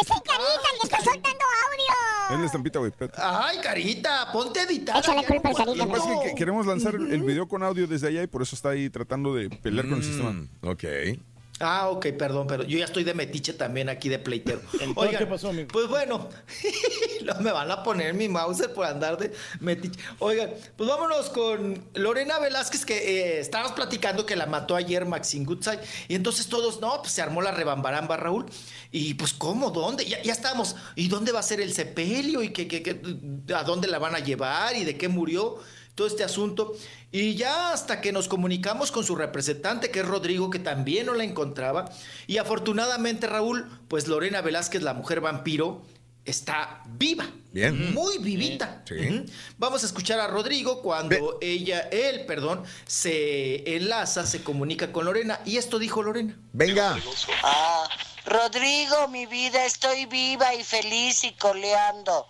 ¡Estoy 0.00 0.20
carita, 0.20 0.68
le 0.72 0.78
estoy 0.84 1.04
soltando 1.04 1.44
audio! 1.64 2.34
Es 2.34 2.40
la 2.40 2.46
estampita, 2.46 2.78
güey. 2.80 2.92
Ay, 3.16 3.58
carita, 3.62 4.30
ponte 4.32 4.60
a 4.60 4.62
editar. 4.64 4.98
Échale 4.98 5.24
culpa 5.26 5.48
al 5.48 5.54
Carita, 5.54 5.76
Lo 5.76 5.86
que 5.86 5.92
pasa 5.92 6.12
es 6.12 6.20
que 6.20 6.28
que 6.30 6.34
queremos 6.34 6.66
lanzar 6.66 6.94
el 6.94 7.12
el 7.12 7.22
video 7.22 7.48
con 7.48 7.62
audio 7.62 7.86
desde 7.86 8.08
allá 8.08 8.22
y 8.22 8.26
por 8.26 8.42
eso 8.42 8.56
está 8.56 8.70
ahí 8.70 8.90
tratando 8.90 9.34
de 9.34 9.48
pelear 9.48 9.88
con 9.88 9.98
el 9.98 10.04
sistema. 10.04 10.32
Mm, 10.32 10.48
ok. 10.62 10.84
Ah, 11.58 11.88
ok, 11.88 12.08
perdón, 12.18 12.46
pero 12.46 12.64
yo 12.64 12.76
ya 12.78 12.84
estoy 12.84 13.02
de 13.02 13.14
metiche 13.14 13.54
también 13.54 13.88
aquí 13.88 14.10
de 14.10 14.18
pleitero. 14.18 14.60
Entonces, 14.80 14.94
¿qué 15.18 15.26
pasó, 15.26 15.48
amigo? 15.48 15.68
Pues 15.72 15.88
bueno, 15.88 16.28
no 17.24 17.34
me 17.40 17.50
van 17.50 17.70
a 17.70 17.82
poner 17.82 18.12
mi 18.12 18.28
mouse 18.28 18.68
por 18.74 18.84
andar 18.84 19.16
de 19.16 19.32
metiche. 19.60 19.98
Oigan, 20.18 20.50
pues 20.76 20.88
vámonos 20.88 21.30
con 21.30 21.82
Lorena 21.94 22.38
Velázquez, 22.38 22.84
que 22.84 22.96
eh, 23.36 23.40
estábamos 23.40 23.72
platicando 23.72 24.26
que 24.26 24.36
la 24.36 24.44
mató 24.44 24.76
ayer 24.76 25.06
Maxine 25.06 25.46
Goodside. 25.46 25.80
Y 26.08 26.14
entonces 26.14 26.46
todos, 26.48 26.80
no, 26.82 27.00
pues 27.00 27.12
se 27.12 27.22
armó 27.22 27.40
la 27.40 27.52
rebambaramba, 27.52 28.18
Raúl. 28.18 28.44
Y 28.92 29.14
pues, 29.14 29.32
¿cómo? 29.32 29.70
¿Dónde? 29.70 30.04
Ya, 30.04 30.22
ya 30.22 30.32
estábamos. 30.32 30.76
¿Y 30.94 31.08
dónde 31.08 31.32
va 31.32 31.40
a 31.40 31.42
ser 31.42 31.62
el 31.62 31.72
sepelio? 31.72 32.42
¿Y 32.42 32.50
qué, 32.50 32.68
qué- 32.68 32.82
qué- 32.82 33.00
a 33.54 33.62
dónde 33.64 33.88
la 33.88 33.98
van 33.98 34.14
a 34.14 34.18
llevar? 34.18 34.76
¿Y 34.76 34.84
de 34.84 34.98
qué 34.98 35.08
murió? 35.08 35.58
Todo 35.96 36.06
este 36.06 36.22
asunto. 36.22 36.74
Y 37.10 37.34
ya 37.34 37.72
hasta 37.72 38.00
que 38.00 38.12
nos 38.12 38.28
comunicamos 38.28 38.92
con 38.92 39.02
su 39.02 39.16
representante, 39.16 39.90
que 39.90 40.00
es 40.00 40.06
Rodrigo, 40.06 40.50
que 40.50 40.60
también 40.60 41.06
no 41.06 41.14
la 41.14 41.24
encontraba. 41.24 41.90
Y 42.28 42.36
afortunadamente, 42.36 43.26
Raúl, 43.26 43.66
pues 43.88 44.06
Lorena 44.06 44.42
Velázquez, 44.42 44.82
la 44.82 44.94
mujer 44.94 45.20
vampiro, 45.20 45.82
está 46.24 46.82
viva. 46.86 47.26
Bien. 47.52 47.94
Muy 47.94 48.18
vivita. 48.18 48.82
Sí. 48.86 49.24
Vamos 49.56 49.82
a 49.82 49.86
escuchar 49.86 50.20
a 50.20 50.26
Rodrigo 50.26 50.82
cuando 50.82 51.38
ella, 51.40 51.88
él, 51.90 52.26
perdón, 52.26 52.64
se 52.86 53.76
enlaza, 53.76 54.26
se 54.26 54.42
comunica 54.42 54.92
con 54.92 55.06
Lorena. 55.06 55.40
Y 55.46 55.56
esto 55.56 55.78
dijo 55.78 56.02
Lorena. 56.02 56.36
Venga. 56.52 56.98
Ah, 57.42 57.88
Rodrigo, 58.26 59.08
mi 59.08 59.24
vida, 59.24 59.64
estoy 59.64 60.04
viva 60.04 60.54
y 60.54 60.62
feliz 60.62 61.24
y 61.24 61.32
coleando. 61.32 62.26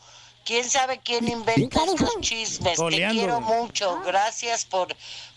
¿Quién 0.46 0.70
sabe 0.70 1.00
quién 1.04 1.26
inventa 1.26 1.84
estos 1.84 2.20
chismes? 2.20 2.76
Coleando. 2.76 3.14
Te 3.14 3.18
quiero 3.18 3.40
mucho. 3.40 4.00
Gracias 4.06 4.64
por 4.64 4.88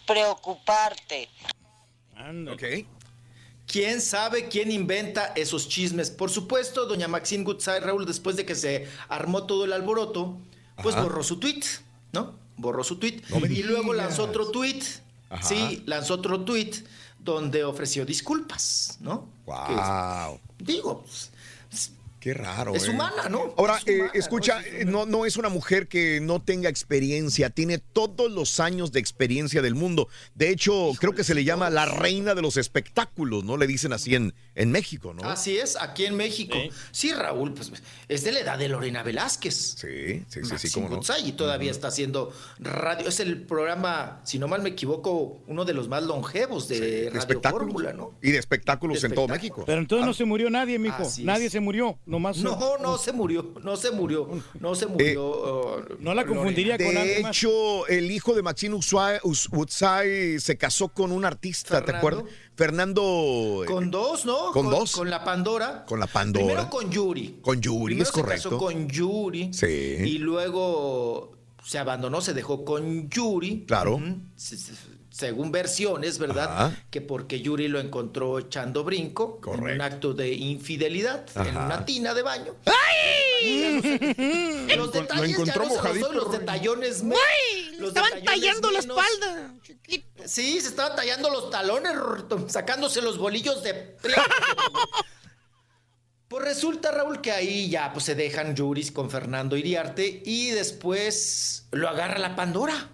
preocuparte. 0.06 1.28
Ok. 2.52 2.64
¿Quién 3.66 4.02
sabe 4.02 4.48
quién 4.48 4.72
inventa 4.72 5.34
esos 5.36 5.68
chismes? 5.68 6.12
Por 6.12 6.30
supuesto, 6.30 6.86
doña 6.86 7.08
Maxine 7.08 7.44
Goodside, 7.44 7.82
Raúl, 7.82 8.06
después 8.06 8.36
de 8.36 8.46
que 8.46 8.54
se 8.54 8.88
armó 9.08 9.44
todo 9.44 9.66
el 9.66 9.74
alboroto, 9.74 10.38
pues 10.82 10.96
Ajá. 10.96 11.04
borró 11.04 11.24
su 11.24 11.40
tweet, 11.40 11.64
¿no? 12.12 12.36
Borró 12.58 12.84
su 12.84 12.98
tweet. 12.98 13.22
No 13.30 13.46
y 13.46 13.64
luego 13.64 13.94
lanzó 13.94 14.26
otro 14.26 14.52
tweet. 14.52 14.84
Ajá. 15.30 15.44
Sí, 15.44 15.84
lanzó 15.86 16.16
otro 16.16 16.42
tweet 16.42 16.84
donde 17.20 17.64
ofreció 17.64 18.06
disculpas, 18.06 18.98
¿no? 19.02 19.28
Wow. 19.46 20.40
Que, 20.58 20.64
digo, 20.64 21.02
pues, 21.02 21.29
Qué 22.20 22.34
raro. 22.34 22.76
Es 22.76 22.88
eh. 22.88 22.92
humana, 22.92 23.30
¿no? 23.30 23.54
Ahora, 23.58 23.78
Es 23.78 23.88
eh, 23.88 24.10
escucha, 24.14 24.62
eh, 24.66 24.84
no, 24.86 25.06
no 25.06 25.26
es 25.26 25.38
una 25.38 25.48
mujer 25.48 25.88
que 25.88 26.20
no 26.20 26.42
tenga 26.42 26.70
experiencia, 26.70 27.50
tiene 27.50 27.78
todos 27.78 28.30
los 28.30 28.60
años 28.60 28.92
de 28.92 29.00
experiencia 29.00 29.62
del 29.62 29.76
mundo. 29.76 30.10
De 30.36 30.50
hecho, 30.50 30.92
creo 31.00 31.14
que 31.14 31.24
se 31.24 31.34
le 31.34 31.46
llama 31.46 31.70
la 31.70 31.86
reina 31.86 32.36
de 32.36 32.42
los 32.42 32.58
espectáculos, 32.58 33.46
¿no? 33.46 33.56
Le 33.56 33.68
dicen 33.68 33.94
así 33.94 34.16
en, 34.16 34.34
en 34.60 34.72
México, 34.72 35.14
¿no? 35.14 35.28
Así 35.30 35.58
es, 35.58 35.76
aquí 35.80 36.06
en 36.06 36.16
México. 36.16 36.58
Sí. 36.92 37.14
Raúl, 37.14 37.54
pues 37.54 37.72
es 38.08 38.24
de 38.24 38.32
la 38.32 38.40
edad 38.42 38.58
de 38.60 38.70
Lorena 38.70 39.02
Velázquez. 39.04 39.56
Sí, 39.80 40.24
sí, 40.28 40.40
sí, 40.44 40.58
sí, 40.58 40.72
cómo 40.72 40.90
no. 40.90 41.02
Y 41.26 41.32
todavía 41.32 41.72
está 41.72 41.88
haciendo 41.88 42.32
radio. 42.60 43.08
Es 43.08 43.20
el 43.20 43.42
programa, 43.42 44.22
si 44.26 44.38
no 44.38 44.48
mal 44.48 44.62
me 44.62 44.70
equivoco, 44.70 45.42
uno 45.48 45.66
de 45.66 45.74
los 45.74 45.88
más 45.88 46.04
longevos 46.04 46.68
de 46.68 46.80
De 46.80 47.06
Radio 47.08 47.20
espectáculos. 47.20 47.66
Fórmula, 47.68 47.94
¿no? 47.94 48.14
Y 48.22 48.32
de 48.32 48.38
espectáculos 48.38 49.02
De 49.02 49.08
en 49.08 49.16
todo. 49.16 49.28
México. 49.28 49.64
Pero 49.66 49.80
entonces 49.80 50.06
no 50.06 50.14
se 50.14 50.26
murió 50.26 50.50
nadie, 50.50 50.78
mijo. 50.78 51.04
Así 51.04 51.22
es. 51.22 51.26
Nadie 51.26 51.50
se 51.50 51.60
murió. 51.60 51.98
Nomás. 52.06 52.38
No, 52.38 52.78
no 52.78 52.98
se 52.98 53.12
murió, 53.12 53.54
no 53.64 53.76
se 53.78 53.92
murió, 53.92 54.30
no 54.60 54.76
se 54.76 54.86
murió. 54.88 55.30
uh, 55.32 55.96
no 56.00 56.14
la 56.14 56.22
Lorena. 56.22 56.26
confundiría 56.26 56.78
con 56.78 56.94
De 56.94 56.98
alguien 57.00 57.22
más. 57.24 57.36
hecho, 57.38 57.88
el 57.88 58.12
hijo 58.12 58.34
de 58.36 58.42
Maxine 58.42 58.76
Utsai- 58.76 60.40
se 60.40 60.58
casó 60.58 60.90
con 60.90 61.12
un 61.12 61.26
artista, 61.26 61.84
¿te 61.84 61.96
acuerdas? 61.96 62.24
Fernando. 62.60 63.62
eh, 63.64 63.68
Con 63.68 63.90
dos, 63.90 64.26
¿no? 64.26 64.52
¿Con 64.52 64.70
dos? 64.70 64.92
Con 64.92 65.10
la 65.10 65.24
Pandora. 65.24 65.86
Con 65.86 65.98
la 65.98 66.08
Pandora. 66.08 66.46
Primero 66.46 66.70
con 66.70 66.92
Yuri. 66.92 67.40
Con 67.42 67.62
Yuri, 67.62 67.96
Primero 67.96 68.04
es 68.04 68.10
se 68.10 68.22
correcto. 68.22 68.50
casó 68.50 68.58
con 68.58 68.90
Yuri. 68.90 69.54
Sí. 69.54 69.66
Y 69.66 70.18
luego 70.18 71.38
se 71.64 71.80
abandonó, 71.80 72.20
se 72.20 72.34
dejó 72.34 72.66
con 72.66 73.10
Yuri. 73.10 73.64
Claro. 73.66 73.96
Ujú. 73.96 74.18
Se- 74.36 74.58
se- 74.58 74.74
según 75.12 75.52
versiones, 75.52 76.18
¿verdad? 76.20 76.52
Ajá. 76.52 76.84
Que 76.92 77.02
porque 77.02 77.42
Yuri 77.42 77.68
lo 77.68 77.80
encontró 77.80 78.40
echando 78.40 78.84
brinco 78.84 79.40
en 79.44 79.50
un 79.52 79.58
Correcto. 79.60 79.84
acto 79.84 80.14
de 80.14 80.34
infidelidad 80.34 81.26
en 81.48 81.58
una 81.58 81.84
tina 81.86 82.14
de 82.14 82.22
baño. 82.22 82.54
Lo 83.42 84.86
Los 84.86 84.94
encon- 84.94 84.94
lo 84.94 85.02
detalles 85.02 85.28
ya 85.30 85.34
encontró 85.34 85.64
no 85.66 85.94
se 85.94 86.14
los 86.14 86.32
detallones. 86.32 87.04
me-. 87.04 87.16
Le 87.72 87.78
los 87.80 87.88
estaban 87.90 88.12
detallones 88.14 88.62
tallando 88.62 88.72
la 88.72 88.80
espalda. 88.80 89.54
Sí, 90.26 90.60
se 90.62 90.68
estaban 90.68 90.96
tallando 90.96 91.30
los 91.30 91.50
talones, 91.50 91.94
sacándose 92.48 93.02
los 93.02 93.18
bolillos 93.18 93.64
de. 93.64 93.96
Pues 96.28 96.44
resulta, 96.44 96.92
Raúl, 96.92 97.22
que 97.22 97.32
ahí 97.32 97.70
ya 97.70 97.92
pues, 97.92 98.06
se 98.06 98.14
dejan 98.14 98.56
Yuris 98.56 98.92
con 98.92 99.10
Fernando 99.10 99.58
Iriarte 99.58 100.22
y 100.26 100.50
después 100.52 101.66
lo 101.72 101.90
agarra 101.90 102.20
la 102.20 102.36
Pandora. 102.36 102.90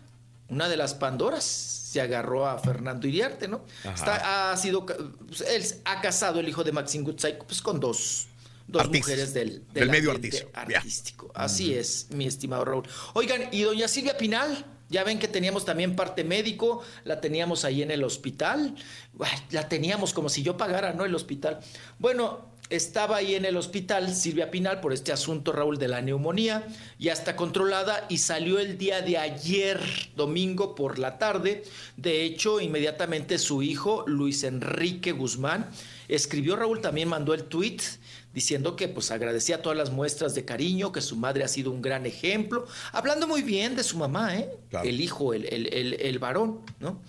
Una 0.47 0.69
de 0.69 0.77
las 0.77 0.93
Pandoras 0.93 1.74
se 1.95 2.01
agarró 2.01 2.45
a 2.45 2.57
Fernando 2.57 3.07
Iriarte, 3.07 3.47
¿no? 3.47 3.63
Está, 3.85 4.51
ha 4.51 4.57
sido, 4.57 4.85
pues, 4.85 5.39
él 5.47 5.63
ha 5.85 6.01
casado 6.01 6.41
el 6.41 6.49
hijo 6.49 6.61
de 6.61 6.73
Maxine 6.73 7.05
Goodside 7.05 7.39
pues 7.47 7.61
con 7.61 7.79
dos, 7.79 8.27
dos 8.67 8.89
mujeres 8.89 9.33
del, 9.33 9.63
Del 9.73 9.89
medio 9.89 10.11
artístico. 10.11 11.31
Así 11.33 11.73
es, 11.73 12.07
mi 12.11 12.27
estimado 12.27 12.65
Raúl. 12.65 12.83
Oigan, 13.13 13.47
y 13.53 13.61
doña 13.61 13.87
Silvia 13.87 14.17
Pinal, 14.17 14.65
ya 14.89 15.05
ven 15.05 15.19
que 15.19 15.29
teníamos 15.29 15.63
también 15.63 15.95
parte 15.95 16.25
médico, 16.25 16.81
la 17.05 17.21
teníamos 17.21 17.63
ahí 17.63 17.81
en 17.81 17.91
el 17.91 18.03
hospital. 18.03 18.75
La 19.51 19.69
teníamos 19.69 20.13
como 20.13 20.27
si 20.27 20.43
yo 20.43 20.57
pagara, 20.57 20.91
¿no? 20.91 21.05
El 21.05 21.15
hospital. 21.15 21.61
Bueno, 21.97 22.54
estaba 22.69 23.17
ahí 23.17 23.35
en 23.35 23.45
el 23.45 23.57
hospital 23.57 24.13
Silvia 24.13 24.49
Pinal 24.49 24.81
por 24.81 24.91
este 24.93 25.11
asunto, 25.11 25.51
Raúl, 25.51 25.77
de 25.77 25.87
la 25.87 26.01
neumonía. 26.01 26.65
Ya 26.97 27.13
está 27.13 27.35
controlada 27.35 28.05
y 28.09 28.17
salió 28.17 28.59
el 28.59 28.77
día 28.77 29.01
de 29.01 29.17
ayer, 29.17 29.79
domingo 30.15 30.73
por 30.75 30.97
la 30.97 31.17
tarde. 31.19 31.63
De 31.95 32.23
hecho, 32.23 32.59
inmediatamente 32.59 33.37
su 33.37 33.61
hijo, 33.61 34.03
Luis 34.07 34.43
Enrique 34.43 35.11
Guzmán, 35.11 35.69
escribió, 36.07 36.55
Raúl 36.55 36.81
también 36.81 37.07
mandó 37.07 37.33
el 37.33 37.43
tweet 37.43 37.77
diciendo 38.33 38.75
que 38.75 38.89
pues 38.89 39.11
agradecía 39.11 39.61
todas 39.61 39.77
las 39.77 39.91
muestras 39.91 40.35
de 40.35 40.43
cariño, 40.43 40.91
que 40.91 40.99
su 41.01 41.15
madre 41.15 41.43
ha 41.45 41.47
sido 41.47 41.71
un 41.71 41.81
gran 41.81 42.05
ejemplo, 42.05 42.67
hablando 42.91 43.27
muy 43.27 43.41
bien 43.43 43.77
de 43.77 43.83
su 43.83 43.97
mamá, 43.97 44.35
¿eh? 44.37 44.49
Claro. 44.69 44.89
el 44.89 44.99
hijo, 44.99 45.33
el, 45.33 45.45
el- 45.45 45.73
el- 45.73 45.93
el 46.01 46.19
varón, 46.19 46.59
¿no? 46.81 47.01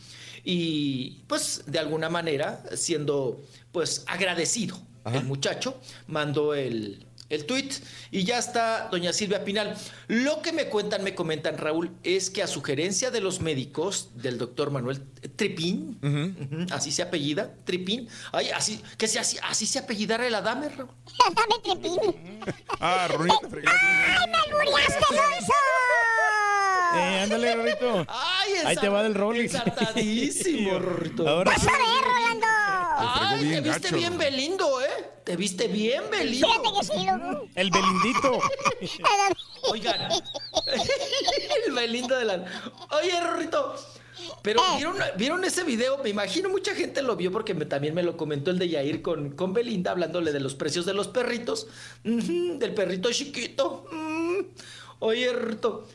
Y 0.45 1.23
pues 1.27 1.65
de 1.67 1.81
alguna 1.81 2.09
manera, 2.09 2.63
siendo 2.77 3.43
pues 3.73 4.05
agradecido, 4.07 4.79
el 5.15 5.25
muchacho 5.25 5.81
mandó 6.07 6.55
el, 6.55 7.07
el 7.29 7.45
tuit 7.47 7.73
y 8.11 8.25
ya 8.25 8.39
está 8.39 8.89
doña 8.91 9.13
Silvia 9.13 9.45
Pinal. 9.45 9.77
Lo 10.09 10.43
que 10.43 10.53
me 10.53 10.67
cuentan, 10.67 11.03
me 11.05 11.15
comentan 11.15 11.59
Raúl, 11.59 11.91
es 12.03 12.31
que 12.31 12.43
a 12.43 12.47
sugerencia 12.47 13.11
de 13.11 13.21
los 13.21 13.41
médicos, 13.41 14.11
del 14.15 14.39
doctor 14.39 14.71
Manuel 14.71 15.03
Tripín, 15.37 15.99
ujú, 16.03 16.67
así 16.75 16.93
se 16.93 17.03
apellida, 17.03 17.53
Tripín, 17.65 18.09
ay, 18.33 18.51
así, 18.51 18.81
que 18.97 19.09
se, 19.09 19.19
así, 19.19 19.39
así 19.43 19.67
se 19.67 19.79
apellidara 19.81 20.27
el 20.27 20.35
Adame, 20.35 20.69
Raúl. 20.69 20.91
Dame 21.35 21.55
trepín. 21.63 22.43
Ah, 22.81 23.09
te 23.09 23.49
fregaste. 23.49 23.81
¡Ay, 23.87 24.31
me 24.31 24.37
albureaste, 24.37 25.05
Alonso! 25.11 25.53
Eh, 26.95 27.21
ándale, 27.25 27.55
Rorito. 27.57 28.07
Ay, 28.09 28.53
Ahí 28.65 28.77
te 28.77 28.89
va 28.89 29.03
del 29.03 29.15
Rollis. 29.15 29.53
Ensartadísimo, 29.55 30.79
Rorrito. 30.79 31.29
Ahora 31.29 31.51
¡Vas 31.53 31.67
a 31.67 31.73
ver, 31.73 31.81
Rolando! 32.05 32.47
Ay, 32.99 33.41
te 33.41 33.61
viste 33.61 33.81
gacho. 33.89 33.97
bien 33.97 34.17
Belindo, 34.19 34.81
¿eh? 34.81 35.11
Te 35.25 35.37
viste 35.37 35.69
bien 35.69 36.05
Belindo. 36.11 36.49
El 37.55 37.71
Belindito. 37.71 38.39
Oigan, 39.71 40.11
el 41.67 41.73
Belindo 41.73 42.17
de 42.19 42.25
la... 42.25 42.45
Oye, 43.03 43.21
Rorrito, 43.21 43.75
pero 44.43 44.61
Eh. 44.61 44.65
¿vieron, 44.77 44.97
¿vieron 45.19 45.45
ese 45.45 45.65
video? 45.65 45.99
Me 46.03 46.11
imagino 46.11 46.49
mucha 46.49 46.75
gente 46.75 47.03
lo 47.03 47.17
vio 47.17 47.31
porque 47.33 47.53
me- 47.55 47.67
también 47.67 47.95
me 47.95 48.03
lo 48.03 48.17
comentó 48.17 48.51
el 48.51 48.59
de 48.59 48.69
Yair 48.69 49.03
con, 49.03 49.31
con 49.31 49.53
Belinda, 49.53 49.91
hablándole 49.91 50.33
de 50.33 50.41
los 50.41 50.55
precios 50.55 50.87
de 50.87 50.95
los 50.95 51.09
perritos, 51.09 51.67
del 52.05 52.75
perrito 52.75 53.11
chiquito. 53.13 53.87
Mm. 53.93 54.37
Oye, 55.01 55.33
Rorrito, 55.33 55.87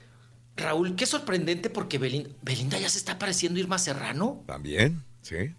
Raúl, 0.58 0.96
qué 0.96 1.06
sorprendente 1.06 1.70
porque 1.70 1.98
Belinda, 1.98 2.30
Belinda 2.42 2.78
ya 2.78 2.90
se 2.90 2.98
está 2.98 3.18
pareciendo 3.18 3.60
Irma 3.60 3.80
Serrano. 3.80 4.44
También, 4.46 5.04
sí. 5.22 5.54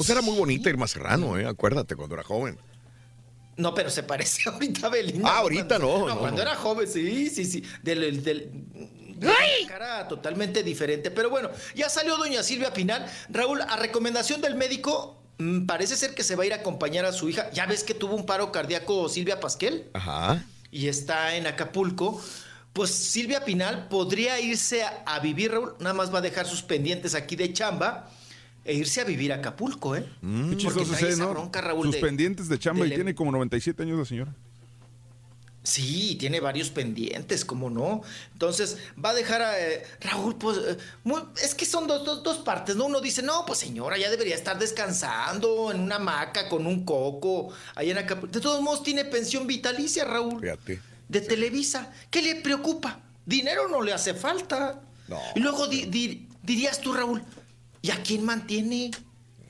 Pues 0.00 0.08
era 0.08 0.22
muy 0.22 0.34
bonita 0.34 0.70
Irma 0.70 0.86
Serrano, 0.88 1.38
¿eh? 1.38 1.46
Acuérdate, 1.46 1.94
cuando 1.94 2.14
era 2.14 2.24
joven. 2.24 2.58
No, 3.58 3.74
pero 3.74 3.90
se 3.90 4.02
parece 4.02 4.48
ahorita 4.48 4.86
a 4.86 4.88
Belinda. 4.90 5.28
Ah, 5.30 5.38
ahorita 5.40 5.78
Cuando- 5.78 5.98
no, 5.98 6.08
no, 6.14 6.18
cuando 6.18 6.36
no. 6.38 6.42
era 6.50 6.56
joven, 6.56 6.88
sí, 6.88 7.28
sí, 7.28 7.44
sí. 7.44 7.62
Del, 7.82 8.22
del- 8.24 8.50
cara 9.68 10.08
totalmente 10.08 10.62
diferente. 10.62 11.10
Pero 11.10 11.28
bueno, 11.28 11.50
ya 11.74 11.90
salió 11.90 12.16
doña 12.16 12.42
Silvia 12.42 12.72
Pinal. 12.72 13.04
Raúl, 13.28 13.60
a 13.60 13.76
recomendación 13.76 14.40
del 14.40 14.54
médico, 14.54 15.20
mm, 15.36 15.66
parece 15.66 15.96
ser 15.96 16.14
que 16.14 16.22
se 16.22 16.34
va 16.36 16.44
a 16.44 16.46
ir 16.46 16.52
a 16.54 16.56
acompañar 16.56 17.04
a 17.04 17.12
su 17.12 17.28
hija. 17.28 17.50
Ya 17.52 17.66
ves 17.66 17.84
que 17.84 17.92
tuvo 17.92 18.14
un 18.14 18.24
paro 18.24 18.50
cardíaco 18.52 19.06
Silvia 19.10 19.38
Pasquel 19.38 19.90
Ajá. 19.92 20.42
y 20.70 20.88
está 20.88 21.36
en 21.36 21.46
Acapulco. 21.46 22.18
Pues 22.72 22.90
Silvia 22.90 23.44
Pinal 23.44 23.88
podría 23.88 24.40
irse 24.40 24.82
a, 24.84 25.02
a 25.04 25.18
vivir, 25.18 25.50
Raúl. 25.52 25.74
Nada 25.80 25.92
más 25.92 26.14
va 26.14 26.18
a 26.20 26.22
dejar 26.22 26.46
sus 26.46 26.62
pendientes 26.62 27.14
aquí 27.14 27.36
de 27.36 27.52
chamba 27.52 28.08
e 28.64 28.74
irse 28.74 29.00
a 29.00 29.04
vivir 29.04 29.32
a 29.32 29.36
Acapulco, 29.36 29.96
¿eh? 29.96 30.04
Qué 30.20 30.64
Porque 30.64 30.84
trae 30.84 31.02
es, 31.08 31.14
esa 31.14 31.24
¿no? 31.24 31.30
bronca, 31.30 31.60
Raúl, 31.60 31.86
Sus 31.86 31.94
de- 31.96 32.00
pendientes 32.00 32.48
de 32.48 32.58
chamba 32.58 32.86
y 32.86 32.90
del- 32.90 32.98
tiene 32.98 33.14
como 33.14 33.32
97 33.32 33.82
años 33.82 33.98
la 33.98 34.04
señora. 34.04 34.34
Sí, 35.62 36.16
tiene 36.18 36.40
varios 36.40 36.70
pendientes, 36.70 37.44
¿cómo 37.44 37.68
no? 37.68 38.00
Entonces, 38.32 38.78
va 39.02 39.10
a 39.10 39.14
dejar 39.14 39.42
a 39.42 39.60
eh, 39.60 39.82
Raúl, 40.00 40.36
pues, 40.36 40.56
eh, 40.56 40.78
muy- 41.04 41.20
es 41.42 41.54
que 41.54 41.66
son 41.66 41.86
dos, 41.86 42.02
dos, 42.06 42.22
dos 42.22 42.38
partes, 42.38 42.76
¿no? 42.76 42.86
Uno 42.86 43.02
dice, 43.02 43.22
no, 43.22 43.44
pues 43.44 43.58
señora, 43.58 43.98
ya 43.98 44.08
debería 44.10 44.34
estar 44.34 44.58
descansando 44.58 45.70
en 45.70 45.80
una 45.80 45.96
hamaca 45.96 46.48
con 46.48 46.66
un 46.66 46.84
coco, 46.86 47.50
ahí 47.74 47.90
en 47.90 47.98
Acapulco. 47.98 48.32
De 48.32 48.40
todos 48.40 48.62
modos, 48.62 48.82
tiene 48.82 49.04
pensión 49.04 49.46
vitalicia, 49.46 50.06
Raúl, 50.06 50.40
Fíjate. 50.40 50.80
de 51.08 51.20
Televisa. 51.20 51.92
¿Qué 52.10 52.22
le 52.22 52.36
preocupa? 52.36 52.98
Dinero 53.26 53.68
no 53.68 53.82
le 53.82 53.92
hace 53.92 54.14
falta. 54.14 54.80
No. 55.08 55.18
Y 55.34 55.40
luego 55.40 55.66
di- 55.68 55.84
di- 55.84 56.26
dirías 56.42 56.80
tú, 56.80 56.94
Raúl, 56.94 57.22
¿y 57.82 57.90
a 57.90 58.02
quién 58.02 58.24
mantiene? 58.24 58.90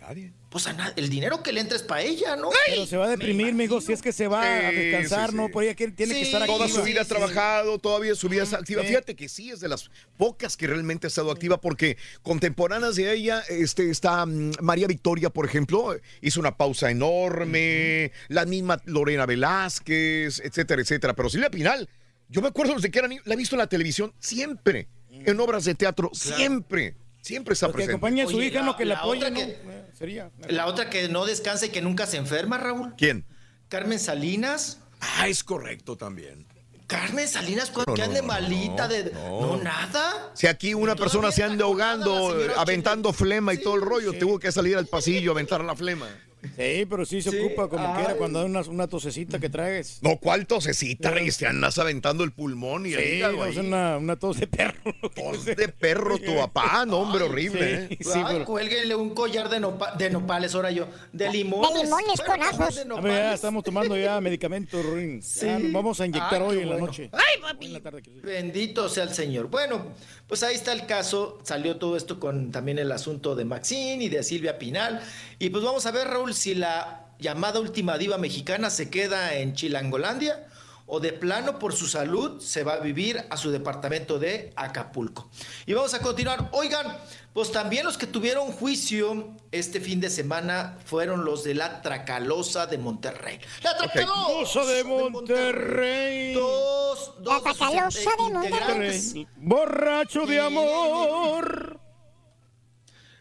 Nadie. 0.01 0.33
Pues 0.51 0.67
a 0.67 0.73
na- 0.73 0.93
el 0.97 1.09
dinero 1.09 1.45
que 1.45 1.53
le 1.53 1.61
entra 1.61 1.77
es 1.77 1.85
para 1.85 2.03
ella, 2.03 2.35
¿no? 2.35 2.51
Pero 2.67 2.85
se 2.85 2.97
va 2.97 3.05
a 3.07 3.09
deprimir, 3.11 3.55
mijo, 3.55 3.81
si 3.81 3.93
es 3.93 4.03
que 4.03 4.11
se 4.13 4.27
va 4.27 4.43
a 4.43 4.71
Sí, 4.71 4.77
descansar, 4.77 5.31
sí, 5.31 5.37
¿no? 5.37 5.47
sí. 5.47 5.53
Por 5.53 5.63
ella 5.63 5.75
que 5.77 5.89
tiene 5.93 6.13
que 6.15 6.23
estar 6.23 6.43
aquí. 6.43 6.51
Toda 6.53 6.67
su 6.69 6.83
vida 6.83 7.03
ha 7.03 7.05
sí. 7.05 7.11
trabajado, 7.11 7.79
todavía 7.79 8.17
su 8.17 8.29
vida 8.29 8.43
es 8.43 8.53
activa. 8.53 8.83
Sí. 8.83 8.89
Fíjate 8.89 9.15
que 9.15 9.29
sí 9.29 9.51
es 9.53 9.61
de 9.61 9.69
las 9.69 9.89
pocas 10.17 10.57
que 10.57 10.67
realmente 10.67 11.07
ha 11.07 11.09
estado 11.09 11.31
activa, 11.31 11.61
porque 11.61 11.97
contemporáneas 12.23 12.97
de 12.97 13.13
ella 13.13 13.45
este, 13.49 13.91
está 13.91 14.27
mm, 14.27 14.55
María 14.61 14.89
Victoria, 14.89 15.31
por 15.31 15.47
ejemplo, 15.47 15.97
hizo 16.21 16.41
una 16.41 16.57
pausa 16.57 16.91
enorme, 16.91 18.11
la 18.27 18.45
misma 18.45 18.81
Lorena 18.87 19.27
Velázquez, 19.27 20.41
etcétera, 20.41 20.83
etcétera. 20.83 21.15
Pero 21.15 21.29
Silvia 21.31 21.51
Pinal, 21.51 21.89
yo 22.29 22.41
me 22.43 22.49
acuerdo 22.49 22.75
desde 22.75 22.91
que 22.91 22.99
era 22.99 23.07
niño, 23.07 23.23
la 23.25 23.35
he 23.35 23.37
visto 23.37 23.55
en 23.55 23.59
la 23.61 23.69
televisión 23.69 24.13
siempre, 24.19 24.89
en 25.13 25.39
obras 25.39 25.65
de 25.65 25.77
teatro, 25.77 26.11
siempre, 26.13 26.97
siempre 27.21 27.55
está 27.55 27.67
Pues 27.67 27.73
que 27.73 27.77
presente. 27.77 27.93
acompañe 27.97 28.23
a 28.23 28.27
su 28.27 28.37
Oye, 28.37 28.47
hija, 28.47 28.61
la- 28.61 28.67
no 28.67 28.77
que 28.77 28.85
la 28.85 28.95
la 28.95 29.01
apoye, 29.01 29.19
otra 29.19 29.31
¿no? 29.31 29.37
que- 29.37 29.43
Eh, 29.53 29.87
Sería. 29.99 30.31
La 30.49 30.67
otra 30.67 30.89
que 30.91 31.09
no 31.09 31.27
descansa 31.27 31.67
y 31.67 31.69
que 31.71 31.83
nunca 31.83 32.07
se 32.07 32.17
enferma, 32.17 32.57
Raúl. 32.59 32.95
¿Quién? 32.97 33.25
Carmen 33.69 33.99
Salinas. 33.99 34.79
Ah, 35.01 35.29
es 35.29 35.45
correcto 35.45 35.97
también. 35.97 36.47
Carmen 36.87 37.29
Salinas, 37.29 37.71
cuando 37.71 37.93
No, 37.93 37.95
que 37.95 38.03
ande 38.03 38.21
no, 38.21 38.27
malita 38.27 38.89
no, 38.89 38.93
de. 38.93 39.11
no. 39.13 39.41
No, 39.41 39.57
nada. 39.63 40.33
Si 40.35 40.47
aquí 40.49 40.75
una 40.75 40.97
persona 40.97 41.31
se 41.31 41.45
anda 41.45 41.65
ahogando, 41.65 42.41
eh, 42.45 42.51
aventando 42.57 43.13
flema 43.13 43.55
y 43.55 43.59
todo 43.63 43.77
el 43.77 43.83
rollo, 43.83 44.13
tuvo 44.15 44.39
que 44.41 44.51
salir 44.51 44.77
al 44.77 44.87
pasillo 44.87 45.31
a 45.31 45.35
aventar 45.35 45.63
la 45.63 45.77
flema. 45.77 46.09
Sí, 46.57 46.87
pero 46.89 47.05
sí 47.05 47.21
se 47.23 47.31
Sí, 47.31 47.39
ocupa 47.39 47.69
como 47.69 47.87
ay. 47.87 47.99
quiera 47.99 48.15
cuando 48.17 48.41
hay 48.41 48.47
una, 48.47 48.61
una 48.63 48.87
tosecita 48.89 49.39
que 49.39 49.51
traes. 49.51 49.99
No, 50.03 50.17
¿cuál 50.17 50.47
tosecita? 50.47 51.13
Te 51.15 51.47
andas 51.47 51.79
aventando 51.79 52.25
el 52.25 52.33
pulmón 52.33 52.87
y 52.87 52.95
el 52.95 53.01
Sí, 53.03 53.09
hígado 53.17 53.37
no, 53.37 53.45
es 53.45 53.59
ahí. 53.59 53.67
una, 53.67 53.99
una 53.99 54.17
tos 54.17 54.39
de 54.41 54.47
perro. 54.47 54.81
Tos 55.15 55.45
de 55.45 55.69
perro 55.69 56.19
tu 56.19 56.35
papá, 56.37 56.85
no, 56.87 56.99
hombre, 57.01 57.25
horrible, 57.25 57.89
Sí, 57.89 57.95
¿eh? 57.95 57.99
sí, 58.01 58.11
Ay, 58.15 58.25
pero- 58.29 58.45
cuélguenle 58.47 58.95
un 58.95 59.11
collar 59.11 59.49
de, 59.51 59.61
nopa- 59.61 59.95
de 59.97 60.11
nopales, 60.11 60.55
ahora 60.55 60.71
yo. 60.71 60.89
De 61.13 61.31
limones. 61.31 61.75
De 61.75 61.85
limones 61.85 62.21
con 62.21 62.43
ajos. 62.43 62.59
de 62.59 62.65
A 62.65 62.67
ver, 62.67 62.77
ya 62.77 62.85
nopales. 62.85 63.35
estamos 63.35 63.65
tomando 63.65 63.97
ya 63.97 64.21
medicamentos, 64.23 64.85
Ruin. 64.85 65.23
Sí. 65.23 65.47
Ya 65.47 65.59
vamos 65.73 66.01
a 66.01 66.07
inyectar 66.07 66.41
Ah, 66.41 66.47
hoy 66.47 66.59
en 66.61 66.71
la 66.71 66.79
noche. 66.79 67.11
¡Ay, 67.13 67.41
papi! 67.43 67.67
en 67.67 67.73
la 67.75 67.81
tarde. 67.81 68.03
que 68.03 68.11
sí. 68.11 68.21
Bendito 68.23 68.89
sea 68.89 69.05
el 69.05 69.11
Señor. 69.15 69.49
Bueno, 69.49 69.93
pues 70.31 70.45
ahí 70.45 70.55
está 70.55 70.73
el 70.73 70.87
caso. 70.87 71.41
Salió 71.43 71.77
todo 71.77 71.97
esto 71.97 72.21
con 72.21 72.53
también 72.53 72.79
el 72.79 72.93
asunto 72.93 73.35
de 73.35 73.45
Maxine 73.45 74.05
y 74.05 74.09
de 74.09 74.23
Silvia 74.23 74.61
Pinal. 74.61 75.01
Y 75.41 75.51
pues 75.51 75.65
vamos 75.65 75.87
a 75.87 75.91
ver, 75.91 76.07
Raúl, 76.07 76.35
si 76.35 76.55
la 76.55 77.09
llamada 77.19 77.59
última 77.59 77.99
diva 77.99 78.17
mexicana 78.17 78.71
se 78.71 78.91
queda 78.91 79.35
en 79.35 79.55
Chilangolandia 79.55 80.47
o 80.93 80.99
de 80.99 81.13
plano 81.13 81.59
por 81.59 81.73
su 81.73 81.87
salud 81.87 82.41
se 82.41 82.65
va 82.65 82.75
a 82.75 82.81
vivir 82.81 83.25
a 83.31 83.37
su 83.37 83.51
departamento 83.53 84.19
de 84.19 84.53
Acapulco. 84.57 85.31
Y 85.65 85.73
vamos 85.73 85.95
a 85.95 86.01
continuar. 86.01 86.49
Oigan, 86.51 86.99
pues 87.33 87.53
también 87.53 87.85
los 87.85 87.97
que 87.97 88.09
tuvieron 88.09 88.51
juicio 88.51 89.37
este 89.53 89.81
fin 89.81 90.01
de 90.01 90.11
semana 90.11 90.79
fueron 90.85 91.25
los 91.25 91.45
de 91.45 91.55
la 91.55 91.81
Tracalosa 91.81 92.67
de 92.67 92.79
Monterrey. 92.79 93.39
La 93.63 93.77
Tracalosa 93.77 94.65
de 94.65 94.83
Monterrey. 94.83 96.35
Dos, 96.35 97.15
La 97.19 97.23
dos 97.23 97.43
Tracalosa 97.45 98.01
eh, 98.01 98.05
de 98.19 98.33
Monterrey. 98.33 99.29
Borracho 99.37 100.27
de 100.27 100.41
amor. 100.41 101.81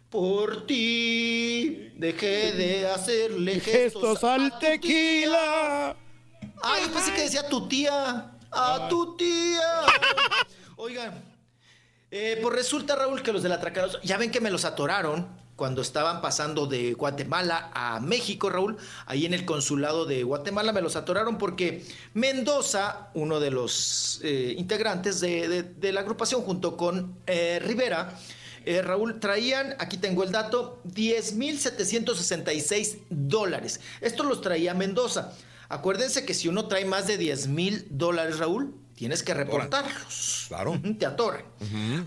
Por 0.10 0.66
ti 0.66 1.92
dejé 1.98 2.54
de 2.54 2.88
hacerle 2.88 3.60
Gestos 3.60 4.02
gestos, 4.02 4.24
al 4.24 4.48
a 4.48 4.60
tu 4.60 4.66
tequila. 4.66 6.09
Ay, 6.62 6.84
yo 6.88 6.94
pensé 6.94 7.14
que 7.14 7.22
decía 7.22 7.48
tu 7.48 7.68
tía. 7.68 8.32
A 8.52 8.88
tu 8.90 9.16
tía. 9.16 9.62
Oigan, 10.78 11.24
eh, 12.12 12.40
pues 12.42 12.56
resulta, 12.56 12.96
Raúl, 12.96 13.22
que 13.22 13.32
los 13.32 13.44
del 13.44 13.52
atracados, 13.52 14.00
ya 14.04 14.18
ven 14.18 14.32
que 14.32 14.42
me 14.42 14.50
los 14.50 14.66
atoraron 14.66 15.28
cuando 15.56 15.82
estaban 15.82 16.22
pasando 16.22 16.66
de 16.68 16.94
Guatemala 16.94 17.70
a 17.74 18.00
México, 18.00 18.50
Raúl. 18.50 18.78
Ahí 19.06 19.26
en 19.26 19.34
el 19.34 19.44
consulado 19.46 20.06
de 20.06 20.24
Guatemala 20.24 20.72
me 20.72 20.80
los 20.82 20.96
atoraron 20.96 21.38
porque 21.38 21.86
Mendoza, 22.14 23.10
uno 23.14 23.40
de 23.42 23.52
los 23.52 24.22
eh, 24.24 24.56
integrantes 24.58 25.20
de, 25.20 25.48
de- 25.50 25.64
de 25.64 25.92
la 25.92 26.00
agrupación, 26.00 26.42
junto 26.44 26.78
con 26.78 27.20
eh, 27.28 27.60
Rivera, 27.62 28.18
eh, 28.66 28.82
Raúl, 28.82 29.20
traían, 29.20 29.76
aquí 29.80 29.98
tengo 29.98 30.24
el 30.24 30.32
dato, 30.32 30.82
10.766 30.86 33.00
dólares. 33.10 33.80
Esto 34.02 34.24
los 34.24 34.40
traía 34.42 34.74
Mendoza. 34.74 35.34
Acuérdense 35.70 36.26
que 36.26 36.34
si 36.34 36.48
uno 36.48 36.68
trae 36.68 36.86
más 36.86 37.08
de 37.08 37.18
10 37.18 37.48
mil 37.48 37.86
dólares, 37.90 38.40
Raúl, 38.40 38.74
tienes 38.96 39.22
que 39.24 39.34
reportarlos. 39.34 40.46
Claro. 40.48 40.82
Te 40.98 41.06
atoran. 41.06 41.46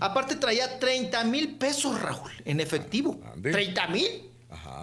Aparte 0.01 0.35
traía 0.35 0.79
30 0.79 1.23
mil 1.23 1.57
pesos, 1.57 1.99
Raúl, 2.01 2.29
en 2.45 2.59
efectivo. 2.59 3.19
30 3.41 3.87
mil. 3.87 4.29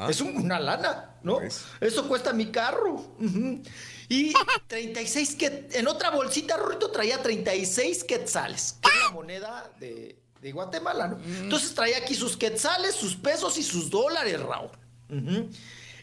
Es 0.09 0.21
un- 0.21 0.37
una 0.37 0.59
lana, 0.59 1.15
¿no? 1.23 1.39
Eso 1.81 2.09
cuesta 2.09 2.33
mi 2.33 2.47
carro. 2.51 2.95
Ujú. 3.21 3.63
Y 4.09 4.33
36 4.67 5.37
que 5.37 5.69
en 5.73 5.87
otra 5.87 6.11
bolsita, 6.11 6.57
Rorito, 6.57 6.91
traía 6.91 7.23
36 7.23 8.03
quetzales, 8.03 8.77
que 8.83 8.89
es 8.89 9.05
la 9.05 9.11
moneda 9.13 9.71
de, 9.79 10.19
de 10.41 10.53
Guatemala, 10.53 11.07
¿no? 11.07 11.19
Entonces 11.25 11.73
traía 11.75 11.99
aquí 11.99 12.15
sus 12.17 12.37
quetzales, 12.37 12.95
sus 12.97 13.15
pesos 13.15 13.57
y 13.59 13.63
sus 13.63 13.89
dólares, 13.91 14.41
Raúl. 14.41 14.71
Ujú. 15.11 15.49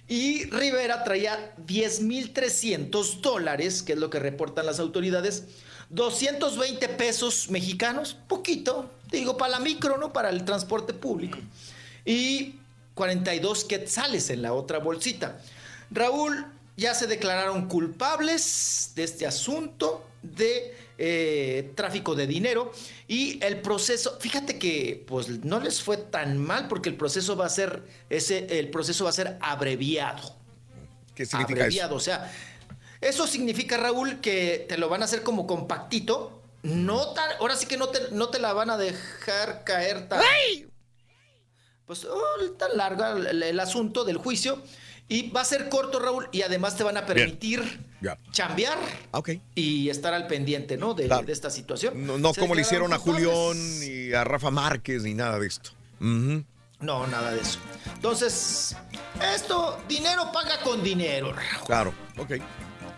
Y 0.08 0.46
Rivera 0.46 1.04
traía 1.04 1.54
10.300 1.66 3.20
dólares, 3.22 3.84
que 3.84 3.94
es 3.94 4.00
lo 4.00 4.10
que 4.10 4.20
reportan 4.20 4.66
las 4.66 4.80
autoridades, 4.80 5.44
220 5.90 6.90
pesos 6.90 7.50
mexicanos, 7.50 8.16
poquito, 8.28 8.90
digo, 9.12 9.38
para 9.38 9.52
la 9.52 9.60
micro, 9.60 9.98
¿no? 9.98 10.14
Para 10.14 10.30
el 10.30 10.46
transporte 10.46 10.94
público. 10.94 11.40
Y 12.06 12.56
42 12.94 13.66
quetzales 13.66 14.30
en 14.30 14.42
la 14.42 14.54
otra 14.54 14.80
bolsita. 14.80 15.40
Raúl, 15.92 16.46
ya 16.78 16.94
se 16.94 17.08
declararon 17.08 17.68
culpables 17.68 18.92
de 18.96 19.04
este 19.04 19.26
asunto 19.26 20.06
de 20.22 20.76
eh, 20.98 21.72
tráfico 21.76 22.16
de 22.16 22.26
dinero 22.28 22.72
y 23.08 23.44
el 23.44 23.62
proceso, 23.62 24.18
fíjate 24.20 24.58
que 24.58 25.04
pues 25.08 25.30
no 25.44 25.60
les 25.60 25.82
fue 25.82 25.98
tan 25.98 26.38
mal 26.38 26.68
porque 26.68 26.90
el 26.90 26.96
proceso 26.96 27.36
va 27.36 27.46
a 27.46 27.50
ser 27.50 27.84
ese 28.10 28.60
el 28.60 28.70
proceso 28.70 29.04
va 29.04 29.12
a 29.12 29.14
ser 29.14 29.38
abreviado. 29.42 30.36
¿Qué 31.14 31.26
significa 31.26 31.62
abreviado, 31.62 31.96
o 31.96 32.00
sea, 32.00 32.32
eso 33.02 33.28
significa 33.28 33.78
Raúl 33.78 34.22
que 34.22 34.66
te 34.68 34.78
lo 34.78 34.90
van 34.90 35.02
a 35.02 35.06
hacer 35.06 35.24
como 35.24 35.46
compactito, 35.46 36.42
no 36.64 37.14
tan, 37.14 37.30
ahora 37.40 37.56
sí 37.56 37.66
que 37.66 37.78
no 37.78 37.90
te, 37.90 38.12
no 38.12 38.30
te 38.30 38.40
la 38.40 38.54
van 38.54 38.70
a 38.70 38.78
dejar 38.78 39.64
caer 39.64 40.10
tan 40.10 40.22
pues 41.86 42.06
oh, 42.06 42.52
tan 42.58 42.76
larga 42.76 43.12
el, 43.12 43.42
el 43.42 43.60
asunto 43.60 44.04
del 44.04 44.18
juicio. 44.18 44.62
Y 45.10 45.30
va 45.30 45.42
a 45.42 45.46
ser 45.46 45.70
corto 45.70 46.00
Raúl 46.00 46.28
y 46.34 46.42
además 46.42 46.76
te 46.76 46.84
van 46.84 46.98
a 46.98 47.06
permitir 47.06 47.87
Ya. 48.00 48.18
chambear 48.32 48.78
Ok. 49.12 49.32
y 49.56 49.90
estar 49.90 50.14
al 50.14 50.28
pendiente, 50.28 50.78
¿no? 50.78 50.94
De, 50.94 51.08
Claro. 51.08 51.26
de 51.26 51.34
esta 51.34 51.50
situación. 51.50 52.22
No, 52.22 52.34
como 52.34 52.54
le 52.54 52.62
hicieron 52.62 52.94
a. 52.94 52.98
Julián 53.00 53.58
y 53.84 54.14
a 54.14 54.24
Rafa 54.24 54.52
Márquez 54.52 55.02
ni 55.04 55.14
nada 55.16 55.40
de 55.40 55.48
esto. 55.48 55.72
No, 56.00 57.08
nada 57.08 57.32
de 57.32 57.42
eso. 57.42 57.60
Entonces, 57.96 58.76
esto, 59.36 59.80
dinero 59.90 60.32
paga 60.32 60.62
con 60.62 60.84
dinero. 60.84 61.34
Raúl. 61.34 61.66
Claro, 61.66 61.94
ok. 62.18 62.34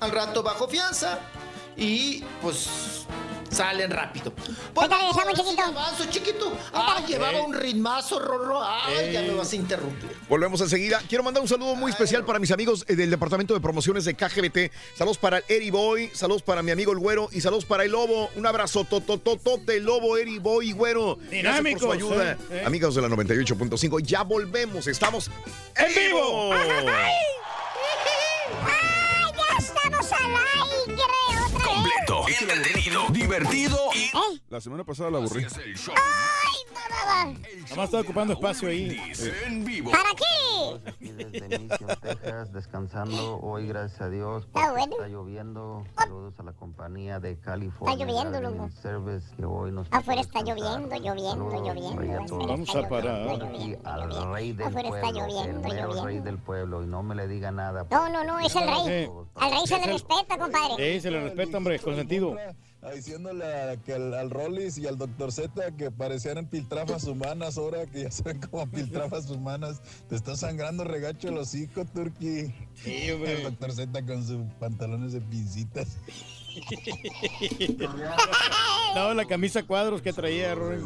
Al 0.02 0.12
rato 0.12 0.44
bajo 0.44 0.68
fianza 0.68 1.20
y 1.78 2.22
pues 2.42 3.06
salen 3.50 3.92
rápido. 3.92 4.34
Ahorita 4.76 4.98
regresamos, 4.98 5.34
chiquito. 5.36 5.64
Avanzo, 5.64 6.06
chiquito. 6.10 6.58
Ah, 6.74 7.02
llevaba 7.08 7.38
Eh. 7.40 7.42
un 7.42 7.54
ritmazo, 7.54 8.20
Rorro. 8.20 8.62
Ay, 8.64 9.12
ya 9.14 9.22
me 9.22 9.34
vas 9.34 9.52
a 9.52 9.56
interrumpir. 9.56 10.10
Volvemos 10.28 10.62
enseguida. 10.62 11.02
Quiero 11.08 11.24
mandar 11.24 11.42
un 11.42 11.50
saludo 11.50 11.76
muy 11.76 11.92
especial 11.92 12.26
para 12.26 12.40
mis 12.40 12.52
amigos 12.52 12.86
eh, 12.88 12.96
del 12.96 13.10
Departamento 13.10 13.54
de 13.54 13.60
Promociones 13.60 14.06
de 14.06 14.14
KGBT. 14.16 14.72
Saludos 14.96 15.18
para 15.18 15.38
el 15.40 15.44
Eri 15.48 15.70
Boy, 15.72 16.10
saludos 16.14 16.42
para 16.44 16.62
mi 16.64 16.72
amigo 16.72 16.92
el 16.92 17.00
Güero 17.00 17.30
y 17.32 17.42
saludos 17.42 17.66
para 17.66 17.84
el 17.86 17.92
Lobo. 17.92 18.30
Un 18.36 18.46
abrazo 18.46 18.84
totototote, 18.86 19.80
Lobo, 19.80 20.18
Eri 20.18 20.40
Boy 20.40 20.70
y 20.70 20.72
Güero. 20.74 21.18
Gracias 21.32 21.74
por 21.74 21.80
su 21.80 21.92
ayuda. 21.92 22.32
eh, 22.34 22.38
eh. 22.52 22.64
Amigos 22.66 22.96
de 22.96 23.02
la 23.02 23.08
98.5, 23.10 24.00
ya 24.02 24.24
volvemos. 24.24 24.88
Estamos 24.88 25.30
en 25.76 25.94
vivo. 25.96 26.54
¡Ay, 26.54 27.14
ya 29.36 29.58
estamos 29.58 30.12
al 30.12 30.32
aire 30.36 31.04
Completo, 32.10 32.24
entretenido, 32.54 33.02
divertido 33.12 33.78
y 33.94 34.42
La 34.50 34.60
semana 34.60 34.84
pasada 34.84 35.12
la 35.12 35.18
aburrí. 35.20 35.44
vez! 35.44 35.54
¡Ay, 35.58 36.74
nada! 36.74 37.40
Nomás 37.70 37.86
está 37.86 38.00
ocupando 38.00 38.34
espacio 38.34 38.68
ahí. 38.70 39.00
en 39.46 39.64
vivo. 39.64 39.92
¿Para 39.92 40.10
qué? 40.16 40.90
Aquí 40.90 41.12
desde 41.12 41.60
Mission, 41.60 41.90
Texas, 42.02 42.52
descansando 42.52 43.40
hoy, 43.42 43.68
gracias 43.68 44.02
a 44.02 44.10
Dios. 44.10 44.44
Está 44.46 44.52
porque 44.54 44.70
bueno. 44.72 44.92
Está 44.96 45.08
lloviendo. 45.08 45.84
Saludos 45.98 46.34
a 46.40 46.44
la 46.44 46.54
compañía 46.54 47.20
de 47.20 47.38
California. 47.40 47.94
Está 47.94 48.06
lloviendo, 48.06 48.42
loco. 48.42 48.70
Service, 48.82 49.28
que 49.36 49.46
hoy 49.46 49.72
nos 49.72 49.88
Afuera 49.92 50.22
está 50.22 50.40
lloviendo, 50.42 50.96
lloviendo, 50.96 51.64
lloviendo. 51.64 52.38
Vamos 52.48 52.76
a 52.76 52.90
parar. 52.90 53.44
Aquí 53.44 53.76
al 53.84 54.32
rey 54.34 54.54
del 54.54 54.68
Afuera 54.68 54.90
está 54.90 55.12
lloviendo, 55.12 55.42
el 55.68 55.74
mero 55.76 55.88
lloviendo. 55.88 56.06
rey 56.06 56.20
del 56.22 56.38
pueblo, 56.40 56.84
y 56.84 56.88
no 56.88 57.04
me 57.04 57.14
le 57.14 57.28
diga 57.28 57.52
nada. 57.52 57.86
No, 57.92 58.10
no, 58.10 58.24
no, 58.24 58.40
es 58.40 58.56
el 58.56 58.68
rey. 58.68 59.10
Al 59.36 59.52
rey 59.52 59.68
se 59.68 59.76
le 59.76 59.82
Es 59.82 59.86
el- 59.88 59.94
respeta, 59.94 60.38
compadre. 60.40 60.94
Sí, 60.96 61.02
se 61.02 61.12
le 61.12 61.22
respeta, 61.22 61.58
hombre, 61.58 61.80
con 61.80 61.99
sentido. 62.00 62.36
Diciéndole 62.96 63.46
a- 63.46 63.78
que 63.78 63.94
al, 63.94 64.14
al 64.14 64.30
Rollis 64.30 64.78
y 64.78 64.88
al 64.88 64.98
Dr. 64.98 65.32
Z 65.34 65.76
que 65.76 65.92
parecían 65.92 66.46
piltrafas 66.48 67.04
humanas 67.06 67.58
ahora 67.58 67.86
que 67.86 68.04
ya 68.04 68.12
se 68.12 68.24
ven 68.24 68.40
como 68.40 68.66
piltrafas 68.68 69.30
humanas. 69.30 69.82
Te 70.08 70.16
está 70.16 70.36
sangrando 70.38 70.84
regacho 70.86 71.28
el 71.30 71.38
hocico, 71.38 71.84
Turki. 71.86 72.54
Sí, 72.76 73.12
hombre. 73.12 73.42
El 73.44 73.44
Dr. 73.56 73.72
Z 73.74 74.06
con 74.06 74.26
sus 74.26 74.42
pantalones 74.60 75.12
de 75.14 75.22
pincitas. 75.22 75.98
No, 78.96 79.14
la 79.14 79.26
camisa 79.26 79.64
cuadros 79.64 80.02
que 80.02 80.14
traía, 80.14 80.56
Rory. 80.56 80.82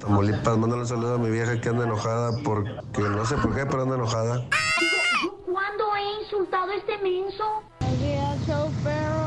Tamaulipas, 0.00 0.56
mándale 0.58 0.82
un 0.82 0.88
saludo 0.88 1.14
a 1.14 1.18
mi 1.18 1.30
vieja 1.30 1.60
que 1.60 1.68
anda 1.68 1.84
enojada 1.84 2.32
porque 2.42 2.70
no 3.02 3.24
sé 3.24 3.36
por 3.36 3.54
qué, 3.54 3.64
pero 3.66 3.82
anda 3.82 3.94
enojada. 3.96 4.44
¿Cuándo 5.44 5.84
he 5.96 6.22
insultado 6.24 6.72
a 6.72 6.76
este 6.76 6.98
menso? 6.98 7.44
Perro. 8.82 9.17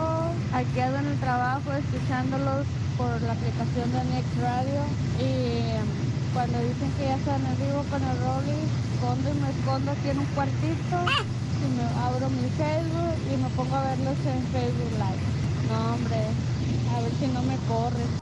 Aquí 0.53 0.79
ando 0.79 0.99
en 0.99 1.07
el 1.07 1.19
trabajo 1.19 1.71
escuchándolos 1.71 2.65
por 2.97 3.21
la 3.21 3.31
aplicación 3.33 3.91
de 3.91 4.03
Next 4.13 4.35
Radio. 4.41 4.83
Y 5.19 5.79
um, 5.79 5.87
cuando 6.33 6.59
dicen 6.59 6.91
que 6.97 7.05
ya 7.05 7.15
están 7.15 7.45
en 7.45 7.57
vivo 7.57 7.85
con 7.89 8.03
el 8.03 8.17
Rolly, 8.19 8.59
escondo 8.93 9.29
y 9.29 9.33
me 9.41 9.49
escondo 9.49 9.91
aquí 9.91 10.09
en 10.09 10.19
un 10.19 10.25
cuartito. 10.35 10.97
Y 11.61 11.67
me 11.77 11.83
abro 12.03 12.29
mi 12.29 12.49
Facebook 12.57 13.15
y 13.31 13.37
me 13.37 13.49
pongo 13.49 13.75
a 13.75 13.83
verlos 13.85 14.17
en 14.25 14.43
Facebook 14.51 14.91
Live. 14.99 15.23
No, 15.69 15.93
hombre, 15.93 16.19
a 16.95 17.01
ver 17.01 17.11
si 17.19 17.27
no 17.27 17.41
me 17.43 17.55
corren. 17.67 18.21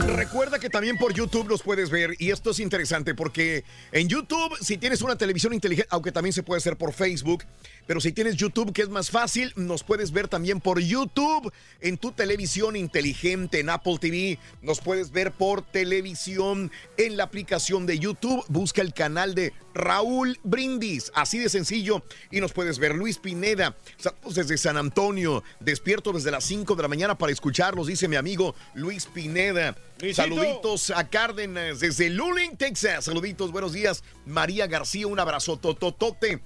Y 0.00 0.10
recuerda 0.10 0.58
que 0.58 0.70
también 0.70 0.96
por 0.96 1.12
YouTube 1.12 1.48
los 1.48 1.62
puedes 1.62 1.90
ver 1.90 2.14
y 2.18 2.30
esto 2.30 2.50
es 2.50 2.60
interesante 2.60 3.14
porque 3.14 3.64
en 3.92 4.08
YouTube 4.08 4.56
si 4.60 4.78
tienes 4.78 5.02
una 5.02 5.16
televisión 5.16 5.52
inteligente, 5.52 5.88
aunque 5.90 6.12
también 6.12 6.32
se 6.32 6.42
puede 6.42 6.58
hacer 6.58 6.76
por 6.76 6.92
Facebook, 6.92 7.44
pero 7.88 8.02
si 8.02 8.12
tienes 8.12 8.36
YouTube 8.36 8.74
que 8.74 8.82
es 8.82 8.90
más 8.90 9.10
fácil, 9.10 9.50
nos 9.56 9.82
puedes 9.82 10.12
ver 10.12 10.28
también 10.28 10.60
por 10.60 10.78
YouTube 10.78 11.50
en 11.80 11.96
tu 11.96 12.12
televisión 12.12 12.76
inteligente 12.76 13.60
en 13.60 13.70
Apple 13.70 13.96
TV, 13.98 14.38
nos 14.60 14.80
puedes 14.80 15.10
ver 15.10 15.32
por 15.32 15.62
televisión 15.62 16.70
en 16.98 17.16
la 17.16 17.24
aplicación 17.24 17.86
de 17.86 17.98
YouTube, 17.98 18.44
busca 18.48 18.82
el 18.82 18.92
canal 18.92 19.34
de 19.34 19.54
Raúl 19.72 20.38
Brindis, 20.44 21.10
así 21.14 21.38
de 21.38 21.48
sencillo 21.48 22.02
y 22.30 22.42
nos 22.42 22.52
puedes 22.52 22.78
ver 22.78 22.94
Luis 22.94 23.16
Pineda, 23.16 23.74
saludos 23.96 24.34
desde 24.34 24.58
San 24.58 24.76
Antonio, 24.76 25.42
despierto 25.58 26.12
desde 26.12 26.30
las 26.30 26.44
5 26.44 26.76
de 26.76 26.82
la 26.82 26.88
mañana 26.88 27.16
para 27.16 27.32
escucharlos, 27.32 27.86
dice 27.86 28.06
mi 28.06 28.16
amigo 28.16 28.54
Luis 28.74 29.06
Pineda. 29.06 29.74
Luisito. 30.00 30.22
Saluditos 30.22 30.90
a 30.90 31.08
Cárdenas 31.08 31.80
desde 31.80 32.10
Luling, 32.10 32.56
Texas. 32.56 33.06
Saluditos, 33.06 33.50
buenos 33.50 33.72
días. 33.72 34.04
María 34.26 34.68
García, 34.68 35.08
un 35.08 35.18
abrazo 35.18 35.56
tototote. 35.56 36.40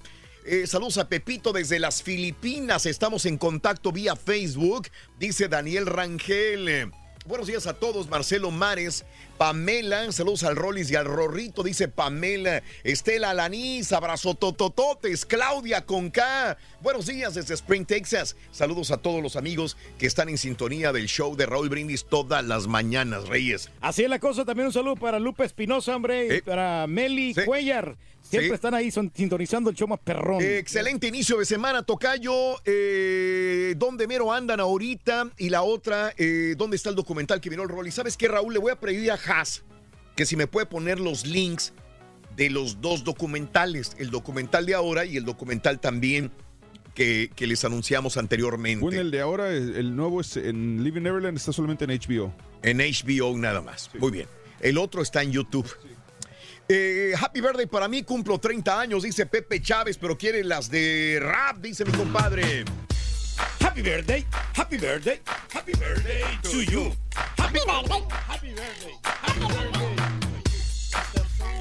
Eh, 0.45 0.67
saludos 0.67 0.97
a 0.97 1.07
Pepito 1.07 1.53
desde 1.53 1.79
las 1.79 2.03
Filipinas. 2.03 2.85
Estamos 2.85 3.25
en 3.25 3.37
contacto 3.37 3.93
vía 3.93 4.15
Facebook, 4.15 4.89
dice 5.17 5.47
Daniel 5.47 5.85
Rangel. 5.85 6.91
Buenos 7.25 7.47
días 7.47 7.67
a 7.67 7.73
todos. 7.73 8.09
Marcelo 8.09 8.51
Mares, 8.51 9.05
Pamela, 9.37 10.11
saludos 10.11 10.43
al 10.43 10.57
Rollis 10.57 10.91
y 10.91 10.95
al 10.97 11.05
Rorrito, 11.05 11.63
dice 11.63 11.87
Pamela. 11.87 12.61
Estela 12.83 13.29
Alanis, 13.29 13.93
abrazo 13.93 14.35
totototes. 14.35 15.25
Claudia 15.25 15.85
Conca. 15.85 16.57
Buenos 16.81 17.05
días 17.05 17.35
desde 17.35 17.53
Spring, 17.53 17.85
Texas. 17.85 18.35
Saludos 18.51 18.91
a 18.91 18.97
todos 18.97 19.23
los 19.23 19.37
amigos 19.37 19.77
que 19.97 20.05
están 20.05 20.27
en 20.27 20.37
sintonía 20.37 20.91
del 20.91 21.07
show 21.07 21.37
de 21.37 21.45
Raúl 21.45 21.69
Brindis 21.69 22.03
todas 22.03 22.43
las 22.43 22.67
mañanas, 22.67 23.29
Reyes. 23.29 23.71
Así 23.79 24.03
es 24.03 24.09
la 24.09 24.19
cosa. 24.19 24.43
También 24.43 24.67
un 24.67 24.73
saludo 24.73 24.97
para 24.97 25.19
Lupe 25.19 25.45
Espinosa, 25.45 25.95
hombre, 25.95 26.35
y 26.35 26.41
para 26.41 26.85
Meli 26.87 27.33
Cuellar. 27.45 27.95
Siempre 28.33 28.49
Sí. 28.49 28.55
están 28.55 28.73
ahí 28.73 28.89
son, 28.91 29.11
sintonizando 29.15 29.69
el 29.69 29.75
show 29.75 29.87
más 29.87 29.99
perrón. 29.99 30.41
Excelente 30.41 31.07
inicio 31.07 31.37
de 31.37 31.45
semana, 31.45 31.83
Tocayo. 31.83 32.55
Eh, 32.65 33.75
¿Dónde 33.77 34.07
mero 34.07 34.31
andan 34.33 34.59
ahorita? 34.59 35.29
Y 35.37 35.49
la 35.49 35.61
otra, 35.61 36.13
eh, 36.17 36.55
¿dónde 36.57 36.75
está 36.75 36.89
el 36.89 36.95
documental 36.95 37.39
que 37.39 37.49
vino 37.49 37.63
el 37.63 37.69
rol? 37.69 37.87
Y 37.87 37.91
sabes 37.91 38.17
qué, 38.17 38.27
Raúl, 38.27 38.53
le 38.53 38.59
voy 38.59 38.71
a 38.71 38.79
pedir 38.79 39.11
a 39.11 39.15
Haas 39.15 39.63
que 40.15 40.25
si 40.25 40.35
me 40.35 40.47
puede 40.47 40.65
poner 40.67 40.99
los 40.99 41.25
links 41.25 41.73
de 42.35 42.49
los 42.49 42.81
dos 42.81 43.03
documentales, 43.03 43.95
el 43.97 44.09
documental 44.11 44.65
de 44.65 44.73
ahora 44.75 45.05
y 45.05 45.17
el 45.17 45.25
documental 45.25 45.79
también 45.79 46.31
que, 46.93 47.31
que 47.35 47.47
les 47.47 47.63
anunciamos 47.65 48.17
anteriormente. 48.17 48.81
Bueno, 48.83 49.01
el 49.01 49.09
de 49.11 49.21
ahora, 49.21 49.49
el 49.51 49.75
el 49.75 49.95
nuevo 49.95 50.21
es 50.21 50.37
en 50.37 50.83
Living 50.83 51.01
Neverland, 51.01 51.37
está 51.37 51.51
solamente 51.51 51.85
en 51.85 51.91
HBO. 51.91 52.33
En 52.61 52.77
HBO 52.77 53.37
nada 53.37 53.61
más. 53.61 53.89
Muy 53.99 54.11
bien. 54.11 54.27
El 54.59 54.77
otro 54.77 55.01
está 55.01 55.21
en 55.23 55.31
YouTube. 55.31 55.67
Eh, 56.75 57.13
happy 57.15 57.39
birthday 57.39 57.67
para 57.67 57.87
mí, 57.87 58.01
cumplo 58.01 58.39
30 58.39 58.79
años, 58.79 59.03
dice 59.03 59.27
Pepe 59.27 59.61
Chávez, 59.61 59.95
pero 59.95 60.17
quiere 60.17 60.43
las 60.43 60.71
de 60.71 61.19
rap, 61.21 61.57
dice 61.57 61.85
mi 61.85 61.91
compadre. 61.91 62.65
Happy 63.59 63.83
birthday, 63.83 64.25
happy 64.55 64.77
birthday, 64.77 65.21
happy 65.53 65.73
birthday 65.73 66.23
to 66.41 66.63
you. 66.63 66.91
Happy 67.37 67.59
birthday. 67.59 68.03
Happy 68.27 68.53
birthday, 68.55 68.97
happy 69.21 69.39
birthday. 69.39 69.95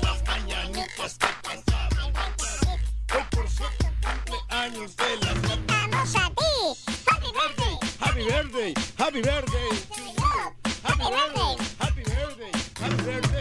Las 0.02 0.24
mañanitas 0.26 1.18
que 1.18 1.28
pasaban. 1.42 2.32
Hoy 3.12 3.24
por 3.32 3.50
su 3.50 3.64
cumpleaños 4.00 4.96
de 4.96 5.16
las 5.20 6.16
a 6.16 6.30
ti. 6.30 6.44
Happy 7.06 7.32
birthday. 7.34 7.78
Happy 8.00 8.22
birthday, 8.24 8.74
happy 8.96 9.20
birthday 9.20 9.68
to 9.92 10.04
you. 10.04 10.32
Happy 10.82 11.04
birthday, 11.04 11.56
happy 11.78 12.02
birthday, 12.02 12.52
happy 12.80 13.02
birthday. 13.02 13.31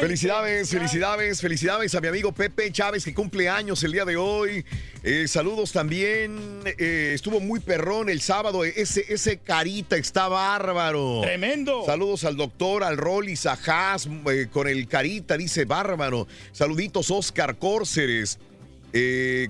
Felicidades, 0.00 0.70
felicidades, 0.70 1.40
felicidades 1.40 1.94
a 1.94 2.00
mi 2.00 2.08
amigo 2.08 2.32
Pepe 2.32 2.70
Chávez 2.72 3.04
que 3.04 3.14
cumple 3.14 3.48
años 3.48 3.82
el 3.84 3.92
día 3.92 4.04
de 4.04 4.16
hoy. 4.16 4.64
Eh, 5.02 5.26
saludos 5.28 5.72
también. 5.72 6.60
eh, 6.78 7.12
estuvo 7.14 7.40
muy 7.40 7.60
perrón 7.60 8.08
el 8.08 8.20
sábado. 8.20 8.64
Ese, 8.64 9.04
ese 9.08 9.38
carita 9.38 9.96
está 9.96 10.28
bárbaro. 10.28 11.20
Tremendo. 11.22 11.84
Saludos 11.86 12.24
al 12.24 12.36
doctor, 12.36 12.84
al 12.84 12.96
Rollis, 12.96 13.46
a 13.46 13.52
Haas, 13.66 14.08
eh, 14.30 14.48
con 14.50 14.68
el 14.68 14.88
carita, 14.88 15.36
dice 15.36 15.64
bárbaro. 15.64 16.26
Saluditos, 16.52 17.10
Oscar 17.10 17.56
Córceres. 17.56 18.38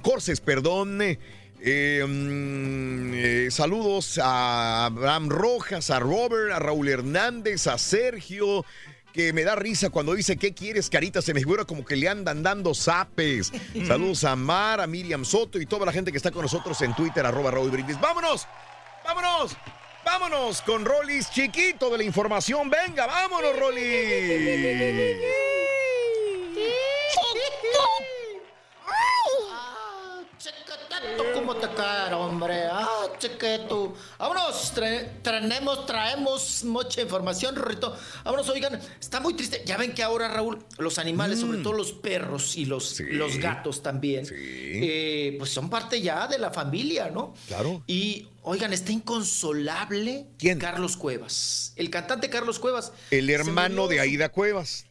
Corces, 0.02 0.40
perdón. 0.40 1.00
Eh, 1.68 2.04
mm, 2.06 3.12
eh, 3.14 3.48
saludos 3.50 4.18
a 4.22 4.86
Abraham 4.86 5.28
Rojas, 5.30 5.90
a 5.90 5.98
Robert, 5.98 6.52
a 6.52 6.58
Raúl 6.58 6.88
Hernández, 6.88 7.66
a 7.66 7.78
Sergio, 7.78 8.64
que 9.16 9.32
me 9.32 9.44
da 9.44 9.56
risa 9.56 9.88
cuando 9.88 10.14
dice, 10.14 10.36
¿qué 10.36 10.52
quieres, 10.52 10.90
Carita? 10.90 11.22
Se 11.22 11.32
me 11.32 11.40
figura 11.40 11.64
como 11.64 11.86
que 11.86 11.96
le 11.96 12.06
andan 12.06 12.42
dando 12.42 12.74
zapes. 12.74 13.50
Saludos 13.86 14.24
a 14.24 14.36
Mar, 14.36 14.80
a 14.80 14.86
Miriam 14.86 15.24
Soto 15.24 15.58
y 15.58 15.64
toda 15.64 15.86
la 15.86 15.92
gente 15.92 16.12
que 16.12 16.18
está 16.18 16.30
con 16.30 16.42
nosotros 16.42 16.80
en 16.82 16.94
Twitter, 16.94 17.24
arroba 17.24 17.50
Raúl 17.50 17.70
Brindis. 17.70 17.98
¡Vámonos! 17.98 18.46
¡Vámonos! 19.04 19.56
¡Vámonos 20.04 20.60
con 20.62 20.84
Rollis 20.84 21.30
chiquito 21.30 21.88
de 21.90 21.98
la 21.98 22.04
información! 22.04 22.70
¡Venga, 22.70 23.06
vámonos, 23.06 23.58
Rollis! 23.58 25.16
Chiquitito, 31.06 31.24
¿Cómo 31.34 31.56
te 31.56 31.68
cae, 31.74 32.12
hombre? 32.14 32.64
Ah, 32.70 33.06
chiquito. 33.18 33.94
Vámonos, 34.18 34.72
tra- 34.74 35.08
traemos, 35.22 35.86
traemos 35.86 36.64
mucha 36.64 37.02
información, 37.02 37.54
Rorrito. 37.54 37.96
Vámonos, 38.24 38.48
oigan, 38.48 38.80
está 39.00 39.20
muy 39.20 39.34
triste. 39.34 39.62
Ya 39.64 39.76
ven 39.76 39.94
que 39.94 40.02
ahora, 40.02 40.28
Raúl, 40.28 40.58
los 40.78 40.98
animales, 40.98 41.40
sobre 41.40 41.58
todo 41.58 41.74
los 41.74 41.92
perros 41.92 42.56
y 42.56 42.64
los, 42.64 42.98
los 43.00 43.36
gatos 43.38 43.82
también, 43.82 44.26
eh, 44.30 45.36
pues 45.38 45.50
son 45.50 45.70
parte 45.70 46.00
ya 46.00 46.26
de 46.26 46.38
la 46.38 46.50
familia, 46.50 47.10
¿no? 47.10 47.34
Claro. 47.46 47.82
Y, 47.86 48.28
oigan, 48.42 48.72
está 48.72 48.90
inconsolable 48.92 50.26
¿Quién? 50.38 50.58
Carlos 50.58 50.96
Cuevas. 50.96 51.72
El 51.76 51.90
cantante 51.90 52.28
Carlos 52.28 52.58
Cuevas. 52.58 52.92
El 53.10 53.30
hermano 53.30 53.82
murió 53.82 53.88
de 53.88 54.00
Aida 54.00 54.28
Cuevas. 54.30 54.86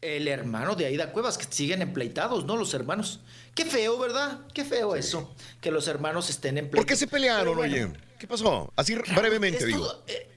El 0.00 0.28
hermano 0.28 0.74
de 0.76 0.86
Aida 0.86 1.12
Cuevas, 1.12 1.36
que 1.38 1.46
siguen 1.52 1.82
empleitados, 1.82 2.44
¿no? 2.44 2.56
Los 2.56 2.72
hermanos. 2.74 3.20
Qué 3.54 3.64
feo, 3.64 3.98
¿verdad? 3.98 4.40
Qué 4.54 4.64
feo 4.64 4.94
eso, 4.94 5.34
que 5.60 5.70
los 5.72 5.88
hermanos 5.88 6.30
estén 6.30 6.56
empleitados. 6.58 6.84
¿Por 6.84 6.86
qué 6.86 6.96
se 6.96 7.06
pelearon, 7.08 7.56
bueno, 7.56 7.74
oye? 7.74 7.92
¿Qué 8.18 8.26
pasó? 8.26 8.72
Así 8.76 8.94
brevemente, 8.94 9.58
es 9.58 9.66
digo. 9.66 9.80
todo, 9.86 10.04
eh, 10.06 10.28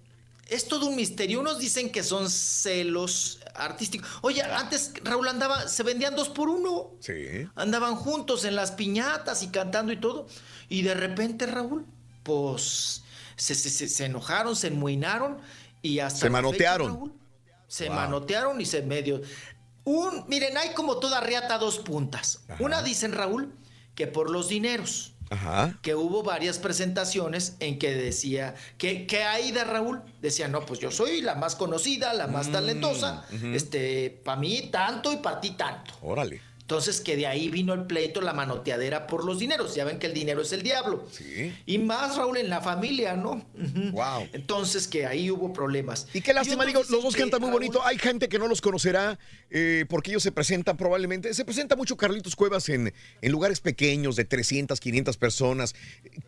es 0.50 0.68
todo 0.68 0.88
un 0.88 0.96
misterio. 0.96 1.40
Unos 1.40 1.60
dicen 1.60 1.92
que 1.92 2.04
son 2.04 2.30
celos 2.30 3.40
artísticos. 3.56 4.10
Oye, 4.22 4.42
antes 4.42 4.94
Raúl 5.04 5.28
andaba, 5.28 5.68
se 5.68 5.84
vendían 5.84 6.16
dos 6.16 6.30
por 6.30 6.50
uno. 6.50 6.92
Sí. 7.00 7.48
Andaban 7.56 7.96
juntos 7.96 8.46
en 8.46 8.56
las 8.56 8.72
piñatas 8.72 9.44
y 9.44 9.48
cantando 9.50 9.92
y 9.94 9.98
todo. 9.98 10.28
Y 10.70 10.82
de 10.82 10.94
repente, 10.96 11.46
Raúl, 11.46 11.86
pues 12.24 13.04
se, 13.36 13.56
se- 13.56 13.88
se- 13.88 14.06
enojaron, 14.06 14.56
se 14.56 14.68
enmuinaron 14.68 15.38
y 15.82 16.00
hasta. 16.00 16.18
Se 16.20 16.22
fecha, 16.26 16.32
manotearon. 16.32 16.88
Raúl, 16.88 17.14
se 17.68 17.86
Wow. 17.88 17.96
manotearon 17.96 18.62
y 18.62 18.66
se 18.66 18.82
medio. 18.82 19.22
Un, 19.84 20.26
miren, 20.28 20.58
hay 20.58 20.70
como 20.74 20.98
toda 20.98 21.22
riata 21.22 21.58
dos 21.58 21.80
puntas. 21.80 22.44
Una 22.60 22.82
dicen, 22.84 23.14
Raúl, 23.14 23.54
que 23.96 24.08
por 24.08 24.30
los 24.30 24.50
dineros 24.50 25.14
Ajá. 25.30 25.78
que 25.82 25.96
hubo 25.96 26.24
varias 26.24 26.60
presentaciones 26.60 27.56
en 27.60 27.80
que 27.80 27.94
decía 27.94 28.56
que, 28.78 29.08
que 29.08 29.24
Aida 29.24 29.64
Raúl 29.64 30.02
decía, 30.22 30.48
no, 30.48 30.66
pues 30.66 30.80
yo 30.80 30.92
soy 30.92 31.22
la 31.22 31.36
más 31.36 31.56
conocida, 31.56 32.14
la 32.14 32.28
más 32.28 32.52
talentosa, 32.52 33.26
ujú. 33.34 33.48
este, 33.48 34.22
para 34.24 34.40
mí 34.40 34.70
tanto 34.72 35.14
y 35.14 35.18
para 35.18 35.40
ti 35.42 35.52
tanto. 35.52 35.94
Órale. 36.02 36.42
Entonces 36.72 37.02
que 37.02 37.18
de 37.18 37.28
ahí 37.28 37.50
vino 37.50 37.74
el 37.74 37.84
pleito, 37.84 38.22
la 38.22 38.32
manoteadera 38.32 39.06
por 39.06 39.26
los 39.26 39.40
dineros. 39.40 39.76
Ya 39.76 39.84
ven 39.84 40.00
que 40.00 40.08
el 40.08 40.14
dinero 40.14 40.42
es 40.42 40.54
el 40.54 40.64
diablo. 40.64 41.04
Sí. 41.12 41.54
Y 41.66 41.80
más, 41.80 42.16
Raúl, 42.16 42.38
en 42.38 42.50
la 42.50 42.62
familia, 42.62 43.18
¿no? 43.18 43.46
Wow. 43.92 44.30
Entonces 44.32 44.88
que 44.88 45.06
ahí 45.06 45.30
hubo 45.30 45.52
problemas. 45.52 46.08
Y 46.14 46.22
qué 46.22 46.34
lástima, 46.34 46.66
digo, 46.66 46.80
los 46.90 47.04
dos 47.04 47.14
cantan 47.14 47.42
muy 47.42 47.50
Raúl, 47.50 47.60
bonito. 47.60 47.84
Hay 47.86 47.98
gente 47.98 48.30
que 48.30 48.40
no 48.40 48.48
los 48.48 48.62
conocerá 48.62 49.20
eh, 49.50 49.84
porque 49.90 50.12
ellos 50.12 50.24
se 50.24 50.32
presentan 50.32 50.78
probablemente. 50.78 51.34
Se 51.34 51.44
presenta 51.44 51.76
mucho 51.76 51.98
Carlitos 51.98 52.38
Cuevas 52.38 52.70
en, 52.70 52.94
en 53.22 53.32
lugares 53.34 53.60
pequeños 53.60 54.16
de 54.16 54.24
300, 54.24 54.80
500 54.80 55.18
personas. 55.18 55.76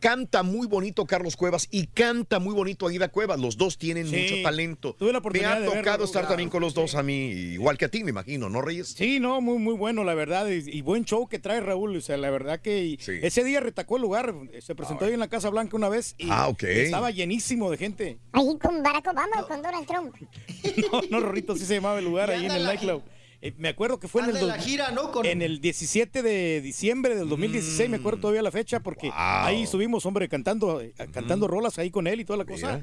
Canta 0.01 0.43
muy 0.43 0.67
bonito 0.67 1.05
Carlos 1.05 1.38
Cuevas 1.38 1.69
y 1.72 1.88
canta 1.88 2.39
muy 2.39 2.53
bonito 2.53 2.88
Aida 2.88 3.07
Cuevas. 3.07 3.39
Los 3.39 3.55
dos 3.55 3.77
tienen 3.77 4.09
Sí. 4.09 4.17
mucho 4.17 4.43
talento. 4.43 4.93
Tuve 4.99 5.07
la 5.07 5.13
Me 5.13 5.19
oportunidad 5.19 5.53
ha 5.53 5.55
de 5.55 5.61
verlo, 5.67 5.75
tocado 5.81 6.03
estar 6.03 6.23
claro. 6.23 6.33
también 6.33 6.49
con 6.49 6.59
los 6.59 6.73
dos 6.73 6.95
a 6.95 7.03
mí, 7.03 7.27
igual 7.30 7.77
que 7.77 7.85
a 7.85 7.89
ti, 7.89 8.03
me 8.03 8.09
imagino, 8.09 8.49
¿no, 8.49 8.61
Reyes? 8.61 8.89
Sí, 8.97 9.22
no, 9.22 9.39
muy, 9.39 9.57
muy 9.57 9.75
bueno, 9.75 10.03
la 10.03 10.13
verdad. 10.15 10.32
Y, 10.51 10.77
y 10.77 10.81
buen 10.81 11.05
show 11.05 11.27
que 11.27 11.39
trae 11.39 11.61
Raúl. 11.61 11.95
O 11.95 12.01
sea, 12.01 12.17
la 12.17 12.29
verdad 12.29 12.59
que 12.59 12.83
y 12.85 12.99
ese 13.21 13.43
día 13.43 13.59
retacó 13.59 13.95
el 13.97 14.01
lugar. 14.01 14.33
Se 14.61 14.75
presentó 14.75 15.05
ahí 15.05 15.13
en 15.13 15.19
la 15.19 15.27
Casa 15.29 15.49
Blanca 15.49 15.75
una 15.75 15.89
vez 15.89 16.15
y 16.17 16.27
Ah, 16.29 16.51
estaba 16.59 17.11
llenísimo 17.11 17.69
de 17.71 17.77
gente. 17.77 18.17
Ahí 18.31 18.57
con 18.61 18.81
Barack 18.83 19.07
Obama 19.07 19.41
o 19.41 19.47
con 19.47 19.61
Donald 19.61 19.85
Trump. 19.87 20.15
No, 20.91 21.01
no, 21.09 21.19
Rorrito, 21.19 21.55
sí 21.55 21.65
se 21.65 21.75
llamaba 21.75 21.99
el 21.99 22.05
lugar 22.05 22.29
Y 22.29 22.33
ahí 22.33 22.45
en 22.45 22.51
el 22.51 22.63
nightclub. 22.63 23.03
Eh, 23.41 23.53
me 23.57 23.67
acuerdo 23.69 23.99
que 23.99 24.07
fue 24.07 24.21
en 24.21 24.29
el, 24.29 24.35
Anda 24.37 24.39
en 24.41 24.47
dos- 24.47 24.57
la 24.57 24.63
gira, 24.63 24.91
¿no? 24.91 25.11
Con- 25.11 25.25
en 25.25 25.41
el 25.41 25.59
17 25.59 26.21
de 26.23 26.61
diciembre 26.61 27.13
del 27.15 27.27
2016, 27.27 27.89
me 27.89 27.97
acuerdo 27.97 28.21
todavía 28.21 28.41
la 28.41 28.51
fecha, 28.51 28.79
porque 28.79 29.11
ahí 29.13 29.63
estuvimos, 29.63 30.05
hombre, 30.05 30.29
cantando, 30.29 30.79
eh, 30.79 30.93
cantando 31.11 31.47
rolas 31.47 31.77
ahí 31.77 31.91
con 31.91 32.07
él 32.07 32.21
y 32.21 32.25
toda 32.25 32.37
la 32.37 32.45
cosa. 32.45 32.81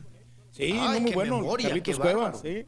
Sí, 0.50 0.64
Ay, 0.64 0.72
no, 0.74 1.00
muy 1.00 1.10
qué 1.10 1.14
bueno. 1.14 1.36
memoria, 1.38 1.68
Carlitos 1.68 1.98
Cuevas, 1.98 2.40
sí. 2.42 2.66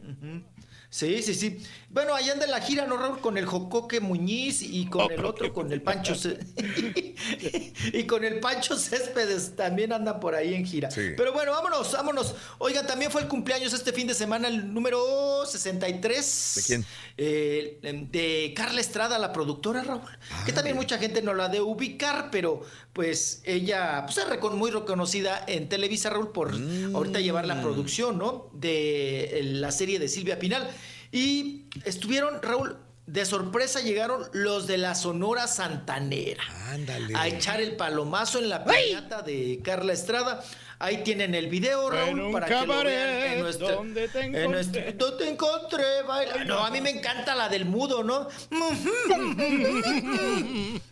Sí, 0.89 1.23
sí, 1.23 1.35
sí. 1.35 1.59
Bueno, 1.93 2.15
allá 2.15 2.33
anda 2.33 2.47
en 2.47 2.51
la 2.51 2.61
gira, 2.61 2.87
¿no, 2.87 2.97
Raúl? 2.97 3.21
Con 3.21 3.37
el 3.37 3.45
Jocoque 3.45 4.01
Muñiz 4.01 4.63
y 4.63 4.87
con 4.87 5.03
Oh, 5.03 5.11
el 5.11 5.25
otro, 5.27 5.53
con 5.53 5.71
el 5.73 5.83
Pancho 5.83 6.15
Ce- 6.15 6.39
y 7.93 8.05
con 8.05 8.25
el 8.25 8.41
Pancho 8.41 8.77
Céspedes 8.77 9.55
también 9.57 9.93
andan 9.93 10.19
por 10.21 10.35
ahí 10.35 10.55
en 10.55 10.65
gira. 10.65 10.91
Sí. 10.91 11.11
Pero 11.17 11.33
bueno, 11.33 11.53
vámonos, 11.53 11.93
vámonos. 11.93 12.35
Oigan, 12.59 12.87
también 12.87 13.11
fue 13.11 13.23
el 13.23 13.29
cumpleaños 13.29 13.73
este 13.73 13.93
fin 13.93 14.07
de 14.07 14.15
semana, 14.15 14.49
el 14.49 14.73
número 14.73 15.45
63. 15.47 16.53
¿De 16.57 16.63
quién? 16.63 16.87
Eh, 17.19 17.79
de 18.11 18.55
Carla 18.57 18.81
Estrada, 18.81 19.19
la 19.19 19.33
productora, 19.33 19.83
Raúl. 19.83 20.01
Ah, 20.31 20.43
que 20.47 20.53
también 20.53 20.77
mucha 20.77 20.99
gente 20.99 21.21
no 21.23 21.35
la 21.35 21.49
de 21.49 21.61
ubicar, 21.61 22.31
pero 22.31 22.63
pues 22.93 23.43
ella 23.45 24.05
pues, 24.07 24.19
es 24.19 24.51
muy 24.53 24.71
reconocida 24.71 25.45
en 25.47 25.69
Televisa, 25.69 26.11
Raúl, 26.11 26.33
por 26.33 26.53
Mm. 26.59 26.97
ahorita 26.97 27.21
llevar 27.21 27.47
la 27.47 27.61
producción, 27.61 28.19
¿no? 28.19 28.49
De 28.53 29.39
eh, 29.39 29.43
la 29.43 29.73
serie 29.73 29.99
de 29.99 30.09
Silvia 30.09 30.39
Pinal. 30.39 30.69
Y 31.15 31.62
estuvieron, 31.85 32.41
Raúl, 32.43 32.77
de 33.07 33.25
sorpresa 33.27 33.81
llegaron 33.81 34.25
los 34.33 34.67
de 34.67 34.79
la 34.79 34.95
Sonora 34.95 35.47
Santanera. 35.49 36.43
Ándale. 36.71 37.15
A 37.17 37.27
echar 37.29 37.61
el 37.61 37.77
palomazo 37.77 38.39
en 38.39 38.49
la 38.49 38.65
piñata 38.65 39.23
de 39.23 39.61
Carla 39.63 39.93
Estrada. 39.93 40.43
Ahí 40.79 41.03
tienen 41.05 41.35
el 41.37 41.49
video, 41.49 41.91
Raúl, 41.91 42.19
En 42.19 42.25
un 42.27 42.33
para 42.33 42.47
que 42.47 42.53
lo 42.55 42.59
vean 42.61 42.69
cabaret 42.71 43.33
en 43.35 43.41
nuestro, 43.41 43.69
donde 43.71 44.09
te 44.09 44.21
en 44.21 44.51
nuestro- 44.51 44.81
encontré. 44.81 44.93
donde 44.99 45.25
te 45.25 45.31
encontré 45.31 45.85
baila- 46.07 46.45
No, 46.45 46.65
a 46.65 46.71
mí 46.71 46.81
me 46.81 46.91
encanta 46.91 47.35
la 47.37 47.49
del 47.49 47.67
mudo, 47.67 48.03
¿no? 48.03 48.27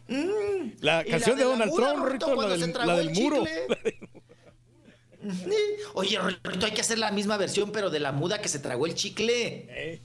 La 0.81 1.05
canción 1.05 1.37
la 1.37 1.37
de 1.37 1.37
de 1.37 1.45
la 1.45 1.45
Donald 1.45 1.71
muda, 1.73 1.93
Trump, 1.93 2.07
Rito, 2.09 2.29
la 2.29 2.35
cuando 2.35 2.55
se 2.55 2.61
del, 2.63 2.73
tragó 2.73 2.93
la 2.93 3.01
el 3.01 3.07
del 3.07 3.15
muro. 3.23 3.45
chicle. 3.45 3.99
Oye, 5.95 6.19
Rorrito, 6.19 6.67
hay 6.67 6.73
que 6.73 6.81
hacer 6.81 6.99
la 6.99 7.11
misma 7.11 7.37
versión, 7.37 7.73
pero 7.73 7.91
de 7.91 8.01
la 8.01 8.13
muda 8.13 8.41
que 8.41 8.49
se 8.49 8.59
tragó 8.59 8.87
el 8.87 8.95
chicle. 8.95 10.01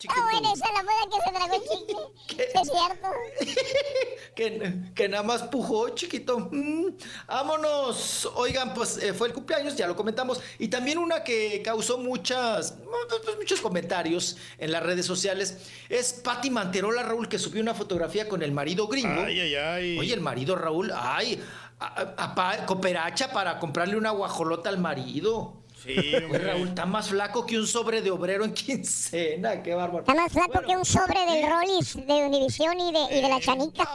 Sí, 0.00 0.06
Está 0.08 0.22
buena 0.30 0.52
esa 0.52 0.72
la 0.72 0.82
moda 0.82 0.94
que 1.10 1.20
se 1.24 1.36
tragó 1.36 1.54
el 1.54 1.62
chicle. 1.62 1.98
Sí, 2.28 2.44
es 2.54 2.70
cierto. 2.70 3.08
que, 4.36 4.72
que 4.94 5.08
nada 5.08 5.22
más 5.24 5.42
pujó, 5.44 5.88
chiquito. 5.90 6.38
Mm, 6.52 6.90
vámonos. 7.26 8.28
Oigan, 8.36 8.74
pues 8.74 8.96
eh, 8.98 9.12
fue 9.12 9.28
el 9.28 9.34
cumpleaños, 9.34 9.74
ya 9.76 9.86
lo 9.88 9.96
comentamos. 9.96 10.40
Y 10.58 10.68
también 10.68 10.98
una 10.98 11.24
que 11.24 11.60
causó 11.62 11.98
muchas, 11.98 12.76
pues, 13.24 13.36
muchos 13.36 13.60
comentarios 13.60 14.36
en 14.58 14.70
las 14.70 14.82
redes 14.84 15.04
sociales 15.06 15.58
es 15.88 16.12
Patti 16.12 16.50
Manterola, 16.50 17.02
Raúl, 17.02 17.28
que 17.28 17.38
subió 17.38 17.60
una 17.60 17.74
fotografía 17.74 18.28
con 18.28 18.42
el 18.42 18.52
marido 18.52 18.86
gringo. 18.86 19.22
Ay, 19.22 19.40
ay, 19.40 19.54
ay. 19.56 19.98
Oye, 19.98 20.14
el 20.14 20.20
marido 20.20 20.54
Raúl, 20.54 20.92
ay, 20.94 21.42
a- 21.80 22.14
a- 22.16 22.50
a- 22.52 22.66
cooperacha 22.66 23.32
para 23.32 23.58
comprarle 23.58 23.96
una 23.96 24.10
guajolota 24.10 24.68
al 24.68 24.78
marido. 24.78 25.54
Sí, 25.82 25.96
Oye. 25.96 26.38
Raúl, 26.38 26.68
está 26.68 26.86
más 26.86 27.08
flaco 27.08 27.46
que 27.46 27.58
un 27.58 27.66
sobre 27.66 28.02
de 28.02 28.10
obrero 28.10 28.44
en 28.44 28.52
quincena, 28.52 29.62
qué 29.62 29.74
bárbaro. 29.74 30.00
Está 30.00 30.14
más 30.14 30.32
flaco 30.32 30.60
que 30.66 30.76
un 30.76 30.84
sobre 30.84 31.20
del 31.20 31.48
Rollis 31.48 31.94
de 31.94 32.14
Univisión 32.14 32.80
y 32.80 32.92
de, 32.92 33.18
y 33.18 33.22
de 33.22 33.28
la 33.28 33.40
chanica. 33.40 33.88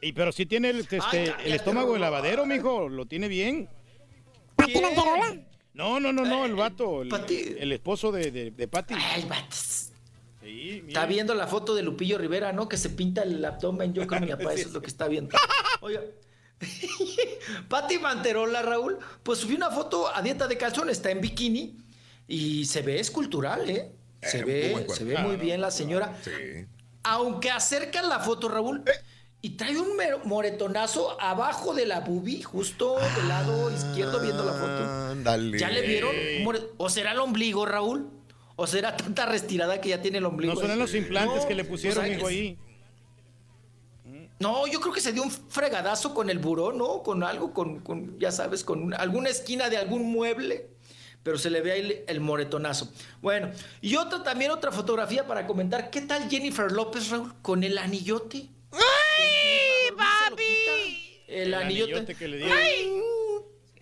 Y 0.00 0.12
pero 0.12 0.32
sí 0.32 0.46
tiene 0.46 0.70
el, 0.70 0.80
este, 0.80 1.34
el 1.44 1.52
estómago 1.52 1.94
de 1.94 1.98
lavadero, 1.98 2.46
mijo, 2.46 2.88
lo 2.88 3.06
tiene 3.06 3.28
bien. 3.28 3.68
¿Pati 4.56 4.80
Manterola? 4.80 5.36
No, 5.74 6.00
no, 6.00 6.12
no, 6.12 6.24
no, 6.24 6.44
el 6.44 6.54
vato, 6.54 7.02
el, 7.02 7.10
el 7.58 7.72
esposo 7.72 8.10
de, 8.10 8.30
de, 8.30 8.50
de 8.50 8.68
Patty. 8.68 8.94
Ay, 8.96 9.24
vato. 9.28 9.56
Sí, 10.42 10.84
Está 10.88 11.04
viendo 11.06 11.34
la 11.34 11.46
foto 11.46 11.74
de 11.74 11.82
Lupillo 11.82 12.16
Rivera, 12.16 12.52
¿no? 12.52 12.68
Que 12.68 12.76
se 12.76 12.90
pinta 12.90 13.22
el 13.22 13.44
abdomen. 13.44 13.92
Yo 13.92 14.06
con 14.06 14.20
mi 14.20 14.26
papá, 14.30 14.54
eso 14.54 14.68
es 14.68 14.74
lo 14.74 14.80
que 14.80 14.86
está 14.86 15.06
viendo. 15.06 15.36
Oiga. 15.80 16.00
Pati 17.68 17.98
Manterola, 17.98 18.62
Raúl, 18.62 18.98
pues 19.22 19.38
subió 19.40 19.56
una 19.56 19.70
foto 19.70 20.14
a 20.14 20.20
dieta 20.22 20.46
de 20.48 20.56
calzón, 20.58 20.90
está 20.90 21.10
en 21.10 21.20
bikini 21.20 21.76
y 22.26 22.64
se 22.66 22.82
ve 22.82 23.00
escultural, 23.00 23.68
¿eh? 23.70 23.92
Se 24.22 24.38
Eh, 24.40 24.44
ve, 24.44 24.70
muy 24.86 24.96
se 24.96 25.04
ve 25.04 25.18
muy 25.18 25.36
bien 25.36 25.60
la 25.60 25.70
señora. 25.70 26.16
Aunque 27.04 27.50
acercan 27.50 28.08
la 28.08 28.18
foto, 28.18 28.48
Raúl, 28.48 28.82
y 29.40 29.50
trae 29.50 29.78
un 29.78 29.96
moretonazo 30.24 31.20
abajo 31.20 31.72
de 31.74 31.86
la 31.86 32.00
bubi, 32.00 32.42
justo 32.42 32.96
del 33.16 33.28
lado 33.28 33.70
izquierdo 33.70 34.20
viendo 34.20 34.44
la 34.44 34.52
foto. 34.52 34.84
Ándale. 35.12 35.58
¿Ya 35.58 35.70
le 35.70 35.82
vieron? 35.86 36.14
¿O 36.76 36.90
será 36.90 37.12
el 37.12 37.20
ombligo, 37.20 37.64
Raúl? 37.64 38.10
¿O 38.56 38.66
será 38.66 38.96
tanta 38.96 39.24
retirada 39.26 39.80
que 39.80 39.90
ya 39.90 40.02
tiene 40.02 40.18
el 40.18 40.24
ombligo? 40.26 40.54
No 40.54 40.60
son 40.60 40.72
ahí? 40.72 40.78
los 40.78 40.92
implantes 40.96 41.42
No, 41.42 41.48
que 41.48 41.54
le 41.54 41.64
pusieron, 41.64 41.98
o 41.98 42.02
sea, 42.06 42.10
mijo, 42.16 42.28
es- 42.28 42.34
ahí. 42.34 42.58
No, 44.40 44.66
yo 44.68 44.80
creo 44.80 44.92
que 44.92 45.00
se 45.00 45.12
dio 45.12 45.22
un 45.22 45.30
fregadazo 45.30 46.14
con 46.14 46.30
el 46.30 46.38
buró, 46.38 46.72
¿no? 46.72 47.02
Con 47.02 47.24
algo, 47.24 47.52
con, 47.52 47.80
con, 47.80 48.18
ya 48.20 48.30
sabes, 48.30 48.62
con 48.64 48.82
una- 48.82 48.96
alguna 48.98 49.28
esquina 49.30 49.68
de 49.68 49.76
algún 49.78 50.02
mueble. 50.10 50.70
Pero 51.24 51.36
se 51.36 51.50
le 51.50 51.60
ve 51.60 51.72
ahí 51.72 51.80
el, 51.80 52.04
el 52.06 52.20
moretonazo. 52.20 52.90
Bueno, 53.20 53.50
y 53.82 53.96
otra 53.96 54.22
también, 54.22 54.50
otra 54.52 54.70
fotografía 54.70 55.26
para 55.26 55.46
comentar. 55.46 55.90
¿Qué 55.90 56.00
tal 56.02 56.30
Jennifer 56.30 56.70
López, 56.70 57.10
Raúl? 57.10 57.34
Con 57.42 57.64
el 57.64 57.76
anillote. 57.76 58.48
¡Ay, 58.72 59.90
papi! 59.96 61.22
El, 61.26 61.52
anillote, 61.54 62.14
que 62.14 62.28
le 62.28 62.36
dio. 62.38 62.48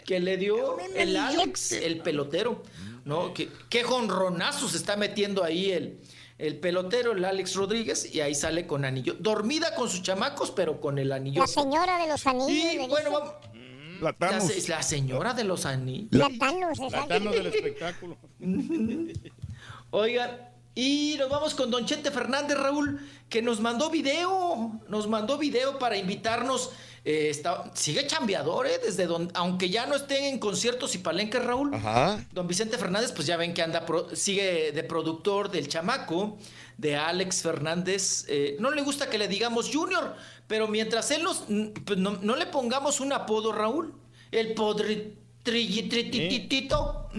que 0.04 0.20
le 0.20 0.36
dio 0.38 0.78
el 0.94 1.16
Alex, 1.16 1.72
el 1.72 1.98
pelotero. 1.98 2.62
¿No? 3.04 3.32
Que, 3.34 3.48
qué 3.68 3.84
jonronazo 3.84 4.68
se 4.68 4.78
está 4.78 4.96
metiendo 4.96 5.44
ahí 5.44 5.70
el, 5.70 6.00
el 6.38 6.58
pelotero, 6.58 7.12
el 7.12 7.24
Alex 7.24 7.54
Rodríguez, 7.54 8.14
y 8.14 8.20
ahí 8.20 8.34
sale 8.34 8.66
con 8.66 8.84
anillo. 8.84 9.14
Dormida 9.18 9.74
con 9.74 9.88
sus 9.88 10.02
chamacos, 10.02 10.50
pero 10.50 10.80
con 10.80 10.98
el 10.98 11.12
anillo. 11.12 11.40
La 11.40 11.46
señora 11.46 11.98
de 11.98 12.08
los 12.08 12.26
anillos. 12.26 12.50
Y 12.50 12.78
le 12.78 12.88
bueno, 12.88 13.10
vamos. 13.10 13.34
La 14.00 14.12
Thanos. 14.12 14.68
la 14.68 14.82
señora 14.82 15.32
de 15.32 15.44
los 15.44 15.64
anillos. 15.64 16.10
La 16.12 16.28
Thanos, 16.38 16.78
La. 16.78 17.06
Thanos 17.06 17.32
del 17.32 17.46
espectáculo. 17.46 18.18
Oigan, 19.90 20.50
y 20.76 21.16
nos 21.18 21.28
vamos 21.30 21.54
con 21.54 21.70
Don 21.70 21.86
Chente 21.86 22.10
Fernández, 22.12 22.56
Raúl, 22.58 23.00
que 23.30 23.40
nos 23.42 23.58
mandó 23.60 23.88
video, 23.90 24.78
nos 24.88 25.08
mandó 25.08 25.38
video 25.38 25.78
para 25.78 25.96
invitarnos. 25.96 26.70
eh, 27.08 27.30
está- 27.30 27.70
sigue 27.72 28.04
chambeador, 28.08 28.66
¿eh? 28.66 28.80
Desde 28.84 29.06
donde, 29.06 29.32
aunque 29.36 29.70
ya 29.70 29.86
no 29.86 29.94
estén 29.94 30.24
en 30.24 30.38
conciertos 30.40 30.92
y 30.96 30.98
palenques, 30.98 31.40
Raúl. 31.44 31.72
Ajá. 31.72 32.26
Don 32.32 32.48
Vicente 32.48 32.78
Fernández, 32.78 33.12
pues 33.12 33.28
ya 33.28 33.36
ven 33.36 33.54
que 33.54 33.62
anda, 33.62 33.86
pro- 33.86 34.08
sigue 34.16 34.72
de 34.72 34.82
productor 34.82 35.48
del 35.48 35.68
Chamaco, 35.68 36.36
de 36.76 36.96
Alex 36.96 37.42
Fernández. 37.42 38.24
eh, 38.28 38.56
no 38.58 38.72
le 38.72 38.82
gusta 38.82 39.08
que 39.08 39.18
le 39.18 39.28
digamos 39.28 39.70
Junior, 39.72 40.16
pero 40.48 40.66
mientras 40.66 41.08
él 41.12 41.22
nos, 41.22 41.44
pues 41.84 41.96
no, 41.96 42.18
no 42.20 42.34
le 42.34 42.46
pongamos 42.46 42.98
un 42.98 43.12
apodo, 43.12 43.52
Raúl, 43.52 43.94
el 44.32 44.52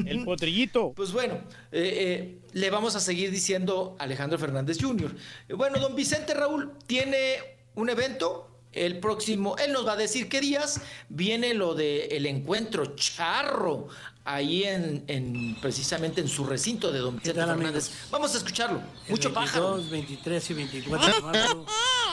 El 0.06 0.26
potrillito. 0.26 0.94
Pues 0.96 1.12
bueno, 1.12 1.36
eh, 1.72 1.94
eh, 1.96 2.40
le 2.54 2.70
vamos 2.70 2.96
a 2.96 3.00
seguir 3.00 3.32
diciendo 3.32 3.96
Alejandro 4.00 4.38
Fernández 4.38 4.78
Jr. 4.82 5.16
Eh, 5.48 5.54
Bueno, 5.54 5.80
don 5.80 5.96
Vicente 5.96 6.34
Raúl 6.34 6.74
tiene 6.86 7.38
un 7.76 7.90
evento. 7.90 8.44
El 8.74 9.00
próximo, 9.00 9.56
él 9.58 9.72
nos 9.72 9.88
va 9.88 9.94
a 9.94 9.96
decir 9.96 10.30
qué 10.30 10.40
días 10.40 10.82
viene 11.10 11.56
lo 11.56 11.74
de 11.74 12.08
el 12.08 12.28
encuentro 12.28 12.96
charro 12.96 13.88
ahí 14.28 14.64
en, 14.66 15.04
en- 15.08 15.56
precisamente 15.62 16.22
en 16.22 16.28
su 16.28 16.46
recinto 16.46 16.92
de 16.92 17.00
don 17.00 17.16
Vicente 17.18 17.40
Fernández. 17.46 17.92
Vamos 18.12 18.34
a 18.36 18.38
escucharlo. 18.38 18.82
Mucho 19.10 19.30
el 19.30 19.34
pájaro. 19.34 19.72
22, 19.76 19.90
23 19.92 20.50
y 20.50 20.54
24 20.54 21.14
de 21.16 21.22
marzo 21.22 21.66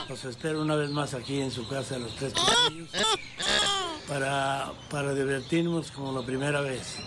los 0.07 0.23
espero 0.25 0.61
una 0.61 0.75
vez 0.75 0.89
más 0.91 1.13
aquí 1.13 1.41
en 1.41 1.51
su 1.51 1.67
casa 1.67 1.95
de 1.95 2.01
los 2.01 2.15
Tres 2.15 2.33
Castillos 2.33 2.89
para, 4.07 4.71
para 4.89 5.13
divertirnos 5.13 5.91
como 5.91 6.17
la 6.19 6.25
primera 6.25 6.61
vez. 6.61 6.97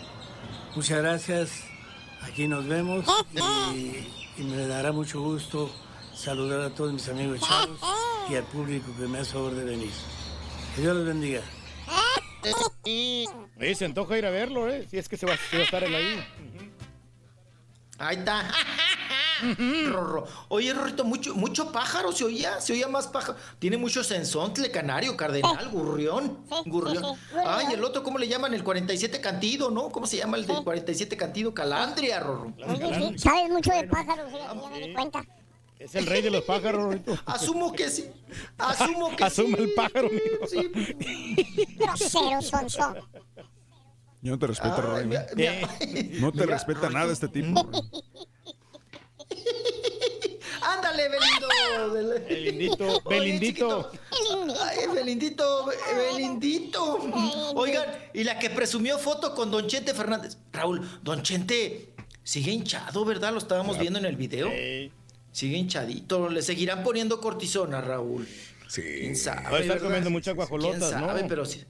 Muchas 0.74 0.98
gracias, 0.98 1.50
aquí 2.22 2.46
nos 2.48 2.66
vemos 2.66 3.04
y, 3.74 4.06
y 4.36 4.44
me 4.44 4.66
dará 4.66 4.92
mucho 4.92 5.20
gusto 5.22 5.70
saludar 6.14 6.60
a 6.60 6.70
todos 6.74 6.92
mis 6.92 7.08
amigos 7.08 7.40
chavos 7.40 7.78
y 8.28 8.34
al 8.34 8.44
público 8.44 8.92
que 8.98 9.06
me 9.06 9.18
hace 9.18 9.32
favor 9.32 9.54
de 9.54 9.64
venir. 9.64 9.90
Que 10.74 10.82
Dios 10.82 10.96
los 10.96 11.06
bendiga. 11.06 11.42
Oye, 13.60 13.74
se 13.74 13.84
antoja 13.84 14.18
ir 14.18 14.26
a 14.26 14.30
verlo, 14.30 14.68
¿eh? 14.68 14.86
Si 14.90 14.98
es 14.98 15.08
que 15.08 15.16
se 15.16 15.26
va, 15.26 15.36
se 15.50 15.56
va 15.56 15.62
a 15.62 15.64
estar 15.64 15.84
él 15.84 15.94
ahí. 15.94 16.24
Ahí 17.98 18.16
está. 18.16 18.50
Rorro. 19.88 20.26
Oye, 20.48 20.72
Rorrito, 20.72 21.04
mucho, 21.04 21.34
mucho 21.34 21.70
pájaro 21.72 22.12
se 22.12 22.24
oía, 22.24 22.60
se 22.60 22.72
oía 22.72 22.88
más 22.88 23.06
pájaro. 23.06 23.38
Tiene 23.58 23.76
mucho 23.76 24.02
sensontle, 24.02 24.70
canario, 24.70 25.16
cardenal, 25.16 25.68
gurrión. 25.68 26.38
Gurrión. 26.66 27.16
Ay, 27.46 27.66
el 27.72 27.84
otro, 27.84 28.02
¿cómo 28.02 28.18
le 28.18 28.28
llaman? 28.28 28.54
El 28.54 28.64
47 28.64 29.20
cantido, 29.20 29.70
¿no? 29.70 29.90
¿Cómo 29.90 30.06
se 30.06 30.16
llama 30.16 30.36
el 30.36 30.46
del 30.46 30.62
47 30.62 31.16
cantido? 31.16 31.54
Calandria, 31.54 32.20
Rorro. 32.20 32.52
Sabes 33.16 33.50
mucho 33.50 33.72
de 33.72 33.84
pájaros, 33.84 34.32
ya 34.32 34.54
me 34.54 34.86
di 34.86 34.92
cuenta. 34.92 35.24
Es 35.78 35.94
el 35.94 36.06
rey 36.06 36.22
de 36.22 36.30
los 36.30 36.42
pájaros, 36.44 36.82
Rorrito. 36.82 37.16
Asumo 37.26 37.72
que 37.72 37.88
sí. 37.88 38.06
Asumo 38.58 39.14
que 39.16 39.24
Asuma 39.24 39.56
sí. 39.56 39.62
el 39.62 39.74
pájaro, 39.74 40.08
mijo. 40.10 40.46
Grosero, 41.78 42.42
sonso. 42.42 42.94
Yo 44.20 44.32
no 44.32 44.38
te 44.38 44.46
respeto, 44.48 44.74
Ay, 44.76 44.82
Roy. 44.82 45.06
mira, 45.06 45.26
mira. 45.36 45.60
No 46.20 46.32
te 46.32 46.40
Mira, 46.40 46.46
respeta 46.54 46.90
nada 46.90 47.12
este 47.12 47.28
tipo. 47.28 47.70
Ándale, 50.60 51.08
Belindo. 51.08 51.48
Belindito, 52.28 53.00
Belindito. 53.08 53.90
Ay, 54.60 54.86
Belindito, 54.92 55.66
Be- 55.66 55.76
Belindito. 55.96 56.98
Oigan, 57.54 57.84
y 58.12 58.24
la 58.24 58.38
que 58.38 58.50
presumió 58.50 58.98
foto 58.98 59.34
con 59.34 59.50
Don 59.50 59.66
Chente 59.68 59.94
Fernández. 59.94 60.36
Raúl, 60.52 60.86
Don 61.02 61.22
Chente 61.22 61.94
sigue 62.24 62.50
hinchado, 62.50 63.04
¿verdad? 63.04 63.32
Lo 63.32 63.38
estábamos 63.38 63.78
viendo 63.78 63.98
en 63.98 64.04
el 64.06 64.16
video. 64.16 64.50
Sigue 65.32 65.56
hinchadito. 65.56 66.28
Le 66.28 66.42
seguirán 66.42 66.82
poniendo 66.82 67.20
cortisona, 67.20 67.80
Raúl. 67.80 68.26
Sí. 68.68 68.82
¿Quién 68.82 69.16
sabe? 69.16 69.42
Va 69.50 69.56
a 69.58 69.60
estar 69.60 69.80
comiendo 69.80 70.10
muchas 70.10 70.34
¿Quién 70.34 70.36
guajolotas, 70.36 70.90
sabe? 70.90 71.22
¿no? 71.22 71.28
Pero 71.28 71.44
sí. 71.44 71.64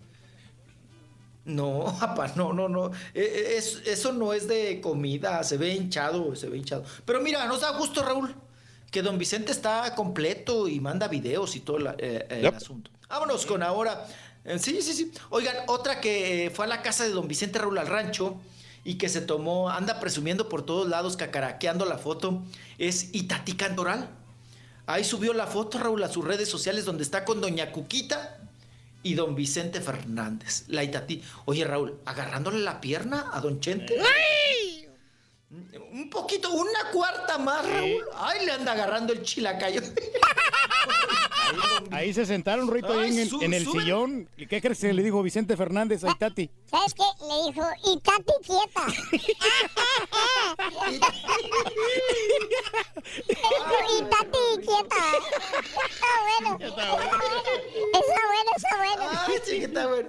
No, 1.44 1.84
papá, 2.00 2.32
no, 2.36 2.52
no, 2.52 2.68
no. 2.68 2.90
Eh, 3.14 3.54
es- 3.56 3.82
eso 3.86 4.12
no 4.12 4.32
es 4.32 4.46
de 4.48 4.80
comida, 4.80 5.42
se 5.44 5.56
ve 5.56 5.74
hinchado, 5.74 6.34
se 6.36 6.48
ve 6.48 6.58
hinchado. 6.58 6.84
Pero 7.04 7.20
mira, 7.20 7.46
nos 7.46 7.60
da 7.62 7.70
gusto, 7.76 8.02
Raúl, 8.02 8.34
que 8.90 9.02
don 9.02 9.18
Vicente 9.18 9.52
está 9.52 9.94
completo 9.94 10.68
y 10.68 10.80
manda 10.80 11.08
videos 11.08 11.56
y 11.56 11.60
todo 11.60 11.78
la- 11.78 11.94
eh, 11.98 12.26
el 12.30 12.42
Yep. 12.42 12.54
asunto. 12.54 12.90
Vámonos 13.08 13.46
con 13.46 13.62
ahora. 13.62 14.06
eh, 14.44 14.58
sí, 14.58 14.80
sí, 14.82 14.92
sí. 14.94 15.12
Oigan, 15.30 15.56
otra 15.66 16.00
que 16.00 16.46
eh, 16.46 16.50
fue 16.50 16.64
a 16.64 16.68
la 16.68 16.80
casa 16.82 17.04
de 17.04 17.10
don 17.10 17.28
Vicente 17.28 17.58
Raúl 17.58 17.76
al 17.78 17.86
rancho 17.86 18.40
y 18.88 18.94
que 18.94 19.10
se 19.10 19.20
tomó, 19.20 19.68
anda 19.68 20.00
presumiendo 20.00 20.48
por 20.48 20.64
todos 20.64 20.88
lados, 20.88 21.18
cacaraqueando 21.18 21.84
la 21.84 21.98
foto, 21.98 22.42
es 22.78 23.10
Itatí 23.12 23.52
Cantoral. 23.52 24.08
Ahí 24.86 25.04
subió 25.04 25.34
la 25.34 25.46
foto, 25.46 25.78
Raúl, 25.78 26.02
a 26.04 26.08
sus 26.08 26.24
redes 26.24 26.48
sociales 26.48 26.86
donde 26.86 27.02
está 27.02 27.26
con 27.26 27.42
doña 27.42 27.70
Cuquita 27.70 28.40
y 29.02 29.12
don 29.12 29.34
Vicente 29.34 29.82
Fernández. 29.82 30.64
La 30.68 30.84
Itatí. 30.84 31.22
Oye, 31.44 31.66
Raúl, 31.66 31.98
agarrándole 32.06 32.60
la 32.60 32.80
pierna 32.80 33.26
a 33.30 33.42
don 33.42 33.60
Chente. 33.60 33.94
Un 35.50 36.10
poquito, 36.10 36.50
una 36.52 36.90
cuarta 36.92 37.38
más, 37.38 37.66
Raúl. 37.66 38.04
Ay, 38.16 38.44
le 38.44 38.52
anda 38.52 38.72
agarrando 38.72 39.12
el 39.14 39.22
chilacayo. 39.22 39.80
Ahí 41.90 42.12
se 42.12 42.26
sentaron, 42.26 42.70
Rito, 42.70 42.92
ahí 42.92 43.08
en, 43.10 43.18
el- 43.20 43.30
su- 43.30 43.40
en 43.40 43.54
el 43.54 43.64
sube. 43.64 43.80
sillón. 43.80 44.28
¿Y 44.36 44.46
qué 44.46 44.60
crees 44.60 44.78
que 44.80 44.92
le 44.92 45.02
dijo 45.02 45.22
Vicente 45.22 45.56
Fernández 45.56 46.04
a 46.04 46.10
Itati? 46.10 46.50
¿Sabes 46.70 46.92
qué? 46.92 47.02
Le 47.26 47.50
dijo, 47.50 47.66
y 47.86 47.98
Tati 48.00 48.32
quieta. 48.44 48.86
Le 53.26 53.34
dijo, 53.34 53.76
y 53.96 54.02
Tati 54.10 54.66
quieta. 54.66 54.96
Está 55.88 56.10
bueno. 56.24 56.58
Está 56.60 56.84
bueno, 56.92 58.50
está 58.56 58.76
bueno. 58.76 59.04
Ay, 59.26 59.34
sí, 59.44 59.58
que 59.58 59.64
está 59.64 59.86
bueno. 59.86 60.08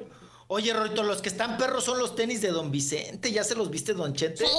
Oye, 0.51 0.73
Rorito, 0.73 1.03
los 1.03 1.21
que 1.21 1.29
están 1.29 1.57
perros 1.59 1.83
son 1.83 1.99
los 1.99 2.15
tenis 2.15 2.41
de 2.41 2.49
don 2.49 2.71
Vicente. 2.71 3.31
¿Ya 3.31 3.43
se 3.43 3.53
los 3.53 3.69
viste, 3.69 3.93
don 3.93 4.15
Chente? 4.15 4.47
Sí, 4.47 4.51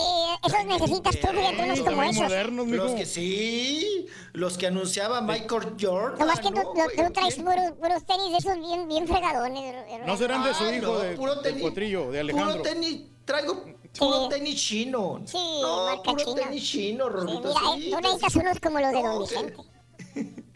esos 0.47 0.65
necesitas 0.65 1.19
tú, 1.19 1.27
fíjate, 1.27 1.65
unos 1.65 1.81
como 1.81 2.03
esos. 2.05 2.31
Los 2.69 2.93
que 2.93 3.05
sí, 3.05 4.07
los 4.33 4.57
que 4.57 4.69
anunciaba 4.69 5.21
Michael 5.21 5.75
Jordan. 5.81 6.21
Nomás 6.21 6.39
que 6.39 6.53
tú, 6.53 7.13
traes 7.13 7.35
puros, 7.35 7.73
puros 7.73 8.05
tenis 8.07 8.31
de 8.31 8.39
esos 8.39 8.57
bien, 8.61 8.87
bien 8.87 9.09
fregadones. 9.09 9.75
¿No 10.07 10.17
serán 10.17 10.45
de 10.45 10.55
su 10.55 10.71
hijo, 10.71 10.93
no, 10.93 10.99
de, 11.01 11.17
puro 11.17 11.41
tenis, 11.41 11.61
potrillo, 11.61 12.13
de 12.13 12.21
Alejandro? 12.21 12.53
Puro 12.53 12.63
tenis, 12.63 13.01
traigo 13.25 13.65
puro 13.99 14.29
tenis 14.29 14.63
chino. 14.63 15.23
Sí, 15.25 15.39
no, 15.61 15.87
marca 15.87 16.03
puro 16.13 16.25
china. 16.25 16.43
tenis 16.43 16.71
chino, 16.71 17.05
Sí, 17.07 17.11
Rorrito. 17.11 17.49
mira, 17.49 17.61
sí, 17.75 17.89
eh, 17.89 17.91
tú 17.91 18.01
necesitas 18.01 18.37
unos 18.37 18.61
como 18.61 18.79
los 18.79 18.93
de 18.93 19.03
Don 19.03 19.23
Vicente. 19.23 19.57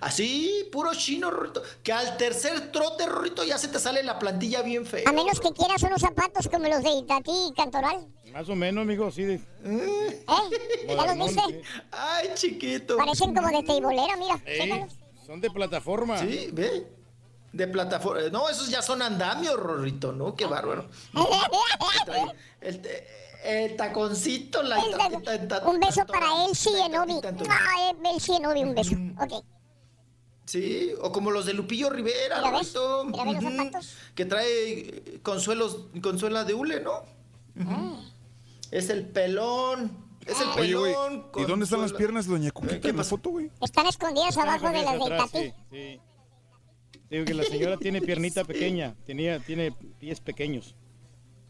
Así, 0.00 0.68
puro 0.72 0.92
chino, 0.94 1.30
Rorrito. 1.30 1.62
Que 1.82 1.92
al 1.92 2.16
tercer 2.16 2.72
trote, 2.72 3.06
Rorrito, 3.06 3.44
ya 3.44 3.58
se 3.58 3.68
te 3.68 3.78
sale 3.78 4.02
la 4.02 4.18
plantilla 4.18 4.62
bien 4.62 4.86
fea. 4.86 5.04
A 5.06 5.12
menos 5.12 5.40
que 5.40 5.52
quieras 5.52 5.82
unos 5.82 6.00
zapatos 6.00 6.48
como 6.48 6.68
los 6.68 6.82
de 6.82 6.90
Itati 6.90 7.48
y 7.48 7.52
Cantoral. 7.54 8.06
Más 8.32 8.48
o 8.48 8.54
menos, 8.54 8.82
amigo, 8.82 9.10
sí. 9.10 9.24
De... 9.24 9.34
¿Eh? 9.64 10.24
¿Ya 10.88 11.14
los 11.14 11.26
viste? 11.26 11.62
Ay, 11.90 12.30
chiquito. 12.34 12.96
Parecen 12.96 13.34
como 13.34 13.48
de 13.48 13.62
teibolera, 13.62 14.16
mira. 14.16 14.40
Ey, 14.44 14.86
son 15.26 15.40
de 15.40 15.50
plataforma. 15.50 16.18
Sí, 16.18 16.50
ve. 16.52 16.86
De 17.52 17.66
plataforma. 17.66 18.28
No, 18.30 18.48
esos 18.48 18.68
ya 18.68 18.82
son 18.82 19.02
andamios, 19.02 19.56
Rorrito, 19.56 20.12
¿no? 20.12 20.34
Qué 20.36 20.46
bárbaro. 20.46 20.88
El, 22.60 22.82
el 23.42 23.74
taconcito, 23.76 24.62
la 24.62 24.78
Un 25.64 25.80
beso 25.80 26.06
para 26.06 26.44
Elsie 26.44 26.84
Enobi. 26.84 27.20
Ah, 27.48 27.90
eh, 27.90 27.96
Elsie 28.14 28.36
Enobi, 28.36 28.62
un 28.62 28.74
beso. 28.74 28.94
Ok. 29.18 29.44
Sí, 30.50 30.92
o 31.00 31.12
como 31.12 31.30
los 31.30 31.46
de 31.46 31.54
Lupillo 31.54 31.90
Rivera, 31.90 32.38
Mira, 32.38 32.50
¿ves? 32.58 32.74
Rorrito. 32.74 33.04
Mira, 33.04 33.24
ve 33.24 33.32
los 33.34 33.44
Ujú. 33.44 33.56
zapatos. 33.56 33.94
Que 34.16 34.24
trae 34.24 34.72
eh, 34.80 35.20
consuelos, 35.22 35.86
consuela 36.02 36.42
de 36.44 36.54
hule, 36.54 36.80
¿no? 36.80 37.04
Ujú. 37.60 37.98
Es 38.72 38.90
el 38.90 39.06
pelón. 39.06 39.96
Es 40.26 40.40
el 40.40 40.48
Oye, 40.60 40.74
pelón. 40.74 41.26
¿y 41.36 41.42
dónde 41.44 41.64
están 41.64 41.80
las 41.82 41.92
piernas 41.92 42.26
de 42.26 42.32
Doña 42.32 42.50
Cuquita 42.50 42.88
en 42.88 42.96
la 42.96 43.04
foto, 43.04 43.30
güey? 43.30 43.48
Están 43.60 43.86
escondidas 43.86 44.36
abajo 44.38 44.70
de 44.70 44.82
las 44.82 44.98
de 44.98 45.04
Atrás, 45.04 45.28
Itati. 45.30 45.44
sí, 45.46 45.54
sí. 45.70 46.00
Digo 47.10 47.24
que 47.24 47.34
la 47.34 47.44
señora 47.44 47.76
tiene 47.76 48.00
piernita 48.00 48.44
pequeña, 48.44 48.94
tenía, 49.06 49.38
tiene 49.38 49.72
pies 50.00 50.20
pequeños. 50.20 50.74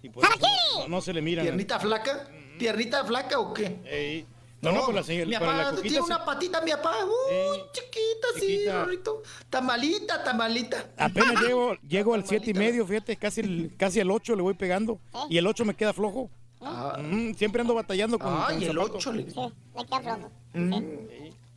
Y 0.02 0.10
por 0.10 0.24
eso 0.24 0.34
no, 0.78 0.88
no 0.88 1.00
se 1.00 1.14
le 1.14 1.22
miran. 1.22 1.44
¿Piernita 1.46 1.80
flaca? 1.80 2.28
¿Piernita 2.58 3.04
flaca 3.04 3.38
o 3.38 3.54
qué? 3.54 3.78
Ey. 3.86 4.26
No, 4.62 4.72
no, 4.72 4.84
pues 4.84 4.94
la 4.96 5.02
señora, 5.02 5.26
Mi 5.26 5.32
para 5.34 5.46
la 5.46 5.52
papá 5.64 5.70
coquita 5.70 5.82
tiene 5.82 5.96
se- 5.96 6.02
una 6.02 6.24
patita, 6.24 6.60
mi 6.60 6.70
papá. 6.72 6.92
Uy, 7.04 7.58
chiquita, 7.72 8.28
sí, 8.34 8.40
chiquita. 8.40 8.84
Rorrito. 8.84 9.22
Tamalita, 9.48 10.22
tamalita. 10.22 10.84
Apenas 10.98 11.40
llego, 11.42 11.74
llego 11.88 12.14
al 12.14 12.26
siete 12.26 12.50
y 12.50 12.54
medio, 12.54 12.86
fíjate, 12.86 13.16
casi, 13.16 13.40
el- 13.40 13.74
casi 13.78 14.00
al 14.00 14.10
8 14.10 14.36
le 14.36 14.42
voy 14.42 14.54
pegando. 14.54 15.00
Y 15.30 15.38
el 15.38 15.46
8 15.46 15.64
me 15.64 15.74
queda 15.74 15.92
flojo. 15.92 16.30
Mm, 16.60 17.32
siempre 17.34 17.62
ando 17.62 17.74
batallando 17.74 18.18
con, 18.18 18.28
Ay, 18.36 18.56
con 18.56 18.62
el 18.62 18.68
zapato. 18.74 18.94
8 18.98 19.12
le... 19.12 19.30
Sí, 19.30 19.40
me 19.74 19.86
queda 19.86 20.00
flojo. 20.16 20.30
Mm. 20.52 20.74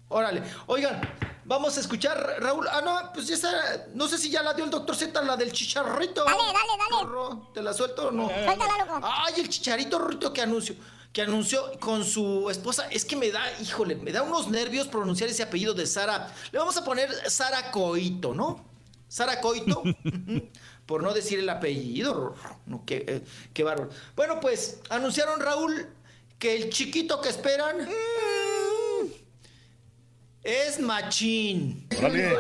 Órale. 0.10 0.44
Oigan, 0.68 1.02
vamos 1.44 1.76
a 1.76 1.80
escuchar, 1.82 2.38
Raúl. 2.40 2.68
Ah, 2.72 2.82
no, 2.86 3.12
pues 3.14 3.30
esa, 3.32 3.50
no 3.96 4.08
sé 4.08 4.18
si 4.18 4.30
ya 4.30 4.44
la 4.44 4.54
dio 4.54 4.64
el 4.64 4.70
doctor 4.72 4.96
Z, 4.96 5.22
la 5.24 5.36
del 5.36 5.52
chicharrito. 5.52 6.24
Dale, 6.24 6.38
dale, 6.38 6.54
dale. 6.78 6.92
Corro, 7.02 7.50
¿Te 7.54 7.62
la 7.64 7.74
suelto 7.74 8.10
o 8.10 8.12
no? 8.12 8.30
Suéltala, 8.30 8.86
loco. 8.86 9.00
Ay, 9.04 9.34
el 9.42 9.50
chicharito 9.50 9.98
Rorrito 10.00 10.32
que 10.32 10.42
anunció, 10.42 10.76
que 11.14 11.22
anunció 11.22 11.80
con 11.80 12.04
su 12.04 12.50
esposa. 12.50 12.88
Es 12.90 13.06
que 13.06 13.16
me 13.16 13.30
da, 13.32 13.42
híjole, 13.62 13.96
me 13.96 14.12
da 14.12 14.24
unos 14.24 14.50
nervios 14.50 14.88
pronunciar 14.88 15.30
ese 15.30 15.44
apellido 15.44 15.76
de 15.76 15.86
Sara. 15.86 16.34
Le 16.52 16.58
vamos 16.58 16.76
a 16.76 16.84
poner 16.84 17.10
Sara 17.30 17.72
Coito, 17.72 18.34
¿no? 18.34 18.66
Sara 19.08 19.40
Coito. 19.40 19.84
Por 20.88 21.04
no 21.04 21.14
decir 21.14 21.40
el 21.40 21.48
apellido. 21.50 22.36
No, 22.66 22.84
qué, 22.86 23.06
eh, 23.08 23.22
qué 23.54 23.64
bárbaro. 23.64 23.90
Bueno, 24.16 24.40
pues 24.42 24.80
anunciaron, 24.90 25.40
Raúl, 25.40 25.88
que 26.40 26.56
el 26.56 26.70
chiquito 26.72 27.22
que 27.22 27.30
esperan. 27.30 27.88
mm, 27.88 29.08
es 30.42 30.80
machín. 30.80 31.88
Órale. 31.98 32.38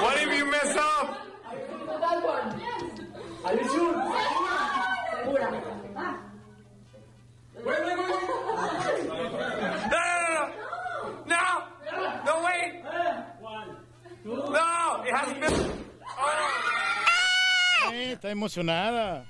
What 0.00 0.16
if 0.22 0.38
you 0.38 0.46
mess 0.46 0.76
up? 0.76 1.16
No, 7.64 7.70
no, 11.26 11.26
no, 11.26 11.42
no, 11.84 12.24
no, 12.24 12.44
wait. 12.44 12.84
No, 14.24 15.04
it 15.04 15.12
has 15.14 15.28
been. 15.38 15.70
Eh, 17.92 18.12
está 18.12 18.30
emocionada. 18.30 19.24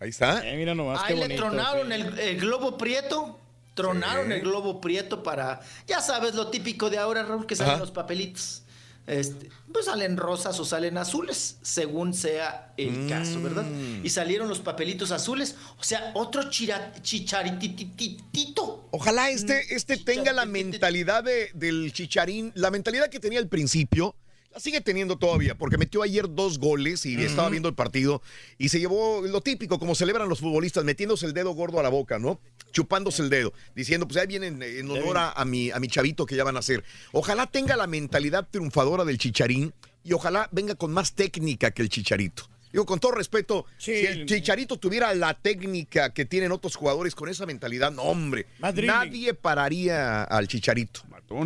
Ahí 0.00 0.08
está. 0.10 0.46
Eh, 0.46 0.56
mira 0.56 0.74
nomás, 0.74 1.02
qué 1.02 1.12
Ahí 1.12 1.18
le 1.18 1.24
bonito. 1.26 1.42
tronaron 1.42 1.88
sí. 1.88 1.92
el, 1.94 2.18
el 2.18 2.40
globo 2.40 2.78
prieto. 2.78 3.38
Tronaron 3.74 4.26
Sí. 4.28 4.32
el 4.34 4.40
globo 4.40 4.80
prieto 4.80 5.22
para. 5.22 5.60
Ya 5.86 6.00
sabes 6.00 6.34
lo 6.34 6.48
típico 6.48 6.90
de 6.90 6.98
ahora, 6.98 7.22
Raúl, 7.22 7.46
que 7.46 7.56
salen 7.56 7.72
Ajá. 7.74 7.80
los 7.80 7.90
papelitos. 7.90 8.62
Este, 9.10 9.48
pues 9.72 9.86
salen 9.86 10.16
rosas 10.16 10.60
o 10.60 10.64
salen 10.64 10.96
azules, 10.96 11.56
según 11.62 12.14
sea 12.14 12.72
el 12.76 13.08
caso, 13.08 13.42
¿verdad? 13.42 13.64
Mm. 13.64 14.06
Y 14.06 14.10
salieron 14.10 14.48
los 14.48 14.60
papelitos 14.60 15.10
azules. 15.10 15.56
O 15.80 15.82
sea, 15.82 16.12
otro 16.14 16.48
chicharitititito. 16.48 18.86
Ojalá 18.92 19.30
este, 19.30 19.74
este 19.74 19.96
tenga 19.96 20.32
la 20.32 20.46
mentalidad 20.46 21.24
de- 21.24 21.50
del 21.54 21.92
chicharín, 21.92 22.52
la 22.54 22.70
mentalidad 22.70 23.08
que 23.08 23.18
tenía 23.20 23.38
al 23.40 23.48
principio. 23.48 24.14
La 24.52 24.58
sigue 24.58 24.80
teniendo 24.80 25.16
todavía, 25.16 25.56
porque 25.56 25.78
metió 25.78 26.02
ayer 26.02 26.26
dos 26.28 26.58
goles 26.58 27.06
y 27.06 27.14
estaba 27.22 27.48
viendo 27.50 27.68
el 27.68 27.76
partido 27.76 28.20
y 28.58 28.68
se 28.68 28.80
llevó 28.80 29.22
lo 29.22 29.40
típico, 29.42 29.78
como 29.78 29.94
celebran 29.94 30.28
los 30.28 30.40
futbolistas, 30.40 30.82
metiéndose 30.82 31.24
el 31.26 31.34
dedo 31.34 31.52
gordo 31.52 31.78
a 31.78 31.84
la 31.84 31.88
boca, 31.88 32.18
¿no? 32.18 32.40
Chupándose 32.72 33.22
el 33.22 33.30
dedo, 33.30 33.52
diciendo, 33.76 34.08
pues 34.08 34.18
ahí 34.20 34.26
vienen 34.26 34.60
en 34.60 34.90
honor 34.90 35.18
a, 35.18 35.30
a 35.30 35.44
mi, 35.44 35.70
a 35.70 35.78
mi 35.78 35.86
chavito 35.86 36.26
que 36.26 36.34
ya 36.34 36.42
van 36.42 36.56
a 36.56 36.60
hacer. 36.60 36.82
Ojalá 37.12 37.46
tenga 37.46 37.76
la 37.76 37.86
mentalidad 37.86 38.48
triunfadora 38.50 39.04
del 39.04 39.18
chicharín 39.18 39.72
y 40.02 40.14
ojalá 40.14 40.48
venga 40.50 40.74
con 40.74 40.92
más 40.92 41.12
técnica 41.12 41.70
que 41.70 41.82
el 41.82 41.88
chicharito. 41.88 42.48
Digo, 42.72 42.86
con 42.86 43.00
todo 43.00 43.12
respeto, 43.12 43.66
si 43.78 43.92
el 43.92 44.26
Chicharito 44.26 44.78
tuviera 44.78 45.12
la 45.14 45.34
técnica 45.34 46.14
que 46.14 46.24
tienen 46.24 46.52
otros 46.52 46.76
jugadores 46.76 47.16
con 47.16 47.28
esa 47.28 47.44
mentalidad, 47.44 47.90
no, 47.90 48.02
hombre, 48.02 48.46
nadie 48.86 49.34
pararía 49.34 50.22
al 50.22 50.46
Chicharito. 50.46 51.00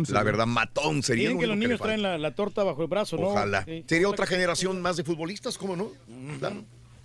La 0.09 0.23
verdad, 0.23 0.45
matón 0.47 1.03
sería. 1.03 1.29
Dicen 1.29 1.39
que 1.39 1.47
los 1.47 1.57
niños 1.57 1.79
traen 1.79 2.01
la, 2.01 2.17
la 2.17 2.33
torta 2.35 2.63
bajo 2.63 2.81
el 2.81 2.87
brazo, 2.87 3.17
¿no? 3.17 3.27
Ojalá. 3.27 3.63
Sí. 3.65 3.83
Sería 3.87 4.09
otra 4.09 4.25
generación 4.25 4.81
más 4.81 4.97
de 4.97 5.03
futbolistas, 5.03 5.57
¿cómo 5.57 5.75
no? 5.75 5.91
Claro. 6.39 6.63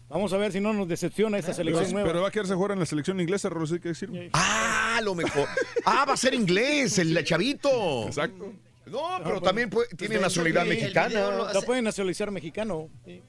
Vamos 0.08 0.32
a 0.32 0.38
ver 0.38 0.50
si 0.50 0.58
no 0.58 0.72
nos 0.72 0.88
decepciona 0.88 1.38
esta 1.38 1.52
selección 1.54 1.84
Pero, 1.84 1.92
nueva. 1.94 2.08
pero 2.08 2.22
va 2.22 2.28
a 2.28 2.30
quedarse 2.32 2.52
a 2.52 2.56
jugar 2.56 2.72
en 2.72 2.80
la 2.80 2.86
selección 2.86 3.20
inglesa, 3.20 3.48
Rosy, 3.48 3.78
que 3.78 3.90
decir. 3.90 4.30
Ah, 4.32 5.00
lo 5.04 5.14
mejor. 5.14 5.46
Ah, 5.84 6.04
va 6.04 6.14
a 6.14 6.16
ser 6.16 6.34
inglés, 6.34 6.98
el 6.98 7.22
chavito. 7.24 8.06
Exacto. 8.08 8.52
No, 8.86 9.02
pero 9.22 9.40
también 9.40 9.70
puede- 9.70 9.88
tiene 9.96 10.18
nacionalidad 10.18 10.64
mexicana. 10.66 11.52
Lo 11.54 11.62
pueden 11.62 11.84
nacionalizar 11.84 12.30
mexicano. 12.30 12.88
sí. 13.04 13.22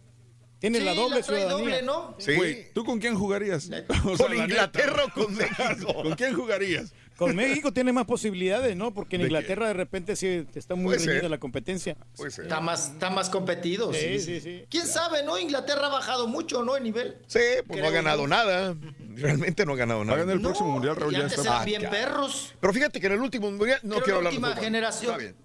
Tiene 0.60 0.78
Sí, 0.78 0.86
la 0.86 0.94
doble 0.94 1.18
la 1.18 1.24
ciudadanía. 1.24 1.58
doble, 1.58 1.82
¿no? 1.82 2.16
Sí. 2.20 2.36
Güey, 2.36 2.72
¿tú 2.72 2.86
con 2.86 3.00
quién 3.00 3.16
jugarías? 3.16 3.68
O 4.06 4.16
¿Con 4.16 4.30
la 4.38 4.44
Inglaterra 4.44 5.06
o 5.06 5.10
con 5.12 5.34
México? 5.36 5.92
¿Con 6.04 6.14
quién 6.14 6.36
jugarías? 6.36 6.94
Con 7.18 7.36
México 7.36 7.72
tiene 7.72 7.94
más 7.94 8.06
posibilidades, 8.06 8.76
¿no? 8.76 8.94
Porque 8.94 9.16
en 9.18 9.22
¿De 9.22 9.28
Inglaterra 9.28 9.68
de 9.68 9.74
repente 9.74 10.16
sí 10.16 10.48
está 10.56 10.74
muy 10.74 10.96
reñida 10.96 11.30
la 11.30 11.38
competencia. 11.40 11.96
Está 12.26 12.60
más, 12.60 12.92
está 12.94 13.12
más 13.12 13.30
competido. 13.30 13.94
Sí, 13.94 14.20
sí, 14.20 14.42
sí. 14.42 14.66
¿Quién 14.70 14.88
sabe, 14.88 15.22
no? 15.24 15.38
Inglaterra 15.38 15.86
ha 15.86 15.90
bajado 15.90 16.28
mucho, 16.28 16.64
¿no? 16.64 16.76
En 16.76 16.84
nivel. 16.84 17.18
Sí, 17.28 17.40
pues 17.68 17.80
no 17.80 17.88
ha 17.88 17.92
ganado 17.92 18.28
nada. 18.28 18.76
Realmente 19.16 19.66
no 19.68 19.74
ha 19.74 19.76
ganado 19.76 20.04
nada. 20.04 20.18
Va 20.18 20.24
a 20.24 20.26
ganar 20.26 20.36
el 20.38 20.42
próximo 20.42 20.70
mundial, 20.72 20.96
Raúl. 20.96 21.14
Y 21.14 21.18
Ya 21.18 21.24
antes 21.24 21.38
está. 21.38 21.64
bien 21.64 21.88
perros. 21.92 22.56
Pero 22.60 22.74
fíjate 22.74 23.00
que 23.00 23.06
en 23.08 23.14
el 23.14 23.20
último 23.20 23.52
mundial 23.52 23.80
no 23.84 23.96
Creo 23.96 24.04
quiero 24.04 24.22
la 24.22 24.30
hablar 24.30 24.32
de 24.32 24.38
última 24.38 24.48
fútbol. 24.54 24.64
generación. 24.64 25.12
Está 25.12 25.18
bien. 25.18 25.36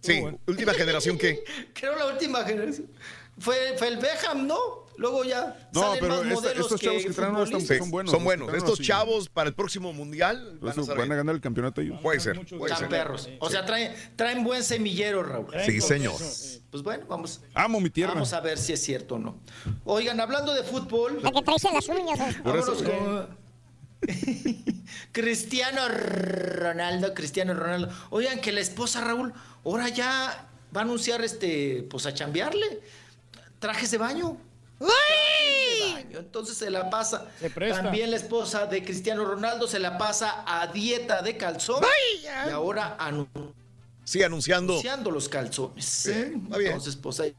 Sí, 0.00 0.22
última 0.46 0.72
generación 0.74 1.18
que 1.18 1.42
Creo 1.74 1.96
la 1.98 2.06
última 2.06 2.44
generación. 2.44 2.86
Fue, 3.38 3.74
fue 3.76 3.88
el 3.88 3.98
Beckham, 3.98 4.46
¿no? 4.46 4.85
Luego 4.98 5.24
ya 5.24 5.68
No, 5.72 5.80
salen 5.80 5.98
pero 6.00 6.14
más 6.14 6.22
esta- 6.22 6.34
modelos 6.34 6.64
estos 6.66 6.80
chavos 6.80 7.02
que 7.04 7.10
traen 7.12 7.34
ahora. 7.36 7.60
Sí, 7.60 7.78
son 7.78 7.90
buenos, 7.90 8.10
Son 8.12 8.24
buenos. 8.24 8.54
Estos 8.54 8.80
chavos 8.80 9.28
para 9.28 9.48
el 9.48 9.54
próximo 9.54 9.92
mundial 9.92 10.36
van 10.36 10.46
a, 10.46 10.52
Entonces, 10.70 10.86
saber. 10.86 10.98
van 11.00 11.12
a 11.12 11.16
ganar 11.16 11.34
el 11.34 11.40
campeonato 11.40 11.80
ellos. 11.80 11.98
Puede 12.02 12.20
ser. 12.20 12.44
Puede 12.56 12.76
ser. 12.76 12.88
perros. 12.88 13.28
O 13.40 13.50
sea, 13.50 13.64
traen, 13.66 13.92
traen 14.16 14.44
buen 14.44 14.62
semillero, 14.64 15.22
Raúl. 15.22 15.46
Sí, 15.64 15.80
señor. 15.80 16.14
Pues 16.70 16.82
bueno, 16.82 17.04
vamos. 17.08 17.40
Amo 17.54 17.80
mi 17.80 17.90
tierra. 17.90 18.12
Vamos 18.14 18.32
a 18.32 18.40
ver 18.40 18.58
si 18.58 18.72
es 18.72 18.82
cierto 18.82 19.14
o 19.14 19.18
no. 19.18 19.38
Oigan, 19.84 20.20
hablando 20.20 20.52
de 20.54 20.62
fútbol. 20.62 21.20
La 21.22 21.30
que 21.30 21.42
traes 21.42 21.64
en 21.64 21.74
las 21.74 21.88
uñas. 21.88 22.18
Por 22.42 22.56
eso- 22.56 22.74
vámonos 22.74 23.26
con 23.26 23.46
Cristiano 25.12 25.88
Ronaldo, 25.88 27.14
Cristiano 27.14 27.54
Ronaldo. 27.54 27.88
Oigan, 28.10 28.40
que 28.40 28.52
la 28.52 28.60
esposa 28.60 29.00
Raúl, 29.00 29.32
ahora 29.64 29.88
ya 29.88 30.48
va 30.76 30.80
a 30.80 30.84
anunciar 30.84 31.22
este, 31.24 31.86
pues 31.90 32.06
a 32.06 32.14
chambearle. 32.14 32.80
Trajes 33.58 33.90
de 33.90 33.98
baño. 33.98 34.36
Baño. 34.78 36.18
Entonces 36.18 36.56
se 36.56 36.70
la 36.70 36.88
pasa. 36.90 37.26
presta. 37.54 37.82
También 37.82 38.10
la 38.10 38.16
esposa 38.16 38.66
de 38.66 38.82
Cristiano 38.84 39.24
Ronaldo 39.24 39.66
se 39.66 39.78
la 39.78 39.98
pasa 39.98 40.44
a 40.46 40.66
dieta 40.68 41.22
de 41.22 41.36
calzón. 41.36 41.82
Y 42.22 42.26
ahora 42.50 42.96
anu- 42.98 43.28
Sí, 44.04 44.22
anunciando. 44.22 44.74
anunciando 44.74 45.10
los 45.10 45.28
calzones. 45.28 46.06
está 46.06 46.58
bien. 46.58 46.72
Entonces, 46.72 46.96
pues 46.96 47.20
ahí. 47.20 47.34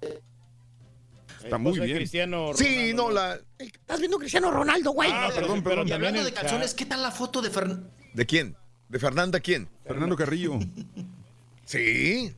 Está 1.44 1.58
muy 1.58 1.80
bien. 1.80 1.96
Cristiano 1.98 2.52
Sí, 2.56 2.92
no, 2.94 3.10
la. 3.10 3.40
Estás 3.58 4.00
viendo 4.00 4.18
Cristiano 4.18 4.52
Ronaldo, 4.52 4.92
güey. 4.92 5.10
Ah, 5.14 5.30
perdón, 5.34 5.60
y 5.60 5.62
perdón. 5.62 5.80
hablando 5.92 6.06
también 6.08 6.26
de 6.26 6.34
calzones, 6.34 6.74
¿qué 6.74 6.86
tal 6.86 7.02
la 7.02 7.12
foto 7.12 7.42
de 7.42 7.50
Fernando? 7.50 7.90
¿De 8.14 8.26
quién? 8.26 8.56
¿De 8.90 9.00
Fernanda 9.00 9.40
quién? 9.40 9.70
Fernando 9.86 10.16
Carrillo. 10.18 10.60
Sí. 11.66 12.34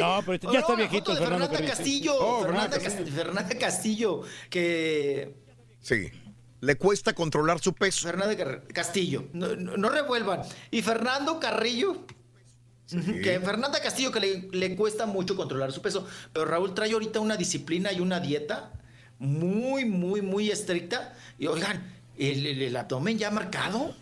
No, 0.00 0.20
pero 0.26 0.52
ya 0.52 0.58
está 0.60 0.74
viejito 0.74 1.12
de 1.14 1.20
Fernando 1.20 1.46
Fernanda 1.48 1.50
Carrillo. 1.52 1.70
Castillo. 1.76 2.14
Oh, 2.18 2.42
Fernanda, 2.42 2.78
Fernanda 2.80 3.04
Cas- 3.04 3.14
Fernanda 3.14 3.58
Castillo, 3.58 4.22
que... 4.50 5.34
Sí. 5.80 6.10
Le 6.60 6.76
cuesta 6.76 7.12
controlar 7.14 7.60
su 7.60 7.74
peso. 7.74 8.06
Fernanda 8.06 8.36
Car- 8.36 8.66
Castillo, 8.68 9.26
no, 9.34 9.54
no- 9.54 9.76
no 9.76 9.88
revuelvan. 9.90 10.40
Y 10.70 10.80
Fernando 10.82 11.38
Carrillo, 11.38 12.04
que 12.88 13.40
Fernanda 13.44 13.80
Castillo 13.80 14.10
que 14.10 14.20
le, 14.20 14.48
le 14.52 14.74
cuesta 14.76 15.06
mucho 15.06 15.36
controlar 15.36 15.72
su 15.72 15.80
peso, 15.82 16.06
pero 16.32 16.46
Raúl 16.46 16.74
trae 16.74 16.92
ahorita 16.92 17.20
una 17.20 17.36
disciplina 17.36 17.92
y 17.92 18.00
una 18.00 18.18
dieta 18.20 18.72
muy, 19.18 19.84
muy, 19.84 20.22
muy 20.22 20.50
estricta. 20.50 21.14
Y 21.38 21.46
oigan, 21.46 21.92
el, 22.18 22.46
el- 22.46 22.62
el 22.62 22.76
abdomen 22.76 23.18
ya 23.18 23.30
marcado 23.30 23.94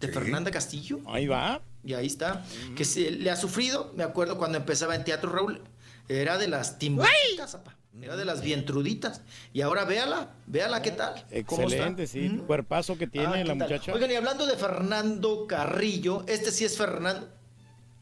de 0.00 0.08
Fernanda 0.08 0.50
Castillo. 0.50 1.00
Ahí 1.06 1.26
va. 1.26 1.60
Y 1.86 1.94
ahí 1.94 2.06
está. 2.06 2.44
Que 2.76 2.84
se, 2.84 3.10
le 3.12 3.30
ha 3.30 3.36
sufrido, 3.36 3.92
me 3.96 4.02
acuerdo 4.02 4.36
cuando 4.36 4.58
empezaba 4.58 4.94
en 4.96 5.04
teatro, 5.04 5.30
Raúl, 5.30 5.60
era 6.08 6.36
de 6.36 6.48
las 6.48 6.78
timbucitas, 6.78 7.54
apa, 7.54 7.76
Era 8.02 8.16
de 8.16 8.24
las 8.24 8.42
vientruditas. 8.42 9.22
Y 9.52 9.60
ahora 9.62 9.84
véala, 9.84 10.34
véala 10.46 10.82
qué 10.82 10.90
tal. 10.90 11.24
¿Cómo 11.46 11.62
está? 11.62 11.74
Excelente, 11.76 12.06
sí. 12.08 12.42
Cuerpazo 12.46 12.98
que 12.98 13.06
tiene 13.06 13.28
Ah, 13.28 13.32
¿qué 13.34 13.44
la 13.44 13.56
tal? 13.56 13.68
muchacha. 13.68 13.92
Oigan, 13.94 14.10
y 14.10 14.14
hablando 14.16 14.46
de 14.46 14.56
Fernando 14.56 15.46
Carrillo, 15.46 16.24
este 16.26 16.50
sí 16.50 16.64
es 16.64 16.76
Fernando. 16.76 17.28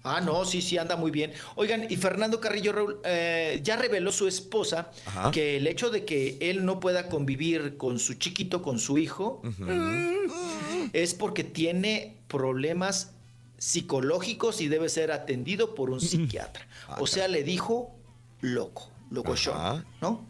Ah, 0.06 0.20
no, 0.20 0.44
sí, 0.44 0.60
sí, 0.60 0.76
anda 0.76 0.96
muy 0.96 1.10
bien. 1.10 1.32
Oigan, 1.56 1.86
y 1.88 1.96
Fernando 1.96 2.38
Carrillo 2.38 2.72
Raúl, 2.72 3.00
eh, 3.04 3.60
ya 3.62 3.76
reveló 3.76 4.12
su 4.12 4.28
esposa 4.28 4.90
Ajá. 5.06 5.30
que 5.30 5.56
el 5.56 5.66
hecho 5.66 5.88
de 5.88 6.04
que 6.04 6.36
él 6.42 6.66
no 6.66 6.78
pueda 6.78 7.08
convivir 7.08 7.78
con 7.78 7.98
su 7.98 8.12
chiquito, 8.14 8.60
con 8.60 8.78
su 8.78 8.98
hijo, 8.98 9.40
es 10.92 11.14
porque 11.14 11.42
tiene 11.44 12.18
problemas 12.28 13.12
psicológicos 13.58 14.60
y 14.60 14.68
debe 14.68 14.88
ser 14.88 15.12
atendido 15.12 15.74
por 15.74 15.90
un 15.90 16.00
psiquiatra. 16.00 16.66
O 16.98 17.06
sea, 17.06 17.28
le 17.28 17.42
dijo 17.42 17.94
loco, 18.40 18.90
locochón, 19.10 19.86
¿no? 20.00 20.26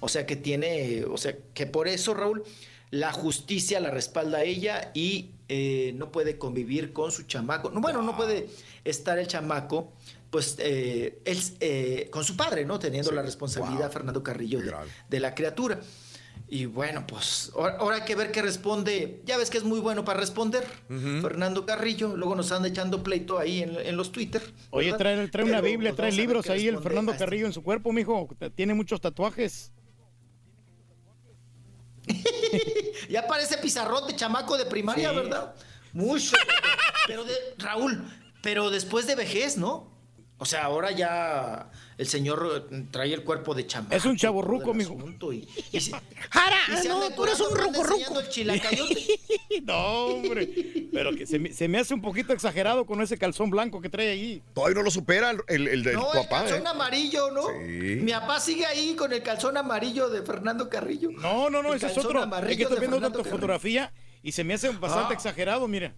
O 0.00 0.08
sea 0.08 0.26
que 0.26 0.36
tiene, 0.36 1.04
o 1.04 1.16
sea 1.16 1.36
que 1.54 1.66
por 1.66 1.88
eso, 1.88 2.14
Raúl, 2.14 2.44
la 2.90 3.12
justicia 3.12 3.80
la 3.80 3.90
respalda 3.90 4.38
a 4.38 4.42
ella 4.44 4.90
y 4.94 5.32
eh, 5.48 5.92
no 5.96 6.10
puede 6.12 6.38
convivir 6.38 6.92
con 6.92 7.10
su 7.10 7.24
chamaco. 7.24 7.70
No, 7.70 7.80
bueno, 7.80 8.02
no 8.02 8.16
puede 8.16 8.48
estar 8.84 9.18
el 9.18 9.26
chamaco, 9.26 9.92
pues, 10.30 10.56
eh, 10.58 11.20
él, 11.24 11.38
eh, 11.60 12.08
con 12.10 12.24
su 12.24 12.36
padre, 12.36 12.64
¿no? 12.64 12.78
Teniendo 12.78 13.12
la 13.12 13.22
responsabilidad, 13.22 13.90
Fernando 13.90 14.22
Carrillo, 14.22 14.60
de, 14.60 14.72
de 15.08 15.20
la 15.20 15.34
criatura. 15.34 15.80
Y 16.50 16.64
bueno, 16.64 17.06
pues 17.06 17.52
ahora, 17.54 17.96
hay 17.96 18.02
que 18.02 18.14
ver 18.14 18.32
qué 18.32 18.40
responde. 18.40 19.20
Ya 19.26 19.36
ves 19.36 19.50
que 19.50 19.58
es 19.58 19.64
muy 19.64 19.80
bueno 19.80 20.04
para 20.04 20.18
responder. 20.18 20.64
Fernando 21.20 21.66
Carrillo, 21.66 22.16
luego 22.16 22.34
nos 22.34 22.50
anda 22.52 22.68
echando 22.68 23.02
pleito 23.02 23.38
ahí 23.38 23.62
en, 23.62 23.76
en 23.76 23.96
los 23.98 24.12
Twitter. 24.12 24.42
Oye, 24.70 24.92
¿verdad? 24.92 24.98
trae, 24.98 25.28
trae 25.28 25.44
una 25.44 25.60
Biblia, 25.60 25.90
pues, 25.90 25.96
trae 25.96 26.12
libros 26.12 26.48
ahí 26.48 26.66
el 26.68 26.78
Fernando 26.78 27.12
este. 27.12 27.24
Carrillo 27.24 27.46
en 27.46 27.52
su 27.52 27.62
cuerpo, 27.62 27.92
mijo. 27.92 28.28
Tiene 28.54 28.72
muchos 28.74 29.00
tatuajes. 29.00 29.72
Ya 33.10 33.26
parece 33.26 33.56
pizarrón 33.58 34.06
de 34.06 34.16
chamaco 34.16 34.58
de 34.58 34.66
primaria, 34.66 35.10
Sí. 35.10 35.16
¿verdad? 35.16 35.54
Mucho. 35.92 36.36
Pero 37.06 37.24
de, 37.24 37.32
Raúl, 37.56 38.04
pero 38.42 38.68
después 38.70 39.06
de 39.06 39.14
vejez, 39.14 39.56
¿no? 39.56 39.97
O 40.40 40.44
sea, 40.46 40.64
ahora 40.66 40.92
ya 40.92 41.68
el 41.96 42.06
señor 42.06 42.68
eh, 42.70 42.86
trae 42.92 43.12
el 43.12 43.24
cuerpo 43.24 43.54
de 43.56 43.66
chamaco. 43.66 43.92
Es 43.96 44.04
un 44.04 44.16
chavorruco, 44.16 44.72
mijo. 44.72 44.96
Y, 45.32 45.48
y 45.72 45.80
se- 45.80 45.90
Jara, 46.30 46.56
y 46.72 46.76
se 46.76 46.88
no, 46.88 47.10
tú 47.10 47.24
eres 47.24 47.40
un 47.40 47.56
ruco, 47.56 48.20
el 48.20 48.28
chilacayote. 48.28 49.20
no, 49.64 49.76
hombre. 50.06 50.48
Pero 50.92 51.12
que 51.16 51.26
se 51.26 51.40
me, 51.40 51.52
se 51.52 51.66
me 51.66 51.78
hace 51.78 51.92
un 51.92 52.00
poquito 52.00 52.32
exagerado 52.32 52.86
con 52.86 53.02
ese 53.02 53.18
calzón 53.18 53.50
blanco 53.50 53.80
que 53.80 53.88
trae 53.88 54.10
ahí. 54.10 54.40
Todavía 54.54 54.76
no 54.76 54.82
lo 54.82 54.92
supera 54.92 55.32
el, 55.32 55.40
el, 55.48 55.66
el 55.68 55.82
de 55.82 55.94
No, 55.94 56.02
tu 56.12 56.18
el 56.18 56.22
papá, 56.28 56.38
calzón 56.44 56.64
¿eh? 56.64 56.68
amarillo, 56.68 57.30
¿no? 57.32 57.42
Sí. 57.48 57.96
Mi 58.02 58.12
papá 58.12 58.38
sigue 58.38 58.64
ahí 58.64 58.94
con 58.94 59.12
el 59.12 59.24
calzón 59.24 59.56
amarillo 59.56 60.08
de 60.08 60.22
Fernando 60.22 60.68
Carrillo. 60.68 61.10
No, 61.10 61.50
no, 61.50 61.64
no, 61.64 61.70
El 61.70 61.78
ese 61.78 61.88
es 61.88 61.98
otro. 61.98 62.22
amarillo 62.22 62.50
Es 62.52 62.56
que 62.58 62.62
estoy 62.62 62.78
viendo 62.78 63.04
otra 63.04 63.24
fotografía 63.24 63.92
y 64.22 64.30
se 64.30 64.44
me 64.44 64.54
hace 64.54 64.68
bastante 64.70 65.14
Ah. 65.14 65.16
exagerado, 65.16 65.66
mira. 65.66 65.94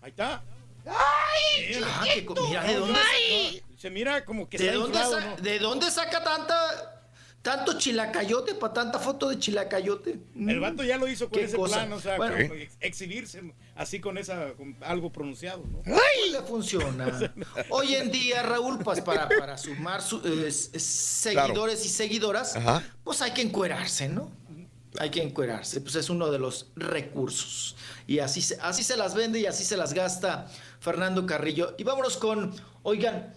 Ahí 0.00 0.10
está. 0.10 0.42
¡Ay! 0.86 1.82
Ah, 1.84 2.04
que 2.12 2.24
co- 2.24 2.34
mira, 2.48 2.62
¿de 2.64 2.74
dónde 2.74 2.98
Ay. 2.98 3.62
Se 3.78 3.90
mira 3.90 4.24
como 4.24 4.48
que 4.48 4.58
¿De 4.58 4.66
está 4.66 4.76
dónde, 4.78 4.98
inflado, 4.98 5.20
sa- 5.20 5.26
¿no? 5.30 5.36
¿De 5.36 5.58
dónde 5.58 5.90
saca 5.90 6.22
tanta 6.22 6.88
tanto 7.42 7.76
chilacayote 7.76 8.54
para 8.54 8.72
tanta 8.72 9.00
foto 9.00 9.28
de 9.28 9.36
chilacayote? 9.38 10.20
El 10.36 10.60
vato 10.60 10.84
ya 10.84 10.96
lo 10.96 11.08
hizo 11.08 11.28
con 11.28 11.40
ese 11.40 11.56
cosa. 11.56 11.74
plan, 11.78 11.92
o 11.92 12.00
sea, 12.00 12.16
Bueno. 12.16 12.36
exhibirse 12.80 13.42
así 13.74 13.98
con 14.00 14.16
esa 14.18 14.52
con 14.52 14.76
algo 14.82 15.10
pronunciado, 15.10 15.64
¿no? 15.66 15.82
Pues 15.82 16.30
le 16.30 16.40
funciona. 16.42 17.06
Hoy 17.70 17.96
en 17.96 18.12
día, 18.12 18.44
Raúl, 18.44 18.78
pues 18.78 19.00
para, 19.00 19.28
para 19.28 19.58
sumar 19.58 20.00
su- 20.02 20.22
eh, 20.24 20.52
seguidores 20.52 21.84
y 21.84 21.88
seguidoras, 21.88 22.54
Ajá. 22.54 22.84
pues 23.02 23.20
hay 23.22 23.32
que 23.32 23.42
encuerarse, 23.42 24.08
¿no? 24.08 24.30
Hay 25.00 25.10
que 25.10 25.22
encuerarse, 25.22 25.80
pues 25.80 25.94
es 25.96 26.10
uno 26.10 26.30
de 26.30 26.38
los 26.38 26.66
recursos. 26.76 27.76
Y 28.06 28.18
así 28.20 28.42
se, 28.42 28.58
así 28.60 28.84
se 28.84 28.96
las 28.96 29.14
vende 29.14 29.40
y 29.40 29.46
así 29.46 29.64
se 29.64 29.76
las 29.76 29.94
gasta 29.94 30.46
Fernando 30.82 31.24
Carrillo. 31.24 31.74
Y 31.78 31.84
vámonos 31.84 32.16
con, 32.16 32.52
oigan, 32.82 33.32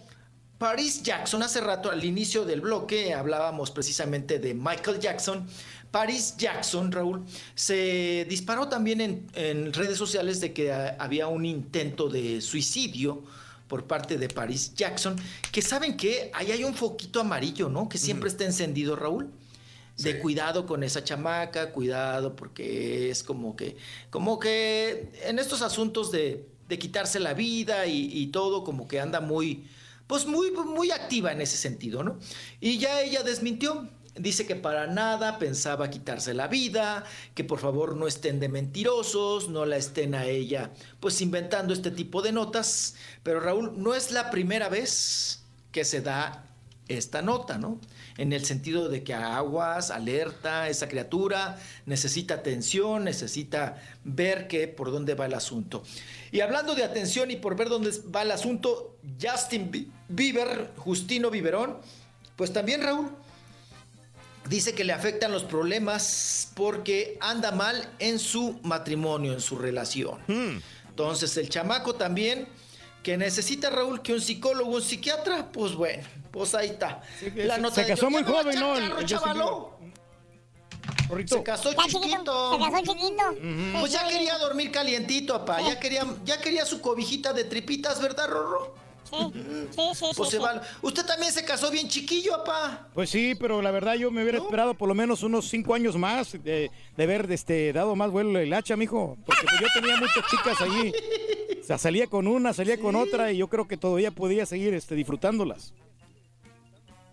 Paris 0.58 1.02
Jackson, 1.02 1.42
hace 1.44 1.60
rato 1.60 1.90
al 1.90 2.04
inicio 2.04 2.44
del 2.44 2.60
bloque 2.60 3.14
hablábamos 3.14 3.70
precisamente 3.70 4.40
de 4.40 4.52
Michael 4.52 4.98
Jackson. 4.98 5.46
Paris 5.92 6.34
Jackson, 6.36 6.90
Raúl, 6.90 7.24
se 7.54 8.26
disparó 8.28 8.68
también 8.68 9.00
en, 9.00 9.26
en 9.34 9.72
redes 9.72 9.96
sociales 9.96 10.40
de 10.40 10.52
que 10.52 10.72
había 10.72 11.28
un 11.28 11.44
intento 11.44 12.08
de 12.08 12.40
suicidio 12.40 13.22
por 13.68 13.84
parte 13.84 14.18
de 14.18 14.28
Paris 14.28 14.74
Jackson, 14.74 15.16
que 15.52 15.62
saben 15.62 15.96
que 15.96 16.30
ahí 16.34 16.50
hay 16.50 16.64
un 16.64 16.74
foquito 16.74 17.20
amarillo, 17.20 17.68
¿no? 17.68 17.88
Que 17.88 17.98
siempre 17.98 18.28
está 18.28 18.44
encendido, 18.44 18.96
Raúl. 18.96 19.30
De 19.98 20.18
cuidado 20.18 20.66
con 20.66 20.82
esa 20.82 21.02
chamaca, 21.02 21.72
cuidado 21.72 22.36
porque 22.36 23.10
es 23.10 23.22
como 23.22 23.56
que, 23.56 23.78
como 24.10 24.38
que 24.38 25.10
en 25.24 25.38
estos 25.38 25.62
asuntos 25.62 26.12
de, 26.12 26.44
de 26.68 26.78
quitarse 26.78 27.20
la 27.20 27.34
vida 27.34 27.86
y, 27.86 28.26
todo, 28.28 28.64
como 28.64 28.88
que 28.88 29.00
anda 29.00 29.20
muy, 29.20 29.66
pues 30.06 30.26
muy, 30.26 30.50
muy 30.50 30.90
activa 30.90 31.32
en 31.32 31.40
ese 31.40 31.56
sentido, 31.56 32.02
¿no? 32.02 32.18
Y 32.60 32.78
ya 32.78 33.00
ella 33.00 33.22
desmintió. 33.22 33.88
Dice 34.18 34.46
que 34.46 34.56
para 34.56 34.86
nada 34.86 35.38
pensaba 35.38 35.90
quitarse 35.90 36.32
la 36.32 36.48
vida, 36.48 37.04
que 37.34 37.44
por 37.44 37.58
favor 37.58 37.96
no 37.96 38.06
estén 38.06 38.40
de 38.40 38.48
mentirosos, 38.48 39.50
no 39.50 39.66
la 39.66 39.76
estén 39.76 40.14
a 40.14 40.24
ella 40.24 40.70
pues 41.00 41.20
inventando 41.20 41.74
este 41.74 41.90
tipo 41.90 42.22
de 42.22 42.32
notas. 42.32 42.94
Pero 43.22 43.40
Raúl, 43.40 43.74
no 43.76 43.94
es 43.94 44.12
la 44.12 44.30
primera 44.30 44.70
vez 44.70 45.44
que 45.70 45.84
se 45.84 46.00
da 46.00 46.46
esta 46.88 47.20
nota, 47.20 47.58
¿no? 47.58 47.78
En 48.18 48.32
el 48.32 48.44
sentido 48.44 48.88
de 48.88 49.02
que 49.04 49.12
aguas, 49.14 49.90
alerta, 49.90 50.68
esa 50.68 50.88
criatura 50.88 51.58
necesita 51.84 52.34
atención, 52.34 53.04
necesita 53.04 53.80
ver 54.04 54.48
que 54.48 54.68
por 54.68 54.90
dónde 54.90 55.14
va 55.14 55.26
el 55.26 55.34
asunto. 55.34 55.82
Y 56.32 56.40
hablando 56.40 56.74
de 56.74 56.84
atención 56.84 57.30
y 57.30 57.36
por 57.36 57.56
ver 57.56 57.68
dónde 57.68 57.90
va 58.14 58.22
el 58.22 58.30
asunto, 58.30 58.96
Justin 59.20 59.70
Bi- 59.70 59.90
Bieber, 60.08 60.70
Justino 60.76 61.30
Biberón, 61.30 61.76
pues 62.36 62.52
también 62.52 62.82
Raúl 62.82 63.10
dice 64.48 64.74
que 64.74 64.84
le 64.84 64.92
afectan 64.92 65.32
los 65.32 65.44
problemas 65.44 66.52
porque 66.54 67.18
anda 67.20 67.52
mal 67.52 67.88
en 67.98 68.18
su 68.18 68.60
matrimonio, 68.62 69.32
en 69.32 69.40
su 69.40 69.56
relación. 69.58 70.18
Entonces 70.88 71.36
el 71.36 71.48
chamaco 71.48 71.94
también 71.96 72.46
que 73.06 73.16
necesita 73.16 73.70
Raúl 73.70 74.02
que 74.02 74.12
un 74.14 74.20
psicólogo, 74.20 74.68
un 74.74 74.82
psiquiatra, 74.82 75.46
pues 75.52 75.76
bueno, 75.76 76.02
pues 76.32 76.56
ahí 76.56 76.70
está. 76.70 77.00
se- 77.20 77.30
se 77.30 77.86
casó 77.86 78.02
yo, 78.06 78.10
muy 78.10 78.24
joven, 78.24 78.58
¿no? 78.58 78.74
Carro, 78.74 79.02
chavalo. 79.04 79.78
Se 81.24 81.40
casó 81.44 81.70
Ya 81.70 81.84
chiquito. 81.84 82.58
se 82.58 82.58
casó 82.72 82.82
chiquito. 82.82 83.78
Pues 83.78 83.92
ya 83.92 84.08
quería 84.08 84.36
dormir 84.38 84.72
calientito, 84.72 85.34
papá. 85.38 85.60
Ya 85.60 85.78
quería, 85.78 86.04
ya 86.24 86.40
quería 86.40 86.66
su 86.66 86.80
cobijita 86.80 87.32
de 87.32 87.44
tripitas, 87.44 88.02
¿verdad, 88.02 88.26
Rorro? 88.28 88.74
Sí, 89.08 89.16
sí, 89.70 89.80
sí. 89.94 90.04
Pues 90.16 90.30
sí, 90.30 90.36
se 90.36 90.38
va- 90.42 90.60
Usted 90.82 91.06
también 91.06 91.32
se 91.32 91.44
casó 91.44 91.70
bien 91.70 91.88
chiquillo, 91.88 92.38
papá. 92.38 92.88
Pues 92.92 93.08
sí, 93.08 93.36
pero 93.36 93.62
la 93.62 93.70
verdad 93.70 93.94
yo 93.94 94.10
me 94.10 94.20
hubiera 94.22 94.38
esperado 94.38 94.74
por 94.74 94.88
lo 94.88 94.96
menos 94.96 95.22
unos 95.22 95.48
cinco 95.48 95.74
años 95.74 95.94
más 95.94 96.32
de, 96.42 96.72
de 96.96 97.04
haber 97.04 97.30
este, 97.30 97.72
dado 97.72 97.94
más 97.94 98.10
vuelo 98.10 98.36
el 98.40 98.52
hacha, 98.52 98.76
mijo. 98.76 99.16
Porque 99.24 99.42
pues, 99.46 99.60
yo 99.60 99.80
tenía 99.80 99.96
muchas 99.96 100.24
chicas 100.28 100.60
allí. 100.60 100.92
O 101.66 101.68
sea, 101.68 101.78
salía 101.78 102.06
con 102.06 102.28
una, 102.28 102.52
salía 102.52 102.78
con 102.78 102.94
otra 102.94 103.32
y 103.32 103.38
yo 103.38 103.48
creo 103.48 103.66
que 103.66 103.76
todavía 103.76 104.12
podía 104.12 104.46
seguir 104.46 104.72
este, 104.72 104.94
disfrutándolas. 104.94 105.74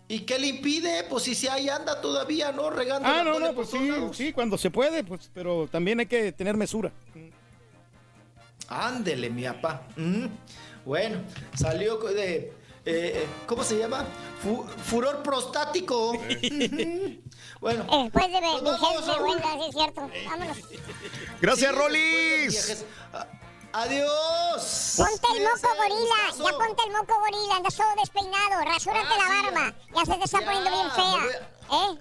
¿Y 0.06 0.20
qué 0.20 0.38
le 0.38 0.46
impide? 0.46 1.02
Pues 1.10 1.24
si 1.24 1.34
se 1.34 1.50
ahí 1.50 1.68
anda 1.68 2.00
todavía, 2.00 2.52
¿no? 2.52 2.70
Regando. 2.70 3.08
Ah, 3.08 3.24
no, 3.24 3.40
no, 3.40 3.52
pues 3.52 3.70
sí, 3.70 3.90
sí, 4.12 4.32
cuando 4.32 4.56
se 4.56 4.70
puede, 4.70 5.02
pues, 5.02 5.28
pero 5.34 5.66
también 5.66 5.98
hay 5.98 6.06
que 6.06 6.30
tener 6.30 6.56
mesura. 6.56 6.92
Ándele, 8.68 9.28
mi 9.28 9.42
papá. 9.42 9.88
Mm. 9.96 10.26
Bueno, 10.84 11.18
salió 11.58 11.96
de. 11.96 12.36
eh, 12.36 12.52
eh, 12.84 13.26
¿Cómo 13.46 13.64
se 13.64 13.76
llama? 13.76 14.06
Fu- 14.40 14.62
furor 14.84 15.20
prostático. 15.24 16.12
bueno. 17.60 17.86
Después 18.04 18.30
de 18.30 18.40
mi 18.40 18.46
sí 19.58 19.68
es 19.68 19.74
cierto. 19.74 20.08
Vámonos. 20.26 20.58
Gracias, 21.40 21.72
Sí, 21.72 21.76
Rolis. 21.76 22.84
Adiós. 23.76 24.94
Ponte 24.96 25.26
el 25.36 25.42
moco 25.42 25.68
gorila, 25.76 26.50
ya 26.50 26.58
ponte 26.58 26.82
el 26.86 26.92
moco 26.92 27.14
gorila, 27.18 27.56
andas 27.56 27.74
todo 27.74 27.88
despeinado, 27.98 28.64
rasúrate 28.64 29.00
Ah, 29.00 29.16
la 29.18 29.24
sí, 29.26 29.42
barba, 29.42 29.74
ya 29.96 30.04
se 30.04 30.18
te 30.18 30.24
está 30.24 30.38
poniendo 30.44 30.70
bien 30.70 30.90
fea. 30.92 31.18
¿Eh? 31.72 31.98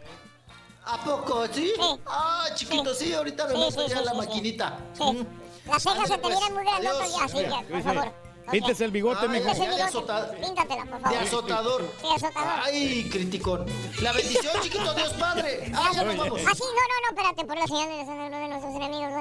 ¿A 0.86 1.04
poco, 1.04 1.48
sí? 1.52 1.74
Ah, 2.06 2.46
chiquito, 2.54 2.94
sí, 2.94 3.12
ahorita 3.16 3.48
me 3.48 3.54
Sí, 3.54 3.58
meto 3.60 3.82
sí, 3.82 3.88
sí, 3.88 3.94
a 3.94 4.02
la 4.02 4.12
sí, 4.12 4.18
sí. 4.22 4.28
maquinita. 4.28 4.78
Sí. 4.94 5.28
Las 5.66 5.82
cejas 5.82 6.08
se 6.08 6.14
te 6.16 6.20
pues. 6.22 6.38
vienen 6.38 6.54
muy 6.54 6.64
grandotas 6.64 7.08
Adiós. 7.08 7.20
ya, 7.20 7.28
sí, 7.28 7.44
ya, 7.50 7.62
por 7.68 7.82
favor. 7.82 8.14
Píntese 8.52 8.86
el 8.86 8.92
bigote, 8.92 9.28
mijo. 9.28 9.50
El 9.50 9.58
de 9.58 9.64
píntatela, 10.42 10.86
por 10.86 10.98
De 10.98 11.04
favor. 11.04 11.18
azotador. 11.24 11.94
Sí, 12.02 12.08
azotador. 12.16 12.54
Ay, 12.64 13.10
criticón. 13.12 13.66
La 14.02 14.12
bendición, 14.12 14.54
chiquito, 14.62 14.94
Dios 14.94 15.14
Padre. 15.14 15.72
Ah, 15.76 15.92
ya 15.94 16.04
nos 16.04 16.18
vamos. 16.18 16.42
Ah, 16.46 16.52
sí, 16.56 16.64
no, 16.64 16.82
no, 16.82 16.96
no, 17.02 17.10
espérate, 17.10 17.46
por 17.46 17.58
la 17.58 17.68
señal 17.68 17.90
de, 17.90 17.96
de, 18.06 18.30
de 18.40 18.48
nuestros 18.48 18.76
enemigos, 18.76 19.12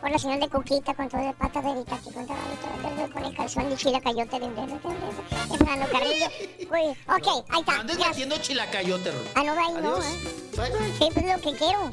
por 0.00 0.10
la 0.10 0.18
señal 0.18 0.40
de 0.40 0.48
Cuquita, 0.48 0.94
con 0.94 1.08
todo 1.08 1.20
de 1.22 1.32
patas 1.34 1.64
de 1.64 1.70
Erika, 1.70 1.94
aquí 1.96 2.10
con 2.10 2.26
todo, 2.26 3.10
con 3.12 3.24
el 3.24 3.36
calzón 3.36 3.72
y 3.72 3.76
chilacayote 3.76 4.40
de 4.40 4.48
de 4.48 4.66
de 4.66 5.58
Fernando 5.58 5.86
Carrillo. 5.92 6.26
Uy, 6.70 6.90
ok, 7.08 7.44
ahí 7.48 7.60
está. 7.60 7.80
Andes 7.80 7.98
metiendo 7.98 8.36
chilacayote, 8.38 9.10
Ro. 9.10 9.18
Ah, 9.34 9.42
no, 9.44 9.52
ahí 9.52 9.74
no. 9.82 9.96
¿eh? 9.98 10.94
Sí, 10.98 11.08
pues 11.12 11.26
lo 11.26 11.40
que 11.40 11.56
quiero. 11.56 11.90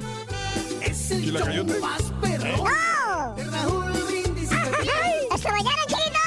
¿Y 1.09 1.31
la 1.31 1.39
cayote? 1.41 1.79
¡No! 1.79 3.76
¡Hasta 5.37 5.51
mañana, 5.51 5.81
chiquito! 5.85 6.17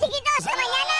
¡Chiquito, 0.00 0.30
hasta 0.38 0.52
mañana! 0.56 0.96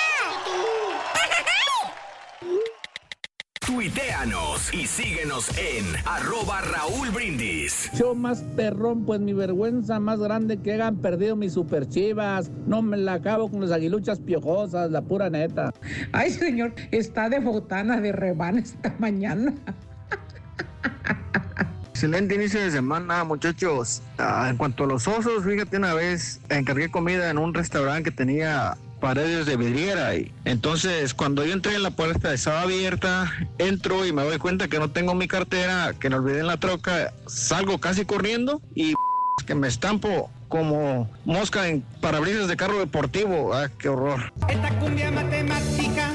Tuiteanos 3.66 4.74
y 4.74 4.86
síguenos 4.86 5.48
en 5.56 5.86
arroba 6.04 6.60
Raúl 6.60 7.08
Brindis. 7.08 7.90
Show 7.94 8.14
más 8.14 8.42
perrón, 8.54 9.06
pues 9.06 9.18
mi 9.18 9.32
vergüenza 9.32 9.98
más 9.98 10.18
grande 10.18 10.60
que 10.60 10.74
hayan 10.74 10.96
perdido 10.96 11.36
mis 11.36 11.54
super 11.54 11.88
chivas. 11.88 12.50
No 12.66 12.82
me 12.82 12.98
la 12.98 13.14
acabo 13.14 13.50
con 13.50 13.62
las 13.62 13.72
aguiluchas 13.72 14.20
piojosas, 14.20 14.90
la 14.90 15.00
pura 15.00 15.30
neta. 15.30 15.72
Ay, 16.12 16.32
señor, 16.32 16.74
está 16.90 17.30
de 17.30 17.38
botana 17.38 17.98
de 17.98 18.12
rebana 18.12 18.60
esta 18.60 18.94
mañana. 18.98 19.54
Excelente 22.00 22.34
inicio 22.34 22.62
de 22.62 22.70
semana, 22.70 23.24
muchachos. 23.24 24.00
Ah, 24.16 24.46
en 24.48 24.56
cuanto 24.56 24.84
a 24.84 24.86
los 24.86 25.06
osos, 25.06 25.44
fíjate 25.44 25.76
una 25.76 25.92
vez 25.92 26.40
encargué 26.48 26.90
comida 26.90 27.28
en 27.28 27.36
un 27.36 27.52
restaurante 27.52 28.04
que 28.04 28.10
tenía 28.10 28.78
paredes 29.02 29.44
de 29.44 29.58
vidriera 29.58 30.16
y 30.16 30.32
entonces 30.46 31.12
cuando 31.12 31.44
yo 31.44 31.52
entré 31.52 31.74
en 31.74 31.82
la 31.82 31.90
puerta 31.90 32.32
estaba 32.32 32.62
abierta, 32.62 33.30
entro 33.58 34.06
y 34.06 34.14
me 34.14 34.22
doy 34.22 34.38
cuenta 34.38 34.66
que 34.68 34.78
no 34.78 34.90
tengo 34.90 35.14
mi 35.14 35.28
cartera, 35.28 35.92
que 36.00 36.08
me 36.08 36.16
olvidé 36.16 36.40
en 36.40 36.46
la 36.46 36.56
troca, 36.56 37.12
salgo 37.26 37.78
casi 37.80 38.06
corriendo 38.06 38.62
y 38.74 38.94
que 39.46 39.54
me 39.54 39.68
estampo 39.68 40.30
como 40.48 41.06
mosca 41.26 41.68
en 41.68 41.82
parabrisas 42.00 42.48
de 42.48 42.56
carro 42.56 42.78
deportivo. 42.78 43.52
Ah, 43.52 43.68
qué 43.76 43.90
horror. 43.90 44.32
Esta 44.48 44.70
cumbia 44.78 45.10
matemática 45.10 46.12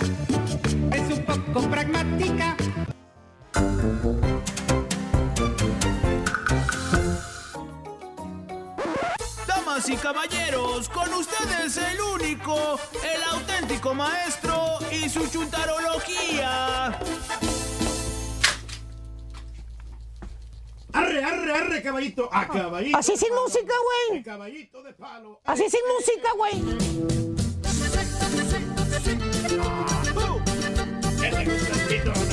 es 0.91 1.15
un 1.15 1.25
poco 1.25 1.69
pragmática. 1.69 2.57
Damas 9.75 9.89
y 9.89 9.97
caballeros, 9.97 10.87
con 10.87 11.13
ustedes 11.13 11.75
el 11.75 11.99
único, 11.99 12.79
el 13.03 13.23
auténtico 13.23 13.93
maestro 13.93 14.77
y 14.89 15.09
su 15.09 15.27
chuntarología. 15.27 16.97
Arre, 20.93 21.23
arre, 21.23 21.53
arre, 21.53 21.83
caballito. 21.83 22.29
A 22.31 22.47
caballito. 22.47 22.97
Así 22.97 23.17
sin 23.17 23.33
música, 23.35 23.73
güey. 24.07 24.23
Caballito 24.23 24.81
de 24.81 24.93
palo. 24.93 25.41
Así 25.43 25.69
sin 25.69 25.81
música, 25.93 26.31
güey. 26.37 26.63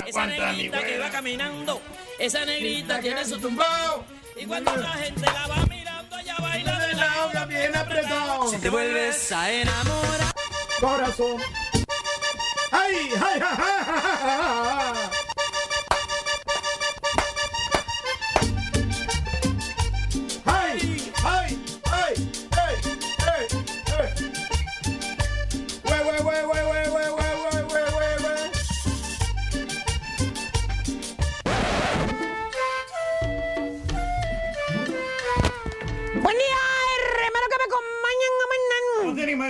Esa 0.06 0.26
negrita 0.26 0.86
que 0.86 0.98
va 0.98 1.10
caminando, 1.10 1.82
esa 2.20 2.44
negrita 2.44 3.00
tiene 3.00 3.24
su 3.24 3.36
tumbao. 3.40 4.04
Y 4.36 4.46
cuando 4.46 4.76
la 4.76 4.90
gente 4.90 5.22
la 5.22 5.46
va 5.48 5.66
mirando, 5.66 6.18
ella 6.18 6.36
baila 6.40 6.81
la 7.02 7.24
obra 7.26 7.44
bien 7.46 7.76
apretado. 7.76 8.48
Si 8.48 8.56
te 8.58 8.70
vuelves 8.70 9.32
a 9.32 9.52
enamorar, 9.52 10.32
Corazón. 10.80 11.36
¡Ay, 12.70 12.96
ay, 13.14 13.20
ay, 13.20 13.42
ay, 13.42 13.84
ay, 13.86 14.18
ay! 14.24 14.94
¡Ay, 14.96 15.11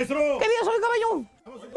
maestro? 0.03 0.37
¿Qué 0.39 0.47
día 0.47 0.57
soy, 0.63 0.81
caballo? 0.81 1.25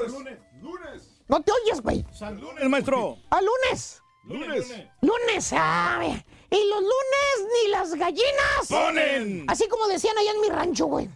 Lunes. 0.08 0.38
Lunes. 0.60 1.20
No 1.28 1.42
te 1.42 1.52
oyes, 1.52 1.80
güey. 1.80 2.04
San 2.12 2.40
lunes, 2.40 2.68
maestro. 2.68 3.18
¿A 3.30 3.40
lunes? 3.40 4.02
Lunes. 4.24 4.74
Lunes, 5.00 5.52
ah, 5.52 5.98
mira. 6.00 6.24
Y 6.50 6.68
los 6.68 6.80
lunes 6.80 7.52
ni 7.52 7.70
las 7.70 7.94
gallinas. 7.94 8.68
Ponen. 8.68 9.44
Así 9.48 9.68
como 9.68 9.86
decían 9.88 10.16
allá 10.18 10.30
en 10.32 10.40
mi 10.40 10.48
rancho, 10.48 10.86
güey. 10.86 11.08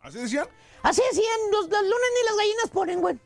¿Así 0.00 0.18
decían? 0.18 0.48
Así 0.82 1.02
decían, 1.10 1.38
los, 1.52 1.68
los 1.68 1.82
lunes 1.82 2.10
ni 2.14 2.28
las 2.28 2.36
gallinas 2.36 2.70
ponen, 2.72 3.00
güey. 3.00 3.18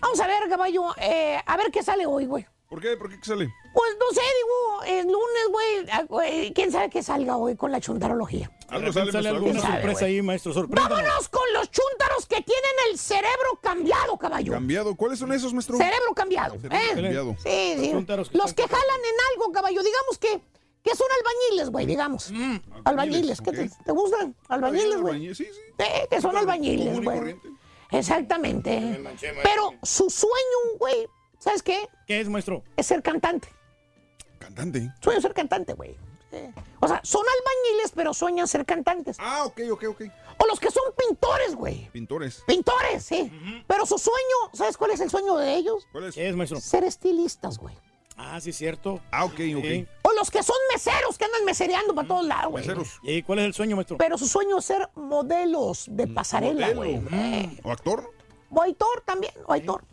Vamos 0.00 0.20
a 0.20 0.26
ver, 0.26 0.48
caballo, 0.48 0.94
eh, 0.98 1.40
a 1.44 1.56
ver 1.56 1.70
qué 1.70 1.82
sale 1.82 2.06
hoy, 2.06 2.26
güey. 2.26 2.46
¿Por 2.68 2.80
qué? 2.80 2.96
¿Por 2.96 3.08
qué 3.08 3.16
sale? 3.22 3.52
Pues 3.72 3.96
no 3.98 4.10
sé, 4.12 4.20
digo, 4.20 4.98
es 4.98 5.04
lunes, 5.04 5.48
güey. 5.50 5.86
ah, 5.92 6.04
güey, 6.08 6.52
¿Quién 6.52 6.72
sabe 6.72 6.90
qué 6.90 7.02
salga 7.02 7.36
hoy 7.36 7.56
con 7.56 7.70
la 7.72 7.80
chuntarología? 7.80 8.50
Algo 8.68 8.92
sale, 8.92 9.28
alguna 9.28 9.60
sorpresa 9.60 10.04
ahí, 10.06 10.22
maestro. 10.22 10.52
Sorpréndanos. 10.52 10.90
Vámonos 10.90 11.28
con 11.28 11.42
los 11.52 11.70
chúntaros 11.70 12.26
que 12.26 12.42
tienen 12.42 12.72
el 12.90 12.98
cerebro 12.98 13.58
cambiado, 13.62 14.16
caballo. 14.16 14.52
¿Cambiado? 14.52 14.94
¿Cuáles 14.94 15.18
son 15.18 15.32
esos, 15.32 15.52
maestro? 15.52 15.76
Cerebro 15.76 16.14
cambiado. 16.14 16.58
Cerebro 16.58 16.76
¿eh? 16.76 16.94
cambiado. 16.94 17.36
Sí, 17.42 17.74
sí. 17.78 17.90
que 17.90 18.38
Los 18.38 18.54
que 18.54 18.62
jalan 18.62 19.00
en 19.00 19.16
algo, 19.32 19.52
caballo. 19.52 19.82
Digamos 19.82 20.18
que, 20.18 20.40
que 20.82 20.96
son 20.96 21.06
albañiles, 21.18 21.70
güey, 21.70 21.86
digamos. 21.86 22.32
albañiles. 22.84 23.40
¿Qué 23.40 23.52
te, 23.52 23.92
gustan? 23.92 24.34
Albañiles, 24.48 25.00
güey. 25.00 25.34
Sí, 25.34 25.44
sí. 25.44 25.60
Eh, 25.78 26.06
que 26.10 26.20
son 26.20 26.36
albañiles, 26.36 27.02
güey. 27.02 27.18
corriente. 27.18 27.48
Exactamente. 27.90 29.00
Pero 29.42 29.74
su 29.82 30.10
sueño, 30.10 30.78
güey, 30.78 31.06
¿sabes 31.38 31.62
qué? 31.62 31.88
¿Qué 32.06 32.20
es, 32.20 32.28
maestro? 32.28 32.62
Es 32.76 32.86
ser 32.86 33.02
cantante. 33.02 33.48
Cantante. 34.38 34.92
Sueño 35.00 35.20
ser 35.20 35.32
cantante, 35.32 35.72
güey. 35.74 35.96
Eh, 36.34 36.52
O 36.80 36.88
sea, 36.88 37.00
son 37.04 37.22
albañiles, 37.22 37.92
pero 37.94 38.12
sueñan 38.12 38.46
ser 38.48 38.66
cantantes. 38.66 39.16
Ah, 39.20 39.44
ok, 39.44 39.60
ok, 39.72 39.84
ok. 39.90 40.02
O 40.38 40.46
los 40.46 40.58
que 40.60 40.70
son 40.70 40.82
pintores, 40.96 41.54
güey. 41.54 41.88
Pintores. 41.90 42.42
Pintores, 42.46 43.04
sí. 43.04 43.30
Pero 43.66 43.86
su 43.86 43.96
sueño, 43.98 44.50
¿sabes 44.52 44.76
cuál 44.76 44.90
es 44.90 45.00
el 45.00 45.10
sueño 45.10 45.36
de 45.36 45.54
ellos? 45.54 45.86
¿Cuál 45.92 46.04
es? 46.04 46.14
¿Qué 46.14 46.28
es, 46.28 46.34
maestro? 46.36 46.60
Ser 46.60 46.84
estilistas, 46.84 47.58
güey. 47.58 47.74
Ah, 48.16 48.40
sí, 48.40 48.52
cierto. 48.52 49.00
Ah, 49.10 49.24
ok, 49.24 49.32
ok. 49.32 49.62
Sí. 49.64 49.86
O 50.02 50.12
los 50.12 50.30
que 50.30 50.42
son 50.42 50.56
meseros, 50.72 51.18
que 51.18 51.24
andan 51.24 51.44
mesereando 51.44 51.94
para 51.94 52.06
todos 52.06 52.24
lados, 52.26 52.50
güey. 52.52 52.64
Meseros. 52.64 53.00
¿Y 53.02 53.22
cuál 53.22 53.40
es 53.40 53.46
el 53.46 53.54
sueño, 53.54 53.76
maestro? 53.76 53.96
Pero 53.96 54.18
su 54.18 54.28
sueño 54.28 54.58
es 54.58 54.64
ser 54.64 54.88
modelos 54.94 55.86
de 55.88 56.06
pasarela, 56.06 56.72
güey. 56.72 56.98
Mm. 56.98 57.60
¿O 57.64 57.72
actor? 57.72 58.12
O 58.50 58.62
actor 58.62 59.02
también, 59.04 59.32
o 59.46 59.52
actor. 59.52 59.84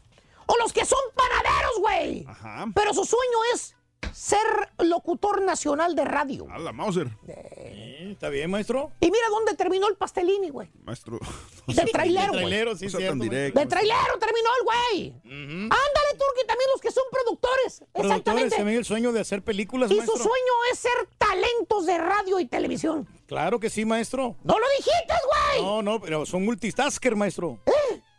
O 0.46 0.58
los 0.58 0.74
que 0.74 0.86
son 0.86 1.00
panaderos, 1.16 1.80
güey. 1.80 2.26
Ajá. 2.28 2.66
Pero 2.76 2.94
su 2.94 3.06
sueño 3.06 3.38
es 3.54 3.76
ser 4.14 4.38
locutor 4.80 5.42
nacional 5.42 5.96
de 5.96 6.06
radio. 6.06 6.48
A 6.52 6.60
la 6.60 6.72
Mauser. 6.72 7.08
Está 7.28 8.30
bien, 8.30 8.50
maestro. 8.52 8.92
Y 9.00 9.06
mira 9.12 9.28
dónde 9.30 9.56
terminó 9.56 9.88
el 9.88 9.96
pastelini, 9.96 10.50
güey. 10.50 10.70
Maestro. 10.84 11.20
De 11.68 11.84
trailero, 11.86 12.30
güey. 12.34 12.42
trailero, 12.46 12.76
sí, 12.76 12.86
No 12.86 12.98
cierto, 12.98 13.24
directo. 13.24 13.60
De 13.60 13.66
trailero 13.68 14.20
terminó 14.20 14.50
el 14.60 14.64
güey. 14.66 15.14
Ándale, 15.24 16.12
Turki, 16.18 16.46
también 16.48 16.70
los 16.74 16.82
que 16.82 16.92
son 16.92 17.04
productores. 17.12 17.80
Productores 17.94 18.06
Exactamente. 18.12 18.56
también 18.58 18.78
el 18.80 18.86
sueño 18.86 19.12
de 19.12 19.20
hacer 19.22 19.42
películas, 19.44 19.90
Y 19.92 19.96
maestro. 19.96 20.18
su 20.18 20.24
sueño 20.24 20.54
es 20.74 20.80
ser 20.80 20.92
talentos 21.18 21.86
de 21.86 21.98
radio 21.98 22.40
y 22.40 22.46
televisión. 22.48 23.08
Claro 23.28 23.60
que 23.60 23.70
sí, 23.70 23.86
maestro. 23.86 24.36
¡No 24.44 24.60
lo 24.60 24.66
dijiste, 24.78 25.14
güey! 25.54 25.64
No, 25.64 25.82
no, 25.82 26.02
pero 26.02 26.26
son 26.26 26.44
multitasker, 26.44 27.16
maestro. 27.16 27.60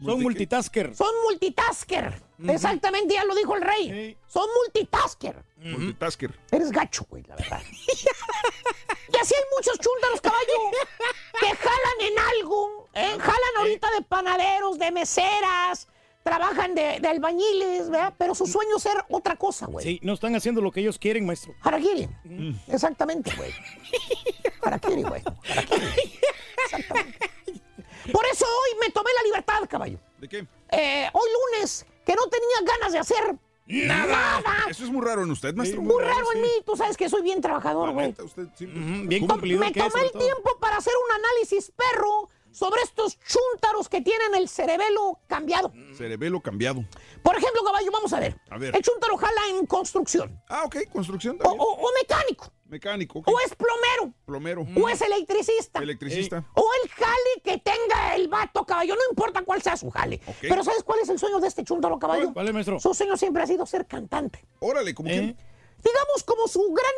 Son 0.04 0.20
multitasker. 0.22 0.94
Son 0.94 1.14
multitasker. 1.24 2.22
Exactamente, 2.48 3.14
ya 3.14 3.24
lo 3.24 3.34
dijo 3.34 3.54
el 3.56 3.62
rey. 3.62 4.16
Son 4.26 4.46
multitasker. 4.56 5.42
Multitasker. 5.58 6.38
Eres 6.50 6.70
gacho, 6.72 7.06
güey, 7.08 7.22
la 7.24 7.36
verdad. 7.36 7.60
y 7.70 9.16
así 9.20 9.34
hay 9.34 9.42
muchos 9.56 9.78
chúntaros, 9.78 10.20
caballo, 10.20 10.70
que 11.40 11.46
jalan 11.46 12.00
en 12.00 12.18
algo. 12.18 12.88
¿eh? 12.94 13.16
Jalan 13.18 13.56
ahorita 13.58 13.88
de 13.92 14.02
panaderos, 14.02 14.78
de 14.78 14.90
meseras, 14.90 15.86
trabajan 16.24 16.74
de, 16.74 16.98
de 17.00 17.08
albañiles, 17.08 17.90
¿verdad? 17.90 18.14
Pero 18.18 18.34
su 18.34 18.46
sueño 18.46 18.76
es 18.76 18.82
ser 18.82 19.04
otra 19.08 19.36
cosa, 19.36 19.66
güey. 19.66 19.84
Sí, 19.84 20.00
no 20.02 20.14
están 20.14 20.34
haciendo 20.34 20.60
lo 20.60 20.72
que 20.72 20.80
ellos 20.80 20.98
quieren, 20.98 21.24
maestro. 21.26 21.54
Harakiri. 21.62 22.08
Exactamente, 22.68 23.32
güey. 23.36 23.52
Harakiri, 24.62 25.02
güey. 25.02 25.22
Harakiri. 25.48 25.86
Exactamente. 26.64 27.18
Por 28.10 28.24
eso 28.26 28.44
hoy 28.46 28.78
me 28.80 28.90
tomé 28.90 29.10
la 29.16 29.22
libertad, 29.24 29.60
caballo. 29.68 29.98
¿De 30.18 30.28
qué? 30.28 30.46
Eh, 30.70 31.08
hoy 31.12 31.28
lunes, 31.52 31.86
que 32.06 32.14
no 32.14 32.26
tenía 32.28 32.72
ganas 32.74 32.92
de 32.92 32.98
hacer 32.98 33.36
nada. 33.66 34.42
Eso 34.68 34.84
es 34.84 34.90
muy 34.90 35.04
raro 35.04 35.22
en 35.22 35.30
usted, 35.30 35.54
maestro. 35.54 35.82
Muy 35.82 36.02
raro 36.02 36.32
en 36.32 36.40
mí, 36.42 36.48
tú 36.64 36.76
sabes 36.76 36.96
que 36.96 37.08
soy 37.08 37.22
bien 37.22 37.40
trabajador, 37.40 37.92
güey. 37.92 38.14
Bien 39.06 39.26
To- 39.26 39.34
cumplido. 39.34 39.60
Me 39.60 39.68
es, 39.68 39.72
tomé 39.72 40.02
el 40.04 40.12
todo. 40.12 40.22
tiempo 40.22 40.58
para 40.60 40.76
hacer 40.78 40.92
un 41.08 41.14
análisis 41.24 41.72
perro 41.76 42.28
sobre 42.50 42.82
estos 42.82 43.18
chúntaros 43.20 43.88
que 43.88 44.00
tienen 44.02 44.34
el 44.34 44.48
cerebelo 44.48 45.18
cambiado. 45.26 45.72
Cerebelo 45.96 46.40
cambiado. 46.40 46.84
Por 47.22 47.36
ejemplo, 47.36 47.62
caballo, 47.64 47.90
vamos 47.90 48.12
a 48.12 48.20
ver. 48.20 48.36
A 48.50 48.58
ver. 48.58 48.76
El 48.76 48.82
chúntaro 48.82 49.16
jala 49.16 49.40
en 49.50 49.64
construcción. 49.66 50.38
Ah, 50.48 50.64
ok, 50.64 50.76
construcción 50.92 51.36
O, 51.36 51.42
también. 51.44 51.60
o- 51.62 51.88
o 51.88 51.90
mecánico. 52.00 52.52
Mecánico. 52.76 53.18
O 53.26 53.34
es 53.44 53.54
plomero. 53.54 54.14
Plomero. 54.24 54.66
O 54.82 54.88
es 54.88 55.02
electricista. 55.02 55.80
Electricista. 55.80 56.42
O 56.54 56.64
el 56.82 56.90
jale 56.90 57.42
que 57.44 57.58
tenga 57.58 58.16
el 58.16 58.28
vato, 58.28 58.64
caballo. 58.64 58.94
No 58.94 59.02
importa 59.10 59.42
cuál 59.42 59.60
sea 59.60 59.76
su 59.76 59.90
jale. 59.90 60.20
Pero 60.40 60.64
¿sabes 60.64 60.82
cuál 60.82 61.00
es 61.00 61.08
el 61.10 61.18
sueño 61.18 61.38
de 61.38 61.48
este 61.48 61.64
chúntaro, 61.64 61.98
caballo? 61.98 62.32
¿Cuál 62.32 62.48
es, 62.48 62.54
maestro? 62.54 62.80
Su 62.80 62.94
sueño 62.94 63.18
siempre 63.18 63.42
ha 63.42 63.46
sido 63.46 63.66
ser 63.66 63.86
cantante. 63.86 64.42
Órale, 64.60 64.94
¿cómo 64.94 65.10
¿Eh? 65.10 65.12
quién? 65.12 65.36
Digamos 65.84 66.22
como 66.24 66.48
su 66.48 66.60
gran 66.72 66.92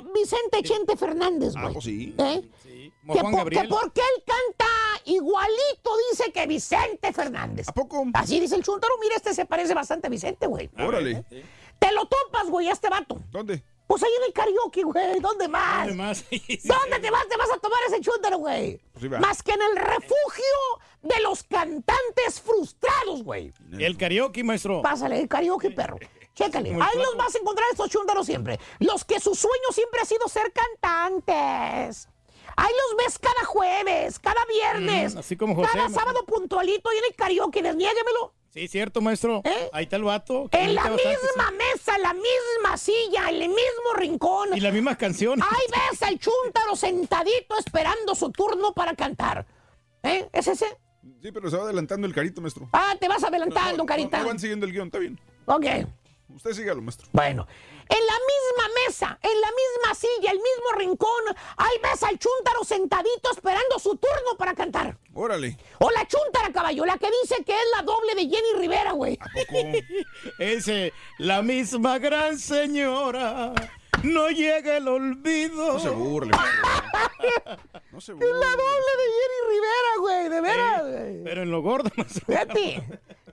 ídolo 0.00 0.12
Vicente 0.12 0.62
Chente 0.62 0.96
Fernández, 0.96 1.54
Ah, 1.56 1.62
güey. 1.62 1.72
pues 1.72 1.84
sí. 1.86 2.14
¿Eh? 2.18 2.42
Sí, 2.62 2.92
Que, 3.12 3.18
Juan 3.20 3.32
por- 3.32 3.50
que 3.50 3.64
porque 3.64 4.00
él 4.02 4.22
canta 4.24 4.66
igualito, 5.06 5.90
dice 6.12 6.30
que 6.32 6.46
Vicente 6.46 7.12
Fernández. 7.12 7.68
¿A 7.68 7.72
poco? 7.72 8.04
Así 8.14 8.38
dice 8.38 8.54
el 8.54 8.62
chuntaro. 8.62 8.94
Mira, 9.00 9.16
este 9.16 9.34
se 9.34 9.44
parece 9.46 9.74
bastante 9.74 10.06
a 10.06 10.10
Vicente, 10.10 10.46
güey. 10.46 10.70
Órale. 10.78 11.24
Te 11.80 11.92
lo 11.92 12.06
topas, 12.06 12.48
güey, 12.48 12.68
a 12.68 12.72
este 12.72 12.88
vato. 12.90 13.20
¿Dónde? 13.32 13.64
Pues 13.86 14.02
ahí 14.02 14.10
en 14.18 14.24
el 14.24 14.32
karaoke, 14.32 14.82
güey. 14.82 15.20
¿Dónde 15.20 15.48
más? 15.48 15.86
¿Dónde 15.88 16.02
más? 16.02 16.18
Sí, 16.28 16.38
sí. 16.46 16.60
¿Dónde 16.64 16.98
te 16.98 17.10
vas? 17.10 17.28
Te 17.28 17.36
vas 17.36 17.50
a 17.52 17.58
tomar 17.58 17.78
ese 17.88 18.00
chúntaro, 18.00 18.38
güey. 18.38 18.80
Pues. 18.92 19.10
Más 19.20 19.42
que 19.42 19.52
en 19.52 19.62
el 19.62 19.76
refugio 19.76 20.44
de 21.02 21.20
los 21.20 21.42
cantantes 21.44 22.40
frustrados, 22.44 23.22
güey. 23.22 23.52
El 23.78 23.96
karaoke, 23.96 24.42
maestro. 24.42 24.82
Pásale, 24.82 25.20
el 25.20 25.28
karaoke, 25.28 25.70
perro. 25.70 25.98
Chécale. 26.34 26.70
Ahí 26.70 26.98
los 26.98 27.16
vas 27.16 27.34
a 27.34 27.38
encontrar 27.38 27.66
estos 27.70 27.88
chúntaros 27.88 28.26
siempre. 28.26 28.58
Los 28.80 29.04
que 29.04 29.20
su 29.20 29.34
sueño 29.34 29.72
siempre 29.72 30.00
ha 30.02 30.04
sido 30.04 30.28
ser 30.28 30.52
cantantes. 30.52 32.08
Ahí 32.56 32.72
los 32.72 33.04
ves 33.04 33.18
cada 33.18 33.44
jueves, 33.44 34.18
cada 34.18 34.44
viernes. 34.46 35.14
Mm, 35.14 35.18
así 35.18 35.36
como 35.36 35.54
José, 35.54 35.68
Cada 35.72 35.88
sábado 35.88 36.24
puntualito 36.26 36.92
y 36.92 36.98
en 36.98 37.04
el 37.04 37.14
karaoke. 37.14 37.62
Desniéguemelo. 37.62 38.34
Sí, 38.56 38.68
cierto, 38.68 39.02
maestro. 39.02 39.42
¿Eh? 39.44 39.68
Ahí 39.70 39.84
está 39.84 39.96
el 39.96 40.04
vato. 40.04 40.48
que 40.50 40.58
En 40.58 40.74
la 40.74 40.84
bastante, 40.84 41.08
misma 41.10 41.50
mesa, 41.50 41.98
la 41.98 42.14
misma 42.14 42.78
silla, 42.78 43.28
en 43.28 43.34
el 43.42 43.48
mismo 43.50 43.92
rincón. 43.98 44.48
sí. 44.52 44.56
Y 44.56 44.60
las 44.60 44.72
mismas 44.72 44.96
canciones. 44.96 45.44
Ahí 45.46 45.90
ves 45.90 46.02
al 46.02 46.18
chúntaro 46.18 46.74
sentadito 46.74 47.58
esperando 47.58 48.14
su 48.14 48.30
turno 48.30 48.72
para 48.72 48.94
cantar. 48.94 49.44
¿Eh? 50.02 50.26
¿Es 50.32 50.48
ese? 50.48 50.64
Sí, 51.22 51.32
pero 51.32 51.50
se 51.50 51.56
va 51.58 51.64
adelantando 51.64 52.06
el 52.06 52.14
carito, 52.14 52.40
maestro. 52.40 52.66
Ah, 52.72 52.94
te 52.98 53.08
vas 53.08 53.22
adelantando, 53.22 53.72
No, 53.72 53.76
no, 53.78 53.86
carita. 53.86 54.20
No, 54.20 54.26
van 54.28 54.38
siguiendo 54.38 54.64
el 54.64 54.72
guion, 54.72 54.86
está 54.86 55.00
bien. 55.00 55.20
Ok. 55.44 55.66
Usted 56.34 56.52
sígalo, 56.54 56.80
maestro. 56.80 57.08
Bueno, 57.12 57.46
en 57.88 58.06
la 58.06 58.14
misma 58.14 58.74
mesa, 58.86 59.18
en 59.22 59.40
la 59.40 59.48
misma 59.48 59.94
silla, 59.94 60.30
el 60.32 60.38
mismo 60.38 60.72
rincón, 60.78 61.36
ahí 61.56 61.76
ves 61.82 62.02
al 62.02 62.18
chúntaro 62.18 62.64
sentadito 62.64 63.30
esperando 63.32 63.78
su 63.78 63.90
turno 63.96 64.36
para 64.38 64.54
cantar. 64.54 64.96
Órale. 65.14 65.56
O 65.78 65.90
la 65.90 66.06
chúntara, 66.06 66.52
caballo, 66.52 66.84
la 66.84 66.98
que 66.98 67.08
dice 67.22 67.42
que 67.44 67.52
es 67.52 67.66
la 67.76 67.82
doble 67.82 68.14
de 68.14 68.22
Jenny 68.22 68.52
Rivera, 68.58 68.92
güey. 68.92 69.18
Ese, 70.38 70.92
la 71.18 71.42
misma 71.42 71.98
gran 71.98 72.38
señora. 72.38 73.52
No 74.02 74.28
llega 74.28 74.76
el 74.76 74.88
olvido. 74.88 75.72
No 75.74 75.78
se 75.80 75.88
burle. 75.90 76.32
No 77.92 78.00
se 78.00 78.12
Es 78.12 78.18
burle. 78.18 78.32
la 78.32 78.50
doble 78.50 78.92
de 78.98 79.06
Jenny 79.16 79.40
Rivera, 79.48 79.90
güey, 80.00 80.28
de 80.28 80.40
veras, 80.42 80.82
Eh, 80.82 80.90
güey. 81.12 81.24
Pero 81.24 81.42
en 81.42 81.50
lo 81.50 81.62
gordo, 81.62 81.90
maestro. 81.96 82.26
Fíjate. 82.26 82.82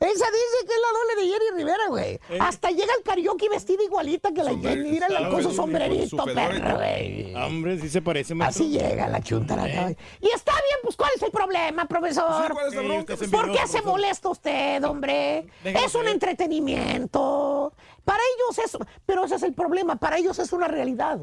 Esa 0.04 0.26
dice 0.26 0.66
que 0.68 0.74
es 0.74 0.82
la 0.82 1.00
doble 1.00 1.16
de 1.22 1.32
Jenny 1.32 1.58
Rivera, 1.58 1.88
güey. 1.88 2.20
Eh. 2.30 2.38
Hasta 2.40 2.70
llega 2.72 2.94
el 2.98 3.04
karaoke 3.04 3.48
vestida 3.48 3.84
igualita 3.84 4.34
que 4.34 4.44
la 4.44 4.52
Jenny. 4.52 4.92
Mírala 4.92 5.30
con 5.30 5.42
su 5.42 5.50
Su 5.50 5.56
sombrerito, 5.56 6.26
perro, 6.26 6.76
güey. 6.76 7.34
Hombre, 7.36 7.80
sí 7.80 7.90
se 7.90 8.02
parece, 8.02 8.36
maestro. 8.36 8.66
Así 8.66 8.72
llega 8.78 9.08
la 9.08 9.22
chuntara. 9.22 9.68
Eh. 9.68 9.98
Y 10.20 10.30
está 10.30 10.52
bien, 10.52 10.80
pues 10.84 10.98
¿cuál 10.98 11.12
es 11.16 11.22
el 11.22 11.32
problema, 11.32 11.86
profesor? 11.86 12.48
Sí, 12.48 12.52
¿cuál 12.52 12.68
es 12.68 12.76
la 12.76 12.82
bronca? 12.82 13.16
¿Por 13.16 13.52
qué 13.52 13.68
se 13.68 13.82
molesta 13.82 14.30
usted, 14.30 14.84
hombre? 14.84 15.48
Es 15.64 15.96
un 15.96 16.08
entretenimiento. 16.08 17.74
Para 18.04 18.20
ellos 18.36 18.60
es... 18.60 18.78
Pero 19.06 19.24
ese 19.26 19.36
es 19.36 19.44
el 19.44 19.54
problema. 19.54 19.96
Para 19.96 20.18
ellos 20.18 20.38
es 20.40 20.52
una 20.52 20.68
realidad. 20.68 21.20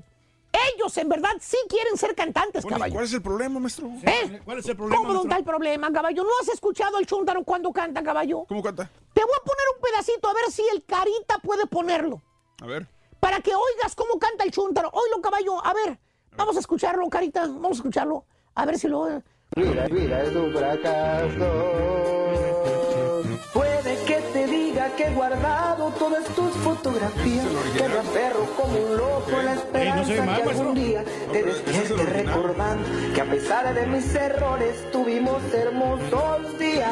Ellos, 0.74 0.96
en 0.96 1.08
verdad, 1.08 1.30
sí 1.40 1.56
quieren 1.68 1.96
ser 1.96 2.14
cantantes, 2.14 2.62
Bueno, 2.64 2.76
¿y 2.76 2.80
caballo. 2.80 2.94
¿Cuál 2.94 3.04
es 3.04 3.12
el 3.14 3.22
problema, 3.22 3.60
maestro? 3.60 3.88
¿Eh? 4.02 4.40
¿Cuál 4.44 4.58
es 4.58 4.66
el 4.68 4.76
problema, 4.76 4.96
¿Cómo 4.96 5.08
no 5.08 5.14
maestro? 5.14 5.30
está 5.30 5.38
el 5.38 5.44
problema, 5.44 5.92
caballo? 5.92 6.24
¿No 6.24 6.30
has 6.42 6.48
escuchado 6.48 6.96
al 6.96 7.06
chúntaro 7.06 7.44
cuando 7.44 7.72
canta, 7.72 8.02
caballo? 8.02 8.44
¿Cómo 8.48 8.62
canta? 8.62 8.90
Te 9.12 9.22
voy 9.22 9.34
a 9.40 9.44
poner 9.44 9.64
un 9.76 9.82
pedacito 9.82 10.28
a 10.28 10.34
ver 10.34 10.50
si 10.50 10.62
el 10.74 10.84
carita 10.84 11.38
puede 11.38 11.66
ponerlo. 11.66 12.20
A 12.62 12.66
ver. 12.66 12.86
Para 13.20 13.40
que 13.40 13.54
oigas 13.54 13.94
cómo 13.94 14.18
canta 14.18 14.44
el 14.44 14.50
chúntaro. 14.50 14.90
Oílo, 14.92 15.20
caballo. 15.20 15.64
A 15.64 15.72
ver, 15.72 15.98
vamos 16.36 16.56
a 16.56 16.60
escucharlo, 16.60 17.08
carita. 17.08 17.46
Vamos 17.46 17.72
a 17.72 17.74
escucharlo. 17.80 18.24
A 18.54 18.66
ver 18.66 18.78
si 18.78 18.88
lo... 18.88 19.22
Mira, 19.56 19.86
mira, 19.88 20.22
es 20.22 20.34
un 20.34 20.52
fracaso. 20.52 22.49
He 25.10 25.14
guardado 25.14 25.90
todas 25.98 26.24
tus 26.24 26.52
fotografías. 26.62 27.46
Que 27.76 27.88
me 27.88 27.98
aferro 27.98 28.46
como 28.56 28.78
un 28.78 28.96
loco 28.96 29.36
a 29.36 29.42
la 29.42 29.54
se 29.54 29.60
esperanza 29.60 30.36
que 30.36 30.42
algún 30.42 30.74
día 30.74 31.04
te 31.32 31.42
despierte 31.42 32.04
recordando 32.04 32.88
que 33.14 33.20
a 33.20 33.24
pesar 33.24 33.74
de 33.74 33.86
mis 33.86 34.14
errores 34.14 34.76
tuvimos 34.92 35.42
hermosos 35.52 36.58
días. 36.58 36.88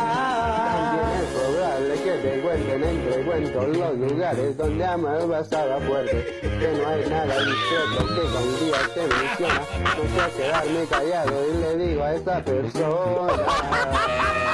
Es 1.19 1.27
probable 1.39 1.95
que 1.95 2.11
te 2.11 2.41
cuenten 2.41 2.85
entre 2.85 3.25
cuentos 3.25 3.77
los 3.77 3.99
lugares 3.99 4.57
donde 4.57 4.85
amas 4.85 5.29
basada 5.29 5.79
fuerte. 5.81 6.41
Que 6.41 6.73
no 6.73 6.89
hay 6.89 7.05
nada 7.09 7.45
discreto 7.45 8.07
que 8.07 8.23
con 8.33 8.59
día 8.61 8.81
te 8.95 9.03
menciona. 9.03 9.63
No 9.97 10.03
sé 10.15 10.23
quedarme 10.37 10.83
callado 10.91 11.37
y 11.47 11.49
le 11.59 11.71
digo 11.87 12.03
a 12.03 12.07
esa 12.15 12.37
persona. 12.45 14.48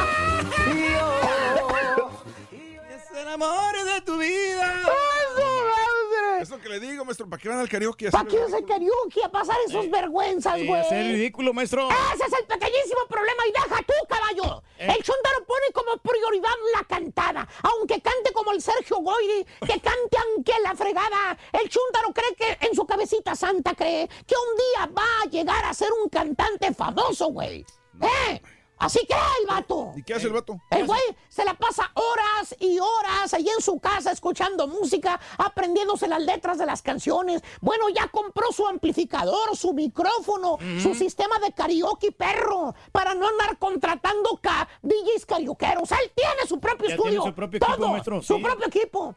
Amor 3.35 3.85
de 3.85 4.01
tu 4.03 4.17
vida. 4.19 4.83
Es 6.41 6.51
lo 6.51 6.61
que 6.61 6.69
le 6.69 6.79
digo, 6.81 7.05
maestro. 7.05 7.29
¿Para 7.29 7.41
qué 7.41 7.49
van 7.49 7.59
al 7.59 7.69
karaoke? 7.69 8.11
¿Para 8.11 8.29
qué 8.29 8.37
es 8.43 8.53
el 8.53 8.65
karaoke 8.67 9.25
a 9.25 9.29
pasar 9.31 9.57
esos 9.67 9.91
vergüenzas, 9.91 10.57
Sí, 10.59 10.67
güey? 10.67 10.81
hacer 10.81 11.07
ridículo, 11.07 11.53
maestro. 11.53 11.89
Ese 12.15 12.25
es 12.27 12.33
el 12.39 12.47
pequeñísimo 12.47 13.01
problema 13.09 13.43
y 13.49 13.53
deja 13.53 13.83
tú, 13.83 13.93
caballo. 14.09 14.63
Eh. 14.79 14.87
El 14.97 15.03
chúntaro 15.03 15.45
pone 15.47 15.65
como 15.73 15.97
prioridad 15.99 16.51
la 16.75 16.85
cantada. 16.85 17.49
Aunque 17.63 18.01
cante 18.01 18.33
como 18.33 18.53
el 18.53 18.61
Sergio 18.61 18.97
Goyri, 18.99 19.45
que 19.61 19.81
cante 19.81 20.19
aunque 20.33 20.53
la 20.63 20.75
fregada. 20.75 21.37
El 21.53 21.69
chúntaro 21.69 22.13
cree 22.13 22.35
que 22.37 22.67
en 22.67 22.75
su 22.75 22.85
cabecita 22.87 23.35
santa 23.35 23.75
cree 23.75 24.09
que 24.27 24.35
un 24.37 24.57
día 24.57 24.95
va 24.97 25.23
a 25.25 25.29
llegar 25.31 25.65
a 25.65 25.73
ser 25.75 25.89
un 26.03 26.09
cantante 26.11 26.75
famoso, 26.75 27.29
güey. 27.29 27.65
¿Eh? 28.03 28.43
Así 28.85 29.01
que 29.07 29.15
el 29.41 29.47
vato. 29.49 29.93
¿Y 29.97 30.03
qué 30.03 30.13
hace 30.13 30.27
el 30.27 30.35
vato? 30.35 30.61
El 30.71 30.87
güey 30.87 31.01
se 31.31 31.43
la 31.43 31.55
pasa 31.55 31.91
horas 31.95 32.55
y 32.61 32.79
horas 32.79 33.33
allí 33.33 33.49
en 33.49 33.63
su 33.63 33.79
casa 33.81 34.11
escuchando 34.13 34.69
música, 34.69 35.19
aprendiéndose 35.39 36.07
las 36.07 36.21
letras 36.21 36.59
de 36.59 36.67
las 36.67 36.83
canciones. 36.83 37.43
Bueno, 37.63 37.89
ya 37.89 38.09
compró 38.09 38.53
su 38.53 38.67
amplificador, 38.67 39.57
su 39.57 39.73
micrófono, 39.73 40.59
su 40.83 40.95
sistema 40.95 41.39
de 41.39 41.53
karaoke 41.53 42.13
perro, 42.13 42.75
para 42.93 43.15
no 43.15 43.27
andar 43.27 43.59
contratando 43.59 44.39
ca 44.43 44.69
DJs 44.83 45.25
carioqueros. 45.25 45.91
Él 45.93 46.13
tiene 46.15 46.47
su 46.47 46.61
propio 46.61 46.89
Ya 46.89 46.95
estudio. 46.97 47.11
tiene 47.23 47.27
su 47.31 47.35
propio 47.35 47.57
equipo, 47.59 47.75
todo, 47.77 47.89
maestro, 47.93 48.21
Su 48.23 48.37
sí. 48.37 48.43
propio 48.43 48.67
equipo. 48.67 49.17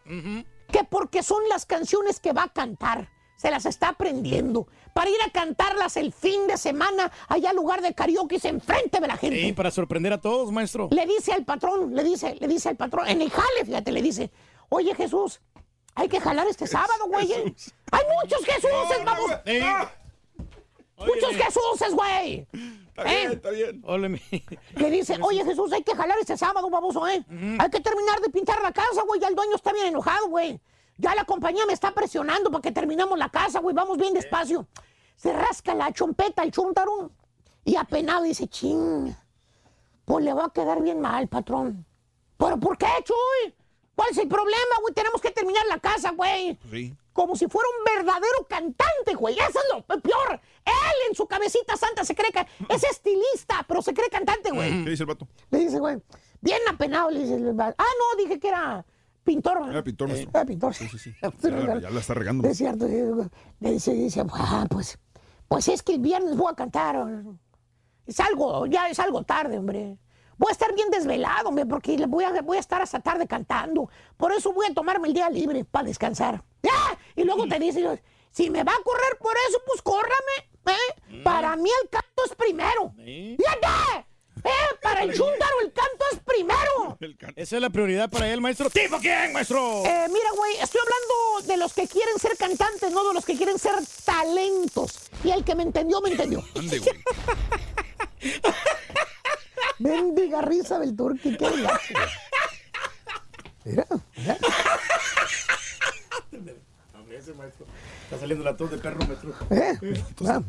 Que 0.72 0.86
porque 0.86 1.24
son 1.24 1.42
las 1.50 1.66
canciones 1.66 2.22
que 2.22 2.32
va 2.32 2.44
a 2.44 2.54
cantar. 2.54 3.10
Se 3.38 3.50
las 3.50 3.66
está 3.66 3.90
aprendiendo 3.90 4.68
para 4.94 5.10
ir 5.10 5.16
a 5.26 5.32
cantarlas 5.32 5.96
el 5.96 6.12
fin 6.12 6.48
de 6.48 6.58
semana 6.58 7.10
allá 7.30 7.52
al 7.52 7.56
lugar 7.56 7.82
de 7.82 7.94
karaoke 7.94 8.38
enfrente 8.44 9.00
de 9.00 9.08
la 9.08 9.16
gente. 9.16 9.40
Sí, 9.42 9.54
para 9.54 9.72
sorprender 9.72 10.12
a 10.12 10.20
todos, 10.20 10.52
maestro. 10.52 10.90
Le 10.92 11.06
dice 11.06 11.32
al 11.32 11.46
patrón, 11.46 11.96
le 11.96 12.04
dice, 12.04 12.36
le 12.40 12.48
dice 12.50 12.68
al 12.70 12.76
patrón, 12.76 13.08
en 13.08 13.22
el 13.22 13.30
jale, 13.32 13.64
fíjate, 13.66 13.92
le 13.94 14.02
dice, 14.02 14.30
oye 14.70 14.94
Jesús, 14.96 15.40
hay 15.96 16.10
que 16.10 16.20
jalar 16.20 16.46
este 16.48 16.68
sábado, 16.68 17.06
güey. 17.08 17.32
¿eh? 17.32 17.56
Hay 17.92 18.02
muchos 18.22 18.44
Jesuses, 18.46 19.06
vamos. 19.06 19.32
Muchos 20.98 21.36
Jesuses, 21.36 21.94
güey. 21.94 22.48
Está 22.88 23.04
¿Eh? 23.14 23.18
bien, 23.20 23.32
está 23.34 23.50
bien. 23.52 23.82
Hola, 23.86 24.10
mi- 24.10 24.20
Le 24.76 24.90
dice, 24.90 25.18
oye 25.22 25.44
Jesús, 25.46 25.72
hay 25.72 25.84
que 25.84 25.96
jalar 25.96 26.18
este 26.20 26.36
sábado, 26.38 26.70
baboso, 26.72 27.08
¿eh? 27.08 27.24
Hay 27.60 27.70
que 27.70 27.80
terminar 27.82 28.20
de 28.20 28.30
pintar 28.30 28.62
la 28.64 28.72
casa, 28.72 29.04
güey. 29.06 29.22
Ya 29.22 29.28
el 29.28 29.36
dueño 29.36 29.56
está 29.56 29.72
bien 29.74 29.88
enojado, 29.88 30.28
güey. 30.28 30.60
Ya 30.98 31.14
la 31.16 31.26
compañía 31.26 31.66
me 31.66 31.74
está 31.74 31.94
presionando 31.94 32.50
para 32.50 32.62
que 32.62 32.72
terminemos 32.72 33.18
la 33.18 33.30
casa, 33.30 33.60
güey. 33.60 33.76
Vamos 33.76 33.98
bien 33.98 34.14
despacio. 34.14 34.68
Se 35.16 35.32
rasca 35.32 35.76
la 35.76 35.92
chompeta, 35.92 36.44
el 36.44 36.52
chúntaro. 36.52 37.12
Y 37.64 37.76
apenado 37.76 38.24
dice, 38.24 38.48
ching. 38.48 39.16
Pues 40.06 40.24
le 40.24 40.34
va 40.34 40.46
a 40.46 40.50
quedar 40.50 40.82
bien 40.82 41.02
mal, 41.02 41.28
patrón. 41.28 41.86
¿Pero 42.38 42.60
por 42.60 42.78
qué, 42.78 42.88
Chuy? 43.04 43.54
¿Cuál 43.96 44.10
es 44.12 44.18
el 44.20 44.28
problema, 44.28 44.78
güey? 44.82 44.94
Tenemos 44.94 45.20
que 45.20 45.32
terminar 45.32 45.66
la 45.68 45.80
casa, 45.80 46.12
güey. 46.12 46.58
Sí. 46.72 46.96
Como 47.14 47.36
si 47.36 47.48
fuera 47.48 47.68
un 47.78 47.84
verdadero 47.84 48.46
cantante, 48.48 49.16
güey. 49.16 49.36
Eso 49.38 49.60
es 49.60 49.66
lo 49.74 49.84
peor. 49.84 50.40
Él 50.64 50.98
en 51.10 51.16
su 51.16 51.28
cabecita 51.28 51.76
santa 51.76 52.06
se 52.06 52.16
cree 52.16 52.32
que 52.32 52.46
es 52.70 52.84
estilista, 52.84 53.66
pero 53.68 53.82
se 53.82 53.94
cree 53.94 54.10
cantante, 54.10 54.52
güey. 54.52 54.84
¿Qué 54.84 54.92
dice 54.92 55.04
el 55.04 55.08
vato? 55.08 55.28
Le 55.50 55.60
dice, 55.60 55.80
güey, 55.80 56.00
bien 56.42 56.62
apenado, 56.70 57.10
le 57.10 57.20
dice. 57.20 57.36
el 57.36 57.54
vato. 57.54 57.76
Ah, 57.80 57.86
no, 58.00 58.24
dije 58.24 58.40
que 58.40 58.50
era 58.50 58.86
pintor. 59.28 59.70
Era 59.70 59.84
pintor, 59.84 60.08
maestro. 60.08 60.32
Era 60.34 60.46
pintor. 60.46 60.74
Sí, 60.74 60.88
sí, 60.90 60.98
sí. 60.98 61.14
Ya, 61.22 61.50
la- 61.52 61.80
ya 61.80 61.90
la 61.92 62.00
está 62.00 62.14
regando. 62.16 62.48
Es 62.48 62.58
cierto. 62.58 62.88
sí. 62.88 62.96
Le 63.60 63.72
dice, 63.74 63.94
dice, 63.94 64.24
ah, 64.34 64.66
pues, 64.70 64.98
pues 65.48 65.68
es 65.68 65.84
que 65.84 65.94
el 65.94 66.00
viernes 66.00 66.36
voy 66.36 66.52
a 66.52 66.56
cantar. 66.56 66.96
Es 68.08 68.20
algo, 68.20 68.66
ya 68.66 68.88
es 68.90 69.00
algo 69.00 69.22
tarde, 69.24 69.58
hombre. 69.60 69.98
Voy 70.40 70.50
a 70.50 70.52
estar 70.52 70.74
bien 70.74 70.90
desvelado, 70.92 71.50
hombre, 71.50 71.66
porque 71.66 71.98
voy 72.08 72.24
a, 72.24 72.42
voy 72.42 72.58
a 72.58 72.60
estar 72.60 72.82
hasta 72.82 73.00
tarde 73.00 73.28
cantando. 73.28 73.90
Por 74.18 74.32
eso 74.32 74.54
voy 74.54 74.68
a 74.70 74.74
tomarme 74.74 75.08
el 75.10 75.14
día 75.14 75.30
libre 75.30 75.66
para 75.66 75.86
descansar. 75.88 76.44
¡Ah! 76.72 76.96
Y 77.16 77.24
luego 77.24 77.48
te 77.48 77.60
dice, 77.60 78.02
si 78.32 78.50
me 78.50 78.64
va 78.64 78.72
a 78.72 78.84
correr 78.84 79.18
por 79.20 79.34
eso, 79.50 79.60
pues 79.66 79.82
córrame. 79.82 80.36
¿eh? 80.68 81.22
Para 81.24 81.56
mí 81.56 81.70
el 81.84 81.90
canto 81.90 82.24
es 82.26 82.36
primero. 82.36 82.94
¡Fíjate! 82.96 84.07
¿Eh? 84.48 84.78
Para 84.82 85.04
el 85.04 85.14
chúntaro 85.14 85.62
el 85.62 85.74
canto 85.74 86.06
es 86.14 86.20
primero. 86.20 86.98
Esa 87.36 87.56
es 87.58 87.62
la 87.62 87.70
prioridad 87.70 88.10
para 88.10 88.32
él, 88.32 88.40
maestro. 88.40 88.70
¿Tipo 88.70 88.98
quién, 89.00 89.34
maestro? 89.34 89.84
Eh, 89.86 90.08
mira, 90.10 90.32
güey, 90.36 90.54
estoy 90.62 90.80
hablando 90.82 91.54
de 91.54 91.58
los 91.58 91.74
que 91.74 91.88
quieren 91.88 92.18
ser 92.18 92.38
cantantes, 92.38 92.92
no 92.92 93.08
de 93.08 93.14
los 93.14 93.26
que 93.26 93.36
quieren 93.36 93.60
ser 93.60 93.76
talentos. 94.06 95.10
Y 95.24 95.32
el 95.32 95.44
que 95.44 95.56
me 95.56 95.64
entendió, 95.64 96.00
me 96.02 96.12
entendió. 96.12 96.44
Ande, 96.56 96.80
güey. 96.80 96.94
Bendiga 99.80 100.42
risa 100.42 100.80
del 100.80 100.96
turqui, 100.96 101.38
qué. 101.38 101.50
Mira, 103.66 103.86
mira. 104.16 104.38
Maestro. 107.36 107.66
Está 108.08 108.20
saliendo 108.20 108.46
la 108.46 108.56
tos 108.56 108.72
de 108.72 108.78
perro, 108.78 109.06
maestro. 109.06 109.32
¿Eh? 109.50 109.78
Ah. 110.26 110.42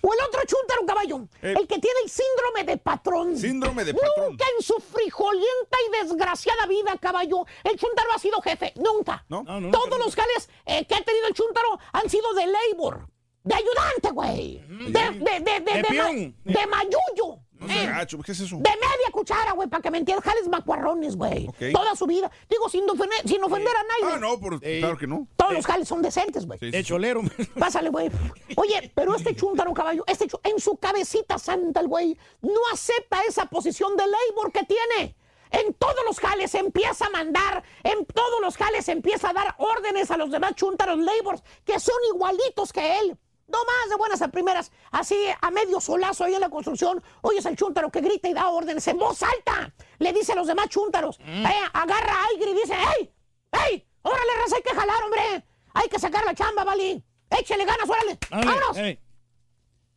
O 0.00 0.12
el 0.12 0.20
otro 0.26 0.40
chúntaro, 0.44 0.84
caballo. 0.84 1.28
Eh. 1.40 1.54
El 1.56 1.68
que 1.68 1.78
tiene 1.78 2.00
el 2.02 2.10
síndrome 2.10 2.64
de 2.64 2.78
patrón. 2.78 3.36
Síndrome 3.36 3.84
de 3.84 3.94
patrón. 3.94 4.30
Nunca 4.30 4.44
en 4.56 4.62
su 4.64 4.74
frijolienta 4.80 5.76
y 5.86 6.02
desgraciada 6.02 6.66
vida, 6.66 6.96
caballo, 7.00 7.44
el 7.62 7.78
chúntaro 7.78 8.08
ha 8.12 8.18
sido 8.18 8.40
jefe. 8.42 8.72
Nunca. 8.74 9.24
No. 9.28 9.44
No, 9.44 9.60
nunca, 9.60 9.78
Todos 9.78 9.98
los 10.00 10.16
jales 10.16 10.50
eh, 10.64 10.84
que 10.84 10.96
ha 10.96 11.02
tenido 11.04 11.28
el 11.28 11.34
chúntaro 11.34 11.78
han 11.92 12.10
sido 12.10 12.32
de 12.34 12.46
labor. 12.48 13.06
De 13.44 13.54
ayudante, 13.54 14.10
güey. 14.10 14.58
De, 14.66 14.90
de, 14.90 15.40
de, 15.40 15.60
de, 15.60 15.60
De 15.60 15.82
de, 15.82 16.02
ma- 16.02 16.52
de 16.60 16.66
mayuyo. 16.66 17.38
No 17.58 17.66
sea 17.68 17.82
Eh, 17.82 17.86
gacho, 17.86 18.18
¿qué 18.20 18.32
es 18.32 18.40
eso? 18.40 18.56
de 18.56 18.70
media 18.70 19.10
cuchara, 19.12 19.52
güey, 19.52 19.68
para 19.68 19.82
que 19.82 19.90
me 19.90 19.98
entiendas. 19.98 20.24
Jales 20.24 20.48
macuarrones, 20.48 21.16
güey. 21.16 21.48
Toda 21.72 21.94
su 21.96 22.06
vida. 22.06 22.30
Digo, 22.48 22.68
sin 22.68 22.88
ofender, 22.88 23.18
sin 23.26 23.42
ofender 23.42 23.74
a 23.76 23.82
nadie. 23.82 24.14
Ah, 24.14 24.18
no, 24.18 24.38
por, 24.38 24.58
Eh. 24.62 24.78
claro 24.80 24.96
que 24.98 25.06
no. 25.06 25.26
Todos 25.36 25.54
los 25.54 25.66
jales 25.66 25.88
son 25.88 26.02
decentes, 26.02 26.46
güey. 26.46 26.58
Sí, 26.58 26.66
sí, 26.66 26.70
De 26.72 26.78
sí. 26.78 26.84
cholero. 26.84 27.22
Pásale, 27.58 27.88
güey. 27.90 28.10
Oye, 28.56 28.92
pero 28.94 29.14
este 29.14 29.34
chúntaro 29.34 29.72
caballo, 29.72 30.04
este 30.06 30.26
chu- 30.26 30.40
en 30.44 30.60
su 30.60 30.76
cabecita 30.76 31.38
santa, 31.38 31.80
el 31.80 31.88
güey, 31.88 32.18
no 32.42 32.60
acepta 32.72 33.20
esa 33.28 33.46
posición 33.46 33.96
de 33.96 34.04
labor 34.06 34.52
que 34.52 34.64
tiene. 34.64 35.16
En 35.50 35.72
todos 35.74 35.96
los 36.04 36.18
jales 36.18 36.54
empieza 36.56 37.06
a 37.06 37.10
mandar, 37.10 37.62
en 37.84 38.04
todos 38.06 38.40
los 38.42 38.56
jales 38.56 38.88
empieza 38.88 39.30
a 39.30 39.32
dar 39.32 39.54
órdenes 39.58 40.10
a 40.10 40.16
los 40.16 40.30
demás 40.30 40.54
chúntaros 40.56 40.98
labors 40.98 41.42
que 41.64 41.78
son 41.78 41.94
igualitos 42.12 42.72
que 42.72 42.98
él. 42.98 43.16
No 43.48 43.58
más 43.64 43.88
de 43.88 43.96
buenas 43.96 44.22
a 44.22 44.28
primeras, 44.28 44.72
así 44.90 45.16
a 45.40 45.50
medio 45.50 45.80
solazo 45.80 46.24
ahí 46.24 46.34
en 46.34 46.40
la 46.40 46.48
construcción. 46.50 47.02
Oyes 47.22 47.46
al 47.46 47.56
chúntaro 47.56 47.90
que 47.90 48.00
grita 48.00 48.28
y 48.28 48.34
da 48.34 48.48
órdenes 48.48 48.86
en 48.88 48.98
voz 48.98 49.22
alta. 49.22 49.72
Le 49.98 50.12
dice 50.12 50.32
a 50.32 50.34
los 50.34 50.48
demás 50.48 50.68
chúntaros, 50.68 51.18
eh, 51.20 51.46
agarra 51.72 52.24
aire 52.32 52.50
y 52.50 52.54
dice, 52.54 52.74
¡Ey! 52.74 53.12
¡Ey! 53.52 53.86
¡Órale, 54.02 54.32
raza, 54.42 54.56
hay 54.56 54.62
que 54.62 54.74
jalar, 54.74 55.02
hombre! 55.04 55.44
Hay 55.74 55.88
que 55.88 55.98
sacar 55.98 56.24
la 56.24 56.34
chamba, 56.34 56.64
¿vale? 56.64 57.02
Échale 57.30 57.64
ganas, 57.64 57.88
órale. 57.88 58.18
¡Vámonos! 58.30 58.76
ey. 58.78 59.00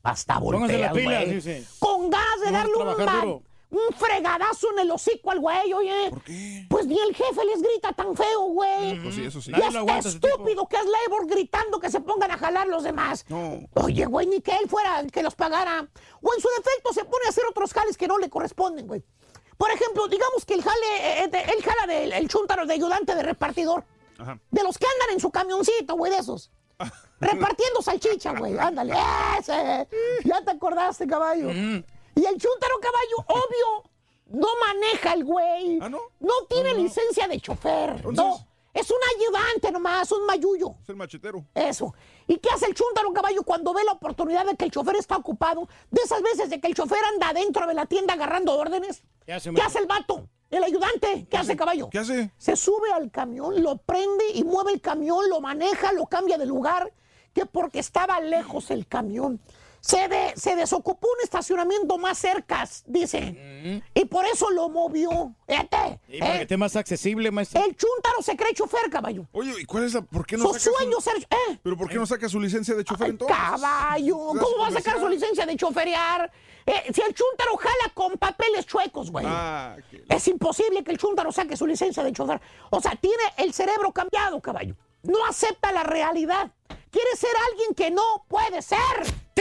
Hasta 0.04 0.38
volteas, 0.40 0.92
güey. 0.92 1.34
dice. 1.34 1.66
Con 1.80 2.10
ganas 2.10 2.40
de 2.42 2.52
Vamos 2.52 3.00
a 3.00 3.06
darle 3.06 3.32
un. 3.32 3.49
Un 3.72 3.94
fregadazo 3.96 4.72
en 4.72 4.80
el 4.80 4.92
hocico 4.92 5.32
al 5.32 5.40
güey, 5.40 5.74
oye. 5.74 6.10
¿Por 6.10 6.24
qué? 6.24 6.66
Pues 6.70 6.88
ni 6.88 7.00
el 7.00 7.16
jefe 7.16 7.46
les 7.46 7.62
grita 7.62 7.94
tan 7.94 8.16
feo, 8.16 8.42
güey. 8.48 9.00
Pues 9.02 9.16
sí, 9.16 9.26
eso 9.26 9.42
sí. 9.42 9.52
Y 9.52 9.54
tipo. 9.62 9.92
estúpido 9.96 10.68
que 10.68 10.78
es 10.78 10.86
labor 10.86 11.28
gritando 11.28 11.80
que 11.80 11.90
se 11.92 12.00
pongan 12.02 12.32
a 12.32 12.38
jalar 12.38 12.68
los 12.68 12.84
demás. 12.84 13.26
No. 13.30 13.60
Oye, 13.76 14.06
güey, 14.06 14.26
ni 14.28 14.42
que 14.42 14.52
él 14.56 14.68
fuera 14.68 15.00
el 15.02 15.12
que 15.12 15.22
los 15.22 15.36
pagara. 15.36 15.88
O 16.22 16.34
en 16.34 16.42
su 16.42 16.48
defecto 16.58 16.94
se 16.94 17.06
pone 17.06 17.26
a 17.28 17.30
hacer 17.30 17.44
otros 17.50 17.72
jales 17.74 17.96
que 17.98 18.08
no 18.08 18.18
le 18.18 18.30
corresponden, 18.30 18.88
güey. 18.88 19.04
Por 19.58 19.70
ejemplo, 19.72 20.08
digamos 20.08 20.46
que 20.46 20.54
el 20.56 20.64
jale, 20.64 21.24
eh, 21.24 21.28
de- 21.28 21.42
él 21.42 21.64
jala 21.64 21.86
del 21.94 22.14
el 22.14 22.28
chúntaro 22.30 22.66
de 22.66 22.74
ayudante 22.74 23.14
de 23.14 23.22
repartidor. 23.24 23.84
Ajá. 24.18 24.40
De 24.50 24.64
los 24.64 24.78
que 24.78 24.86
andan 24.88 25.14
en 25.14 25.20
su 25.20 25.30
camioncito, 25.32 25.96
güey, 25.96 26.12
de 26.12 26.18
esos. 26.20 26.50
Repartiendo 27.20 27.82
salchicha, 27.82 28.34
güey. 28.34 28.58
Ándale. 28.58 28.94
Ese. 29.38 29.88
Ya 30.24 30.42
te 30.44 30.52
acordaste, 30.52 31.06
caballo. 31.06 31.50
Y 32.20 32.26
el 32.26 32.38
chúntaro 32.38 32.76
caballo, 32.82 33.42
obvio, 33.46 33.90
no 34.28 34.48
maneja 34.68 35.14
el 35.14 35.24
güey. 35.24 35.80
¿Ah, 35.82 35.88
no? 35.88 36.00
No 36.20 36.34
tiene 36.50 36.74
licencia 36.74 37.28
de 37.28 37.40
chofer. 37.40 37.92
Entonces- 37.92 38.16
No. 38.18 38.46
Es 38.72 38.92
un 38.92 38.98
ayudante 39.18 39.72
nomás, 39.72 40.12
un 40.12 40.26
mayuyo. 40.28 40.76
Es 40.84 40.90
el 40.90 40.96
machetero. 40.96 41.44
Eso. 41.56 41.94
¿Y 42.28 42.38
qué 42.38 42.50
hace 42.54 42.68
el 42.68 42.76
chúntaro 42.76 43.12
caballo 43.14 43.42
cuando 43.44 43.74
ve 43.74 43.84
la 43.84 43.94
oportunidad 43.94 44.46
de 44.46 44.56
que 44.56 44.66
el 44.66 44.72
chofer 44.72 44.96
está 44.98 45.18
ocupado? 45.18 45.68
De 45.90 46.02
esas 46.04 46.22
veces 46.22 46.50
de 46.52 46.60
que 46.62 46.68
el 46.68 46.76
chofer 46.76 47.00
anda 47.14 47.34
dentro 47.34 47.66
de 47.66 47.74
la 47.74 47.88
tienda 47.88 48.14
agarrando 48.14 48.56
órdenes. 48.56 49.02
¿Qué 49.26 49.34
hace, 49.34 49.50
¿Qué 49.50 49.54
maestro? 49.54 49.68
hace 49.68 49.80
el 49.80 49.86
vato? 49.88 50.30
El 50.52 50.64
ayudante. 50.64 51.26
¿Qué 51.30 51.38
hace 51.38 51.56
caballo? 51.58 51.90
¿Qué 51.90 51.98
hace? 52.00 52.32
Se 52.38 52.56
sube 52.56 52.92
al 52.94 53.10
camión, 53.10 53.62
lo 53.64 53.78
prende 53.78 54.26
y 54.36 54.44
mueve 54.44 54.72
el 54.74 54.82
camión, 54.82 55.28
lo 55.30 55.42
maneja, 55.42 55.92
lo 55.94 56.06
cambia 56.06 56.38
de 56.38 56.46
lugar, 56.46 56.94
que 57.34 57.48
porque 57.48 57.80
estaba 57.80 58.20
lejos 58.20 58.70
el 58.70 58.86
camión. 58.88 59.42
Se, 59.82 60.08
de- 60.08 60.34
se 60.36 60.56
desocupó 60.56 61.08
un 61.08 61.24
estacionamiento 61.24 61.98
más 61.98 62.18
cerca, 62.18 62.68
dice. 62.86 63.82
Y 63.94 64.06
por 64.06 64.26
eso 64.26 64.50
lo 64.52 64.70
movió. 64.70 65.34
Fíjate, 65.48 66.00
Sí, 66.10 66.20
para 66.20 66.34
¿eh? 66.34 66.38
que 66.38 66.42
esté 66.44 66.58
más 66.58 66.76
accesible, 66.76 67.32
maestro. 67.32 67.64
El 67.64 67.76
chúntaro 67.76 68.22
se 68.22 68.36
cree 68.36 68.54
chofer, 68.54 68.90
caballo. 68.90 69.26
Oye, 69.32 69.54
¿y 69.62 69.66
cuál 69.66 69.86
es 69.86 69.94
la...? 69.94 70.02
¿Por 70.02 70.26
qué 70.26 70.38
no 70.38 70.46
Su 70.48 70.60
saca 70.60 70.78
sueño 70.78 70.96
su... 70.98 71.02
ser... 71.02 71.18
¿eh? 71.30 71.60
¿Pero 71.64 71.78
por 71.78 71.90
qué 71.90 71.96
no 71.96 72.06
saca 72.06 72.28
su 72.30 72.40
licencia 72.40 72.76
de 72.76 72.84
chofer 72.84 73.06
Ay, 73.06 73.12
entonces? 73.12 73.36
caballo, 73.38 74.18
¿cómo 74.18 74.58
va 74.62 74.68
a 74.68 74.72
sacar 74.72 75.00
su 75.00 75.08
licencia 75.08 75.46
de 75.46 75.56
choferear? 75.56 76.32
Eh, 76.66 76.92
si 76.94 77.02
el 77.02 77.14
chúntaro 77.16 77.58
jala 77.58 77.94
con 77.94 78.18
papeles 78.18 78.66
chuecos, 78.66 79.10
güey. 79.12 79.26
Ah, 79.28 79.76
que- 79.90 80.04
Es 80.10 80.28
imposible 80.28 80.84
que 80.84 80.92
el 80.92 80.98
chúntaro 80.98 81.32
saque 81.32 81.56
su 81.58 81.66
licencia 81.66 82.04
de 82.04 82.12
chofer. 82.14 82.40
O 82.70 82.80
sea, 82.82 82.96
tiene 82.96 83.24
el 83.38 83.54
cerebro 83.54 83.92
cambiado, 83.92 84.40
caballo. 84.42 84.76
No 85.04 85.26
acepta 85.26 85.72
la 85.72 85.84
realidad. 85.84 86.52
Quiere 86.92 87.16
ser 87.16 87.30
alguien 87.52 87.74
que 87.76 87.90
no 87.92 88.26
puede 88.28 88.62
ser. 88.62 88.80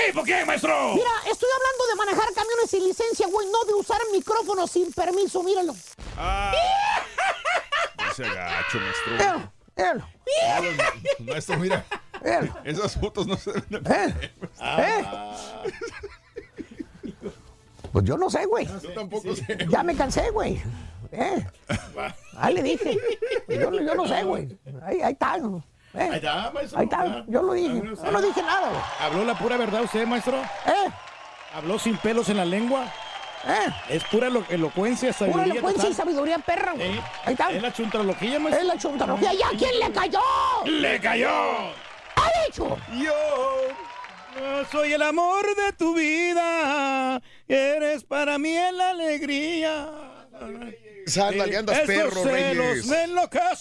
¿Tipo 0.06 0.22
quién, 0.22 0.46
maestro? 0.46 0.94
Mira, 0.94 1.10
estoy 1.30 1.48
hablando 1.54 1.86
de 1.88 1.94
manejar 1.96 2.34
camiones 2.34 2.70
sin 2.70 2.84
licencia, 2.84 3.26
güey, 3.28 3.46
no 3.50 3.64
de 3.64 3.74
usar 3.74 3.98
micrófonos 4.12 4.70
sin 4.70 4.92
permiso, 4.92 5.42
míralo. 5.42 5.74
Ah. 6.16 6.52
No 7.98 8.14
se 8.14 8.24
agacho, 8.24 8.78
maestro. 8.78 9.52
Míralo, 9.76 10.08
míralo, 10.26 10.92
Maestro, 11.20 11.58
mira. 11.58 11.84
míralo. 12.22 12.54
Esas 12.64 12.96
fotos 12.96 13.26
no 13.26 13.36
se 13.36 13.52
ven. 13.52 13.86
¿Eh? 13.86 14.30
¿Eh? 14.60 15.04
Pues 17.92 18.04
yo 18.04 18.16
no 18.16 18.28
sé, 18.30 18.44
güey. 18.46 18.66
Yo 18.66 18.92
tampoco 18.92 19.34
sé. 19.34 19.66
Ya 19.68 19.82
me 19.82 19.94
cansé, 19.96 20.30
güey. 20.30 20.60
¿Eh? 21.12 21.46
Ahí 22.36 22.54
le 22.54 22.62
dije. 22.62 22.98
Yo, 23.48 23.72
yo 23.72 23.94
no 23.94 24.06
sé, 24.08 24.22
güey. 24.24 24.58
Ahí, 24.82 25.00
ahí 25.00 25.12
está. 25.12 25.36
¿Eh? 25.94 26.00
Ahí 26.10 26.16
está, 26.16 26.50
maestro. 26.52 26.78
Ahí 26.78 26.84
está. 26.84 27.24
Yo 27.26 27.42
lo 27.42 27.52
dije. 27.52 27.82
Yo 28.04 28.10
no 28.10 28.20
dije 28.22 28.42
nada. 28.42 28.70
¿Habló 29.00 29.24
la 29.24 29.38
pura 29.38 29.56
verdad 29.56 29.82
usted, 29.82 30.06
maestro? 30.06 30.38
¿Eh? 30.66 30.90
¿Habló 31.54 31.78
sin 31.78 31.96
pelos 31.96 32.28
en 32.28 32.36
la 32.38 32.44
lengua? 32.44 32.84
¿Eh? 33.46 33.68
Es 33.90 34.04
pura 34.04 34.26
elo- 34.26 34.44
elocuencia, 34.48 35.12
Pura 35.12 35.18
sabiduría 35.32 35.52
elocuencia 35.52 35.88
y 35.88 35.94
sabiduría 35.94 36.38
perra, 36.38 36.72
güey. 36.72 36.92
Sí. 36.94 37.00
Ahí 37.24 37.32
está. 37.34 37.50
Es 37.52 37.62
la 37.62 37.72
chuntarología, 37.72 38.38
maestro. 38.38 38.60
Es 38.62 38.66
la 38.74 38.78
chuntarología. 38.78 39.32
¿Y 39.32 39.42
a 39.42 39.48
quién 39.56 39.78
le 39.78 39.92
cayó? 39.92 40.20
¡Le 40.64 41.00
cayó! 41.00 41.28
¡A 41.30 42.20
mí! 42.22 42.30
hecho. 42.48 42.76
Yo 42.94 43.12
no 44.40 44.64
soy 44.70 44.92
el 44.92 45.02
amor 45.02 45.44
de 45.54 45.72
tu 45.72 45.94
vida, 45.94 47.20
eres 47.46 48.04
para 48.04 48.38
mí 48.38 48.54
la 48.72 48.90
alegría. 48.90 49.88
Ándale, 50.40 51.56
andas 51.56 51.80
perro, 51.86 52.22
Reyes. 52.24 52.86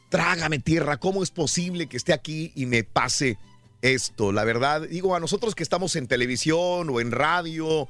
trágame 0.10 0.60
tierra, 0.60 0.96
¿cómo 0.98 1.24
es 1.24 1.32
posible 1.32 1.88
que 1.88 1.98
esté 1.98 2.14
aquí 2.14 2.54
y 2.56 2.66
me 2.66 2.86
pase 2.86 3.38
esto? 3.82 4.32
La 4.32 4.46
verdad, 4.46 4.88
digo, 4.88 5.14
a 5.16 5.20
nosotros 5.20 5.56
que 5.56 5.64
estamos 5.64 5.98
en 5.98 6.08
televisión 6.08 6.90
o 6.90 7.02
en 7.02 7.12
radio 7.12 7.68
o 7.68 7.90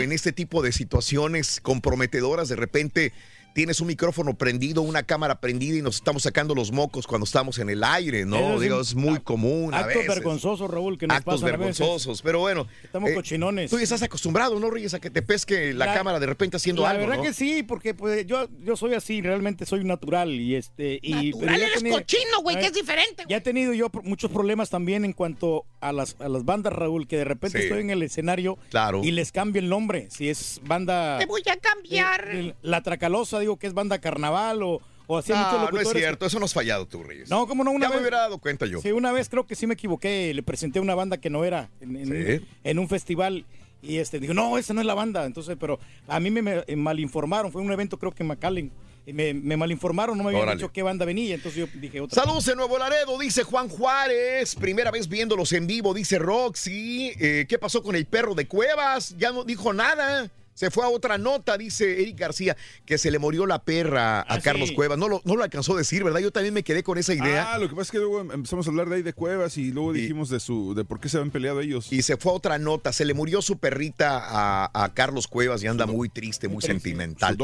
en 0.00 0.12
este 0.12 0.32
tipo 0.32 0.60
de 0.60 0.72
situaciones 0.72 1.60
comprometedoras, 1.62 2.50
de 2.50 2.56
repente 2.56 3.14
tienes 3.54 3.80
un 3.80 3.86
micrófono 3.86 4.34
prendido, 4.36 4.82
una 4.82 5.04
cámara 5.04 5.40
prendida 5.40 5.78
y 5.78 5.82
nos 5.82 5.94
estamos 5.96 6.24
sacando 6.24 6.54
los 6.54 6.72
mocos 6.72 7.06
cuando 7.06 7.24
estamos 7.24 7.58
en 7.58 7.70
el 7.70 7.82
aire, 7.82 8.26
¿no? 8.26 8.56
Es 8.56 8.60
Digo, 8.60 8.80
es 8.80 8.94
muy 8.94 9.20
común 9.20 9.72
a 9.72 9.78
Actos 9.78 9.94
veces. 9.94 10.08
vergonzosos, 10.16 10.70
Raúl, 10.70 10.98
que 10.98 11.06
nos 11.06 11.16
Actos 11.16 11.40
pasan 11.40 11.54
a 11.54 11.56
veces. 11.56 11.78
vergonzosos, 11.78 12.20
pero 12.20 12.40
bueno. 12.40 12.66
Estamos 12.82 13.10
eh, 13.10 13.14
cochinones. 13.14 13.70
Tú 13.70 13.78
ya 13.78 13.84
estás 13.84 14.02
acostumbrado, 14.02 14.58
¿no, 14.60 14.68
Reyes, 14.70 14.92
a 14.94 15.00
que 15.00 15.08
te 15.08 15.22
pesque 15.22 15.72
la, 15.72 15.86
La- 15.86 15.94
cámara 15.94 16.20
de 16.20 16.26
repente 16.26 16.56
haciendo 16.56 16.82
la 16.82 16.90
algo, 16.90 17.02
verdad 17.06 17.16
¿no? 17.18 17.22
que 17.22 17.32
sí, 17.32 17.62
porque 17.62 17.94
pues, 17.94 18.26
yo, 18.26 18.48
yo 18.64 18.76
soy 18.76 18.94
así, 18.94 19.22
realmente 19.22 19.64
soy 19.66 19.84
natural 19.84 20.32
y 20.32 20.56
este 20.56 20.98
y 21.02 21.30
Natural 21.30 21.58
ya 21.60 21.66
eres 21.66 21.78
tenía- 21.78 21.92
cochino, 21.94 22.42
güey, 22.42 22.58
que 22.58 22.66
es 22.66 22.72
diferente. 22.74 23.24
Ya 23.28 23.36
he 23.36 23.40
tenido 23.40 23.72
yo 23.72 23.88
muchos 24.02 24.30
problemas 24.30 24.68
también 24.68 25.04
en 25.04 25.12
cuanto 25.12 25.64
a 25.80 25.92
las, 25.92 26.16
a 26.18 26.28
las 26.28 26.44
bandas, 26.44 26.72
Raúl, 26.72 27.06
que 27.06 27.18
de 27.18 27.24
repente 27.24 27.58
Sí. 27.58 27.64
estoy 27.64 27.80
en 27.82 27.90
el 27.90 28.02
escenario 28.02 28.58
Claro. 28.70 29.02
y 29.04 29.12
les 29.12 29.30
cambio 29.30 29.60
el 29.62 29.68
nombre. 29.68 30.08
Si 30.10 30.28
es 30.28 30.60
banda. 30.64 31.18
Te 31.18 31.26
voy 31.26 31.42
a 31.48 31.56
cambiar. 31.56 32.28
eh, 32.32 32.54
La 32.62 32.82
Tracalosa, 32.82 33.43
digo 33.44 33.56
que 33.58 33.66
es 33.66 33.74
banda 33.74 33.98
carnaval 34.00 34.62
o, 34.62 34.80
o 35.06 35.18
así. 35.18 35.32
No, 35.32 35.70
no 35.70 35.80
es 35.80 35.88
cierto, 35.90 36.26
eso 36.26 36.38
no 36.38 36.44
has 36.44 36.52
fallado 36.54 36.86
tú, 36.86 37.02
Reyes. 37.02 37.30
No, 37.30 37.46
como 37.46 37.62
no, 37.64 37.70
una 37.70 37.86
ya 37.86 37.88
me 37.90 37.94
vez. 37.96 38.02
hubiera 38.02 38.18
dado 38.18 38.38
cuenta 38.38 38.66
yo. 38.66 38.80
Sí, 38.80 38.92
una 38.92 39.12
vez 39.12 39.28
creo 39.28 39.46
que 39.46 39.54
sí 39.54 39.66
me 39.66 39.74
equivoqué. 39.74 40.32
Le 40.34 40.42
presenté 40.42 40.80
una 40.80 40.94
banda 40.94 41.18
que 41.18 41.30
no 41.30 41.44
era 41.44 41.70
en, 41.80 41.96
en 41.96 42.06
Sí. 42.06 42.12
un, 42.42 42.48
en 42.64 42.78
un 42.78 42.88
festival. 42.88 43.44
Y 43.82 43.98
este, 43.98 44.18
digo, 44.18 44.32
no, 44.32 44.56
esa 44.56 44.72
no 44.72 44.80
es 44.80 44.86
la 44.86 44.94
banda. 44.94 45.26
Entonces, 45.26 45.56
pero 45.60 45.78
a 46.08 46.18
mí 46.18 46.30
me, 46.30 46.42
me 46.42 46.76
malinformaron. 46.76 47.52
Fue 47.52 47.60
un 47.60 47.70
evento, 47.70 47.98
creo 47.98 48.12
que 48.12 48.22
en 48.22 48.28
McAllen. 48.28 48.72
Me, 49.06 49.34
me 49.34 49.58
malinformaron, 49.58 50.16
no 50.16 50.24
me 50.24 50.34
habían 50.34 50.56
dicho 50.56 50.72
qué 50.72 50.82
banda 50.82 51.04
venía. 51.04 51.34
Entonces 51.34 51.60
yo 51.60 51.78
dije 51.78 52.00
otra. 52.00 52.22
Saludos 52.22 52.48
en 52.48 52.56
Nuevo 52.56 52.78
Laredo, 52.78 53.18
dice 53.18 53.42
Juan 53.42 53.68
Juárez. 53.68 54.54
Primera 54.54 54.90
vez 54.90 55.06
viéndolos 55.08 55.52
en 55.52 55.66
vivo, 55.66 55.92
dice 55.92 56.18
Roxy. 56.18 57.12
Eh, 57.20 57.44
¿Qué 57.46 57.58
pasó 57.58 57.82
con 57.82 57.96
el 57.96 58.06
perro 58.06 58.34
de 58.34 58.48
Cuevas? 58.48 59.14
Ya 59.18 59.30
no 59.32 59.44
dijo 59.44 59.74
nada. 59.74 60.30
Se 60.54 60.70
fue 60.70 60.84
a 60.84 60.88
otra 60.88 61.18
nota, 61.18 61.58
dice 61.58 62.00
Eric 62.02 62.18
García, 62.18 62.56
que 62.86 62.96
se 62.96 63.10
le 63.10 63.18
murió 63.18 63.44
la 63.46 63.62
perra 63.62 64.20
a 64.20 64.24
Ah, 64.34 64.40
Carlos 64.40 64.68
sí. 64.70 64.74
Cuevas. 64.74 64.98
No 64.98 65.08
lo, 65.08 65.20
no 65.24 65.36
lo 65.36 65.42
alcanzó 65.42 65.74
a 65.74 65.78
decir, 65.78 66.04
¿verdad? 66.04 66.20
Yo 66.20 66.30
también 66.30 66.54
me 66.54 66.62
quedé 66.62 66.82
con 66.82 66.96
esa 66.96 67.12
idea. 67.12 67.52
Ah, 67.54 67.58
lo 67.58 67.68
que 67.68 67.74
pasa 67.74 67.82
es 67.82 67.90
que 67.90 67.98
luego 67.98 68.20
empezamos 68.32 68.66
a 68.66 68.70
hablar 68.70 68.88
de 68.88 68.96
ahí 68.96 69.02
de 69.02 69.12
Cuevas 69.12 69.58
y 69.58 69.70
luego 69.72 69.92
dijimos 69.92 70.28
de 70.30 70.40
su 70.40 70.74
de 70.74 70.84
por 70.84 71.00
qué 71.00 71.08
se 71.08 71.16
habían 71.18 71.30
peleado 71.32 71.60
ellos. 71.60 71.92
Y 71.92 72.02
se 72.02 72.16
fue 72.16 72.32
a 72.32 72.34
otra 72.36 72.58
nota. 72.58 72.92
Se 72.92 73.04
le 73.04 73.14
murió 73.14 73.42
su 73.42 73.58
perrita 73.58 74.20
a, 74.22 74.70
a 74.84 74.94
Carlos 74.94 75.26
Cuevas 75.26 75.62
y 75.62 75.66
anda 75.66 75.86
muy 75.86 76.08
triste, 76.08 76.48
muy 76.48 76.62
sentimental. 76.62 77.36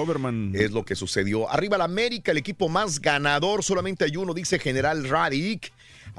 Es 0.54 0.70
lo 0.70 0.84
que 0.84 0.94
sucedió. 0.94 1.50
Arriba 1.50 1.78
la 1.78 1.84
América, 1.84 2.30
el 2.32 2.38
equipo 2.38 2.68
más 2.68 3.00
ganador. 3.00 3.64
Solamente 3.64 4.04
hay 4.04 4.16
uno, 4.16 4.34
dice 4.34 4.58
General 4.58 5.08
Radic. 5.08 5.72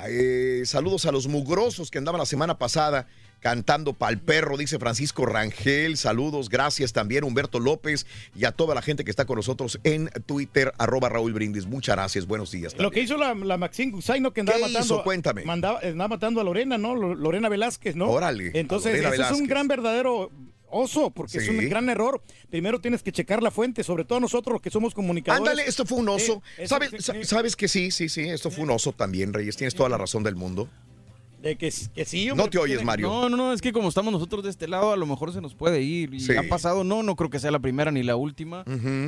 Eh, 0.08 0.64
saludos 0.66 1.06
a 1.06 1.12
los 1.12 1.28
mugrosos 1.28 1.92
que 1.92 1.98
andaban 1.98 2.20
la 2.20 2.26
semana 2.26 2.58
pasada 2.58 3.08
cantando 3.42 3.94
pa'l 3.94 4.20
perro, 4.20 4.56
dice 4.56 4.80
Francisco 4.80 5.26
Rangel. 5.26 5.98
Saludos, 5.98 6.48
gracias 6.48 6.94
también 6.94 7.24
Humberto 7.24 7.60
López 7.60 8.06
y 8.36 8.46
a 8.46 8.52
toda 8.52 8.74
la 8.76 8.82
gente 8.82 9.04
que 9.04 9.12
está 9.12 9.26
con 9.26 9.36
nosotros 9.36 9.80
en 9.84 10.10
Twitter, 10.26 10.72
arroba 10.78 11.10
Raúl 11.10 11.34
Brindis. 11.34 11.66
Muchas 11.66 11.96
gracias, 11.96 12.28
buenos 12.28 12.52
días. 12.52 12.76
Lo 12.78 12.92
que 12.92 13.02
hizo 13.02 13.18
la, 13.18 13.34
la 13.34 13.58
Maxine 13.58 13.92
Gusaino 13.92 14.32
que 14.32 14.42
andaba 14.42 14.60
¿Qué 14.60 14.64
matando. 14.66 14.86
hizo? 14.96 15.04
Cuéntame. 15.04 15.44
mandaba- 15.44 15.80
andaba 15.84 16.08
matando 16.10 16.40
a 16.40 16.44
Lorena, 16.44 16.78
¿no? 16.78 16.96
Lo- 16.96 17.16
Lorena 17.16 17.50
Velázquez, 17.50 17.96
¿no? 17.96 18.10
Órale, 18.10 18.52
Entonces, 18.54 18.96
eso 19.04 19.24
es 19.24 19.32
un 19.32 19.48
gran 19.48 19.68
verdadero 19.68 20.32
oso, 20.74 21.10
porque 21.12 21.40
es 21.40 21.50
un 21.50 21.68
gran 21.68 21.90
error. 21.90 22.22
Primero 22.50 22.80
tienes 22.80 23.04
que 23.04 23.12
checar 23.12 23.44
la 23.44 23.52
fuente, 23.52 23.84
sobre 23.84 24.06
todo 24.06 24.20
nosotros 24.22 24.54
los 24.54 24.62
que 24.62 24.70
somos 24.70 24.94
comunicadores. 24.94 25.50
Ándale, 25.50 25.68
esto 25.68 25.86
fue 25.86 25.98
un 25.98 26.08
oso. 26.10 26.42
Eh, 26.58 26.68
¿Sabes, 26.68 26.92
sí, 26.92 26.98
sa- 27.02 27.14
sí. 27.14 27.24
¿Sabes 27.26 27.56
que 27.58 27.68
sí? 27.68 27.92
Sí, 27.92 28.08
sí, 28.08 28.22
esto 28.22 28.50
fue 28.52 28.64
un 28.64 28.70
oso 28.70 28.94
también, 28.94 29.34
Reyes. 29.34 29.58
Tienes 29.58 29.76
toda 29.76 29.90
la 29.90 29.98
razón 29.98 30.24
del 30.24 30.36
mundo. 30.36 30.70
De 31.42 31.56
que, 31.58 31.74
que 31.96 32.06
sí, 32.06 32.30
No 32.36 32.48
te 32.50 32.60
oyes, 32.60 32.84
Mario. 32.84 33.08
No, 33.08 33.28
no, 33.28 33.36
no, 33.36 33.52
es 33.54 33.62
que 33.62 33.74
como 33.74 33.90
estamos 33.90 34.14
nosotros 34.14 34.44
de 34.44 34.52
este 34.52 34.68
lado, 34.68 34.92
a 34.92 34.96
lo 34.98 35.08
mejor 35.08 35.34
se 35.34 35.42
nos 35.42 35.56
puede 35.56 35.82
ir. 35.82 36.14
Y 36.14 36.20
Sí. 36.20 36.34
ha 36.38 36.44
pasado, 36.48 36.84
no, 36.84 37.02
no 37.02 37.16
creo 37.16 37.32
que 37.32 37.40
sea 37.40 37.50
la 37.50 37.58
primera 37.58 37.90
ni 37.92 38.04
la 38.04 38.16
última, 38.16 38.64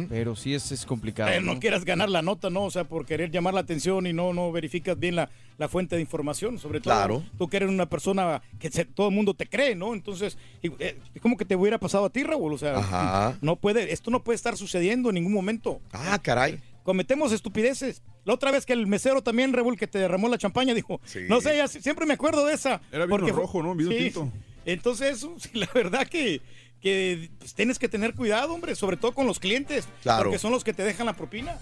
pero 0.10 0.36
sí 0.36 0.56
es, 0.56 0.72
es 0.72 0.86
complicado. 0.86 1.30
Eh, 1.32 1.40
no 1.42 1.54
¿no? 1.54 1.60
quieras 1.60 1.86
ganar 1.86 2.10
la 2.10 2.24
nota, 2.24 2.50
¿no? 2.50 2.64
O 2.64 2.72
sea, 2.72 2.86
por 2.86 3.06
querer 3.06 3.30
llamar 3.30 3.54
la 3.54 3.60
atención 3.60 4.08
y 4.08 4.14
no, 4.14 4.34
no 4.34 4.52
verificas 4.52 4.98
bien 4.98 5.16
la, 5.16 5.30
la 5.60 5.68
fuente 5.70 5.96
de 5.96 6.02
información. 6.02 6.58
Sobre 6.58 6.80
todo, 6.82 6.94
Claro. 6.96 7.24
tú 7.38 7.48
que 7.50 7.58
eres 7.58 7.70
una 7.70 7.88
persona 7.88 8.42
que 8.60 8.72
se- 8.72 8.86
todo 8.86 9.10
el 9.10 9.14
mundo 9.16 9.36
te 9.36 9.46
cree, 9.46 9.76
¿no? 9.76 9.94
Entonces, 9.94 10.36
y, 10.64 10.70
eh, 10.80 10.98
es 11.14 11.22
como 11.22 11.38
que 11.38 11.46
te 11.46 11.56
hubiera 11.56 11.78
pasado 11.78 12.06
a 12.06 12.10
ti, 12.10 12.24
Raúl. 12.24 12.54
O 12.54 12.58
sea, 12.58 12.78
Ajá. 12.80 13.38
no 13.42 13.58
puede, 13.58 13.94
esto 13.94 14.10
no 14.10 14.24
puede 14.24 14.38
estar 14.38 14.58
sucediendo 14.58 15.10
en 15.10 15.16
ningún 15.16 15.34
momento. 15.34 15.82
Ah, 15.92 16.20
caray. 16.20 16.60
Cometemos 16.84 17.32
estupideces. 17.32 18.02
La 18.26 18.34
otra 18.34 18.52
vez 18.52 18.66
que 18.66 18.74
el 18.74 18.88
mesero 18.88 19.22
también, 19.22 19.52
Raúl, 19.54 19.78
que 19.78 19.88
te 19.88 20.00
derramó 20.00 20.30
la 20.30 20.38
champaña, 20.38 20.74
dijo, 20.74 21.02
no 21.28 21.42
sé, 21.42 21.58
ya 21.58 21.68
si- 21.68 21.82
siempre 21.82 22.06
me 22.06 22.14
acuerdo 22.14 22.46
de 22.46 22.54
esa. 22.54 22.82
Era 22.92 23.06
vino 23.06 23.18
porque 23.18 23.32
rojo, 23.32 23.62
¿no? 23.62 23.76
Vino 23.76 23.90
tinto. 23.90 24.32
Entonces, 24.66 25.18
eso, 25.18 25.36
sí, 25.40 25.50
la 25.54 25.68
verdad 25.74 26.08
que, 26.08 26.42
que 26.80 27.30
pues, 27.38 27.54
tienes 27.54 27.78
que 27.80 27.90
tener 27.90 28.14
cuidado, 28.16 28.54
hombre, 28.54 28.76
sobre 28.76 28.96
todo 28.98 29.14
con 29.14 29.28
los 29.28 29.40
clientes. 29.40 29.88
Claro. 30.04 30.24
Porque 30.26 30.40
son 30.40 30.52
los 30.52 30.64
que 30.64 30.74
te 30.74 30.84
dejan 30.84 31.06
la 31.06 31.14
propina. 31.14 31.58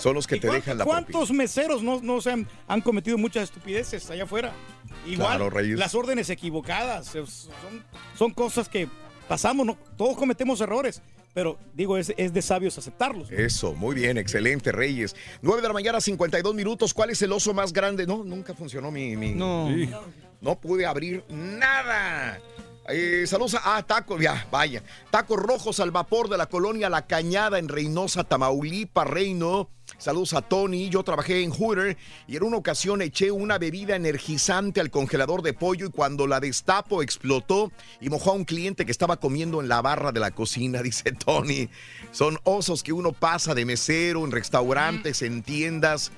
Son 0.00 0.14
los 0.14 0.26
que 0.26 0.36
¿Y 0.36 0.40
te 0.40 0.50
dejan 0.50 0.78
la 0.78 0.84
¿Cuántos 0.84 1.30
meseros 1.30 1.82
no, 1.82 2.00
no 2.00 2.20
se 2.20 2.30
han, 2.32 2.48
han 2.66 2.80
cometido 2.80 3.16
muchas 3.18 3.44
estupideces 3.44 4.08
allá 4.10 4.24
afuera? 4.24 4.52
Igual, 5.06 5.36
Claro, 5.36 5.50
Reyes. 5.50 5.78
las 5.78 5.94
órdenes 5.94 6.30
equivocadas, 6.30 7.12
son 8.16 8.30
cosas 8.32 8.68
que 8.68 8.88
pasamos, 9.28 9.66
¿no? 9.66 9.76
todos 9.96 10.16
cometemos 10.16 10.60
errores, 10.60 11.00
pero 11.34 11.58
digo, 11.74 11.98
es, 11.98 12.14
es 12.16 12.32
de 12.32 12.40
sabios 12.40 12.78
aceptarlos. 12.78 13.30
Eso, 13.30 13.74
muy 13.74 13.94
bien, 13.96 14.16
excelente, 14.16 14.70
Reyes. 14.70 15.16
9 15.42 15.60
de 15.60 15.68
la 15.68 15.74
mañana, 15.74 16.00
52 16.00 16.54
minutos. 16.54 16.94
¿Cuál 16.94 17.10
es 17.10 17.20
el 17.22 17.32
oso 17.32 17.52
más 17.52 17.72
grande? 17.72 18.06
No, 18.06 18.22
nunca 18.24 18.54
funcionó 18.54 18.90
mi. 18.90 19.16
mi- 19.16 19.34
No. 19.34 19.68
No 20.40 20.60
pude 20.60 20.86
abrir 20.86 21.24
nada. 21.28 22.38
Eh, 22.88 23.24
saludos 23.26 23.54
a 23.54 23.76
ah, 23.76 23.82
tacos, 23.82 24.20
ya, 24.20 24.46
vaya. 24.50 24.82
Tacos 25.10 25.38
rojos 25.38 25.80
al 25.80 25.90
vapor 25.90 26.28
de 26.28 26.36
la 26.36 26.46
colonia 26.46 26.90
La 26.90 27.06
Cañada 27.06 27.58
en 27.58 27.68
Reynosa, 27.68 28.24
Tamaulipas, 28.24 29.08
Reino. 29.08 29.70
Saludos 29.98 30.34
a 30.34 30.42
Tony. 30.42 30.88
Yo 30.88 31.02
trabajé 31.02 31.42
en 31.42 31.50
Hooter 31.50 31.96
y 32.26 32.36
en 32.36 32.42
una 32.42 32.56
ocasión 32.56 33.00
eché 33.00 33.30
una 33.30 33.58
bebida 33.58 33.96
energizante 33.96 34.80
al 34.80 34.90
congelador 34.90 35.42
de 35.42 35.52
pollo 35.52 35.86
y 35.86 35.90
cuando 35.90 36.26
la 36.26 36.40
destapo 36.40 37.02
explotó 37.02 37.70
y 38.00 38.10
mojó 38.10 38.30
a 38.30 38.34
un 38.34 38.44
cliente 38.44 38.84
que 38.84 38.92
estaba 38.92 39.18
comiendo 39.18 39.60
en 39.60 39.68
la 39.68 39.82
barra 39.82 40.12
de 40.12 40.20
la 40.20 40.32
cocina, 40.32 40.82
dice 40.82 41.12
Tony. 41.12 41.68
Son 42.10 42.38
osos 42.44 42.82
que 42.82 42.92
uno 42.92 43.12
pasa 43.12 43.54
de 43.54 43.64
mesero 43.64 44.24
en 44.24 44.32
restaurantes, 44.32 45.22
en 45.22 45.42
tiendas. 45.42 46.12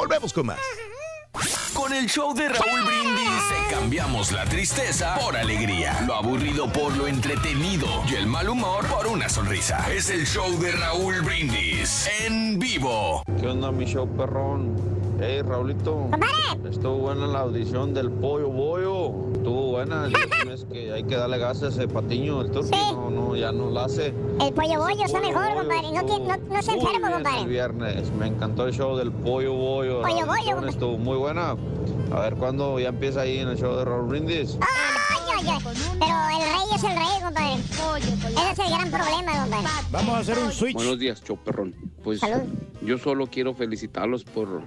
Volvemos 0.00 0.32
con 0.32 0.46
más. 0.46 0.58
Con 1.74 1.92
el 1.92 2.06
show 2.08 2.32
de 2.32 2.48
Raúl 2.48 2.80
Brindis 2.86 3.42
te 3.50 3.74
cambiamos 3.74 4.32
la 4.32 4.46
tristeza 4.46 5.14
por 5.16 5.36
alegría, 5.36 6.00
lo 6.06 6.14
aburrido 6.14 6.72
por 6.72 6.96
lo 6.96 7.06
entretenido 7.06 7.86
y 8.10 8.14
el 8.14 8.26
mal 8.26 8.48
humor 8.48 8.86
por 8.86 9.06
una 9.06 9.28
sonrisa. 9.28 9.92
Es 9.92 10.08
el 10.08 10.26
show 10.26 10.58
de 10.58 10.72
Raúl 10.72 11.20
Brindis 11.20 12.08
en 12.26 12.58
vivo. 12.58 13.22
¿Qué 13.38 13.46
onda, 13.46 13.70
mi 13.70 13.84
show 13.84 14.08
perrón? 14.16 14.74
Hey, 15.20 15.42
Raulito. 15.42 16.08
Estuvo 16.68 16.96
buena 16.98 17.26
la 17.26 17.40
audición 17.40 17.92
del 17.92 18.10
Pollo 18.10 18.48
Bollo. 18.48 19.32
Estuvo 19.34 19.66
buena. 19.72 20.08
Tienes 20.42 20.64
que 20.64 20.92
hay 20.92 21.04
que 21.04 21.16
darle 21.16 21.38
gas 21.38 21.62
a 21.62 21.68
ese 21.68 21.86
patiño. 21.88 22.40
El 22.40 22.50
turqui 22.50 22.70
no, 22.94 23.10
no, 23.10 23.36
ya 23.36 23.52
no 23.52 23.70
la 23.70 23.84
hace. 23.84 24.14
El 24.40 24.52
pollo 24.54 24.78
bollo 24.78 25.04
está 25.04 25.20
mejor, 25.20 25.54
compadre. 25.54 25.92
No, 25.92 26.04
tiene- 26.06 26.26
no, 26.26 26.36
no 26.54 26.62
se 26.62 26.72
enfermo, 26.72 26.80
bien 26.98 27.04
El 27.04 27.12
compadre. 27.12 27.44
viernes. 27.46 28.10
Me 28.12 28.26
encantó 28.28 28.66
el 28.66 28.72
show 28.72 28.96
del 28.96 29.12
Pollo. 29.12 30.00
La 30.02 30.08
Pollo 30.08 30.26
compadre. 30.26 30.70
Estuvo 30.70 30.96
muy 30.98 31.16
buena. 31.18 31.56
A 32.12 32.20
ver 32.20 32.36
cuándo 32.36 32.78
ya 32.78 32.88
empieza 32.88 33.20
ahí 33.22 33.38
en 33.38 33.48
el 33.48 33.58
show 33.58 33.76
de 33.76 33.84
Raúl 33.84 34.06
Brindis. 34.08 34.58
Ay, 34.60 35.19
Pero 35.40 35.54
el 35.56 36.42
rey 36.42 36.68
es 36.74 36.84
el 36.84 36.96
rey, 36.96 37.22
compadre. 37.22 37.54
Ese 38.28 38.52
es 38.52 38.58
el 38.58 38.70
gran 38.70 38.90
problema, 38.90 39.42
compadre. 39.42 39.68
Vamos 39.90 40.14
a 40.14 40.18
hacer 40.18 40.38
un 40.38 40.52
switch. 40.52 40.74
Buenos 40.74 40.98
días, 40.98 41.22
show 41.24 41.38
perrón. 41.38 41.74
Pues 42.04 42.20
yo 42.82 42.98
solo 42.98 43.26
quiero 43.26 43.54
felicitarlos 43.54 44.24
por, 44.24 44.62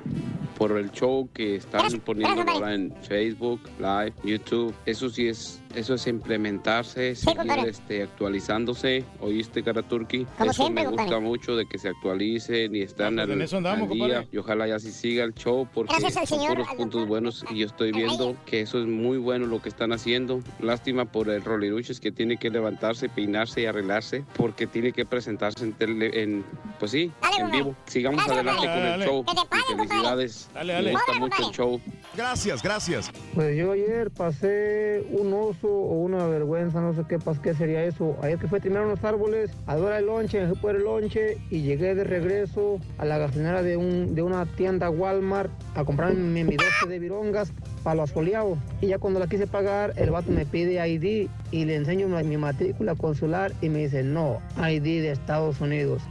por 0.57 0.77
el 0.77 0.91
show 0.91 1.29
que 1.33 1.57
están 1.57 1.87
poniendo 2.03 2.41
ahora 2.41 2.73
en 2.73 2.93
Facebook, 3.03 3.61
Live, 3.79 4.13
YouTube. 4.23 4.73
Eso 4.85 5.09
sí 5.09 5.27
es, 5.27 5.61
eso 5.75 5.93
es 5.95 6.05
implementarse, 6.07 7.15
seguir 7.15 7.37
compadre. 7.37 7.69
este, 7.69 8.03
actualizándose. 8.03 9.03
¿Oíste, 9.19 9.63
cara 9.63 9.81
Turkey? 9.81 10.25
Como 10.37 10.51
Eso 10.51 10.63
siempre, 10.63 10.83
me 10.83 10.89
gusta 10.89 11.03
compadre. 11.03 11.25
mucho 11.25 11.55
de 11.55 11.65
que 11.65 11.77
se 11.77 11.89
actualicen 11.89 12.75
y 12.75 12.81
están 12.81 13.19
Ah, 13.19 13.23
pues 13.23 13.29
al, 13.29 13.31
en 13.33 13.41
eso 13.41 13.57
andamos, 13.57 13.89
al 13.91 13.95
día. 13.97 14.27
Y 14.31 14.37
ojalá 14.37 14.67
ya 14.67 14.79
sí 14.79 14.91
siga 14.91 15.23
el 15.23 15.33
show 15.33 15.67
porque 15.73 15.91
Gracias 15.93 16.17
al 16.17 16.27
son 16.27 16.39
señor, 16.39 16.55
puros 16.55 16.69
al 16.69 16.77
puntos 16.77 17.07
buenos 17.07 17.45
y 17.49 17.59
yo 17.59 17.65
estoy 17.67 17.91
viendo 17.91 18.35
que 18.45 18.61
eso 18.61 18.79
es 18.79 18.87
muy 18.87 19.17
bueno 19.17 19.45
lo 19.47 19.61
que 19.61 19.69
están 19.69 19.93
haciendo. 19.93 20.41
Lástima 20.59 21.05
por 21.05 21.29
el 21.29 21.43
Roliruches 21.43 21.99
que 21.99 22.11
tiene 22.11 22.37
que 22.37 22.49
levantarse, 22.49 23.09
peinarse 23.09 23.61
y 23.61 23.65
arreglarse 23.65 24.23
porque 24.35 24.67
tiene 24.67 24.91
que 24.91 25.05
presentarse 25.05 25.63
en, 25.63 25.73
tele- 25.77 26.21
en 26.21 26.43
pues 26.79 26.91
sí, 26.91 27.11
en 27.39 27.51
vivo. 27.51 27.75
Sigamos 27.85 28.25
Gracias, 28.25 28.37
adelante 28.37 28.67
con 28.67 29.01
el 29.01 29.07
show. 29.07 29.25
Y 29.73 29.75
felicidades. 29.75 30.49
Dale, 30.53 30.81
Me 30.83 30.91
gusta 30.91 31.13
mucho 31.19 31.47
el 31.47 31.53
show. 31.55 31.81
Gracias, 32.15 32.61
gracias. 32.61 33.11
Pues 33.33 33.57
yo 33.57 33.71
ayer 33.71 34.11
pasé 34.11 35.03
un 35.09 35.33
o 35.67 35.93
una 36.01 36.25
vergüenza, 36.27 36.81
no 36.81 36.93
sé 36.93 37.03
qué, 37.07 37.17
pas- 37.19 37.39
qué 37.39 37.53
sería 37.53 37.83
eso. 37.83 38.15
Ayer 38.21 38.37
que 38.39 38.47
fue 38.47 38.57
a 38.59 38.61
trimar 38.61 38.85
unos 38.85 39.03
árboles, 39.03 39.51
a 39.67 39.75
la 39.75 39.81
hora 39.83 39.95
del 39.97 40.05
lonche, 40.07 40.41
me 40.41 40.47
fui 40.47 40.57
por 40.57 40.75
el 40.75 40.83
lonche 40.83 41.37
y 41.49 41.61
llegué 41.61 41.95
de 41.95 42.03
regreso 42.03 42.79
a 42.97 43.05
la 43.05 43.17
gasolinera 43.17 43.61
de, 43.63 43.77
un, 43.77 44.15
de 44.15 44.21
una 44.21 44.45
tienda 44.45 44.89
Walmart 44.89 45.51
a 45.75 45.83
comprarme 45.83 46.19
mi, 46.19 46.43
mi 46.43 46.55
12 46.55 46.87
de 46.87 46.99
virongas 46.99 47.51
para 47.83 47.95
lo 47.95 48.03
asoleado. 48.03 48.57
Y 48.81 48.87
ya 48.87 48.97
cuando 48.99 49.19
la 49.19 49.27
quise 49.27 49.47
pagar, 49.47 49.93
el 49.97 50.11
vato 50.11 50.31
me 50.31 50.45
pide 50.45 50.85
ID 50.87 51.29
y 51.51 51.65
le 51.65 51.75
enseño 51.75 52.07
mi, 52.07 52.23
mi 52.23 52.37
matrícula 52.37 52.95
consular 52.95 53.51
y 53.61 53.69
me 53.69 53.79
dice, 53.79 54.03
no, 54.03 54.39
ID 54.57 54.83
de 54.83 55.11
Estados 55.11 55.59
Unidos. 55.61 56.01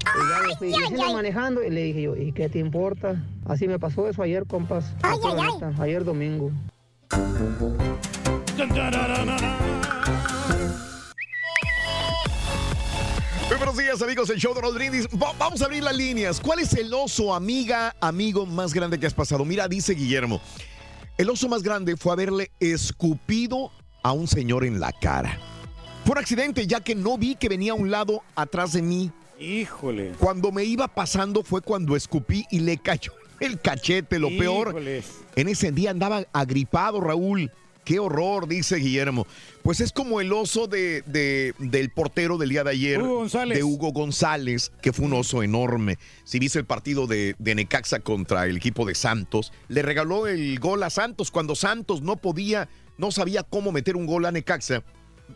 Y 0.63 0.71
ya 0.73 0.77
me 0.83 0.97
fui, 0.97 1.13
manejando 1.13 1.63
y 1.63 1.71
le 1.71 1.83
dije 1.83 2.03
yo, 2.03 2.17
¿y 2.17 2.33
qué 2.33 2.49
te 2.49 2.59
importa? 2.59 3.23
Así 3.47 3.67
me 3.69 3.79
pasó 3.79 4.09
eso 4.09 4.23
ayer, 4.23 4.47
compas. 4.47 4.95
A 5.03 5.15
pura 5.17 5.35
neta, 5.51 5.73
Ayer 5.83 6.05
domingo. 6.05 6.51
Muy 13.49 13.57
buenos 13.57 13.77
días, 13.77 14.01
amigos, 14.03 14.31
el 14.31 14.39
show 14.39 14.55
de 14.55 14.61
los 14.63 14.75
brindis. 14.75 15.07
Va- 15.09 15.33
vamos 15.39 15.63
a 15.63 15.65
abrir 15.67 15.83
las 15.83 15.97
líneas. 15.97 16.41
¿Cuál 16.41 16.61
es 16.61 16.73
el 16.75 16.93
oso, 16.93 17.35
amiga, 17.35 17.95
amigo 18.01 18.47
más 18.47 18.73
grande 18.75 18.99
que 18.99 19.07
has 19.07 19.15
pasado? 19.15 19.45
Mira, 19.45 19.69
dice 19.69 19.95
Guillermo. 19.95 20.41
El 21.19 21.31
oso 21.31 21.49
más 21.49 21.63
grande 21.63 21.97
fue 21.97 22.13
haberle 22.13 22.51
escupido 22.61 23.71
a 24.03 24.13
un 24.13 24.27
señor 24.29 24.65
en 24.65 24.81
la 24.81 24.93
cara. 24.93 25.39
Fue 26.05 26.13
un 26.13 26.19
accidente, 26.19 26.67
ya 26.67 26.81
que 26.81 26.95
no 26.95 27.17
vi 27.19 27.35
que 27.37 27.49
venía 27.49 27.73
a 27.73 27.77
un 27.77 27.91
lado 27.91 28.23
atrás 28.35 28.73
de 28.73 28.83
mí. 28.83 29.11
Híjole. 29.39 30.13
Cuando 30.19 30.53
me 30.53 30.65
iba 30.65 30.89
pasando 30.89 31.43
fue 31.43 31.61
cuando 31.63 31.97
escupí 31.97 32.45
y 32.51 32.61
le 32.61 32.79
cayó 32.79 33.13
el 33.41 33.61
cachete. 33.61 34.19
Lo 34.19 34.29
peor, 34.29 34.69
Híjoles. 34.69 35.07
en 35.37 35.49
ese 35.49 35.73
día 35.73 35.91
andaba 35.91 36.25
agripado, 36.33 37.01
Raúl. 37.01 37.51
Qué 37.85 37.99
horror, 37.99 38.47
dice 38.47 38.77
Guillermo. 38.77 39.27
Pues 39.63 39.81
es 39.81 39.93
como 39.93 40.21
el 40.21 40.33
oso 40.33 40.69
de, 40.69 41.03
de- 41.03 41.53
del 41.59 41.91
portero 41.91 42.39
del 42.39 42.51
día 42.51 42.63
de 42.63 42.71
ayer. 42.71 43.03
Hugo 43.03 43.17
González. 43.17 43.59
De 43.59 43.65
Hugo 43.65 43.93
González, 43.93 44.71
que 44.81 44.93
fue 44.93 45.07
un 45.07 45.15
oso 45.15 45.43
enorme. 45.43 45.99
Si 46.25 46.39
viste 46.39 46.61
el 46.61 46.65
partido 46.65 47.07
de, 47.09 47.35
de 47.39 47.55
Necaxa 47.57 47.99
contra 47.99 48.47
el 48.47 48.57
equipo 48.57 48.85
de 48.87 48.95
Santos, 48.95 49.53
le 49.69 49.83
regaló 49.83 50.29
el 50.29 50.59
gol 50.61 50.83
a 50.85 50.91
Santos 50.91 51.31
cuando 51.33 51.57
Santos 51.57 52.03
no 52.03 52.17
podía, 52.17 52.69
no 52.99 53.11
sabía 53.11 53.43
cómo 53.43 53.73
meter 53.73 53.97
un 53.97 54.07
gol 54.07 54.27
a 54.27 54.33
Necaxa. 54.33 54.85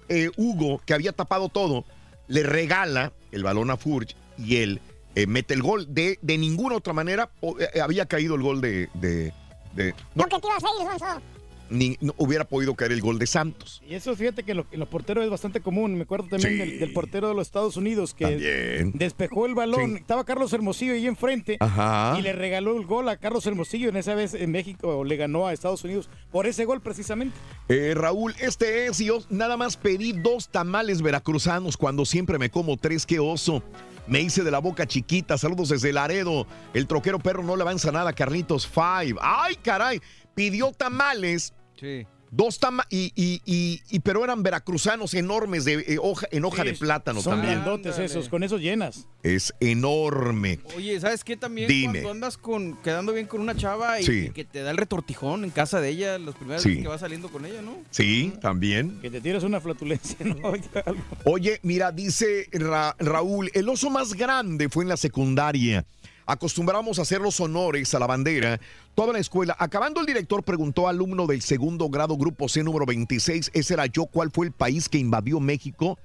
Eh, 0.09 0.31
Hugo, 0.37 0.81
que 0.87 0.95
había 0.95 1.13
tapado 1.13 1.49
todo, 1.49 1.85
le 2.29 2.45
regala 2.45 3.13
el 3.33 3.43
balón 3.43 3.71
a 3.73 3.77
Furch 3.77 4.15
y 4.39 4.57
él 4.59 4.81
eh, 5.17 5.27
mete 5.27 5.55
el 5.55 5.63
gol. 5.63 5.93
De, 5.93 6.19
de 6.23 6.39
ninguna 6.39 6.77
otra 6.77 6.93
manera 6.93 7.29
o- 7.41 7.59
eh, 7.59 7.81
había 7.81 8.07
caído 8.07 8.37
el 8.37 8.43
gol 8.43 8.61
de... 8.61 8.89
de- 8.95 9.33
de- 9.75 9.95
no, 10.15 10.23
¿Lo 10.25 10.29
que 10.29 10.41
te 10.41 10.47
ibas 10.47 10.63
a 10.65 10.69
ir, 10.95 10.99
Sonso? 11.01 11.23
Ni, 11.71 11.97
no 12.01 12.15
hubiera 12.19 12.45
podido 12.45 12.75
caer 12.75 12.93
el 12.93 13.01
gol 13.01 13.19
de 13.19 13.27
Santos. 13.27 13.83
Y 13.89 13.95
eso 13.95 14.15
fíjate 14.15 14.43
que 14.43 14.53
en, 14.53 14.59
lo- 14.59 14.67
los 14.73 14.89
porteros 14.89 15.25
es 15.25 15.31
bastante 15.31 15.61
común. 15.61 15.95
Me 15.97 16.03
acuerdo 16.03 16.29
también 16.29 16.53
Sí. 16.53 16.59
del, 16.59 16.79
del 16.79 16.93
portero 16.93 17.29
de 17.29 17.35
los 17.35 17.47
Estados 17.49 17.77
Unidos 17.77 18.15
que 18.15 18.25
También. 18.25 18.93
despejó 18.95 19.47
el 19.47 19.55
balón. 19.55 19.97
Estaba 19.97 20.25
Carlos 20.25 20.53
Hermosillo 20.53 20.93
ahí 20.93 21.07
enfrente 21.07 21.57
Ajá. 21.61 22.17
y 22.19 22.23
le 22.23 22.33
regaló 22.33 22.77
el 22.77 22.87
gol 22.87 23.09
a 23.09 23.17
Carlos 23.17 23.47
Hermosillo. 23.47 23.89
En 23.89 23.97
esa 23.97 24.15
vez 24.15 24.35
en 24.35 24.51
México 24.51 25.05
le 25.05 25.17
ganó 25.17 25.47
a 25.47 25.53
Estados 25.53 25.83
Unidos 25.85 26.09
por 26.31 26.47
ese 26.47 26.65
gol 26.65 26.81
precisamente. 26.81 27.37
Eh, 27.69 27.95
Raúl, 27.97 28.35
este 28.41 28.87
es, 28.87 28.99
yo 28.99 29.19
nada 29.31 29.57
más 29.57 29.77
pedí 29.77 30.13
dos 30.13 30.49
tamales 30.49 31.03
veracruzanos 31.03 31.77
cuando 31.77 32.05
siempre 32.05 32.39
me 32.39 32.51
como 32.51 32.77
tres, 32.77 33.05
qué 33.07 33.19
oso. 33.19 33.63
Me 34.07 34.21
hice 34.21 34.45
de 34.45 34.53
la 34.53 34.61
boca 34.61 34.87
chiquita, 34.87 35.37
saludos 35.37 35.69
desde 35.71 35.93
Laredo. 35.93 36.47
El 36.75 36.87
troquero 36.87 37.19
perro 37.19 37.43
no 37.43 37.57
le 37.57 37.63
avanza 37.63 37.91
nada, 37.91 38.13
Carlitos 38.13 38.65
Five. 38.65 39.17
¡Ay, 39.21 39.57
caray! 39.57 40.01
Pidió 40.37 40.71
tamales. 40.71 41.53
Sí. 41.79 42.07
Dos 42.29 42.59
tamales, 42.59 42.89
y, 42.91 43.13
y, 43.15 43.41
y, 43.47 43.81
y- 43.89 44.01
pero 44.01 44.25
eran 44.25 44.43
veracruzanos 44.43 45.15
enormes 45.15 45.65
de 45.65 45.75
eh, 45.75 45.99
hoja, 46.03 46.27
en 46.33 46.45
hoja 46.45 46.65
de 46.65 46.73
plátano 46.75 47.23
Son 47.23 47.35
también. 47.35 47.55
grandotes 47.61 47.99
esos, 48.01 48.29
con 48.29 48.43
esos 48.43 48.61
llenas. 48.61 49.07
Es 49.23 49.55
enorme. 49.61 50.59
Oye, 50.77 50.99
¿sabes 51.01 51.23
qué 51.23 51.37
también? 51.37 51.69
Dime. 51.69 52.03
Cuando 52.03 52.11
andas 52.11 52.37
con, 52.37 52.77
quedando 52.83 53.13
bien 53.13 53.27
con 53.27 53.41
una 53.41 53.55
chava 53.57 54.01
y 54.01 54.05
Sí. 54.05 54.31
que 54.35 54.45
te 54.45 54.63
da 54.63 54.73
el 54.73 54.77
retortijón 54.77 55.45
en 55.45 55.51
casa 55.51 55.81
de 55.81 55.89
ella, 55.91 56.19
las 56.19 56.35
primeras 56.35 56.63
Sí. 56.63 56.71
veces 56.71 56.83
que 56.83 56.89
vas 56.89 57.01
saliendo 57.01 57.29
con 57.29 57.47
ella, 57.47 57.63
¿no? 57.63 57.77
Sí, 57.91 58.33
también. 58.41 58.99
Que 59.01 59.09
te 59.11 59.21
tiras 59.21 59.45
una 59.45 59.61
flatulencia, 59.61 60.17
¿no? 60.27 60.37
Oye, 61.25 61.61
mira, 61.63 61.93
dice 61.93 62.49
Ra- 62.53 62.97
Raúl, 62.99 63.51
el 63.55 63.69
oso 63.69 63.89
más 63.89 64.15
grande 64.15 64.69
fue 64.69 64.83
en 64.83 64.89
la 64.89 64.97
secundaria. 64.97 65.87
Acostumbramos 66.27 66.99
a 66.99 67.03
hacer 67.03 67.21
los 67.21 67.39
honores 67.41 67.95
a 67.95 67.99
la 68.01 68.07
bandera 68.07 68.61
toda 68.95 69.13
la 69.13 69.21
escuela. 69.21 69.55
Acabando 69.59 70.01
el 70.01 70.07
director 70.07 70.43
preguntó 70.43 70.89
al 70.89 70.97
alumno 70.97 71.27
del 71.27 71.41
segundo 71.41 71.89
grado 71.89 72.17
grupo 72.17 72.49
C 72.49 72.63
número 72.65 72.85
26, 72.85 73.53
ese 73.55 73.75
era 73.75 73.87
yo, 73.87 74.07
¿cuál 74.07 74.31
fue 74.33 74.47
el 74.47 74.53
país 74.53 74.89
que 74.89 74.99
invadió 74.99 75.39
México? 75.39 75.99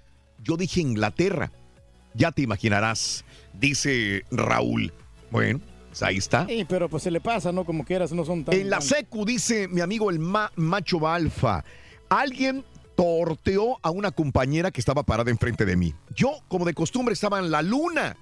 Yo 0.43 0.57
dije 0.57 0.81
Inglaterra. 0.81 1.51
Ya 2.13 2.31
te 2.31 2.41
imaginarás, 2.41 3.23
dice 3.53 4.25
Raúl. 4.31 4.93
Bueno, 5.31 5.61
pues 5.89 6.03
ahí 6.03 6.17
está. 6.17 6.45
Sí, 6.45 6.65
pero 6.67 6.89
pues 6.89 7.03
se 7.03 7.09
le 7.11 7.21
pasa, 7.21 7.51
¿no? 7.51 7.63
Como 7.65 7.85
quieras, 7.85 8.11
no 8.11 8.25
son 8.25 8.43
tan... 8.43 8.53
En 8.53 8.69
la 8.69 8.81
secu, 8.81 9.25
dice 9.25 9.67
mi 9.69 9.81
amigo 9.81 10.09
el 10.11 10.19
ma- 10.19 10.51
macho 10.57 11.07
alfa, 11.07 11.63
alguien 12.09 12.63
torteó 12.97 13.79
a 13.81 13.89
una 13.89 14.11
compañera 14.11 14.71
que 14.71 14.81
estaba 14.81 15.03
parada 15.03 15.31
enfrente 15.31 15.65
de 15.65 15.75
mí. 15.77 15.95
Yo, 16.13 16.31
como 16.49 16.65
de 16.65 16.73
costumbre, 16.73 17.13
estaba 17.13 17.39
en 17.39 17.49
la 17.49 17.61
luna. 17.61 18.17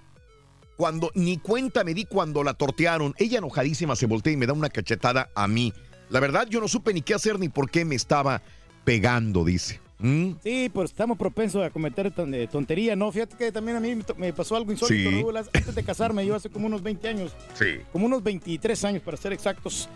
Cuando 0.80 1.12
ni 1.14 1.36
cuenta 1.36 1.84
me 1.84 1.94
di 1.94 2.06
cuando 2.06 2.42
la 2.42 2.54
tortearon, 2.54 3.14
ella 3.18 3.40
enojadísima 3.40 3.98
se 3.98 4.06
voltea 4.06 4.32
y 4.32 4.38
me 4.38 4.48
da 4.48 4.54
una 4.54 4.70
cachetada 4.70 5.30
a 5.36 5.46
mí. 5.46 5.74
La 6.10 6.22
verdad, 6.22 6.48
yo 6.50 6.62
no 6.62 6.70
supe 6.70 6.94
ni 6.94 7.02
qué 7.02 7.14
hacer 7.14 7.38
ni 7.38 7.50
por 7.50 7.70
qué 7.70 7.84
me 7.84 7.96
estaba 7.96 8.42
pegando, 8.86 9.44
dice. 9.44 9.82
¿Mm? 9.98 10.36
Sí, 10.42 10.72
pues 10.74 10.92
estamos 10.92 11.18
propensos 11.18 11.66
a 11.66 11.70
cometer 11.70 12.14
eh, 12.16 12.48
tontería, 12.50 12.96
¿no? 12.96 13.12
Fíjate 13.12 13.36
que 13.36 13.52
también 13.52 13.76
a 13.76 13.82
mí 13.82 13.94
me 14.16 14.32
pasó 14.32 14.56
algo 14.56 14.72
insólito, 14.72 15.10
Sí. 15.10 15.48
Antes 15.54 15.76
de 15.76 15.84
casarme, 15.84 16.26
yo 16.26 16.34
hace 16.34 16.50
como 16.50 16.68
unos 16.68 16.82
20 16.82 17.10
años, 17.10 17.34
Sí. 17.56 17.80
como 17.92 18.06
unos 18.06 18.24
23 18.24 18.86
años 18.86 19.04
para 19.04 19.18
ser 19.18 19.34
exactos, 19.34 19.90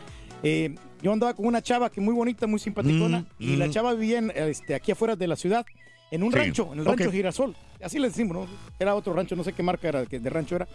eh, 0.43 0.75
yo 1.01 1.13
andaba 1.13 1.33
con 1.33 1.45
una 1.45 1.61
chava 1.61 1.89
que 1.89 2.01
muy 2.01 2.13
bonita, 2.13 2.45
muy 2.45 2.59
simpaticona, 2.59 3.19
Mm, 3.39 3.43
y 3.43 3.55
la 3.55 3.67
mm. 3.67 3.71
chava 3.71 3.93
vivía 3.93 4.17
en, 4.19 4.33
este, 4.35 4.75
aquí 4.75 4.91
afuera 4.91 5.15
de 5.15 5.27
la 5.27 5.37
ciudad, 5.37 5.65
en 6.11 6.23
un 6.23 6.33
Sí, 6.33 6.39
rancho, 6.39 6.73
en 6.73 6.79
el 6.79 6.85
rancho. 6.85 7.09
Girasol. 7.09 7.55
Así 7.83 7.99
le 7.99 8.07
decimos, 8.09 8.35
¿no? 8.35 8.47
Era 8.79 8.95
otro 8.95 9.13
rancho, 9.13 9.35
no 9.35 9.43
sé 9.43 9.53
qué 9.53 9.63
marca 9.63 9.87
era, 9.87 10.05
que 10.05 10.19
de 10.19 10.29
rancho 10.29 10.55
era. 10.55 10.67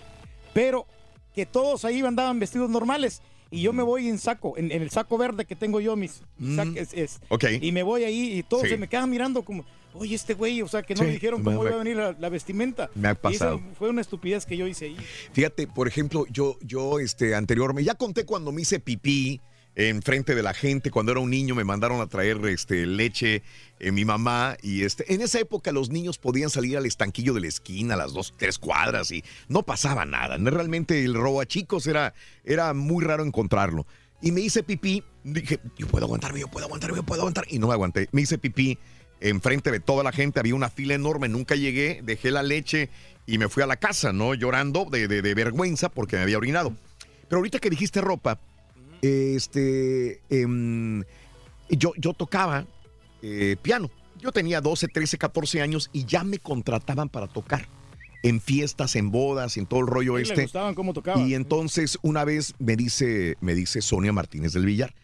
Pero 0.54 0.86
que 1.34 1.46
todos 1.46 1.84
ahí 1.84 2.00
andaban 2.00 2.38
vestidos 2.38 2.68
normales. 2.70 3.22
Y 3.50 3.62
yo 3.62 3.72
me 3.72 3.82
voy 3.82 4.08
en 4.08 4.18
saco, 4.18 4.58
en, 4.58 4.70
en 4.72 4.82
el 4.82 4.90
saco 4.90 5.16
verde 5.16 5.46
que 5.46 5.56
tengo 5.56 5.80
yo, 5.80 5.96
mis 5.96 6.20
sac- 6.38 6.76
es- 6.76 6.92
es- 6.92 7.20
Ok. 7.30 7.44
Y 7.62 7.72
me 7.72 7.82
voy 7.82 8.04
ahí 8.04 8.38
y 8.38 8.42
todos 8.42 8.64
Sí. 8.64 8.68
se 8.70 8.76
me 8.76 8.88
quedan 8.88 9.08
mirando 9.08 9.42
como, 9.42 9.64
oye, 9.94 10.14
este 10.14 10.34
güey, 10.34 10.60
o 10.60 10.68
sea, 10.68 10.82
que 10.82 10.94
no 10.94 11.00
Sí, 11.00 11.06
me 11.06 11.12
dijeron 11.12 11.42
cómo 11.42 11.62
me- 11.62 11.68
iba 11.70 11.76
a 11.76 11.82
venir 11.82 11.96
la, 11.96 12.12
la 12.18 12.28
vestimenta. 12.28 12.90
Me 12.94 13.08
ha 13.08 13.12
Y 13.12 13.14
pasado. 13.14 13.58
fue 13.78 13.88
una 13.88 14.02
estupidez 14.02 14.44
que 14.44 14.54
yo 14.58 14.66
hice 14.66 14.84
ahí. 14.86 14.96
Fíjate, 15.32 15.66
por 15.66 15.88
ejemplo, 15.88 16.26
yo, 16.30 16.58
yo 16.60 16.98
este, 17.00 17.34
anteriormente, 17.34 17.84
ya 17.86 17.94
conté 17.94 18.26
cuando 18.26 18.52
me 18.52 18.60
hice 18.62 18.80
pipí 18.80 19.40
en 19.78 20.02
frente 20.02 20.34
de 20.34 20.42
la 20.42 20.55
gente, 20.55 20.90
cuando 20.90 21.12
era 21.12 21.20
un 21.20 21.31
niño 21.31 21.55
me 21.55 21.62
mandaron 21.62 22.00
a 22.00 22.08
traer 22.08 22.44
este, 22.47 22.84
leche 22.84 23.44
eh, 23.78 23.92
mi 23.92 24.05
mamá 24.05 24.57
y 24.60 24.82
este, 24.82 25.15
en 25.15 25.20
esa 25.20 25.39
época 25.39 25.70
los 25.70 25.89
niños 25.90 26.18
podían 26.18 26.50
salir 26.50 26.76
al 26.76 26.84
estanquillo 26.84 27.32
de 27.32 27.42
la 27.42 27.47
esquina 27.47 27.94
a 27.94 27.97
las 27.97 28.12
dos, 28.12 28.34
tres 28.36 28.58
cuadras 28.58 29.12
y 29.12 29.23
no 29.47 29.62
pasaba 29.62 30.05
nada. 30.05 30.36
Realmente 30.36 31.05
el 31.05 31.15
robo 31.15 31.40
a 31.40 31.47
chicos 31.47 31.86
era, 31.86 32.12
era 32.44 32.74
muy 32.74 33.05
raro 33.05 33.23
encontrarlo. 33.24 33.86
Y 34.20 34.32
me 34.32 34.40
hice 34.40 34.65
pipí, 34.65 35.05
dije, 35.23 35.60
yo 35.78 35.86
puedo 35.86 36.07
aguantarme, 36.07 36.40
yo 36.40 36.48
puedo 36.48 36.66
aguantarme, 36.66 36.97
yo 36.97 37.05
puedo 37.05 37.20
aguantar. 37.23 37.44
Y 37.48 37.60
no 37.60 37.68
me 37.68 37.74
aguanté. 37.74 38.08
Me 38.10 38.23
hice 38.23 38.36
pipí 38.36 38.76
enfrente 39.20 39.70
de 39.70 39.78
toda 39.78 40.02
la 40.02 40.10
gente, 40.10 40.40
había 40.40 40.57
una 40.57 40.70
fila 40.70 40.94
enorme, 40.94 41.28
nunca 41.28 41.55
llegué, 41.55 42.00
dejé 42.02 42.32
la 42.32 42.42
leche 42.42 42.90
y 43.26 43.39
me 43.39 43.48
fui 43.48 43.62
a 43.62 43.66
la 43.68 43.76
casa, 43.76 44.12
¿no? 44.12 44.34
Llorando 44.34 44.86
de, 44.90 45.07
de- 45.07 45.23
de 45.23 45.34
vergüenza 45.34 45.89
porque 45.89 46.16
me 46.16 46.23
había 46.23 46.36
orinado. 46.39 46.74
Pero 47.28 47.36
ahorita 47.39 47.60
que 47.60 47.70
dijiste 47.70 48.00
ropa, 48.00 48.40
este, 49.02 50.20
em, 50.31 51.05
yo, 51.68 51.93
yo 51.97 52.15
tocaba 52.15 52.67
eh, 53.23 53.57
piano. 53.60 53.91
Yo 54.20 54.33
tenía 54.33 54.60
12, 54.60 54.89
13, 54.89 55.18
14 55.18 55.62
años 55.62 55.91
y 55.93 56.05
ya 56.05 56.25
me 56.25 56.39
contrataban 56.39 57.09
para 57.09 57.28
tocar 57.28 57.68
en 58.23 58.41
fiestas, 58.41 58.97
en 58.97 59.10
bodas, 59.10 59.57
en 59.57 59.67
todo 59.67 59.81
el 59.81 59.86
rollo 59.86 60.17
Sí, 60.17 60.23
este. 60.23 60.36
Le 60.36 60.43
gustaban 60.43 60.75
cómo 60.75 60.93
tocaba. 60.93 61.20
Y 61.20 61.35
entonces 61.35 61.99
una 62.02 62.25
vez 62.25 62.55
me 62.59 62.77
dice, 62.77 63.36
me 63.41 63.55
dice 63.55 63.81
Sonia 63.81 64.12
Martínez 64.12 64.52
del 64.52 64.67
Villar, 64.67 64.94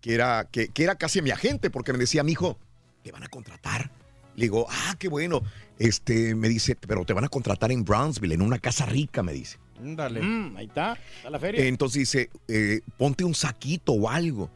que 0.00 0.14
era, 0.14 0.48
que, 0.50 0.68
que 0.68 0.84
era 0.84 0.94
casi 0.96 1.20
mi 1.20 1.30
agente, 1.30 1.70
porque 1.70 1.92
me 1.92 1.98
decía, 1.98 2.22
mijo, 2.22 2.58
te 3.02 3.12
van 3.12 3.22
a 3.22 3.28
contratar. 3.28 3.90
Le 4.36 4.44
digo, 4.44 4.66
ah, 4.70 4.96
qué 4.98 5.08
bueno. 5.08 5.42
Este, 5.78 6.34
me 6.34 6.48
dice, 6.48 6.76
pero 6.76 7.04
te 7.04 7.12
van 7.12 7.24
a 7.24 7.28
contratar 7.28 7.72
en 7.72 7.84
Brownsville, 7.84 8.34
en 8.34 8.42
una 8.42 8.58
casa 8.58 8.86
rica, 8.86 9.22
me 9.22 9.32
dice. 9.32 9.58
Dale. 9.82 10.22
Mm, 10.22 10.56
ahí 10.56 10.66
está, 10.66 10.98
está 11.16 11.30
la 11.30 11.38
feria. 11.38 11.64
Entonces 11.66 12.00
dice, 12.00 12.30
eh, 12.48 12.80
ponte 12.96 13.24
un 13.24 13.34
saquito 13.34 13.92
o 13.92 14.08
algo. 14.08 14.50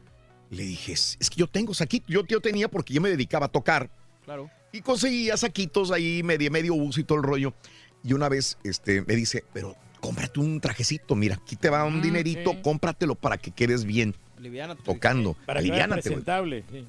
Le 0.49 0.63
dije, 0.63 0.93
es 0.93 1.17
que 1.29 1.35
yo 1.35 1.47
tengo 1.47 1.73
saquito. 1.73 2.05
Yo, 2.07 2.25
yo 2.25 2.39
tenía 2.39 2.69
porque 2.69 2.93
yo 2.93 3.01
me 3.01 3.09
dedicaba 3.09 3.47
a 3.47 3.49
tocar. 3.49 3.89
Claro. 4.25 4.49
Y 4.71 4.81
conseguía 4.81 5.35
saquitos 5.37 5.91
ahí, 5.91 6.23
medio, 6.23 6.49
medio 6.51 6.73
uso 6.75 6.99
y 6.99 7.03
todo 7.03 7.17
el 7.17 7.23
rollo. 7.23 7.53
Y 8.03 8.13
una 8.13 8.29
vez 8.29 8.57
este, 8.63 9.01
me 9.01 9.15
dice, 9.15 9.43
pero 9.53 9.75
cómprate 9.99 10.39
un 10.39 10.61
trajecito, 10.61 11.15
mira, 11.15 11.35
aquí 11.35 11.55
te 11.55 11.69
va 11.69 11.83
un 11.83 11.99
Ah, 11.99 12.01
dinerito, 12.01 12.51
sí. 12.51 12.57
cómpratelo 12.61 13.15
para 13.15 13.37
que 13.37 13.51
quedes 13.51 13.83
bien 13.83 14.15
Liviánate. 14.39 14.83
tocando. 14.83 15.35
Para 15.45 15.59
que 15.61 15.67
Aliviánate, 15.69 16.01
güey. 16.09 16.21
presentable. 16.23 16.63
sí. 16.71 16.85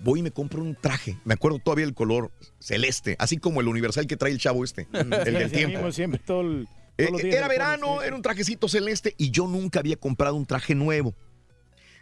Voy 0.00 0.18
y 0.18 0.22
me 0.22 0.32
compro 0.32 0.62
un 0.62 0.74
traje. 0.74 1.16
Me 1.24 1.34
acuerdo 1.34 1.60
todavía 1.60 1.84
el 1.84 1.94
color 1.94 2.32
celeste, 2.58 3.14
así 3.20 3.36
como 3.36 3.60
el 3.60 3.68
universal 3.68 4.06
que 4.08 4.16
trae 4.16 4.32
el 4.32 4.38
chavo 4.38 4.64
este, 4.64 4.88
el 4.92 5.10
del 5.10 5.52
tiempo. 5.52 5.76
mismo 5.76 5.92
Siempre, 5.92 6.18
todo 6.24 6.40
el- 6.40 6.66
Eh, 7.08 7.36
era 7.36 7.48
verano, 7.48 8.02
era 8.02 8.14
un 8.16 8.22
trajecito 8.22 8.68
celeste 8.68 9.14
y 9.18 9.30
yo 9.30 9.46
nunca 9.46 9.80
había 9.80 9.96
comprado 9.96 10.34
un 10.36 10.46
traje 10.46 10.74
nuevo. 10.74 11.14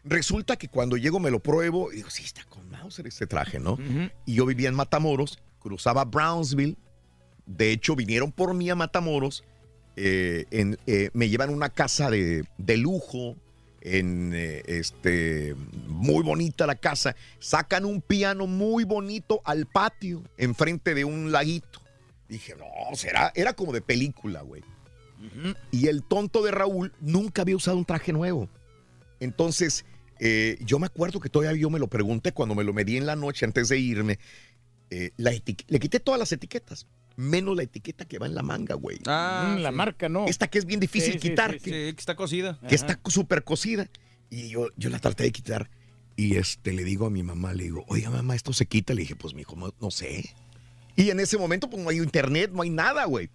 Resulta 0.04 0.56
que 0.56 0.68
cuando 0.68 0.96
llego 0.96 1.20
me 1.20 1.30
lo 1.30 1.40
pruebo 1.40 1.92
y 1.92 1.96
digo, 1.96 2.10
sí, 2.10 2.24
está 2.24 2.42
con 2.44 2.68
Mauser 2.70 3.06
este 3.06 3.26
traje, 3.26 3.58
¿no? 3.60 3.78
Y 4.24 4.34
yo 4.34 4.46
vivía 4.46 4.68
en 4.68 4.74
Matamoros, 4.74 5.38
cruzaba 5.58 6.04
Brownsville. 6.04 6.76
De 7.46 7.70
hecho, 7.72 7.94
vinieron 7.96 8.32
por 8.32 8.54
mí 8.54 8.70
a 8.70 8.74
Matamoros. 8.74 9.44
eh, 9.96 10.46
en- 10.50 10.78
eh, 10.86 11.10
me 11.12 11.28
llevan 11.28 11.50
a 11.50 11.52
una 11.52 11.68
casa 11.68 12.08
de, 12.10 12.44
de 12.56 12.76
lujo, 12.78 13.36
en 13.82 14.32
eh, 14.34 14.62
este 14.66 15.54
muy 15.88 16.22
bonita 16.22 16.66
la 16.66 16.76
casa. 16.76 17.16
Sacan 17.38 17.84
un 17.84 18.00
piano 18.00 18.46
muy 18.46 18.84
bonito 18.84 19.42
al 19.44 19.66
patio, 19.66 20.22
enfrente 20.38 20.94
de 20.94 21.04
un 21.04 21.32
laguito. 21.32 21.80
Dije, 22.28 22.54
no, 22.56 22.94
será, 22.96 23.32
era 23.34 23.52
como 23.52 23.72
de 23.72 23.80
película, 23.82 24.40
güey. 24.42 24.62
Y 25.70 25.86
el 25.88 26.02
tonto 26.02 26.42
de 26.42 26.50
Raúl 26.50 26.92
nunca 27.00 27.42
había 27.42 27.56
usado 27.56 27.76
un 27.76 27.84
traje 27.84 28.12
nuevo. 28.12 28.48
Entonces, 29.20 29.84
eh, 30.18 30.58
yo 30.64 30.78
me 30.78 30.86
acuerdo 30.86 31.20
que 31.20 31.28
todavía 31.28 31.58
yo 31.60 31.70
me 31.70 31.78
lo 31.78 31.88
pregunté 31.88 32.32
cuando 32.32 32.54
me 32.54 32.64
lo 32.64 32.72
medí 32.72 32.96
en 32.96 33.06
la 33.06 33.16
noche 33.16 33.44
antes 33.44 33.68
de 33.68 33.78
irme. 33.78 34.18
eh, 34.90 35.12
la 35.16 35.30
le 35.68 35.78
quité 35.78 36.00
todas 36.00 36.18
las 36.18 36.32
etiquetas, 36.32 36.86
menos 37.16 37.56
la 37.56 37.62
etiqueta 37.62 38.06
que 38.06 38.18
va 38.18 38.26
en 38.26 38.34
la 38.34 38.42
manga, 38.42 38.74
güey. 38.74 38.98
Ah, 39.06 39.54
Mm, 39.56 39.60
la 39.62 39.70
sí. 39.70 39.74
marca 39.76 40.08
no. 40.08 40.26
Esta 40.26 40.48
que 40.48 40.58
es 40.58 40.64
bien 40.66 40.80
difícil 40.80 41.12
Sí, 41.12 41.18
quitar, 41.20 41.52
sí, 41.52 41.58
Sí, 41.58 41.64
que, 41.70 41.70
que 41.94 42.00
está 42.00 42.16
cocida. 42.16 42.58
que 42.68 42.74
está 42.74 42.98
súper 43.06 43.44
cocida. 43.44 43.88
Y 44.30 44.48
yo, 44.48 44.66
yo 44.76 44.90
la 44.90 44.98
traté 44.98 45.22
de 45.24 45.30
quitar. 45.32 45.70
Y 46.16 46.36
este, 46.36 46.72
le 46.72 46.82
digo 46.82 47.06
a 47.06 47.10
mi 47.10 47.22
mamá, 47.22 47.54
le 47.54 47.64
digo, 47.64 47.84
oiga 47.88 48.10
mamá, 48.10 48.34
esto 48.34 48.52
se 48.52 48.66
quita. 48.66 48.94
Le 48.94 49.02
dije, 49.02 49.14
pues 49.16 49.32
mi 49.32 49.42
hijo, 49.42 49.54
no, 49.54 49.72
no 49.80 49.90
sé. 49.92 50.34
Y 50.96 51.10
en 51.10 51.20
ese 51.20 51.38
momento, 51.38 51.70
pues 51.70 51.82
no 51.82 51.88
hay 51.88 51.98
internet, 51.98 52.50
no 52.52 52.62
hay 52.62 52.70
nada, 52.70 53.04
güey. 53.04 53.30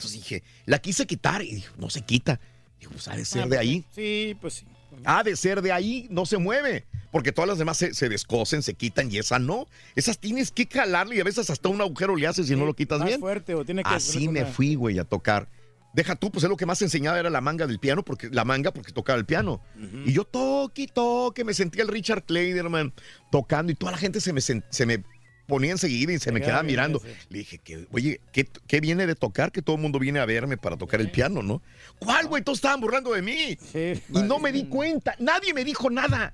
Entonces 0.00 0.18
dije, 0.22 0.42
la 0.64 0.78
quise 0.78 1.06
quitar 1.06 1.42
y 1.42 1.56
dije, 1.56 1.68
no 1.76 1.90
se 1.90 2.00
quita. 2.00 2.40
Digo, 2.80 2.92
pues 2.92 3.06
ha 3.08 3.16
de 3.16 3.26
ser 3.26 3.42
Ah, 3.42 3.44
de 3.44 3.48
pues, 3.50 3.60
ahí. 3.60 3.84
Sí, 3.94 4.36
pues 4.40 4.54
sí. 4.54 4.66
Ha 5.04 5.22
de 5.22 5.36
ser 5.36 5.60
de 5.60 5.72
ahí, 5.72 6.06
no 6.10 6.24
se 6.24 6.38
mueve. 6.38 6.86
Porque 7.12 7.32
todas 7.32 7.48
las 7.48 7.58
demás 7.58 7.76
se, 7.76 7.92
se 7.92 8.08
descosen, 8.08 8.62
se 8.62 8.72
quitan 8.72 9.12
y 9.12 9.18
esa 9.18 9.38
no. 9.38 9.66
Esas 9.94 10.18
tienes 10.18 10.50
que 10.52 10.66
jalarle 10.66 11.16
y 11.16 11.20
a 11.20 11.24
veces 11.24 11.50
hasta 11.50 11.68
un 11.68 11.82
agujero 11.82 12.16
le 12.16 12.26
haces 12.26 12.50
y 12.50 12.56
no 12.56 12.64
lo 12.64 12.72
quitas 12.74 12.98
Más 13.00 13.08
bien. 13.08 13.20
fuerte 13.20 13.54
o 13.54 13.62
tiene 13.62 13.82
que 13.82 13.90
Así 13.90 14.26
me 14.28 14.46
fui, 14.46 14.74
güey, 14.74 14.98
a 14.98 15.04
tocar. 15.04 15.46
Deja 15.92 16.16
tú, 16.16 16.30
pues 16.30 16.44
es 16.44 16.48
lo 16.48 16.56
que 16.56 16.64
más 16.64 16.80
enseñaba 16.80 17.18
era 17.20 17.28
la 17.28 17.42
manga 17.42 17.66
del 17.66 17.78
piano, 17.78 18.02
porque 18.04 18.30
la 18.30 18.44
manga 18.46 18.72
porque 18.72 18.92
tocaba 18.92 19.18
el 19.18 19.26
piano. 19.26 19.60
Y 20.06 20.14
yo 20.14 20.24
toque 20.24 20.82
y 20.82 20.86
toque, 20.86 21.44
me 21.44 21.52
sentía 21.52 21.82
el 21.82 21.88
Richard 21.88 22.24
Clayderman 22.24 22.94
tocando 23.30 23.70
y 23.70 23.74
toda 23.74 23.92
la 23.92 23.98
gente 23.98 24.20
se 24.22 24.32
me, 24.32 24.40
se 24.40 24.86
me 24.86 25.04
ponía 25.50 25.72
enseguida 25.72 26.12
y 26.14 26.18
se 26.18 26.32
me 26.32 26.40
quedaba 26.40 26.62
quedaba 26.62 26.62
mirando. 26.62 27.02
Le 27.28 27.38
dije 27.38 27.58
que, 27.58 27.86
oye, 27.92 28.20
¿qué, 28.32 28.48
qué 28.66 28.80
viene 28.80 29.06
de 29.06 29.14
tocar? 29.14 29.52
Que 29.52 29.60
todo 29.60 29.76
el 29.76 29.82
mundo 29.82 29.98
viene 29.98 30.18
a 30.20 30.24
verme 30.24 30.56
para 30.56 30.76
tocar 30.78 31.00
el 31.02 31.10
piano, 31.10 31.42
¿no? 31.42 31.60
¿Cuál, 31.98 32.26
güey? 32.28 32.42
Todos 32.42 32.58
estaban 32.58 32.80
burlando 32.80 33.12
de 33.12 33.20
mí. 33.22 33.58
y 33.74 34.22
no 34.22 34.38
me 34.38 34.52
di 34.52 34.64
cuenta. 34.64 35.14
Nadie 35.18 35.52
me 35.52 35.64
dijo 35.64 35.90
nada. 35.90 36.32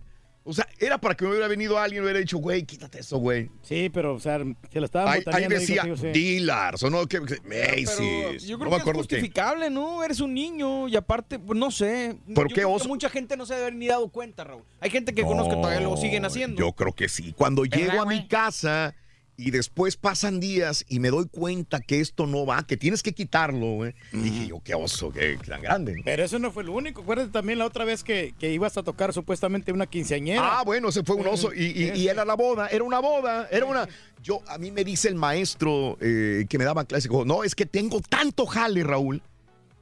O 0.48 0.52
sea, 0.52 0.64
era 0.78 0.96
para 0.98 1.16
que 1.16 1.24
me 1.24 1.32
hubiera 1.32 1.48
venido 1.48 1.76
alguien 1.76 1.96
y 1.96 2.00
me 2.02 2.04
hubiera 2.04 2.20
dicho, 2.20 2.38
güey, 2.38 2.62
quítate 2.62 3.00
eso, 3.00 3.18
güey. 3.18 3.50
Sí, 3.62 3.90
pero, 3.92 4.14
o 4.14 4.20
sea, 4.20 4.38
se 4.72 4.78
la 4.78 4.86
estaban 4.86 5.20
Ahí, 5.32 5.48
decía 5.48 5.82
sí. 5.96 6.06
Dillars 6.12 6.84
o 6.84 6.88
no, 6.88 7.04
que, 7.08 7.20
que- 7.22 7.40
Macy's. 7.44 8.44
Yo 8.46 8.56
no 8.56 8.60
creo 8.60 8.70
me 8.70 8.76
que 8.76 8.80
acuerdo 8.82 9.00
es 9.00 9.08
qué. 9.08 9.16
justificable, 9.16 9.70
¿no? 9.70 10.04
Eres 10.04 10.20
un 10.20 10.34
niño 10.34 10.86
y 10.86 10.94
aparte, 10.94 11.40
pues 11.40 11.58
no 11.58 11.72
sé. 11.72 12.16
¿Por 12.32 12.44
Yo 12.44 12.48
qué 12.48 12.54
creo 12.54 12.68
que 12.68 12.74
oso? 12.76 12.88
mucha 12.88 13.08
gente 13.08 13.36
no 13.36 13.44
se 13.44 13.54
debe 13.54 13.66
haber 13.66 13.74
ni 13.74 13.88
dado 13.88 14.08
cuenta, 14.08 14.44
Raúl. 14.44 14.62
Hay 14.78 14.90
gente 14.90 15.12
que 15.14 15.22
conozco 15.24 15.50
que 15.56 15.56
todavía 15.62 15.80
lo 15.80 15.96
siguen 15.96 16.24
haciendo. 16.24 16.56
Yo 16.60 16.72
creo 16.74 16.92
que 16.92 17.08
sí. 17.08 17.32
Cuando 17.36 17.62
¿Verdad, 17.62 17.78
llego 17.78 18.02
a 18.02 18.06
mi 18.06 18.28
casa 18.28 18.94
y 19.38 19.50
después 19.50 19.96
pasan 19.96 20.40
días 20.40 20.84
y 20.88 20.98
me 20.98 21.10
doy 21.10 21.26
cuenta 21.30 21.80
que 21.80 22.00
esto 22.00 22.26
no 22.26 22.46
va, 22.46 22.66
que 22.66 22.76
tienes 22.76 23.02
que 23.02 23.12
quitarlo, 23.12 23.66
güey. 23.74 23.94
Dije 24.12 24.46
yo, 24.48 24.60
qué 24.64 24.74
oso, 24.74 25.12
qué 25.12 25.38
tan 25.46 25.60
grande. 25.60 25.94
Pero 26.04 26.24
eso 26.24 26.38
no 26.38 26.50
fue 26.50 26.64
lo 26.64 26.72
único. 26.72 27.02
Acuérdate 27.02 27.30
también 27.32 27.58
la 27.58 27.66
otra 27.66 27.84
vez 27.84 28.02
que, 28.02 28.34
que 28.38 28.52
ibas 28.52 28.76
a 28.78 28.82
tocar 28.82 29.12
supuestamente 29.12 29.72
una 29.72 29.86
quinceañera. 29.86 30.60
Ah, 30.60 30.62
bueno, 30.64 30.88
ese 30.88 31.02
fue 31.02 31.16
un 31.16 31.26
oso. 31.26 31.52
Y, 31.52 31.64
y- 31.66 31.90
y 31.94 32.08
era 32.08 32.24
la 32.24 32.34
boda, 32.34 32.68
era 32.68 32.82
una 32.84 32.98
boda, 33.00 33.46
era 33.50 33.66
una. 33.66 33.86
Yo, 34.22 34.40
a 34.48 34.56
mí 34.58 34.70
me 34.70 34.84
dice 34.84 35.08
el 35.08 35.14
maestro 35.16 35.98
eh, 36.00 36.46
que 36.48 36.56
me 36.58 36.64
daba 36.64 36.84
clase, 36.84 37.08
dijo, 37.08 37.24
no, 37.24 37.44
es 37.44 37.54
que 37.54 37.66
tengo 37.66 38.00
tanto 38.00 38.46
jale, 38.46 38.82
Raúl, 38.84 39.22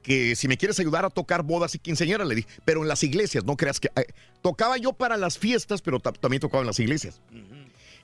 que 0.03 0.35
si 0.35 0.47
me 0.47 0.55
quieres 0.57 0.79
ayudar 0.79 1.03
a 1.03 1.09
tocar 1.09 1.41
bodas 1.41 1.73
y 1.73 1.79
quinceañeras, 1.79 2.27
le 2.27 2.35
dije, 2.35 2.47
pero 2.63 2.83
en 2.83 2.87
las 2.87 3.01
iglesias, 3.03 3.43
no 3.43 3.57
creas 3.57 3.79
que. 3.79 3.89
eh, 3.95 4.05
tocaba 4.43 4.77
yo 4.77 4.93
para 4.93 5.17
las 5.17 5.39
fiestas, 5.39 5.81
pero 5.81 5.99
ta- 5.99 6.11
también 6.11 6.39
tocaba 6.41 6.61
en 6.61 6.67
las 6.67 6.79
iglesias. 6.79 7.21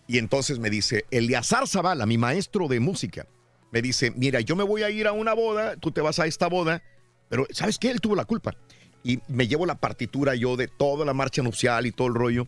Y 0.07 0.17
entonces 0.17 0.59
me 0.59 0.69
dice, 0.69 1.05
Eleazar 1.11 1.67
Zavala, 1.67 2.05
mi 2.05 2.17
maestro 2.17 2.67
de 2.67 2.80
música, 2.80 3.27
me 3.71 3.81
dice, 3.81 4.11
mira, 4.11 4.41
yo 4.41 4.55
me 4.55 4.63
voy 4.63 4.83
a 4.83 4.89
ir 4.89 5.07
a 5.07 5.13
una 5.13 5.33
boda, 5.33 5.77
tú 5.77 5.91
te 5.91 6.01
vas 6.01 6.19
a 6.19 6.25
esta 6.25 6.47
boda, 6.47 6.83
pero 7.30 7.47
¿sabes 7.51 7.77
qué? 7.77 7.91
Él 7.91 8.01
tuvo 8.01 8.15
la 8.15 8.25
culpa. 8.25 8.55
Y 9.03 9.19
me 9.27 9.47
llevo 9.47 9.65
la 9.65 9.75
partitura 9.75 10.35
yo 10.35 10.57
de 10.57 10.67
toda 10.67 11.05
la 11.05 11.13
marcha 11.13 11.41
nupcial 11.41 11.85
y 11.85 11.91
todo 11.91 12.07
el 12.07 12.13
rollo. 12.15 12.47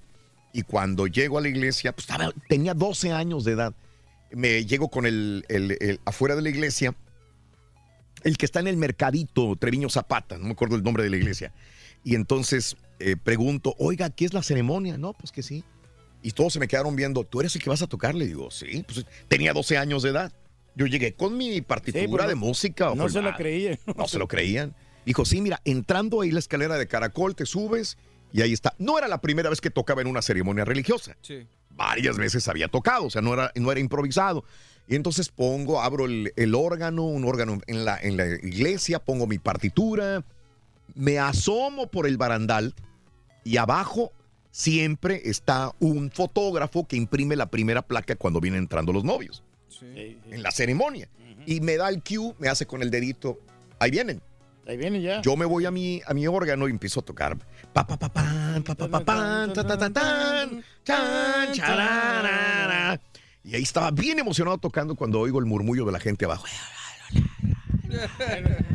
Y 0.51 0.63
cuando 0.63 1.07
llego 1.07 1.37
a 1.37 1.41
la 1.41 1.47
iglesia, 1.47 1.93
pues 1.95 2.05
tenía 2.49 2.73
12 2.73 3.11
años 3.11 3.43
de 3.45 3.53
edad. 3.53 3.73
Me 4.31 4.65
llego 4.65 4.89
con 4.89 5.05
el- 5.05 5.45
afuera 6.05 6.35
de 6.35 6.41
la 6.41 6.49
iglesia, 6.49 6.93
el 8.23 8.37
que 8.37 8.45
está 8.45 8.59
en 8.59 8.67
el 8.67 8.77
mercadito, 8.77 9.55
Treviño 9.55 9.89
Zapata, 9.89 10.37
no 10.37 10.45
me 10.45 10.51
acuerdo 10.51 10.75
el 10.75 10.83
nombre 10.83 11.03
de 11.03 11.09
la 11.09 11.17
iglesia. 11.17 11.53
Y 12.03 12.15
entonces 12.15 12.75
eh, 12.99 13.15
pregunto, 13.21 13.75
oiga, 13.79 14.09
¿qué 14.11 14.25
es 14.25 14.33
la 14.33 14.43
ceremonia? 14.43 14.97
No, 14.97 15.13
pues 15.13 15.31
que 15.31 15.41
sí. 15.43 15.63
Y 16.23 16.31
todos 16.31 16.53
se 16.53 16.59
me 16.59 16.67
quedaron 16.67 16.95
viendo, 16.95 17.23
¿tú 17.25 17.41
eres 17.41 17.55
el 17.55 17.61
que 17.61 17.69
vas 17.69 17.81
a 17.81 17.87
tocar? 17.87 18.15
Le 18.15 18.25
digo, 18.25 18.49
sí, 18.49 18.83
pues 18.87 19.05
tenía 19.27 19.53
12 19.53 19.77
años 19.77 20.01
de 20.03 20.09
edad. 20.09 20.31
Yo 20.75 20.87
llegué 20.87 21.13
con 21.13 21.37
mi 21.37 21.61
partitura 21.61 22.23
Sí, 22.23 22.29
de 22.29 22.35
música. 22.35 22.93
no 22.95 23.07
se 23.09 23.21
lo 23.21 23.33
creían. 23.35 23.77
No 23.95 24.07
se 24.07 24.17
lo 24.17 24.27
creían. 24.27 24.73
Dijo, 25.05 25.25
sí, 25.25 25.41
mira, 25.41 25.61
entrando 25.65 26.21
ahí 26.21 26.31
la 26.31 26.39
escalera 26.39 26.77
de 26.77 26.87
caracol, 26.87 27.35
te 27.35 27.45
subes 27.45 27.97
Y 28.31 28.41
ahí 28.41 28.53
está. 28.53 28.73
No 28.79 28.97
era 28.97 29.07
la 29.07 29.19
primera 29.21 29.49
vez 29.51 29.61
que 29.61 29.69
tocaba 29.69 30.01
en 30.01 30.07
una 30.07 30.21
ceremonia 30.23 30.65
religiosa. 30.65 31.15
Sí. 31.21 31.45
Varias 31.71 32.17
veces 32.17 32.47
había 32.47 32.67
tocado, 32.67 33.05
o 33.05 33.09
sea, 33.09 33.21
no 33.21 33.33
era, 33.33 33.51
no 33.55 33.71
era 33.71 33.79
improvisado. 33.79 34.43
Y 34.87 34.95
entonces 34.95 35.29
pongo, 35.29 35.81
abro 35.81 36.05
el, 36.05 36.33
el 36.35 36.55
órgano, 36.55 37.03
un 37.03 37.25
órgano 37.25 37.59
en 37.67 37.85
la, 37.85 37.97
en 38.01 38.17
la 38.17 38.25
iglesia, 38.27 38.99
pongo 38.99 39.27
mi 39.27 39.37
partitura, 39.39 40.23
me 40.95 41.19
asomo 41.19 41.87
por 41.87 42.07
el 42.07 42.17
barandal 42.17 42.73
y 43.43 43.57
abajo 43.57 44.11
siempre 44.53 45.19
está 45.25 45.71
un 45.79 46.11
fotógrafo 46.11 46.87
que 46.87 46.95
imprime 46.95 47.35
la 47.35 47.47
primera 47.47 47.81
placa 47.81 48.15
cuando 48.15 48.39
vienen 48.39 48.61
entrando 48.61 48.93
los 48.93 49.03
novios 49.03 49.43
en 49.81 50.43
la 50.43 50.51
ceremonia. 50.51 51.09
Y 51.45 51.59
me 51.59 51.75
da 51.75 51.89
el 51.89 52.01
cue, 52.01 52.35
me 52.39 52.47
hace 52.47 52.65
con 52.65 52.81
el 52.81 52.89
dedito, 52.91 53.39
ahí 53.79 53.91
vienen. 53.91 54.21
Ahí 54.65 54.77
viene 54.77 55.01
ya. 55.01 55.21
Yo 55.21 55.35
me 55.35 55.45
voy 55.45 55.65
a 55.65 55.71
mi, 55.71 56.01
a 56.05 56.13
mi 56.13 56.25
órgano 56.27 56.69
y 56.69 56.71
empiezo 56.71 57.01
a 57.01 57.03
tocar. 57.03 57.37
Pa, 57.73 57.85
pa, 57.85 57.97
pa, 57.97 58.07
pan, 58.07 58.63
pa, 58.63 58.75
pa, 58.75 58.87
pa, 58.87 59.03
pan, 59.03 59.51
ta, 59.51 59.65
ta, 59.65 59.77
ta, 59.77 59.89
tan, 59.89 60.63
chan, 60.85 61.51
chararara. 61.51 63.01
Y 63.43 63.55
ahí 63.55 63.63
estaba 63.63 63.91
bien 63.91 64.19
emocionado 64.19 64.57
tocando 64.59 64.95
cuando 64.95 65.19
oigo 65.19 65.39
el 65.39 65.45
murmullo 65.45 65.83
de 65.85 65.91
la 65.91 65.99
gente 65.99 66.25
abajo. 66.25 66.45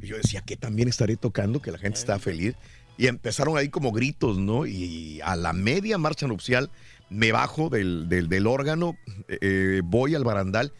Y 0.00 0.06
yo 0.06 0.16
decía 0.16 0.40
que 0.40 0.56
también 0.56 0.88
estaré 0.88 1.16
tocando, 1.16 1.60
que 1.60 1.70
la 1.70 1.78
gente 1.78 1.98
está 1.98 2.18
feliz. 2.18 2.54
Y 2.98 3.06
empezaron 3.06 3.56
ahí 3.56 3.68
como 3.70 3.92
gritos, 3.92 4.36
¿no? 4.38 4.66
Y 4.66 5.20
a 5.22 5.36
la 5.36 5.52
media 5.54 5.96
marcha 5.96 6.26
nupcial 6.26 6.70
me 7.08 7.32
bajo 7.32 7.70
del, 7.70 8.08
del- 8.08 8.28
del 8.28 8.46
órgano, 8.46 8.98
eh, 9.28 9.80
voy 9.84 10.14
al 10.14 10.24
barandal. 10.24 10.72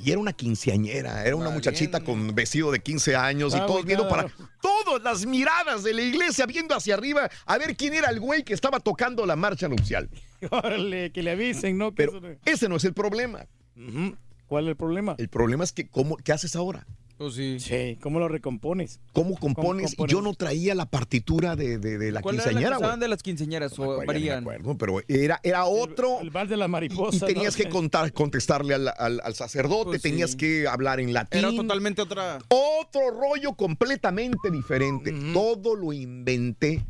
Y 0.00 0.12
era 0.12 0.20
una 0.20 0.32
quinceañera, 0.32 1.26
era 1.26 1.34
una 1.34 1.50
muchachita 1.50 2.04
con 2.04 2.32
vestido 2.32 2.70
de 2.70 2.78
15 2.78 3.16
años 3.16 3.52
y 3.52 3.58
Ah, 3.58 3.66
todos 3.66 3.84
viendo 3.84 4.08
para 4.08 4.28
todas 4.62 5.02
las 5.02 5.26
miradas 5.26 5.82
de 5.82 5.92
la 5.92 6.02
iglesia 6.02 6.46
viendo 6.46 6.76
hacia 6.76 6.94
arriba 6.94 7.28
a 7.44 7.58
ver 7.58 7.76
quién 7.76 7.94
era 7.94 8.08
el 8.10 8.20
güey 8.20 8.44
que 8.44 8.54
estaba 8.54 8.78
tocando 8.78 9.26
la 9.26 9.34
marcha 9.34 9.66
nupcial. 9.68 10.08
Órale, 10.52 11.10
que 11.10 11.24
le 11.24 11.32
avisen, 11.32 11.76
¿no? 11.76 11.92
Pero 11.92 12.20
ese 12.44 12.68
no 12.68 12.76
es 12.76 12.84
el 12.84 12.94
problema. 12.94 13.46
¿Cuál 14.46 14.64
es 14.66 14.70
el 14.70 14.76
problema? 14.76 15.16
El 15.18 15.28
problema 15.28 15.64
es 15.64 15.72
que 15.72 15.88
¿cómo, 15.88 16.16
¿qué 16.18 16.30
haces 16.32 16.54
ahora? 16.54 16.86
Pues 17.18 17.34
sí. 17.34 17.58
Sí, 17.58 17.98
¿cómo 18.00 18.20
lo 18.20 18.28
recompones? 18.28 19.00
¿Cómo 19.12 19.34
compones? 19.36 19.96
compones? 19.96 20.12
Yo 20.12 20.22
no 20.22 20.34
traía 20.34 20.76
la 20.76 20.86
partitura 20.86 21.56
de, 21.56 21.78
de- 21.78 21.98
de 21.98 22.12
la 22.12 22.22
¿Cuál 22.22 22.36
quinceañera, 22.36 22.76
güey. 22.78 22.98
de 23.00 23.08
las 23.08 23.22
quinceañeras 23.24 23.76
o 23.78 23.98
me 24.06 24.30
acuerdo, 24.32 24.78
pero 24.78 25.00
era, 25.08 25.40
era 25.42 25.64
otro. 25.64 26.20
El, 26.20 26.30
bar 26.30 26.46
de 26.46 26.56
la 26.56 26.68
mariposa. 26.68 27.28
y 27.28 27.34
tenías 27.34 27.58
¿no? 27.58 27.64
que 27.64 27.68
contar, 27.70 28.12
contestarle 28.12 28.74
al, 28.74 28.88
al- 28.96 29.20
al 29.24 29.34
sacerdote, 29.34 29.84
Pues 29.90 30.02
sí. 30.02 30.10
tenías 30.10 30.36
que 30.36 30.68
hablar 30.68 31.00
en 31.00 31.12
latín. 31.12 31.40
Era 31.40 31.50
totalmente 31.50 32.02
otra. 32.02 32.38
Otro 32.48 33.10
rollo 33.10 33.54
completamente 33.54 34.50
diferente. 34.52 35.12
Todo 35.32 35.74
lo 35.74 35.92
inventé. 35.92 36.84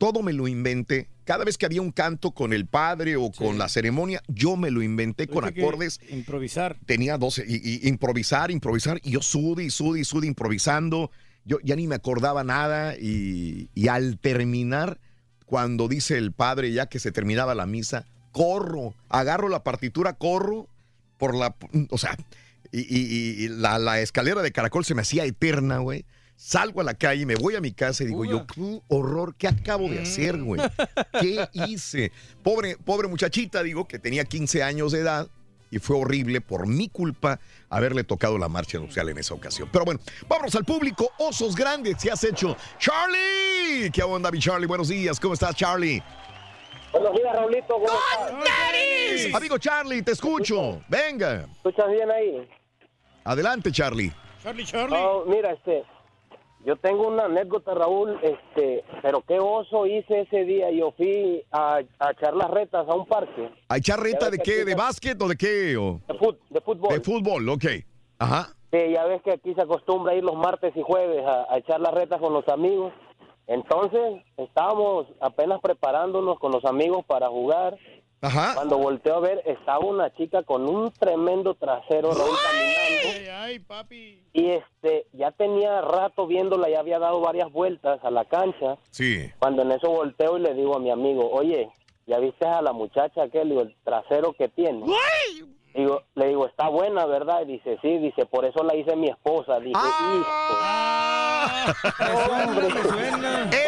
Todo 0.00 0.22
me 0.22 0.32
lo 0.32 0.48
inventé. 0.48 1.08
Cada 1.24 1.44
vez 1.44 1.58
que 1.58 1.66
había 1.66 1.82
un 1.82 1.92
canto 1.92 2.30
con 2.30 2.54
el 2.54 2.64
padre 2.64 3.16
o 3.16 3.30
con 3.30 3.58
la 3.58 3.68
ceremonia, 3.68 4.22
yo 4.28 4.56
me 4.56 4.70
lo 4.70 4.80
inventé 4.80 5.26
con 5.28 5.44
acordes. 5.44 6.00
Improvisar. 6.08 6.78
Tenía 6.86 7.18
12, 7.18 7.44
y, 7.46 7.56
y 7.84 7.86
improvisar, 7.86 8.50
improvisar, 8.50 8.98
y 9.04 9.10
yo 9.10 9.20
sude 9.20 9.62
y 9.62 9.68
sude 9.68 10.00
y 10.00 10.04
sude 10.04 10.26
improvisando. 10.26 11.10
Yo 11.44 11.58
ya 11.62 11.76
ni 11.76 11.86
me 11.86 11.96
acordaba 11.96 12.42
nada, 12.44 12.96
y, 12.96 13.68
y 13.74 13.88
al 13.88 14.18
terminar, 14.18 14.98
cuando 15.44 15.86
dice 15.86 16.16
el 16.16 16.32
padre 16.32 16.72
ya 16.72 16.86
que 16.86 16.98
se 16.98 17.12
terminaba 17.12 17.54
la 17.54 17.66
misa, 17.66 18.06
corro, 18.32 18.94
agarro 19.10 19.50
la 19.50 19.62
partitura, 19.62 20.14
corro 20.14 20.66
por 21.18 21.34
la, 21.36 21.54
o 21.90 21.98
sea, 21.98 22.16
y, 22.72 22.80
y- 22.80 23.44
y 23.44 23.48
la, 23.48 23.78
la 23.78 24.00
escalera 24.00 24.40
de 24.40 24.50
caracol 24.50 24.86
se 24.86 24.94
me 24.94 25.02
hacía 25.02 25.26
eterna, 25.26 25.76
güey. 25.78 26.06
Salgo 26.42 26.80
a 26.80 26.84
la 26.84 26.94
calle, 26.94 27.26
me 27.26 27.34
voy 27.34 27.54
a 27.54 27.60
mi 27.60 27.70
casa 27.70 28.02
y 28.02 28.06
digo 28.06 28.24
yo, 28.24 28.46
qué 28.46 28.80
horror, 28.88 29.34
¿qué 29.36 29.46
acabo 29.46 29.90
de 29.90 30.00
hacer, 30.00 30.42
güey? 30.42 30.58
¿Qué 31.20 31.46
hice? 31.52 32.12
Pobre, 32.42 32.78
pobre 32.78 33.08
muchachita, 33.08 33.62
digo, 33.62 33.86
que 33.86 33.98
tenía 33.98 34.24
15 34.24 34.62
años 34.62 34.92
de 34.92 35.00
edad 35.00 35.28
y 35.70 35.80
fue 35.80 35.98
horrible 35.98 36.40
por 36.40 36.66
mi 36.66 36.88
culpa 36.88 37.38
haberle 37.68 38.04
tocado 38.04 38.38
la 38.38 38.48
marcha 38.48 38.78
nupcial 38.78 39.10
en 39.10 39.18
esa 39.18 39.34
ocasión. 39.34 39.68
Pero 39.70 39.84
bueno, 39.84 40.00
vámonos 40.28 40.54
al 40.54 40.64
público. 40.64 41.10
Osos 41.18 41.54
grandes, 41.54 41.98
¿qué 42.02 42.10
has 42.10 42.24
hecho? 42.24 42.56
¡Charlie! 42.78 43.90
¿Qué 43.92 44.02
onda, 44.02 44.30
mi 44.30 44.38
Charlie? 44.38 44.66
Buenos 44.66 44.88
días, 44.88 45.20
¿cómo 45.20 45.34
estás, 45.34 45.54
Charlie? 45.54 46.02
Buenos 46.90 47.12
días, 47.16 47.34
Raulito. 47.34 47.74
¿Cómo 47.74 47.84
estás? 47.84 49.34
Amigo 49.34 49.58
Charlie, 49.58 50.00
te 50.00 50.12
escucho. 50.12 50.80
Venga. 50.88 51.46
¿Escuchas 51.56 51.90
bien 51.90 52.10
ahí? 52.10 52.48
Adelante, 53.24 53.70
Charlie. 53.70 54.10
Charlie, 54.42 54.64
Charlie. 54.64 54.96
Oh, 54.98 55.26
mira, 55.26 55.52
este, 55.52 55.84
yo 56.64 56.76
tengo 56.76 57.08
una 57.08 57.24
anécdota, 57.24 57.74
Raúl, 57.74 58.18
este, 58.22 58.84
pero 59.02 59.22
qué 59.22 59.38
oso 59.40 59.86
hice 59.86 60.20
ese 60.20 60.44
día. 60.44 60.70
Yo 60.70 60.92
fui 60.96 61.42
a, 61.50 61.80
a 61.98 62.10
echar 62.12 62.34
las 62.34 62.50
retas 62.50 62.86
a 62.88 62.94
un 62.94 63.06
parque 63.06 63.50
¿A 63.68 63.76
echar 63.78 63.98
reta 64.00 64.28
de 64.30 64.38
qué? 64.38 64.64
¿De 64.64 64.74
básquet 64.74 65.20
o 65.22 65.28
de 65.28 65.36
qué? 65.36 65.76
o- 65.76 66.00
de, 66.06 66.14
fut- 66.18 66.38
de 66.50 66.60
fútbol. 66.60 66.94
De 66.94 67.00
fútbol, 67.00 67.48
ok. 67.48 67.64
Ajá. 68.18 68.48
Sí, 68.72 68.78
ya 68.92 69.04
ves 69.06 69.22
que 69.22 69.32
aquí 69.32 69.54
se 69.54 69.62
acostumbra 69.62 70.14
ir 70.14 70.22
los 70.22 70.36
martes 70.36 70.72
y 70.76 70.82
jueves 70.82 71.24
a, 71.26 71.46
a 71.52 71.58
echar 71.58 71.80
las 71.80 71.92
retas 71.92 72.20
con 72.20 72.32
los 72.32 72.46
amigos. 72.48 72.92
Entonces, 73.46 74.22
estábamos 74.36 75.06
apenas 75.20 75.60
preparándonos 75.60 76.38
con 76.38 76.52
los 76.52 76.64
amigos 76.64 77.04
para 77.06 77.28
jugar. 77.28 77.76
Ajá. 78.22 78.54
Cuando 78.54 78.76
volteo 78.78 79.16
a 79.16 79.20
ver, 79.20 79.42
estaba 79.46 79.78
una 79.80 80.12
chica 80.14 80.42
con 80.42 80.68
un 80.68 80.92
tremendo 80.92 81.54
trasero, 81.54 82.12
Raúl, 82.12 82.36
caminando. 82.46 83.32
Ay, 83.32 83.58
papi. 83.60 84.22
Y 84.32 84.50
este, 84.50 85.06
ya 85.12 85.30
tenía 85.30 85.80
rato 85.80 86.26
viéndola, 86.26 86.68
ya 86.68 86.80
había 86.80 86.98
dado 86.98 87.20
varias 87.20 87.50
vueltas 87.50 87.98
a 88.04 88.10
la 88.10 88.26
cancha. 88.26 88.76
Sí. 88.90 89.30
Cuando 89.38 89.62
en 89.62 89.72
eso 89.72 89.90
volteo 89.90 90.36
y 90.36 90.42
le 90.42 90.54
digo 90.54 90.76
a 90.76 90.80
mi 90.80 90.90
amigo, 90.90 91.30
oye, 91.30 91.70
¿ya 92.06 92.18
viste 92.18 92.46
a 92.46 92.60
la 92.60 92.72
muchacha 92.72 93.22
aquel, 93.22 93.48
digo, 93.48 93.62
el 93.62 93.74
trasero 93.82 94.34
que 94.34 94.48
tiene? 94.48 94.84
Digo, 95.74 96.02
le 96.14 96.28
digo, 96.28 96.46
está 96.46 96.68
buena, 96.68 97.06
¿verdad? 97.06 97.42
Y 97.42 97.52
dice, 97.52 97.78
sí, 97.80 97.98
dice, 97.98 98.26
por 98.26 98.44
eso 98.44 98.62
la 98.64 98.74
hice 98.74 98.96
mi 98.96 99.08
esposa. 99.08 99.60
Dije, 99.60 99.78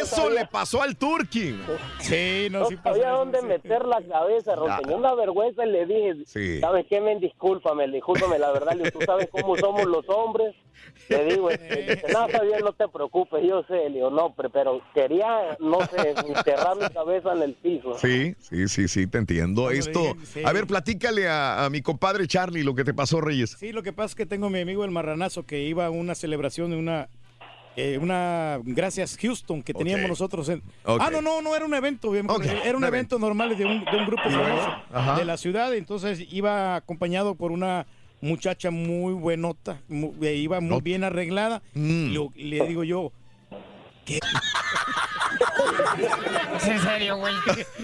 Eso 0.01 0.31
le 0.31 0.47
pasó 0.47 0.83
al 0.83 0.97
Turki. 0.97 1.55
Sí, 2.01 2.49
no, 2.51 2.61
no 2.61 2.67
sí 2.67 2.77
pasó 2.77 2.97
sabía 2.97 3.11
dónde 3.11 3.41
sí. 3.41 3.47
meter 3.47 3.85
la 3.87 4.03
cabeza. 4.03 4.55
Ah. 4.69 4.79
Tenía 4.81 4.97
una 4.97 5.15
vergüenza 5.15 5.65
y 5.65 5.71
le 5.71 5.87
dije, 5.87 6.15
Sí. 6.27 6.61
¿sabes 6.61 6.87
qué, 6.89 7.01
men? 7.01 7.21
Discúlpame, 7.21 7.89
discúlpame, 7.89 8.39
la 8.39 8.51
verdad, 8.53 8.73
le 8.75 8.85
digo, 8.85 8.99
tú 8.99 9.05
sabes 9.07 9.29
cómo 9.31 9.57
somos 9.57 9.85
los 9.85 10.09
hombres. 10.09 10.55
Le 11.09 11.25
digo, 11.25 11.51
este, 11.51 11.83
dice, 11.83 12.07
no, 12.13 12.27
está 12.27 12.43
bien, 12.43 12.61
no 12.65 12.73
te 12.73 12.89
preocupes, 12.89 13.43
yo 13.47 13.63
sé. 13.65 13.75
Le 13.89 13.97
digo, 13.97 14.11
no, 14.11 14.35
pero, 14.35 14.51
pero 14.51 14.81
quería, 14.95 15.57
no 15.61 15.79
sé, 15.87 16.11
enterrar 16.27 16.77
mi 16.77 16.89
cabeza 16.89 17.33
en 17.35 17.43
el 17.43 17.55
piso. 17.55 17.95
Sí, 17.99 18.35
sí, 18.41 18.69
sí, 18.69 18.89
sí, 18.89 19.07
te 19.07 19.19
entiendo. 19.19 19.71
Esto, 19.71 20.01
a 20.45 20.53
ver, 20.53 20.67
platícale 20.67 21.29
a, 21.29 21.65
a 21.65 21.71
mi 21.71 21.83
compadre 21.93 22.27
Charlie 22.27 22.63
lo 22.63 22.75
que 22.75 22.85
te 22.85 22.95
pasó, 22.95 23.21
Reyes. 23.21 23.57
Sí, 23.59 23.71
lo 23.73 23.83
que 23.83 23.93
pasa 23.93 24.07
es 24.07 24.15
que 24.15 24.25
tengo 24.27 24.47
a 24.47 24.51
mi 24.51 24.61
amigo 24.61 24.85
el 24.85 24.91
marranazo 24.91 25.45
que 25.45 25.63
iba 25.63 25.87
a 25.87 25.91
una 25.91 26.15
celebración 26.15 26.71
de 26.71 26.77
una 26.77 27.09
eh, 27.77 27.99
una 28.01 28.59
gracias 28.65 29.17
Houston 29.21 29.63
que 29.63 29.73
teníamos 29.73 30.09
nosotros 30.09 30.49
en 30.51 30.63
ah 30.85 31.09
no 31.11 31.23
no 31.23 31.41
no 31.41 31.57
era 31.57 31.65
un 31.65 31.73
evento 31.73 32.15
era 32.15 32.23
un 32.23 32.77
un 32.77 32.85
evento 32.85 33.19
normal 33.19 33.57
de 33.57 33.65
un, 33.65 33.83
de 33.85 33.97
un 33.97 34.07
grupo 34.07 34.23
famoso 34.25 35.17
de 35.17 35.25
la 35.25 35.39
ciudad 35.39 35.75
entonces 35.75 36.27
iba 36.31 36.77
acompañado 36.77 37.35
por 37.35 37.51
una 37.51 37.87
muchacha 38.21 38.71
muy 38.71 39.15
buenota 39.15 39.81
eh, 39.91 40.35
iba 40.35 40.61
muy 40.61 40.83
bien 40.83 41.03
arreglada 41.03 41.63
Mm. 41.75 42.15
le 42.37 42.67
digo 42.67 42.85
yo 42.85 43.11
¿qué? 44.05 44.19
¿Es 46.57 46.67
en 46.69 46.81
serio, 46.83 47.17
güey? 47.17 47.35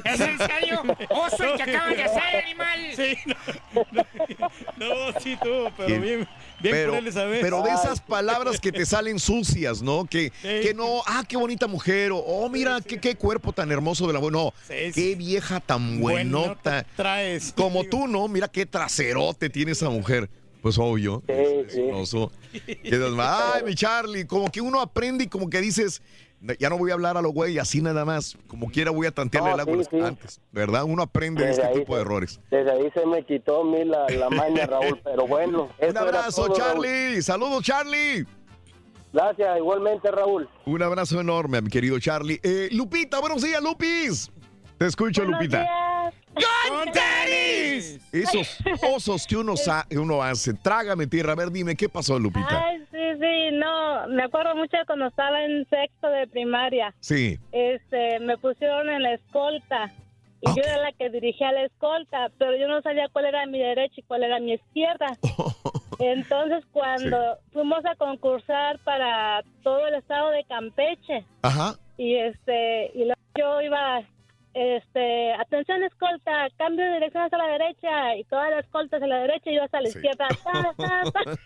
¿Es 0.04 0.20
en 0.20 0.38
serio? 0.38 0.82
¡Oso 1.08 1.44
el 1.44 1.56
que 1.56 1.62
acabas 1.62 1.96
de 1.96 2.04
hacer, 2.04 2.44
animal! 2.44 2.78
Sí, 2.96 3.16
no, 3.26 3.86
no, 3.92 4.04
no, 4.76 5.20
sí 5.20 5.36
tú 5.42 5.70
pero 5.76 5.88
Sí. 5.88 5.98
bien 5.98 6.28
bien 6.60 6.74
pero, 6.74 6.92
vez 6.92 7.14
pero 7.40 7.62
de 7.62 7.70
esas 7.70 8.00
palabras 8.00 8.60
que 8.60 8.72
te 8.72 8.84
salen 8.84 9.18
sucias, 9.18 9.82
¿no? 9.82 10.04
Que, 10.06 10.30
que 10.42 10.74
no, 10.74 11.02
ah, 11.06 11.24
qué 11.26 11.36
bonita 11.36 11.66
mujer, 11.66 12.12
o 12.12 12.18
oh, 12.18 12.48
mira, 12.48 12.80
qué, 12.80 13.00
qué 13.00 13.14
cuerpo 13.16 13.52
tan 13.52 13.70
hermoso 13.70 14.06
de 14.06 14.12
la 14.12 14.18
buena. 14.18 14.38
No, 14.38 14.52
Sí, 14.66 14.92
sí. 14.92 14.92
qué 14.92 15.14
vieja 15.14 15.60
tan 15.60 16.00
buenota. 16.00 16.84
traes 16.96 17.52
Como 17.56 17.84
tú, 17.84 18.06
¿no? 18.06 18.28
Mira 18.28 18.48
qué 18.48 18.66
traserote 18.66 19.48
tiene 19.48 19.72
esa 19.72 19.88
mujer. 19.88 20.28
Pues 20.60 20.76
obvio. 20.76 21.22
Sí, 21.28 21.34
sí. 21.74 21.80
Oso. 21.92 22.32
Quedas. 22.82 23.12
Ay, 23.54 23.62
mi 23.64 23.74
Charlie, 23.74 24.26
como 24.26 24.50
que 24.50 24.60
uno 24.60 24.80
aprende 24.80 25.24
y 25.24 25.28
como 25.28 25.48
que 25.48 25.60
dices, 25.60 26.02
ya 26.58 26.68
no 26.70 26.78
voy 26.78 26.90
a 26.90 26.94
hablar 26.94 27.16
a 27.16 27.22
lo 27.22 27.30
güey, 27.30 27.58
así 27.58 27.80
nada 27.82 28.04
más. 28.04 28.36
Como 28.46 28.70
quiera 28.70 28.90
voy 28.90 29.06
a 29.06 29.10
tantearle 29.10 29.50
No, 29.50 29.54
el 29.54 29.60
agua 29.60 29.72
a 29.74 29.76
sí, 29.76 29.88
los 29.90 30.00
sí. 30.02 30.06
antes. 30.06 30.40
¿Verdad? 30.52 30.84
Uno 30.84 31.02
aprende 31.02 31.42
de 31.42 31.48
Desde 31.48 31.62
este 31.62 31.78
tipo 31.80 31.96
de 31.96 32.02
errores. 32.02 32.40
Desde 32.50 32.70
ahí 32.70 32.90
se 32.94 33.06
me 33.06 33.24
quitó 33.24 33.62
a 33.62 33.64
mí 33.64 33.84
la, 33.84 34.06
la 34.08 34.30
maña, 34.30 34.66
Raúl, 34.66 35.00
pero 35.02 35.26
bueno. 35.26 35.68
Un 35.88 35.96
abrazo, 35.96 36.46
todo, 36.46 36.58
Raúl. 36.58 36.84
Charlie. 36.84 37.22
Saludos, 37.22 37.62
Charlie. 37.62 38.26
Gracias, 39.12 39.56
igualmente, 39.58 40.10
Raúl. 40.10 40.48
Un 40.66 40.82
abrazo 40.82 41.20
enorme 41.20 41.58
a 41.58 41.60
mi 41.60 41.70
querido 41.70 41.98
Charlie. 41.98 42.38
Eh, 42.42 42.68
Lupita, 42.72 43.20
buenos 43.20 43.42
días, 43.42 43.62
Lupis. 43.62 44.30
Te 44.76 44.86
escucho, 44.86 45.24
Lupita. 45.24 45.66
¡Con 46.68 46.92
tenis! 46.92 47.98
Esos 48.12 48.58
osos 48.94 49.26
que 49.26 49.36
uno, 49.36 49.54
uno 49.92 50.22
hace. 50.22 50.54
Trágame 50.54 51.06
tierra. 51.06 51.32
A 51.32 51.36
ver, 51.36 51.50
dime, 51.50 51.74
¿qué 51.74 51.88
pasó, 51.88 52.18
Lupita? 52.18 52.64
Ay, 52.64 52.84
sí, 53.14 53.20
sí, 53.20 53.56
no, 53.56 54.08
me 54.08 54.24
acuerdo 54.24 54.54
mucho 54.54 54.76
cuando 54.86 55.06
estaba 55.06 55.44
en 55.44 55.68
sexto 55.68 56.08
de 56.08 56.26
primaria. 56.26 56.94
Sí. 57.00 57.38
Este, 57.52 58.20
me 58.20 58.38
pusieron 58.38 58.88
en 58.88 59.02
la 59.02 59.14
escolta. 59.14 59.92
Y 60.40 60.46
yo 60.54 60.62
era 60.62 60.78
la 60.78 60.92
que 60.92 61.10
dirigía 61.10 61.50
la 61.50 61.64
escolta, 61.64 62.30
pero 62.38 62.56
yo 62.56 62.68
no 62.68 62.80
sabía 62.82 63.08
cuál 63.08 63.24
era 63.24 63.44
mi 63.46 63.58
derecha 63.58 63.94
y 63.96 64.02
cuál 64.02 64.22
era 64.22 64.38
mi 64.38 64.52
izquierda. 64.52 65.06
Entonces, 65.98 66.64
cuando 66.70 67.38
fuimos 67.52 67.84
a 67.84 67.96
concursar 67.96 68.78
para 68.84 69.42
todo 69.64 69.88
el 69.88 69.96
estado 69.96 70.30
de 70.30 70.44
Campeche, 70.44 71.24
Ajá. 71.42 71.74
y 71.96 72.14
este 72.14 72.92
y 72.94 73.08
yo 73.36 73.60
iba 73.62 74.02
este 74.76 75.32
atención 75.34 75.82
escolta 75.84 76.48
cambio 76.58 76.84
de 76.84 76.94
dirección 76.94 77.24
hacia 77.24 77.38
la 77.38 77.46
derecha 77.46 78.16
y 78.16 78.24
toda 78.24 78.50
la 78.50 78.60
escolta 78.60 78.96
hacia 78.96 79.08
la 79.08 79.18
derecha 79.18 79.50
y 79.50 79.56
yo 79.56 79.62
hasta 79.64 79.80
la 79.80 79.88
izquierda 79.88 80.26
ta, 80.44 80.74
ta, 80.76 81.12
ta. 81.12 81.38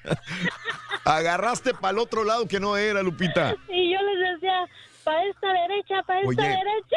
Agarraste 1.17 1.75
para 1.75 1.93
el 1.93 1.99
otro 1.99 2.25
lado 2.25 2.47
que 2.47 2.61
no 2.61 2.77
era, 2.77 3.03
Lupita. 3.03 3.55
y 3.69 3.93
yo 3.93 3.99
les 4.03 4.35
decía 4.35 4.65
para 5.05 5.25
esta 5.25 5.49
derecha 5.53 6.03
para 6.07 6.21
esta 6.21 6.43
derecha 6.43 6.97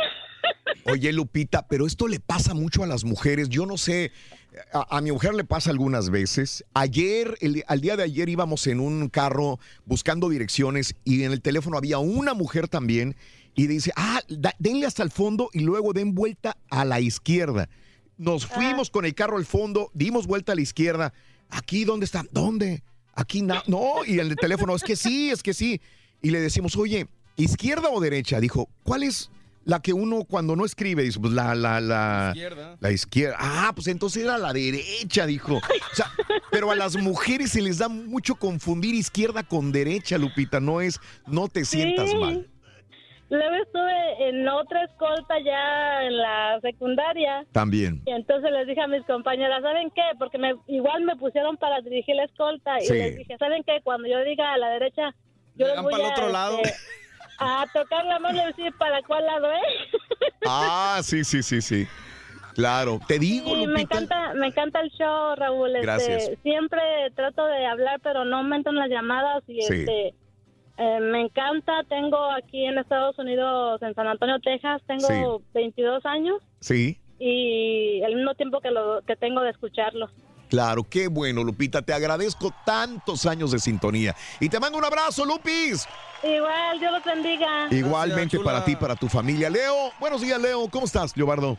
Oye, 0.91 1.11
Lupita, 1.11 1.67
pero 1.67 1.87
esto 1.87 2.07
le 2.07 2.19
pasa 2.19 2.53
mucho 2.53 2.83
a 2.83 2.87
las 2.87 3.03
mujeres. 3.03 3.49
Yo 3.49 3.65
no 3.65 3.77
sé, 3.77 4.11
a, 4.71 4.97
a 4.97 5.01
mi 5.01 5.11
mujer 5.11 5.33
le 5.33 5.43
pasa 5.43 5.71
algunas 5.71 6.11
veces. 6.11 6.63
Ayer, 6.75 7.35
el- 7.41 7.63
al 7.67 7.81
día 7.81 7.97
de 7.97 8.03
ayer 8.03 8.29
íbamos 8.29 8.67
en 8.67 8.79
un 8.79 9.09
carro 9.09 9.59
buscando 9.85 10.29
direcciones 10.29 10.95
y 11.03 11.23
en 11.23 11.31
el 11.31 11.41
teléfono 11.41 11.77
había 11.77 11.97
una 11.97 12.35
mujer 12.35 12.67
también 12.67 13.15
y 13.55 13.67
dice, 13.67 13.91
ah, 13.95 14.21
da- 14.27 14.53
denle 14.59 14.85
hasta 14.85 15.03
el 15.03 15.11
fondo 15.11 15.49
y 15.53 15.59
luego 15.61 15.93
den 15.93 16.13
vuelta 16.13 16.57
a 16.69 16.85
la 16.85 16.99
izquierda. 16.99 17.69
Nos 18.17 18.45
fuimos 18.45 18.89
con 18.89 19.05
el 19.05 19.13
carro 19.15 19.37
al 19.37 19.45
fondo, 19.45 19.91
dimos 19.93 20.27
vuelta 20.27 20.51
a 20.51 20.55
la 20.55 20.61
izquierda. 20.61 21.13
Aquí, 21.49 21.83
¿dónde 21.85 22.05
está? 22.05 22.23
¿Dónde? 22.31 22.83
Aquí 23.13 23.41
na- 23.41 23.63
no. 23.67 24.05
Y 24.05 24.19
el 24.19 24.35
teléfono, 24.35 24.75
es 24.75 24.83
que 24.83 24.95
sí, 24.95 25.29
es 25.29 25.41
que 25.43 25.53
sí. 25.53 25.79
Y 26.21 26.31
le 26.31 26.39
decimos, 26.41 26.75
oye, 26.75 27.07
¿izquierda 27.37 27.89
o 27.89 27.99
derecha? 28.01 28.39
Dijo, 28.39 28.69
¿cuál 28.83 29.03
es 29.03 29.29
la 29.63 29.81
que 29.81 29.93
uno 29.93 30.23
cuando 30.25 30.55
no 30.55 30.65
escribe? 30.65 31.03
Dice, 31.03 31.19
pues 31.19 31.33
la, 31.33 31.55
la, 31.55 31.79
la. 31.81 32.31
Izquierda. 32.33 32.77
La 32.79 32.91
izquierda. 32.91 33.37
Ah, 33.39 33.71
pues 33.75 33.87
entonces 33.87 34.23
era 34.23 34.37
la 34.37 34.51
derecha, 34.53 35.25
dijo. 35.25 35.55
O 35.91 35.95
sea, 35.95 36.11
pero 36.51 36.71
a 36.71 36.75
las 36.75 36.97
mujeres 36.97 37.51
se 37.51 37.61
les 37.61 37.77
da 37.77 37.87
mucho 37.89 38.35
confundir 38.35 38.93
izquierda 38.95 39.43
con 39.43 39.71
derecha, 39.71 40.17
Lupita. 40.17 40.59
No 40.59 40.81
es, 40.81 40.99
no 41.27 41.47
te 41.47 41.63
sientas 41.63 42.09
Sí. 42.09 42.17
mal. 42.17 42.49
Luego 43.29 43.55
estuve 43.55 44.29
en 44.29 44.47
otra 44.47 44.83
escolta 44.83 45.35
ya 45.39 46.03
en 46.03 46.17
la 46.17 46.59
secundaria 46.61 47.45
También. 47.51 48.01
y 48.05 48.11
entonces 48.11 48.51
les 48.51 48.67
dije 48.67 48.81
a 48.81 48.87
mis 48.87 49.03
compañeras, 49.05 49.61
¿saben 49.61 49.89
qué? 49.91 50.03
Porque 50.19 50.37
me, 50.37 50.55
igual 50.67 51.03
me 51.03 51.15
pusieron 51.15 51.57
para 51.57 51.81
dirigir 51.81 52.15
la 52.15 52.25
escolta 52.25 52.79
y 52.79 52.85
Sí. 52.85 52.93
les 52.93 53.17
dije, 53.17 53.37
¿saben 53.37 53.63
qué? 53.63 53.79
Cuando 53.83 54.07
yo 54.07 54.23
diga 54.23 54.53
a 54.53 54.57
la 54.57 54.69
derecha, 54.69 55.13
yo 55.55 55.67
les 55.67 55.81
voy 55.81 55.91
pa'l 55.91 56.01
a, 56.05 56.09
otro 56.09 56.29
lado. 56.29 56.59
este, 56.63 56.77
a 57.39 57.65
tocar 57.73 58.05
la 58.05 58.19
mano 58.19 58.41
y 58.41 58.45
decir 58.45 58.71
para 58.77 59.01
cuál 59.03 59.25
lado 59.25 59.51
es. 59.51 59.59
Ah, 60.47 60.99
sí, 61.01 61.23
sí, 61.23 61.41
sí, 61.41 61.59
sí. 61.61 61.87
Claro. 62.53 62.99
Te 63.07 63.17
digo, 63.19 63.53
Sí, 63.55 63.67
me 63.67 63.81
encanta, 63.81 64.33
me 64.35 64.47
encanta 64.47 64.79
el 64.79 64.89
show, 64.91 65.35
Raúl. 65.35 65.69
Este, 65.75 65.81
Gracias. 65.81 66.31
siempre 66.43 66.79
trato 67.15 67.45
de 67.47 67.65
hablar, 67.65 67.99
pero 68.01 68.23
no 68.25 68.43
me 68.43 68.55
entran 68.57 68.75
las 68.75 68.89
llamadas 68.89 69.43
y 69.47 69.59
Sí. 69.63 69.73
este 69.73 70.13
eh, 70.77 70.99
me 71.01 71.21
encanta. 71.21 71.83
Tengo 71.89 72.17
aquí 72.31 72.65
en 72.65 72.77
Estados 72.77 73.17
Unidos, 73.19 73.81
en 73.81 73.93
San 73.95 74.07
Antonio, 74.07 74.39
Texas, 74.39 74.81
tengo 74.87 75.41
22 75.53 76.05
años 76.05 76.41
Sí. 76.59 76.99
y 77.19 78.01
al 78.03 78.15
mismo 78.15 78.33
tiempo 78.35 78.59
que 78.61 78.71
lo 78.71 79.01
que 79.07 79.15
tengo 79.15 79.41
de 79.41 79.51
escucharlo. 79.51 80.09
Claro, 80.49 80.83
qué 80.87 81.07
bueno, 81.07 81.43
Lupita. 81.43 81.81
Te 81.81 81.91
agradezco 81.91 82.53
tantos 82.65 83.25
años 83.25 83.51
de 83.51 83.59
sintonía. 83.59 84.15
Y 84.39 84.47
te 84.47 84.59
mando 84.59 84.77
un 84.77 84.85
abrazo, 84.85 85.25
Lupis. 85.25 85.87
Igual, 86.23 86.79
Dios 86.79 86.91
los 86.91 87.03
bendiga. 87.03 87.67
Igualmente 87.71 88.39
para 88.39 88.63
ti, 88.63 88.75
para 88.75 88.95
tu 88.95 89.07
familia. 89.07 89.49
Leo, 89.49 89.91
buenos 89.99 90.21
días, 90.21 90.39
Leo. 90.39 90.67
¿Cómo 90.69 90.85
estás, 90.85 91.17
Leobardo? 91.17 91.57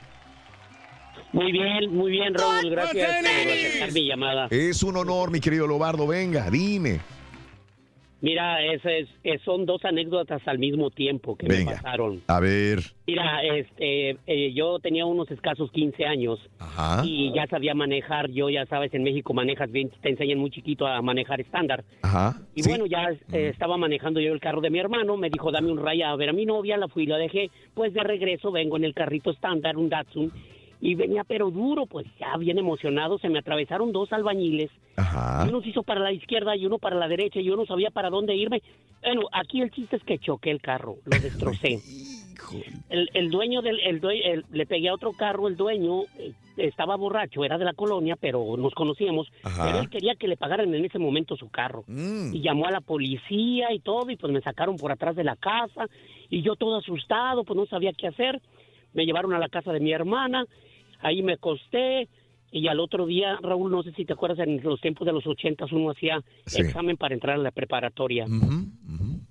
Muy 1.32 1.50
bien, 1.52 1.94
muy 1.94 2.12
bien, 2.12 2.32
Raúl. 2.34 2.70
Gracias 2.70 3.16
por 3.16 3.26
aceptar 3.26 3.92
mi 3.92 4.06
llamada. 4.06 4.46
Es 4.50 4.82
un 4.82 4.96
honor, 4.96 5.30
mi 5.30 5.40
querido 5.40 5.66
Leobardo. 5.66 6.06
Venga, 6.06 6.48
dime. 6.50 7.00
Mira, 8.26 8.60
es, 8.60 8.82
es- 9.22 9.40
son 9.42 9.66
dos 9.66 9.84
anécdotas 9.84 10.42
al 10.48 10.58
mismo 10.58 10.90
tiempo 10.90 11.36
que 11.36 11.46
Venga. 11.46 11.70
me 11.70 11.76
pasaron. 11.76 12.22
A 12.26 12.40
ver. 12.40 12.80
Mira, 13.06 13.40
este, 13.44 14.16
eh, 14.26 14.52
yo 14.52 14.80
tenía 14.80 15.06
unos 15.06 15.30
escasos 15.30 15.70
15 15.70 16.04
años 16.06 16.40
Ajá. 16.58 17.04
y 17.06 17.32
ya 17.32 17.46
sabía 17.46 17.72
manejar. 17.74 18.28
Yo, 18.32 18.50
ya 18.50 18.66
sabes, 18.66 18.92
en 18.94 19.04
México 19.04 19.32
manejas 19.32 19.70
bien, 19.70 19.90
te 20.02 20.08
enseñan 20.08 20.38
muy 20.40 20.50
chiquito 20.50 20.88
a 20.88 21.00
manejar 21.02 21.40
estándar. 21.40 21.84
Ajá. 22.02 22.40
Y 22.56 22.66
bueno, 22.68 22.86
ya 22.86 23.10
eh, 23.32 23.50
estaba 23.52 23.76
manejando 23.76 24.18
yo 24.18 24.32
el 24.32 24.40
carro 24.40 24.60
de 24.60 24.70
mi 24.70 24.80
hermano, 24.80 25.16
me 25.16 25.30
dijo, 25.30 25.52
dame 25.52 25.70
un 25.70 25.78
raya 25.78 26.10
a 26.10 26.16
ver 26.16 26.30
a 26.30 26.32
mi 26.32 26.46
novia, 26.46 26.76
la 26.78 26.88
fui 26.88 27.04
y 27.04 27.06
la 27.06 27.18
dejé, 27.18 27.50
pues 27.74 27.94
de 27.94 28.00
regreso 28.02 28.50
vengo 28.50 28.76
en 28.76 28.82
el 28.82 28.92
carrito 28.94 29.30
estándar, 29.30 29.76
un 29.76 29.88
Datsun, 29.88 30.32
y 30.80 30.94
venía 30.94 31.24
pero 31.24 31.50
duro, 31.50 31.86
pues 31.86 32.06
ya 32.18 32.36
bien 32.36 32.58
emocionado, 32.58 33.18
se 33.18 33.28
me 33.28 33.38
atravesaron 33.38 33.92
dos 33.92 34.12
albañiles, 34.12 34.70
y 35.46 35.48
uno 35.48 35.60
se 35.62 35.68
hizo 35.70 35.82
para 35.82 36.00
la 36.00 36.12
izquierda 36.12 36.56
y 36.56 36.66
uno 36.66 36.78
para 36.78 36.96
la 36.96 37.08
derecha, 37.08 37.40
y 37.40 37.44
yo 37.44 37.56
no 37.56 37.66
sabía 37.66 37.90
para 37.90 38.10
dónde 38.10 38.34
irme. 38.34 38.62
Bueno, 39.02 39.22
aquí 39.32 39.60
el 39.60 39.70
chiste 39.70 39.96
es 39.96 40.04
que 40.04 40.18
choqué 40.18 40.50
el 40.50 40.60
carro, 40.60 40.96
lo 41.04 41.18
destrocé. 41.20 41.80
El, 42.88 43.08
el 43.14 43.30
dueño 43.30 43.62
del, 43.62 43.80
el 43.80 44.00
due- 44.00 44.20
el- 44.24 44.44
le 44.50 44.66
pegué 44.66 44.88
a 44.88 44.94
otro 44.94 45.12
carro, 45.12 45.48
el 45.48 45.56
dueño 45.56 46.02
eh, 46.18 46.32
estaba 46.56 46.94
borracho, 46.96 47.44
era 47.44 47.58
de 47.58 47.64
la 47.64 47.72
colonia, 47.74 48.16
pero 48.20 48.56
nos 48.56 48.72
conocíamos, 48.74 49.26
Ajá. 49.42 49.64
pero 49.64 49.78
él 49.80 49.90
quería 49.90 50.14
que 50.14 50.28
le 50.28 50.36
pagaran 50.36 50.72
en 50.74 50.84
ese 50.84 50.98
momento 50.98 51.36
su 51.36 51.48
carro. 51.48 51.84
Y 51.88 52.40
llamó 52.42 52.66
a 52.66 52.70
la 52.70 52.80
policía 52.80 53.72
y 53.72 53.80
todo, 53.80 54.08
y 54.10 54.16
pues 54.16 54.32
me 54.32 54.40
sacaron 54.40 54.76
por 54.76 54.92
atrás 54.92 55.16
de 55.16 55.24
la 55.24 55.34
casa, 55.36 55.86
y 56.30 56.42
yo 56.42 56.54
todo 56.56 56.76
asustado, 56.76 57.42
pues 57.44 57.56
no 57.56 57.66
sabía 57.66 57.92
qué 57.92 58.06
hacer. 58.06 58.40
Me 58.96 59.04
llevaron 59.04 59.34
a 59.34 59.38
la 59.38 59.48
casa 59.50 59.72
de 59.72 59.80
mi 59.80 59.92
hermana, 59.92 60.46
ahí 61.00 61.22
me 61.22 61.34
acosté, 61.34 62.08
y 62.50 62.66
al 62.68 62.80
otro 62.80 63.04
día, 63.04 63.38
Raúl, 63.42 63.70
no 63.70 63.82
sé 63.82 63.92
si 63.92 64.06
te 64.06 64.14
acuerdas, 64.14 64.38
en 64.38 64.62
los 64.62 64.80
tiempos 64.80 65.06
de 65.06 65.12
los 65.12 65.26
ochentas 65.26 65.70
uno 65.70 65.90
hacía 65.90 66.22
Sí. 66.46 66.62
examen 66.62 66.96
para 66.96 67.12
entrar 67.14 67.34
a 67.36 67.42
la 67.42 67.50
preparatoria. 67.50 68.24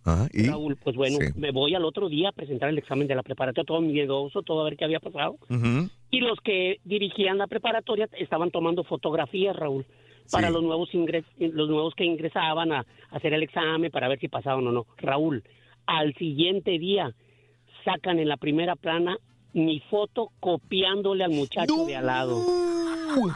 Ajá, 0.04 0.28
¿y? 0.32 0.48
Raúl, 0.48 0.78
pues 0.78 0.96
bueno, 0.96 1.18
Sí. 1.20 1.34
me 1.36 1.50
voy 1.52 1.74
al 1.74 1.84
otro 1.84 2.10
día 2.10 2.30
a 2.30 2.32
presentar 2.32 2.70
el 2.70 2.78
examen 2.78 3.08
de 3.08 3.16
la 3.16 3.24
preparatoria, 3.24 3.66
todo 3.66 3.82
miedoso, 3.82 4.44
todo 4.44 4.62
a 4.62 4.66
ver 4.66 4.78
qué 4.78 4.86
había 4.86 5.00
pasado. 5.00 5.38
Y 6.12 6.20
los 6.20 6.40
que 6.42 6.78
dirigían 6.84 7.40
la 7.40 7.48
preparatoria 7.48 8.08
estaban 8.20 8.52
tomando 8.52 8.84
fotografías, 8.84 9.56
Raúl, 9.56 9.86
para 10.32 10.52
los 10.52 10.62
nuevos 10.62 10.94
ingres 10.94 11.26
los 11.40 11.70
nuevos 11.70 11.96
que 11.96 12.06
ingresaban 12.06 12.72
a, 12.72 12.80
a 12.82 12.86
hacer 13.16 13.34
el 13.34 13.42
examen 13.42 13.90
para 13.92 14.08
ver 14.08 14.20
si 14.20 14.28
pasaban 14.28 14.68
o 14.68 14.72
no. 14.72 14.86
Raúl, 14.98 15.44
al 15.88 16.14
siguiente 16.16 16.78
día 16.78 17.12
sacan 17.84 18.20
en 18.20 18.28
la 18.28 18.38
primera 18.38 18.76
plana 18.76 19.18
mi 19.56 19.80
foto 19.90 20.32
copiándole 20.42 21.24
al 21.24 21.32
muchacho 21.32 21.86
de 21.86 21.96
al 21.96 22.06
lado. 22.06 22.42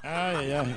Ay, 0.04 0.52
ay, 0.52 0.76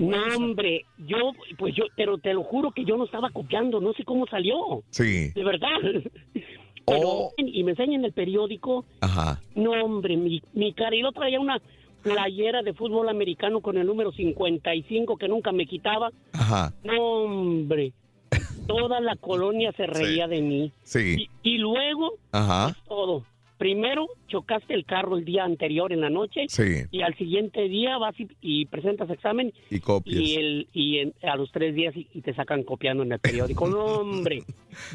No, 0.00 0.16
hombre, 0.36 0.84
yo, 0.98 1.32
pues 1.56 1.74
yo, 1.76 1.84
pero 1.96 2.18
te 2.18 2.34
lo 2.34 2.42
juro 2.42 2.72
que 2.72 2.84
yo 2.84 2.96
no 2.96 3.04
estaba 3.04 3.30
copiando, 3.30 3.80
no 3.80 3.92
sé 3.92 4.04
cómo 4.04 4.26
salió. 4.26 4.82
Sí. 4.90 5.30
De 5.30 5.44
verdad. 5.44 5.68
Pero, 6.88 7.30
y 7.36 7.64
me 7.64 7.72
enseñan 7.72 8.04
el 8.04 8.12
periódico, 8.12 8.84
Ajá. 9.00 9.40
no, 9.56 9.72
hombre, 9.72 10.16
mi, 10.16 10.40
mi 10.52 10.72
cara. 10.72 10.94
Y 10.94 11.00
lo 11.00 11.10
traía 11.10 11.40
una 11.40 11.60
playera 12.02 12.62
de 12.62 12.74
fútbol 12.74 13.08
americano 13.08 13.60
con 13.60 13.76
el 13.76 13.88
número 13.88 14.12
55 14.12 15.16
que 15.16 15.26
nunca 15.26 15.50
me 15.50 15.66
quitaba. 15.66 16.12
Ajá. 16.32 16.72
No, 16.84 17.02
hombre. 17.24 17.92
Toda 18.68 19.00
la 19.00 19.16
colonia 19.16 19.72
se 19.72 19.84
reía 19.86 20.28
de 20.28 20.40
mí. 20.42 20.72
Sí. 20.84 21.28
Y, 21.42 21.54
y 21.54 21.58
luego, 21.58 22.18
Ajá. 22.30 22.76
todo. 22.86 23.24
Primero, 23.58 24.06
chocaste 24.28 24.74
el 24.74 24.84
carro 24.84 25.16
el 25.16 25.24
día 25.24 25.44
anterior 25.44 25.92
en 25.92 26.00
la 26.02 26.10
noche. 26.10 26.42
Sí. 26.48 26.82
Y 26.90 27.02
al 27.02 27.16
siguiente 27.16 27.68
día 27.68 27.96
vas 27.98 28.14
y, 28.20 28.28
y 28.42 28.66
presentas 28.66 29.08
examen. 29.10 29.52
Y 29.70 29.80
copias. 29.80 30.20
Y, 30.20 30.34
el, 30.36 30.68
y 30.72 30.98
en- 30.98 31.14
a 31.22 31.36
los 31.36 31.50
tres 31.52 31.74
días 31.74 31.96
y, 31.96 32.06
y 32.12 32.20
te 32.20 32.34
sacan 32.34 32.62
copiando 32.64 33.02
en 33.02 33.12
el 33.12 33.18
periódico. 33.18 33.66
No, 33.76 33.84
hombre. 33.84 34.42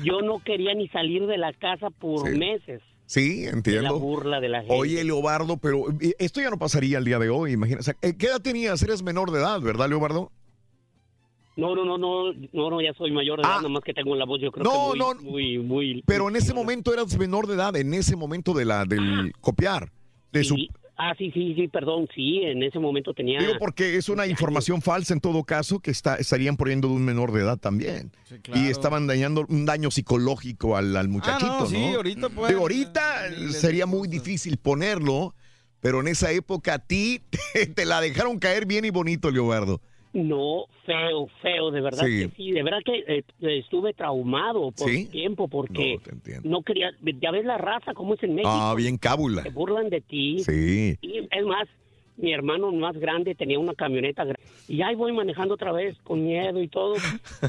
Yo 0.04 0.22
no 0.22 0.40
quería 0.40 0.74
ni 0.76 0.88
salir 0.90 1.26
de 1.26 1.38
la 1.38 1.54
casa 1.54 1.90
por 1.90 2.30
Sí. 2.32 2.38
meses. 2.38 2.82
Sí, 3.08 3.42
De 3.42 3.46
la 3.48 3.52
entiendo. 3.58 4.00
burla 4.00 4.40
de 4.40 4.48
la 4.48 4.60
gente. 4.60 4.74
Oye, 4.74 5.04
Leobardo, 5.04 5.58
pero 5.58 5.90
eh, 6.00 6.14
esto 6.20 6.40
ya 6.40 6.50
no 6.50 6.58
pasaría 6.58 6.98
el 6.98 7.04
día 7.04 7.20
de 7.20 7.30
hoy, 7.30 7.52
imagínate. 7.52 7.82
O 7.82 7.84
sea, 7.84 7.94
¿Qué 8.14 8.28
edad 8.28 8.42
tenías? 8.42 8.82
Eres 8.84 9.04
menor 9.04 9.32
de 9.32 9.40
edad, 9.40 9.60
¿verdad, 9.60 9.90
Leobardo? 9.90 10.32
No, 11.58 11.76
no, 11.76 11.84
no, 11.86 11.98
no, 11.98 12.32
no, 12.54 12.70
no, 12.70 12.82
ya 12.82 12.94
soy 12.94 13.12
mayor 13.12 13.42
de 13.42 13.48
edad, 13.48 13.58
nada 13.58 13.70
más 13.70 13.84
que 13.84 13.94
tengo 13.94 14.16
la 14.16 14.26
voz, 14.26 14.40
yo 14.42 14.52
creo 14.52 14.66
Ah. 14.70 14.74
No, 14.74 14.92
que 14.94 15.00
no. 15.00 15.30
muy, 15.32 15.58
muy, 15.58 15.60
muy... 15.60 16.04
Pero 16.06 16.30
en 16.30 16.36
ese 16.38 16.54
momento 16.54 16.94
eras 16.94 17.18
menor 17.18 17.46
de 17.48 17.56
edad, 17.56 17.76
en 17.76 17.94
ese 17.94 18.16
momento 18.16 18.54
de 18.54 18.66
la 18.66 18.86
del 18.86 19.34
copiar. 19.42 19.92
De 20.32 20.44
su. 20.46 20.56
Ah, 21.04 21.14
sí, 21.18 21.32
sí, 21.34 21.56
sí, 21.56 21.68
perdón, 21.68 22.08
sí, 22.14 22.42
en 22.44 22.62
ese 22.62 22.78
momento 22.78 23.14
tenía... 23.14 23.40
digo, 23.40 23.54
porque 23.60 23.98
es 23.98 24.08
una 24.08 24.28
información 24.28 24.84
falsa 24.84 25.14
en 25.16 25.20
todo 25.20 25.44
caso 25.44 25.80
que 25.80 25.90
está, 25.90 26.16
estarían 26.16 26.58
poniendo 26.58 26.88
de 26.90 26.94
un 26.94 27.04
menor 27.04 27.32
de 27.32 27.42
edad 27.42 27.58
también. 27.58 28.12
claro. 28.44 28.62
Y 28.62 28.68
estaban 28.68 29.08
dañando 29.08 29.46
un 29.50 29.66
daño 29.66 29.90
psicológico 29.90 30.78
al, 30.78 30.96
al 30.96 31.08
muchachito, 31.10 31.52
Ah, 31.52 31.58
no, 31.62 31.66
sí, 31.66 31.84
ahorita 31.96 32.30
Digo, 32.30 32.60
ahorita 32.62 33.02
sería 33.50 33.88
muy 33.88 34.08
difícil 34.08 34.58
ponerlo, 34.58 35.34
pero 35.80 36.02
en 36.02 36.08
esa 36.08 36.32
época 36.32 36.76
a 36.76 36.80
ti 36.80 37.22
te, 37.54 37.66
te 37.66 37.86
la 37.86 38.00
dejaron 38.00 38.38
caer 38.38 38.68
bien 38.68 38.86
y 38.86 38.92
bonito, 38.92 39.32
Leobardo. 39.32 39.82
No, 40.14 40.66
feo, 40.86 41.28
feo, 41.42 41.72
de 41.72 41.80
verdad 41.82 42.06
Sí. 42.06 42.28
que 42.28 42.36
sí, 42.36 42.52
de 42.52 42.64
verdad 42.64 42.80
que 42.84 43.04
eh, 43.08 43.24
estuve 43.60 43.94
traumado 43.94 44.72
por 44.72 44.90
¿Sí? 44.90 45.06
tiempo 45.06 45.48
porque 45.48 45.98
No, 46.44 46.64
quería, 46.64 46.92
ya 47.22 47.32
ves 47.32 47.46
la 47.46 47.58
raza 47.58 47.94
cómo 47.94 48.16
es 48.16 48.24
en 48.24 48.36
México, 48.36 48.52
Ah, 48.54 48.76
bien 48.76 48.98
cábula. 48.98 49.42
se 49.44 49.50
burlan 49.50 49.90
de 49.90 50.02
ti. 50.02 50.40
Sí. 50.44 50.98
Y 51.02 51.20
es 51.20 51.46
más, 51.46 51.68
mi 52.18 52.34
hermano 52.34 52.72
más 52.74 52.98
grande 52.98 53.36
tenía 53.36 53.58
una 53.58 53.74
camioneta 53.74 54.26
y 54.68 54.82
ahí 54.82 54.96
voy 54.96 55.14
manejando 55.14 55.54
otra 55.54 55.72
vez 55.72 55.98
con 56.04 56.24
miedo 56.26 56.62
y 56.62 56.68
todo 56.68 56.96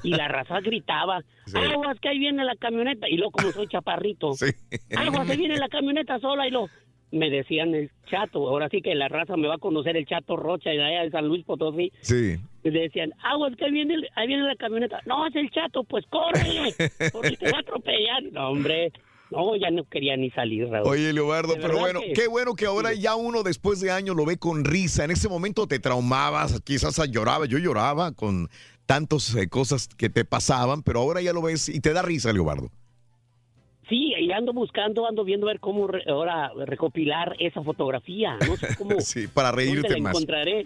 y 0.04 0.10
la 0.10 0.28
raza 0.28 0.60
gritaba, 0.60 1.20
Sí. 1.46 1.56
aguas 1.58 1.98
que 2.00 2.10
ahí 2.10 2.18
viene 2.20 2.44
la 2.44 2.54
camioneta 2.56 3.08
y 3.08 3.16
luego 3.16 3.32
como 3.32 3.52
soy 3.52 3.66
chaparrito, 3.66 4.30
aguas 4.96 5.26
que 5.28 5.36
viene 5.36 5.56
la 5.58 5.68
camioneta 5.68 6.20
sola 6.20 6.46
y 6.46 6.52
lo 6.52 6.68
me 7.12 7.30
decían 7.30 7.74
el 7.74 7.90
chato, 8.10 8.48
ahora 8.48 8.68
sí 8.70 8.82
que 8.82 8.94
la 8.94 9.08
raza 9.08 9.36
me 9.36 9.46
va 9.46 9.54
a 9.56 9.58
conocer 9.58 9.96
el 9.96 10.06
chato 10.06 10.36
Rocha 10.36 10.70
de 10.70 10.82
allá 10.82 11.02
de 11.04 11.10
San 11.10 11.28
Luis 11.28 11.44
Potosí. 11.44 11.92
Sí. 12.00 12.36
Y 12.64 12.70
decían, 12.70 13.12
aguas 13.22 13.54
que 13.56 13.66
ahí 13.66 13.70
viene, 13.72 13.94
el- 13.94 14.08
ahí 14.16 14.26
viene 14.26 14.42
la 14.44 14.56
camioneta. 14.56 15.00
No, 15.06 15.26
es 15.26 15.34
el 15.36 15.50
chato, 15.50 15.84
pues 15.84 16.04
córrele, 16.10 16.74
porque 17.12 17.36
te 17.36 17.50
va 17.50 17.58
a 17.58 17.60
atropellar. 17.60 18.22
No, 18.32 18.48
hombre, 18.50 18.92
no, 19.30 19.54
ya 19.56 19.70
no 19.70 19.84
quería 19.84 20.16
ni 20.16 20.30
salir, 20.30 20.68
Raúl. 20.68 20.88
Oye, 20.88 21.12
Leobardo, 21.12 21.54
pero 21.60 21.78
bueno, 21.78 22.00
que- 22.00 22.12
qué 22.14 22.28
bueno 22.28 22.54
que 22.54 22.66
ahora 22.66 22.92
ya 22.94 23.14
uno 23.14 23.42
después 23.42 23.80
de 23.80 23.90
años 23.90 24.16
lo 24.16 24.24
ve 24.24 24.36
con 24.38 24.64
risa. 24.64 25.04
En 25.04 25.10
ese 25.10 25.28
momento 25.28 25.66
te 25.66 25.78
traumabas, 25.78 26.60
quizás 26.62 26.98
lloraba, 27.10 27.46
yo 27.46 27.58
lloraba 27.58 28.12
con 28.12 28.48
tantas 28.86 29.34
eh, 29.36 29.48
cosas 29.48 29.88
que 29.88 30.08
te 30.10 30.24
pasaban, 30.24 30.82
pero 30.82 31.00
ahora 31.00 31.20
ya 31.20 31.32
lo 31.32 31.42
ves 31.42 31.68
y 31.68 31.80
te 31.80 31.92
da 31.92 32.02
risa, 32.02 32.32
Leobardo. 32.32 32.70
Sí, 33.92 34.14
y 34.18 34.32
ando 34.32 34.54
buscando, 34.54 35.06
ando 35.06 35.22
viendo 35.22 35.46
a 35.46 35.50
ver 35.52 35.60
cómo 35.60 35.86
re- 35.86 36.02
ahora 36.08 36.50
recopilar 36.64 37.36
esa 37.38 37.62
fotografía. 37.62 38.38
No 38.48 38.56
sé 38.56 38.68
cómo. 38.78 38.98
Sí, 39.02 39.26
para 39.26 39.50
¿Dónde 39.50 39.64
reírte 39.66 39.90
la 39.90 39.98
más. 39.98 40.12
encontraré? 40.14 40.60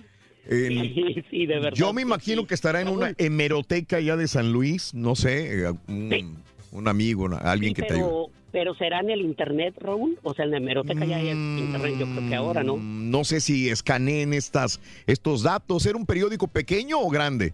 En- 0.49 0.95
Sí, 0.95 1.25
sí, 1.29 1.47
de 1.47 1.55
verdad. 1.59 1.73
Yo 1.75 1.93
me 1.93 2.03
imagino 2.03 2.43
sí. 2.43 2.47
que 2.47 2.55
estará 2.55 2.81
en 2.81 2.87
una 2.89 3.13
hemeroteca 3.19 3.99
ya 3.99 4.15
de 4.17 4.29
San 4.29 4.53
Luis, 4.53 4.95
no 4.95 5.17
sé, 5.17 5.65
eh, 5.65 5.73
un, 5.89 6.37
un 6.71 6.87
amigo, 6.87 7.29
alguien 7.43 7.75
que 7.75 7.83
te 7.83 7.95
ayude. 7.95 8.05
Pero, 8.07 8.27
pero 8.53 8.75
será 8.77 9.01
en 9.01 9.11
el 9.11 9.23
internet, 9.23 9.75
Raúl? 9.81 10.21
O 10.23 10.33
sea, 10.35 10.45
en 10.45 10.53
la 10.53 10.59
hemeroteca 10.59 11.05
ya 11.05 11.17
hay 11.17 11.31
internet, 11.31 11.95
yo 11.99 12.07
creo 12.07 12.29
que 12.29 12.35
ahora, 12.37 12.63
¿no? 12.63 12.77
Mm, 12.77 13.11
No 13.11 13.25
sé 13.25 13.41
si 13.41 13.69
escaneen 13.71 14.33
estas, 14.35 14.81
estos 15.09 15.43
datos. 15.43 15.85
¿Era 15.85 15.99
un 15.99 16.07
periódico 16.07 16.47
pequeño 16.47 17.01
o 17.01 17.11
grande? 17.11 17.53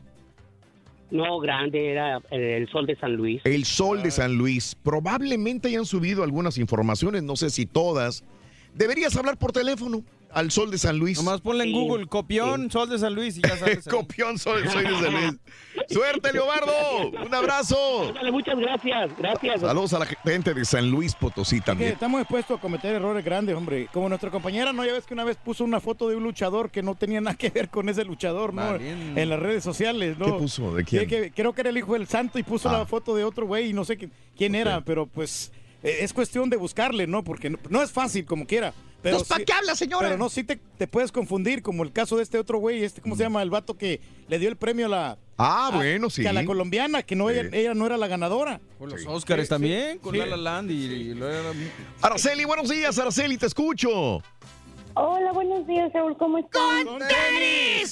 No, 1.12 1.39
grande, 1.41 1.91
era 1.91 2.23
eh, 2.31 2.57
el 2.57 2.68
Sol 2.70 2.86
de 2.86 2.97
San 2.97 3.15
Luis. 3.16 3.42
El 3.44 3.66
Sol 3.66 4.02
de 4.02 4.10
San 4.10 4.34
Luis. 4.34 4.74
Probablemente 4.82 5.68
hayan 5.68 5.84
subido 5.84 6.24
algunas 6.24 6.57
informaciones, 6.57 7.23
no 7.23 7.36
sé 7.36 7.50
si 7.50 7.66
todas. 7.66 8.24
Deberías 8.74 9.15
hablar 9.16 9.39
por 9.39 9.52
teléfono 9.52 10.02
al 10.35 10.51
Sol 10.51 10.70
de 10.70 10.78
San 10.78 10.99
Luis. 10.99 11.19
Nomás 11.19 11.41
ponle 11.41 11.65
en 11.65 11.73
Google, 11.73 12.07
copión, 12.07 12.70
Sol 12.70 12.89
de 12.89 12.99
San 12.99 13.15
Luis 13.15 13.36
y 13.39 13.43
ya 13.43 13.57
sabes. 13.57 13.85
copión, 13.91 14.39
Sol, 14.39 14.62
Sol 14.70 14.83
de 14.85 14.91
San 14.91 15.12
Luis. 15.12 15.35
¡Suerte, 15.89 16.33
Leobardo! 16.33 16.73
¡Un 17.27 17.35
abrazo! 17.35 18.12
muchas 18.33 18.59
gracias, 18.59 19.11
gracias. 19.19 19.61
Saludos 19.61 19.93
a 19.94 19.99
la 19.99 20.07
gente 20.07 20.55
de 20.55 20.65
San 20.65 20.91
Luis 20.91 21.15
Potosí 21.15 21.57
Que 21.57 21.62
también. 21.67 21.93
estamos 21.93 22.20
expuestos 22.20 22.59
a 22.59 22.61
cometer 22.61 22.94
errores 22.94 23.25
grandes, 23.25 23.55
hombre. 23.57 23.89
Como 23.93 24.09
nuestra 24.09 24.31
compañera, 24.31 24.73
¿no? 24.73 24.85
Ya 24.85 24.93
ves 24.93 25.05
que 25.07 25.15
una 25.15 25.25
vez 25.25 25.36
puso 25.36 25.65
una 25.65 25.81
foto 25.81 26.09
de 26.09 26.17
un 26.17 26.23
luchador 26.23 26.70
que 26.70 26.83
no 26.83 26.94
tenía 26.94 27.20
nada 27.20 27.36
que 27.36 27.51
ver 27.51 27.69
con 27.69 27.89
ese 27.89 28.05
luchador, 28.05 28.55
¿no? 28.55 28.62
Valiendo. 28.62 29.20
En 29.20 29.28
las 29.28 29.39
redes 29.41 29.62
sociales, 29.65 30.19
¿no? 30.19 30.27
¿Qué 30.27 30.33
puso? 30.33 30.75
¿De 30.75 30.85
quién? 30.85 31.02
Sí, 31.02 31.09
que- 31.09 31.31
creo 31.33 31.52
que 31.52 31.61
era 31.62 31.70
el 31.70 31.78
hijo 31.78 31.93
del 31.94 32.07
santo 32.07 32.39
y 32.39 32.43
puso 32.43 32.69
Ah. 32.69 32.78
la 32.78 32.86
foto 32.86 33.15
de 33.17 33.25
otro 33.25 33.47
güey 33.47 33.70
y 33.70 33.73
no 33.73 33.85
sé 33.85 33.99
quién 34.36 34.55
era, 34.55 34.81
pero 34.83 35.07
pues 35.07 35.52
es 35.83 36.12
cuestión 36.12 36.49
de 36.51 36.57
buscarle, 36.57 37.07
¿no? 37.07 37.25
Porque 37.25 37.51
no, 37.51 37.59
no 37.70 37.83
es 37.83 37.91
fácil 37.91 38.25
como 38.25 38.47
quiera. 38.47 38.73
Pero 39.02 39.25
¿para 39.25 39.41
sí- 39.41 39.44
qué 39.44 39.52
habla, 39.52 39.75
señora? 39.75 40.07
Pero 40.09 40.17
no, 40.19 40.28
sí 40.28 40.44
te, 40.44 40.57
te 40.78 40.86
puedes 40.86 41.11
confundir, 41.11 41.61
como 41.62 41.83
el 41.83 41.93
caso 41.93 42.17
de 42.17 42.23
este 42.23 42.39
otro 42.39 42.59
güey, 42.59 42.85
este, 42.85 43.01
¿cómo 43.01 43.17
se 43.17 43.25
llama? 43.25 43.43
El 43.43 43.51
vato 43.51 43.77
que 43.77 44.01
le 44.28 44.39
dio 44.39 44.49
el 44.49 44.55
premio 44.57 44.86
a 44.86 44.89
la... 44.89 45.19
Ah, 45.39 45.70
a- 45.73 45.77
bueno, 45.77 46.09
sí. 46.09 46.23
que 46.23 46.28
a 46.28 46.33
la 46.33 46.44
colombiana, 46.44 47.02
que 47.02 47.17
no 47.17 47.28
ella, 47.28 47.49
ella 47.52 47.75
no 47.75 47.85
era 47.85 47.97
la 47.97 48.07
ganadora. 48.07 48.61
Con 48.78 48.91
los 48.91 49.05
Óscares 49.07 49.49
también, 49.49 49.99
con 49.99 50.12
Sí. 50.12 50.19
La 50.19 50.27
La 50.27 50.36
Land 50.36 50.70
y, 50.70 50.75
y 50.85 51.15
lo 51.15 51.28
era- 51.28 51.51
Araceli, 52.01 52.44
buenos 52.44 52.69
días, 52.69 52.97
Araceli, 52.99 53.36
te 53.39 53.47
escucho. 53.47 54.23
Hola, 54.94 55.33
buenos 55.33 55.67
días, 55.67 55.91
Raúl, 55.93 56.17
¿cómo 56.17 56.39
están? 56.39 56.86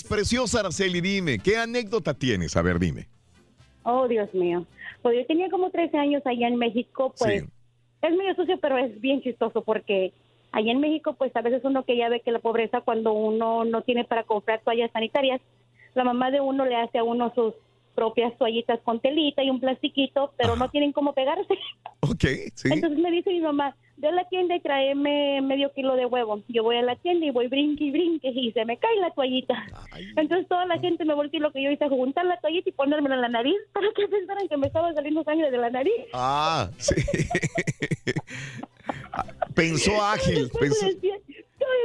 Preciosa 0.08 0.60
Araceli, 0.60 1.00
dime, 1.00 1.38
¿qué 1.38 1.56
anécdota 1.56 2.14
tienes? 2.14 2.56
A 2.56 2.62
ver, 2.62 2.78
dime. 2.78 3.08
Oh, 3.82 4.06
Dios 4.06 4.32
mío. 4.34 4.66
Pues 5.02 5.16
yo 5.18 5.26
tenía 5.26 5.48
como 5.50 5.70
13 5.70 5.96
años 5.96 6.22
allá 6.26 6.46
en 6.48 6.56
México, 6.56 7.14
pues 7.18 7.44
es 8.02 8.16
medio 8.16 8.34
sucio, 8.34 8.58
pero 8.60 8.78
es 8.78 9.00
bien 9.00 9.22
chistoso 9.22 9.62
porque 9.62 10.12
allá 10.52 10.72
en 10.72 10.80
México, 10.80 11.14
pues 11.14 11.34
a 11.36 11.42
veces 11.42 11.62
uno 11.64 11.84
que 11.84 11.96
ya 11.96 12.08
ve 12.08 12.20
que 12.20 12.32
la 12.32 12.38
pobreza 12.38 12.80
cuando 12.80 13.12
uno 13.12 13.64
no 13.64 13.82
tiene 13.82 14.04
para 14.04 14.24
comprar 14.24 14.60
toallas 14.62 14.90
sanitarias, 14.92 15.40
la 15.94 16.04
mamá 16.04 16.30
de 16.30 16.40
uno 16.40 16.64
le 16.64 16.76
hace 16.76 16.98
a 16.98 17.04
uno 17.04 17.32
sus 17.34 17.54
propias 17.94 18.36
toallitas 18.38 18.80
con 18.80 19.00
telita 19.00 19.42
y 19.42 19.50
un 19.50 19.60
plastiquito, 19.60 20.32
pero 20.36 20.56
no 20.56 20.70
tienen 20.70 20.92
cómo 20.92 21.12
pegarse. 21.12 21.54
Ok, 22.00 22.24
sí. 22.54 22.68
Entonces 22.72 22.98
me 22.98 23.10
dice 23.10 23.30
mi 23.30 23.40
mamá, 23.40 23.76
a 24.08 24.12
la 24.12 24.24
tienda 24.28 24.56
y 24.56 24.60
tráeme 24.60 25.40
medio 25.42 25.72
kilo 25.72 25.96
de 25.96 26.06
huevo. 26.06 26.42
Yo 26.48 26.62
voy 26.62 26.76
a 26.76 26.82
la 26.82 26.96
tienda 26.96 27.26
y 27.26 27.30
voy 27.30 27.48
brinque 27.48 27.84
y 27.84 27.90
brinque 27.90 28.28
y 28.28 28.52
se 28.52 28.64
me 28.64 28.76
cae 28.76 28.96
la 28.96 29.10
toallita. 29.10 29.66
Entonces 30.16 30.48
toda 30.48 30.66
la 30.66 30.78
gente 30.78 31.04
me 31.04 31.14
volteó 31.14 31.38
y 31.38 31.42
lo 31.42 31.52
que 31.52 31.62
yo 31.62 31.70
hice 31.70 31.88
juntar 31.88 32.24
la 32.24 32.38
toallita 32.40 32.68
y 32.68 32.72
ponérmela 32.72 33.14
en 33.16 33.20
la 33.20 33.28
nariz 33.28 33.56
para 33.72 33.86
que 33.92 34.08
pensaran 34.08 34.48
que 34.48 34.56
me 34.56 34.66
estaba 34.66 34.92
saliendo 34.92 35.24
sangre 35.24 35.50
de 35.50 35.58
la 35.58 35.70
nariz. 35.70 35.92
Ah, 36.12 36.70
sí. 36.78 36.94
Pensó 39.54 40.02
ágil. 40.02 40.34
Después 40.34 40.70
Pensó... 40.70 40.86
me 40.86 40.94
decían, 40.94 41.18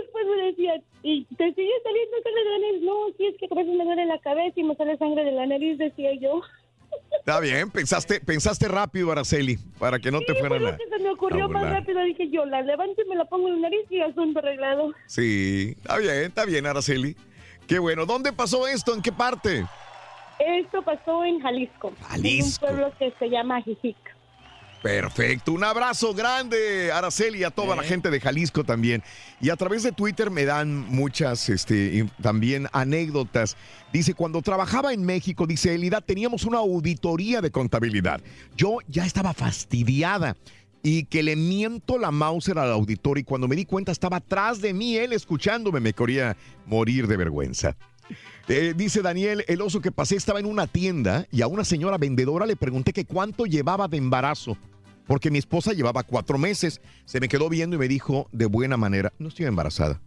después 0.02 0.26
me 0.28 0.44
decían, 0.44 0.84
y 1.04 1.26
te 1.26 1.54
sigue 1.54 1.74
saliendo 1.84 2.18
sangre 2.24 2.44
de 2.44 2.50
la 2.50 2.60
nariz. 2.60 2.82
No, 2.82 2.94
sí, 3.18 3.26
es 3.26 3.38
que 3.38 3.48
a 3.52 3.56
veces 3.56 3.76
me 3.76 3.86
duele 3.86 4.06
la 4.06 4.20
cabeza 4.20 4.60
y 4.60 4.64
me 4.64 4.76
sale 4.76 4.98
sangre 4.98 5.24
de 5.24 5.32
la 5.32 5.46
nariz, 5.46 5.78
decía 5.78 6.14
yo. 6.16 6.42
Está 7.20 7.40
bien, 7.40 7.72
pensaste, 7.72 8.22
pensaste 8.22 8.68
rápido, 8.68 9.12
Araceli, 9.12 9.58
para 9.80 9.98
que 9.98 10.12
no 10.12 10.20
te 10.20 10.34
Sí, 10.34 10.40
fueran 10.40 10.60
fue 10.60 10.70
a... 10.70 10.72
lo 10.74 10.78
que 10.78 10.84
se 10.90 11.00
me 11.04 11.10
ocurrió 11.10 11.50
más 11.50 11.70
rápido. 11.72 12.04
Dije 12.04 12.30
yo, 12.30 12.46
la 12.46 12.62
levanto 12.62 13.02
y 13.02 13.10
me 13.10 13.16
la 13.16 13.26
pongo 13.26 13.48
en 13.48 13.62
la 13.62 13.70
nariz 13.70 13.86
y 13.90 14.00
asunto 14.02 14.40
arreglado. 14.40 14.92
Sí, 15.08 15.74
está 15.78 15.98
bien, 15.98 16.14
está 16.26 16.46
bien, 16.46 16.66
Araceli. 16.68 17.16
Qué 17.68 17.80
bueno. 17.80 18.06
¿Dónde 18.06 18.32
pasó 18.32 18.68
esto? 18.68 18.94
¿En 18.94 19.02
qué 19.02 19.12
parte? 19.12 19.66
Esto 20.38 20.84
pasó 20.84 21.24
en 21.24 21.40
Jalisco. 21.40 21.94
Jalisco. 22.10 22.68
En 22.68 22.74
un 22.76 22.78
pueblo 22.78 22.98
que 23.00 23.12
se 23.18 23.30
llama 23.30 23.62
Jijic. 23.64 23.98
Perfecto. 24.86 25.52
Un 25.52 25.64
abrazo 25.64 26.14
grande, 26.14 26.92
Araceli, 26.92 27.40
y 27.40 27.44
a 27.44 27.50
toda 27.50 27.76
la 27.76 27.82
gente 27.82 28.12
de 28.12 28.20
Jalisco 28.20 28.64
también. 28.64 29.02
Y 29.42 29.50
a 29.50 29.56
través 29.56 29.82
de 29.82 29.92
Twitter 29.92 30.30
me 30.30 30.46
dan 30.46 30.86
muchas 30.88 31.50
este, 31.50 32.06
también 32.22 32.68
anécdotas. 32.72 33.58
Dice, 33.92 34.14
cuando 34.14 34.44
trabajaba 34.44 34.94
en 34.94 35.04
México, 35.04 35.48
dice 35.48 35.74
Elida, 35.74 36.02
teníamos 36.02 36.46
una 36.46 36.60
auditoría 36.60 37.42
de 37.42 37.50
contabilidad. 37.50 38.22
Yo 38.56 38.78
ya 38.88 39.08
estaba 39.08 39.34
fastidiada 39.34 40.38
y 40.84 41.06
que 41.06 41.24
le 41.24 41.36
miento 41.36 41.98
la 41.98 42.12
Mauser 42.12 42.60
al 42.60 42.72
auditor 42.72 43.18
y 43.18 43.24
cuando 43.24 43.48
me 43.48 43.56
di 43.56 43.66
cuenta 43.66 43.92
estaba 43.92 44.18
atrás 44.18 44.62
de 44.62 44.72
mí, 44.72 44.98
él 44.98 45.14
escuchándome, 45.14 45.80
me 45.80 45.94
quería 45.94 46.38
morir 46.68 47.08
de 47.08 47.18
vergüenza. 47.18 47.76
Eh, 48.48 48.76
dice 48.78 49.02
Daniel, 49.02 49.44
el 49.48 49.62
oso 49.62 49.82
que 49.82 49.92
pasé 49.92 50.16
estaba 50.16 50.40
en 50.40 50.46
una 50.46 50.68
tienda 50.68 51.26
y 51.32 51.42
a 51.42 51.48
una 51.48 51.66
señora 51.66 51.98
vendedora 51.98 52.46
le 52.46 52.56
pregunté 52.56 52.94
que 52.94 53.06
cuánto 53.06 53.48
llevaba 53.48 53.88
de 53.88 53.98
embarazo, 53.98 54.56
porque 55.08 55.32
mi 55.32 55.38
esposa 55.38 55.74
llevaba 55.74 56.04
cuatro 56.04 56.38
meses. 56.38 56.82
Se 57.06 57.20
me 57.20 57.28
quedó 57.28 57.50
viendo 57.50 57.76
y 57.76 57.80
me 57.80 57.88
dijo 57.88 58.28
de 58.32 58.46
buena 58.46 58.78
manera, 58.78 59.14
no 59.20 59.28
estoy 59.30 59.46
embarazada. 59.46 60.02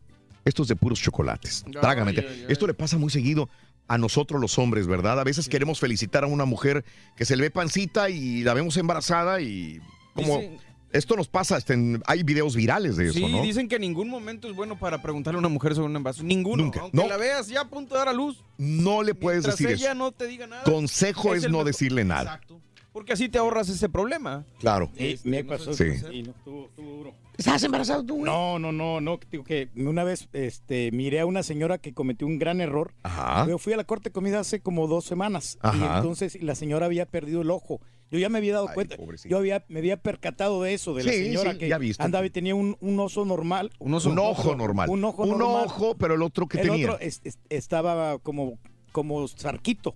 Esto 0.44 0.62
es 0.62 0.68
de 0.68 0.76
puros 0.76 1.00
chocolates. 1.00 1.64
Trágame. 1.72 2.14
Esto 2.48 2.66
le 2.66 2.74
pasa 2.74 2.96
muy 2.98 3.10
seguido 3.10 3.48
a 3.86 3.98
nosotros 3.98 4.40
los 4.40 4.58
hombres, 4.58 4.86
¿verdad? 4.86 5.18
A 5.20 5.24
veces 5.24 5.48
queremos 5.48 5.80
felicitar 5.80 6.24
a 6.24 6.26
una 6.26 6.44
mujer 6.44 6.84
que 7.16 7.24
se 7.24 7.36
le 7.36 7.42
ve 7.42 7.50
pancita 7.50 8.10
y 8.10 8.42
la 8.42 8.54
vemos 8.54 8.76
embarazada 8.76 9.40
y 9.40 9.80
como... 10.14 10.38
Dicen- 10.38 10.58
Esto 10.90 11.16
nos 11.16 11.28
pasa, 11.28 11.56
hasta 11.56 11.74
en- 11.74 12.02
hay 12.06 12.22
videos 12.22 12.56
virales 12.56 12.96
de 12.96 13.08
eso, 13.10 13.18
Sí, 13.18 13.30
¿no? 13.30 13.42
dicen 13.42 13.68
que 13.68 13.78
ningún 13.78 14.08
momento 14.08 14.48
es 14.48 14.54
bueno 14.56 14.78
para 14.78 15.02
preguntarle 15.02 15.36
a 15.36 15.40
una 15.40 15.50
mujer 15.50 15.74
sobre 15.74 15.88
un 15.90 15.96
embarazo. 15.96 16.22
Ninguno. 16.22 16.62
Nunca. 16.64 16.80
Aunque 16.80 16.96
No. 16.96 17.06
la 17.06 17.18
veas 17.18 17.48
ya 17.48 17.60
a 17.60 17.68
punto 17.68 17.94
de 17.94 17.98
dar 17.98 18.08
a 18.08 18.14
luz. 18.14 18.42
No 18.56 19.02
le 19.02 19.14
puedes 19.14 19.44
decir 19.44 19.68
ella 19.68 19.88
eso. 19.90 19.94
no 19.94 20.12
te 20.12 20.26
diga 20.26 20.46
nada. 20.46 20.62
Consejo 20.62 21.34
es, 21.34 21.42
no 21.42 21.48
mejor. 21.50 21.66
decirle 21.66 22.04
nada. 22.06 22.36
Exacto. 22.36 22.62
Porque 22.98 23.12
así 23.12 23.28
te 23.28 23.38
ahorras 23.38 23.68
ese 23.68 23.88
problema. 23.88 24.44
Claro. 24.58 24.90
Sí, 24.98 25.20
me 25.22 25.44
pasó. 25.44 25.72
Sí. 25.72 25.84
Sí, 25.98 26.22
no, 26.24 26.32
estuvo- 26.32 26.64
estuvo 26.66 26.90
duro. 26.96 27.12
¿Estás 27.36 27.62
embarazado 27.62 28.04
tú, 28.04 28.14
güey? 28.16 28.24
No, 28.24 28.58
no, 28.58 28.72
no, 28.72 29.00
no. 29.00 29.20
Digo 29.30 29.44
que 29.44 29.68
una 29.76 30.02
vez 30.02 30.28
este, 30.32 30.90
miré 30.90 31.20
a 31.20 31.26
una 31.26 31.44
señora 31.44 31.78
que 31.78 31.94
cometió 31.94 32.26
un 32.26 32.40
gran 32.40 32.60
error. 32.60 32.92
Ajá. 33.04 33.46
Yo 33.48 33.58
fui 33.58 33.72
a 33.72 33.76
la 33.76 33.84
corte 33.84 34.08
de 34.08 34.12
comida 34.12 34.40
hace 34.40 34.58
como 34.60 34.88
dos 34.88 35.04
semanas. 35.04 35.56
Y 35.62 35.66
Ajá. 35.68 35.98
entonces 35.98 36.42
la 36.42 36.56
señora 36.56 36.86
había 36.86 37.06
perdido 37.06 37.42
el 37.42 37.52
ojo. 37.52 37.80
Yo 38.10 38.18
ya 38.18 38.28
me 38.28 38.38
había 38.38 38.54
dado 38.54 38.68
cuenta. 38.74 38.96
Yo 39.28 39.38
había, 39.38 39.64
me 39.68 39.78
había 39.78 39.98
percatado 39.98 40.60
de 40.62 40.74
eso, 40.74 40.94
de 40.94 41.04
la 41.04 41.12
señora 41.12 41.52
sí, 41.52 41.58
que 41.58 41.72
andaba 41.98 42.26
y 42.26 42.30
tenía 42.30 42.56
un, 42.56 42.76
un 42.80 42.98
oso 42.98 43.24
normal. 43.24 43.70
Un 43.78 43.94
ojo 43.94 44.56
normal. 44.56 44.90
Un 44.90 45.04
ojo 45.04 45.22
Un 45.22 45.38
normal. 45.38 45.66
ojo, 45.66 45.94
pero 45.96 46.14
el 46.14 46.22
otro 46.22 46.48
que 46.48 46.60
el 46.60 46.68
tenía. 46.70 46.86
otro 46.86 46.98
es- 47.00 47.20
es- 47.22 47.38
estaba 47.50 48.18
como, 48.18 48.58
como 48.90 49.28
sarquito. 49.28 49.90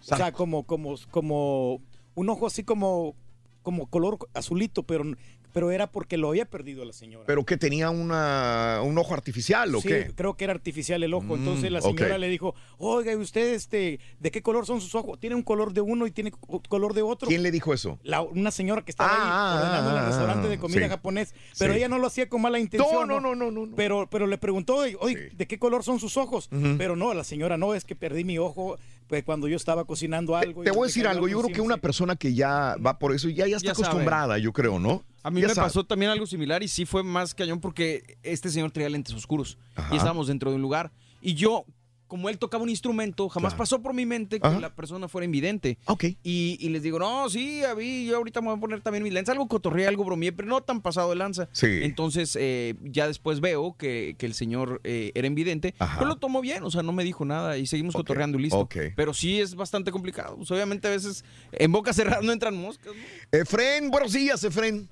O 0.00 0.04
sea, 0.16 0.32
como, 0.32 0.64
como, 0.64 0.96
como 1.12 1.80
un 2.14 2.28
ojo 2.28 2.46
así 2.46 2.64
como, 2.64 3.14
como 3.62 3.86
color 3.86 4.18
azulito, 4.34 4.82
pero 4.84 5.04
pero 5.52 5.70
era 5.70 5.92
porque 5.92 6.16
lo 6.16 6.30
había 6.30 6.46
perdido 6.46 6.82
la 6.86 6.94
señora. 6.94 7.26
¿Pero 7.26 7.44
que 7.44 7.58
tenía 7.58 7.90
una, 7.90 8.80
un 8.82 8.96
ojo 8.96 9.12
artificial 9.12 9.74
o 9.74 9.82
Sí, 9.82 9.88
qué? 9.88 10.10
creo 10.14 10.34
que 10.34 10.44
era 10.44 10.54
artificial 10.54 11.02
el 11.02 11.12
ojo. 11.12 11.36
Mm, 11.36 11.40
Entonces 11.40 11.70
la 11.70 11.82
señora 11.82 12.16
le 12.16 12.30
dijo, 12.30 12.54
oiga, 12.78 13.12
¿y 13.12 13.16
usted 13.16 13.52
este, 13.52 14.00
de 14.18 14.30
qué 14.30 14.40
color 14.40 14.64
son 14.64 14.80
sus 14.80 14.94
ojos? 14.94 15.20
Tiene 15.20 15.36
un 15.36 15.42
color 15.42 15.74
de 15.74 15.82
uno 15.82 16.06
y 16.06 16.10
tiene 16.10 16.30
co- 16.30 16.62
color 16.66 16.94
de 16.94 17.02
otro. 17.02 17.28
¿Quién 17.28 17.42
le 17.42 17.50
dijo 17.50 17.74
eso? 17.74 17.98
La- 18.02 18.22
una 18.22 18.50
señora 18.50 18.80
que 18.82 18.92
estaba 18.92 19.10
Ah, 19.12 19.52
ahí 19.52 19.58
ordenando 19.58 19.90
en 19.90 19.96
ah, 19.96 20.00
el 20.00 20.06
restaurante 20.06 20.48
de 20.48 20.58
comida 20.58 20.84
sí. 20.84 20.88
japonés, 20.88 21.34
pero 21.58 21.74
Sí. 21.74 21.78
ella 21.80 21.88
no 21.88 21.98
lo 21.98 22.06
hacía 22.06 22.30
con 22.30 22.40
mala 22.40 22.58
intención. 22.58 23.06
No, 23.06 23.20
no, 23.20 23.34
no, 23.34 23.50
no, 23.50 23.66
no. 23.66 23.76
Pero, 23.76 24.08
pero 24.08 24.26
le 24.26 24.38
preguntó, 24.38 24.76
oye, 25.00 25.32
¿de 25.36 25.46
qué 25.46 25.58
color 25.58 25.84
son 25.84 26.00
sus 26.00 26.16
ojos? 26.16 26.48
Pero 26.78 26.96
no, 26.96 27.12
la 27.12 27.24
señora 27.24 27.58
no, 27.58 27.74
es 27.74 27.84
que 27.84 27.94
perdí 27.94 28.24
mi 28.24 28.38
ojo 28.38 28.78
pues, 29.12 29.24
cuando 29.24 29.46
yo 29.46 29.56
estaba 29.56 29.84
cocinando 29.84 30.34
algo. 30.36 30.62
y 30.62 30.64
Te 30.64 30.70
voy 30.70 30.84
a 30.84 30.86
decir 30.86 31.06
algo, 31.06 31.28
yo 31.28 31.42
creo 31.42 31.54
que 31.54 31.60
una 31.60 31.76
persona 31.76 32.16
que 32.16 32.32
ya 32.32 32.76
va 32.84 32.98
por 32.98 33.14
eso 33.14 33.28
ya, 33.28 33.46
ya 33.46 33.56
está 33.58 33.68
Ya 33.68 33.74
sabe. 33.74 33.86
acostumbrada, 33.88 34.38
yo 34.38 34.54
creo, 34.54 34.78
¿no? 34.78 35.04
A 35.22 35.30
mí 35.30 35.42
Ya 35.42 35.48
me 35.48 35.54
sabe. 35.54 35.66
pasó 35.66 35.84
también 35.84 36.10
algo 36.10 36.24
similar 36.26 36.62
y 36.62 36.68
sí 36.68 36.86
fue 36.86 37.02
más 37.02 37.34
cañón 37.34 37.60
porque 37.60 38.16
este 38.22 38.48
señor 38.50 38.70
traía 38.70 38.88
lentes 38.88 39.14
oscuros 39.14 39.58
Ajá. 39.74 39.92
y 39.92 39.98
estábamos 39.98 40.28
dentro 40.28 40.48
de 40.48 40.56
un 40.56 40.62
lugar 40.62 40.92
y 41.20 41.34
yo, 41.34 41.66
como 42.12 42.28
él 42.28 42.36
tocaba 42.36 42.62
un 42.62 42.68
instrumento, 42.68 43.30
jamás 43.30 43.54
pasó 43.54 43.80
por 43.80 43.94
mi 43.94 44.04
mente 44.04 44.38
que 44.38 44.46
Ajá. 44.46 44.60
la 44.60 44.74
persona 44.74 45.08
fuera 45.08 45.24
invidente. 45.24 45.78
Ok. 45.86 46.04
Y, 46.22 46.58
y 46.60 46.68
les 46.68 46.82
digo, 46.82 46.98
no, 46.98 47.30
sí, 47.30 47.64
a 47.64 47.74
mí, 47.74 48.04
yo 48.04 48.18
ahorita 48.18 48.42
me 48.42 48.48
voy 48.48 48.58
a 48.58 48.60
poner 48.60 48.82
también 48.82 49.02
mis 49.02 49.14
lentes, 49.14 49.32
algo 49.32 49.48
cotorreé, 49.48 49.86
algo 49.86 50.04
bromeé, 50.04 50.30
pero 50.30 50.46
no 50.46 50.60
tan 50.62 50.82
pasado 50.82 51.08
de 51.08 51.16
lanza. 51.16 51.48
Sí. 51.52 51.80
Entonces, 51.80 52.36
eh, 52.38 52.74
ya 52.82 53.06
después 53.06 53.40
veo 53.40 53.78
que, 53.78 54.14
que 54.18 54.26
el 54.26 54.34
señor 54.34 54.82
eh, 54.84 55.10
era 55.14 55.26
invidente, 55.26 55.74
pero 55.78 56.04
lo 56.04 56.16
tomó 56.16 56.42
bien, 56.42 56.62
o 56.64 56.70
sea, 56.70 56.82
no 56.82 56.92
me 56.92 57.02
dijo 57.02 57.24
nada 57.24 57.56
y 57.56 57.64
seguimos 57.66 57.94
cotorreando 57.94 58.38
y 58.38 58.42
listo. 58.42 58.58
ok. 58.58 58.76
Pero 58.94 59.14
sí 59.14 59.40
es 59.40 59.54
bastante 59.54 59.90
complicado. 59.90 60.36
Pues, 60.36 60.50
obviamente 60.50 60.88
a 60.88 60.90
veces 60.90 61.24
en 61.52 61.72
boca 61.72 61.94
cerrada 61.94 62.20
no 62.20 62.30
entran 62.32 62.54
moscas. 62.54 62.92
¿no? 62.94 63.38
Efren, 63.38 63.90
buenos 63.90 64.12
días, 64.12 64.44
Efren. 64.44 64.86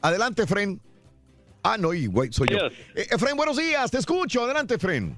Adelante, 0.00 0.44
Efren. 0.44 0.80
Ah, 1.62 1.76
no, 1.76 1.92
y 1.92 2.06
güey, 2.06 2.32
soy 2.32 2.48
yo. 2.50 2.56
Eh, 2.94 3.06
Efren, 3.10 3.36
buenos 3.36 3.58
días, 3.58 3.90
te 3.90 3.98
escucho. 3.98 4.44
Adelante, 4.44 4.76
Efren. 4.76 5.14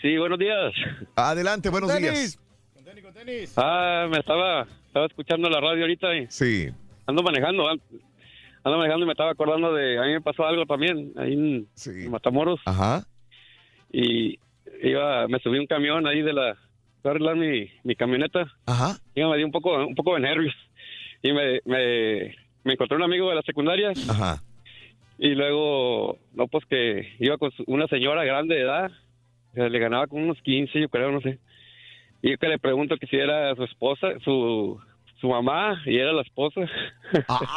Sí, 0.00 0.16
buenos 0.16 0.38
días. 0.38 0.72
Adelante, 1.16 1.70
buenos 1.70 1.96
días. 1.98 2.38
Ah, 3.56 4.06
me 4.10 4.18
estaba, 4.18 4.66
estaba 4.86 5.06
escuchando 5.06 5.48
la 5.50 5.60
radio 5.60 5.82
ahorita 5.82 6.16
y 6.16 6.26
Sí. 6.28 6.68
ando 7.06 7.22
manejando. 7.22 7.68
an- 7.68 7.80
Ando 8.64 8.78
manejando 8.78 9.04
y 9.04 9.06
me 9.06 9.12
estaba 9.12 9.30
acordando 9.30 9.72
de. 9.72 9.98
A 9.98 10.02
mí 10.02 10.12
me 10.12 10.20
pasó 10.20 10.44
algo 10.44 10.66
también 10.66 11.12
ahí 11.16 11.32
en, 11.32 11.68
en 11.86 12.10
Matamoros. 12.10 12.60
Ajá. 12.66 13.04
Y 13.92 14.38
iba, 14.82 15.26
me 15.28 15.38
subí 15.38 15.58
un 15.58 15.66
camión 15.66 16.06
ahí 16.06 16.22
de 16.22 16.32
la. 16.32 16.54
Fui 17.00 17.08
a 17.08 17.10
arreglar 17.12 17.36
mi, 17.36 17.70
mi 17.84 17.94
camioneta. 17.94 18.44
Ajá. 18.66 18.98
Y 19.14 19.22
me 19.24 19.36
dio 19.36 19.46
un 19.46 19.52
poco, 19.52 19.74
un 19.86 19.94
poco 19.94 20.14
de 20.14 20.20
nervios. 20.20 20.54
Y 21.22 21.32
me, 21.32 21.60
me, 21.64 22.34
me 22.64 22.72
encontré 22.74 22.96
un 22.96 23.04
amigo 23.04 23.28
de 23.30 23.36
la 23.36 23.42
secundaria. 23.42 23.92
Ajá. 24.10 24.42
Y 25.18 25.30
luego, 25.34 26.18
no, 26.34 26.48
pues 26.48 26.64
que 26.66 27.14
iba 27.20 27.38
con 27.38 27.50
una 27.68 27.86
señora 27.86 28.24
grande 28.24 28.56
de 28.56 28.62
edad, 28.62 28.90
le 29.54 29.78
ganaba 29.78 30.06
como 30.06 30.22
unos 30.24 30.40
15, 30.42 30.80
yo 30.80 30.88
creo, 30.88 31.10
no 31.10 31.20
sé. 31.20 31.38
Y 32.22 32.30
yo 32.30 32.38
que 32.38 32.48
le 32.48 32.58
pregunto 32.58 32.96
que 32.96 33.06
si 33.06 33.16
era 33.16 33.54
su 33.54 33.64
esposa, 33.64 34.08
su, 34.24 34.80
su 35.20 35.28
mamá, 35.28 35.80
y 35.86 35.96
era 35.98 36.12
la 36.12 36.22
esposa. 36.22 36.60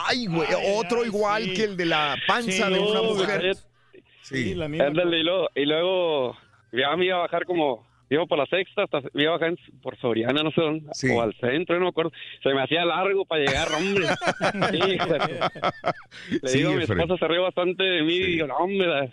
Ay, 0.07 0.27
güey, 0.27 0.47
otro 0.77 1.03
igual 1.05 1.51
que 1.53 1.63
el 1.65 1.77
de 1.77 1.85
la 1.85 2.15
panza 2.27 2.69
de 2.69 2.79
una 2.79 3.01
No, 3.01 3.03
mujer. 3.15 3.55
Sí, 4.21 4.53
la 4.55 4.65
Ándale, 4.65 5.19
y 5.19 5.23
luego, 5.23 5.49
y 5.55 5.65
luego 5.65 6.37
ya 6.71 6.95
me 6.95 7.05
iba 7.05 7.17
a 7.17 7.21
bajar 7.21 7.45
como, 7.45 7.85
iba 8.09 8.25
por 8.27 8.37
la 8.37 8.45
sexta, 8.45 8.83
hasta 8.83 9.01
me 9.13 9.23
iba 9.23 9.31
a 9.31 9.37
bajar 9.37 9.49
en- 9.49 9.79
por 9.81 9.97
Soriana, 9.97 10.41
no 10.43 10.51
sé 10.51 10.61
dónde, 10.61 10.85
o 11.13 11.21
al 11.21 11.33
centro, 11.35 11.75
no 11.77 11.81
me 11.85 11.89
acuerdo. 11.89 12.11
Se 12.43 12.53
me 12.53 12.61
hacía 12.61 12.85
largo 12.85 13.25
para 13.25 13.41
llegar, 13.43 13.67
hombre. 13.75 14.05
De- 14.71 16.39
Le 16.41 16.49
Sí, 16.49 16.57
digo, 16.59 16.71
mi 16.73 16.83
Efraín. 16.83 17.01
esposa 17.01 17.19
se 17.25 17.27
rió 17.33 17.43
bastante 17.43 17.83
de 17.83 18.03
mí, 18.03 18.13
y 18.13 18.25
digo, 18.33 18.47
no, 18.47 18.55
hombre, 18.57 19.11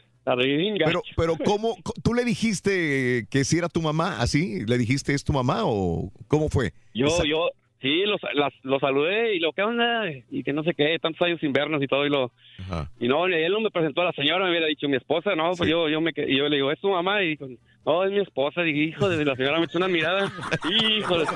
Pero, 0.86 1.02
pero 1.16 1.36
¿cómo? 1.44 1.76
¿Tú 2.02 2.15
le 2.15 2.24
dijiste 2.24 3.26
que 3.31 3.44
si 3.44 3.58
era 3.58 3.68
tu 3.68 3.81
mamá 3.82 4.20
así? 4.20 4.65
¿Le 4.66 4.78
dijiste 4.78 5.15
es 5.15 5.24
tu 5.24 5.32
mamá 5.32 5.60
o 5.65 6.10
cómo 6.26 6.48
fue? 6.48 6.73
Yo, 6.94 7.07
Esa- 7.07 7.24
yo, 7.24 7.48
sí, 7.81 8.02
lo, 8.05 8.16
las- 8.34 8.52
lo 8.62 8.78
saludé 8.81 9.36
y 9.36 9.40
lo 9.40 9.52
que 9.52 9.62
onda, 9.62 10.05
y 10.31 10.42
que 10.42 10.52
no 10.52 10.62
sé 10.65 10.74
qué, 10.74 10.98
tantos 11.00 11.23
años 11.23 11.39
sin 11.40 11.52
vernos 11.52 11.82
y 11.82 11.86
todo, 11.86 12.05
y 12.07 12.10
lo, 12.10 12.32
Ajá. 12.58 12.90
y 12.98 13.08
no, 13.08 13.26
él 13.26 13.52
no 13.52 13.60
me 13.60 13.70
presentó 13.70 14.00
a 14.02 14.07
la 14.07 14.12
señora, 14.12 14.44
me 14.44 14.50
hubiera 14.50 14.66
dicho 14.66 14.89
mi 14.89 14.97
esposa, 14.97 15.34
no, 15.36 15.52
pues 15.57 15.70
yo, 15.70 15.89
yo 15.89 16.00
me, 16.00 16.12
yo 16.16 16.48
le 16.48 16.57
digo, 16.57 16.73
¿es 16.73 16.81
tu 16.81 16.90
mamá? 16.90 17.23
Y 17.23 17.28
dijo, 17.31 17.47
no, 17.86 18.05
es 18.05 18.10
mi 18.10 18.18
esposa, 18.20 18.66
y 18.66 18.70
hijo 18.89 19.08
de 19.08 19.24
la 19.24 19.34
señora 19.36 19.58
me 19.58 19.65
echó 19.66 19.78
una 19.78 19.89
mirada, 19.89 20.31
hijo 20.70 21.18
de. 21.18 21.26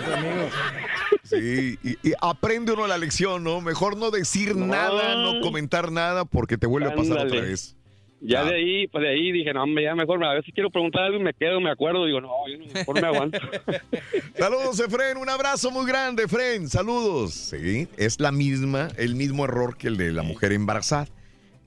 Sí, 1.22 1.78
y, 1.82 2.08
y 2.08 2.12
aprende 2.20 2.72
uno 2.72 2.86
la 2.86 2.98
lección, 2.98 3.44
¿no? 3.44 3.60
Mejor 3.60 3.96
no 3.96 4.10
decir 4.10 4.54
No. 4.56 4.66
nada, 4.66 5.14
no 5.16 5.40
comentar 5.40 5.90
nada, 5.92 6.24
porque 6.24 6.58
te 6.58 6.66
vuelve 6.66 6.88
a 6.88 6.94
pasar 6.94 7.26
otra 7.26 7.40
vez. 7.40 7.76
Ya 8.24 8.42
Ah. 8.42 8.44
de 8.44 8.54
ahí, 8.54 8.86
pues 8.86 9.02
de 9.02 9.08
ahí 9.10 9.32
dije, 9.32 9.52
no, 9.52 9.64
hombre, 9.64 9.82
ya 9.84 9.94
mejor, 9.96 10.22
a 10.24 10.34
veces 10.34 10.52
quiero 10.54 10.70
preguntar 10.70 11.02
algo 11.02 11.18
y 11.18 11.22
me 11.22 11.34
quedo, 11.34 11.60
me 11.60 11.70
acuerdo, 11.70 12.06
digo, 12.06 12.20
no, 12.20 12.30
yo 12.48 12.58
mejor 12.72 13.00
me 13.00 13.06
aguanto. 13.08 13.38
Saludos, 14.38 14.78
Efren, 14.80 15.16
un 15.16 15.28
abrazo 15.28 15.70
muy 15.70 15.86
grande, 15.86 16.24
Efren, 16.24 16.68
saludos. 16.68 17.32
Sí, 17.34 17.88
es 17.96 18.20
la 18.20 18.30
misma, 18.32 18.88
el 18.96 19.14
mismo 19.16 19.44
error 19.44 19.76
que 19.76 19.88
el 19.88 19.96
de 19.96 20.12
la 20.12 20.22
mujer 20.22 20.52
embarazada. 20.52 21.08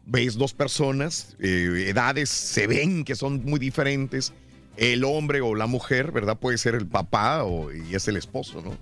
Ves 0.05 0.37
dos 0.37 0.53
personas, 0.53 1.35
eh, 1.41 1.87
edades 1.89 2.29
se 2.29 2.67
ven 2.67 3.03
que 3.03 3.15
son 3.15 3.43
muy 3.43 3.59
diferentes. 3.59 4.33
El 4.77 5.03
hombre 5.05 5.41
o 5.41 5.55
la 5.55 5.67
mujer, 5.67 6.11
¿verdad? 6.11 6.37
Puede 6.37 6.57
ser 6.57 6.75
el 6.75 6.85
papá 6.85 7.43
o, 7.43 7.71
y 7.71 7.95
es 7.95 8.07
el 8.07 8.17
esposo, 8.17 8.61
¿no? 8.61 8.77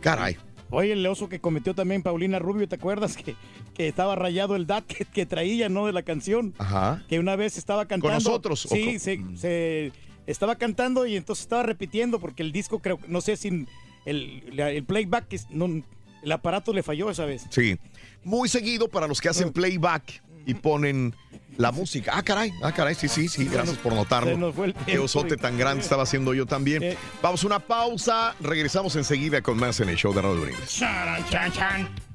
Caray. 0.00 0.36
Oye, 0.70 0.92
el 0.92 1.06
oso 1.06 1.28
que 1.28 1.40
cometió 1.40 1.74
también 1.74 2.02
Paulina 2.02 2.38
Rubio, 2.38 2.68
¿te 2.68 2.74
acuerdas? 2.76 3.16
Que, 3.24 3.34
que 3.74 3.88
estaba 3.88 4.14
rayado 4.16 4.56
el 4.56 4.66
DAT 4.66 4.84
que, 4.86 5.04
que 5.04 5.26
traía, 5.26 5.68
¿no? 5.68 5.86
De 5.86 5.92
la 5.92 6.02
canción. 6.02 6.54
Ajá. 6.58 7.04
Que 7.08 7.18
una 7.18 7.36
vez 7.36 7.56
estaba 7.58 7.86
cantando. 7.86 8.14
nosotros, 8.14 8.66
o 8.66 8.68
Sí, 8.68 8.84
con- 8.84 9.00
se, 9.00 9.20
se- 9.36 9.92
estaba 10.26 10.56
cantando 10.56 11.06
y 11.06 11.16
entonces 11.16 11.44
estaba 11.44 11.62
repitiendo 11.62 12.18
porque 12.18 12.42
el 12.42 12.50
disco, 12.52 12.80
creo, 12.80 12.98
no 13.06 13.20
sé 13.20 13.36
si 13.36 13.66
el, 14.06 14.44
el 14.58 14.84
playback, 14.84 15.26
no, 15.50 15.82
el 16.22 16.32
aparato 16.32 16.72
le 16.72 16.82
falló 16.82 17.10
esa 17.10 17.24
vez. 17.26 17.46
Sí. 17.50 17.76
Muy 18.24 18.48
seguido 18.48 18.88
para 18.88 19.06
los 19.06 19.20
que 19.20 19.28
hacen 19.28 19.52
playback 19.52 20.22
y 20.46 20.54
ponen 20.54 21.14
la 21.56 21.72
música. 21.72 22.12
Ah, 22.14 22.22
caray, 22.22 22.52
ah, 22.62 22.72
caray, 22.72 22.94
sí, 22.94 23.08
sí, 23.08 23.28
sí, 23.28 23.44
gracias 23.52 23.78
por 23.78 23.92
se 23.92 23.98
notarlo. 23.98 24.36
nos 24.36 24.54
fue 24.54 24.66
el 24.66 24.74
Qué 24.74 24.98
osote 24.98 25.36
tan 25.36 25.58
grande 25.58 25.82
estaba 25.82 26.02
haciendo 26.04 26.34
yo 26.34 26.46
también. 26.46 26.96
Vamos 27.22 27.42
a 27.42 27.46
una 27.46 27.58
pausa, 27.58 28.34
regresamos 28.40 28.96
enseguida 28.96 29.42
con 29.42 29.58
más 29.58 29.80
en 29.80 29.88
el 29.88 29.96
show 29.96 30.12
de 30.12 30.22
Raúl 30.22 30.40
Brindis. 30.40 30.68
Charan, 30.68 31.24
chan, 31.28 31.52
chan. 31.52 32.05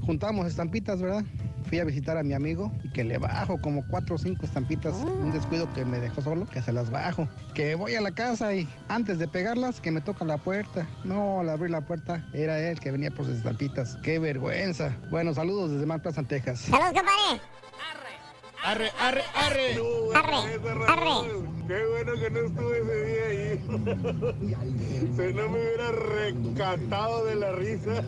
juntamos 0.05 0.45
estampitas, 0.47 0.99
¿verdad? 1.01 1.23
Fui 1.67 1.79
a 1.79 1.83
visitar 1.83 2.17
a 2.17 2.23
mi 2.23 2.33
amigo 2.33 2.71
y 2.83 2.89
que 2.89 3.03
le 3.03 3.17
bajo 3.17 3.59
como 3.59 3.85
cuatro 3.87 4.15
o 4.15 4.17
cinco 4.17 4.45
estampitas, 4.45 4.93
un 4.95 5.31
descuido 5.31 5.71
que 5.73 5.83
me 5.83 5.99
dejó 5.99 6.21
solo, 6.21 6.45
que 6.45 6.61
se 6.61 6.71
las 6.71 6.91
bajo. 6.91 7.27
Que 7.53 7.75
voy 7.75 7.95
a 7.95 8.01
la 8.01 8.11
casa 8.11 8.53
y 8.53 8.67
antes 8.87 9.17
de 9.17 9.27
pegarlas, 9.27 9.81
que 9.81 9.91
me 9.91 10.01
toca 10.01 10.25
la 10.25 10.37
puerta. 10.37 10.87
No, 11.03 11.39
al 11.39 11.49
abrir 11.49 11.71
la 11.71 11.81
puerta, 11.81 12.25
era 12.33 12.59
él 12.59 12.79
que 12.79 12.91
venía 12.91 13.11
por 13.11 13.25
sus 13.25 13.37
estampitas. 13.37 13.97
¡Qué 14.03 14.19
vergüenza! 14.19 14.95
Bueno, 15.09 15.33
saludos 15.33 15.71
desde 15.71 15.85
Mount 15.85 16.03
Pleasant, 16.03 16.27
Texas. 16.27 16.59
Saludos, 16.59 16.93
compadre. 16.93 17.41
Arre, 18.65 18.89
arre, 18.99 19.21
arre. 19.35 19.77
Arre, 20.15 20.59
arre. 20.87 21.29
Qué 21.67 21.85
bueno 21.85 22.13
que 22.19 22.29
no 22.31 22.39
estuve 22.39 22.79
ese 22.79 23.05
día 23.05 23.25
ahí. 23.29 23.45
Si 25.15 25.33
no 25.33 25.49
me 25.49 25.59
hubiera 25.59 25.91
recatado 25.91 27.25
de 27.25 27.35
la 27.35 27.51
risa. 27.53 28.03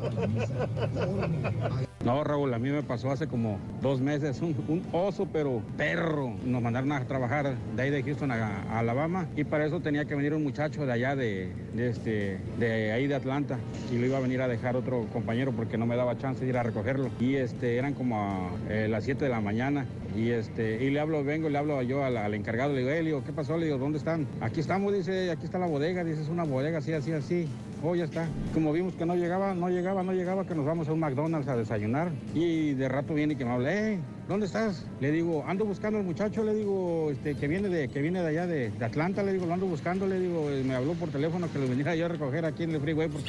No, 2.03 2.23
Raúl, 2.23 2.53
a 2.53 2.59
mí 2.59 2.69
me 2.69 2.83
pasó 2.83 3.11
hace 3.11 3.27
como 3.27 3.59
dos 3.81 4.01
meses 4.01 4.41
un, 4.41 4.55
un 4.67 4.83
oso, 4.91 5.27
pero 5.31 5.61
perro. 5.77 6.33
Nos 6.45 6.61
mandaron 6.61 6.91
a 6.91 7.05
trabajar 7.05 7.55
de 7.75 7.81
ahí 7.81 7.89
de 7.89 8.03
Houston 8.03 8.31
a, 8.31 8.63
a 8.63 8.79
Alabama 8.79 9.27
y 9.35 9.43
para 9.43 9.65
eso 9.65 9.79
tenía 9.79 10.05
que 10.05 10.15
venir 10.15 10.33
un 10.33 10.43
muchacho 10.43 10.85
de 10.85 10.93
allá 10.93 11.15
de, 11.15 11.51
de 11.73 11.89
este, 11.89 12.39
de 12.59 12.91
ahí 12.91 13.07
de 13.07 13.15
Atlanta 13.15 13.57
y 13.91 13.97
lo 13.97 14.05
iba 14.05 14.17
a 14.17 14.21
venir 14.21 14.41
a 14.41 14.47
dejar 14.47 14.75
otro 14.75 15.05
compañero 15.13 15.51
porque 15.51 15.77
no 15.77 15.85
me 15.85 15.95
daba 15.95 16.17
chance 16.17 16.43
de 16.43 16.49
ir 16.49 16.57
a 16.57 16.63
recogerlo. 16.63 17.09
Y 17.19 17.35
este, 17.35 17.77
eran 17.77 17.93
como 17.93 18.21
a 18.21 18.49
eh, 18.69 18.87
las 18.89 19.03
7 19.03 19.25
de 19.25 19.31
la 19.31 19.41
mañana 19.41 19.85
y 20.15 20.31
este, 20.31 20.46
y 20.57 20.89
le 20.89 20.99
hablo, 20.99 21.23
vengo, 21.23 21.49
le 21.49 21.57
hablo 21.57 21.81
yo 21.81 22.03
al, 22.03 22.17
al 22.17 22.33
encargado, 22.33 22.73
le 22.73 22.79
digo, 22.79 22.89
"Eh", 22.91 22.99
le 23.03 23.09
digo, 23.09 23.23
¿qué 23.23 23.31
pasó? 23.33 23.57
Le 23.57 23.65
digo, 23.65 23.77
¿dónde 23.77 23.97
están? 23.97 24.27
Aquí 24.41 24.59
estamos, 24.59 24.93
dice, 24.93 25.29
aquí 25.31 25.45
está 25.45 25.59
la 25.59 25.67
bodega, 25.67 26.03
dice, 26.03 26.21
es 26.21 26.29
una 26.29 26.43
bodega 26.43 26.79
así, 26.79 26.93
así, 26.93 27.11
así. 27.11 27.47
Oh, 27.83 27.95
ya 27.95 28.05
está. 28.05 28.27
Como 28.55 28.73
vimos 28.73 28.95
que 28.95 29.05
no 29.05 29.15
llegaba, 29.15 29.53
no 29.53 29.69
llegaba, 29.69 30.01
no 30.01 30.11
llegaba, 30.11 30.45
que 30.47 30.55
nos 30.55 30.65
vamos 30.65 30.87
a 30.87 30.93
un 30.93 30.99
McDonald's 30.99 31.47
a 31.47 31.55
desayunar. 31.55 32.11
Y 32.33 32.73
de 32.73 32.89
rato 32.89 33.13
viene 33.13 33.33
y 33.33 33.35
que 33.37 33.45
me 33.45 33.51
habla, 33.51 33.71
"Eh, 33.73 33.99
¿dónde 34.27 34.47
estás? 34.47 34.87
Le 34.99 35.11
digo, 35.11 35.43
ando 35.47 35.63
buscando 35.65 35.99
al 35.99 36.05
muchacho, 36.05 36.43
le 36.43 36.55
digo, 36.55 37.11
este, 37.11 37.35
que 37.35 37.47
viene 37.47 37.69
de, 37.69 37.87
que 37.87 38.01
viene 38.01 38.21
de 38.21 38.27
allá 38.29 38.47
de, 38.47 38.71
Atlanta, 38.81 39.21
le 39.21 39.33
digo, 39.33 39.45
lo 39.45 39.53
ando 39.53 39.67
buscando, 39.67 40.07
le 40.07 40.19
digo, 40.19 40.49
me 40.65 40.73
habló 40.73 40.93
por 40.93 41.09
teléfono 41.09 41.51
que 41.51 41.59
lo 41.59 41.67
viniera 41.67 41.95
yo 41.95 42.05
a 42.05 42.09
recoger 42.09 42.45
aquí 42.45 42.63
en 42.63 42.71
el 42.71 42.81
freeway 42.81 43.07
porque 43.09 43.27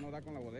no 0.00 0.10
da 0.12 0.20
con 0.20 0.34
la 0.34 0.40
bodega. 0.40 0.57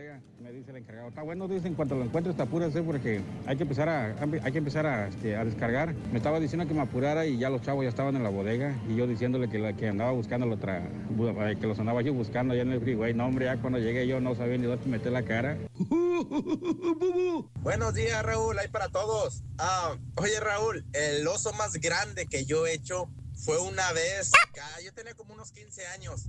Dice 0.59 0.71
el 0.71 0.77
encargado, 0.77 1.07
está 1.07 1.23
bueno, 1.23 1.47
dice, 1.47 1.69
en 1.69 1.73
cuanto 1.73 1.95
lo 1.95 2.03
encuentres 2.03 2.35
te 2.35 2.41
apúrese 2.43 2.83
porque 2.83 3.21
hay 3.45 3.55
que 3.55 3.63
empezar 3.63 3.87
a, 3.87 4.13
hay 4.43 4.51
que 4.51 4.57
empezar 4.57 4.85
a, 4.85 5.07
este, 5.07 5.37
a 5.37 5.45
descargar. 5.45 5.93
Me 6.11 6.17
estaba 6.17 6.37
diciendo 6.37 6.67
que 6.67 6.73
me 6.73 6.81
apurara 6.81 7.25
y 7.25 7.37
ya 7.37 7.49
los 7.49 7.61
chavos 7.61 7.83
ya 7.83 7.89
estaban 7.89 8.17
en 8.17 8.23
la 8.23 8.29
bodega 8.29 8.75
y 8.89 8.97
yo 8.97 9.07
diciéndole 9.07 9.47
que, 9.49 9.57
la- 9.57 9.71
que 9.71 9.87
andaba 9.87 10.11
buscando 10.11 10.45
la 10.45 10.55
otra, 10.55 10.79
eh, 10.79 11.55
que 11.61 11.65
los 11.65 11.79
andaba 11.79 12.01
yo 12.01 12.13
buscando 12.13 12.53
allá 12.53 12.63
en 12.63 12.73
el 12.73 12.81
freeway. 12.81 13.13
No, 13.13 13.27
hombre, 13.27 13.45
ya 13.45 13.55
cuando 13.55 13.79
llegué 13.79 14.05
yo 14.05 14.19
no 14.19 14.35
sabía 14.35 14.57
ni 14.57 14.65
dónde 14.65 14.85
meter 14.87 15.13
la 15.13 15.23
cara. 15.23 15.57
Buenos 17.61 17.93
días, 17.93 18.21
Raúl, 18.25 18.59
ahí 18.59 18.67
para 18.67 18.89
todos. 18.89 19.43
Ah, 19.59 19.95
oye, 20.17 20.41
Raúl, 20.41 20.83
el 20.91 21.25
oso 21.25 21.53
más 21.53 21.71
grande 21.75 22.25
que 22.27 22.43
yo 22.43 22.67
he 22.67 22.73
hecho 22.73 23.07
fue 23.43 23.57
una 23.59 23.91
vez, 23.93 24.31
yo 24.83 24.93
tenía 24.93 25.13
como 25.13 25.33
unos 25.33 25.51
15 25.51 25.87
años. 25.87 26.23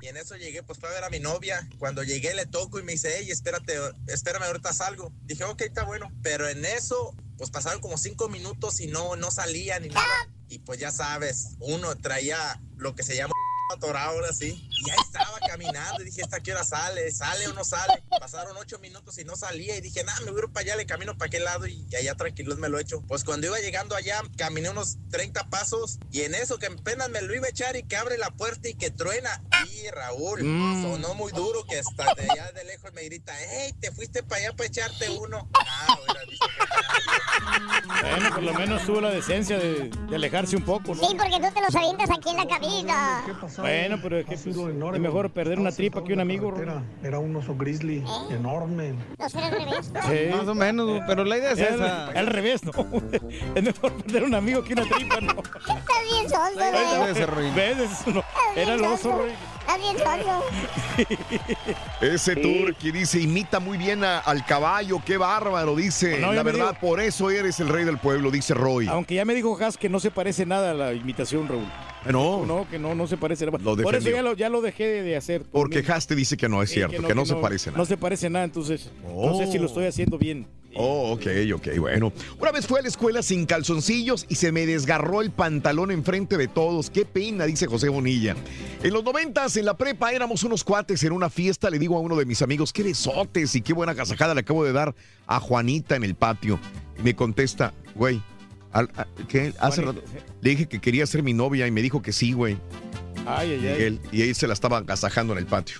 Y 0.00 0.08
en 0.08 0.16
eso 0.16 0.36
llegué, 0.36 0.62
pues 0.62 0.78
fue 0.78 0.88
a 0.88 0.92
ver 0.92 1.04
a 1.04 1.10
mi 1.10 1.20
novia. 1.20 1.66
Cuando 1.78 2.02
llegué 2.02 2.34
le 2.34 2.46
toco 2.46 2.78
y 2.78 2.82
me 2.82 2.92
dice, 2.92 3.14
hey, 3.18 3.30
espérate, 3.30 3.74
espérame, 4.06 4.44
ahorita 4.44 4.72
salgo. 4.72 5.12
Dije, 5.22 5.44
ok, 5.44 5.62
está 5.62 5.84
bueno. 5.84 6.12
Pero 6.22 6.48
en 6.48 6.64
eso, 6.64 7.14
pues 7.38 7.50
pasaron 7.50 7.80
como 7.80 7.96
cinco 7.96 8.28
minutos 8.28 8.80
y 8.80 8.86
no, 8.86 9.16
no 9.16 9.30
salía 9.30 9.78
ni 9.80 9.88
nada. 9.88 10.28
Y 10.48 10.58
pues 10.58 10.78
ya 10.78 10.90
sabes, 10.90 11.56
uno 11.60 11.96
traía 11.96 12.60
lo 12.76 12.94
que 12.94 13.02
se 13.02 13.16
llama 13.16 13.32
atorado 13.74 14.10
ahora 14.10 14.32
sí. 14.32 14.68
Y 14.86 14.90
ahí 14.90 14.96
estaba 15.00 15.38
caminando 15.46 16.02
y 16.02 16.06
dije, 16.06 16.22
¿esta 16.22 16.40
qué 16.40 16.52
hora 16.52 16.64
sale? 16.64 17.10
¿Sale 17.12 17.46
o 17.48 17.52
no 17.52 17.64
sale? 17.64 18.02
Pasaron 18.18 18.56
ocho 18.56 18.78
minutos 18.80 19.16
y 19.18 19.24
no 19.24 19.36
salía 19.36 19.76
y 19.76 19.80
dije, 19.80 20.02
nada, 20.04 20.20
me 20.22 20.30
voy 20.30 20.40
a 20.40 20.44
ir 20.44 20.50
para 20.52 20.64
allá, 20.64 20.76
le 20.76 20.86
camino 20.86 21.16
para 21.16 21.28
aquel 21.28 21.44
lado 21.44 21.66
y 21.66 21.86
allá 21.96 22.14
tranquilos 22.14 22.58
me 22.58 22.68
lo 22.68 22.78
echo. 22.78 23.00
Pues 23.06 23.24
cuando 23.24 23.46
iba 23.46 23.58
llegando 23.60 23.94
allá, 23.96 24.20
caminé 24.36 24.70
unos 24.70 24.96
30 25.10 25.48
pasos 25.48 25.98
y 26.10 26.22
en 26.22 26.34
eso 26.34 26.58
que 26.58 26.66
apenas 26.66 27.08
me 27.08 27.22
lo 27.22 27.34
iba 27.34 27.46
a 27.46 27.50
echar 27.50 27.76
y 27.76 27.82
que 27.84 27.96
abre 27.96 28.18
la 28.18 28.30
puerta 28.30 28.68
y 28.68 28.74
que 28.74 28.90
truena. 28.90 29.42
Y 29.72 29.88
Raúl, 29.90 30.42
Mm. 30.42 30.82
sonó 30.82 31.14
muy 31.14 31.32
duro 31.32 31.64
que 31.64 31.78
hasta 31.78 32.14
de 32.14 32.30
allá 32.30 32.52
de 32.52 32.64
lejos 32.64 32.92
me 32.92 33.02
grita, 33.04 33.32
hey, 33.50 33.74
te 33.80 33.90
fuiste 33.92 34.22
para 34.22 34.40
allá 34.42 34.52
para 34.56 34.66
echarte 34.68 35.08
uno. 35.10 35.48
Ah, 35.54 35.96
Bueno, 38.02 38.30
por 38.34 38.42
lo 38.42 38.54
menos 38.54 38.84
tuvo 38.84 39.00
la 39.00 39.10
decencia 39.10 39.58
de, 39.58 39.88
de 40.08 40.16
alejarse 40.16 40.56
un 40.56 40.64
poco, 40.64 40.94
¿no? 40.94 41.00
Sí, 41.08 41.14
porque 41.16 41.36
tú 41.40 41.54
te 41.54 41.60
los 41.60 41.74
avientas 41.74 42.10
aquí 42.10 42.30
en 42.30 42.36
la 42.36 42.46
cabina. 42.46 43.24
Bueno, 43.58 43.98
pero 44.02 44.18
es 44.18 44.26
que 44.26 44.36
pues, 44.72 44.94
es 44.94 45.00
mejor 45.00 45.30
perder 45.30 45.58
una 45.58 45.70
tripa 45.72 46.02
que 46.04 46.12
un 46.12 46.20
amigo. 46.20 46.54
Era 47.02 47.18
un 47.18 47.34
oso 47.36 47.54
grizzly 47.56 48.02
enorme. 48.30 48.94
No 49.18 49.28
será 49.28 49.46
al 49.46 49.52
revés. 49.52 49.92
Sí. 50.04 50.30
Más 50.36 50.46
o 50.48 50.54
menos, 50.54 51.00
pero 51.06 51.24
la 51.24 51.38
idea 51.38 51.52
es 51.52 51.60
Al- 51.60 51.74
esa. 51.74 52.06
Al 52.08 52.26
revés, 52.26 52.64
¿no? 52.64 52.72
Es 53.54 53.62
mejor 53.62 53.92
perder 54.02 54.24
un 54.24 54.34
amigo 54.34 54.62
que 54.62 54.74
una 54.74 54.82
tripa, 54.82 55.20
¿no? 55.20 55.32
Está 55.32 55.74
bien 56.10 56.26
Era 58.56 58.74
el 58.74 58.84
oso, 58.84 59.22
Ese 62.00 62.36
Turki 62.36 62.90
dice, 62.92 63.20
imita 63.20 63.60
muy 63.60 63.78
bien 63.78 64.04
a- 64.04 64.18
al 64.18 64.44
caballo, 64.44 65.00
qué 65.04 65.16
bárbaro, 65.16 65.74
dice. 65.74 66.18
No, 66.18 66.32
la 66.32 66.42
verdad, 66.42 66.70
digo- 66.72 66.80
por 66.80 67.00
eso 67.00 67.30
eres 67.30 67.58
el 67.60 67.68
rey 67.68 67.84
del 67.84 67.98
pueblo, 67.98 68.30
dice 68.30 68.54
Roy. 68.54 68.86
Aunque 68.88 69.14
ya 69.14 69.24
me 69.24 69.34
dijo 69.34 69.56
Has 69.64 69.76
que 69.78 69.88
no 69.88 70.00
se 70.00 70.10
parece 70.10 70.44
nada 70.46 70.72
a 70.72 70.74
la 70.74 70.92
imitación, 70.92 71.48
Raúl. 71.48 71.66
No. 72.10 72.44
No, 72.44 72.68
que 72.68 72.78
no, 72.78 72.94
no 72.94 73.06
se 73.06 73.16
parece 73.16 73.46
nada. 73.46 73.58
Lo 73.62 73.76
Por 73.76 73.94
eso 73.94 74.10
ya 74.10 74.20
lo, 74.22 74.34
ya 74.34 74.50
lo 74.50 74.60
dejé 74.60 74.84
de, 74.86 75.02
de 75.02 75.16
hacer. 75.16 75.42
Porque 75.50 75.82
Has 75.88 76.06
te 76.06 76.14
dice 76.14 76.36
que 76.36 76.48
no 76.48 76.62
es 76.62 76.70
cierto, 76.70 77.02
que 77.06 77.14
no, 77.14 77.24
se 77.24 77.34
parece 77.36 77.70
nada. 77.70 77.78
No 77.78 77.86
se 77.86 77.96
parece 77.96 78.28
nada, 78.28 78.44
entonces 78.44 78.90
no 79.02 79.38
sé 79.38 79.50
si 79.50 79.58
lo 79.58 79.66
estoy 79.66 79.86
haciendo 79.86 80.18
bien. 80.18 80.46
Oh, 80.76 81.12
ok, 81.12 81.26
ok, 81.54 81.78
bueno. 81.78 82.12
Una 82.38 82.50
vez 82.50 82.66
fue 82.66 82.80
a 82.80 82.82
la 82.82 82.88
escuela 82.88 83.22
sin 83.22 83.46
calzoncillos 83.46 84.26
y 84.28 84.34
se 84.34 84.50
me 84.50 84.66
desgarró 84.66 85.20
el 85.22 85.30
pantalón 85.30 85.90
enfrente 85.90 86.36
de 86.36 86.48
todos. 86.48 86.90
Qué 86.90 87.04
pena, 87.04 87.44
dice 87.44 87.66
José 87.66 87.88
Bonilla. 87.88 88.34
En 88.82 88.92
los 88.92 89.04
noventas, 89.04 89.56
en 89.56 89.66
la 89.66 89.76
prepa, 89.76 90.12
éramos 90.12 90.42
unos 90.42 90.64
cuates 90.64 91.02
en 91.04 91.12
una 91.12 91.30
fiesta. 91.30 91.70
Le 91.70 91.78
digo 91.78 91.96
a 91.96 92.00
uno 92.00 92.16
de 92.16 92.26
mis 92.26 92.42
amigos, 92.42 92.72
qué 92.72 92.82
besotes 92.82 93.54
y 93.54 93.62
qué 93.62 93.72
buena 93.72 93.94
casajada 93.94 94.34
le 94.34 94.40
acabo 94.40 94.64
de 94.64 94.72
dar 94.72 94.94
a 95.26 95.38
Juanita 95.38 95.94
en 95.94 96.04
el 96.04 96.16
patio. 96.16 96.58
Y 96.98 97.02
me 97.02 97.14
contesta, 97.14 97.72
güey, 97.94 98.20
¿qué? 99.28 99.52
Hace 99.60 99.82
rato 99.82 100.02
le 100.40 100.50
dije 100.50 100.66
que 100.66 100.80
quería 100.80 101.06
ser 101.06 101.22
mi 101.22 101.32
novia 101.32 101.66
y 101.66 101.70
me 101.70 101.82
dijo 101.82 102.02
que 102.02 102.12
sí, 102.12 102.32
güey. 102.32 102.56
Ay, 103.26 103.52
ay, 103.52 103.66
ay. 103.66 103.72
Miguel, 103.74 104.00
y 104.12 104.22
ahí 104.22 104.34
se 104.34 104.46
la 104.46 104.52
estaba 104.52 104.78
agasajando 104.78 105.32
en 105.32 105.38
el 105.38 105.46
patio. 105.46 105.78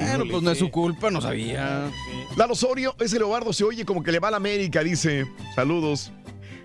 Bueno, 0.00 0.24
pues 0.30 0.42
no 0.42 0.50
es 0.50 0.58
su 0.58 0.70
culpa, 0.70 1.10
no 1.10 1.20
sabía. 1.20 1.90
Lalo 2.36 2.52
Osorio, 2.54 2.94
ese 3.00 3.18
Leobardo 3.18 3.52
se 3.52 3.64
oye 3.64 3.84
como 3.84 4.02
que 4.02 4.12
le 4.12 4.18
va 4.18 4.28
a 4.28 4.30
la 4.32 4.36
América, 4.38 4.82
dice. 4.82 5.26
Saludos. 5.54 6.12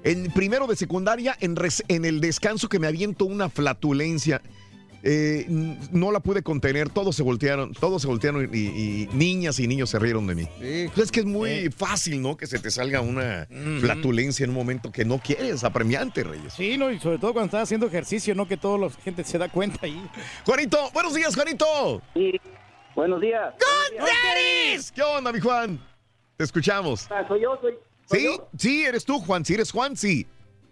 En 0.04 0.32
primero 0.32 0.66
de 0.68 0.76
secundaria, 0.76 1.36
en, 1.40 1.56
res- 1.56 1.84
en 1.90 2.06
el 2.06 2.22
descanso 2.22 2.70
que 2.70 2.80
me 2.80 2.88
aviento 2.88 3.26
una 3.26 3.50
flatulencia. 3.50 4.42
eh, 5.02 5.46
no 5.92 6.12
la 6.12 6.20
pude 6.20 6.42
contener, 6.44 6.90
todos 6.90 7.16
se 7.16 7.24
voltearon, 7.24 7.74
todos 7.74 8.02
se 8.02 8.08
voltearon 8.10 8.50
y, 8.54 8.58
y 8.58 9.10
niñas 9.14 9.58
y 9.60 9.66
niños 9.68 9.90
se 9.92 9.98
rieron 10.00 10.28
de 10.28 10.36
mí. 10.36 10.48
Pues 10.58 10.98
es 11.06 11.12
que 11.12 11.22
es 11.22 11.26
muy 11.26 11.70
fácil, 11.70 12.22
¿no? 12.22 12.36
Que 12.36 12.48
se 12.48 12.60
te 12.60 12.70
salga 12.70 13.00
una 13.00 13.48
flatulencia 13.80 14.44
en 14.44 14.50
un 14.50 14.58
momento 14.58 14.92
que 14.92 15.06
no 15.06 15.20
quieres, 15.20 15.64
apremiante, 15.64 16.24
Reyes. 16.26 16.54
Sí, 16.54 16.78
no, 16.78 16.92
y 16.92 17.00
sobre 17.00 17.18
todo 17.18 17.32
cuando 17.32 17.46
estás 17.48 17.64
haciendo 17.64 17.88
ejercicio, 17.88 18.36
no 18.36 18.46
que 18.48 18.58
toda 18.58 18.78
la 18.78 18.90
gente 18.90 19.24
se 19.24 19.38
da 19.38 19.48
cuenta 19.50 19.80
ahí. 19.84 20.02
Juanito, 20.46 20.78
buenos 20.94 21.14
días, 21.14 21.34
Juanito. 21.34 22.02
Buenos 23.00 23.22
días. 23.22 23.54
¿Qué 24.94 25.02
onda, 25.02 25.32
mi 25.32 25.40
Juan? 25.40 25.80
Te 26.36 26.44
escuchamos. 26.44 27.10
Ah, 27.10 27.24
soy 27.30 27.42
yo, 27.44 27.58
soy. 27.62 27.76
soy 28.08 28.20
Sí, 28.20 28.26
yo. 28.26 28.50
sí, 28.58 28.84
eres 28.84 29.06
tú, 29.06 29.20
Juan. 29.22 29.46
Si 29.46 29.54
eres 29.54 29.72
Juan, 29.72 29.96
sí. 29.96 30.28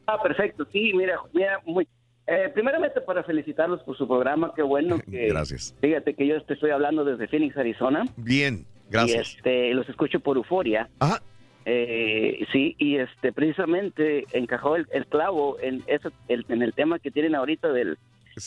Ah, 0.08 0.22
perfecto. 0.22 0.68
Sí, 0.74 0.92
mira, 0.94 1.18
mira, 1.32 1.62
muy. 1.66 1.88
Eh, 2.26 2.52
primeramente 2.54 3.00
para 3.00 3.24
felicitarlos 3.24 3.82
por 3.84 3.98
su 3.98 4.06
programa, 4.06 4.52
qué 4.58 4.62
bueno 4.62 5.00
que. 5.10 5.28
Gracias. 5.30 5.74
Fíjate 5.80 6.16
que 6.16 6.28
yo 6.28 6.44
te 6.44 6.56
estoy 6.56 6.72
hablando 6.72 7.06
desde 7.06 7.30
Phoenix, 7.30 7.56
Arizona. 7.56 8.04
Bien, 8.18 8.66
gracias. 8.90 9.36
Y 9.36 9.38
este, 9.38 9.74
los 9.74 9.88
escucho 9.88 10.20
por 10.20 10.36
Euforia. 10.36 10.90
Ajá. 11.00 11.22
Eh, 11.64 12.46
sí, 12.52 12.76
y 12.78 12.98
este, 12.98 13.32
precisamente 13.32 14.26
encajó 14.34 14.76
el, 14.76 14.86
el 14.92 15.08
clavo 15.08 15.58
en, 15.62 15.82
eso, 15.88 16.12
el- 16.28 16.46
en 16.50 16.62
el 16.62 16.74
tema 16.74 17.00
que 17.00 17.10
tienen 17.10 17.36
ahorita 17.36 17.70
del, 17.72 17.98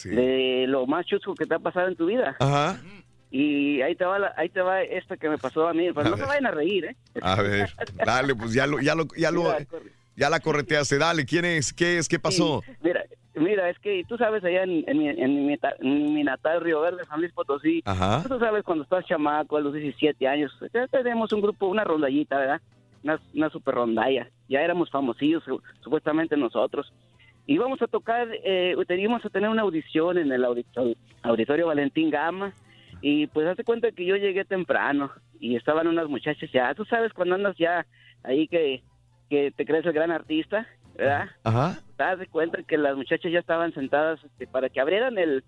de 0.04 0.66
lo 0.68 0.86
más 0.86 1.06
chusco 1.06 1.34
que 1.34 1.46
te 1.46 1.54
ha 1.54 1.58
pasado 1.58 1.88
en 1.88 1.96
tu 1.96 2.04
vida. 2.04 2.36
Ajá. 2.40 2.78
Y 3.30 3.80
ahí 3.82 3.94
te 3.94 4.04
va, 4.04 4.18
la- 4.18 4.34
ahí 4.36 4.48
te 4.48 4.60
va 4.60 4.82
esto 4.82 5.16
que 5.16 5.28
me 5.28 5.38
pasó 5.38 5.68
a 5.68 5.72
mí. 5.74 5.92
Pues 5.92 6.06
A 6.06 6.10
no 6.10 6.16
se 6.16 6.22
ver. 6.22 6.28
vayan 6.28 6.46
a 6.46 6.50
reír, 6.50 6.84
¿eh? 6.86 6.96
A 7.22 7.40
ver, 7.40 7.70
dale, 8.04 8.34
pues 8.34 8.52
ya 8.52 8.66
lo, 8.66 8.80
ya 8.80 8.94
lo, 8.94 9.04
ya 9.16 9.30
lo, 9.30 9.44
ya 10.16 10.28
la 10.30 10.40
correteaste. 10.40 10.98
Dale, 10.98 11.24
¿quién 11.24 11.44
es? 11.44 11.72
¿Qué 11.72 11.98
es? 11.98 12.08
¿Qué 12.08 12.18
pasó? 12.18 12.62
Sí, 12.66 12.72
mira, 12.82 13.04
mira, 13.34 13.70
es 13.70 13.78
que 13.78 14.02
tú 14.08 14.16
sabes 14.16 14.42
allá 14.42 14.64
en, 14.64 14.84
en 14.88 14.98
mi, 14.98 15.08
en 15.08 15.46
mi 15.46 15.56
en 15.80 16.14
mi 16.14 16.24
natal 16.24 16.60
Río 16.60 16.80
Verde, 16.80 17.04
San 17.08 17.20
Luis 17.20 17.32
Potosí, 17.32 17.82
Ajá. 17.84 18.24
tú 18.26 18.38
sabes 18.40 18.64
cuando 18.64 18.82
estás 18.84 19.06
chamaco 19.06 19.56
a 19.56 19.60
los 19.60 19.72
17 19.74 20.26
años, 20.26 20.52
ya 20.74 20.86
tenemos 20.88 21.32
un 21.32 21.40
grupo, 21.40 21.66
una 21.68 21.84
rondallita, 21.84 22.36
¿verdad? 22.38 22.60
Una, 23.04 23.18
una 23.34 23.48
super 23.50 23.76
rondalla. 23.76 24.28
Ya 24.48 24.60
éramos 24.60 24.90
famosillos, 24.90 25.42
su- 25.44 25.62
supuestamente 25.82 26.36
nosotros. 26.36 26.92
Íbamos 27.46 27.80
a 27.80 27.86
tocar, 27.86 28.28
eh, 28.44 28.74
teníamos 28.86 29.24
a 29.24 29.30
tener 29.30 29.48
una 29.48 29.62
audición 29.62 30.18
en 30.18 30.30
el 30.30 30.44
auditorio, 30.44 30.94
auditorio 31.22 31.66
Valentín 31.68 32.10
Gama 32.10 32.52
y 33.02 33.26
pues 33.28 33.46
hace 33.46 33.64
cuenta 33.64 33.92
que 33.92 34.04
yo 34.04 34.16
llegué 34.16 34.44
temprano 34.44 35.10
y 35.38 35.56
estaban 35.56 35.86
unas 35.86 36.08
muchachas 36.08 36.50
ya, 36.52 36.74
tú 36.74 36.84
sabes 36.84 37.12
cuando 37.12 37.34
andas 37.34 37.56
ya 37.58 37.86
ahí 38.22 38.46
que, 38.48 38.82
que 39.28 39.50
te 39.52 39.64
crees 39.64 39.86
el 39.86 39.92
gran 39.92 40.10
artista, 40.10 40.66
¿verdad? 40.96 41.28
Ajá. 41.44 41.78
te 41.96 42.02
das 42.04 42.18
cuenta 42.30 42.62
que 42.62 42.76
las 42.76 42.96
muchachas 42.96 43.32
ya 43.32 43.38
estaban 43.38 43.72
sentadas 43.72 44.22
este, 44.24 44.46
para 44.46 44.68
que 44.68 44.80
abrieran 44.80 45.16
el, 45.18 45.44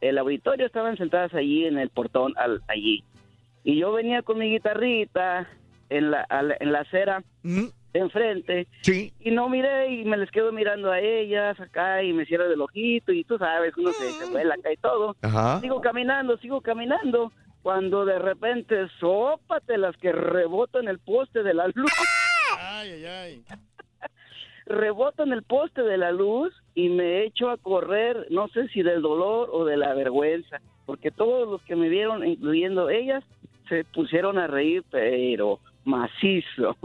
el 0.00 0.18
auditorio, 0.18 0.66
estaban 0.66 0.96
sentadas 0.96 1.34
allí 1.34 1.66
en 1.66 1.78
el 1.78 1.90
portón, 1.90 2.32
al, 2.36 2.62
allí. 2.68 3.04
Y 3.64 3.78
yo 3.78 3.92
venía 3.92 4.22
con 4.22 4.38
mi 4.38 4.50
guitarrita 4.50 5.48
en 5.90 6.10
la, 6.10 6.22
a 6.22 6.42
la- 6.42 6.56
en 6.60 6.72
la 6.72 6.80
acera 6.80 7.22
de 7.94 8.00
enfrente. 8.00 8.66
Y 9.20 9.30
no 9.30 9.48
miré 9.48 9.94
y 9.94 10.04
me 10.04 10.16
les 10.16 10.30
quedo 10.30 10.52
mirando 10.52 10.90
a 10.90 11.00
ellas 11.00 11.58
acá 11.60 12.02
y 12.02 12.12
me 12.12 12.26
cierro 12.26 12.48
del 12.48 12.60
ojito 12.60 13.12
y 13.12 13.24
tú 13.24 13.38
sabes, 13.38 13.72
uno 13.78 13.92
se, 13.92 14.10
se 14.10 14.30
vuela 14.30 14.54
acá 14.54 14.72
y 14.72 14.76
todo. 14.76 15.16
Ajá. 15.22 15.60
Sigo 15.60 15.80
caminando, 15.80 16.36
sigo 16.38 16.60
caminando 16.60 17.32
Cuando 17.62 18.04
de 18.04 18.18
repente, 18.18 18.88
sópate 18.98 19.78
las 19.78 19.96
que 19.96 20.12
rebotan 20.12 20.88
el 20.88 20.98
poste 20.98 21.42
de 21.42 21.54
la 21.54 21.68
luz. 21.68 21.90
Ay, 22.58 22.90
ay, 22.90 23.06
ay. 23.06 23.44
Reboto 24.66 25.22
en 25.22 25.32
el 25.32 25.42
poste 25.42 25.82
de 25.82 25.96
la 25.96 26.10
luz 26.10 26.52
y 26.74 26.88
me 26.88 27.22
echo 27.24 27.48
a 27.50 27.58
correr, 27.58 28.26
no 28.30 28.48
sé 28.48 28.66
si 28.68 28.82
del 28.82 29.02
dolor 29.02 29.50
o 29.52 29.64
de 29.64 29.76
la 29.76 29.94
vergüenza, 29.94 30.60
porque 30.86 31.10
todos 31.10 31.48
los 31.48 31.62
que 31.62 31.76
me 31.76 31.88
vieron, 31.88 32.26
incluyendo 32.26 32.88
ellas, 32.88 33.22
se 33.68 33.84
pusieron 33.84 34.38
a 34.38 34.46
reír, 34.46 34.82
pero 34.90 35.60
macizo. 35.84 36.76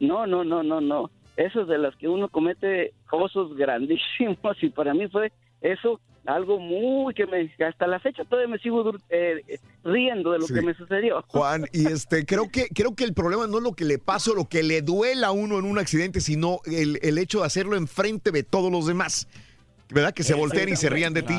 No, 0.00 0.26
no, 0.26 0.44
no, 0.44 0.62
no, 0.62 0.80
no. 0.80 1.10
Eso 1.36 1.62
es 1.62 1.68
de 1.68 1.78
las 1.78 1.94
que 1.96 2.08
uno 2.08 2.28
comete 2.28 2.92
osos 3.10 3.56
grandísimos 3.56 4.38
y 4.62 4.70
para 4.70 4.94
mí 4.94 5.08
fue 5.08 5.32
eso 5.60 6.00
algo 6.26 6.58
muy 6.58 7.14
que 7.14 7.26
me 7.26 7.50
hasta 7.66 7.86
la 7.86 7.98
fecha 8.00 8.22
todavía 8.24 8.48
me 8.52 8.58
sigo 8.58 8.92
eh, 9.08 9.58
riendo 9.82 10.32
de 10.32 10.38
lo 10.38 10.46
Sí. 10.46 10.52
que 10.54 10.60
me 10.62 10.74
sucedió. 10.74 11.24
Juan, 11.28 11.64
y 11.72 11.86
este, 11.86 12.26
creo 12.26 12.50
que, 12.50 12.68
creo 12.68 12.94
que 12.94 13.04
el 13.04 13.14
problema 13.14 13.46
no 13.46 13.58
es 13.58 13.64
lo 13.64 13.72
que 13.72 13.86
le 13.86 13.98
pasa 13.98 14.32
o 14.32 14.34
lo 14.34 14.44
que 14.44 14.62
le 14.62 14.82
duela 14.82 15.28
a 15.28 15.32
uno 15.32 15.58
en 15.58 15.64
un 15.64 15.78
accidente, 15.78 16.20
sino 16.20 16.60
el, 16.66 16.98
el 17.02 17.16
hecho 17.16 17.40
de 17.40 17.46
hacerlo 17.46 17.76
enfrente 17.76 18.30
de 18.30 18.42
todos 18.42 18.70
los 18.70 18.86
demás. 18.86 19.26
¿Verdad? 19.90 20.12
Que 20.12 20.22
se 20.22 20.34
volteen 20.34 20.68
y 20.68 20.76
se 20.76 20.90
rían 20.90 21.14
de 21.14 21.22
ti. 21.22 21.34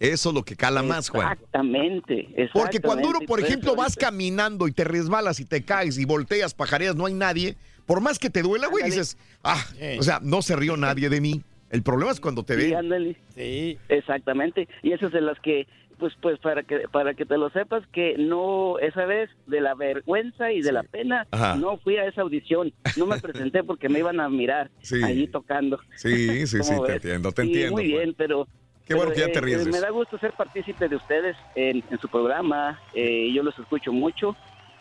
Eso 0.00 0.28
es 0.30 0.34
lo 0.34 0.42
que 0.42 0.56
cala 0.56 0.82
más, 0.82 1.08
Juan. 1.08 1.32
Exactamente. 1.32 2.28
Porque 2.52 2.80
cuando 2.80 3.08
uno, 3.08 3.18
por 3.26 3.40
ejemplo, 3.40 3.76
vas 3.76 3.96
caminando 3.96 4.66
y 4.68 4.72
te 4.72 4.84
resbalas 4.84 5.40
y 5.40 5.44
te 5.44 5.62
caes 5.62 5.98
y 5.98 6.04
volteas, 6.04 6.54
pajareas, 6.54 6.96
no 6.96 7.06
hay 7.06 7.14
nadie, 7.14 7.56
por 7.86 8.00
más 8.00 8.18
que 8.18 8.30
te 8.30 8.42
duela, 8.42 8.68
güey, 8.68 8.84
dices, 8.84 9.18
ah, 9.44 9.62
o 9.98 10.02
sea, 10.02 10.20
no 10.22 10.42
se 10.42 10.56
rió 10.56 10.76
nadie 10.76 11.08
de 11.08 11.20
mí. 11.20 11.42
El 11.70 11.82
problema 11.82 12.12
es 12.12 12.20
cuando 12.20 12.42
te 12.44 12.54
Sí, 12.60 12.70
ven. 12.70 13.16
Sí. 13.34 13.78
Exactamente. 13.88 14.68
Y 14.82 14.92
eso 14.92 15.06
es 15.06 15.12
de 15.12 15.22
las 15.22 15.40
que, 15.40 15.66
pues, 16.02 16.14
pues 16.20 16.38
para 16.40 16.64
que 16.64 16.80
para 16.90 17.14
que 17.14 17.24
te 17.24 17.38
lo 17.38 17.48
sepas 17.50 17.86
que 17.92 18.16
no 18.18 18.76
esa 18.80 19.04
vez 19.06 19.30
de 19.46 19.60
la 19.60 19.74
vergüenza 19.76 20.50
y 20.50 20.60
de 20.60 20.72
la 20.72 20.82
pena 20.82 21.28
Ajá. 21.30 21.54
no 21.54 21.76
fui 21.78 21.96
a 21.96 22.06
esa 22.06 22.22
audición, 22.22 22.72
no 22.96 23.06
me 23.06 23.18
presenté 23.20 23.62
porque 23.62 23.88
me 23.88 24.00
iban 24.00 24.18
a 24.18 24.28
mirar 24.28 24.68
Sí. 24.82 25.00
allí 25.04 25.28
tocando. 25.28 25.78
Sí, 25.94 26.44
sí, 26.48 26.58
sí, 26.64 26.74
¿Cómo 26.74 26.86
te 26.86 26.94
entiendo, 26.94 27.30
te 27.30 27.42
Sí, 27.42 27.48
entiendo. 27.48 27.72
Muy 27.74 27.88
Juan. 27.88 27.98
bien, 28.02 28.14
pero 28.18 28.48
Qué 28.84 28.94
bueno 28.94 29.12
pero, 29.14 29.26
que 29.26 29.28
ya 29.28 29.32
te 29.32 29.38
eh, 29.38 29.42
ríes 29.42 29.66
Me 29.68 29.78
da 29.78 29.90
gusto 29.90 30.18
ser 30.18 30.32
partícipe 30.32 30.88
de 30.88 30.96
ustedes 30.96 31.36
en, 31.54 31.84
en 31.88 31.98
su 32.00 32.08
programa. 32.08 32.80
eh, 32.94 33.30
yo 33.32 33.44
los 33.44 33.56
escucho 33.58 33.92
mucho. 33.92 34.36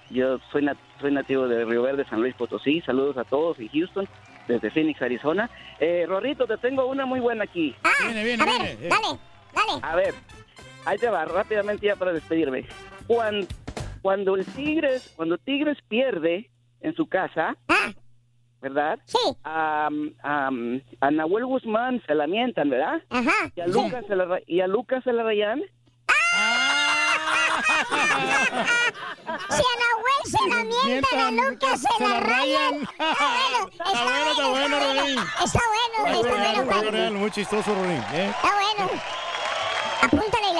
Yo 0.09 0.39
soy, 0.51 0.63
nat- 0.63 0.77
soy 0.99 1.11
nativo 1.13 1.47
de 1.47 1.63
Río 1.63 1.83
Verde, 1.83 2.03
San 2.09 2.19
Luis 2.19 2.33
Potosí. 2.33 2.81
Saludos 2.81 3.15
a 3.17 3.23
todos 3.23 3.57
y 3.61 3.69
Houston, 3.69 4.09
desde 4.47 4.69
Phoenix, 4.71 5.01
Arizona. 5.01 5.49
Eh, 5.79 6.05
Rorrito, 6.07 6.47
te 6.47 6.57
tengo 6.57 6.87
una 6.87 7.05
muy 7.05 7.19
buena 7.21 7.43
aquí. 7.45 7.73
Viene, 8.03 8.23
viene, 8.25 8.43
viene. 8.43 8.71
eh. 8.71 8.89
Dale, 8.89 9.19
dale. 9.53 9.79
A 9.83 9.95
ver, 9.95 10.13
ahí 10.85 10.97
te 10.97 11.09
va, 11.09 11.25
rápidamente 11.25 11.87
ya 11.87 11.95
para 11.95 12.13
despedirme. 12.13 12.65
Cuando, 13.07 13.47
cuando 14.01 14.35
el 14.35 14.45
Tigres, 14.45 15.13
cuando 15.15 15.37
Tigres 15.37 15.77
pierde 15.87 16.49
en 16.81 16.95
su 16.95 17.07
casa, 17.07 17.55
¿verdad? 18.61 18.99
Sí. 19.05 19.17
A, 19.43 19.89
a, 20.23 20.49
a 21.01 21.11
Nahuel 21.11 21.45
Guzmán 21.45 22.01
se 22.05 22.15
la 22.15 22.27
mientan, 22.27 22.69
¿verdad? 22.69 23.01
Ajá. 23.09 23.51
Y 23.55 23.61
a 23.61 23.67
Lucas 23.67 24.05
se 24.07 24.15
la, 24.15 24.39
y 24.47 24.61
a 24.61 24.67
Lucas 24.67 25.03
se 25.03 25.13
la 25.13 25.23
rayan. 25.23 25.61
Si 29.49 29.61
a 29.61 29.73
Nahuel 29.79 30.23
se 30.25 30.49
la 30.49 30.63
mientan, 30.63 31.39
a 31.39 31.49
Lucas 31.49 31.81
se 31.81 32.03
la 32.03 32.19
rayan. 32.19 32.75
Está 32.91 34.03
bueno, 34.03 34.31
está 34.31 34.49
bueno. 34.49 34.77
Está 35.43 35.59
bueno, 35.67 36.21
está 36.21 36.29
bueno, 36.29 36.65
Juan. 36.65 36.91
real, 36.91 37.13
muy 37.13 37.31
chistoso, 37.31 37.73
Rodrín. 37.73 38.03
¿eh? 38.13 38.29
Está 38.35 38.49
bueno. 38.53 39.01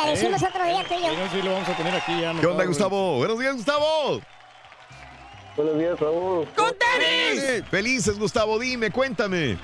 Apúntale 0.02 0.12
y 0.12 0.32
la 0.32 0.38
decimos 0.38 0.44
otro 0.44 0.66
día 0.66 0.84
tú 0.88 0.94
y 0.94 1.02
yo. 1.02 1.10
Sí, 1.10 1.16
no, 1.18 1.32
sí, 1.32 1.42
lo 1.42 1.54
vamos 1.54 1.70
a 1.70 1.78
tener 1.78 1.96
aquí 1.96 2.22
ya. 2.22 2.34
¿Qué 2.40 2.48
onda, 2.48 2.66
Gustavo? 2.66 3.18
Buenos 3.18 3.40
días, 3.40 3.56
Gustavo. 3.56 4.22
Buenos 5.56 5.78
días, 5.78 6.00
Raúl. 6.00 6.48
Eh, 7.00 7.62
Felices, 7.70 8.18
Gustavo, 8.18 8.58
dime, 8.58 8.90
cuéntame. 8.90 9.58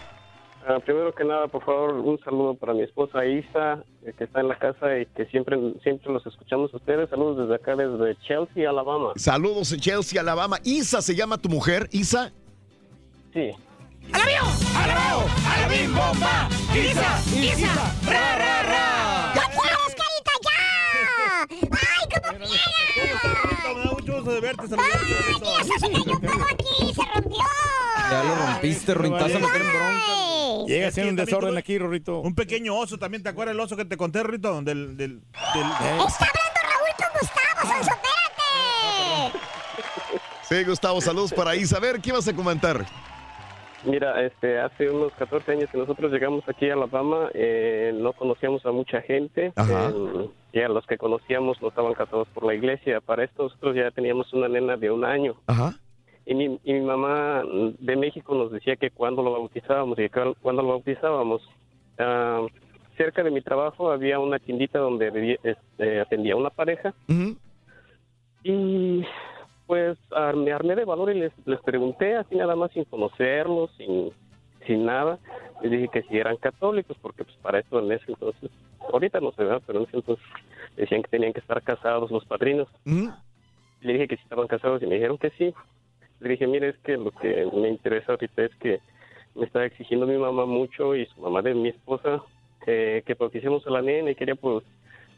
Ah, 0.68 0.80
primero 0.84 1.16
que 1.16 1.24
nada, 1.24 1.48
por 1.48 1.64
favor, 1.64 1.94
un 1.94 2.20
saludo 2.20 2.54
para 2.56 2.74
mi 2.74 2.84
esposa 2.84 3.26
Isa, 3.26 3.84
eh, 4.06 4.14
que 4.18 4.26
está 4.26 4.42
en 4.42 4.50
la 4.50 4.60
casa 4.60 5.00
y 5.00 5.06
que 5.06 5.26
siempre 5.28 5.58
siempre 5.82 6.12
los 6.12 6.26
escuchamos 6.28 6.74
a 6.74 6.78
ustedes. 6.78 7.10
Saludos 7.10 7.38
desde 7.48 7.56
acá, 7.56 7.76
desde 7.78 8.18
Chelsea, 8.28 8.70
Alabama. 8.70 9.14
Saludos 9.16 9.72
en 9.72 9.80
Chelsea, 9.80 10.20
Alabama. 10.20 10.58
Isa 10.66 11.02
se 11.02 11.16
llama 11.16 11.38
tu 11.38 11.48
mujer, 11.48 11.88
Isa. 11.92 12.34
Sí. 13.34 13.52
¡Al 14.12 14.22
avión! 14.22 14.46
¡Al 14.76 14.92
avión! 14.92 15.32
¡A 15.48 15.62
la 15.62 15.68
bim 15.70 15.96
bomba! 15.96 16.50
¡Isa! 16.76 17.22
¡Isa! 17.34 17.94
¡Ra, 18.06 18.38
ra, 18.38 18.64
ra! 18.64 19.34
¡Ya 19.36 19.44
quieres, 19.50 19.96
carita, 19.96 19.97
ya! 19.97 19.97
¡Ay, 21.50 21.60
cómo 21.60 22.38
quiera! 22.38 23.74
Me 23.76 23.80
da 23.84 23.92
mucho 23.92 24.14
gusto 24.16 24.32
de 24.32 24.42
verte, 24.42 24.64
¡Ay, 24.64 24.70
mira, 25.06 25.64
se 25.64 25.80
cayó 25.80 26.14
un 26.14 26.22
poco 26.22 26.46
aquí! 26.52 26.94
¡Se 26.94 27.02
rompió! 27.14 27.40
Ya 28.10 28.24
lo 28.24 28.36
rompiste, 28.36 28.94
Ruin. 28.94 29.14
Te 29.18 29.24
vas 29.24 29.36
a 29.36 29.40
meter 29.40 29.62
en 29.62 29.68
bronca. 29.68 30.04
Ay. 30.08 30.66
Llega 30.68 30.92
que 30.92 31.02
un 31.10 31.16
desorden 31.16 31.50
tuve 31.52 31.60
aquí, 31.60 31.78
Rorrito. 31.78 32.20
Un 32.20 32.36
pequeño 32.36 32.76
oso 32.78 32.98
también, 32.98 33.24
¿te 33.24 33.30
acuerdas 33.30 33.54
el 33.56 33.60
oso 33.60 33.76
que 33.78 33.86
te 33.86 33.96
conté, 33.98 34.24
Rito? 34.24 34.62
Del, 34.62 34.96
del, 34.98 34.98
del- 34.98 35.22
¡Está 35.34 36.26
hablando 36.26 36.60
Raúl 36.64 36.94
con 36.98 37.08
Gustavo, 37.20 37.62
Sonso! 37.62 37.92
¡Espérate! 37.92 39.40
Sí, 40.44 40.64
Gustavo, 40.64 41.02
saludos 41.02 41.34
para 41.34 41.56
Isa. 41.56 41.78
A 41.78 41.80
ver, 41.80 42.00
¿qué 42.02 42.12
vas 42.12 42.28
a 42.28 42.34
comentar? 42.34 42.86
Mira, 43.84 44.22
este, 44.26 44.60
hace 44.60 44.90
unos 44.90 45.14
14 45.14 45.52
años 45.52 45.70
que 45.72 45.78
nosotros 45.78 46.12
llegamos 46.12 46.44
aquí 46.48 46.70
a 46.70 46.74
Alabama, 46.74 47.30
eh, 47.34 47.92
no 47.96 48.12
conocíamos 48.14 48.66
a 48.66 48.72
mucha 48.72 49.02
gente. 49.02 49.52
Ajá. 49.56 49.90
eh, 49.90 50.30
y 50.58 50.62
a 50.62 50.70
los 50.70 50.88
que 50.88 50.98
conocíamos 50.98 51.62
no 51.62 51.68
estaban 51.68 51.94
casados 51.94 52.28
por 52.30 52.44
la 52.44 52.56
iglesia. 52.56 53.00
Para 53.00 53.24
esto 53.24 53.44
nosotros 53.44 53.76
ya 53.76 53.92
teníamos 53.92 54.34
una 54.34 54.48
nena 54.48 54.76
de 54.76 54.90
un 54.90 55.06
año. 55.06 55.36
Ajá. 55.46 55.76
Y 56.26 56.34
mi, 56.34 56.60
y 56.64 56.74
mi 56.74 56.82
mamá 56.82 57.44
de 57.78 57.96
México 57.96 58.34
nos 58.34 58.52
decía 58.52 58.76
que 58.76 58.90
cuando 58.90 59.22
lo 59.22 59.34
bautizábamos 59.34 60.00
y 60.00 60.10
que 60.10 60.34
cuando 60.42 60.64
lo 60.64 60.70
bautizábamos, 60.70 61.48
ah, 62.00 62.48
cerca 62.98 63.22
de 63.22 63.30
mi 63.30 63.42
trabajo 63.42 63.92
había 63.92 64.18
una 64.18 64.40
tiendita 64.40 64.80
donde 64.80 65.38
este, 65.44 66.00
atendía 66.00 66.36
una 66.36 66.50
pareja. 66.50 66.96
Y 68.44 69.04
pues 69.68 70.00
me 70.36 70.52
armé 70.52 70.76
de 70.76 70.86
valor 70.86 71.16
y 71.16 71.20
les, 71.20 71.34
les 71.46 71.62
pregunté 71.62 72.16
así 72.16 72.36
nada 72.36 72.56
más 72.56 72.72
sin 72.72 72.84
conocerlos, 72.86 73.70
sin, 73.78 74.12
sin 74.66 74.88
nada. 74.88 75.20
Les 75.62 75.70
dije 75.70 75.90
que 75.94 76.02
si 76.04 76.18
eran 76.18 76.38
católicos, 76.38 76.98
porque 77.00 77.26
pues 77.26 77.38
para 77.44 77.60
eso 77.60 77.80
en 77.80 77.92
ese 77.92 78.06
entonces, 78.12 78.50
ahorita 78.92 79.20
no 79.20 79.32
se 79.32 79.44
ve, 79.44 79.60
pero 79.66 79.80
en 79.80 79.86
ese 79.86 79.98
entonces 79.98 80.26
decían 80.76 81.02
que 81.04 81.10
tenían 81.10 81.34
que 81.34 81.40
estar 81.40 81.62
casados 81.62 82.12
los 82.12 82.26
padrinos. 82.26 82.68
Le 82.86 83.94
dije 83.94 84.08
que 84.08 84.18
si 84.18 84.24
estaban 84.24 84.48
casados 84.48 84.82
y 84.82 84.88
me 84.88 84.96
dijeron 84.96 85.18
que 85.18 85.30
sí. 85.32 85.54
Le 86.20 86.30
dije, 86.30 86.48
mire, 86.48 86.70
es 86.70 86.78
que 86.80 86.98
lo 86.98 87.12
que 87.12 87.48
me 87.54 87.70
interesa 87.70 88.14
ahorita 88.14 88.44
es 88.44 88.56
que 88.56 88.80
me 89.36 89.46
está 89.46 89.64
exigiendo 89.66 90.08
mi 90.08 90.18
mamá 90.18 90.46
mucho 90.46 90.96
y 90.96 91.06
su 91.08 91.22
mamá 91.22 91.42
de 91.44 91.54
mi 91.54 91.70
esposa 91.70 92.24
eh, 92.66 93.04
que 93.06 93.14
bauticemos 93.14 93.66
a 93.68 93.70
la 93.70 93.82
nena 93.82 94.10
y 94.12 94.16
quería 94.16 94.36
pues 94.36 94.64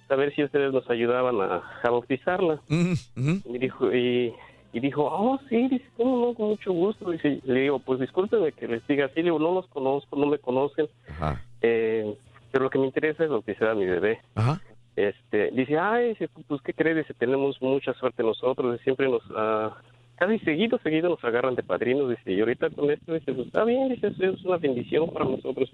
saber 0.10 0.36
si 0.36 0.44
ustedes 0.44 0.74
nos 0.74 0.90
ayudaban 0.90 1.40
a, 1.40 1.64
a 1.84 1.90
bautizarla. 1.90 2.60
Y 3.46 3.58
dijo, 3.60 3.94
y, 3.96 4.34
y 4.74 4.80
dijo, 4.82 5.04
oh, 5.06 5.40
sí, 5.50 5.68
dice, 5.70 5.86
¿cómo 5.96 6.26
no? 6.26 6.34
Con 6.34 6.50
mucho 6.50 6.74
gusto. 6.74 7.12
Dice, 7.12 7.40
le 7.46 7.62
digo, 7.62 7.80
pues 7.80 8.00
discúlpeme 8.02 8.52
que 8.52 8.68
les 8.68 8.86
diga 8.88 9.06
así, 9.06 9.18
le 9.18 9.24
digo, 9.24 9.40
no 9.40 9.54
los 9.54 9.68
conozco, 9.68 10.16
no 10.18 10.26
me 10.26 10.38
conocen, 10.40 10.88
eh, 11.62 12.14
pero 12.52 12.64
lo 12.66 12.70
que 12.70 12.80
me 12.80 12.86
interesa 12.86 13.24
es 13.24 13.30
bautizar 13.30 13.70
a 13.70 13.76
mi 13.76 13.86
bebé. 13.86 14.20
Este, 14.96 15.52
dice, 15.52 15.78
ay, 15.78 16.10
dice, 16.10 16.30
pues, 16.48 16.62
¿qué 16.62 16.74
crees? 16.74 16.98
Dice, 16.98 17.14
tenemos 17.14 17.62
mucha 17.62 17.94
suerte 17.94 18.22
nosotros, 18.22 18.80
siempre 18.82 19.08
nos, 19.08 19.24
ah, 19.36 19.78
casi 20.18 20.40
seguido, 20.40 20.78
seguido 20.80 21.10
nos 21.10 21.24
agarran 21.24 21.56
de 21.56 21.64
padrinos, 21.64 22.10
dice, 22.10 22.34
y 22.34 22.40
ahorita 22.40 22.70
con 22.72 22.92
esto, 22.92 23.14
dice, 23.14 23.34
pues, 23.34 23.48
está 23.48 23.64
bien, 23.64 23.88
dice, 23.90 24.08
es 24.08 24.44
una 24.44 24.58
bendición 24.58 25.10
para 25.12 25.26
nosotros. 25.26 25.72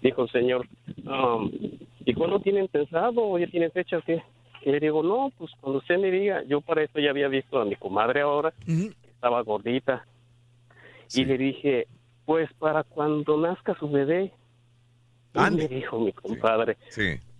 Dijo 0.00 0.22
el 0.22 0.30
Señor, 0.30 0.66
um, 1.04 1.50
¿y 2.04 2.14
cuándo 2.14 2.40
tienen 2.40 2.68
pensado 2.68 3.22
o 3.22 3.38
ya 3.38 3.48
tienen 3.48 3.72
fecha 3.72 3.98
o 3.98 4.02
qué? 4.02 4.22
Y 4.64 4.70
le 4.70 4.78
digo, 4.78 5.02
no, 5.02 5.32
pues 5.36 5.50
cuando 5.60 5.78
usted 5.78 5.98
me 5.98 6.10
diga, 6.10 6.42
yo 6.44 6.60
para 6.60 6.82
esto 6.82 7.00
ya 7.00 7.10
había 7.10 7.28
visto 7.28 7.60
a 7.60 7.64
mi 7.64 7.76
comadre 7.76 8.20
ahora, 8.20 8.52
que 8.64 8.92
estaba 9.12 9.42
gordita, 9.42 10.04
y 11.14 11.24
le 11.24 11.36
dije, 11.36 11.88
pues 12.26 12.48
para 12.60 12.84
cuando 12.84 13.36
nazca 13.36 13.74
su 13.74 13.90
bebé, 13.90 14.32
y 15.34 15.50
me 15.56 15.68
dijo 15.68 15.98
mi 16.00 16.12
compadre, 16.12 16.76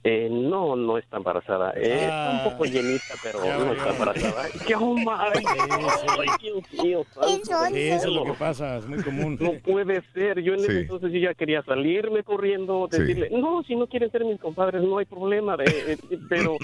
eh, 0.03 0.29
no, 0.31 0.77
no 0.77 0.97
está 0.97 1.19
embarazada, 1.19 1.73
eh, 1.77 2.05
está 2.05 2.43
un 2.45 2.51
poco 2.53 2.65
llenita, 2.65 3.15
pero 3.23 3.41
no 3.41 3.73
está 3.73 3.91
embarazada. 3.91 4.45
¡Qué 4.67 4.77
madre! 5.05 5.43
¡Ay, 5.47 6.29
Dios 6.41 6.73
mío! 6.83 7.05
santo 7.13 7.29
Sí, 7.69 7.75
del 7.75 7.77
eso 7.93 8.09
es 8.09 8.15
lo 8.15 8.25
que 8.25 8.33
pasa, 8.33 8.79
es 8.79 8.87
muy 8.87 9.03
común. 9.03 9.37
No 9.39 9.53
puede 9.63 10.03
ser. 10.15 10.41
Yo 10.41 10.55
en 10.55 10.61
ese 10.61 10.73
Sí. 10.73 10.79
entonces 10.79 11.13
yo 11.13 11.19
ya 11.19 11.35
quería 11.35 11.63
salirme 11.65 12.23
corriendo, 12.23 12.89
decirle, 12.91 13.29
no, 13.31 13.63
si 13.65 13.77
no 13.77 13.87
quieren 13.89 14.11
ser 14.11 14.25
mis 14.25 14.41
compadres, 14.41 14.83
no 14.83 14.97
hay 14.99 15.05
problema. 15.05 15.57
eh, 15.57 15.99
eh, 16.11 16.19
pero 16.31 16.57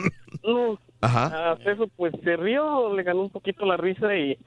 no. 0.43 0.79
Ajá. 1.03 1.53
Hasta 1.53 1.73
eso, 1.73 1.89
pues 1.95 2.15
se 2.25 2.37
rió, 2.37 2.95
le 2.95 3.03
ganó 3.03 3.21
un 3.21 3.31
poquito 3.31 3.67
la 3.67 3.77
risa 3.77 4.17
y 4.17 4.39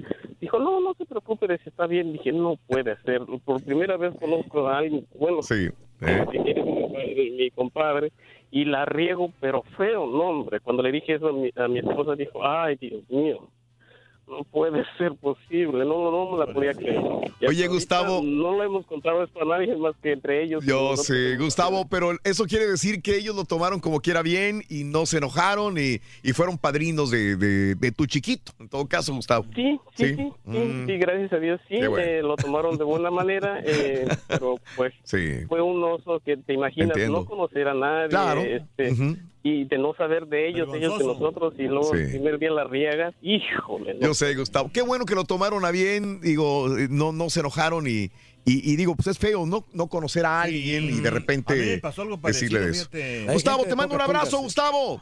dijo, 0.41 0.57
no, 0.57 0.79
no 0.81 0.95
se 0.95 1.05
preocupe, 1.05 1.45
está 1.63 1.85
bien. 1.85 2.13
Dije, 2.13 2.31
no 2.31 2.55
puede 2.67 2.97
ser. 3.03 3.21
Por 3.45 3.63
primera 3.63 3.97
vez 3.97 4.15
conozco 4.19 4.67
a 4.67 4.79
alguien, 4.79 5.05
bueno, 5.13 5.43
Sí. 5.43 5.69
Mi, 6.01 7.31
mi 7.31 7.51
compadre, 7.51 8.11
y 8.51 8.65
la 8.65 8.85
riego, 8.85 9.31
pero 9.39 9.63
feo, 9.77 10.07
no, 10.07 10.29
hombre. 10.29 10.59
Cuando 10.59 10.83
le 10.83 10.91
dije 10.91 11.15
eso 11.15 11.27
a 11.27 11.33
mi, 11.33 11.51
a 11.55 11.67
mi 11.67 11.79
esposa, 11.79 12.15
dijo, 12.15 12.45
ay, 12.45 12.75
Dios 12.75 13.03
mío, 13.09 13.47
no 14.29 14.43
puede 14.43 14.83
ser 14.97 15.15
posible, 15.15 15.85
no, 15.85 16.03
no, 16.03 16.11
no 16.11 16.31
me 16.37 16.45
la 16.45 16.53
podía 16.53 16.73
creer. 16.73 17.01
Y 17.41 17.45
Oye, 17.47 17.67
Gustavo. 17.67 18.21
No 18.23 18.57
le 18.59 18.65
hemos 18.65 18.85
contado 18.85 19.23
esto 19.23 19.41
a 19.41 19.45
nadie 19.45 19.75
más 19.75 19.95
que 20.01 20.11
entre 20.13 20.43
ellos. 20.43 20.63
Yo 20.65 20.95
sé, 20.97 21.35
Gustavo, 21.37 21.87
pero 21.89 22.11
eso 22.23 22.45
quiere 22.45 22.67
decir 22.67 23.01
que 23.01 23.17
ellos 23.17 23.35
lo 23.35 23.45
tomaron 23.45 23.79
como 23.79 23.99
quiera 24.01 24.21
bien 24.21 24.63
y 24.69 24.83
no 24.83 25.05
se 25.05 25.17
enojaron 25.17 25.77
y, 25.77 25.99
y 26.23 26.33
fueron 26.33 26.57
padrinos 26.57 27.09
de, 27.11 27.35
de- 27.35 27.75
de 27.75 27.91
tu 27.91 28.05
chiquito, 28.05 28.51
en 28.59 28.69
todo 28.69 28.87
caso, 28.87 29.13
Gustavo. 29.13 29.45
Sí, 29.55 29.79
sí, 29.95 30.05
sí, 30.09 30.15
sí, 30.15 30.31
Mm. 30.45 30.85
sí, 30.87 30.97
gracias 30.97 31.33
a 31.33 31.37
Dios, 31.37 31.59
sí, 31.67 31.77
bueno. 31.87 31.97
eh, 31.97 32.21
lo 32.21 32.35
tomaron 32.35 32.77
de 32.77 32.83
buena 32.83 33.09
manera, 33.11 33.61
eh, 33.65 34.07
pero 34.27 34.55
pues 34.75 34.93
Sí. 35.03 35.45
fue 35.47 35.61
un 35.61 35.83
oso 35.83 36.19
que 36.23 36.37
te 36.37 36.53
imaginas 36.53 36.89
Entiendo. 36.91 37.19
no 37.21 37.25
conocer 37.25 37.67
a 37.67 37.73
nadie, 37.73 38.09
Claro. 38.09 38.41
este. 38.41 38.93
Y 39.43 39.63
de 39.65 39.77
no 39.77 39.93
saber 39.95 40.27
de 40.27 40.49
ellos, 40.49 40.67
ellos 40.73 40.99
de 40.99 41.05
nosotros, 41.05 41.53
y 41.57 41.63
luego 41.63 41.93
Sí. 41.93 42.01
el 42.01 42.09
primer 42.09 42.39
día 42.39 42.51
la 42.51 42.65
híjole. 43.21 43.93
no. 43.95 43.99
Yo 44.07 44.13
sé, 44.13 44.35
Gustavo. 44.35 44.69
Qué 44.73 44.81
bueno 44.81 45.05
que 45.05 45.15
lo 45.15 45.23
tomaron 45.23 45.63
a 45.63 45.71
bien, 45.71 46.19
digo, 46.21 46.77
eh, 46.77 46.87
no, 46.89 47.11
no 47.13 47.29
se 47.29 47.39
enojaron 47.39 47.87
y, 47.87 48.11
y, 48.45 48.71
y 48.71 48.75
digo, 48.75 48.95
pues 48.95 49.07
es 49.07 49.17
feo 49.17 49.45
no, 49.45 49.65
no 49.73 49.87
conocer 49.87 50.25
a 50.25 50.41
alguien 50.41 50.85
y 50.85 50.99
de 50.99 51.09
repente 51.09 51.53
A 51.53 51.55
mí 51.55 51.65
me 51.65 51.77
pasó 51.77 52.01
algo 52.01 52.17
decirle 52.17 52.59
eso. 52.69 52.89
fíjate. 52.89 53.25
Gustavo, 53.31 53.63
te 53.63 53.75
mando 53.75 53.95
un 53.95 54.01
abrazo. 54.01 54.39
Gustavo. 54.39 54.99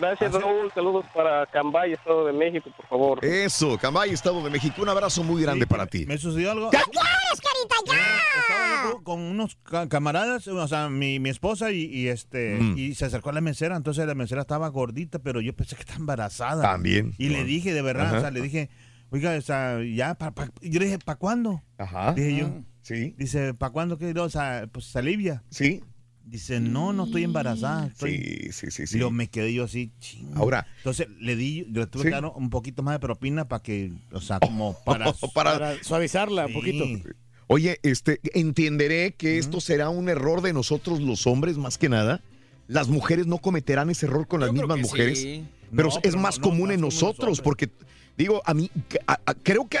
Gracias, 0.00 0.32
Raúl, 0.32 0.70
saludos 0.74 1.04
para 1.14 1.46
Cambay, 1.46 1.92
Estado 1.92 2.26
de 2.26 2.32
México, 2.32 2.70
por 2.76 2.86
favor. 2.88 3.24
Eso, 3.24 3.78
Cambay, 3.78 4.10
Estado 4.10 4.42
de 4.42 4.50
México. 4.50 4.82
Un 4.82 4.88
abrazo 4.88 5.22
muy 5.24 5.42
grande 5.42 5.66
para 5.66 5.86
ti. 5.86 6.04
Me 6.06 6.18
sucedió 6.18 6.52
algo. 6.52 6.70
¡Ya 6.72 6.82
quieres, 6.84 7.40
carita, 7.40 7.76
ya! 7.86 8.40
Estaba 8.40 8.92
yo 8.92 9.02
con 9.02 9.20
unos 9.20 9.56
ca- 9.62 9.88
camaradas, 9.88 10.46
o 10.48 10.68
sea, 10.68 10.88
mi, 10.88 11.18
mi 11.20 11.30
esposa 11.30 11.70
y, 11.72 11.84
y 11.84 12.08
este 12.08 12.58
Mm. 12.60 12.78
y 12.78 12.94
se 12.94 13.04
acercó 13.06 13.30
a 13.30 13.32
la 13.32 13.40
mesera, 13.40 13.76
entonces 13.76 14.06
la 14.06 14.14
mesera 14.14 14.42
estaba 14.42 14.68
gordita, 14.68 15.18
pero 15.18 15.40
yo 15.40 15.54
pensé 15.54 15.74
que 15.76 15.80
estaba 15.82 15.98
embarazada. 16.00 16.62
También. 16.62 17.14
Y 17.18 17.28
le 17.30 17.44
dije, 17.44 17.72
de 17.72 17.82
verdad, 17.82 18.06
Ajá. 18.08 18.18
o 18.18 18.20
sea, 18.20 18.30
le 18.30 18.40
dije, 18.40 18.70
oiga, 19.10 19.36
o 19.36 19.40
sea, 19.40 19.78
ya, 19.82 20.14
pa, 20.14 20.32
pa- 20.32 20.50
yo 20.62 20.78
le 20.80 20.86
dije, 20.86 20.98
¿para 20.98 21.18
cuándo? 21.18 21.62
Ajá. 21.78 22.12
Dije 22.12 22.36
yo. 22.36 22.48
Sí. 22.82 23.14
Dice, 23.18 23.52
¿para 23.54 23.72
cuándo? 23.72 23.98
¿Qué? 23.98 24.12
O 24.18 24.28
sea, 24.28 24.68
pues 24.70 24.86
se 24.86 24.98
alivia. 25.00 25.42
Sí. 25.50 25.82
Dice, 26.28 26.58
no, 26.58 26.92
no 26.92 27.04
estoy 27.04 27.22
embarazada. 27.22 27.86
Estoy... 27.86 28.16
Sí, 28.16 28.52
sí, 28.52 28.70
sí, 28.72 28.86
sí. 28.88 28.96
Y 28.96 28.98
luego 28.98 29.12
me 29.12 29.28
quedé 29.28 29.54
yo 29.54 29.62
así, 29.62 29.92
ching. 30.00 30.32
Ahora. 30.34 30.66
Entonces 30.78 31.06
le 31.20 31.36
di, 31.36 31.64
le 31.70 31.86
tuve 31.86 32.02
Sí. 32.02 32.08
que 32.08 32.14
dar 32.14 32.24
un 32.26 32.50
poquito 32.50 32.82
más 32.82 32.94
de 32.96 32.98
propina 32.98 33.46
para 33.46 33.62
que, 33.62 33.92
o 34.10 34.20
sea, 34.20 34.40
como 34.40 34.76
para, 34.84 35.12
Para- 35.32 35.82
suavizarla 35.84 36.46
un 36.46 36.52
poquito. 36.52 36.84
Oye, 37.46 37.78
este, 37.84 38.18
entenderé 38.34 39.14
que 39.14 39.38
esto 39.38 39.60
será 39.60 39.88
un 39.88 40.08
error 40.08 40.42
de 40.42 40.52
nosotros 40.52 41.00
los 41.00 41.28
hombres 41.28 41.58
más 41.58 41.78
que 41.78 41.88
nada. 41.88 42.20
Las 42.66 42.88
mujeres 42.88 43.28
no 43.28 43.38
cometerán 43.38 43.88
ese 43.90 44.06
error 44.06 44.26
con 44.26 44.40
las 44.40 44.52
mismas 44.52 44.78
que 44.78 44.82
mujeres, 44.82 45.20
sí. 45.22 45.46
pero 45.76 45.90
No, 45.90 45.94
es 45.94 46.00
pero 46.02 46.18
más 46.18 46.38
no, 46.40 46.44
no, 46.44 46.50
común 46.50 46.68
más 46.70 46.74
en 46.74 46.80
nosotros 46.80 47.40
porque 47.40 47.70
digo 48.18 48.42
a 48.44 48.52
mí 48.52 48.68
que- 48.88 48.98
a- 49.06 49.20
a- 49.24 49.34
creo 49.34 49.68
que 49.68 49.78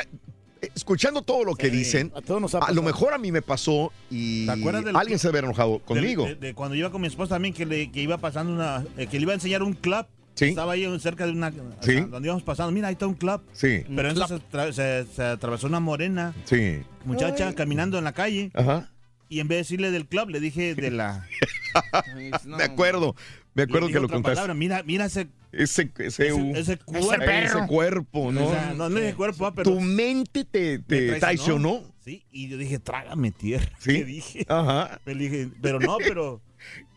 escuchando 0.74 1.22
todo 1.22 1.44
lo 1.44 1.54
que 1.54 1.70
dicen, 1.70 2.12
a 2.14 2.20
todos 2.22 2.40
nos 2.40 2.54
ha 2.54 2.58
a 2.58 2.72
lo 2.72 2.82
mejor 2.82 3.12
a 3.14 3.18
mí 3.18 3.30
me 3.32 3.42
pasó 3.42 3.92
y 4.10 4.46
¿Te 4.46 4.52
acuerdas 4.52 4.84
del- 4.84 4.96
alguien 4.96 5.18
se 5.18 5.28
haber 5.28 5.44
enojado 5.44 5.78
conmigo. 5.80 6.24
De, 6.26 6.34
de 6.34 6.54
cuando 6.54 6.74
iba 6.74 6.90
con 6.90 7.00
mi 7.00 7.06
esposa 7.08 7.36
también, 7.36 7.54
que, 7.54 7.66
le, 7.66 7.90
que 7.90 8.00
iba 8.02 8.18
pasando 8.18 8.52
una. 8.52 8.84
eh, 8.96 9.06
que 9.06 9.18
le 9.18 9.22
iba 9.22 9.32
a 9.32 9.36
enseñar 9.36 9.62
un 9.62 9.72
club. 9.74 10.06
Sí. 10.34 10.46
Estaba 10.46 10.72
ahí 10.74 11.00
cerca 11.00 11.24
de 11.24 11.32
una. 11.32 11.48
o 11.48 11.82
Sí. 11.82 11.92
sea, 11.92 12.02
donde 12.06 12.26
íbamos 12.28 12.42
pasando. 12.42 12.70
Mira, 12.72 12.88
ahí 12.88 12.92
está 12.92 13.06
un 13.06 13.14
club. 13.14 13.40
Sí. 13.52 13.84
Pero 13.94 14.08
entonces 14.10 14.40
se, 14.50 14.56
tra- 14.58 14.72
se- 14.72 15.06
se 15.14 15.22
atravesó 15.22 15.66
una 15.66 15.80
morena 15.80 16.34
Sí. 16.44 16.80
muchacha 17.06 17.48
Ay. 17.48 17.54
caminando 17.54 17.96
en 17.96 18.04
la 18.04 18.12
calle. 18.12 18.50
Ajá. 18.54 18.90
Y 19.30 19.40
en 19.40 19.48
vez 19.48 19.56
de 19.56 19.62
decirle 19.62 19.90
del 19.90 20.06
club, 20.06 20.28
le 20.28 20.38
dije 20.40 20.74
de 20.74 20.90
la. 20.90 21.26
me 22.44 22.62
acuerdo, 22.64 23.16
me 23.56 23.62
acuerdo 23.62 23.88
que 23.88 23.94
lo 23.94 24.08
contaste. 24.08 24.34
palabra. 24.36 24.54
Mira, 24.54 24.82
mira 24.84 25.06
ese. 25.06 25.28
Ese, 25.52 25.90
ese, 25.98 26.28
Ese- 26.54 26.76
cuerpo. 26.78 27.24
ese 27.24 27.66
cuerpo, 27.66 28.30
¿no? 28.30 28.46
O 28.46 28.50
sea, 28.50 28.74
no, 28.76 28.90
no 28.90 28.98
es 28.98 29.04
el 29.06 29.16
cuerpo, 29.16 29.46
ah, 29.46 29.54
pero. 29.54 29.70
Tu 29.72 29.80
mente 29.80 30.44
te, 30.44 30.78
te 30.80 31.12
me 31.12 31.18
traicionó. 31.18 31.82
Sí, 32.04 32.24
y 32.30 32.48
yo 32.48 32.58
dije, 32.58 32.78
trágame 32.78 33.32
tierra. 33.32 33.70
Sí. 33.78 33.92
Le 33.98 34.04
dije. 34.04 34.44
Ajá. 34.48 35.00
Le 35.06 35.14
dije, 35.14 35.48
pero 35.62 35.80
no, 35.80 35.96
pero. 35.98 36.42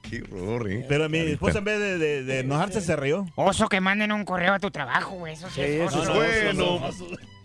Qué 0.02 0.24
horror, 0.32 0.72
¿eh? 0.72 0.86
Pero 0.90 1.08
mi 1.10 1.20
esposa 1.20 1.60
en 1.60 1.66
vez 1.66 1.80
de, 1.80 1.98
de- 2.00 2.24
de 2.24 2.40
enojarse 2.40 2.82
se 2.82 2.96
rió. 2.96 3.28
Oso 3.36 3.68
que 3.70 3.80
manden 3.80 4.12
un 4.12 4.26
correo 4.26 4.54
a 4.54 4.60
tu 4.60 4.72
trabajo, 4.72 5.16
güey. 5.18 5.34
Eso 5.34 5.48
sí, 5.54 5.62
es 5.62 5.94
oso. 5.94 6.14
bueno, 6.14 6.80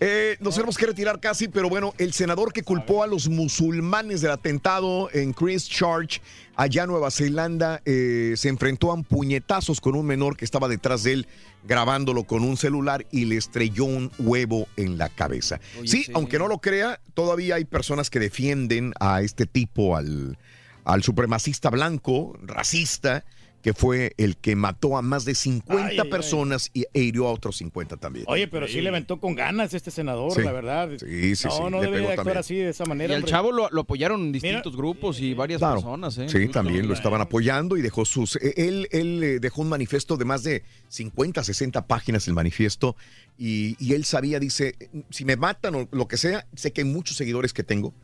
eh, 0.00 0.36
nos 0.40 0.54
tenemos 0.54 0.78
que 0.78 0.86
retirar 0.86 1.20
casi, 1.20 1.48
pero 1.48 1.68
bueno, 1.68 1.92
el 1.98 2.12
senador 2.14 2.52
que 2.52 2.62
culpó 2.62 3.02
a 3.02 3.06
los 3.06 3.28
musulmanes 3.28 4.20
del 4.22 4.30
atentado 4.30 5.10
en 5.12 5.32
Christchurch, 5.34 6.22
allá 6.56 6.84
en 6.84 6.90
Nueva 6.90 7.10
Zelanda, 7.10 7.82
eh, 7.84 8.32
se 8.36 8.48
enfrentó 8.48 8.92
a 8.92 9.02
puñetazos 9.02 9.80
con 9.80 9.94
un 9.94 10.06
menor 10.06 10.36
que 10.36 10.44
estaba 10.46 10.68
detrás 10.68 11.02
de 11.02 11.12
él 11.12 11.26
grabándolo 11.64 12.24
con 12.24 12.42
un 12.44 12.56
celular 12.56 13.04
y 13.10 13.24
le 13.26 13.36
estrelló 13.36 13.84
un 13.84 14.10
huevo 14.18 14.68
en 14.76 14.96
la 14.96 15.08
cabeza. 15.10 15.60
Oye, 15.78 15.88
sí, 15.88 16.04
sí. 16.04 16.12
aunque 16.14 16.38
no 16.38 16.48
lo 16.48 16.58
crea, 16.58 17.00
todavía 17.14 17.56
hay 17.56 17.64
personas 17.64 18.08
que 18.10 18.20
defienden 18.20 18.92
a 19.00 19.20
este 19.22 19.44
tipo, 19.46 19.96
al, 19.96 20.36
al 20.84 21.02
supremacista 21.02 21.70
blanco, 21.70 22.36
racista, 22.42 23.24
que 23.62 23.72
fue 23.72 24.12
el 24.18 24.36
que 24.36 24.56
mató 24.56 24.98
a 24.98 25.00
más 25.00 25.24
de 25.24 25.34
50 25.34 25.86
Ay, 25.86 25.92
ay, 25.92 25.98
ay. 26.04 26.10
personas 26.10 26.70
y 26.74 26.84
e 26.92 27.00
hirió 27.00 27.26
a 27.28 27.32
otros 27.32 27.56
50 27.56 27.96
también. 27.96 28.26
Oye, 28.28 28.46
pero 28.46 28.68
sí 28.68 28.82
le 28.82 28.90
aventó 28.90 29.18
con 29.18 29.34
ganas 29.34 29.72
este 29.72 29.90
senador, 29.90 30.32
Sí. 30.34 30.42
la 30.42 30.52
verdad. 30.52 30.90
Sí, 31.00 31.34
sí, 31.34 31.46
no, 31.48 31.50
sí, 31.54 31.62
no 31.70 31.80
le 31.80 31.86
debería 31.86 32.08
actuar 32.10 32.16
también. 32.16 32.36
así, 32.38 32.56
de 32.56 32.68
esa 32.68 32.84
Y 32.84 32.88
manera. 32.88 33.14
al 33.14 33.20
hombre. 33.20 33.30
chavo 33.30 33.52
lo, 33.52 33.70
lo 33.70 33.80
apoyaron 33.80 34.32
distintos 34.32 34.76
grupos 34.76 35.18
y 35.18 35.32
varias 35.32 35.60
Claro. 35.60 35.76
personas, 35.76 36.18
¿eh? 36.18 36.28
Sí, 36.28 36.48
también 36.48 36.86
lo 36.86 36.92
estaban 36.92 37.22
apoyando 37.22 37.78
y 37.78 37.80
dejó 37.80 38.04
sus. 38.04 38.36
eh, 38.36 38.52
Él, 38.58 38.86
él 38.90 39.22
eh, 39.24 39.38
dejó 39.40 39.62
un 39.62 39.70
manifiesto 39.70 40.18
de 40.18 40.26
más 40.26 40.42
de 40.42 40.62
50, 40.88 41.42
60 41.42 41.86
páginas 41.86 42.28
el 42.28 42.34
manifiesto 42.34 42.96
y, 43.38 43.82
y 43.82 43.94
él 43.94 44.04
sabía, 44.04 44.38
dice, 44.40 44.76
si 45.08 45.24
me 45.24 45.36
matan 45.36 45.74
o 45.74 45.88
lo 45.90 46.06
que 46.06 46.18
sea, 46.18 46.46
sé 46.54 46.74
que 46.74 46.82
hay 46.82 46.86
muchos 46.86 47.16
seguidores 47.16 47.54
que 47.54 47.62
tengo 47.62 47.94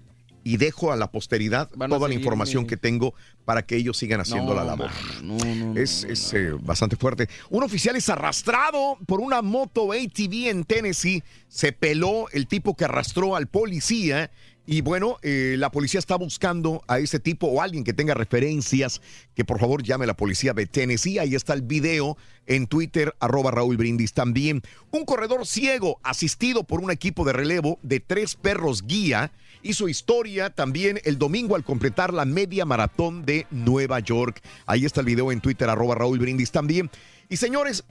y 0.44 0.56
dejo 0.56 0.92
a 0.92 0.96
la 0.96 1.10
posteridad 1.10 1.68
a 1.78 1.88
toda 1.88 2.08
la 2.08 2.14
información 2.14 2.66
que 2.66 2.76
tengo 2.76 3.14
para 3.44 3.62
que 3.62 3.76
ellos 3.76 3.96
sigan 3.96 4.20
haciendo 4.20 4.54
No, 4.54 4.54
la 4.54 4.64
labor. 4.64 4.90
No, 5.22 5.36
no, 5.36 5.54
no, 5.74 5.80
Es, 5.80 6.04
es, 6.04 6.32
eh, 6.34 6.52
bastante 6.60 6.96
fuerte. 6.96 7.28
Un 7.48 7.62
oficial 7.62 7.96
es 7.96 8.08
arrastrado 8.08 8.98
por 9.06 9.20
una 9.20 9.42
moto 9.42 9.92
ATV 9.92 10.48
en 10.48 10.64
Tennessee. 10.64 11.22
Se 11.48 11.72
peló 11.72 12.28
el 12.32 12.46
tipo 12.46 12.76
que 12.76 12.84
arrastró 12.84 13.36
al 13.36 13.46
policía. 13.46 14.30
Y 14.66 14.82
bueno, 14.82 15.16
eh, 15.22 15.56
la 15.58 15.72
policía 15.72 15.98
está 15.98 16.14
buscando 16.16 16.84
a 16.86 17.00
ese 17.00 17.18
tipo 17.18 17.48
o 17.48 17.60
alguien 17.60 17.82
que 17.82 17.92
tenga 17.92 18.14
referencias, 18.14 19.00
que 19.34 19.44
por 19.44 19.58
favor 19.58 19.82
llame 19.82 20.04
a 20.04 20.06
la 20.06 20.16
policía 20.16 20.52
de 20.52 20.66
Tennessee. 20.66 21.18
Ahí 21.18 21.34
está 21.34 21.54
el 21.54 21.62
video 21.62 22.16
en 22.46 22.68
Twitter, 22.68 23.14
arroba 23.18 23.50
Raúl 23.50 23.76
Brindis 23.76 24.12
también. 24.12 24.62
Un 24.92 25.04
corredor 25.04 25.44
ciego 25.46 25.98
asistido 26.04 26.62
por 26.62 26.80
un 26.80 26.92
equipo 26.92 27.24
de 27.24 27.32
relevo 27.32 27.80
de 27.82 27.98
tres 27.98 28.36
perros 28.36 28.86
guía 28.86 29.32
hizo 29.62 29.88
historia 29.88 30.50
también 30.50 31.00
el 31.04 31.18
domingo 31.18 31.56
al 31.56 31.64
completar 31.64 32.12
la 32.12 32.24
media 32.24 32.64
maratón 32.64 33.24
de 33.24 33.46
Nueva 33.50 34.00
York. 34.00 34.40
Ahí 34.66 34.84
está 34.84 35.00
el 35.00 35.06
video 35.06 35.32
en 35.32 35.40
Twitter, 35.40 35.68
arroba 35.68 35.94
Raúl 35.94 36.18
Brindis 36.18 36.50
también. 36.50 36.90
Y 37.28 37.36
señores, 37.36 37.84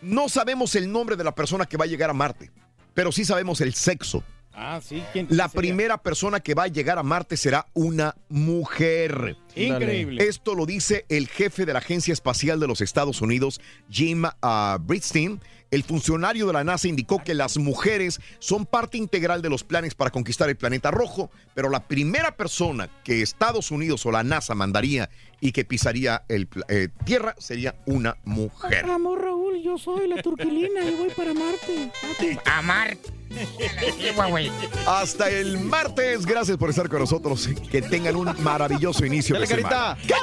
no 0.00 0.28
sabemos 0.28 0.74
el 0.74 0.90
nombre 0.90 1.16
de 1.16 1.24
la 1.24 1.34
persona 1.34 1.66
que 1.66 1.76
va 1.76 1.84
a 1.84 1.88
llegar 1.88 2.10
a 2.10 2.14
Marte, 2.14 2.50
pero 2.94 3.12
sí 3.12 3.24
sabemos 3.24 3.60
el 3.60 3.74
sexo. 3.74 4.22
Ah, 4.54 4.80
sí. 4.86 5.02
¿quién 5.14 5.26
La 5.30 5.48
sería? 5.48 5.60
primera 5.60 5.98
persona 5.98 6.40
que 6.40 6.52
va 6.52 6.64
a 6.64 6.68
llegar 6.68 6.98
a 6.98 7.02
Marte 7.02 7.38
será 7.38 7.66
una 7.72 8.14
mujer. 8.28 9.36
Increíble. 9.56 10.28
Esto 10.28 10.54
lo 10.54 10.66
dice 10.66 11.06
el 11.08 11.26
jefe 11.28 11.64
de 11.64 11.72
la 11.72 11.78
Agencia 11.78 12.12
Espacial 12.12 12.60
de 12.60 12.66
los 12.66 12.82
Estados 12.82 13.22
Unidos, 13.22 13.60
Jim 13.88 14.24
Bridenstine. 14.80 15.40
El 15.72 15.84
funcionario 15.84 16.46
de 16.46 16.52
la 16.52 16.64
NASA 16.64 16.86
indicó 16.86 17.24
que 17.24 17.32
las 17.32 17.56
mujeres 17.56 18.20
son 18.40 18.66
parte 18.66 18.98
integral 18.98 19.40
de 19.40 19.48
los 19.48 19.64
planes 19.64 19.94
para 19.94 20.10
conquistar 20.10 20.50
el 20.50 20.56
planeta 20.56 20.90
rojo, 20.90 21.30
pero 21.54 21.70
la 21.70 21.88
primera 21.88 22.36
persona 22.36 22.90
que 23.02 23.22
Estados 23.22 23.70
Unidos 23.70 24.04
o 24.04 24.12
la 24.12 24.22
NASA 24.22 24.54
mandaría 24.54 25.08
y 25.40 25.52
que 25.52 25.64
pisaría 25.64 26.24
el 26.28 26.46
eh, 26.68 26.88
Tierra 27.06 27.34
sería 27.38 27.74
una 27.86 28.18
mujer. 28.24 28.84
Amor 28.84 29.22
Raúl, 29.22 29.62
yo 29.62 29.78
soy 29.78 30.08
la 30.08 30.20
turquilina 30.20 30.84
y 30.84 30.94
voy 30.94 31.08
para 31.08 31.32
Marte. 31.32 31.90
A 32.44 32.60
Marte. 32.60 33.10
Hasta 34.86 35.30
el 35.30 35.58
martes. 35.58 36.26
Gracias 36.26 36.58
por 36.58 36.68
estar 36.68 36.86
con 36.90 36.98
nosotros. 36.98 37.48
Que 37.70 37.80
tengan 37.80 38.16
un 38.16 38.30
maravilloso 38.42 39.06
inicio 39.06 39.34
de 39.38 39.46
Dale, 39.46 39.62
semana. 39.62 39.96
Carita. 39.96 40.22